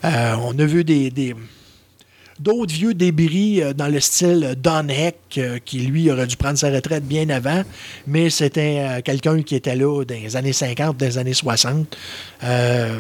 Euh, 0.05 0.35
on 0.43 0.59
a 0.59 0.65
vu 0.65 0.83
des. 0.85 1.11
des- 1.11 1.35
D'autres 2.39 2.73
vieux 2.73 2.95
débris 2.95 3.63
euh, 3.63 3.73
dans 3.73 3.89
le 3.89 4.01
style 4.01 4.55
Don 4.63 4.89
Heck, 4.89 5.17
euh, 5.39 5.59
qui 5.65 5.81
lui 5.81 6.11
aurait 6.11 6.27
dû 6.27 6.37
prendre 6.37 6.57
sa 6.57 6.71
retraite 6.71 7.05
bien 7.05 7.29
avant, 7.31 7.63
mais 8.07 8.31
c'était 8.31 8.79
euh, 8.79 9.01
quelqu'un 9.03 9.43
qui 9.43 9.57
était 9.57 9.75
là 9.75 10.05
dans 10.05 10.15
les 10.15 10.37
années 10.37 10.53
50, 10.53 10.97
dans 10.97 11.07
les 11.07 11.19
années 11.19 11.35
60. 11.35 11.97
Euh, 12.45 12.99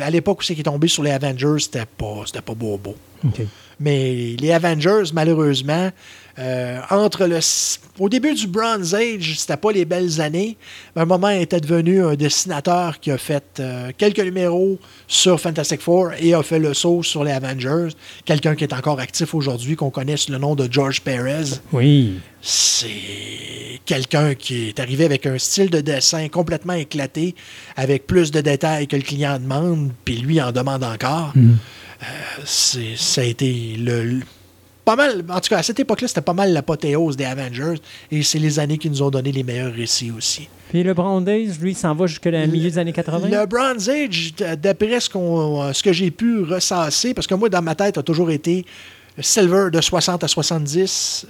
à 0.00 0.10
l'époque 0.10 0.40
où 0.40 0.42
c'est 0.42 0.54
qu'il 0.54 0.62
est 0.62 0.64
tombé 0.64 0.88
sur 0.88 1.02
les 1.02 1.10
Avengers, 1.10 1.56
c'était 1.60 1.84
pas, 1.84 2.22
c'était 2.26 2.40
pas 2.40 2.54
beau 2.54 2.78
beau. 2.78 2.96
Mais 3.80 4.36
les 4.38 4.52
Avengers, 4.52 5.04
malheureusement, 5.14 5.90
euh, 6.38 6.78
entre 6.90 7.26
le. 7.26 7.38
Au 7.98 8.08
début 8.08 8.34
du 8.34 8.46
Bronze 8.46 8.94
Age, 8.94 9.34
c'était 9.38 9.56
pas 9.56 9.72
les 9.72 9.84
belles 9.84 10.20
années. 10.20 10.56
À 10.94 11.02
un 11.02 11.04
moment, 11.06 11.30
il 11.30 11.40
était 11.42 11.60
devenu 11.60 12.04
un 12.04 12.14
dessinateur 12.14 13.00
qui 13.00 13.10
a 13.10 13.18
fait 13.18 13.44
euh, 13.58 13.90
quelques 13.96 14.20
numéros 14.20 14.78
sur 15.08 15.40
Fantastic 15.40 15.80
Four 15.80 16.10
et 16.20 16.34
a 16.34 16.42
fait 16.42 16.58
le 16.58 16.72
saut 16.74 17.02
sur 17.02 17.24
les 17.24 17.32
Avengers. 17.32 17.88
Quelqu'un 18.24 18.54
qui 18.54 18.64
est 18.64 18.72
encore 18.74 19.00
actif 19.00 19.34
aujourd'hui, 19.34 19.76
qu'on 19.76 19.90
connaît 19.90 20.16
sous 20.16 20.30
le 20.32 20.38
nom 20.38 20.54
de 20.54 20.68
George 20.70 21.00
Perez. 21.00 21.58
Oui. 21.72 22.20
C'est 22.42 23.80
quelqu'un 23.86 24.34
qui 24.34 24.68
est 24.68 24.80
arrivé 24.80 25.04
avec 25.04 25.26
un 25.26 25.38
style 25.38 25.70
de 25.70 25.80
dessin 25.80 26.28
complètement 26.28 26.74
éclaté, 26.74 27.34
avec 27.76 28.06
plus 28.06 28.30
de 28.30 28.40
détails 28.40 28.86
que 28.86 28.96
le 28.96 29.02
client 29.02 29.38
demande, 29.38 29.90
puis 30.04 30.16
lui 30.18 30.40
en 30.40 30.52
demande 30.52 30.84
encore. 30.84 31.32
C'est- 31.34 31.40
ça 32.44 33.20
a 33.20 33.24
été 33.24 33.76
le, 33.78 34.04
le- 34.04 34.20
pas 34.84 34.96
mal, 34.96 35.24
en 35.28 35.40
tout 35.40 35.50
cas 35.50 35.58
à 35.58 35.62
cette 35.62 35.78
époque-là, 35.78 36.08
c'était 36.08 36.20
pas 36.22 36.32
mal 36.32 36.52
l'apothéose 36.52 37.16
des 37.16 37.24
Avengers, 37.26 37.74
et 38.10 38.22
c'est 38.22 38.38
les 38.38 38.58
années 38.58 38.78
qui 38.78 38.88
nous 38.90 39.02
ont 39.02 39.10
donné 39.10 39.30
les 39.30 39.42
meilleurs 39.42 39.72
récits 39.72 40.10
aussi. 40.10 40.48
Puis 40.70 40.82
le 40.82 40.94
Brown 40.94 41.24
Days, 41.24 41.52
lui, 41.60 41.74
s'en 41.74 41.94
va 41.94 42.06
jusqu'au 42.06 42.30
milieu 42.30 42.70
des 42.70 42.78
années 42.78 42.92
80. 42.92 43.28
Le 43.28 43.46
Bronze 43.46 43.88
Age, 43.90 44.32
d'après 44.60 45.00
ce, 45.00 45.10
qu'on- 45.10 45.72
ce 45.72 45.82
que 45.82 45.92
j'ai 45.92 46.10
pu 46.10 46.42
ressasser, 46.42 47.12
parce 47.14 47.26
que 47.26 47.34
moi, 47.34 47.48
dans 47.48 47.62
ma 47.62 47.74
tête, 47.74 47.98
a 47.98 48.02
toujours 48.02 48.30
été 48.30 48.64
Silver 49.20 49.66
de 49.72 49.80
60 49.80 50.24
à 50.24 50.28
70, 50.28 51.26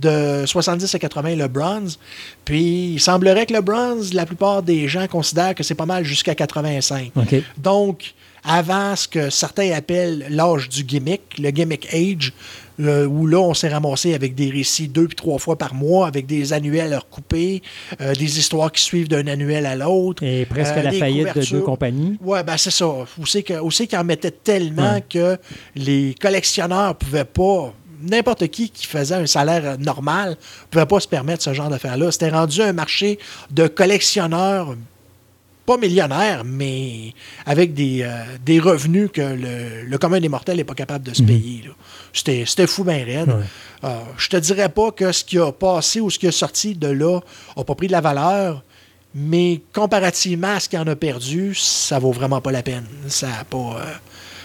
euh, 0.00 0.40
de 0.42 0.46
70 0.46 0.94
à 0.94 0.98
80 0.98 1.34
le 1.34 1.48
Bronze. 1.48 1.98
Puis 2.44 2.92
il 2.94 3.00
semblerait 3.00 3.46
que 3.46 3.54
le 3.54 3.62
Bronze, 3.62 4.12
la 4.12 4.26
plupart 4.26 4.62
des 4.62 4.86
gens 4.86 5.06
considèrent 5.08 5.54
que 5.54 5.64
c'est 5.64 5.74
pas 5.74 5.86
mal 5.86 6.04
jusqu'à 6.04 6.34
85. 6.36 7.10
OK. 7.16 7.34
Donc, 7.58 8.14
avant 8.44 8.96
ce 8.96 9.08
que 9.08 9.30
certains 9.30 9.70
appellent 9.72 10.26
l'âge 10.30 10.68
du 10.68 10.84
gimmick, 10.84 11.38
le 11.38 11.50
gimmick 11.50 11.86
age, 11.92 12.32
euh, 12.80 13.06
où 13.06 13.26
là, 13.26 13.38
on 13.38 13.54
s'est 13.54 13.68
ramassé 13.68 14.14
avec 14.14 14.34
des 14.34 14.50
récits 14.50 14.88
deux 14.88 15.06
puis 15.06 15.16
trois 15.16 15.38
fois 15.38 15.56
par 15.56 15.74
mois, 15.74 16.06
avec 16.06 16.26
des 16.26 16.52
annuels 16.52 16.94
recoupés, 16.94 17.62
euh, 18.00 18.14
des 18.14 18.38
histoires 18.38 18.72
qui 18.72 18.82
suivent 18.82 19.08
d'un 19.08 19.26
annuel 19.26 19.66
à 19.66 19.76
l'autre. 19.76 20.22
Et 20.22 20.46
presque 20.46 20.76
Euh, 20.76 20.82
la 20.82 20.90
des 20.90 20.98
faillite 20.98 21.34
de 21.34 21.44
deux 21.44 21.60
compagnies. 21.60 22.18
Ouais, 22.22 22.42
ben 22.42 22.56
c'est 22.56 22.70
ça. 22.70 22.88
Où 23.18 23.26
c'est 23.26 23.42
qu'ils 23.42 23.98
en 23.98 24.04
mettaient 24.04 24.30
tellement 24.30 25.00
que 25.08 25.36
les 25.76 26.14
collectionneurs 26.20 26.96
pouvaient 26.96 27.24
pas 27.24 27.72
n'importe 28.02 28.48
qui 28.48 28.70
qui 28.70 28.86
faisait 28.86 29.14
un 29.14 29.26
salaire 29.26 29.62
euh, 29.64 29.76
normal 29.76 30.30
ne 30.30 30.66
pouvait 30.70 30.86
pas 30.86 31.00
se 31.00 31.08
permettre 31.08 31.42
ce 31.42 31.54
genre 31.54 31.68
d'affaires-là. 31.68 32.10
C'était 32.10 32.30
rendu 32.30 32.60
un 32.60 32.72
marché 32.72 33.18
de 33.50 33.68
collectionneurs, 33.68 34.74
pas 35.72 35.78
millionnaires, 35.86 36.42
mais 36.44 37.14
avec 37.46 37.74
des, 37.74 38.02
euh, 38.02 38.24
des 38.44 38.58
revenus 38.60 39.10
que 39.12 39.20
le, 39.22 39.84
le 39.86 39.98
commun 39.98 40.20
des 40.20 40.28
mortels 40.28 40.56
n'est 40.56 40.64
pas 40.64 40.74
capable 40.74 41.04
de 41.06 41.14
se 41.14 41.22
payer. 41.22 41.62
là. 41.66 41.72
C'était 42.12 42.44
c'était 42.46 42.66
fou 42.66 42.84
bien 42.84 43.04
raide. 43.04 43.28
Ouais. 43.28 43.44
Euh, 43.84 43.98
je 44.18 44.28
te 44.28 44.36
dirais 44.36 44.68
pas 44.68 44.90
que 44.92 45.10
ce 45.12 45.24
qui 45.24 45.38
a 45.38 45.50
passé 45.52 46.00
ou 46.00 46.10
ce 46.10 46.18
qui 46.18 46.26
est 46.26 46.30
sorti 46.30 46.74
de 46.74 46.88
là 46.88 47.20
n'a 47.56 47.64
pas 47.64 47.74
pris 47.74 47.86
de 47.86 47.92
la 47.92 48.00
valeur, 48.00 48.62
mais 49.14 49.60
comparativement 49.72 50.54
à 50.54 50.60
ce 50.60 50.68
qu'il 50.68 50.78
en 50.78 50.86
a 50.86 50.96
perdu, 50.96 51.54
ça 51.54 51.98
vaut 51.98 52.12
vraiment 52.12 52.40
pas 52.40 52.52
la 52.52 52.62
peine. 52.62 52.86
Ça 53.08 53.28
n'a 53.28 53.44
pas, 53.44 53.58
euh, 53.58 53.84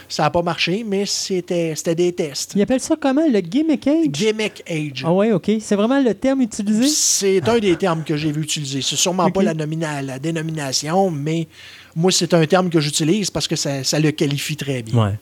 ça 0.10 0.26
a 0.26 0.30
pas 0.30 0.42
marché, 0.42 0.84
mais 0.88 1.06
c'était 1.06 1.74
c'était 1.76 1.96
des 1.96 2.14
tests. 2.14 2.54
Ils 2.56 2.62
appellent 2.62 2.80
ça 2.80 2.96
comment? 3.00 3.28
Le 3.28 3.40
gimmick 3.40 3.86
age? 3.88 4.08
Gimmick 4.10 4.64
Age. 4.70 5.04
Ah 5.06 5.12
ouais, 5.14 5.32
OK. 5.32 5.52
C'est 5.60 5.76
vraiment 5.76 6.00
le 6.02 6.14
terme 6.14 6.42
utilisé? 6.42 6.88
C'est 6.88 7.48
un 7.48 7.60
des 7.60 7.76
termes 7.76 8.04
que 8.04 8.16
j'ai 8.16 8.32
vu 8.32 8.42
utiliser. 8.44 8.82
C'est 8.82 8.96
sûrement 8.96 9.30
pas 9.32 9.44
la, 9.44 9.54
nomina- 9.54 10.02
la 10.02 10.20
dénomination, 10.20 11.10
mais 11.12 11.48
moi, 11.96 12.12
c'est 12.12 12.34
un 12.34 12.46
terme 12.46 12.70
que 12.70 12.80
j'utilise 12.80 13.30
parce 13.30 13.48
que 13.48 13.56
ça, 13.56 13.84
ça 13.84 14.00
le 14.00 14.12
qualifie 14.12 14.56
très 14.56 14.82
bien. 14.84 15.04
Ouais. 15.06 15.14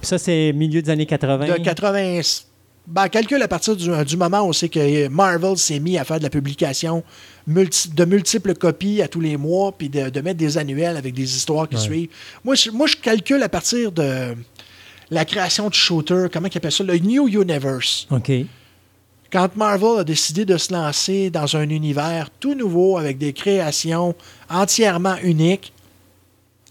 Puis 0.00 0.08
ça, 0.08 0.18
c'est 0.18 0.52
milieu 0.54 0.82
des 0.82 0.90
années 0.90 1.06
80. 1.06 1.46
De 1.58 1.62
80. 1.62 2.20
Ben, 2.86 3.08
calcule 3.10 3.42
à 3.42 3.48
partir 3.48 3.76
du, 3.76 3.90
du 4.06 4.16
moment 4.16 4.46
où 4.46 4.52
c'est 4.54 4.70
que 4.70 5.08
Marvel 5.08 5.58
s'est 5.58 5.78
mis 5.78 5.98
à 5.98 6.04
faire 6.04 6.18
de 6.18 6.22
la 6.22 6.30
publication 6.30 7.02
multi- 7.48 7.88
de 7.94 8.04
multiples 8.04 8.54
copies 8.54 9.02
à 9.02 9.08
tous 9.08 9.20
les 9.20 9.36
mois, 9.36 9.72
puis 9.76 9.88
de, 9.88 10.10
de 10.10 10.20
mettre 10.20 10.38
des 10.38 10.58
annuels 10.58 10.96
avec 10.96 11.14
des 11.14 11.34
histoires 11.36 11.68
qui 11.68 11.74
Ouais. 11.76 11.80
suivent. 11.82 12.08
Moi 12.44 12.54
je, 12.54 12.70
moi, 12.70 12.86
je 12.86 12.96
calcule 12.96 13.42
à 13.42 13.48
partir 13.48 13.90
de 13.90 14.34
la 15.10 15.24
création 15.24 15.68
de 15.68 15.74
Shooter, 15.74 16.26
comment 16.32 16.48
ils 16.52 16.56
appellent 16.58 16.70
ça, 16.70 16.84
le 16.84 16.98
New 16.98 17.26
Universe. 17.28 18.06
OK. 18.10 18.30
Quand 19.32 19.56
Marvel 19.56 20.00
a 20.00 20.04
décidé 20.04 20.44
de 20.44 20.56
se 20.56 20.72
lancer 20.72 21.28
dans 21.30 21.54
un 21.56 21.68
univers 21.68 22.30
tout 22.40 22.54
nouveau 22.54 22.96
avec 22.98 23.18
des 23.18 23.32
créations 23.32 24.14
entièrement 24.48 25.16
uniques, 25.22 25.72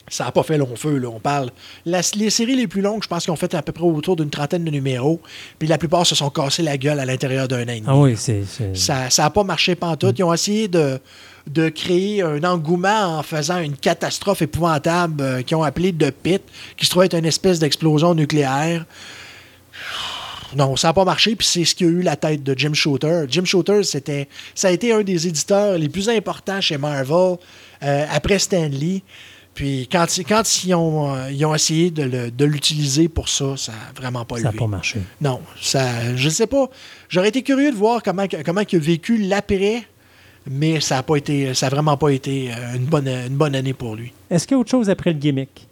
ça 0.09 0.23
n'a 0.25 0.31
pas 0.31 0.43
fait 0.43 0.57
long 0.57 0.75
feu, 0.75 0.97
là, 0.97 1.09
on 1.09 1.19
parle. 1.19 1.49
La- 1.85 2.01
les 2.15 2.29
séries 2.29 2.55
les 2.55 2.67
plus 2.67 2.81
longues, 2.81 3.03
je 3.03 3.07
pense 3.07 3.23
qu'ils 3.25 3.31
ont 3.33 3.35
fait 3.37 3.53
à 3.53 3.61
peu 3.61 3.71
près 3.73 3.83
autour 3.83 4.15
d'une 4.15 4.29
trentaine 4.29 4.63
de 4.63 4.71
numéros, 4.71 5.19
puis 5.59 5.67
la 5.67 5.77
plupart 5.77 6.05
se 6.05 6.15
sont 6.15 6.29
cassés 6.29 6.63
la 6.63 6.77
gueule 6.77 6.99
à 6.99 7.05
l'intérieur 7.05 7.47
d'un 7.47 7.63
an 7.63 7.69
et 7.69 7.81
demi. 7.81 7.83
Ah 7.87 7.95
oui, 7.97 8.15
c'est... 8.17 8.43
Ça 8.73 9.07
n'a 9.17 9.29
pas 9.29 9.43
marché 9.43 9.75
pantoute. 9.75 10.17
Ils 10.19 10.23
ont 10.23 10.33
essayé 10.33 10.67
de, 10.69 10.99
de 11.47 11.69
créer 11.69 12.21
un 12.21 12.41
engouement 12.43 13.17
en 13.19 13.23
faisant 13.23 13.59
une 13.59 13.75
catastrophe 13.75 14.41
épouvantable 14.41 15.21
euh, 15.21 15.41
qu'ils 15.41 15.57
ont 15.57 15.63
appelée 15.63 15.91
The 15.93 16.11
Pit, 16.11 16.41
qui 16.77 16.85
se 16.85 16.89
trouvait 16.91 17.07
être 17.07 17.17
une 17.17 17.25
espèce 17.25 17.59
d'explosion 17.59 18.15
nucléaire. 18.15 18.85
Non, 20.55 20.77
ça 20.77 20.87
n'a 20.87 20.93
pas 20.93 21.03
marché, 21.03 21.35
puis 21.35 21.45
c'est 21.45 21.65
ce 21.65 21.75
qui 21.75 21.83
a 21.83 21.87
eu 21.87 22.01
la 22.01 22.15
tête 22.15 22.41
de 22.41 22.57
Jim 22.57 22.73
Shooter. 22.73 23.25
Jim 23.27 23.43
Shooter, 23.43 23.83
c'était, 23.83 24.29
ça 24.55 24.69
a 24.69 24.71
été 24.71 24.93
un 24.93 25.01
des 25.03 25.27
éditeurs 25.27 25.77
les 25.77 25.89
plus 25.89 26.07
importants 26.07 26.61
chez 26.61 26.77
Marvel 26.77 27.35
euh, 27.83 28.05
après 28.09 28.39
Stan 28.39 28.67
Lee. 28.71 29.03
Puis 29.57 29.89
quand, 29.91 30.17
ils- 30.19 30.23
quand 30.23 30.63
ils, 30.65 30.75
ont, 30.75 31.15
euh, 31.15 31.31
ils 31.31 31.43
ont 31.43 31.55
essayé 31.55 31.89
de, 31.89 32.45
l'utiliser 32.45 33.07
pour 33.09 33.27
ça, 33.27 33.57
ça 33.57 33.71
n'a 33.71 33.77
vraiment 33.99 34.23
pas 34.23 34.37
Ça 34.37 34.43
n'a 34.43 34.51
pas 34.51 34.67
marché. 34.67 34.99
Non, 35.19 35.41
ça, 35.59 36.15
je 36.15 36.29
sais 36.29 36.45
pas. 36.45 36.69
J'aurais 37.09 37.29
été 37.29 37.41
curieux 37.41 37.71
de 37.71 37.75
voir 37.75 38.03
comment, 38.03 38.25
comment 38.45 38.61
il 38.71 38.75
a 38.75 38.79
vécu 38.79 39.17
l'après, 39.17 39.81
mais 40.45 40.79
ça 40.79 40.97
n'a 40.97 41.03
pas 41.03 41.15
été, 41.15 41.55
ça 41.55 41.65
a 41.65 41.69
vraiment 41.69 41.97
pas 41.97 42.09
été 42.09 42.51
euh, 42.53 42.75
une 42.75 42.85
bonne, 42.85 43.07
une 43.07 43.35
bonne 43.35 43.55
année 43.55 43.73
pour 43.73 43.95
lui. 43.95 44.13
Est-ce 44.29 44.45
qu'il 44.45 44.53
y 44.53 44.57
a 44.57 44.61
autre 44.61 44.69
chose 44.69 44.91
après 44.91 45.11
le 45.11 45.17
gimmick? 45.17 45.67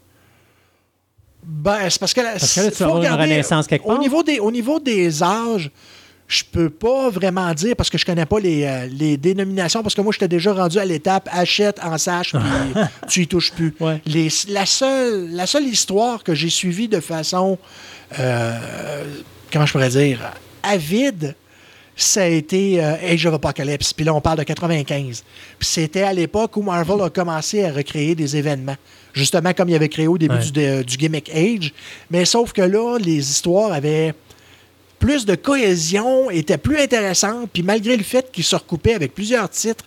Ben, 1.44 1.88
c'est 1.88 2.00
parce 2.00 2.16
que, 2.16 2.22
là, 2.22 2.32
Parce 2.32 2.56
que 2.56 2.62
là, 2.62 2.72
tu 2.72 2.78
faut 2.78 2.84
avoir 2.86 2.98
une 2.98 3.04
regarder, 3.04 3.24
renaissance 3.34 3.68
quelque 3.68 3.86
au 3.86 3.90
part. 3.90 4.00
niveau 4.00 4.24
des, 4.24 4.40
au 4.40 4.52
niveau 4.52 4.80
des 4.80 5.22
âges, 5.22 5.70
je 6.28 6.44
peux 6.52 6.70
pas 6.72 7.10
vraiment 7.10 7.54
dire 7.54 7.76
parce 7.76 7.90
que 7.90 7.98
je 8.00 8.06
connais 8.06 8.26
pas 8.26 8.40
les, 8.40 8.64
euh, 8.64 8.88
les 8.88 9.16
dénominations 9.18 9.84
parce 9.84 9.94
que 9.94 10.02
moi 10.02 10.12
j'étais 10.12 10.28
déjà 10.28 10.54
rendu 10.54 10.80
à 10.80 10.86
l'étape 10.86 11.30
achète 11.32 11.80
en 11.84 11.98
sache 12.00 12.32
puis 12.32 12.82
tu 13.08 13.22
y 13.24 13.28
touches 13.28 13.52
plus. 13.52 13.76
Ouais. 13.80 14.02
Les- 14.08 14.30
la 14.50 14.66
seule 14.66 15.30
la 15.32 15.46
seule 15.46 15.66
histoire 15.66 16.24
que 16.24 16.34
j'ai 16.34 16.50
suivie 16.50 16.88
de 16.88 17.00
façon 17.00 17.60
euh, 18.20 19.04
comment 19.54 19.66
je 19.66 19.72
pourrais 19.72 19.90
dire 19.90 20.20
avide 20.64 21.36
ça 21.98 22.24
a 22.24 22.26
été 22.26 22.84
euh, 22.84 22.96
Age 23.10 23.26
of 23.26 23.36
Apocalypse. 23.36 23.94
Puis 23.94 24.04
là, 24.04 24.14
on 24.14 24.20
parle 24.20 24.40
de 24.40 24.44
95. 24.44 25.24
Puis 25.58 25.66
c'était 25.70 26.02
à 26.04 26.12
l'époque 26.12 26.58
où 26.58 26.62
Marvel 26.62 27.00
a 27.02 27.10
commencé 27.10 27.64
à 27.64 27.72
recréer 27.72 28.16
des 28.16 28.36
événements. 28.36 28.76
Justement, 29.14 29.54
comme 29.54 29.70
il 29.70 29.76
avait 29.76 29.88
créé 29.88 30.06
au 30.06 30.18
début 30.18 30.36
Ouais. 30.36 30.42
du, 30.44 30.52
de- 30.52 30.84
du 30.84 30.98
Gimmick 30.98 31.30
Age. 31.34 31.72
Mais 32.12 32.26
sauf 32.26 32.52
que 32.52 32.62
là, 32.62 32.98
les 33.00 33.18
histoires 33.32 33.72
avaient 33.72 34.14
plus 35.06 35.26
de 35.28 35.36
cohésion, 35.36 36.32
étaient 36.32 36.58
plus 36.58 36.80
intéressantes. 36.80 37.50
Puis 37.54 37.62
malgré 37.62 37.96
le 37.96 38.04
fait 38.04 38.32
qu'ils 38.32 38.44
se 38.44 38.56
recoupaient 38.56 38.96
avec 38.96 39.14
plusieurs 39.14 39.48
titres, 39.50 39.86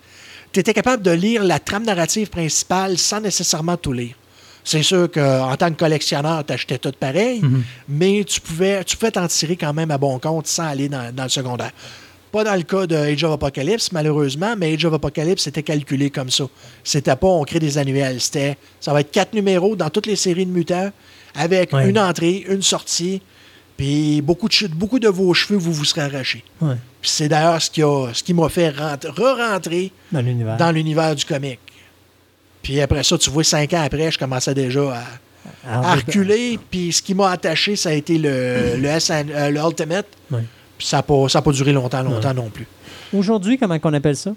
tu 0.53 0.61
étais 0.61 0.73
capable 0.73 1.03
de 1.03 1.11
lire 1.11 1.43
la 1.43 1.59
trame 1.59 1.83
narrative 1.83 2.29
principale 2.29 2.97
sans 2.97 3.19
nécessairement 3.19 3.75
tout 3.75 3.91
lire. 3.91 4.15
C'est 4.63 4.81
sûr 4.83 5.11
qu'en 5.11 5.55
tant 5.57 5.71
que 5.71 5.77
collectionneur, 5.79 6.45
tu 6.45 6.53
achetais 6.53 6.77
tout 6.77 6.93
pareil, 6.97 7.41
mais 7.89 8.23
tu 8.23 8.39
pouvais 8.39 8.81
tu 8.85 8.95
pouvais 8.95 9.11
t'en 9.11 9.27
tirer 9.27 9.57
quand 9.57 9.73
même 9.73 9.91
à 9.91 9.97
bon 9.97 10.19
compte 10.19 10.47
sans 10.47 10.67
aller 10.67 10.87
dans, 10.87 11.13
dans 11.13 11.23
le 11.23 11.29
secondaire. 11.29 11.71
Pas 12.31 12.43
dans 12.45 12.55
le 12.55 12.61
cas 12.63 12.85
de 12.87 12.95
Age 12.95 13.23
of 13.23 13.33
Apocalypse, 13.33 13.91
malheureusement, 13.91 14.53
mais 14.57 14.73
Age 14.73 14.85
of 14.85 14.93
Apocalypse, 14.93 15.43
c'était 15.43 15.63
calculé 15.63 16.09
comme 16.11 16.29
ça. 16.29 16.45
C'était 16.83 17.15
pas 17.15 17.27
on 17.27 17.43
crée 17.43 17.59
des 17.59 17.77
annuels. 17.77 18.21
C'était 18.21 18.57
ça 18.79 18.93
va 18.93 19.01
être 19.01 19.11
quatre 19.11 19.33
numéros 19.33 19.75
dans 19.75 19.89
toutes 19.89 20.05
les 20.05 20.15
séries 20.15 20.45
de 20.45 20.51
mutants 20.51 20.91
avec 21.35 21.73
Ouais. 21.73 21.89
une 21.89 21.99
entrée, 21.99 22.45
une 22.47 22.61
sortie, 22.61 23.21
puis 23.79 24.21
beaucoup 24.21 24.49
de, 24.49 24.53
chutes- 24.53 24.75
beaucoup 24.75 24.99
de 24.99 25.07
vos 25.07 25.33
cheveux, 25.33 25.57
vous 25.57 25.71
vous 25.71 25.85
serez 25.85 26.01
arrachés. 26.01 26.43
Ouais. 26.61 26.75
Puis 27.01 27.09
c'est 27.09 27.29
d'ailleurs 27.29 27.61
ce 27.61 27.71
qui, 27.71 27.81
a- 27.81 28.09
ce 28.13 28.21
qui 28.21 28.33
m'a 28.33 28.49
fait 28.49 28.71
rent- 28.71 28.97
re-rentrer 29.05 29.93
Dans 30.11 30.19
l'univers. 30.19 30.57
dans 30.57 30.71
l'univers 30.71 31.15
du 31.15 31.23
comic. 31.23 31.59
Puis 32.61 32.81
après 32.81 33.03
ça, 33.05 33.17
tu 33.17 33.29
vois, 33.29 33.45
cinq 33.45 33.71
ans 33.73 33.81
après, 33.81 34.11
je 34.11 34.19
commençais 34.19 34.53
déjà 34.53 35.01
à, 35.65 35.95
reculer. 35.95 36.59
Puis 36.69 36.91
ce 36.91 37.01
qui 37.01 37.13
m'a 37.15 37.31
attaché, 37.31 37.77
ça 37.77 37.89
a 37.89 37.93
été 37.93 38.17
le, 38.17 38.75
le, 38.75 38.99
SN 38.99 39.29
euh, 39.31 39.49
le 39.49 39.59
Ultimate. 39.61 40.07
Ouais. 40.29 40.43
Puis 40.77 40.85
ça 40.87 40.97
n'a 40.97 41.03
pas, 41.03 41.29
ça 41.29 41.39
a 41.39 41.41
pas 41.41 41.51
duré 41.53 41.71
longtemps, 41.71 42.03
longtemps 42.03 42.33
non 42.33 42.49
plus. 42.49 42.67
Aujourd'hui, 43.13 43.57
comment 43.57 43.77
on 43.81 43.93
appelle 43.93 44.17
ça? 44.17 44.33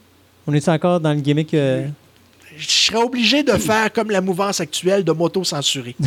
On 0.47 0.55
est 0.55 0.69
encore 0.69 1.01
dans 1.01 1.13
le 1.13 1.21
gimmick... 1.21 1.53
euh, 1.55 1.89
Je 2.57 2.69
serais 2.71 3.03
obligé 3.03 3.43
de 3.43 3.53
faire 3.55 3.93
comme 3.93 4.11
la 4.11 4.21
mouvance 4.21 4.61
actuelle 4.61 5.03
de 5.03 5.11
m'auto-censurer. 5.11 5.97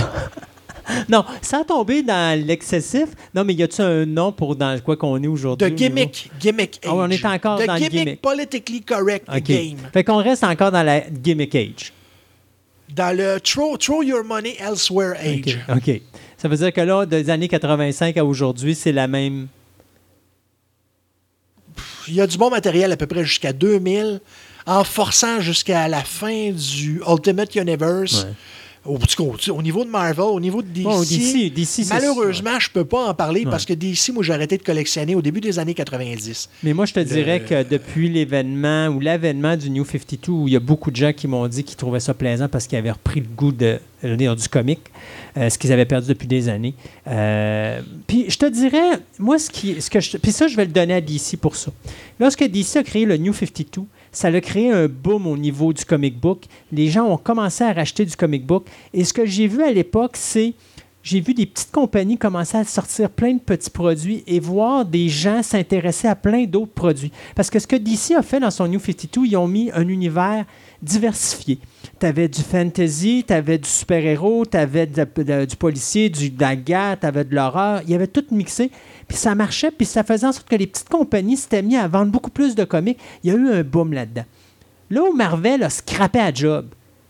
Non, 1.10 1.26
sans 1.42 1.64
tomber 1.64 2.04
dans 2.04 2.40
l'excessif. 2.46 3.06
Non, 3.34 3.44
mais 3.44 3.54
y 3.54 3.64
a-tu 3.64 3.82
un 3.82 4.06
nom 4.06 4.32
pour 4.32 4.56
dans 4.56 4.80
quoi 4.82 4.96
qu'on 4.98 5.22
est 5.22 5.28
aujourd'hui? 5.28 5.70
De 5.70 5.74
niveau- 5.76 5.96
gimmick. 5.96 6.32
Gimmick 6.40 6.80
age. 6.84 6.92
Ah 6.92 6.96
ouais, 6.96 7.04
on 7.08 7.10
est 7.10 7.26
encore 7.26 7.60
de 7.60 7.66
dans 7.66 7.74
le 7.74 7.80
gimmick, 7.80 7.92
gimmick. 7.94 8.22
politically 8.22 8.82
correct 8.82 9.28
OK. 9.30 9.44
game. 9.44 9.78
Fait 9.94 10.04
qu'on 10.04 10.18
reste 10.18 10.44
encore 10.44 10.72
dans 10.72 10.84
la 10.84 11.02
gimmick 11.02 11.56
age. 11.56 11.94
Dans 12.94 13.16
le 13.18 13.40
throw, 13.40 13.78
throw 13.78 14.04
your 14.04 14.24
money 14.24 14.56
elsewhere 14.60 15.14
age. 15.20 15.58
OK. 15.70 15.78
OK. 15.88 16.02
Ça 16.38 16.48
veut 16.48 16.58
dire 16.58 16.72
que 16.72 16.82
là, 16.82 17.06
des 17.06 17.30
années 17.30 17.48
85 17.48 18.16
à 18.18 18.24
aujourd'hui, 18.26 18.76
c'est 18.76 18.92
la 18.92 19.08
même. 19.08 19.48
Il 22.08 22.14
y 22.14 22.22
a 22.22 22.28
du 22.28 22.38
bon 22.38 22.50
matériel 22.50 22.92
à 22.92 22.98
peu 22.98 23.08
près 23.08 23.26
jusqu'à 23.26 23.52
2000, 23.52 24.22
en 24.68 24.84
forçant 24.84 25.40
jusqu'à 25.40 25.88
la 25.88 26.02
fin 26.04 26.52
du 26.52 27.02
Ultimate 27.08 27.56
Universe. 27.56 28.24
Ouais. 28.24 28.34
Au, 28.86 29.62
niveau 29.62 29.84
de 29.84 29.90
Marvel, 29.90 30.26
au 30.26 30.40
niveau 30.40 30.62
de 30.62 30.68
DC, 30.68 30.84
Bon, 30.84 31.02
DC, 31.02 31.88
malheureusement, 31.90 32.60
je 32.60 32.70
peux 32.70 32.86
pas 32.86 33.08
en 33.10 33.14
parler 33.14 33.44
Ouais. 33.44 33.50
parce 33.52 33.66
que 33.66 33.74
DC, 33.74 34.12
moi, 34.14 34.24
j'ai 34.24 34.34
arrêté 34.34 34.58
de 34.58 34.64
collectionner 34.64 35.16
au 35.16 35.22
début 35.22 35.42
des 35.42 35.58
années 35.58 35.74
90. 35.74 36.50
Mais 36.64 36.74
moi, 36.74 36.86
je 36.86 36.94
te 36.94 37.00
dirais 37.00 37.42
que 37.42 37.64
depuis 37.64 38.10
l'événement 38.10 38.88
ou 38.88 39.00
l'avènement 39.00 39.58
du 39.58 39.70
New 39.72 39.86
52, 39.86 40.32
où 40.32 40.48
il 40.48 40.54
y 40.54 40.56
a 40.56 40.60
beaucoup 40.60 40.92
de 40.92 40.96
gens 40.96 41.14
qui 41.14 41.28
m'ont 41.28 41.48
dit 41.48 41.64
qu'ils 41.64 41.78
trouvaient 41.78 42.00
ça 42.00 42.14
plaisant 42.14 42.48
parce 42.48 42.68
qu'ils 42.68 42.78
avaient 42.78 42.92
repris 42.92 43.22
le 43.22 43.28
goût 43.28 43.52
de, 43.52 43.80
dire, 44.04 44.36
du 44.36 44.48
comic, 44.48 44.80
euh, 45.38 45.50
ce 45.50 45.58
qu'ils 45.58 45.72
avaient 45.72 45.86
perdu 45.86 46.08
depuis 46.10 46.28
des 46.28 46.48
années. 46.48 46.76
Euh, 47.08 47.82
puis 48.08 48.26
je 48.30 48.38
te 48.38 48.46
dirais, 48.46 49.00
moi, 49.18 49.40
ce 49.40 49.50
qui, 49.50 49.82
ce 49.82 49.90
que 49.90 50.00
je, 50.00 50.18
puis 50.18 50.32
ça, 50.32 50.48
je 50.48 50.56
vais 50.56 50.66
le 50.66 50.72
donner 50.72 50.94
à 50.94 51.02
DC 51.02 51.38
pour 51.42 51.56
ça. 51.56 51.72
Lorsque 52.20 52.44
DC 52.44 52.78
a 52.78 52.84
créé 52.84 53.06
le 53.06 53.18
New 53.18 53.34
52, 53.34 53.82
ça 54.16 54.30
a 54.30 54.42
créé 54.42 54.72
un 54.72 54.88
boom 54.88 55.28
au 55.28 55.38
niveau 55.38 55.74
du 55.74 55.84
comic 55.84 56.20
book. 56.20 56.46
Les 56.72 56.88
gens 56.88 57.06
ont 57.06 57.18
commencé 57.18 57.64
à 57.64 57.74
racheter 57.74 58.06
du 58.06 58.16
comic 58.16 58.46
book. 58.46 58.68
Et 58.94 59.04
ce 59.04 59.14
que 59.14 59.26
j'ai 59.26 59.48
vu 59.48 59.62
à 59.62 59.72
l'époque, 59.72 60.14
c'est 60.16 60.54
j'ai 61.04 61.20
vu 61.20 61.36
des 61.36 61.46
petites 61.46 61.72
compagnies 61.72 62.18
commencer 62.18 62.58
à 62.58 62.64
sortir 62.64 63.12
plein 63.12 63.34
de 63.34 63.40
petits 63.40 63.70
produits 63.70 64.24
et 64.26 64.40
voir 64.40 64.86
des 64.86 65.08
gens 65.08 65.44
s'intéresser 65.44 66.08
à 66.08 66.16
plein 66.16 66.46
d'autres 66.46 66.74
produits. 66.74 67.12
Parce 67.36 67.52
que 67.52 67.60
ce 67.60 67.68
que 67.68 67.76
DC 67.76 68.18
a 68.18 68.24
fait 68.24 68.40
dans 68.40 68.50
son 68.50 68.68
New 68.68 68.80
52, 68.80 69.28
ils 69.28 69.38
ont 69.38 69.48
mis 69.48 69.70
un 69.76 69.88
univers 69.88 70.46
diversifié. 70.82 71.60
Tu 72.00 72.06
avais 72.08 72.28
du 72.28 72.42
fantasy, 72.42 73.24
tu 73.28 73.34
avais 73.34 73.60
du 73.60 73.70
super-héros, 73.70 74.46
tu 74.48 74.58
avais 74.58 74.88
du 74.88 75.56
policier, 75.56 76.10
du, 76.10 76.32
guerre, 76.32 76.98
tu 77.00 77.06
avais 77.06 77.24
de 77.24 77.36
l'horreur. 77.36 77.82
Il 77.84 77.92
y 77.92 77.96
avait 77.96 78.08
tout 78.08 78.26
mixé. 78.32 78.72
Puis 79.08 79.18
ça 79.18 79.36
marchait, 79.36 79.72
puis 79.72 79.86
ça 79.86 80.04
faisait 80.04 80.28
en 80.28 80.32
sorte 80.32 80.50
que 80.50 80.56
les 80.56 80.68
petites 80.68 80.90
compagnies 80.90 81.38
s'étaient 81.38 81.62
mis 81.62 81.76
à 81.76 81.88
vendre 81.88 82.12
beaucoup 82.12 82.32
plus 82.32 82.56
de 82.56 82.64
comics. 82.64 83.00
Il 83.24 83.32
y 83.32 83.36
a 83.36 83.38
eu 83.38 83.50
un 83.50 83.64
boom 83.64 83.94
là-dedans. 83.94 84.26
Là 84.90 85.04
où 85.04 85.14
Marvel 85.14 85.64
a 85.64 85.70
scrappé 85.70 86.20
à 86.20 86.34
job, 86.34 86.68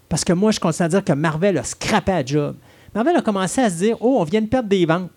parce 0.10 0.24
que 0.24 0.34
moi, 0.34 0.52
je 0.52 0.60
considère 0.60 0.90
dire 0.90 1.04
que 1.04 1.14
Marvel 1.14 1.58
a 1.58 1.64
scrappé 1.64 2.12
à 2.12 2.26
job. 2.26 2.56
Marvel 2.94 3.16
a 3.18 3.22
commencé 3.22 3.62
à 3.62 3.70
se 3.70 3.78
dire 3.78 3.98
Oh, 4.00 4.18
on 4.20 4.24
vient 4.24 4.42
de 4.42 4.48
perdre 4.48 4.70
des 4.70 4.86
ventes. 4.86 5.12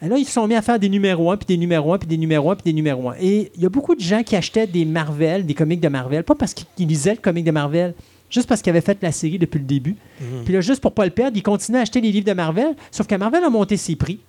Et 0.00 0.08
là, 0.08 0.16
ils 0.16 0.24
se 0.24 0.32
sont 0.32 0.46
mis 0.46 0.54
à 0.54 0.62
faire 0.62 0.78
des 0.78 0.88
numéros 0.88 1.32
1, 1.32 1.36
puis 1.38 1.46
des 1.46 1.56
numéros 1.56 1.92
1, 1.92 1.98
puis 1.98 2.06
des 2.06 2.16
numéros 2.16 2.52
1, 2.52 2.56
puis 2.56 2.64
des 2.64 2.72
numéros 2.72 3.10
1. 3.10 3.14
Et 3.20 3.50
il 3.56 3.62
y 3.62 3.66
a 3.66 3.68
beaucoup 3.68 3.96
de 3.96 4.00
gens 4.00 4.22
qui 4.22 4.36
achetaient 4.36 4.66
des 4.66 4.84
Marvel, 4.84 5.44
des 5.44 5.54
comics 5.54 5.80
de 5.80 5.88
Marvel, 5.88 6.22
pas 6.22 6.36
parce 6.36 6.54
qu'ils 6.54 6.86
lisaient 6.86 7.14
le 7.14 7.20
comic 7.20 7.44
de 7.44 7.50
Marvel, 7.50 7.94
juste 8.30 8.48
parce 8.48 8.62
qu'ils 8.62 8.70
avaient 8.70 8.80
fait 8.80 8.98
la 9.02 9.10
série 9.10 9.38
depuis 9.40 9.58
le 9.58 9.64
début. 9.64 9.96
Puis 10.44 10.54
là, 10.54 10.60
juste 10.60 10.80
pour 10.80 10.92
pas 10.92 11.04
le 11.04 11.10
perdre, 11.10 11.36
ils 11.36 11.42
continuaient 11.42 11.80
à 11.80 11.82
acheter 11.82 12.00
les 12.00 12.12
livres 12.12 12.26
de 12.26 12.32
Marvel, 12.32 12.76
sauf 12.92 13.08
que 13.08 13.14
Marvel 13.16 13.42
a 13.42 13.50
monté 13.50 13.76
ses 13.76 13.96
prix. 13.96 14.20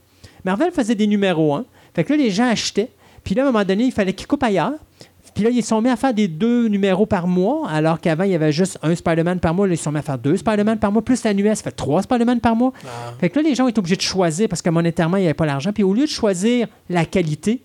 Marvel 0.46 0.72
faisait 0.72 0.96
des 0.96 1.08
numéros 1.08 1.56
1. 1.56 1.66
Fait 1.94 2.04
que 2.04 2.14
là, 2.14 2.18
les 2.18 2.30
gens 2.30 2.48
achetaient. 2.48 2.90
Puis 3.24 3.36
là, 3.36 3.44
à 3.44 3.48
un 3.48 3.52
moment 3.52 3.66
donné, 3.66 3.86
il 3.86 3.92
fallait 3.92 4.14
qu'ils 4.14 4.28
coupent 4.28 4.44
ailleurs. 4.44 4.74
Puis 5.36 5.44
là, 5.44 5.52
ils 5.52 5.64
sont 5.64 5.82
mis 5.82 5.90
à 5.90 5.96
faire 5.96 6.14
des 6.14 6.28
deux 6.28 6.68
numéros 6.68 7.06
par 7.06 7.28
mois, 7.28 7.70
alors 7.70 8.02
qu'avant, 8.02 8.24
il 8.24 8.32
y 8.32 8.36
avait 8.36 8.52
juste 8.52 8.80
un 8.82 8.96
Spider-Man 8.96 9.40
par 9.40 9.54
mois. 9.54 9.68
Là, 9.68 9.74
ils 9.74 9.78
sont 9.78 9.92
mis 9.92 10.00
à 10.00 10.02
faire 10.02 10.18
deux 10.18 10.38
Spider-Man 10.38 10.80
par 10.80 10.92
mois, 10.92 11.02
plus 11.04 11.24
l'annuel, 11.24 11.56
ça 11.56 11.64
fait 11.64 11.72
trois 11.72 12.02
Spider-Man 12.02 12.40
par 12.42 12.56
mois. 12.56 12.74
Fait 13.20 13.30
que 13.30 13.40
là, 13.40 13.48
les 13.48 13.56
gens 13.56 13.68
étaient 13.68 13.80
obligés 13.80 13.96
de 13.96 14.02
choisir 14.02 14.50
parce 14.50 14.62
que 14.62 14.70
monétairement, 14.70 15.18
il 15.18 15.22
n'y 15.22 15.28
avait 15.28 15.34
pas 15.34 15.46
l'argent. 15.46 15.72
Puis 15.72 15.84
au 15.84 15.94
lieu 15.94 16.06
de 16.06 16.10
choisir 16.10 16.68
la 16.90 17.06
qualité, 17.06 17.62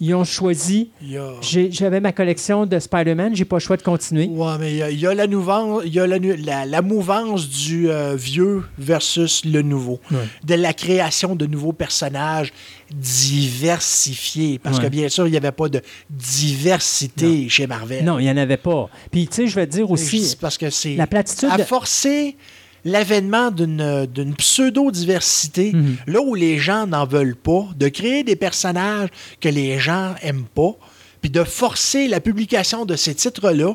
ils 0.00 0.14
ont 0.14 0.24
choisi. 0.24 0.90
A- 1.14 1.40
J'avais 1.70 2.00
ma 2.00 2.12
collection 2.12 2.64
de 2.66 2.78
Spider-Man, 2.78 3.36
j'ai 3.36 3.44
pas 3.44 3.56
le 3.56 3.60
choix 3.60 3.76
de 3.76 3.82
continuer. 3.82 4.26
Ouais, 4.26 4.52
mais 4.58 4.70
il 4.72 4.76
y 4.78 4.82
a, 4.82 4.90
il 4.90 4.98
y 5.00 5.06
a 5.06 5.14
la, 5.14 5.26
mouvance, 5.26 5.82
il 5.84 5.92
y 5.94 6.00
a 6.00 6.06
la, 6.06 6.18
nu- 6.18 6.36
la- 6.36 6.64
la 6.66 6.82
mouvance 6.82 7.48
du 7.48 7.90
euh, 7.90 8.16
vieux 8.16 8.62
versus 8.78 9.44
le 9.44 9.62
nouveau. 9.62 10.00
Ouais. 10.10 10.18
De 10.44 10.54
la 10.54 10.72
création 10.72 11.36
de 11.36 11.46
nouveaux 11.46 11.72
personnages 11.74 12.52
diversifiés. 12.92 14.58
Parce 14.58 14.78
Ouais. 14.78 14.84
que 14.84 14.88
bien 14.88 15.08
sûr, 15.08 15.26
il 15.26 15.30
n'y 15.30 15.36
avait 15.36 15.52
pas 15.52 15.68
de 15.68 15.80
diversité 16.10 17.48
chez 17.48 17.66
Marvel. 17.66 18.04
Non, 18.04 18.18
il 18.18 18.24
n'y 18.24 18.30
en 18.30 18.36
avait 18.36 18.56
pas. 18.56 18.88
Puis, 19.10 19.26
tu 19.28 19.34
sais, 19.34 19.46
je 19.46 19.54
vais 19.54 19.66
te 19.66 19.72
dire 19.72 19.90
aussi, 19.90 20.24
C'est 20.24 20.38
parce 20.40 20.58
que 20.58 20.70
c'est 20.70 20.94
la 20.96 21.06
platitude. 21.06 21.48
à 21.52 21.56
de- 21.58 21.62
forcer 21.62 22.36
l'avènement 22.84 23.50
d'une 23.50 24.34
pseudo-diversité, 24.36 25.72
Mhm. 25.72 25.96
là 26.06 26.20
où 26.20 26.34
les 26.34 26.58
gens 26.58 26.86
n'en 26.86 27.06
veulent 27.06 27.36
pas, 27.36 27.68
de 27.76 27.88
créer 27.88 28.24
des 28.24 28.36
personnages 28.36 29.08
que 29.40 29.48
les 29.48 29.78
gens 29.78 30.14
aiment 30.22 30.46
pas, 30.54 30.72
puis 31.20 31.30
de 31.30 31.44
forcer 31.44 32.08
la 32.08 32.20
publication 32.20 32.84
de 32.84 32.96
ces 32.96 33.14
titres-là. 33.14 33.74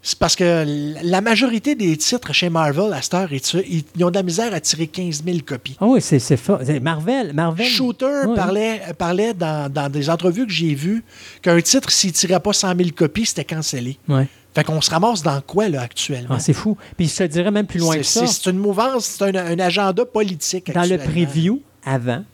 C'est 0.00 0.18
parce 0.18 0.36
que 0.36 0.64
la 1.02 1.20
majorité 1.20 1.74
des 1.74 1.96
titres 1.96 2.32
chez 2.32 2.48
Marvel 2.50 2.92
à 2.92 3.02
cette 3.02 3.14
heure, 3.14 3.28
ils, 3.32 3.82
ont 4.04 4.10
de 4.10 4.14
la 4.14 4.22
misère 4.22 4.54
à 4.54 4.60
tirer 4.60 4.86
15 4.86 5.24
000 5.24 5.38
copies. 5.44 5.76
Ah 5.80 5.86
oui, 5.86 6.00
c'est 6.00 6.36
fort. 6.36 6.60
Marvel, 6.80 7.32
Marvel. 7.34 7.66
Shooter 7.66 8.22
parlait, 8.34 8.80
parlait 8.96 9.34
dans, 9.34 9.70
dans 9.70 9.90
des 9.90 10.08
entrevues 10.08 10.46
que 10.46 10.52
j'ai 10.52 10.74
vues 10.74 11.02
qu'un 11.42 11.60
titre, 11.60 11.90
s'il 11.90 12.12
tirait 12.12 12.38
pas 12.40 12.52
100 12.52 12.76
000 12.76 12.90
copies, 12.94 13.26
c'était 13.26 13.44
cancellé. 13.44 13.98
Ouais. 14.08 14.28
Fait 14.58 14.64
qu'on 14.64 14.80
se 14.80 14.90
ramasse 14.90 15.22
dans 15.22 15.40
quoi, 15.40 15.68
là, 15.68 15.82
actuellement? 15.82 16.34
Ah, 16.34 16.40
c'est 16.40 16.52
fou. 16.52 16.76
Puis 16.96 17.06
je 17.06 17.16
te 17.16 17.22
dirais 17.24 17.52
même 17.52 17.66
plus 17.66 17.78
loin 17.78 17.96
que 17.96 18.02
ça. 18.02 18.26
C'est 18.26 18.50
une 18.50 18.58
mouvance, 18.58 19.04
c'est 19.04 19.24
un, 19.24 19.46
un 19.46 19.58
agenda 19.60 20.04
politique. 20.04 20.72
Dans 20.72 20.82
le 20.88 20.98
preview, 20.98 21.60
avant, 21.84 22.24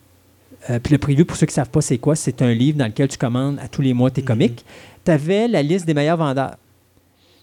euh, 0.70 0.78
puis 0.78 0.92
le 0.92 0.98
preview, 0.98 1.26
pour 1.26 1.36
ceux 1.36 1.44
qui 1.44 1.50
ne 1.50 1.56
savent 1.56 1.68
pas 1.68 1.82
c'est 1.82 1.98
quoi, 1.98 2.16
c'est 2.16 2.40
un 2.40 2.54
livre 2.54 2.78
dans 2.78 2.86
lequel 2.86 3.08
tu 3.08 3.18
commandes 3.18 3.58
à 3.58 3.68
tous 3.68 3.82
les 3.82 3.92
mois 3.92 4.10
tes 4.10 4.22
Mhm. 4.22 4.26
comics. 4.26 4.64
Tu 5.04 5.10
avais 5.10 5.48
la 5.48 5.62
liste 5.62 5.84
des 5.84 5.92
meilleurs 5.92 6.16
vendeurs. 6.16 6.56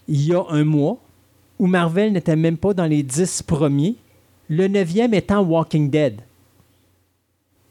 Il 0.08 0.20
y 0.26 0.34
a 0.34 0.42
un 0.50 0.64
mois, 0.64 0.98
où 1.60 1.68
Marvel 1.68 2.12
n'était 2.12 2.34
même 2.34 2.56
pas 2.56 2.74
dans 2.74 2.86
les 2.86 3.04
10 3.04 3.42
premiers, 3.44 3.94
le 4.48 4.66
neuvième 4.66 5.14
étant 5.14 5.42
Walking 5.42 5.90
Dead. 5.90 6.20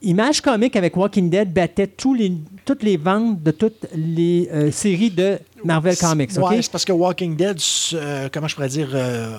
Image 0.03 0.41
Comics 0.41 0.75
avec 0.77 0.95
Walking 0.95 1.29
Dead 1.29 1.51
battait 1.53 1.87
tous 1.87 2.13
les, 2.13 2.31
toutes 2.65 2.81
les 2.83 2.97
ventes 2.97 3.43
de 3.43 3.51
toutes 3.51 3.85
les 3.93 4.49
euh, 4.51 4.71
séries 4.71 5.11
de 5.11 5.37
Marvel 5.65 5.95
Comics. 5.97 6.31
OK? 6.37 6.49
Ouais, 6.49 6.61
c'est 6.61 6.71
parce 6.71 6.85
que 6.85 6.91
Walking 6.91 7.35
Dead, 7.35 7.57
euh, 7.93 8.29
comment 8.31 8.47
je 8.47 8.55
pourrais 8.55 8.69
dire, 8.69 8.89
euh, 8.93 9.35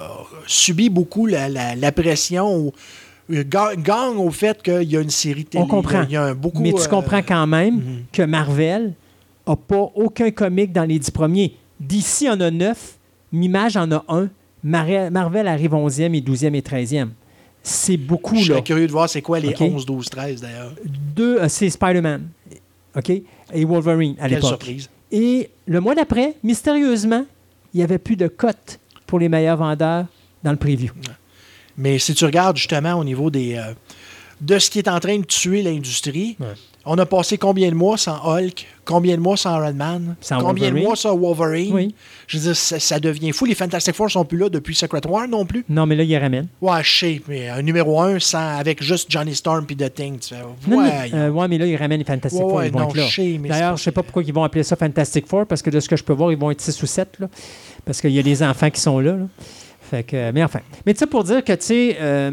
subit 0.47 0.89
beaucoup 0.91 1.27
la, 1.27 1.49
la- 1.49 1.75
la 1.75 1.93
pression 1.93 2.57
ou 2.57 2.73
euh, 3.33 3.45
ga- 3.47 3.75
gagne 3.77 4.17
au 4.17 4.31
fait 4.31 4.63
qu'il 4.63 4.91
y 4.91 4.97
a 4.97 5.01
une 5.01 5.11
série 5.11 5.45
télé. 5.45 5.63
On 5.63 5.67
comprend. 5.67 6.03
Il 6.03 6.13
y 6.13 6.17
a 6.17 6.25
un 6.25 6.35
beaucoup, 6.35 6.61
Mais 6.61 6.73
tu 6.73 6.83
euh, 6.83 6.87
comprends 6.87 7.23
quand 7.23 7.47
même 7.47 7.75
mhm. 7.77 8.03
que 8.13 8.23
Marvel 8.23 8.95
n'a 9.47 9.57
pas 9.57 9.91
aucun 9.95 10.31
comic 10.31 10.73
dans 10.73 10.85
les 10.85 10.99
dix 10.99 11.11
premiers. 11.11 11.57
DC 11.81 12.27
en 12.29 12.41
a 12.41 12.51
neuf, 12.51 12.99
Mimage 13.33 13.77
en 13.77 13.91
a 13.93 14.05
un, 14.09 14.29
Mar- 14.63 15.11
Marvel 15.11 15.49
arrive 15.49 15.73
11e 15.73 16.15
et 16.15 16.21
12e 16.21 16.55
et 16.55 16.61
13e. 16.61 17.09
C'est 17.65 17.97
beaucoup, 17.97 18.37
Je 18.37 18.53
serais 18.53 18.63
curieux 18.63 18.87
de 18.89 18.93
voir 18.93 19.09
c'est 19.09 19.23
quoi 19.23 19.39
les 19.41 19.51
OK? 19.51 19.61
11, 19.61 19.87
12, 19.87 20.11
13 20.11 20.41
d'ailleurs. 20.41 20.73
Deux, 20.85 21.39
c'est 21.49 21.71
Spider-Man. 21.71 22.29
OK? 22.97 23.11
Et 23.11 23.65
Wolverine 23.65 24.17
à 24.21 24.29
l'époque. 24.29 24.49
surprise. 24.49 24.89
Et 25.13 25.51
le 25.67 25.81
mois 25.81 25.95
d'après, 25.95 26.35
mystérieusement, 26.43 27.25
il 27.73 27.79
n'y 27.79 27.83
avait 27.85 27.99
plus 27.99 28.17
de 28.17 28.29
cote 28.29 28.81
pour 29.07 29.19
les 29.19 29.29
meilleurs 29.29 29.59
vendeurs 29.59 30.07
dans 30.43 30.51
le 30.51 30.57
preview. 30.57 30.93
Mais 31.77 31.99
si 31.99 32.15
tu 32.15 32.25
regardes 32.25 32.57
justement 32.57 32.95
au 32.95 33.05
niveau 33.05 33.31
des, 33.31 33.55
euh, 33.57 33.73
de 34.41 34.59
ce 34.59 34.71
qui 34.71 34.79
est 34.79 34.89
en 34.89 34.99
train 35.01 35.19
de 35.19 35.25
tuer 35.25 35.63
l'industrie, 35.63 36.37
Ouais. 36.41 36.47
On 36.85 36.99
a 36.99 37.07
passé 37.07 37.39
combien 37.39 37.69
de 37.71 37.75
mois 37.75 37.97
sans 37.97 38.17
Hulk, 38.25 38.67
combien 38.85 39.17
de 39.17 39.21
mois 39.21 39.37
sans 39.37 39.57
Iron 39.63 39.73
Man, 39.75 40.17
Sans 40.21 40.37
combien 40.39 40.65
Wolverine? 40.65 40.75
de 40.75 40.87
mois 40.87 40.97
sans 40.97 41.17
Wolverine? 41.17 41.73
Oui. 41.75 41.95
Je 42.27 42.39
veux 42.39 42.45
dire, 42.45 42.57
ça, 42.57 42.81
ça 42.81 42.99
devient 42.99 43.33
fou. 43.33 43.45
Les 43.45 43.55
Fantastic 43.55 43.95
Four 43.95 44.11
sont 44.11 44.25
plus 44.25 44.39
là 44.39 44.49
depuis 44.49 44.75
Secret 44.75 45.07
War 45.07 45.29
non 45.29 45.45
plus. 45.47 45.65
Non, 45.69 45.87
mais 45.87 45.95
là, 45.97 46.03
il 46.03 46.11
y 46.11 46.17
ramène. 46.19 46.49
Ouais, 46.61 46.83
je 46.83 46.99
sais, 46.99 47.23
mais 47.29 47.49
un 47.49 47.63
numéro 47.63 48.01
1 48.01 48.19
sans, 48.19 48.57
avec 48.59 48.83
juste 48.83 49.11
Johnny 49.11 49.35
Storm 49.35 49.65
puis 49.67 49.77
The 49.77 49.93
Thing. 49.95 50.19
Tu 50.19 50.35
fais, 50.35 50.41
Non, 50.71 50.79
ouais, 50.79 50.91
mais, 51.13 51.15
euh, 51.19 51.31
ouais, 51.31 51.49
mais 51.49 51.59
là, 51.59 51.67
ils 51.67 51.77
ramènent 51.77 52.01
les 52.01 52.05
Fantastic 52.05 52.41
Ouais, 52.41 52.47
Four. 52.49 52.55
ouais, 52.59 52.67
ils 52.69 52.73
vont 52.73 52.81
non, 52.81 52.89
être 52.89 52.97
là. 52.97 53.09
sais, 53.09 53.39
D'ailleurs, 53.39 53.77
je 53.77 53.83
sais 53.83 53.93
pas 53.93 54.03
pourquoi 54.03 54.23
ils 54.23 54.33
vont 54.33 54.43
appeler 54.45 54.65
ça 54.65 54.77
Fantastic 54.77 55.27
Four, 55.29 55.47
parce 55.47 55.63
que 55.63 55.71
de 55.71 55.79
ce 55.79 55.89
que 55.89 55.97
je 55.97 56.03
peux 56.05 56.13
voir, 56.15 56.33
ils 56.33 56.39
vont 56.39 56.51
être 56.51 56.61
6 56.61 56.83
ou 56.83 56.87
7. 56.87 57.19
Là, 57.21 57.29
parce 57.85 58.01
qu'il 58.01 58.11
y 58.13 58.19
a 58.19 58.23
des 58.23 58.43
enfants 58.43 58.71
qui 58.71 58.81
sont 58.81 58.99
là. 58.99 59.13
là. 59.13 59.27
Fait 59.91 60.05
que, 60.05 60.31
mais 60.33 60.43
enfin. 60.43 60.61
Mais 60.87 60.95
tu 60.95 61.01
sais, 61.01 61.07
pour 61.07 61.23
dire 61.25 61.45
que, 61.45 61.53
tu 61.53 61.65
sais, 61.67 61.97
euh, 62.01 62.31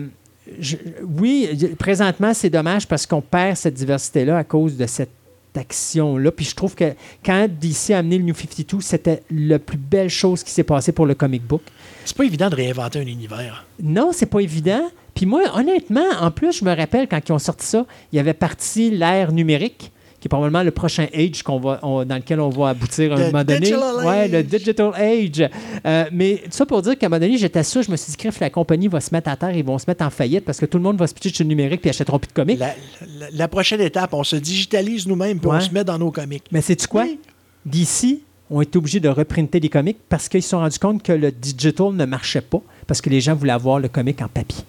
je- 0.59 0.77
oui, 1.19 1.49
présentement, 1.77 2.33
c'est 2.33 2.49
dommage 2.49 2.87
parce 2.87 3.05
qu'on 3.05 3.21
perd 3.21 3.57
cette 3.57 3.73
diversité-là 3.75 4.37
à 4.37 4.43
cause 4.43 4.77
de 4.77 4.85
cette 4.85 5.09
action-là. 5.55 6.31
Puis 6.31 6.45
je 6.45 6.55
trouve 6.55 6.75
que 6.75 6.93
quand 7.25 7.47
DC 7.49 7.91
a 7.93 7.99
amené 7.99 8.17
le 8.17 8.23
New 8.23 8.33
52, 8.35 8.81
c'était 8.81 9.23
la 9.31 9.59
plus 9.59 9.77
belle 9.77 10.09
chose 10.09 10.43
qui 10.43 10.51
s'est 10.51 10.63
passée 10.63 10.91
pour 10.91 11.05
le 11.05 11.15
comic 11.15 11.43
book. 11.45 11.61
c'est 12.05 12.15
pas 12.15 12.23
évident 12.25 12.49
de 12.49 12.55
réinventer 12.55 12.99
un 12.99 13.05
univers. 13.07 13.65
Non, 13.81 14.11
c'est 14.13 14.25
pas 14.27 14.39
évident. 14.39 14.81
Puis 15.15 15.25
moi, 15.25 15.41
honnêtement, 15.55 16.05
en 16.21 16.31
plus, 16.31 16.59
je 16.59 16.65
me 16.65 16.73
rappelle 16.75 17.07
quand 17.07 17.19
ils 17.27 17.31
ont 17.33 17.39
sorti 17.39 17.65
ça, 17.65 17.85
il 18.11 18.15
y 18.15 18.19
avait 18.19 18.33
parti 18.33 18.89
l'ère 18.91 19.31
numérique, 19.31 19.91
qui 20.19 20.27
est 20.27 20.29
probablement 20.29 20.63
le 20.63 20.71
prochain 20.71 21.07
age 21.13 21.43
qu'on 21.43 21.59
va, 21.59 21.79
on- 21.81 22.03
dans 22.05 22.15
lequel 22.17 22.39
on 22.39 22.49
va 22.49 22.69
aboutir 22.69 23.13
à 23.13 23.15
un 23.15 23.19
The 23.19 23.25
moment 23.31 23.43
donné. 23.43 23.59
digital 23.61 24.05
Ouais, 24.05 24.27
le 24.27 24.43
digital 24.43 24.91
age. 24.95 25.49
Euh, 25.85 26.05
mais 26.11 26.43
ça 26.49 26.65
pour 26.65 26.81
dire 26.81 26.97
qu'à 26.97 27.05
un 27.05 27.09
moment 27.09 27.19
donné, 27.21 27.37
j'étais 27.37 27.63
sûr, 27.63 27.81
je 27.83 27.89
me 27.91 27.95
suis 27.95 28.11
dit, 28.11 28.17
Crif, 28.17 28.39
la 28.39 28.49
compagnie 28.49 28.87
va 28.87 28.99
se 28.99 29.13
mettre 29.13 29.29
à 29.29 29.35
terre, 29.37 29.55
ils 29.55 29.63
vont 29.63 29.77
se 29.77 29.85
mettre 29.87 30.03
en 30.03 30.09
faillite 30.09 30.43
parce 30.45 30.59
que 30.59 30.65
tout 30.65 30.77
le 30.77 30.83
monde 30.83 30.97
va 30.97 31.07
se 31.07 31.13
pitcher 31.13 31.29
sur 31.33 31.43
le 31.43 31.49
numérique 31.49 31.81
puis 31.81 31.89
achèteront 31.89 32.19
plus 32.19 32.27
de 32.27 32.33
comics. 32.33 32.59
La, 32.59 32.75
la- 33.19 33.29
la 33.31 33.47
prochaine 33.47 33.81
étape, 33.81 34.13
on 34.13 34.23
se 34.23 34.35
digitalise 34.35 35.07
nous-mêmes 35.07 35.39
puis 35.39 35.49
Ouais. 35.49 35.57
on 35.57 35.61
se 35.61 35.71
met 35.71 35.83
dans 35.83 35.97
nos 35.97 36.11
comics. 36.11 36.43
Mais 36.51 36.61
c'est 36.61 36.75
tu 36.75 36.87
quoi? 36.87 37.03
Oui. 37.03 37.19
DC 37.65 38.19
ont 38.51 38.61
été 38.61 38.77
obligés 38.77 38.99
de 38.99 39.09
reprinter 39.09 39.59
des 39.59 39.69
comics 39.69 39.97
parce 40.09 40.27
qu'ils 40.27 40.41
se 40.43 40.49
sont 40.49 40.59
rendus 40.59 40.79
compte 40.79 41.03
que 41.03 41.11
le 41.11 41.31
digital 41.31 41.93
ne 41.93 42.05
marchait 42.05 42.41
pas 42.41 42.61
parce 42.87 42.99
que 42.99 43.09
les 43.09 43.21
gens 43.21 43.35
voulaient 43.35 43.51
avoir 43.53 43.79
le 43.79 43.87
comic 43.89 44.21
en 44.21 44.27
papier. 44.27 44.63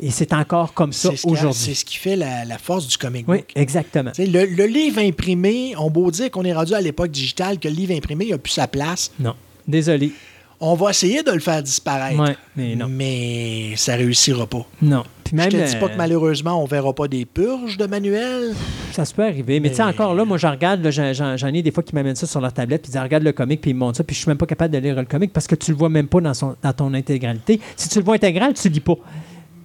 Et 0.00 0.10
c'est 0.10 0.32
encore 0.32 0.72
comme 0.74 0.92
ça 0.92 1.10
C'est 1.10 1.16
ce, 1.16 1.22
qui 1.22 1.28
a- 1.28 1.36
c'est 1.36 1.40
aujourd'hui. 1.46 1.74
ce 1.74 1.84
qui 1.84 1.96
fait 1.96 2.16
la, 2.16 2.44
la 2.44 2.58
force 2.58 2.86
du 2.86 2.96
comic 2.96 3.26
Oui, 3.28 3.38
book. 3.38 3.46
exactement. 3.56 4.10
Tu 4.12 4.24
sais, 4.24 4.30
Le, 4.30 4.44
le 4.46 4.66
livre 4.66 5.00
imprimé, 5.00 5.74
on 5.76 5.90
beau 5.90 6.10
dire 6.10 6.30
qu'on 6.30 6.44
est 6.44 6.52
rendu 6.54 6.74
à 6.74 6.80
l'époque 6.80 7.10
digitale, 7.10 7.58
que 7.58 7.68
le 7.68 7.74
livre 7.74 7.94
imprimé 7.94 8.26
n'a 8.30 8.38
plus 8.38 8.52
sa 8.52 8.68
place. 8.68 9.10
Non. 9.18 9.34
Désolé. 9.66 10.12
On 10.60 10.74
va 10.74 10.90
essayer 10.90 11.22
de 11.22 11.30
le 11.30 11.38
faire 11.40 11.62
disparaître. 11.62 12.20
Ouais, 12.20 12.36
mais 12.56 12.74
non. 12.74 12.86
Mais 12.88 13.74
ça 13.76 13.94
réussira 13.94 14.46
pas. 14.46 14.66
Non. 14.82 15.04
Puis 15.22 15.36
même, 15.36 15.50
Je 15.52 15.56
te 15.58 15.64
dis 15.70 15.76
pas 15.76 15.86
euh, 15.86 15.88
que 15.90 15.96
malheureusement, 15.96 16.60
on 16.60 16.64
verra 16.66 16.92
pas 16.94 17.06
des 17.06 17.24
purges 17.26 17.76
de 17.76 17.86
manuels. 17.86 18.54
ça 18.92 19.04
se 19.04 19.14
peut 19.14 19.22
arriver. 19.24 19.60
Mais, 19.60 19.68
tu 19.70 19.76
sais, 19.76 19.82
encore 19.82 20.14
là, 20.14 20.24
moi, 20.24 20.36
je 20.38 20.46
regarde, 20.48 20.90
j'en- 20.90 21.12
j'en 21.12 21.36
j'en 21.36 21.48
ai 21.48 21.62
des 21.62 21.70
fois 21.70 21.82
qui 21.84 21.94
m'amènent 21.94 22.16
ça 22.16 22.26
sur 22.26 22.40
leur 22.40 22.52
tablette, 22.52 22.82
puis 22.82 22.88
ils 22.90 22.92
disent, 22.94 23.00
regarde 23.02 23.22
le 23.22 23.32
comic, 23.32 23.60
puis 23.60 23.70
ils 23.70 23.74
me 23.74 23.78
montrent 23.80 23.98
ça, 23.98 24.04
puis 24.04 24.14
je 24.16 24.20
suis 24.22 24.28
même 24.28 24.38
pas 24.38 24.46
capable 24.46 24.72
de 24.74 24.78
lire 24.78 24.96
le 24.96 25.04
comic 25.04 25.32
parce 25.32 25.46
que 25.46 25.54
tu 25.54 25.70
le 25.70 25.76
vois 25.76 25.90
même 25.90 26.08
pas 26.08 26.20
dans, 26.20 26.34
son, 26.34 26.56
dans 26.62 26.72
ton 26.72 26.92
intégralité. 26.94 27.60
Si 27.76 27.88
tu 27.90 27.98
le 27.98 28.04
vois 28.04 28.14
intégral, 28.16 28.54
tu 28.54 28.68
lis 28.68 28.80
pas. 28.80 28.96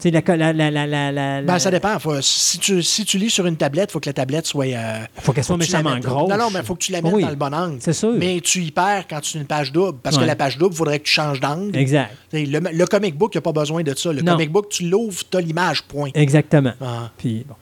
Tu 0.04 0.10
sais, 0.10 0.36
la, 0.36 0.36
la, 0.36 0.52
la, 0.54 0.70
la, 0.70 0.86
la, 0.88 1.12
la- 1.12 1.42
Ben, 1.44 1.60
ça 1.60 1.72
dépend. 1.72 1.98
Faut- 1.98 2.22
si, 2.22 2.60
tu, 2.60 2.84
si 2.84 3.06
tu 3.06 3.18
lis 3.18 3.30
sur 3.30 3.46
une 3.46 3.56
tablette, 3.56 3.90
il 3.90 3.94
faut 3.94 4.00
que 4.02 4.10
la 4.10 4.14
tablette 4.14 4.46
soit. 4.46 4.66
euh, 4.66 5.00
Faut 5.22 5.32
qu'elle 5.32 5.46
soit 5.46 5.56
méchamment 5.56 5.98
grosse. 6.00 6.30
Non, 6.30 6.38
non, 6.38 6.50
mais 6.52 6.60
il 6.60 6.66
faut 6.66 6.76
que 6.76 6.84
tu 6.84 6.92
la 6.92 7.02
mettes 7.02 7.14
Oui. 7.14 7.22
dans 7.24 7.30
le 7.30 7.36
bon 7.38 7.54
angle. 7.54 7.78
C'est 7.80 7.94
sûr. 7.94 8.14
Mais 8.18 8.42
tu 8.42 8.62
y 8.64 8.72
perds 8.72 9.06
quand 9.10 9.22
tu 9.22 9.38
as 9.38 9.40
une 9.42 9.48
page 9.48 9.72
double. 9.72 10.00
Parce 10.04 10.18
Ouais. 10.18 10.24
que 10.24 10.28
la 10.28 10.36
page 10.36 10.58
double, 10.58 10.74
il 10.74 10.78
faudrait 10.78 11.00
que 11.00 11.06
tu 11.06 11.14
changes 11.14 11.40
d'angle. 11.40 11.78
Exact. 11.78 12.12
Le, 12.34 12.60
le 12.60 12.86
comic 12.86 13.18
book, 13.18 13.32
il 13.34 13.38
n'y 13.38 13.40
a 13.40 13.42
pas 13.44 13.54
besoin 13.54 13.82
de 13.82 13.96
ça. 13.96 14.12
Le 14.12 14.22
Non. 14.22 14.34
comic 14.34 14.52
book, 14.52 14.68
tu 14.70 14.90
l'ouvres, 14.90 15.22
tu 15.32 15.38
as 15.38 15.42
l'image, 15.42 15.84
point. 15.84 16.10
Exactement. 16.16 16.74
Ah. 16.82 17.10
Puis 17.18 17.46
bon. 17.48 17.56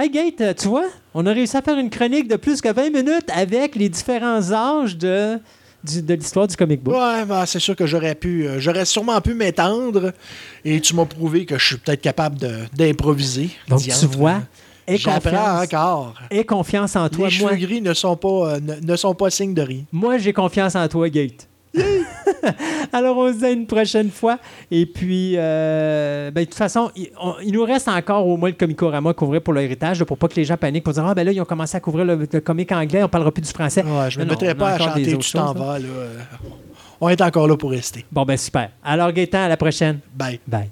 Hey 0.00 0.10
Gate, 0.10 0.40
euh, 0.42 0.54
tu 0.54 0.68
vois, 0.68 0.84
on 1.14 1.26
a 1.26 1.32
réussi 1.32 1.56
à 1.56 1.62
faire 1.62 1.78
une 1.78 1.90
chronique 1.90 2.28
de 2.28 2.36
plus 2.36 2.60
que 2.60 2.72
20 2.72 2.90
minutes 2.90 3.28
avec 3.34 3.74
les 3.74 3.88
différents 3.88 4.52
âges 4.52 4.96
de, 4.96 5.40
du- 5.86 6.02
de 6.02 6.14
l'histoire 6.14 6.46
du 6.46 6.56
comic 6.56 6.82
book. 6.82 6.94
Ouais, 6.94 7.24
ben, 7.24 7.46
c'est 7.46 7.58
sûr 7.60 7.74
que 7.76 7.86
j'aurais 7.86 8.14
pu. 8.14 8.46
euh, 8.46 8.58
j'aurais 8.58 8.84
sûrement 8.84 9.20
pu 9.20 9.34
m'étendre. 9.34 10.12
Et 10.64 10.80
tu 10.80 10.94
m'as 10.94 11.04
prouvé 11.06 11.44
que 11.46 11.56
je 11.58 11.64
suis 11.66 11.76
peut-être 11.76 12.00
capable 12.02 12.38
de- 12.38 12.64
d'improviser. 12.74 13.50
Donc, 13.68 13.80
tu 13.82 13.90
vois, 14.06 14.40
aie 14.86 14.96
J'apprends 14.96 15.30
confiance, 15.30 15.64
encore. 15.64 16.14
aie 16.30 16.44
confiance 16.44 16.96
en 16.96 17.08
toi. 17.08 17.28
Les 17.28 17.38
Moi, 17.38 17.50
cheveux 17.52 17.60
gris 17.66 17.80
ne 17.80 17.94
sont 17.94 18.16
pas, 18.16 18.28
euh, 18.54 18.60
ne, 18.60 18.74
ne 18.92 18.96
sont 18.96 19.14
pas 19.14 19.30
signe 19.30 19.54
de 19.54 19.62
rien. 19.62 19.82
moi 19.92 20.18
j'ai 20.18 20.32
confiance 20.32 20.74
en 20.76 20.86
toi, 20.88 21.08
Gate. 21.08 21.48
Alors, 22.92 23.16
on 23.18 23.32
se 23.32 23.38
dit 23.38 23.44
à 23.44 23.50
une 23.50 23.66
prochaine 23.66 24.10
fois. 24.10 24.38
Et 24.70 24.86
puis, 24.86 25.34
euh, 25.36 26.30
ben, 26.30 26.40
de 26.42 26.46
toute 26.46 26.54
façon, 26.54 26.90
il, 26.96 27.08
on- 27.20 27.34
il 27.42 27.52
nous 27.52 27.64
reste 27.64 27.88
encore 27.88 28.26
au 28.26 28.36
moins 28.36 28.48
le 28.48 28.54
Comicorama 28.54 29.10
à 29.10 29.14
couvrir 29.14 29.42
pour 29.42 29.52
l'héritage, 29.54 30.02
pour 30.04 30.18
pas 30.18 30.28
que 30.28 30.34
les 30.36 30.44
gens 30.44 30.56
paniquent 30.56 30.84
pour 30.84 30.92
dire 30.92 31.04
Ah, 31.06 31.14
ben 31.14 31.24
là, 31.24 31.32
ils 31.32 31.40
ont 31.40 31.44
commencé 31.44 31.76
à 31.76 31.80
couvrir 31.80 32.04
le, 32.04 32.26
le 32.30 32.40
comic 32.40 32.72
anglais, 32.72 33.02
on 33.02 33.08
parlera 33.08 33.30
plus 33.32 33.42
du 33.42 33.50
français. 33.50 33.82
Ouais, 33.84 34.10
je 34.10 34.18
ne 34.20 34.24
me 34.24 34.30
mettrai 34.30 34.54
pas 34.54 34.70
à 34.70 34.78
chanter 34.78 35.16
Tu 35.18 35.32
t'en 35.32 35.52
vas. 35.52 35.78
Là. 35.78 35.86
Euh, 35.88 36.18
On 37.00 37.08
est 37.08 37.20
encore 37.20 37.46
là 37.48 37.56
pour 37.56 37.70
rester. 37.70 38.04
Bon, 38.10 38.24
ben, 38.24 38.36
super. 38.36 38.70
Alors, 38.84 39.12
Gaëtan, 39.12 39.44
à 39.44 39.48
la 39.48 39.56
prochaine. 39.56 40.00
Bye. 40.14 40.40
Bye. 40.46 40.70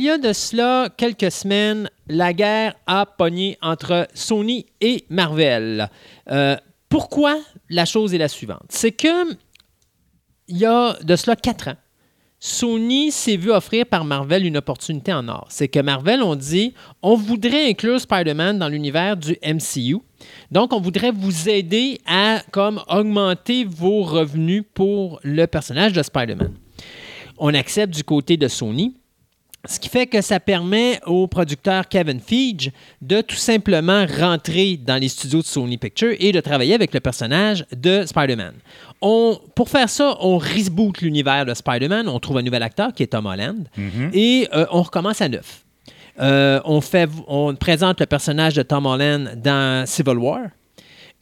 Il 0.00 0.06
y 0.06 0.08
a 0.10 0.16
de 0.16 0.32
cela 0.32 0.88
quelques 0.96 1.30
semaines, 1.30 1.90
la 2.08 2.32
guerre 2.32 2.74
a 2.86 3.04
pogné 3.04 3.58
entre 3.60 4.08
Sony 4.14 4.64
et 4.80 5.04
Marvel. 5.10 5.90
Euh, 6.30 6.56
pourquoi 6.88 7.36
la 7.68 7.84
chose 7.84 8.14
est 8.14 8.18
la 8.18 8.28
suivante? 8.28 8.64
C'est 8.70 8.92
que 8.92 9.34
il 10.48 10.56
y 10.56 10.64
a 10.64 10.96
de 11.02 11.16
cela 11.16 11.36
quatre 11.36 11.68
ans, 11.68 11.76
Sony 12.38 13.12
s'est 13.12 13.36
vu 13.36 13.50
offrir 13.50 13.84
par 13.84 14.06
Marvel 14.06 14.46
une 14.46 14.56
opportunité 14.56 15.12
en 15.12 15.28
or. 15.28 15.46
C'est 15.50 15.68
que 15.68 15.80
Marvel 15.80 16.22
ont 16.22 16.34
dit 16.34 16.72
on 17.02 17.14
voudrait 17.14 17.68
inclure 17.68 18.00
Spider-Man 18.00 18.58
dans 18.58 18.70
l'univers 18.70 19.18
du 19.18 19.36
MCU. 19.44 19.98
Donc, 20.50 20.72
on 20.72 20.80
voudrait 20.80 21.12
vous 21.12 21.50
aider 21.50 22.00
à 22.06 22.40
comme 22.52 22.80
augmenter 22.88 23.64
vos 23.64 24.04
revenus 24.04 24.64
pour 24.72 25.20
le 25.24 25.44
personnage 25.44 25.92
de 25.92 26.02
Spider-Man. 26.02 26.54
On 27.36 27.52
accepte 27.52 27.92
du 27.92 28.02
côté 28.02 28.38
de 28.38 28.48
Sony. 28.48 28.94
Ce 29.68 29.78
qui 29.78 29.90
fait 29.90 30.06
que 30.06 30.22
ça 30.22 30.40
permet 30.40 31.00
au 31.04 31.26
producteur 31.26 31.86
Kevin 31.86 32.18
Feige 32.18 32.70
de 33.02 33.20
tout 33.20 33.36
simplement 33.36 34.06
rentrer 34.18 34.78
dans 34.78 34.96
les 34.96 35.08
studios 35.08 35.40
de 35.40 35.46
Sony 35.46 35.76
Pictures 35.76 36.14
et 36.18 36.32
de 36.32 36.40
travailler 36.40 36.74
avec 36.74 36.94
le 36.94 37.00
personnage 37.00 37.66
de 37.76 38.06
Spider-Man. 38.06 38.54
Pour 39.00 39.68
faire 39.68 39.90
ça, 39.90 40.16
on 40.20 40.38
reboot 40.38 41.02
l'univers 41.02 41.44
de 41.44 41.52
Spider-Man, 41.52 42.08
on 42.08 42.18
trouve 42.20 42.38
un 42.38 42.42
nouvel 42.42 42.62
acteur 42.62 42.94
qui 42.94 43.02
est 43.02 43.08
Tom 43.08 43.26
Holland 43.26 43.68
et 44.14 44.48
euh, 44.54 44.64
on 44.70 44.80
recommence 44.82 45.20
à 45.20 45.28
neuf. 45.28 45.62
Euh, 46.20 46.60
on, 46.64 46.80
fait, 46.80 47.08
on 47.28 47.54
présente 47.54 48.00
le 48.00 48.06
personnage 48.06 48.54
de 48.54 48.62
Tom 48.62 48.86
Holland 48.86 49.40
dans 49.42 49.86
Civil 49.86 50.16
War. 50.16 50.40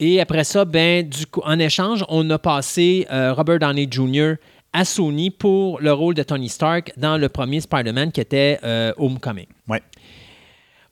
Et 0.00 0.20
après 0.20 0.44
ça, 0.44 0.64
ben, 0.64 1.08
du 1.08 1.26
coup, 1.26 1.40
en 1.44 1.58
échange, 1.58 2.04
on 2.08 2.28
a 2.30 2.38
passé 2.38 3.06
euh, 3.10 3.32
Robert 3.34 3.58
Downey 3.58 3.88
Jr. 3.90 4.34
à 4.78 4.84
Sony 4.84 5.30
pour 5.30 5.80
le 5.80 5.92
rôle 5.92 6.14
de 6.14 6.22
Tony 6.22 6.48
Stark 6.48 6.92
dans 6.96 7.18
le 7.18 7.28
premier 7.28 7.60
Spider-Man 7.60 8.12
qui 8.12 8.20
était 8.20 8.60
euh, 8.62 8.92
Homecoming. 8.96 9.48
Ouais. 9.66 9.82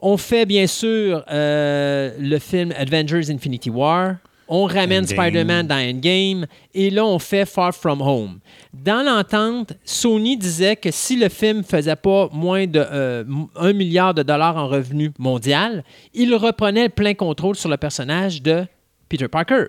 On 0.01 0.17
fait 0.17 0.45
bien 0.45 0.67
sûr 0.67 1.25
euh, 1.31 2.11
le 2.19 2.39
film 2.41 2.73
Avengers 2.77 3.31
Infinity 3.31 3.71
War. 3.71 4.17
On 4.49 4.65
ramène. 4.65 5.07
Spider-Man 5.07 5.69
dans 5.69 5.77
Endgame. 5.77 6.47
Et 6.75 6.91
là, 6.91 7.07
on 7.07 7.21
fait 7.21 7.47
Far 7.47 7.73
From 7.73 8.03
Home. 8.03 8.41
Dans 8.75 9.05
l'entente, 9.07 9.75
Sony 9.85 10.37
disait 10.37 10.75
que 10.75 10.91
si 10.91 11.15
le 11.15 11.29
film 11.29 11.63
faisait 11.63 11.95
pas 11.95 12.29
moins 12.33 12.67
de 12.67 12.85
euh, 12.85 13.23
1 13.55 13.73
milliard 13.73 14.15
de 14.15 14.25
dollars 14.25 14.57
en 14.57 14.67
revenus 14.67 15.13
mondial, 15.17 15.85
il 16.13 16.35
reprenait 16.35 16.85
le 16.85 16.89
plein 16.89 17.15
contrôle 17.15 17.55
sur 17.55 17.69
le 17.69 17.77
personnage 17.77 18.43
de 18.43 18.67
Peter 19.09 19.29
Parker. 19.29 19.67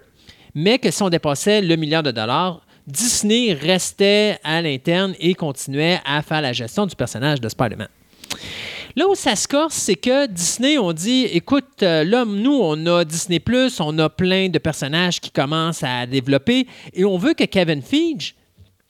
Mais 0.56 0.80
que 0.80 0.90
si 0.90 1.04
on 1.04 1.10
dépassait 1.10 1.62
le 1.62 1.76
milliard 1.76 2.02
de 2.02 2.10
dollars, 2.10 2.64
Disney 2.88 3.54
restait 3.54 4.40
à 4.44 4.62
l'interne 4.62 5.14
et 5.20 5.34
continuait 5.34 6.00
à 6.06 6.22
faire 6.22 6.42
la 6.42 6.54
gestion 6.54 6.86
du 6.86 6.96
personnage 6.96 7.42
de 7.42 7.50
Spider-Man. 7.50 7.90
Là 8.96 9.08
où 9.08 9.14
ça 9.14 9.36
se 9.36 9.48
corse, 9.48 9.76
c'est 9.76 9.96
que 9.96 10.26
Disney 10.26 10.78
ont 10.78 10.94
dit 10.94 11.26
écoute, 11.26 11.84
euh, 11.84 12.04
là, 12.04 12.26
nous, 12.26 12.60
on 12.60 12.84
a 12.88 13.06
Disney, 13.06 13.40
on 13.80 14.00
a 14.00 14.10
plein 14.10 14.50
de 14.50 14.58
personnages 14.58 15.20
qui 15.20 15.30
commencent 15.30 15.84
à 15.84 16.08
développer 16.08 16.66
et 16.94 17.06
on 17.06 17.18
veut 17.18 17.36
que 17.36 17.44
Kevin 17.44 17.82
Feige 17.84 18.34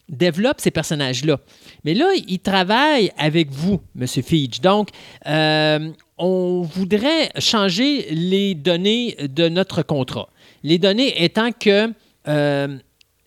développe 0.08 0.62
ces 0.62 0.72
personnages-là. 0.72 1.40
Mais 1.84 1.94
là, 1.94 2.08
il 2.28 2.40
travaille 2.40 3.12
avec 3.18 3.52
vous, 3.52 3.82
M. 4.00 4.08
Feige. 4.08 4.62
Donc, 4.62 4.90
euh, 5.26 5.90
on 6.18 6.62
voudrait 6.62 7.32
changer 7.40 8.08
les 8.12 8.56
données 8.56 9.18
de 9.20 9.50
notre 9.50 9.82
contrat. 9.82 10.30
Les 10.64 10.78
données 10.78 11.24
étant 11.24 11.52
que 11.52 11.92
euh, 12.28 12.78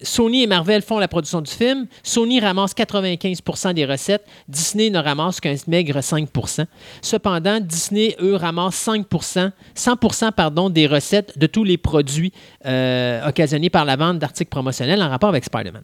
Sony 0.03 0.43
et 0.43 0.47
Marvel 0.47 0.83
font 0.83 0.99
la 0.99 1.09
production 1.09 1.41
du 1.41 1.51
film. 1.51 1.87
Sony 2.03 2.41
ramasse 2.41 2.73
95% 2.75 3.75
des 3.75 3.85
recettes. 3.85 4.25
Disney 4.49 4.91
ne 4.91 4.99
ramasse 4.99 5.41
qu'un 5.41 5.55
maigre 5.67 5.99
5% 5.99 6.67
Cependant, 7.03 7.61
Disney, 7.61 8.17
eux, 8.20 8.37
ramassent 8.37 8.77
5 8.77 9.07
100 9.75 10.33
pardon, 10.33 10.70
des 10.70 10.87
recettes 10.87 11.39
de 11.39 11.47
tous 11.47 11.65
les 11.65 11.77
produits 11.77 12.33
euh, 12.67 13.27
occasionnés 13.29 13.70
par 13.70 13.85
la 13.85 13.97
vente 13.97 14.19
d'articles 14.19 14.51
promotionnels 14.51 15.03
en 15.03 15.09
rapport 15.09 15.29
avec 15.29 15.45
Spider-Man. 15.45 15.83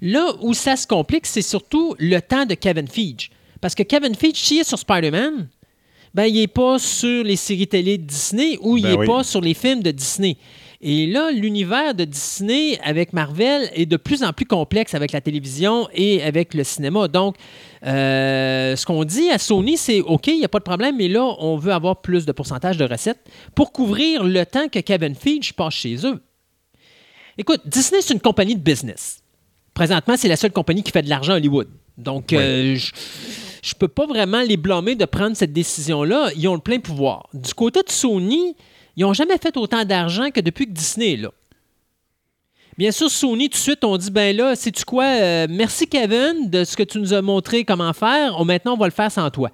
Là 0.00 0.32
où 0.40 0.54
ça 0.54 0.76
se 0.76 0.86
complique, 0.86 1.26
c'est 1.26 1.42
surtout 1.42 1.94
le 1.98 2.20
temps 2.20 2.44
de 2.44 2.54
Kevin 2.54 2.88
Feige. 2.88 3.30
Parce 3.60 3.74
que 3.74 3.82
Kevin 3.82 4.14
Feige, 4.14 4.36
s'il 4.36 4.60
est 4.60 4.68
sur 4.68 4.78
Spider-Man, 4.78 5.48
ben, 6.14 6.24
il 6.24 6.34
n'est 6.34 6.46
pas 6.46 6.78
sur 6.78 7.24
les 7.24 7.36
séries 7.36 7.66
télé 7.66 7.98
de 7.98 8.04
Disney 8.04 8.58
ou 8.62 8.76
il 8.76 8.82
Ben 8.82 8.92
n'est 8.92 8.98
oui. 8.98 9.06
pas 9.06 9.22
sur 9.22 9.40
les 9.40 9.54
films 9.54 9.82
de 9.82 9.90
Disney. 9.90 10.36
Et 10.80 11.06
là, 11.06 11.30
l'univers 11.30 11.94
de 11.94 12.04
Disney 12.04 12.78
avec 12.82 13.12
Marvel 13.12 13.70
est 13.74 13.86
de 13.86 13.96
plus 13.96 14.22
en 14.22 14.32
plus 14.32 14.44
complexe 14.44 14.94
avec 14.94 15.12
la 15.12 15.20
télévision 15.20 15.88
et 15.94 16.22
avec 16.22 16.54
le 16.54 16.64
cinéma. 16.64 17.08
Donc, 17.08 17.36
euh, 17.84 18.76
ce 18.76 18.84
qu'on 18.84 19.04
dit 19.04 19.30
à 19.30 19.38
Sony, 19.38 19.76
c'est 19.76 20.00
OK, 20.00 20.26
il 20.26 20.38
n'y 20.38 20.44
a 20.44 20.48
pas 20.48 20.58
de 20.58 20.64
problème, 20.64 20.96
mais 20.96 21.08
là, 21.08 21.24
on 21.38 21.56
veut 21.56 21.72
avoir 21.72 22.02
plus 22.02 22.26
de 22.26 22.32
pourcentage 22.32 22.76
de 22.76 22.84
recettes 22.84 23.20
pour 23.54 23.72
couvrir 23.72 24.22
le 24.24 24.44
temps 24.44 24.68
que 24.68 24.78
Kevin 24.78 25.14
Feige 25.14 25.54
passe 25.54 25.74
chez 25.74 26.06
eux. 26.06 26.20
Écoute, 27.38 27.62
Disney, 27.66 28.00
c'est 28.02 28.14
une 28.14 28.20
compagnie 28.20 28.54
de 28.54 28.62
business. 28.62 29.22
Présentement, 29.74 30.16
c'est 30.16 30.28
la 30.28 30.36
seule 30.36 30.52
compagnie 30.52 30.82
qui 30.82 30.90
fait 30.90 31.02
de 31.02 31.10
l'argent 31.10 31.34
à 31.34 31.36
Hollywood. 31.36 31.68
Donc, 31.98 32.32
euh, 32.32 32.76
je 32.76 32.92
je 33.66 33.74
peux 33.74 33.88
pas 33.88 34.06
vraiment 34.06 34.42
les 34.42 34.56
blâmer 34.56 34.94
de 34.94 35.04
prendre 35.06 35.36
cette 35.36 35.52
décision-là. 35.52 36.30
Ils 36.36 36.46
ont 36.46 36.54
le 36.54 36.60
plein 36.60 36.78
pouvoir. 36.78 37.28
Du 37.34 37.52
côté 37.52 37.82
de 37.82 37.90
Sony, 37.90 38.54
ils 38.96 39.02
n'ont 39.02 39.12
jamais 39.12 39.38
fait 39.38 39.56
autant 39.56 39.84
d'argent 39.84 40.30
que 40.30 40.40
depuis 40.40 40.66
que 40.66 40.72
Disney 40.72 41.12
est 41.14 41.16
là. 41.16 41.30
Bien 42.78 42.90
sûr, 42.90 43.10
Sony, 43.10 43.48
tout 43.48 43.56
de 43.56 43.62
suite, 43.62 43.84
on 43.84 43.96
dit 43.96 44.10
ben 44.10 44.36
là, 44.36 44.54
sais-tu 44.54 44.84
quoi, 44.84 45.04
euh, 45.04 45.46
merci 45.48 45.86
Kevin 45.86 46.50
de 46.50 46.62
ce 46.64 46.76
que 46.76 46.82
tu 46.82 46.98
nous 46.98 47.14
as 47.14 47.22
montré 47.22 47.64
comment 47.64 47.92
faire. 47.94 48.38
On- 48.38 48.44
maintenant, 48.44 48.74
on 48.74 48.76
va 48.76 48.86
le 48.86 48.92
faire 48.92 49.10
sans 49.10 49.30
toi. 49.30 49.50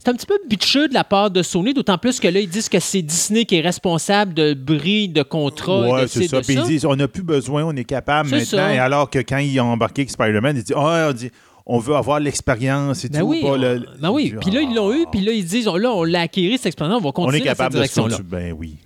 C'est 0.00 0.08
un 0.10 0.14
petit 0.14 0.26
peu 0.26 0.38
bitcheux 0.48 0.88
de 0.88 0.94
la 0.94 1.04
part 1.04 1.30
de 1.30 1.42
Sony, 1.42 1.72
d'autant 1.74 1.98
plus 1.98 2.18
que 2.18 2.26
là, 2.28 2.40
ils 2.40 2.48
disent 2.48 2.68
que 2.68 2.78
c'est 2.80 3.02
Disney 3.02 3.44
qui 3.44 3.56
est 3.56 3.60
responsable 3.60 4.32
de 4.34 4.54
bris 4.54 5.08
de 5.08 5.22
contrat. 5.22 5.86
et 5.86 5.90
Ouais, 5.92 6.02
de 6.02 6.06
c'est 6.06 6.28
ça. 6.28 6.40
Puis 6.40 6.54
ils 6.54 6.62
disent, 6.62 6.84
on 6.86 6.96
n'a 6.96 7.06
plus 7.08 7.22
besoin, 7.24 7.64
on 7.64 7.74
est 7.76 7.84
capable 7.84 8.30
maintenant. 8.30 8.44
ça. 8.46 8.74
Et 8.74 8.78
alors 8.78 9.08
que 9.10 9.18
quand 9.20 9.38
ils 9.38 9.58
ont 9.60 9.64
embarqué 9.72 10.02
avec 10.02 10.10
Spider-Man, 10.10 10.56
ils 10.56 10.62
disent, 10.64 10.76
ah, 10.76 11.08
on 11.10 11.12
dit, 11.12 11.30
on 11.68 11.78
veut 11.78 11.94
avoir 11.94 12.18
l'expérience 12.18 13.04
et 13.04 13.08
Ben 13.10 13.20
tout. 13.20 13.26
oui, 13.26 13.42
pas 13.42 13.48
on- 13.48 13.56
le- 13.56 13.84
ben 14.00 14.10
oui. 14.10 14.34
Puis 14.40 14.50
là, 14.50 14.62
ils 14.62 14.74
l'ont 14.74 14.92
eu, 14.92 15.04
puis 15.12 15.20
là, 15.20 15.32
ils 15.32 15.44
disent, 15.44 15.66
là, 15.66 15.92
on 15.92 16.02
l'a 16.04 16.22
acquis, 16.22 16.50
cette 16.56 16.66
expérience, 16.66 16.96
on 16.98 17.02
va 17.02 17.08
on 17.10 17.12
continuer 17.12 17.38
est 17.38 17.44
capable 17.44 17.74
dans 17.76 17.82
cette 17.82 17.90
se 17.92 18.00
direction-là. 18.00 18.24
Ben 18.28 18.52
oui. 18.58 18.76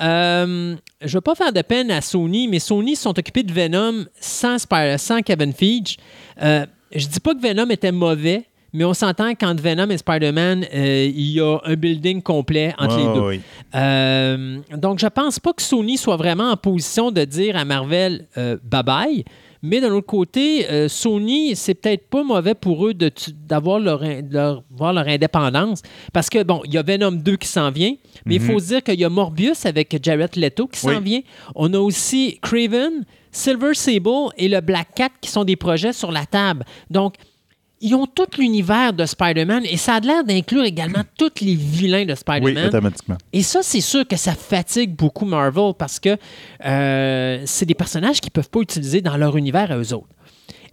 Euh, 0.00 0.74
je 1.02 1.06
ne 1.06 1.12
veux 1.12 1.20
pas 1.20 1.34
faire 1.34 1.52
de 1.52 1.62
peine 1.62 1.90
à 1.90 2.00
Sony, 2.00 2.48
mais 2.48 2.58
Sony 2.58 2.96
sont 2.96 3.16
occupés 3.18 3.42
de 3.42 3.52
Venom 3.52 4.04
sans, 4.20 4.56
Spy- 4.56 4.98
sans 4.98 5.20
Kevin 5.20 5.52
Feige. 5.52 5.96
Euh, 6.42 6.64
je 6.94 7.06
dis 7.06 7.20
pas 7.20 7.34
que 7.34 7.40
Venom 7.40 7.68
était 7.70 7.92
mauvais, 7.92 8.46
mais 8.72 8.84
on 8.84 8.94
s'entend 8.94 9.34
qu'entre 9.34 9.62
Venom 9.62 9.90
et 9.90 9.98
Spider-Man, 9.98 10.64
euh, 10.74 11.10
il 11.14 11.30
y 11.32 11.40
a 11.40 11.58
un 11.64 11.74
building 11.74 12.22
complet 12.22 12.74
entre 12.78 12.96
les 12.96 13.04
deux. 13.04 13.20
oui. 13.26 13.40
Euh, 13.74 14.58
donc, 14.76 14.98
je 14.98 15.06
pense 15.08 15.38
pas 15.38 15.52
que 15.52 15.62
Sony 15.62 15.98
soit 15.98 16.16
vraiment 16.16 16.50
en 16.50 16.56
position 16.56 17.10
de 17.10 17.24
dire 17.24 17.56
à 17.56 17.64
Marvel 17.66 18.26
euh, 18.38 18.56
bye 18.64 18.82
bye. 18.82 19.24
Mais 19.62 19.80
d'un 19.80 19.92
autre 19.92 20.06
côté, 20.08 20.68
euh, 20.70 20.88
Sony, 20.88 21.54
c'est 21.54 21.74
peut-être 21.74 22.08
pas 22.08 22.24
mauvais 22.24 22.54
pour 22.54 22.86
eux 22.86 22.94
d'avoir 22.94 23.78
leur, 23.78 24.02
in- 24.02 24.22
leur- 24.28 24.64
voir 24.70 24.92
leur 24.92 25.06
indépendance. 25.06 25.82
Parce 26.12 26.28
que, 26.28 26.42
bon, 26.42 26.62
il 26.64 26.74
y 26.74 26.78
a 26.78 26.82
Venom 26.82 27.12
2 27.12 27.36
qui 27.36 27.46
s'en 27.46 27.70
vient, 27.70 27.94
mais 28.26 28.34
il 28.36 28.40
faut 28.40 28.58
se 28.58 28.66
dire 28.66 28.82
qu'il 28.82 28.98
y 28.98 29.04
a 29.04 29.08
Morbius 29.08 29.64
avec 29.64 29.96
Jared 30.02 30.34
Leto 30.36 30.66
qui 30.66 30.80
s'en 30.80 30.88
Oui. 30.96 31.02
vient. 31.02 31.20
On 31.54 31.72
a 31.74 31.78
aussi 31.78 32.38
Craven, 32.42 33.04
Silver 33.30 33.74
Sable 33.74 34.30
et 34.36 34.48
le 34.48 34.60
Black 34.60 34.88
Cat 34.96 35.10
qui 35.20 35.30
sont 35.30 35.44
des 35.44 35.56
projets 35.56 35.92
sur 35.92 36.10
la 36.10 36.26
table. 36.26 36.64
Donc, 36.90 37.14
ils 37.82 37.94
ont 37.94 38.06
tout 38.06 38.26
l'univers 38.38 38.92
de 38.92 39.04
Spider-Man 39.04 39.64
et 39.66 39.76
ça 39.76 39.94
a 39.96 40.00
l'air 40.00 40.24
d'inclure 40.24 40.64
également 40.64 41.02
tous 41.18 41.32
les 41.42 41.54
vilains 41.56 42.04
de 42.04 42.12
Oui, 42.12 42.16
Spider-Man. 42.16 42.68
automatiquement. 42.68 43.18
Et 43.32 43.42
ça, 43.42 43.60
c'est 43.62 43.80
sûr 43.80 44.06
que 44.06 44.16
ça 44.16 44.32
fatigue 44.34 44.94
beaucoup 44.94 45.24
Marvel 45.26 45.72
parce 45.78 45.98
que 46.00 46.16
euh, 46.64 47.42
c'est 47.44 47.66
des 47.66 47.74
personnages 47.74 48.20
qu'ils 48.20 48.30
ne 48.30 48.40
peuvent 48.40 48.50
pas 48.50 48.60
utiliser 48.60 49.00
dans 49.00 49.16
leur 49.16 49.36
univers 49.36 49.70
à 49.72 49.76
eux 49.76 49.92
autres. 49.92 50.06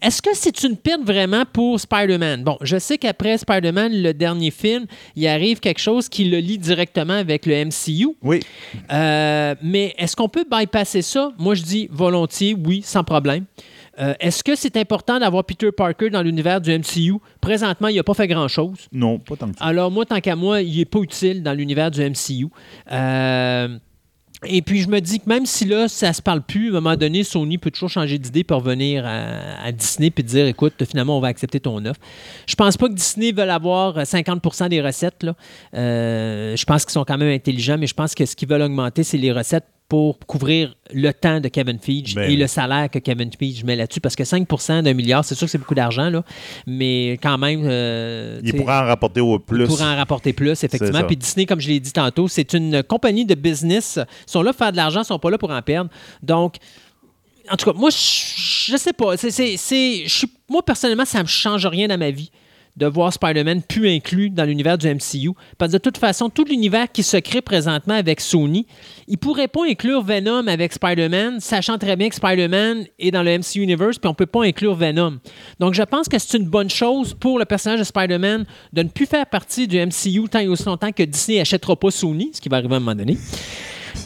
Est-ce 0.01 0.21
que 0.21 0.29
c'est 0.33 0.63
une 0.63 0.77
perte 0.77 1.01
vraiment 1.01 1.43
pour 1.51 1.77
Spider-Man? 1.77 2.43
Bon, 2.43 2.57
je 2.61 2.77
sais 2.79 2.97
qu'après 2.97 3.37
Spider-Man, 3.37 3.91
le 4.01 4.13
dernier 4.13 4.49
film, 4.49 4.85
il 5.17 5.27
arrive 5.27 5.59
quelque 5.59 5.81
chose 5.81 6.07
qui 6.07 6.23
le 6.23 6.37
lie 6.37 6.57
directement 6.57 7.15
avec 7.15 7.45
le 7.45 7.65
MCU. 7.65 8.15
Oui. 8.21 8.39
Euh, 8.93 9.55
mais 9.61 9.93
est-ce 9.97 10.15
qu'on 10.15 10.29
peut 10.29 10.45
bypasser 10.49 11.01
ça? 11.01 11.33
Moi, 11.37 11.55
je 11.55 11.63
dis 11.63 11.89
volontiers, 11.91 12.55
oui, 12.65 12.81
sans 12.81 13.03
problème. 13.03 13.43
Euh, 13.99 14.13
est-ce 14.19 14.43
que 14.43 14.55
c'est 14.55 14.77
important 14.77 15.19
d'avoir 15.19 15.43
Peter 15.43 15.71
Parker 15.71 16.09
dans 16.09 16.21
l'univers 16.21 16.61
du 16.61 16.71
MCU? 16.71 17.15
Présentement, 17.41 17.89
il 17.89 17.97
n'a 17.97 18.03
pas 18.03 18.13
fait 18.13 18.27
grand-chose. 18.27 18.87
Non, 18.91 19.19
pas 19.19 19.35
tant 19.35 19.51
que 19.51 19.57
ça. 19.57 19.65
Alors, 19.65 19.91
moi, 19.91 20.05
tant 20.05 20.19
qu'à 20.19 20.35
moi, 20.35 20.61
il 20.61 20.77
n'est 20.77 20.85
pas 20.85 20.99
utile 20.99 21.43
dans 21.43 21.53
l'univers 21.53 21.91
du 21.91 22.01
MCU. 22.01 22.47
Euh, 22.91 23.77
et 24.45 24.61
puis, 24.61 24.79
je 24.79 24.87
me 24.87 25.01
dis 25.01 25.19
que 25.19 25.27
même 25.27 25.45
si 25.45 25.65
là, 25.65 25.89
ça 25.89 26.13
se 26.13 26.21
parle 26.21 26.41
plus, 26.41 26.67
à 26.67 26.77
un 26.77 26.81
moment 26.81 26.95
donné, 26.95 27.25
Sony 27.25 27.57
peut 27.57 27.71
toujours 27.71 27.89
changer 27.89 28.17
d'idée 28.17 28.45
pour 28.45 28.63
revenir 28.63 29.05
à, 29.05 29.65
à 29.65 29.71
Disney 29.73 30.11
puis 30.11 30.23
dire 30.23 30.47
écoute, 30.47 30.73
finalement, 30.85 31.17
on 31.17 31.19
va 31.19 31.27
accepter 31.27 31.59
ton 31.59 31.83
offre. 31.83 31.99
Je 32.47 32.55
pense 32.55 32.77
pas 32.77 32.87
que 32.87 32.93
Disney 32.93 33.33
veut 33.33 33.49
avoir 33.49 33.97
50% 33.97 34.69
des 34.69 34.81
recettes. 34.81 35.23
Là. 35.23 35.35
Euh, 35.73 36.55
je 36.55 36.63
pense 36.63 36.85
qu'ils 36.85 36.93
sont 36.93 37.03
quand 37.03 37.17
même 37.17 37.33
intelligents, 37.33 37.77
mais 37.77 37.87
je 37.87 37.93
pense 37.93 38.15
que 38.15 38.25
ce 38.25 38.33
qu'ils 38.37 38.47
veulent 38.47 38.61
augmenter, 38.61 39.03
c'est 39.03 39.17
les 39.17 39.33
recettes 39.33 39.65
pour 39.89 40.19
couvrir 40.19 40.75
le 40.93 41.11
temps 41.11 41.39
de 41.39 41.47
Kevin 41.49 41.79
Feige 41.79 42.13
Ben 42.15 42.29
et 42.29 42.35
le 42.37 42.45
salaire 42.45 42.89
que 42.91 42.99
Kevin 42.99 43.31
Feige 43.37 43.63
met 43.63 43.75
là-dessus. 43.75 43.99
Parce 43.99 44.15
que 44.15 44.23
5% 44.23 44.83
d'un 44.83 44.93
milliard, 44.93 45.25
c'est 45.25 45.33
sûr 45.35 45.47
que 45.47 45.51
c'est 45.51 45.57
beaucoup 45.57 45.73
d'argent, 45.75 46.09
là, 46.11 46.23
mais 46.67 47.13
quand 47.23 47.37
même. 47.39 47.61
euh, 47.65 48.39
Il 48.43 48.51
tu 48.51 48.57
sais, 48.57 48.57
pourra 48.63 48.83
en 48.83 48.85
rapporter 48.85 49.19
au 49.19 49.39
plus. 49.39 49.63
il 49.63 49.67
pourra 49.67 49.91
en 49.91 49.95
rapporter 49.97 50.31
plus, 50.31 50.63
effectivement. 50.63 51.03
Puis 51.07 51.17
Disney, 51.17 51.45
comme 51.47 51.59
je 51.59 51.67
l'ai 51.69 51.79
dit 51.79 51.91
tantôt, 51.91 52.27
c'est 52.27 52.53
une 52.53 52.83
compagnie 52.83 53.25
de 53.25 53.33
business. 53.35 53.99
Ils 54.27 54.31
sont 54.31 54.43
là 54.43 54.51
pour 54.53 54.59
faire 54.59 54.71
de 54.71 54.77
l'argent, 54.77 55.01
ils 55.01 55.05
sont 55.05 55.19
pas 55.19 55.31
là 55.31 55.39
pour 55.39 55.49
en 55.49 55.61
perdre. 55.63 55.89
Donc, 56.21 56.57
en 57.51 57.55
tout 57.57 57.65
cas, 57.71 57.75
moi, 57.75 57.89
je, 57.89 58.71
je 58.71 58.77
sais 58.77 58.93
pas. 58.93 59.17
C'est, 59.17 60.05
moi, 60.47 60.63
personnellement, 60.63 61.05
ça 61.05 61.17
ne 61.17 61.23
me 61.23 61.27
change 61.27 61.65
rien 61.65 61.87
dans 61.87 61.97
ma 61.97 62.11
vie 62.11 62.29
de 62.79 62.85
voir 62.85 63.11
Spider-Man 63.13 63.61
plus 63.61 63.89
inclus 63.89 64.29
dans 64.29 64.45
l'univers 64.45 64.77
du 64.77 64.87
MCU. 64.87 65.31
Parce 65.57 65.71
que 65.71 65.77
de 65.77 65.81
toute 65.81 65.97
façon, 65.97 66.29
tout 66.29 66.45
l'univers 66.45 66.89
qui 66.91 67.03
se 67.03 67.17
crée 67.17 67.41
présentement 67.41 67.95
avec 67.95 68.21
Sony, 68.21 68.65
ils 69.07 69.13
ne 69.13 69.17
pourraient 69.17 69.49
pas 69.49 69.65
inclure 69.67 70.01
Venom 70.01 70.47
avec 70.47 70.73
Spider-Man, 70.73 71.41
sachant 71.41 71.77
très 71.77 71.97
bien 71.97 72.09
que 72.09 72.15
Spider-Man 72.15 72.85
est 72.97 73.11
dans 73.11 73.21
le 73.21 73.37
MCU 73.37 73.61
Universe, 73.61 73.97
puis 73.99 74.07
on 74.07 74.11
ne 74.11 74.15
peut 74.15 74.25
pas 74.25 74.45
inclure 74.45 74.75
Venom. 74.75 75.19
Donc, 75.59 75.73
je 75.73 75.83
pense 75.83 76.07
que 76.07 76.17
c'est 76.17 76.37
une 76.37 76.47
bonne 76.47 76.69
chose 76.69 77.13
pour 77.13 77.37
le 77.37 77.45
personnage 77.45 77.79
de 77.79 77.83
Spider-Man 77.83 78.45
de 78.71 78.83
ne 78.83 78.89
plus 78.89 79.05
faire 79.05 79.25
partie 79.25 79.67
du 79.67 79.77
MCU 79.77 80.29
tant 80.29 80.39
et 80.39 80.47
aussi 80.47 80.65
longtemps 80.65 80.91
que 80.91 81.03
Disney 81.03 81.39
n'achètera 81.39 81.75
pas 81.75 81.91
Sony, 81.91 82.31
ce 82.33 82.39
qui 82.39 82.47
va 82.47 82.57
arriver 82.57 82.75
à 82.75 82.77
un 82.77 82.79
moment 82.79 82.95
donné. 82.95 83.17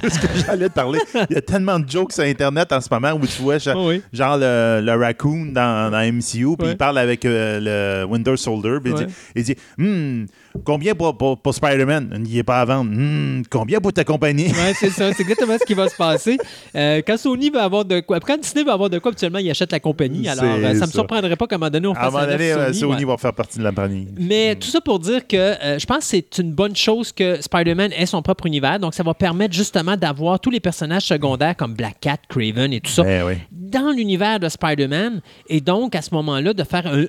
C'est 0.03 0.09
ce 0.09 0.19
que 0.19 0.27
j'allais 0.45 0.69
te 0.69 0.73
parler. 0.73 0.99
Il 1.30 1.33
y 1.33 1.38
a 1.38 1.41
tellement 1.41 1.80
de 1.80 1.90
jokes 1.90 2.11
sur 2.14 2.23
Internet 2.23 2.72
en 2.72 2.82
ce 2.82 2.88
moment 2.91 3.11
où 3.14 3.25
tu 3.25 3.41
vois 3.41 3.57
genre, 3.57 3.75
Oh 3.77 3.88
oui. 3.90 4.01
genre 4.11 4.38
le, 4.38 4.82
le 4.83 4.91
raccoon 4.95 5.45
dans, 5.53 5.90
dans 5.91 6.14
MCU, 6.14 6.22
puis 6.57 6.67
Ouais. 6.67 6.72
il 6.72 6.77
parle 6.77 6.98
avec 6.98 7.23
euh, 7.25 8.01
le 8.01 8.06
Winter 8.06 8.35
Soldier, 8.38 8.77
puis 8.83 8.93
Ouais. 8.93 9.01
il 9.01 9.07
dit, 9.07 9.14
il 9.35 9.43
dit 9.43 9.56
Hmm, 9.77 10.25
combien 10.65 10.95
pour, 10.95 11.17
pour, 11.17 11.38
pour 11.38 11.53
Spider-Man? 11.53 12.23
Il 12.27 12.35
n'est 12.35 12.43
pas 12.43 12.61
à 12.61 12.65
vendre. 12.65 12.91
Hmm, 12.93 13.43
combien 13.49 13.80
pour 13.80 13.93
ta 13.93 14.03
compagnie? 14.03 14.49
C'est 14.75 14.90
ça. 14.90 15.11
C'est 15.14 15.23
exactement 15.23 15.57
ce 15.59 15.65
qui 15.65 15.73
va 15.73 15.90
se 15.90 15.95
passer. 15.95 16.38
Euh, 16.75 17.01
quand 17.06 17.17
Sony 17.17 17.49
va 17.51 17.64
avoir 17.64 17.85
de 17.85 17.99
quoi, 17.99 18.19
quand 18.19 18.38
Disney 18.40 18.64
va 18.64 18.73
avoir 18.73 18.90
de 18.90 18.98
quoi, 18.98 19.11
habituellement, 19.11 19.38
il 19.40 19.49
achète 19.49 19.72
la 19.72 19.80
compagnie. 19.80 20.27
Alors, 20.27 20.43
euh, 20.43 20.73
ça 20.73 20.82
me 20.82 20.85
ça. 20.85 20.88
surprendrait 20.88 21.35
pas 21.35 21.45
qu'à 21.45 21.56
un 21.56 21.59
moment 21.59 21.69
donné, 21.69 21.88
on 21.88 21.93
À 21.93 21.99
un 21.99 22.03
fasse 22.03 22.14
moment 22.14 22.25
donné, 22.25 22.51
euh, 22.51 22.65
Sony. 22.67 22.80
Sony 22.80 22.95
ouais. 23.06 23.11
va 23.11 23.17
faire 23.17 23.33
partie 23.33 23.59
de 23.59 23.64
la 23.64 23.69
compagnie. 23.69 24.07
Mais 24.17 24.56
tout 24.56 24.67
ça 24.67 24.82
pour 24.82 24.99
dire 24.99 25.27
que 25.27 25.38
euh, 25.38 25.77
je 25.77 25.85
pense 25.85 25.99
que 25.99 26.03
c'est 26.06 26.38
une 26.40 26.51
bonne 26.51 26.75
chose 26.75 27.11
que 27.11 27.40
Spider-Man 27.41 27.91
ait 27.93 28.06
son 28.07 28.22
propre 28.23 28.48
univers. 28.48 28.80
Donc, 28.80 28.93
ça 28.95 29.03
va 29.03 29.14
permettre 29.14 29.53
justement 29.53 29.95
d'avoir 29.98 30.40
tous 30.40 30.49
les 30.49 30.59
personnages 30.59 31.03
secondaires 31.03 31.56
comme 31.56 31.73
Black 31.75 31.99
Cat, 32.01 32.17
Craven 32.27 32.73
et 32.73 32.82
tout 32.82 32.91
ça 32.91 33.03
Ben 33.03 33.23
oui. 33.25 33.33
dans 33.51 33.91
l'univers 33.91 34.40
de 34.40 34.49
Spider-Man. 34.49 35.22
Et 35.48 35.61
donc, 35.61 35.95
à 35.95 36.01
ce 36.01 36.14
moment-là, 36.15 36.53
de 36.53 36.64
faire 36.64 36.88
un, 36.88 37.06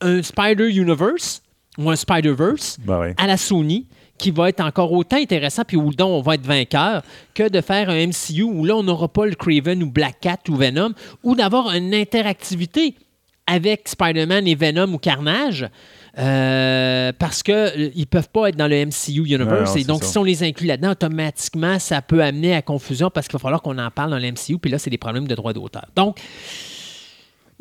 un 0.00 0.22
Spider-Universe 0.22 1.42
ou 1.78 1.90
un 1.90 1.96
Spider-Verse 1.96 2.78
Ben 2.84 3.00
oui. 3.00 3.08
à 3.16 3.26
la 3.26 3.36
Sony 3.36 3.86
qui 4.16 4.30
va 4.30 4.48
être 4.48 4.60
encore 4.60 4.92
autant 4.92 5.16
intéressant 5.16 5.62
puis 5.66 5.76
où 5.76 5.92
dont 5.92 6.06
on 6.08 6.22
va 6.22 6.36
être 6.36 6.46
vainqueur 6.46 7.02
que 7.34 7.48
de 7.48 7.60
faire 7.60 7.90
un 7.90 8.06
MCU 8.06 8.42
où 8.44 8.64
là 8.64 8.76
on 8.76 8.82
n'aura 8.84 9.08
pas 9.08 9.26
le 9.26 9.34
Craven 9.34 9.82
ou 9.82 9.90
Black 9.90 10.20
Cat 10.20 10.38
ou 10.48 10.54
Venom 10.56 10.92
ou 11.24 11.34
d'avoir 11.34 11.74
une 11.74 11.92
interactivité 11.94 12.94
avec 13.46 13.88
Spider-Man 13.88 14.46
et 14.46 14.54
Venom 14.54 14.92
ou 14.94 14.98
Carnage 14.98 15.68
euh, 16.16 17.12
parce 17.18 17.42
que 17.42 17.52
euh, 17.52 17.90
ils 17.96 18.06
peuvent 18.06 18.28
pas 18.30 18.48
être 18.50 18.56
dans 18.56 18.68
le 18.68 18.86
MCU 18.86 19.26
Universe 19.26 19.48
Non, 19.48 19.64
non, 19.64 19.74
et 19.76 19.84
donc 19.84 20.04
ça. 20.04 20.10
si 20.12 20.18
on 20.18 20.22
les 20.24 20.44
inclut 20.44 20.68
là-dedans 20.68 20.92
automatiquement 20.92 21.78
ça 21.80 22.00
peut 22.00 22.22
amener 22.22 22.54
à 22.54 22.62
confusion 22.62 23.10
parce 23.10 23.26
qu'il 23.26 23.34
va 23.34 23.40
falloir 23.40 23.60
qu'on 23.62 23.76
en 23.78 23.90
parle 23.90 24.10
dans 24.12 24.18
le 24.18 24.30
MCU 24.30 24.58
puis 24.58 24.70
là 24.70 24.78
c'est 24.78 24.90
des 24.90 24.98
problèmes 24.98 25.26
de 25.26 25.34
droit 25.34 25.52
d'auteur 25.52 25.86
donc 25.96 26.18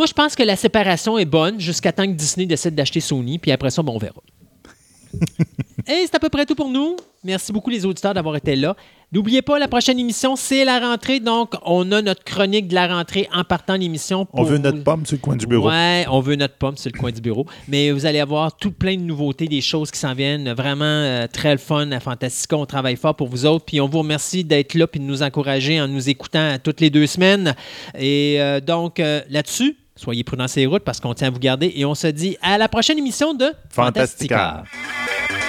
moi, 0.03 0.07
je 0.09 0.13
pense 0.13 0.35
que 0.35 0.43
la 0.43 0.57
séparation 0.57 1.17
est 1.17 1.23
bonne 1.23 1.61
jusqu'à 1.61 1.93
temps 1.93 2.05
que 2.05 2.11
Disney 2.11 2.45
décide 2.45 2.75
d'acheter 2.75 2.99
Sony, 2.99 3.39
puis 3.39 3.53
après 3.53 3.69
ça, 3.69 3.81
bon, 3.81 3.93
on 3.93 3.97
verra. 3.97 4.21
Et 5.87 6.03
c'est 6.05 6.15
à 6.15 6.19
peu 6.19 6.27
près 6.27 6.45
tout 6.45 6.55
pour 6.55 6.69
nous. 6.69 6.97
Merci 7.23 7.53
beaucoup 7.53 7.69
les 7.69 7.85
auditeurs 7.85 8.13
d'avoir 8.13 8.35
été 8.35 8.57
là. 8.57 8.75
N'oubliez 9.13 9.41
pas, 9.41 9.59
la 9.59 9.69
prochaine 9.69 9.97
émission, 9.99 10.35
c'est 10.35 10.65
la 10.65 10.79
rentrée. 10.79 11.21
Donc, 11.21 11.53
on 11.65 11.89
a 11.93 12.01
notre 12.01 12.25
chronique 12.25 12.67
de 12.67 12.73
la 12.73 12.87
rentrée 12.87 13.29
en 13.33 13.45
partant 13.45 13.77
l'émission. 13.77 14.27
On 14.33 14.43
veut 14.43 14.57
notre 14.57 14.83
pomme 14.83 15.05
sur 15.05 15.15
le 15.15 15.21
coin 15.21 15.37
du 15.37 15.47
bureau. 15.47 15.69
Ouais, 15.69 16.05
on 16.09 16.19
veut 16.19 16.35
notre 16.35 16.55
pomme 16.55 16.75
sur 16.75 16.91
le 16.93 16.99
coin 16.99 17.11
du 17.11 17.21
bureau. 17.21 17.45
Mais 17.69 17.91
vous 17.91 18.05
allez 18.05 18.19
avoir 18.19 18.57
tout 18.57 18.71
plein 18.71 18.95
de 18.95 19.03
nouveautés, 19.03 19.47
des 19.47 19.61
choses 19.61 19.89
qui 19.89 19.99
s'en 19.99 20.13
viennent. 20.13 20.51
Vraiment 20.51 20.83
euh, 20.83 21.27
très 21.31 21.53
le 21.53 21.59
fun 21.59 21.91
à 21.91 22.01
Fantastica. 22.01 22.57
On 22.57 22.65
travaille 22.65 22.97
fort 22.97 23.15
pour 23.15 23.29
vous 23.29 23.45
autres. 23.45 23.63
Puis 23.63 23.79
on 23.79 23.87
vous 23.87 23.99
remercie 23.99 24.43
d'être 24.43 24.73
là 24.73 24.85
puis 24.85 24.99
de 24.99 25.05
nous 25.05 25.23
encourager 25.23 25.79
en 25.79 25.87
nous 25.87 26.09
écoutant 26.09 26.57
toutes 26.61 26.81
les 26.81 26.89
deux 26.89 27.07
semaines. 27.07 27.55
Et 27.97 28.37
euh, 28.39 28.59
donc, 28.59 28.99
euh, 28.99 29.21
là-dessus, 29.29 29.77
soyez 29.95 30.23
prudents 30.23 30.47
sur 30.47 30.59
les 30.59 30.65
routes 30.65 30.83
parce 30.83 30.99
qu'on 30.99 31.13
tient 31.13 31.27
à 31.27 31.31
vous 31.31 31.39
garder. 31.39 31.71
Et 31.75 31.85
on 31.85 31.95
se 31.95 32.07
dit 32.07 32.37
à 32.41 32.57
la 32.57 32.67
prochaine 32.67 32.97
émission 32.97 33.33
de 33.33 33.51
Fantastica. 33.69 34.63
Fantastica. 35.27 35.42